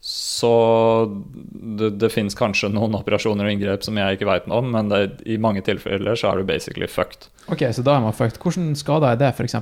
så 0.00 0.50
det, 1.76 1.90
det 2.00 2.08
fins 2.08 2.32
kanskje 2.38 2.70
noen 2.72 2.94
operasjoner 2.96 3.44
og 3.44 3.52
inngrep 3.52 3.82
som 3.84 3.98
jeg 4.00 4.16
ikke 4.16 4.30
veit 4.30 4.46
noe 4.48 4.62
om, 4.62 4.70
men 4.72 4.88
det, 4.88 5.02
i 5.28 5.36
mange 5.36 5.60
tilfeller 5.66 6.16
så 6.16 6.30
er 6.30 6.40
du 6.40 6.48
basically 6.48 6.88
fucked. 6.88 7.28
Ok, 7.52 7.66
så 7.76 7.84
da 7.84 7.98
er 7.98 8.06
man 8.06 8.16
fucked. 8.16 8.40
Hvordan 8.40 8.72
skader 8.80 9.10
er 9.10 9.20
det, 9.20 9.34
f.eks.? 9.36 9.58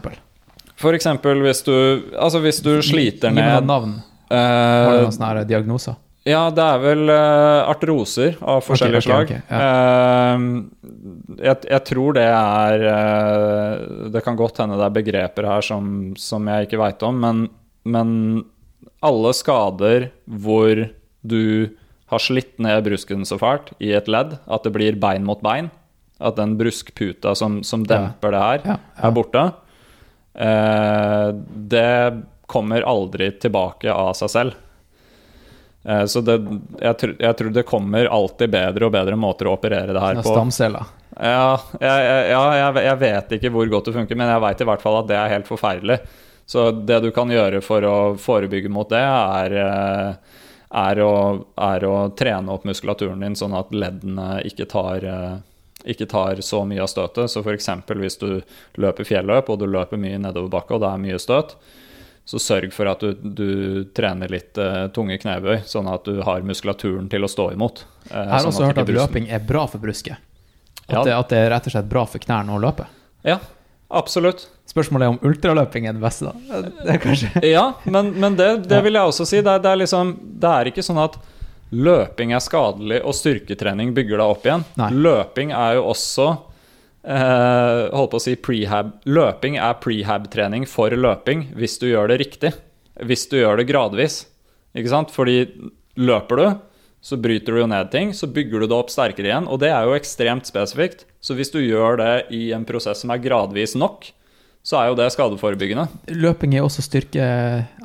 F.eks. 0.78 1.08
hvis 1.42 1.64
du 1.66 1.74
Altså 2.14 2.38
hvis 2.44 2.60
du 2.62 2.76
sliter 2.86 3.32
Gi 3.32 3.34
meg 3.34 3.48
ned 3.50 3.66
navn. 3.66 3.96
Har 4.30 4.92
du 4.92 4.96
eh, 4.98 5.02
noen 5.06 5.14
sånne 5.16 5.44
diagnoser? 5.48 5.96
Ja, 6.28 6.42
det 6.52 6.60
er 6.60 6.80
vel 6.82 7.08
eh, 7.08 7.70
artroser 7.70 8.34
av 8.42 8.60
forskjellige 8.66 9.00
ok, 9.00 9.06
slag. 9.06 9.30
ok, 9.30 9.54
Eh, 9.58 10.42
jeg, 11.46 11.56
jeg 11.70 11.82
tror 11.88 12.16
det 12.18 12.24
er 12.26 12.84
eh, 12.90 13.72
Det 14.12 14.22
kan 14.26 14.36
godt 14.36 14.58
hende 14.60 14.76
det 14.76 14.84
er 14.88 14.96
begreper 14.98 15.46
her 15.48 15.64
som, 15.64 16.12
som 16.20 16.48
jeg 16.50 16.66
ikke 16.68 16.80
veit 16.82 17.04
om, 17.06 17.20
men, 17.24 17.44
men 17.88 18.12
alle 19.04 19.32
skader 19.38 20.08
hvor 20.26 20.84
du 21.22 21.40
har 22.12 22.22
slitt 22.24 22.58
ned 22.62 22.84
brusken 22.86 23.24
så 23.28 23.36
fælt 23.40 23.72
i 23.84 23.92
et 23.96 24.08
ledd 24.10 24.36
at 24.48 24.64
det 24.64 24.72
blir 24.74 24.96
bein 25.00 25.24
mot 25.28 25.40
bein, 25.44 25.68
at 26.18 26.36
den 26.38 26.56
bruskputa 26.58 27.34
som, 27.38 27.60
som 27.62 27.84
demper 27.86 28.32
det 28.34 28.40
her, 28.42 28.62
Ja, 28.64 28.76
ja. 28.78 29.02
er 29.08 29.12
borte, 29.14 29.42
eh, 30.34 31.28
det 31.72 31.88
kommer 32.48 32.84
aldri 32.88 33.30
tilbake 33.40 33.92
av 33.92 34.14
seg 34.18 34.32
selv. 34.32 34.56
Eh, 35.84 36.04
Så 36.10 36.20
det, 36.24 36.38
jeg, 36.80 36.96
tr 37.00 37.14
jeg 37.20 37.36
tror 37.38 37.50
det 37.54 37.66
kommer 37.68 38.08
alltid 38.10 38.50
bedre 38.50 38.88
og 38.88 38.94
bedre 38.94 39.18
måter 39.20 39.48
å 39.48 39.56
operere 39.56 39.92
det 39.94 40.02
her 40.02 40.22
på. 40.22 40.32
stamceller? 40.32 40.94
Ja, 41.18 41.58
jeg, 41.82 42.08
ja 42.30 42.42
jeg, 42.54 42.82
jeg 42.86 42.98
vet 43.00 43.36
ikke 43.38 43.50
hvor 43.54 43.70
godt 43.72 43.90
det 43.90 43.96
funker, 43.96 44.18
men 44.18 44.30
jeg 44.30 44.42
veit 44.44 44.60
i 44.62 44.66
hvert 44.68 44.82
fall 44.84 45.00
at 45.00 45.08
det 45.10 45.16
er 45.18 45.32
helt 45.36 45.48
forferdelig. 45.50 45.98
Så 46.48 46.70
det 46.72 47.00
du 47.04 47.10
kan 47.12 47.28
gjøre 47.28 47.60
for 47.60 47.84
å 47.84 47.96
forebygge 48.16 48.70
mot 48.72 48.88
det, 48.88 49.02
er, 49.04 49.56
eh, 49.60 50.36
er, 50.80 51.00
å, 51.04 51.14
er 51.60 51.84
å 51.84 51.96
trene 52.16 52.54
opp 52.54 52.64
muskulaturen 52.68 53.20
din 53.24 53.36
sånn 53.36 53.56
at 53.58 53.74
leddene 53.74 54.38
ikke 54.48 54.64
tar, 54.70 55.04
eh, 55.04 55.34
ikke 55.84 56.06
tar 56.08 56.40
så 56.44 56.62
mye 56.64 56.80
av 56.86 56.88
støtet. 56.88 57.28
Så 57.28 57.42
f.eks. 57.44 57.68
hvis 57.92 58.16
du 58.22 58.30
løper 58.80 59.04
fjelløp 59.08 59.50
og 59.52 59.60
du 59.60 59.66
løper 59.68 60.00
mye 60.00 60.22
nedoverbakke 60.24 60.78
og 60.78 60.86
det 60.86 60.92
er 60.94 61.04
mye 61.04 61.20
støt, 61.20 61.58
så 62.28 62.36
sørg 62.42 62.74
for 62.76 62.90
at 62.90 63.00
du, 63.00 63.14
du 63.24 63.50
trener 63.96 64.28
litt 64.28 64.58
uh, 64.60 64.86
tunge 64.92 65.16
knebøy, 65.22 65.62
sånn 65.64 65.86
at 65.88 66.04
du 66.04 66.18
har 66.26 66.42
muskulaturen 66.44 67.06
til 67.08 67.24
å 67.24 67.30
stå 67.32 67.46
imot. 67.54 67.86
Uh, 68.10 68.18
Jeg 68.18 68.32
har 68.34 68.42
sånn 68.44 68.52
også 68.52 68.66
hørt 68.68 68.80
at 68.82 68.88
brusen- 68.90 69.06
løping 69.08 69.28
er 69.32 69.44
bra 69.48 69.62
for 69.72 69.80
brusket. 69.80 70.18
At, 70.88 70.92
Ja. 70.92 71.04
det, 71.04 71.14
at 71.16 71.28
det 71.32 71.38
er 71.46 71.50
rett 71.54 71.66
og 71.68 71.72
slett 71.72 71.88
bra 71.88 72.02
for 72.08 72.20
knærne 72.20 72.52
å 72.52 72.60
løpe. 72.60 72.84
Ja, 73.24 73.38
absolutt. 73.90 74.46
Spørsmålet 74.68 75.06
er 75.08 75.14
om 75.14 75.18
ultraløping 75.24 75.88
er 75.88 75.96
det 75.96 76.02
beste, 76.04 76.28
da. 76.28 76.60
Det 76.84 76.92
er 76.94 77.00
kanskje 77.00 77.42
Ja, 77.56 77.64
men, 77.88 78.12
men 78.20 78.36
det, 78.36 78.50
det 78.68 78.82
vil 78.84 78.96
jeg 79.00 79.08
også 79.14 79.24
si. 79.28 79.40
Det 79.40 79.56
det, 79.64 79.72
er 79.72 79.80
liksom, 79.80 80.12
det 80.44 80.52
er 80.60 80.68
ikke 80.72 80.84
sånn 80.84 81.00
at 81.00 81.16
løping 81.72 82.32
er 82.36 82.40
skadelig 82.44 83.00
og 83.04 83.16
styrketrening 83.16 83.90
bygger 83.96 84.20
deg 84.20 84.34
opp 84.36 84.44
igjen. 84.48 84.62
Nei. 84.80 84.90
Løping 84.96 85.50
er 85.56 85.74
jo 85.80 85.86
også 85.94 86.28
eh, 87.04 87.88
holdt 87.94 88.12
på 88.14 88.20
å 88.20 88.22
si 88.22 88.36
prehab. 88.40 88.94
Løping 89.08 89.58
er 89.60 89.76
prehab-trening 89.82 90.66
for 90.70 90.90
løping 90.94 91.48
hvis 91.58 91.78
du 91.82 91.88
gjør 91.90 92.10
det 92.12 92.20
riktig. 92.24 92.52
Hvis 93.06 93.28
du 93.30 93.38
gjør 93.40 93.60
det 93.60 93.68
gradvis. 93.70 94.24
Ikke 94.76 94.90
sant? 94.92 95.12
Fordi 95.14 95.40
løper 95.98 96.40
du, 96.42 96.46
så 97.00 97.16
bryter 97.20 97.54
du 97.54 97.60
jo 97.62 97.68
ned 97.70 97.90
ting, 97.92 98.10
så 98.14 98.26
bygger 98.26 98.64
du 98.64 98.66
det 98.70 98.74
opp 98.76 98.90
sterkere 98.90 99.30
igjen. 99.30 99.46
Og 99.50 99.60
det 99.62 99.70
er 99.70 99.86
jo 99.86 99.94
ekstremt 99.96 100.48
spesifikt. 100.50 101.04
Så 101.22 101.36
hvis 101.38 101.52
du 101.54 101.60
gjør 101.62 101.98
det 102.00 102.12
i 102.34 102.48
en 102.54 102.66
prosess 102.68 103.04
som 103.04 103.12
er 103.14 103.22
gradvis 103.22 103.76
nok, 103.78 104.10
så 104.66 104.80
er 104.80 104.88
jo 104.90 104.96
det 104.98 105.06
skadeforebyggende. 105.14 105.86
Løping 106.18 106.56
er 106.58 106.64
også 106.66 106.82
styrke 106.84 107.22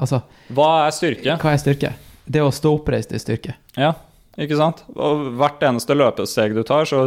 Altså, 0.02 0.24
Hva 0.52 0.88
er 0.88 0.96
styrke? 0.96 1.38
hva 1.40 1.54
er 1.54 1.62
styrke? 1.62 1.94
Det 2.26 2.42
å 2.44 2.50
stå 2.52 2.74
oppreist 2.80 3.14
er 3.14 3.22
styrke. 3.22 3.54
Ja, 3.78 3.94
ikke 4.40 4.58
sant? 4.60 4.82
Og 4.98 5.30
hvert 5.40 5.62
eneste 5.64 5.96
løpesteg 5.96 6.56
du 6.58 6.64
tar, 6.68 6.90
så 6.90 7.06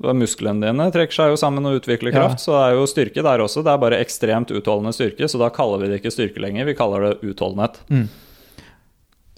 musklene 0.00 0.60
dine 0.66 0.90
trekker 0.92 1.12
seg 1.14 1.30
jo 1.32 1.36
sammen 1.40 1.64
og 1.66 1.80
utvikler 1.80 2.12
Ja. 2.12 2.20
kraft. 2.28 2.38
Så 2.40 2.52
det 2.52 2.62
er 2.66 2.74
jo 2.76 2.86
styrke 2.86 3.22
der 3.22 3.38
også. 3.40 3.62
Det 3.64 3.72
er 3.72 3.78
bare 3.78 4.00
ekstremt 4.04 4.50
utholdende 4.50 4.92
styrke, 4.92 5.24
så 5.28 5.38
da 5.38 5.48
kaller 5.50 5.78
vi 5.80 5.88
det 5.88 6.02
ikke 6.02 6.12
styrke 6.12 6.38
lenger, 6.40 6.64
vi 6.66 6.74
kaller 6.74 7.00
det 7.10 7.20
utholdenhet. 7.22 7.80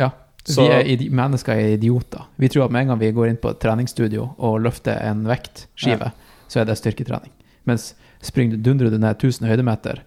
Ja. 0.00 0.10
Så- 0.44 0.62
vi 0.62 0.94
er 0.94 1.10
mennesker 1.10 1.52
er 1.52 1.76
idioter. 1.76 2.24
Vi 2.38 2.48
tror 2.48 2.64
at 2.64 2.70
med 2.70 2.82
en 2.82 2.88
gang 2.88 2.98
vi 2.98 3.12
går 3.12 3.28
inn 3.28 3.36
på 3.36 3.50
et 3.50 3.60
treningsstudio 3.60 4.34
og 4.38 4.60
løfter 4.62 4.96
en 5.04 5.24
vektskive, 5.26 6.12
så 6.48 6.60
er 6.60 6.64
det 6.64 6.78
styrketrening. 6.78 7.30
Mens 7.66 7.94
springer 8.22 8.56
du, 8.56 8.70
dundrer 8.72 8.90
du 8.90 8.98
ned 8.98 9.18
1000 9.18 9.46
høydemeter, 9.46 9.98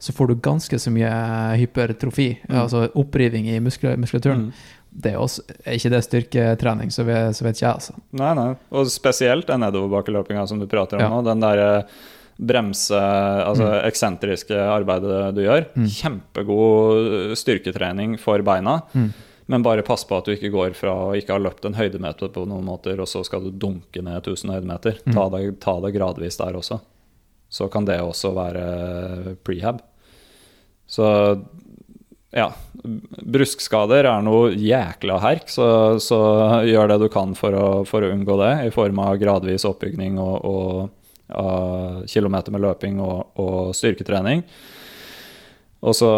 så 0.00 0.12
får 0.14 0.28
du 0.28 0.34
ganske 0.36 0.78
så 0.80 0.90
mye 0.90 1.56
hypertrofi, 1.58 2.38
altså 2.48 2.88
oppriving 2.96 3.46
i 3.48 3.58
muskula- 3.60 3.98
muskulaturen. 3.98 4.46
Mm. 4.46 4.52
Det 4.90 5.12
er, 5.12 5.18
også, 5.22 5.44
er 5.64 5.76
ikke 5.78 5.90
det 5.92 6.00
styrketrening, 6.04 6.90
så 6.90 7.04
vet, 7.06 7.36
så 7.38 7.44
vet 7.46 7.56
ikke 7.56 7.66
jeg, 7.66 7.74
altså. 7.78 7.94
Nei, 8.18 8.32
nei. 8.34 8.48
Og 8.74 8.88
spesielt 8.90 9.46
den 9.46 9.62
nedoverbakkeløpinga 9.62 10.46
som 10.50 10.58
du 10.58 10.66
prater 10.66 10.98
om 10.98 11.04
Ja. 11.04 11.08
nå. 11.12 11.20
Den 11.28 11.40
derre 11.44 11.68
bremse, 12.40 12.96
altså 12.98 13.68
eksentriske 13.84 14.56
arbeidet 14.56 15.34
du 15.36 15.42
gjør. 15.44 15.66
Mm. 15.76 15.86
Kjempegod 15.92 17.34
styrketrening 17.38 18.16
for 18.20 18.42
beina. 18.46 18.80
Mm. 18.94 19.10
Men 19.50 19.62
bare 19.66 19.82
pass 19.82 20.04
på 20.06 20.16
at 20.18 20.24
du 20.28 20.32
ikke 20.36 20.50
går 20.54 20.74
fra 20.78 20.92
å 21.08 21.14
ikke 21.18 21.34
ha 21.34 21.42
løpt 21.42 21.64
en 21.66 21.74
høydemeter 21.74 22.30
på 22.32 22.44
noen 22.46 22.64
måter, 22.64 23.00
og 23.02 23.08
så 23.10 23.22
skal 23.26 23.42
du 23.44 23.50
dunke 23.50 24.02
ned 24.02 24.22
1000 24.22 24.52
høydemeter. 24.54 25.00
Mm. 25.04 25.14
Ta, 25.16 25.28
det, 25.34 25.40
ta 25.62 25.74
det 25.84 25.94
gradvis 25.96 26.38
der 26.38 26.58
også. 26.58 26.80
Så 27.50 27.66
kan 27.72 27.84
det 27.88 27.98
også 28.00 28.30
være 28.36 29.36
prehab. 29.44 29.80
Så 30.90 31.06
ja. 32.36 32.50
Bruskskader 32.82 34.06
er 34.06 34.22
noe 34.24 34.52
jækla 34.54 35.18
herk, 35.22 35.50
så, 35.50 35.98
så 36.02 36.20
gjør 36.66 36.92
det 36.92 37.00
du 37.02 37.08
kan 37.12 37.34
for 37.38 37.56
å, 37.56 37.66
for 37.88 38.06
å 38.06 38.12
unngå 38.14 38.38
det, 38.42 38.52
i 38.68 38.74
form 38.74 39.02
av 39.02 39.18
gradvis 39.20 39.66
oppbygning 39.68 40.20
og, 40.22 40.36
og 40.46 41.36
av 41.40 42.06
kilometer 42.10 42.54
med 42.54 42.64
løping 42.64 43.02
og, 43.02 43.34
og 43.42 43.74
styrketrening. 43.76 44.44
Og 45.80 45.96
så 45.96 46.12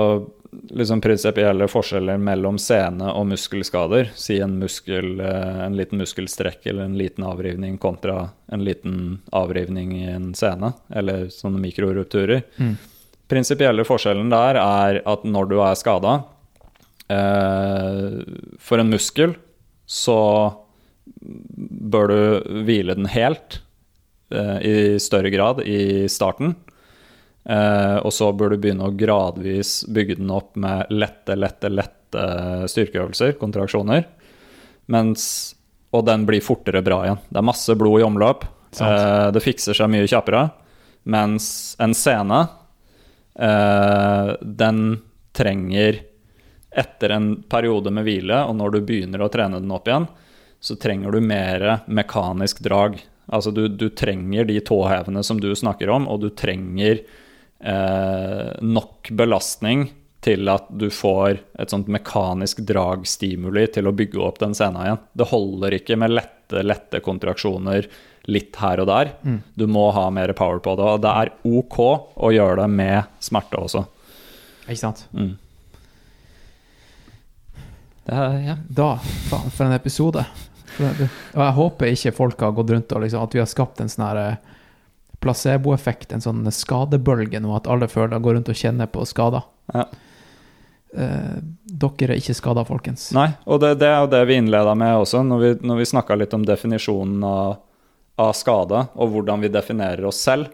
liksom 0.53 1.01
prinsipielle 1.01 1.69
forskjeller 1.71 2.19
mellom 2.21 2.59
sene 2.61 3.13
og 3.17 3.27
muskelskader. 3.31 4.11
Si 4.19 4.39
en, 4.43 4.59
muskel, 4.61 5.15
eh, 5.21 5.61
en 5.67 5.77
liten 5.77 6.03
muskelstrekk 6.03 6.67
eller 6.67 6.89
en 6.89 6.99
liten 6.99 7.25
avrivning 7.25 7.79
kontra 7.81 8.31
en 8.53 8.65
liten 8.65 9.21
avrivning 9.33 9.95
i 10.03 10.07
en 10.13 10.33
sene, 10.37 10.75
eller 10.93 11.29
sånne 11.33 11.63
mikrorupturer. 11.63 12.45
Mm. 12.59 12.75
Prinsipielle 13.33 13.87
forskjellen 13.89 14.29
der 14.33 14.59
er 14.61 15.01
at 15.09 15.25
når 15.25 15.49
du 15.49 15.57
er 15.65 15.79
skada 15.81 16.19
eh, 17.09 18.19
For 18.61 18.83
en 18.83 18.93
muskel 18.93 19.33
så 19.89 20.19
bør 21.93 22.13
du 22.13 22.61
hvile 22.67 22.97
den 22.99 23.09
helt 23.11 23.63
eh, 24.33 24.59
i 24.63 24.77
større 25.03 25.33
grad 25.33 25.61
i 25.67 26.09
starten. 26.13 26.55
Eh, 27.45 27.99
og 27.99 28.13
så 28.15 28.31
bør 28.37 28.55
du 28.55 28.63
begynne 28.63 28.87
å 28.89 28.95
gradvis 28.95 29.83
bygge 29.91 30.21
den 30.21 30.31
opp 30.33 30.55
med 30.61 30.93
lette, 30.95 31.37
lette, 31.37 31.71
lette 31.73 32.25
styrkeøvelser, 32.71 33.35
kontraksjoner. 33.41 34.07
Mens, 34.93 35.25
og 35.93 36.07
den 36.07 36.27
blir 36.29 36.45
fortere 36.45 36.85
bra 36.85 37.03
igjen. 37.07 37.23
Det 37.29 37.43
er 37.43 37.51
masse 37.51 37.77
blod 37.79 38.01
i 38.01 38.07
omløp. 38.07 38.47
Eh, 38.81 39.29
det 39.35 39.45
fikser 39.45 39.77
seg 39.77 39.91
mye 39.93 40.09
kjappere. 40.09 40.47
Mens 41.13 41.47
en 41.83 41.97
scene, 41.99 42.45
eh, 43.35 44.33
den 44.43 44.83
trenger 45.33 46.03
etter 46.73 47.15
en 47.17 47.31
periode 47.49 47.93
med 47.93 48.07
hvile, 48.09 48.43
og 48.49 48.57
når 48.57 48.77
du 48.77 48.85
begynner 48.89 49.25
å 49.25 49.31
trene 49.33 49.61
den 49.61 49.73
opp 49.75 49.89
igjen, 49.89 50.09
så 50.63 50.77
trenger 50.81 51.13
du 51.13 51.21
mer 51.25 51.67
mekanisk 51.91 52.63
drag. 52.65 53.01
Altså 53.33 53.51
du, 53.55 53.67
du 53.69 53.89
trenger 53.97 54.47
de 54.49 54.61
tåhevene 54.65 55.25
som 55.27 55.41
du 55.43 55.51
snakker 55.57 55.91
om, 55.93 56.07
og 56.09 56.23
du 56.23 56.31
trenger 56.39 57.03
uh, 57.67 58.55
nok 58.63 59.11
belastning 59.19 59.89
til 60.23 60.47
at 60.53 60.69
du 60.79 60.87
får 60.95 61.41
et 61.59 61.73
sånt 61.73 61.91
mekanisk 61.91 62.63
dragstimuli 62.67 63.67
til 63.75 63.91
å 63.91 63.95
bygge 63.97 64.23
opp 64.23 64.39
den 64.43 64.55
scenen 64.55 64.85
igjen. 64.85 65.03
Det 65.19 65.29
holder 65.33 65.77
ikke 65.81 65.99
med 65.99 66.15
lette, 66.15 66.63
lette 66.63 67.03
kontraksjoner 67.03 67.89
litt 68.31 68.57
her 68.63 68.83
og 68.83 68.87
der. 68.91 69.13
Du 69.59 69.67
må 69.67 69.89
ha 69.95 70.07
mer 70.15 70.33
power 70.39 70.61
på 70.63 70.77
det. 70.79 70.87
Og 70.87 71.03
det 71.03 71.15
er 71.23 71.33
ok 71.49 71.79
å 71.83 72.31
gjøre 72.35 72.63
det 72.63 72.69
med 72.71 73.11
smerte 73.23 73.59
også. 73.59 73.85
Ikke 74.69 74.81
sant? 74.83 75.07
Mm. 75.11 75.33
Det 78.07 78.15
er, 78.19 78.39
ja. 78.47 78.57
Da, 78.67 78.95
faen, 79.31 79.51
for 79.51 79.67
en 79.67 79.77
episode. 79.77 80.25
Og 80.83 81.03
jeg 81.43 81.57
håper 81.59 81.93
ikke 81.93 82.15
folk 82.17 82.41
har 82.43 82.55
gått 82.57 82.73
rundt 82.73 82.95
og 82.97 83.05
liksom, 83.05 83.27
at 83.27 83.35
vi 83.37 83.43
har 83.43 83.51
skapt 83.51 83.83
en 83.83 83.91
sånn 83.93 84.07
her 84.07 84.21
eh, 84.23 84.55
placeboeffekt, 85.23 86.15
en 86.15 86.25
sånn 86.25 86.47
skadebølge 86.51 87.43
nå, 87.43 87.53
at 87.59 87.69
alle 87.71 87.91
føler 87.91 88.23
går 88.23 88.39
rundt 88.39 88.51
og 88.51 88.59
kjenner 88.59 88.89
på 88.91 89.05
skader. 89.07 89.45
Ja. 89.75 89.85
Eh, 90.97 91.37
Dere 91.83 92.15
er 92.15 92.19
ikke 92.19 92.37
skada, 92.37 92.65
folkens. 92.69 93.11
Nei, 93.17 93.31
og 93.47 93.61
det, 93.63 93.77
det 93.83 93.91
er 93.91 94.01
jo 94.03 94.11
det 94.13 94.23
vi 94.29 94.39
innleda 94.41 94.75
med 94.79 95.05
også, 95.05 95.23
når 95.27 95.45
vi, 95.45 95.53
når 95.69 95.83
vi 95.83 95.91
snakka 95.93 96.19
litt 96.19 96.35
om 96.37 96.47
definisjonen 96.49 97.23
av, 97.27 97.61
av 98.23 98.35
skade, 98.39 98.87
og 98.95 99.13
hvordan 99.15 99.43
vi 99.43 99.51
definerer 99.53 100.07
oss 100.09 100.21
selv. 100.23 100.51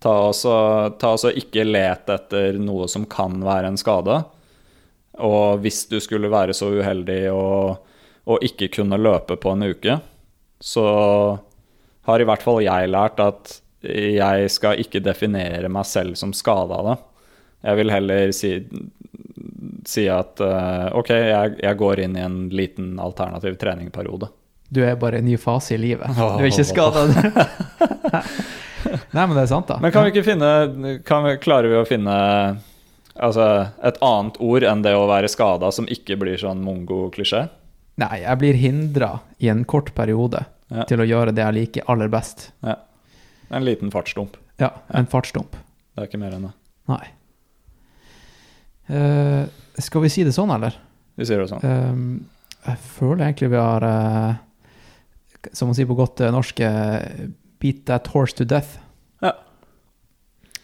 Ta 0.00 0.12
også, 0.30 0.52
ta 1.00 1.12
også 1.14 1.32
ikke 1.36 1.66
let 1.66 2.08
etter 2.08 2.56
noe 2.60 2.88
som 2.88 3.04
kan 3.08 3.36
være 3.44 3.72
en 3.72 3.80
skade. 3.80 4.16
Og 5.20 5.60
hvis 5.60 5.84
du 5.90 5.98
skulle 6.00 6.30
være 6.32 6.56
så 6.56 6.70
uheldig 6.72 7.22
og, 7.34 7.86
ikke 8.30 8.68
kunne 8.70 9.00
løpe 9.00 9.34
på 9.42 9.52
en 9.56 9.66
uke, 9.72 9.96
så 10.62 10.84
har 12.06 12.22
i 12.22 12.26
hvert 12.28 12.44
fall 12.44 12.60
jeg 12.62 12.90
lært 12.92 13.18
at 13.24 13.56
jeg 13.82 14.50
skal 14.54 14.78
ikke 14.78 15.02
definere 15.02 15.70
meg 15.72 15.88
selv 15.88 16.14
som 16.20 16.34
skada 16.36 16.78
av 16.78 16.86
det. 16.86 16.96
Jeg 17.66 17.80
vil 17.80 17.92
heller 17.92 18.32
si, 18.36 18.52
si 19.88 20.06
at 20.12 20.40
eh, 20.44 20.86
OK, 20.96 21.10
jeg, 21.10 21.56
jeg 21.64 21.80
går 21.80 22.04
inn 22.04 22.16
i 22.16 22.22
en 22.24 22.38
liten 22.54 22.94
alternativ 23.02 23.58
treningperiode. 23.60 24.30
Du 24.70 24.82
er 24.86 24.94
bare 24.98 25.18
i 25.18 25.22
en 25.24 25.26
ny 25.26 25.36
fase 25.40 25.74
i 25.74 25.80
livet. 25.80 26.10
Du 26.16 26.44
er 26.44 26.48
ikke 26.50 26.66
skada. 26.68 27.06
Nei, 29.14 29.24
men 29.26 29.34
det 29.34 29.42
er 29.44 29.50
sant, 29.50 29.68
da. 29.68 29.76
Men 29.82 29.92
kan 29.92 30.06
vi 30.06 30.12
ikke 30.14 30.26
finne 30.26 30.50
kan 31.06 31.26
vi, 31.26 31.34
Klarer 31.42 31.68
vi 31.70 31.78
å 31.78 31.86
finne 31.86 32.14
altså, 33.20 33.46
et 33.86 33.98
annet 34.04 34.38
ord 34.40 34.64
enn 34.66 34.84
det 34.86 34.94
å 34.96 35.08
være 35.10 35.28
skada, 35.30 35.70
som 35.74 35.88
ikke 35.90 36.16
blir 36.20 36.40
sånn 36.40 36.62
mongo-klisjé? 36.64 37.44
Nei, 38.00 38.22
jeg 38.22 38.40
blir 38.40 38.58
hindra 38.58 39.10
i 39.42 39.50
en 39.52 39.66
kort 39.68 39.92
periode 39.96 40.46
Ja. 40.70 40.84
til 40.86 41.02
å 41.02 41.04
gjøre 41.04 41.34
det 41.34 41.42
jeg 41.42 41.56
liker 41.56 41.88
aller 41.90 42.08
best. 42.08 42.52
Ja. 42.62 42.76
En 43.50 43.64
liten 43.66 43.90
fartsdump. 43.90 44.36
Ja, 44.62 44.70
en 44.94 45.08
fartsdump. 45.10 45.56
Det 45.58 46.04
er 46.04 46.06
ikke 46.06 46.20
mer 46.22 46.36
enn 46.36 46.46
det. 46.46 46.52
Nei. 46.92 47.06
Uh, 48.90 49.50
skal 49.82 50.04
vi 50.06 50.12
si 50.14 50.22
det 50.26 50.34
sånn, 50.36 50.52
eller? 50.54 50.76
Vi 51.18 51.26
sier 51.26 51.42
det 51.42 51.50
sånn. 51.50 51.66
Uh, 51.66 52.38
jeg 52.68 52.78
føler 52.94 53.26
egentlig 53.26 53.50
vi 53.54 53.58
har 53.60 53.84
eh, 53.88 54.40
Som 55.52 55.70
man 55.70 55.78
sier 55.78 55.88
på 55.88 55.96
godt 55.98 56.20
eh, 56.20 56.32
norsk 56.34 56.60
eh, 56.60 57.28
Beat 57.60 57.84
that 57.90 58.08
horse 58.14 58.36
to 58.36 58.46
death. 58.48 58.78
Ja. 59.20 59.34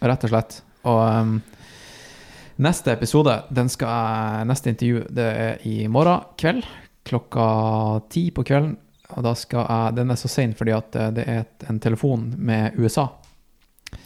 Rett 0.00 0.24
og 0.24 0.32
slett. 0.32 0.58
Og 0.88 1.00
um, 1.02 1.34
neste 2.62 2.94
episode, 2.94 3.34
den 3.52 3.68
skal 3.72 4.46
Neste 4.48 4.72
intervju, 4.72 5.02
det 5.12 5.26
er 5.26 5.66
i 5.68 5.90
morgen 5.92 6.24
kveld. 6.40 6.64
Klokka 7.06 7.46
ti 8.12 8.30
på 8.32 8.46
kvelden. 8.46 8.78
Og 9.14 9.22
da 9.22 9.36
skal 9.38 9.68
jeg 9.68 9.94
Den 10.00 10.10
er 10.10 10.18
så 10.18 10.28
sein 10.30 10.56
fordi 10.56 10.74
at 10.74 10.96
eh, 10.98 11.12
det 11.18 11.28
er 11.28 11.44
et, 11.44 11.68
en 11.70 11.80
telefon 11.80 12.32
med 12.36 12.78
USA. 12.80 13.08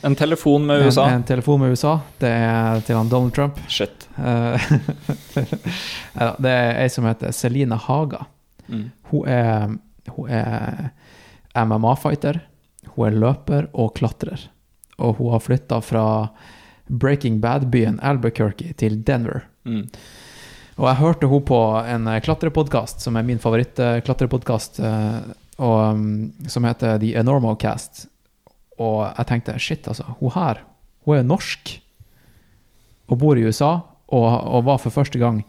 En 0.05 0.17
telefon 0.17 0.67
med 0.67 0.87
USA. 0.87 1.07
En, 1.09 1.21
en 1.21 1.25
telefon 1.29 1.61
med 1.61 1.73
USA. 1.73 1.99
Det 2.21 2.29
er 2.29 2.81
til 2.87 2.97
han 2.97 3.09
Donald 3.09 3.33
Trump. 3.37 3.59
Shit. 3.69 4.09
Det 6.41 6.51
er 6.51 6.83
ei 6.83 6.89
som 6.93 7.07
heter 7.09 7.33
Selina 7.33 7.77
Haga. 7.81 8.25
Mm. 8.69 8.91
Hun 9.11 9.29
er, 9.29 9.77
hun 10.17 10.31
er 10.31 10.91
MMA-fighter, 11.57 12.41
hun 12.95 13.07
er 13.09 13.19
løper 13.23 13.69
og 13.73 13.95
klatrer. 13.99 14.49
Og 15.01 15.17
hun 15.19 15.33
har 15.35 15.45
flytta 15.45 15.81
fra 15.85 16.05
Breaking 16.91 17.41
Bad-byen 17.41 18.01
Albuquerque 18.03 18.75
til 18.77 19.01
Denver. 19.07 19.47
Mm. 19.65 19.87
Og 20.81 20.87
jeg 20.89 21.01
hørte 21.01 21.29
hun 21.29 21.45
på 21.45 21.61
en 21.85 22.09
klatrepodkast, 22.25 23.03
som 23.05 23.17
er 23.17 23.27
min 23.27 23.41
favorittklatrepodkast, 23.43 24.81
som 24.81 26.69
heter 26.69 27.01
The 27.03 27.13
Enormal 27.21 27.59
Cast. 27.61 28.07
Og 28.81 29.05
jeg 29.05 29.29
tenkte 29.29 29.59
shit, 29.61 29.89
altså. 29.89 30.07
Hun 30.21 30.33
her, 30.35 30.63
hun 31.05 31.19
er 31.19 31.27
norsk 31.27 31.75
og 33.11 33.19
bor 33.21 33.37
i 33.37 33.45
USA, 33.45 33.75
og, 34.11 34.27
og 34.27 34.65
var 34.67 34.81
for 34.81 34.95
første 34.95 35.19
gang 35.21 35.43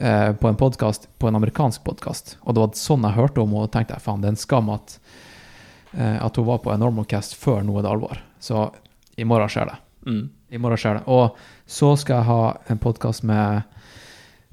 eh, 0.00 0.32
på 0.40 0.48
en 0.48 0.56
podkast, 0.58 1.06
på 1.20 1.28
en 1.28 1.36
amerikansk 1.38 1.84
podkast. 1.86 2.34
Og 2.42 2.56
det 2.56 2.62
var 2.64 2.74
sånn 2.80 3.04
jeg 3.06 3.16
hørte 3.18 3.42
om 3.44 3.52
henne, 3.52 3.68
og 3.68 3.72
tenkte 3.74 3.94
jeg 3.96 4.04
faen, 4.04 4.22
det 4.24 4.30
er 4.30 4.34
en 4.34 4.40
skam 4.40 4.70
at, 4.74 4.96
eh, 5.94 6.16
at 6.24 6.36
hun 6.40 6.48
var 6.48 6.62
på 6.64 6.72
en 6.74 6.80
Normalcast 6.82 7.36
før 7.38 7.62
nå 7.66 7.78
er 7.78 7.86
det 7.86 7.92
alvor. 7.92 8.20
Så 8.40 8.70
i 9.20 9.24
morgen 9.28 9.48
skjer 9.52 9.70
det. 9.70 9.78
Mm. 10.08 10.22
I 10.50 10.58
morgen 10.58 10.80
skjer 10.80 10.98
det. 10.98 11.04
Og 11.12 11.36
så 11.70 11.92
skal 12.00 12.20
jeg 12.22 12.30
ha 12.30 12.40
en 12.72 12.80
podkast 12.82 13.22
med 13.28 13.62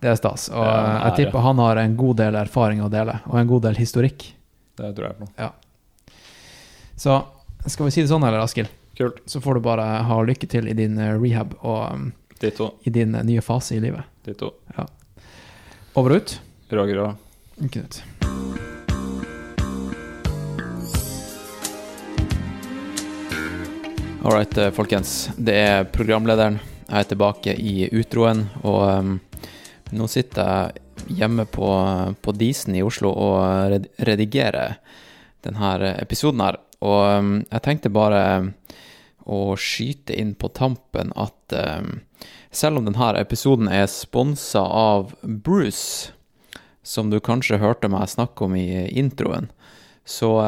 Det 0.00 0.08
er 0.12 0.16
stas. 0.18 0.48
Og 0.54 0.62
er 0.62 1.08
jeg 1.08 1.16
tipper 1.24 1.40
han 1.44 1.58
har 1.64 1.76
en 1.82 1.94
god 1.98 2.16
del 2.22 2.34
erfaring 2.38 2.80
å 2.84 2.92
dele, 2.92 3.14
og 3.26 3.36
en 3.40 3.50
god 3.50 3.62
del 3.68 3.76
historikk. 3.80 4.20
Det 4.76 4.88
tror 4.94 5.06
jeg 5.08 5.16
på. 5.18 5.26
Så 6.96 7.12
skal 7.66 7.88
vi 7.88 7.94
si 7.94 8.04
det 8.04 8.12
sånn, 8.12 8.24
eller, 8.24 8.40
Askild? 8.44 8.70
Kult. 8.96 9.18
Så 9.28 9.42
får 9.44 9.58
du 9.58 9.66
bare 9.66 9.84
ha 10.08 10.16
lykke 10.24 10.46
til 10.48 10.68
i 10.70 10.76
din 10.76 10.96
eh, 11.02 11.16
rehab 11.20 11.50
og 11.60 11.80
um, 11.92 12.06
i 12.40 12.92
din 12.92 13.14
eh, 13.14 13.24
nye 13.26 13.42
fase 13.44 13.76
i 13.76 13.82
livet. 13.82 14.04
Ditto. 14.24 14.54
Over 15.96 16.14
og 16.14 16.22
ut. 16.22 16.30
Roger 16.70 16.98
og 17.02 17.68
Knut. 17.70 18.02
All 24.26 24.32
right, 24.32 24.58
eh, 24.58 24.72
folkens. 24.74 25.30
Det 25.36 25.54
er 25.54 25.84
programlederen. 25.94 26.58
Jeg 26.88 26.98
er 26.98 27.08
tilbake 27.10 27.52
i 27.54 27.86
utroen, 27.94 28.48
og 28.66 28.80
um, 28.82 29.12
nå 29.94 30.08
sitter 30.10 30.48
jeg 31.06 31.14
hjemme 31.20 31.44
på, 31.46 31.68
på 32.18 32.34
Disen 32.34 32.74
i 32.74 32.82
Oslo 32.82 33.12
og 33.14 33.76
redigerer 34.02 34.80
denne 35.46 35.92
episoden 36.02 36.42
her. 36.42 36.58
Og 36.82 37.02
um, 37.06 37.32
jeg 37.44 37.64
tenkte 37.68 37.94
bare 37.94 38.24
å 39.26 39.54
skyte 39.54 40.18
inn 40.18 40.34
på 40.34 40.50
tampen 40.54 41.14
at 41.14 41.54
um, 41.54 42.00
selv 42.50 42.80
om 42.80 42.90
denne 42.90 43.12
episoden 43.20 43.70
er 43.70 43.86
sponsa 43.90 44.62
av 44.66 45.14
Bruce, 45.22 46.15
som 46.86 47.10
du 47.10 47.18
kanskje 47.20 47.60
hørte 47.62 47.90
meg 47.90 48.08
snakke 48.12 48.46
om 48.46 48.56
i 48.58 48.86
introen, 48.94 49.50
så 50.06 50.38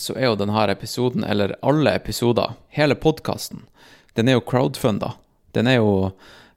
så 0.00 0.14
er 0.16 0.30
jo 0.30 0.38
denne 0.40 0.64
episoden, 0.72 1.24
eller 1.28 1.54
alle 1.62 1.92
episoder, 1.94 2.54
hele 2.72 2.96
podkasten, 2.98 3.66
den 4.16 4.30
er 4.30 4.38
jo 4.38 4.46
crowdfunda. 4.48 5.12
Den 5.54 5.68
er 5.70 5.78
jo 5.78 5.94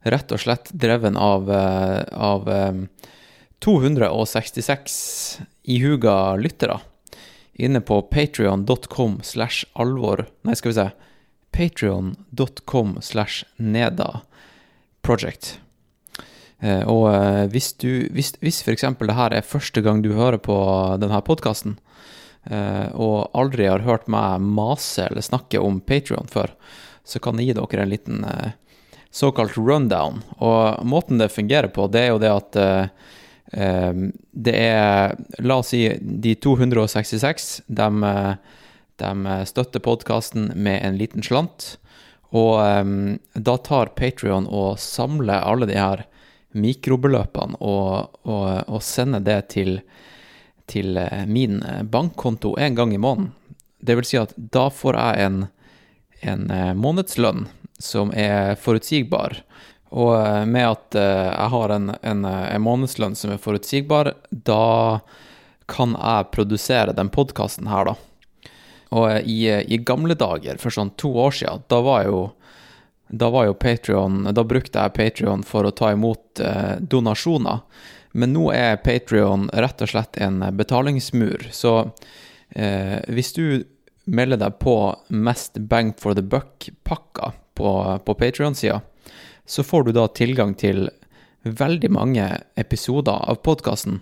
rett 0.08 0.32
og 0.32 0.42
slett 0.42 0.70
dreven 0.72 1.18
av, 1.18 1.50
eh, 1.50 2.02
av 2.14 2.48
eh, 2.48 2.80
266 3.64 5.40
ihuga 5.68 6.36
lyttere 6.38 6.80
inne 7.58 7.80
på 7.82 8.02
patrion.com 8.06 9.18
slash 9.26 9.66
alvor 9.74 10.28
Nei, 10.46 10.54
skal 10.54 10.70
vi 10.70 10.76
se. 10.78 10.88
Patrion.com 11.50 12.98
slash 13.02 13.44
neda 13.56 14.20
project. 15.02 15.58
Eh, 16.60 16.82
og 16.90 17.06
eh, 17.12 17.44
hvis 17.52 17.72
du 17.78 18.08
Hvis, 18.10 18.32
hvis 18.42 18.64
eksempel 18.66 19.10
det 19.10 19.18
her 19.18 19.34
er 19.34 19.46
første 19.46 19.82
gang 19.84 20.02
du 20.02 20.10
hører 20.16 20.40
på 20.42 20.56
denne 20.98 21.20
podkasten, 21.22 21.78
eh, 22.50 22.88
og 22.94 23.30
aldri 23.38 23.68
har 23.70 23.86
hørt 23.86 24.08
meg 24.10 24.42
mase 24.42 25.06
eller 25.06 25.22
snakke 25.22 25.60
om 25.62 25.80
Patrion 25.80 26.30
før, 26.30 26.54
så 27.06 27.22
kan 27.22 27.38
jeg 27.38 27.52
gi 27.52 27.58
dere 27.58 27.84
en 27.84 27.92
liten 27.92 28.24
såkalt 29.14 29.56
rundown. 29.56 30.20
Og 30.44 30.84
måten 30.84 31.18
det 31.18 31.32
fungerer 31.32 31.70
på, 31.72 31.86
det 31.88 32.02
er 32.02 32.10
jo 32.12 32.20
det 32.20 32.32
at 32.34 32.58
det 33.48 34.52
er 34.52 35.14
La 35.40 35.56
oss 35.62 35.70
si 35.72 35.86
de 35.96 36.34
266, 36.36 37.46
de, 37.64 38.12
de 39.00 39.38
støtter 39.48 39.80
podkasten 39.80 40.50
med 40.52 40.84
en 40.84 41.00
liten 41.00 41.24
slant. 41.24 41.78
Og 42.36 42.60
da 43.32 43.56
tar 43.64 43.94
Patrion 43.96 44.44
og 44.44 44.76
samler 44.84 45.40
alle 45.40 45.70
de 45.72 45.80
her 45.80 46.04
mikrobeløpene 46.56 47.58
og, 47.60 48.20
og, 48.24 48.46
og 48.68 48.84
sende 48.84 49.20
det 49.24 49.40
til 49.52 49.80
til 50.68 50.96
eh, 50.96 51.26
min 51.26 51.62
eh, 51.62 51.82
bankkonto 51.82 52.56
en 52.58 52.74
gang 52.74 52.94
i 52.94 52.98
måneden. 52.98 53.32
Det 53.78 53.96
vil 53.98 54.08
si 54.08 54.18
at 54.20 54.34
da 54.36 54.68
får 54.74 54.98
jeg 54.98 55.26
en, 55.26 55.38
en 56.20 56.50
eh, 56.50 56.72
månedslønn 56.76 57.46
som 57.78 58.12
er 58.12 58.58
forutsigbar. 58.60 59.40
Og 59.88 60.44
med 60.44 60.66
at 60.66 60.96
jeg 60.98 61.48
har 61.54 61.72
en, 61.72 61.92
en, 62.04 62.24
en 62.28 62.60
månedslønn 62.60 63.14
som 63.16 63.30
er 63.32 63.38
forutsigbar, 63.40 64.10
da 64.28 64.98
kan 65.70 65.94
jeg 65.96 66.26
produsere 66.34 66.92
den 66.92 67.08
podkasten 67.08 67.70
her, 67.72 67.88
da. 67.88 67.94
Og 68.98 69.24
i, 69.24 69.38
i 69.48 69.78
gamle 69.80 70.12
dager, 70.18 70.60
for 70.60 70.74
sånn 70.74 70.90
to 71.00 71.14
år 71.22 71.38
siden, 71.38 71.64
da 71.72 71.80
var 71.86 72.04
jo 72.04 72.20
da 73.08 73.30
var 73.30 73.46
jo 73.48 73.54
Patreon 73.54 74.28
Da 74.36 74.44
brukte 74.44 74.82
jeg 74.82 74.94
Patreon 74.96 75.44
for 75.46 75.64
å 75.64 75.72
ta 75.72 75.92
imot 75.94 76.40
eh, 76.40 76.76
donasjoner. 76.80 77.60
men 78.12 78.32
nå 78.32 78.50
er 78.52 78.80
Patrion 78.82 79.50
rett 79.52 79.82
og 79.82 79.88
slett 79.88 80.16
en 80.16 80.40
betalingsmur. 80.56 81.48
Så 81.52 81.90
eh, 82.50 82.98
hvis 83.08 83.32
du 83.32 83.64
melder 84.04 84.40
deg 84.40 84.58
på 84.58 84.96
mest 85.08 85.58
bang 85.58 85.92
for 85.96 86.14
the 86.14 86.22
buck-pakka 86.22 87.32
på, 87.54 87.98
på 88.04 88.14
Patrion-sida, 88.14 88.80
så 89.44 89.62
får 89.62 89.84
du 89.84 89.92
da 89.92 90.08
tilgang 90.08 90.54
til 90.54 90.88
veldig 91.42 91.90
mange 91.90 92.26
episoder 92.56 93.28
av 93.30 93.40
podkasten 93.44 94.00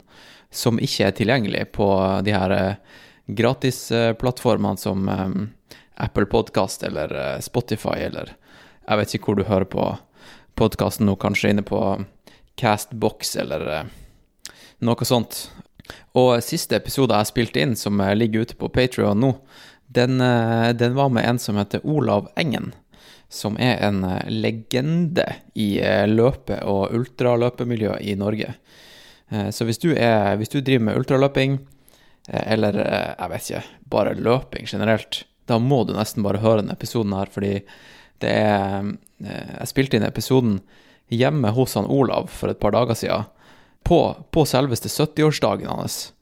som 0.51 0.81
ikke 0.81 1.09
er 1.09 1.17
tilgjengelig 1.17 1.65
på 1.77 1.89
de 2.25 2.35
her 2.35 2.55
eh, 2.55 3.03
gratisplattformene 3.27 4.81
som 4.81 5.09
eh, 5.09 5.31
Apple 6.07 6.27
Podcast 6.31 6.83
eller 6.87 7.15
eh, 7.15 7.39
Spotify 7.45 7.99
eller 8.09 8.37
jeg 8.87 9.01
vet 9.01 9.15
ikke 9.15 9.31
hvor 9.31 9.39
du 9.41 9.49
hører 9.49 9.69
på 9.71 9.87
podkasten 10.57 11.09
nå, 11.09 11.17
kanskje 11.21 11.53
inne 11.53 11.65
på 11.67 11.81
Castbox 12.57 13.37
eller 13.37 13.67
eh, 13.73 13.85
noe 14.87 15.09
sånt. 15.09 15.47
Og 16.17 16.41
siste 16.45 16.79
episode 16.79 17.17
jeg 17.19 17.31
spilte 17.31 17.63
inn, 17.63 17.77
som 17.77 18.01
eh, 18.01 18.15
ligger 18.17 18.47
ute 18.47 18.59
på 18.59 18.71
Patrion 18.73 19.21
nå, 19.21 19.35
den, 19.87 20.21
eh, 20.21 20.73
den 20.79 20.97
var 20.97 21.13
med 21.13 21.29
en 21.29 21.41
som 21.43 21.59
heter 21.61 21.85
Olav 21.85 22.31
Engen. 22.37 22.73
Som 23.29 23.59
er 23.59 23.81
en 23.83 24.05
legende 24.31 25.27
i 25.59 25.81
løpe- 26.07 26.61
og 26.63 26.95
ultraløpemiljøet 26.95 28.05
i 28.07 28.15
Norge. 28.15 28.53
Så 29.51 29.67
hvis 29.67 29.83
du, 29.83 29.89
er, 29.99 30.37
hvis 30.39 30.53
du 30.53 30.61
driver 30.61 30.85
med 30.87 31.01
ultraløping, 31.01 31.57
eller 32.31 32.79
jeg 32.79 33.33
vet 33.33 33.49
ikke, 33.51 33.63
bare 33.91 34.15
løping 34.15 34.71
generelt, 34.71 35.25
da 35.51 35.59
må 35.59 35.81
du 35.83 35.91
nesten 35.97 36.23
bare 36.23 36.39
høre 36.39 36.61
denne 36.63 36.79
episoden 36.79 37.17
her, 37.19 37.33
fordi 37.35 37.51
det 38.23 38.33
er 38.33 38.93
eh, 39.25 39.55
Jeg 39.61 39.71
spilte 39.71 39.99
inn 39.99 40.07
episoden 40.07 40.61
hjemme 41.13 41.53
hos 41.55 41.77
han 41.79 41.89
Olav 41.93 42.31
for 42.33 42.51
et 42.51 42.61
par 42.63 42.75
dager 42.75 42.99
siden, 42.99 43.27
på, 43.87 44.01
på 44.35 44.43
selveste 44.49 44.91
70-årsdagen 44.91 45.71
hans. 45.71 46.13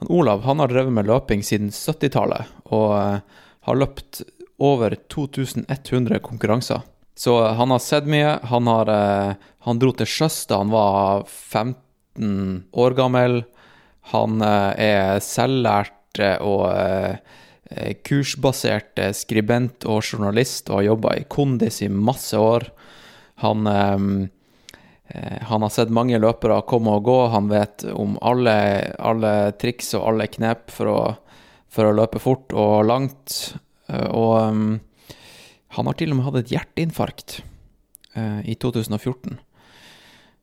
Han 0.00 0.08
Olav 0.08 0.46
han 0.46 0.62
har 0.62 0.72
drevet 0.72 0.94
med 0.96 1.10
løping 1.10 1.42
siden 1.44 1.68
70-tallet, 1.74 2.48
og 2.72 2.94
eh, 2.96 3.18
har 3.68 3.78
løpt 3.78 4.22
over 4.62 4.96
2100 5.12 6.22
konkurranser. 6.24 6.86
Så 7.18 7.36
han 7.58 7.70
har 7.70 7.82
sett 7.84 8.08
mye. 8.08 8.38
Han, 8.48 8.70
har, 8.70 8.88
eh, 8.88 9.34
han 9.66 9.82
dro 9.82 9.92
til 9.96 10.08
sjøs 10.08 10.46
da 10.48 10.62
han 10.62 10.72
var 10.72 11.26
15 11.28 12.64
år 12.72 12.96
gammel. 12.96 13.42
Han 14.14 14.40
er 14.42 15.20
selvlært 15.22 16.18
og 16.42 16.64
kursbasert 18.06 18.98
eh, 18.98 19.12
skribent 19.16 19.86
og 19.88 20.02
journalist 20.04 20.70
og 20.70 20.80
har 20.80 20.88
jobba 20.90 21.16
i 21.18 21.26
Kondis 21.30 21.82
i 21.82 21.88
masse 21.92 22.38
år. 22.38 22.68
Han, 23.42 23.66
eh, 23.66 24.06
eh, 25.14 25.38
han 25.50 25.66
har 25.66 25.72
sett 25.74 25.90
mange 25.90 26.20
løpere 26.22 26.60
komme 26.68 26.98
og 26.98 27.04
gå. 27.08 27.18
Han 27.34 27.50
vet 27.52 27.84
om 27.92 28.18
alle, 28.22 28.56
alle 28.98 29.34
triks 29.60 29.94
og 29.98 30.08
alle 30.12 30.28
knep 30.30 30.70
for 30.70 30.92
å, 30.92 31.00
for 31.72 31.88
å 31.88 31.96
løpe 31.96 32.22
fort 32.22 32.52
og 32.52 32.84
langt. 32.90 33.54
Eh, 33.88 34.08
Og 34.12 34.80
han 35.72 35.88
har 35.88 35.96
til 35.96 36.12
og 36.12 36.18
med 36.18 36.26
hatt 36.26 36.42
et 36.42 36.52
hjerteinfarkt 36.52 37.38
eh, 38.14 38.40
i 38.44 38.54
2014. 38.60 39.38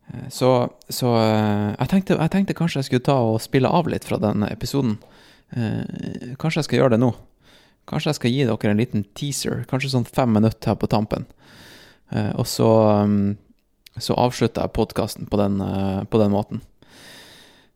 Eh, 0.09 0.27
Så, 0.33 0.49
så 0.89 1.13
eh, 1.21 1.75
jeg, 1.77 1.87
tenkte, 1.91 2.17
jeg 2.17 2.33
tenkte 2.33 2.57
kanskje 2.57 2.79
jeg 2.81 2.87
skulle 2.89 3.05
ta 3.05 3.17
og 3.21 3.41
spille 3.43 3.69
av 3.69 3.89
litt 3.91 4.07
fra 4.09 4.17
den 4.17 4.41
episoden. 4.49 4.97
Eh, 5.55 6.33
kanskje 6.39 6.61
jeg 6.61 6.69
skal 6.69 6.81
gjøre 6.81 6.95
det 6.95 7.01
nå. 7.03 7.11
Kanskje 7.89 8.11
jeg 8.11 8.19
skal 8.19 8.33
gi 8.33 8.47
dere 8.47 8.71
en 8.71 8.81
liten 8.81 9.05
teaser, 9.17 9.63
kanskje 9.69 9.93
sånn 9.95 10.07
fem 10.07 10.33
minutter 10.35 10.73
her 10.73 10.79
på 10.79 10.89
tampen. 10.91 11.25
Eh, 12.13 12.33
og 12.37 12.45
så, 12.49 12.67
um, 13.05 13.37
så 13.97 14.17
avslutter 14.17 14.65
jeg 14.67 14.75
podkasten 14.77 15.29
på, 15.29 15.39
eh, 15.41 16.03
på 16.05 16.21
den 16.21 16.35
måten. 16.35 16.61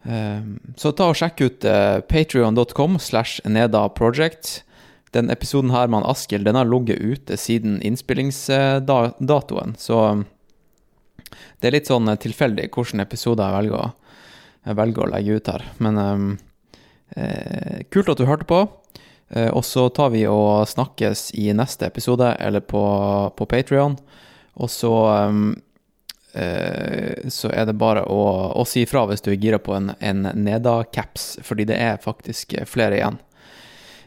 Eh, 0.03 0.43
så 0.77 0.91
ta 0.93 1.09
og 1.09 1.17
sjekk 1.17 1.41
ut 1.41 1.65
uh, 1.65 2.01
patrion.com 2.05 2.99
slash 2.99 3.41
nedaproject. 3.45 4.61
Den 5.13 5.29
episoden 5.29 5.71
her 5.71 5.87
med 5.87 6.05
Askild, 6.09 6.45
den 6.45 6.57
har 6.57 6.65
ligget 6.65 7.01
ute 7.01 7.37
siden 7.37 7.79
innspillingsdatoen, 7.85 9.75
så 9.77 9.99
um, 10.17 10.25
det 11.61 11.69
er 11.69 11.77
litt 11.77 11.89
sånn 11.89 12.09
eh, 12.11 12.19
tilfeldig 12.19 12.69
hvilken 12.73 13.03
episode 13.03 13.45
jeg 13.45 13.55
velger, 13.57 13.93
jeg 14.67 14.79
velger 14.79 15.05
å 15.05 15.11
legge 15.13 15.37
ut 15.37 15.51
her. 15.53 15.65
Men 15.83 16.01
eh, 16.01 16.25
kult 17.93 18.09
at 18.09 18.19
du 18.19 18.25
hørte 18.25 18.48
på. 18.50 18.64
Eh, 19.33 19.50
og 19.50 19.66
så 19.66 19.88
tar 19.90 20.11
vi 20.14 20.25
og 20.30 20.67
snakkes 20.69 21.32
i 21.40 21.50
neste 21.58 21.88
episode, 21.90 22.35
eller 22.40 22.61
på, 22.61 22.83
på 23.38 23.45
Patrion. 23.50 23.98
Og 24.53 24.69
så 24.69 24.93
eh, 26.33 27.30
så 27.30 27.50
er 27.53 27.67
det 27.69 27.77
bare 27.77 28.06
å, 28.09 28.22
å 28.58 28.66
si 28.66 28.82
ifra 28.85 29.06
hvis 29.09 29.22
du 29.22 29.32
er 29.33 29.42
gira 29.42 29.59
på 29.61 29.75
en, 29.77 29.92
en 30.00 30.25
Neda-caps, 30.33 31.38
fordi 31.45 31.67
det 31.69 31.77
er 31.77 32.01
faktisk 32.01 32.56
flere 32.69 32.98
igjen. 32.98 33.19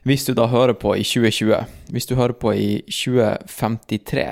Hvis 0.07 0.27
du 0.27 0.35
da 0.39 0.47
hører 0.51 0.75
på 0.79 0.95
i 0.95 1.03
2020, 1.07 1.67
hvis 1.95 2.07
du 2.07 2.15
hører 2.19 2.35
på 2.39 2.53
i 2.55 2.69
2053, 2.87 4.27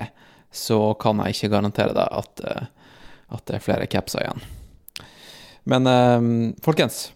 så 0.55 0.79
kan 1.03 1.23
jeg 1.23 1.35
ikke 1.35 1.51
garantere 1.57 1.97
deg 1.97 2.19
at, 2.23 2.45
eh, 2.47 2.67
at 3.35 3.47
det 3.51 3.59
er 3.59 3.67
flere 3.67 3.91
capser 3.91 4.23
igjen. 4.23 4.47
Men 5.71 5.91
eh, 5.91 6.31
folkens, 6.63 7.09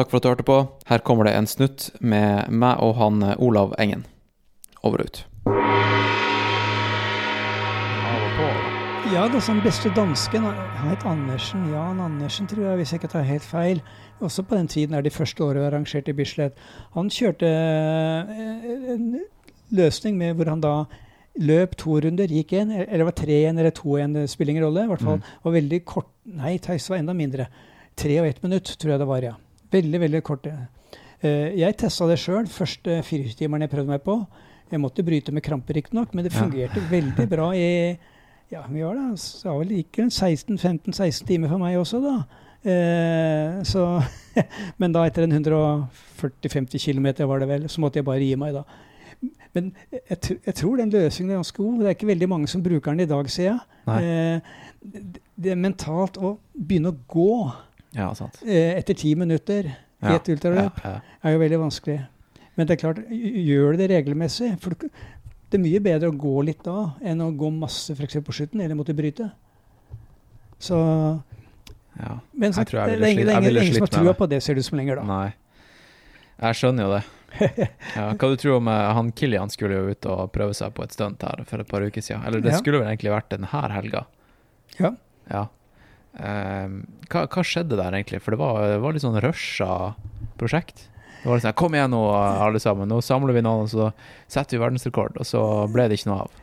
takk 0.00 0.10
for 0.12 0.20
at 0.20 0.24
du 0.24 0.30
hørte 0.32 0.48
på. 0.48 0.58
Her 0.88 1.02
kommer 1.04 1.28
det 1.28 1.36
en 1.36 1.48
snutt 1.50 1.90
med 2.00 2.48
meg 2.50 2.80
og 2.80 2.96
han 3.00 3.22
eh, 3.22 3.36
Olav 3.38 3.74
Engen. 3.78 4.06
Over 4.82 5.04
og 5.04 5.10
ut. 5.10 5.26
Ja, 9.10 9.24
det 9.26 9.40
som 9.42 9.58
beste 9.64 9.90
dansken, 9.90 10.44
han 10.46 10.86
het 10.92 11.02
Andersen, 11.08 11.64
Jan 11.72 11.98
Andersen, 12.00 12.46
tror 12.46 12.68
jeg, 12.68 12.78
hvis 12.78 12.92
jeg 12.92 13.00
ikke 13.00 13.10
tar 13.10 13.26
helt 13.26 13.42
feil. 13.42 13.80
Også 14.22 14.44
på 14.46 14.54
den 14.54 14.68
tiden 14.70 14.94
er 14.94 15.02
de 15.02 15.10
første 15.10 15.42
årene 15.42 15.66
arrangert 15.66 16.08
i 16.08 16.14
Bislett. 16.14 16.54
Han 16.94 17.10
kjørte 17.10 17.50
eh, 17.50 18.94
en 18.94 19.08
løsning 19.74 20.16
med 20.20 20.38
hvor 20.38 20.52
han 20.52 20.62
da 20.62 20.74
løp 21.42 21.74
to 21.80 21.98
runder, 22.04 22.30
gikk 22.30 22.54
én, 22.58 22.70
eller 22.76 23.02
det 23.02 23.08
var 23.10 23.18
tre 23.18 23.36
igjen 23.42 23.58
eller 23.58 23.74
to 23.74 23.98
igjen, 23.98 24.14
det 24.14 24.30
spiller 24.30 24.54
ingen 24.54 24.68
rolle. 24.68 24.86
I 24.86 24.92
hvert 24.94 25.04
fall 25.04 25.20
Mm. 25.20 25.28
var 25.42 25.58
veldig 25.58 25.84
kort 25.84 26.10
Nei, 26.30 26.58
Theis 26.62 26.88
var 26.90 27.00
enda 27.00 27.12
mindre. 27.12 27.48
Tre 27.96 28.20
og 28.20 28.26
ett 28.28 28.42
minutt, 28.42 28.76
tror 28.78 28.92
jeg 28.94 29.00
det 29.02 29.08
var, 29.10 29.22
ja. 29.26 29.34
Veldig, 29.72 30.00
veldig 30.02 30.22
kort. 30.26 30.46
Eh, 31.20 31.50
jeg 31.60 31.76
testa 31.78 32.06
det 32.10 32.18
sjøl, 32.18 32.46
første 32.50 33.00
firetimeren 33.06 33.62
jeg 33.66 33.70
prøvde 33.74 33.92
meg 33.92 34.02
på. 34.06 34.16
Jeg 34.70 34.80
måtte 34.82 35.04
bryte 35.06 35.32
med 35.34 35.42
kramper, 35.42 35.74
riktignok, 35.74 36.12
men 36.14 36.24
det 36.24 36.32
Ja. 36.32 36.40
fungerte 36.44 36.80
veldig 36.90 37.28
bra 37.28 37.50
i 37.54 37.98
ja, 38.50 38.64
vi 38.68 38.82
var 38.82 38.96
da, 38.98 39.14
så 39.14 39.42
det 39.44 39.50
var 39.52 39.58
vel 39.60 39.68
like 39.68 40.02
16-15-16 40.10 41.24
timer 41.26 41.48
for 41.48 41.58
meg 41.62 41.76
også, 41.78 42.00
da. 42.02 42.14
Eh, 42.68 43.62
så, 43.62 43.84
men 44.80 44.92
da 44.92 45.04
etter 45.06 45.22
en 45.22 45.36
140-50 45.38 46.82
km 46.82 47.06
var 47.30 47.38
det 47.38 47.48
vel, 47.48 47.68
så 47.70 47.80
måtte 47.80 48.00
jeg 48.00 48.04
bare 48.08 48.24
gi 48.26 48.34
meg, 48.40 48.54
da. 48.58 48.64
Men 49.54 49.72
jeg, 49.92 50.38
jeg 50.46 50.54
tror 50.58 50.76
den 50.78 50.90
løsningen 50.90 51.30
er 51.30 51.38
ganske 51.40 51.56
god. 51.62 51.78
Det 51.78 51.86
er 51.86 51.94
ikke 51.94 52.10
veldig 52.10 52.28
mange 52.30 52.48
som 52.50 52.62
bruker 52.62 52.90
den 52.94 53.00
i 53.04 53.08
dag, 53.10 53.30
ser 53.30 53.44
jeg. 53.52 53.60
Eh, 53.86 54.40
det- 54.82 55.20
det 55.40 55.50
er 55.52 55.56
mentalt 55.56 56.18
å 56.18 56.38
begynne 56.54 56.90
å 56.92 56.98
gå 57.10 57.52
Ja, 57.96 58.12
sant. 58.14 58.38
eh, 58.46 58.76
etter 58.78 58.94
ti 58.94 59.14
minutter 59.18 59.66
i 59.70 60.14
et 60.14 60.28
ultraløp 60.32 60.78
er 60.86 61.32
jo 61.34 61.38
veldig 61.42 61.58
vanskelig. 61.64 61.98
Men 62.56 62.66
det 62.68 62.76
er 62.76 62.80
klart, 62.82 63.00
gjør 63.10 63.72
du 63.74 63.80
det 63.82 63.88
regelmessig 63.90 64.52
for 64.60 64.74
Det 64.78 65.58
er 65.58 65.62
mye 65.64 65.80
bedre 65.82 66.10
å 66.12 66.14
gå 66.16 66.44
litt 66.46 66.62
da 66.62 66.92
enn 67.02 67.20
å 67.24 67.30
gå 67.36 67.48
masse 67.50 67.90
eksempel 67.96 68.28
på 68.30 68.36
slutten, 68.36 68.60
eller 68.62 68.76
måtte 68.78 68.94
bryte. 68.94 69.30
Så 70.62 70.76
ja. 71.98 72.18
Men 72.32 72.52
Jeg 72.54 72.66
tror 72.70 72.80
jeg 72.86 73.00
det 73.00 73.08
er 73.08 73.50
ingen, 73.50 73.74
som 73.74 73.82
har 73.86 73.94
trua 73.96 74.14
på 74.14 74.28
det, 74.30 74.38
ser 74.44 74.54
det 74.54 74.62
ut 74.62 74.68
som 74.70 74.78
lenger, 74.78 75.00
da. 75.00 75.04
Nei. 75.08 75.32
Jeg 76.40 76.56
skjønner 76.60 76.86
jo 76.86 76.92
det. 76.98 77.02
Ja, 77.96 78.08
hva 78.18 78.28
du 78.30 78.36
tror 78.40 78.56
om 78.58 78.68
eh, 78.70 78.86
han 78.96 79.10
Kilian 79.14 79.50
skulle 79.52 79.76
jo 79.78 79.90
ut 79.94 80.06
og 80.10 80.30
prøve 80.34 80.54
seg 80.56 80.72
på 80.74 80.82
et 80.86 80.94
stunt 80.94 81.22
her 81.22 81.42
for 81.46 81.62
et 81.62 81.68
par 81.70 81.82
uker 81.84 82.02
siden. 82.02 82.22
Eller 82.26 82.40
det 82.42 82.54
Ja. 82.54 82.58
skulle 82.62 82.80
vel 82.80 82.88
egentlig 82.90 83.12
vært 83.12 83.28
denne 83.34 83.46
helga. 83.50 84.04
Ja. 84.78 84.90
Ja. 85.30 85.44
Ehm, 86.18 86.82
hva, 87.10 87.26
hva 87.30 87.44
skjedde 87.46 87.78
der 87.78 87.94
egentlig? 87.94 88.22
For 88.24 88.34
det 88.34 88.40
var, 88.40 88.60
det 88.72 88.80
var 88.82 88.96
litt 88.96 89.04
sånn 89.04 89.20
rusha 89.22 89.94
prosjekt. 90.40 90.86
Det 91.20 91.28
var 91.28 91.38
litt 91.38 91.46
sånn, 91.46 91.58
Kom 91.60 91.76
igjen 91.76 91.92
nå, 91.94 92.02
alle 92.10 92.62
sammen. 92.62 92.90
Nå 92.90 93.00
samler 93.04 93.36
vi 93.36 93.44
noen, 93.44 93.68
og 93.68 93.72
så 93.72 93.90
setter 94.30 94.56
vi 94.56 94.64
verdensrekord. 94.64 95.20
Og 95.20 95.28
så 95.28 95.42
ble 95.72 95.88
det 95.90 96.00
ikke 96.00 96.10
noe 96.10 96.24
av. 96.26 96.38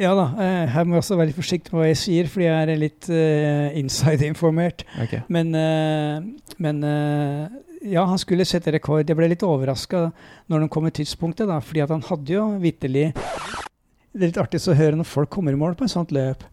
Ja 0.00 0.14
da, 0.16 0.30
eh, 0.40 0.70
her 0.72 0.86
må 0.88 0.96
jeg 0.96 1.02
også 1.02 1.18
være 1.18 1.28
litt 1.28 1.36
forsiktig 1.36 1.74
med 1.74 1.82
hva 1.82 1.88
jeg 1.90 1.98
sier, 2.00 2.28
fordi 2.32 2.46
jeg 2.46 2.60
er 2.62 2.80
litt 2.80 3.08
uh, 3.12 3.66
inside-informert. 3.76 4.86
Okay. 5.04 5.20
Men, 5.32 5.52
uh, 5.52 6.54
men 6.64 6.80
uh, 6.80 7.44
ja, 7.84 8.06
han 8.08 8.20
skulle 8.20 8.46
sette 8.48 8.72
rekord. 8.72 9.04
Jeg 9.04 9.18
ble 9.18 9.28
litt 9.28 9.44
overraska 9.44 10.06
når 10.48 10.64
det 10.64 10.70
kom 10.72 10.88
i 10.88 10.94
tidspunktet, 10.96 11.44
da, 11.50 11.60
fordi 11.60 11.84
at 11.84 11.92
han 11.92 12.06
hadde 12.08 12.34
jo 12.38 12.46
vitterlig 12.62 13.10
Det 13.12 14.20
er 14.20 14.30
litt 14.30 14.40
artig 14.40 14.62
å 14.68 14.76
høre 14.76 14.96
når 14.96 15.08
folk 15.08 15.32
kommer 15.32 15.52
i 15.52 15.60
mål 15.60 15.76
på 15.76 15.84
et 15.84 15.92
sånt 15.92 16.12
løp. 16.14 16.44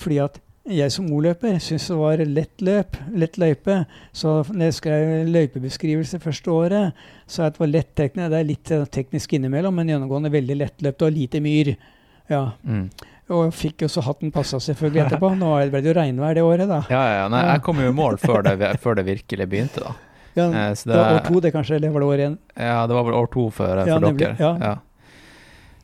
Fordi 0.00 0.18
at 0.24 0.40
jeg 0.68 0.92
som 0.92 1.06
O-løper 1.14 1.58
syntes 1.62 1.86
det 1.90 1.96
var 1.98 2.22
lett 2.26 2.62
løp, 2.64 2.96
lett 3.14 3.36
løype. 3.38 3.76
Så 4.16 4.38
når 4.50 4.68
jeg 4.70 4.76
skrev 4.78 5.10
løypebeskrivelse 5.30 6.20
første 6.22 6.50
året, 6.50 7.04
så 7.26 7.46
det 7.50 7.60
var 7.62 7.70
lett 7.70 7.92
teknisk. 7.98 8.30
Det 8.32 8.40
er 8.40 8.48
litt 8.48 8.72
eh, 8.74 8.86
teknisk 8.98 9.36
innimellom, 9.38 9.76
men 9.78 9.92
gjennomgående 9.92 10.32
veldig 10.34 10.56
lettløpt 10.62 11.06
og 11.06 11.14
lite 11.14 11.42
myr. 11.44 11.74
Ja. 12.32 12.42
Mm. 12.66 12.88
Og 13.36 13.50
fikk 13.54 13.82
jo 13.82 13.88
så 13.90 14.02
hatten 14.06 14.30
passa 14.34 14.58
selvfølgelig 14.62 15.04
etterpå. 15.06 15.32
Nå 15.38 15.52
ble 15.70 15.82
det 15.82 15.90
jo 15.90 15.94
regnvær 15.98 16.34
det 16.38 16.44
året, 16.46 16.68
da. 16.70 16.82
Ja, 16.90 17.02
ja, 17.10 17.14
ja. 17.22 17.28
Nei, 17.32 17.44
jeg 17.52 17.62
kom 17.66 17.80
jo 17.82 17.90
i 17.90 17.96
mål 17.96 18.18
før 18.22 18.46
det, 18.46 18.58
før 18.84 18.98
det 19.00 19.06
virkelig 19.08 19.48
begynte, 19.50 19.86
da. 19.86 19.94
Ja, 20.36 20.50
Eh, 20.52 20.74
så 20.76 20.90
det 20.90 20.96
var 20.98 21.14
år 21.14 21.22
to, 21.24 21.40
det 21.40 21.50
kanskje, 21.54 21.78
eller 21.78 21.94
var 21.94 22.02
det 22.02 22.08
år 22.12 22.22
én? 22.26 22.34
Ja, 22.60 22.82
det 22.86 22.92
var 22.92 23.06
vel 23.06 23.14
år 23.16 23.30
to 23.32 23.46
for, 23.48 23.70
for 23.72 23.88
Ja, 23.88 23.96
dere. 24.04 24.34
ja. 24.36 24.74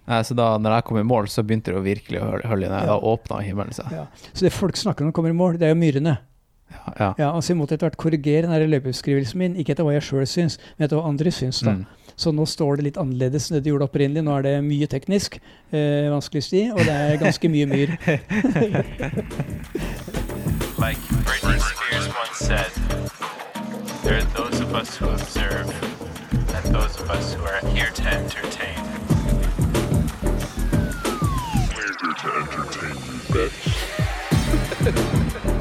Så 0.07 0.35
da 0.35 0.59
når 0.59 0.75
jeg 0.81 0.85
kom 0.89 0.99
i 0.99 1.03
mål, 1.07 1.29
så 1.31 1.43
begynte 1.47 1.71
det 1.73 1.79
å 1.79 1.83
virkelig 1.85 2.19
å 2.21 2.27
hø- 2.33 2.43
hølje 2.51 2.69
ned. 2.69 2.81
Ja. 2.83 2.87
Da 2.87 2.99
åpna 2.99 3.41
himmelen 3.47 3.73
seg. 3.77 3.87
Ja. 3.95 4.07
Så 4.33 4.41
det 4.45 4.53
folk 4.53 4.77
snakker 4.77 5.03
om 5.05 5.09
når 5.09 5.13
de 5.13 5.17
kommer 5.21 5.31
i 5.31 5.39
mål, 5.39 5.59
det 5.59 5.69
er 5.69 5.75
jo 5.75 5.81
myrene. 5.81 6.19
Ja. 6.99 7.15
Ja, 7.19 7.29
altså 7.37 7.53
Jeg 7.53 7.59
måtte 7.61 7.75
etter 7.77 7.87
hvert 7.91 7.99
korrigere 8.01 8.43
den 8.47 8.51
her 8.51 8.65
løypebeskrivelsen 8.67 9.37
min, 9.39 9.55
ikke 9.61 9.73
etter 9.77 9.85
hva 9.85 9.93
jeg 9.93 10.03
sjøl 10.09 10.27
syns, 10.27 10.57
men 10.79 10.87
etter 10.87 10.97
hva 10.99 11.07
andre 11.11 11.31
syns. 11.31 11.61
da. 11.63 11.71
Mm. 11.77 11.85
Så 12.17 12.33
nå 12.35 12.45
står 12.49 12.77
det 12.81 12.85
litt 12.89 12.99
annerledes 13.01 13.51
enn 13.51 13.57
det 13.59 13.65
du 13.65 13.71
gjorde 13.73 13.87
opprinnelig. 13.89 14.25
Nå 14.25 14.33
er 14.39 14.43
det 14.43 14.55
mye 14.65 14.87
teknisk, 14.91 15.39
øh, 15.73 16.09
vanskelig 16.13 16.43
sti, 16.49 16.63
og 16.73 16.79
det 16.83 16.97
er 16.97 17.17
ganske 17.23 17.49
mye 17.53 17.67
myr. 17.71 17.89
Like 20.83 20.99
Britney 21.25 21.59
Spears 21.61 22.09
once 22.09 22.39
said, 22.39 22.71
there 24.03 24.17
are 24.19 24.25
those 24.35 24.61
of 24.61 24.75
us 24.75 24.97
who 24.97 25.09
observe 25.11 25.69
and 26.57 26.75
those 26.75 26.99
of 27.01 27.09
us 27.11 27.35
who 27.35 27.45
are 27.45 27.61
here 27.71 27.91
to 27.95 28.03
entertain. 28.03 28.92
To 32.23 32.29
entertain 32.37 32.91
you, 32.91 33.19
bitch. 33.35 33.59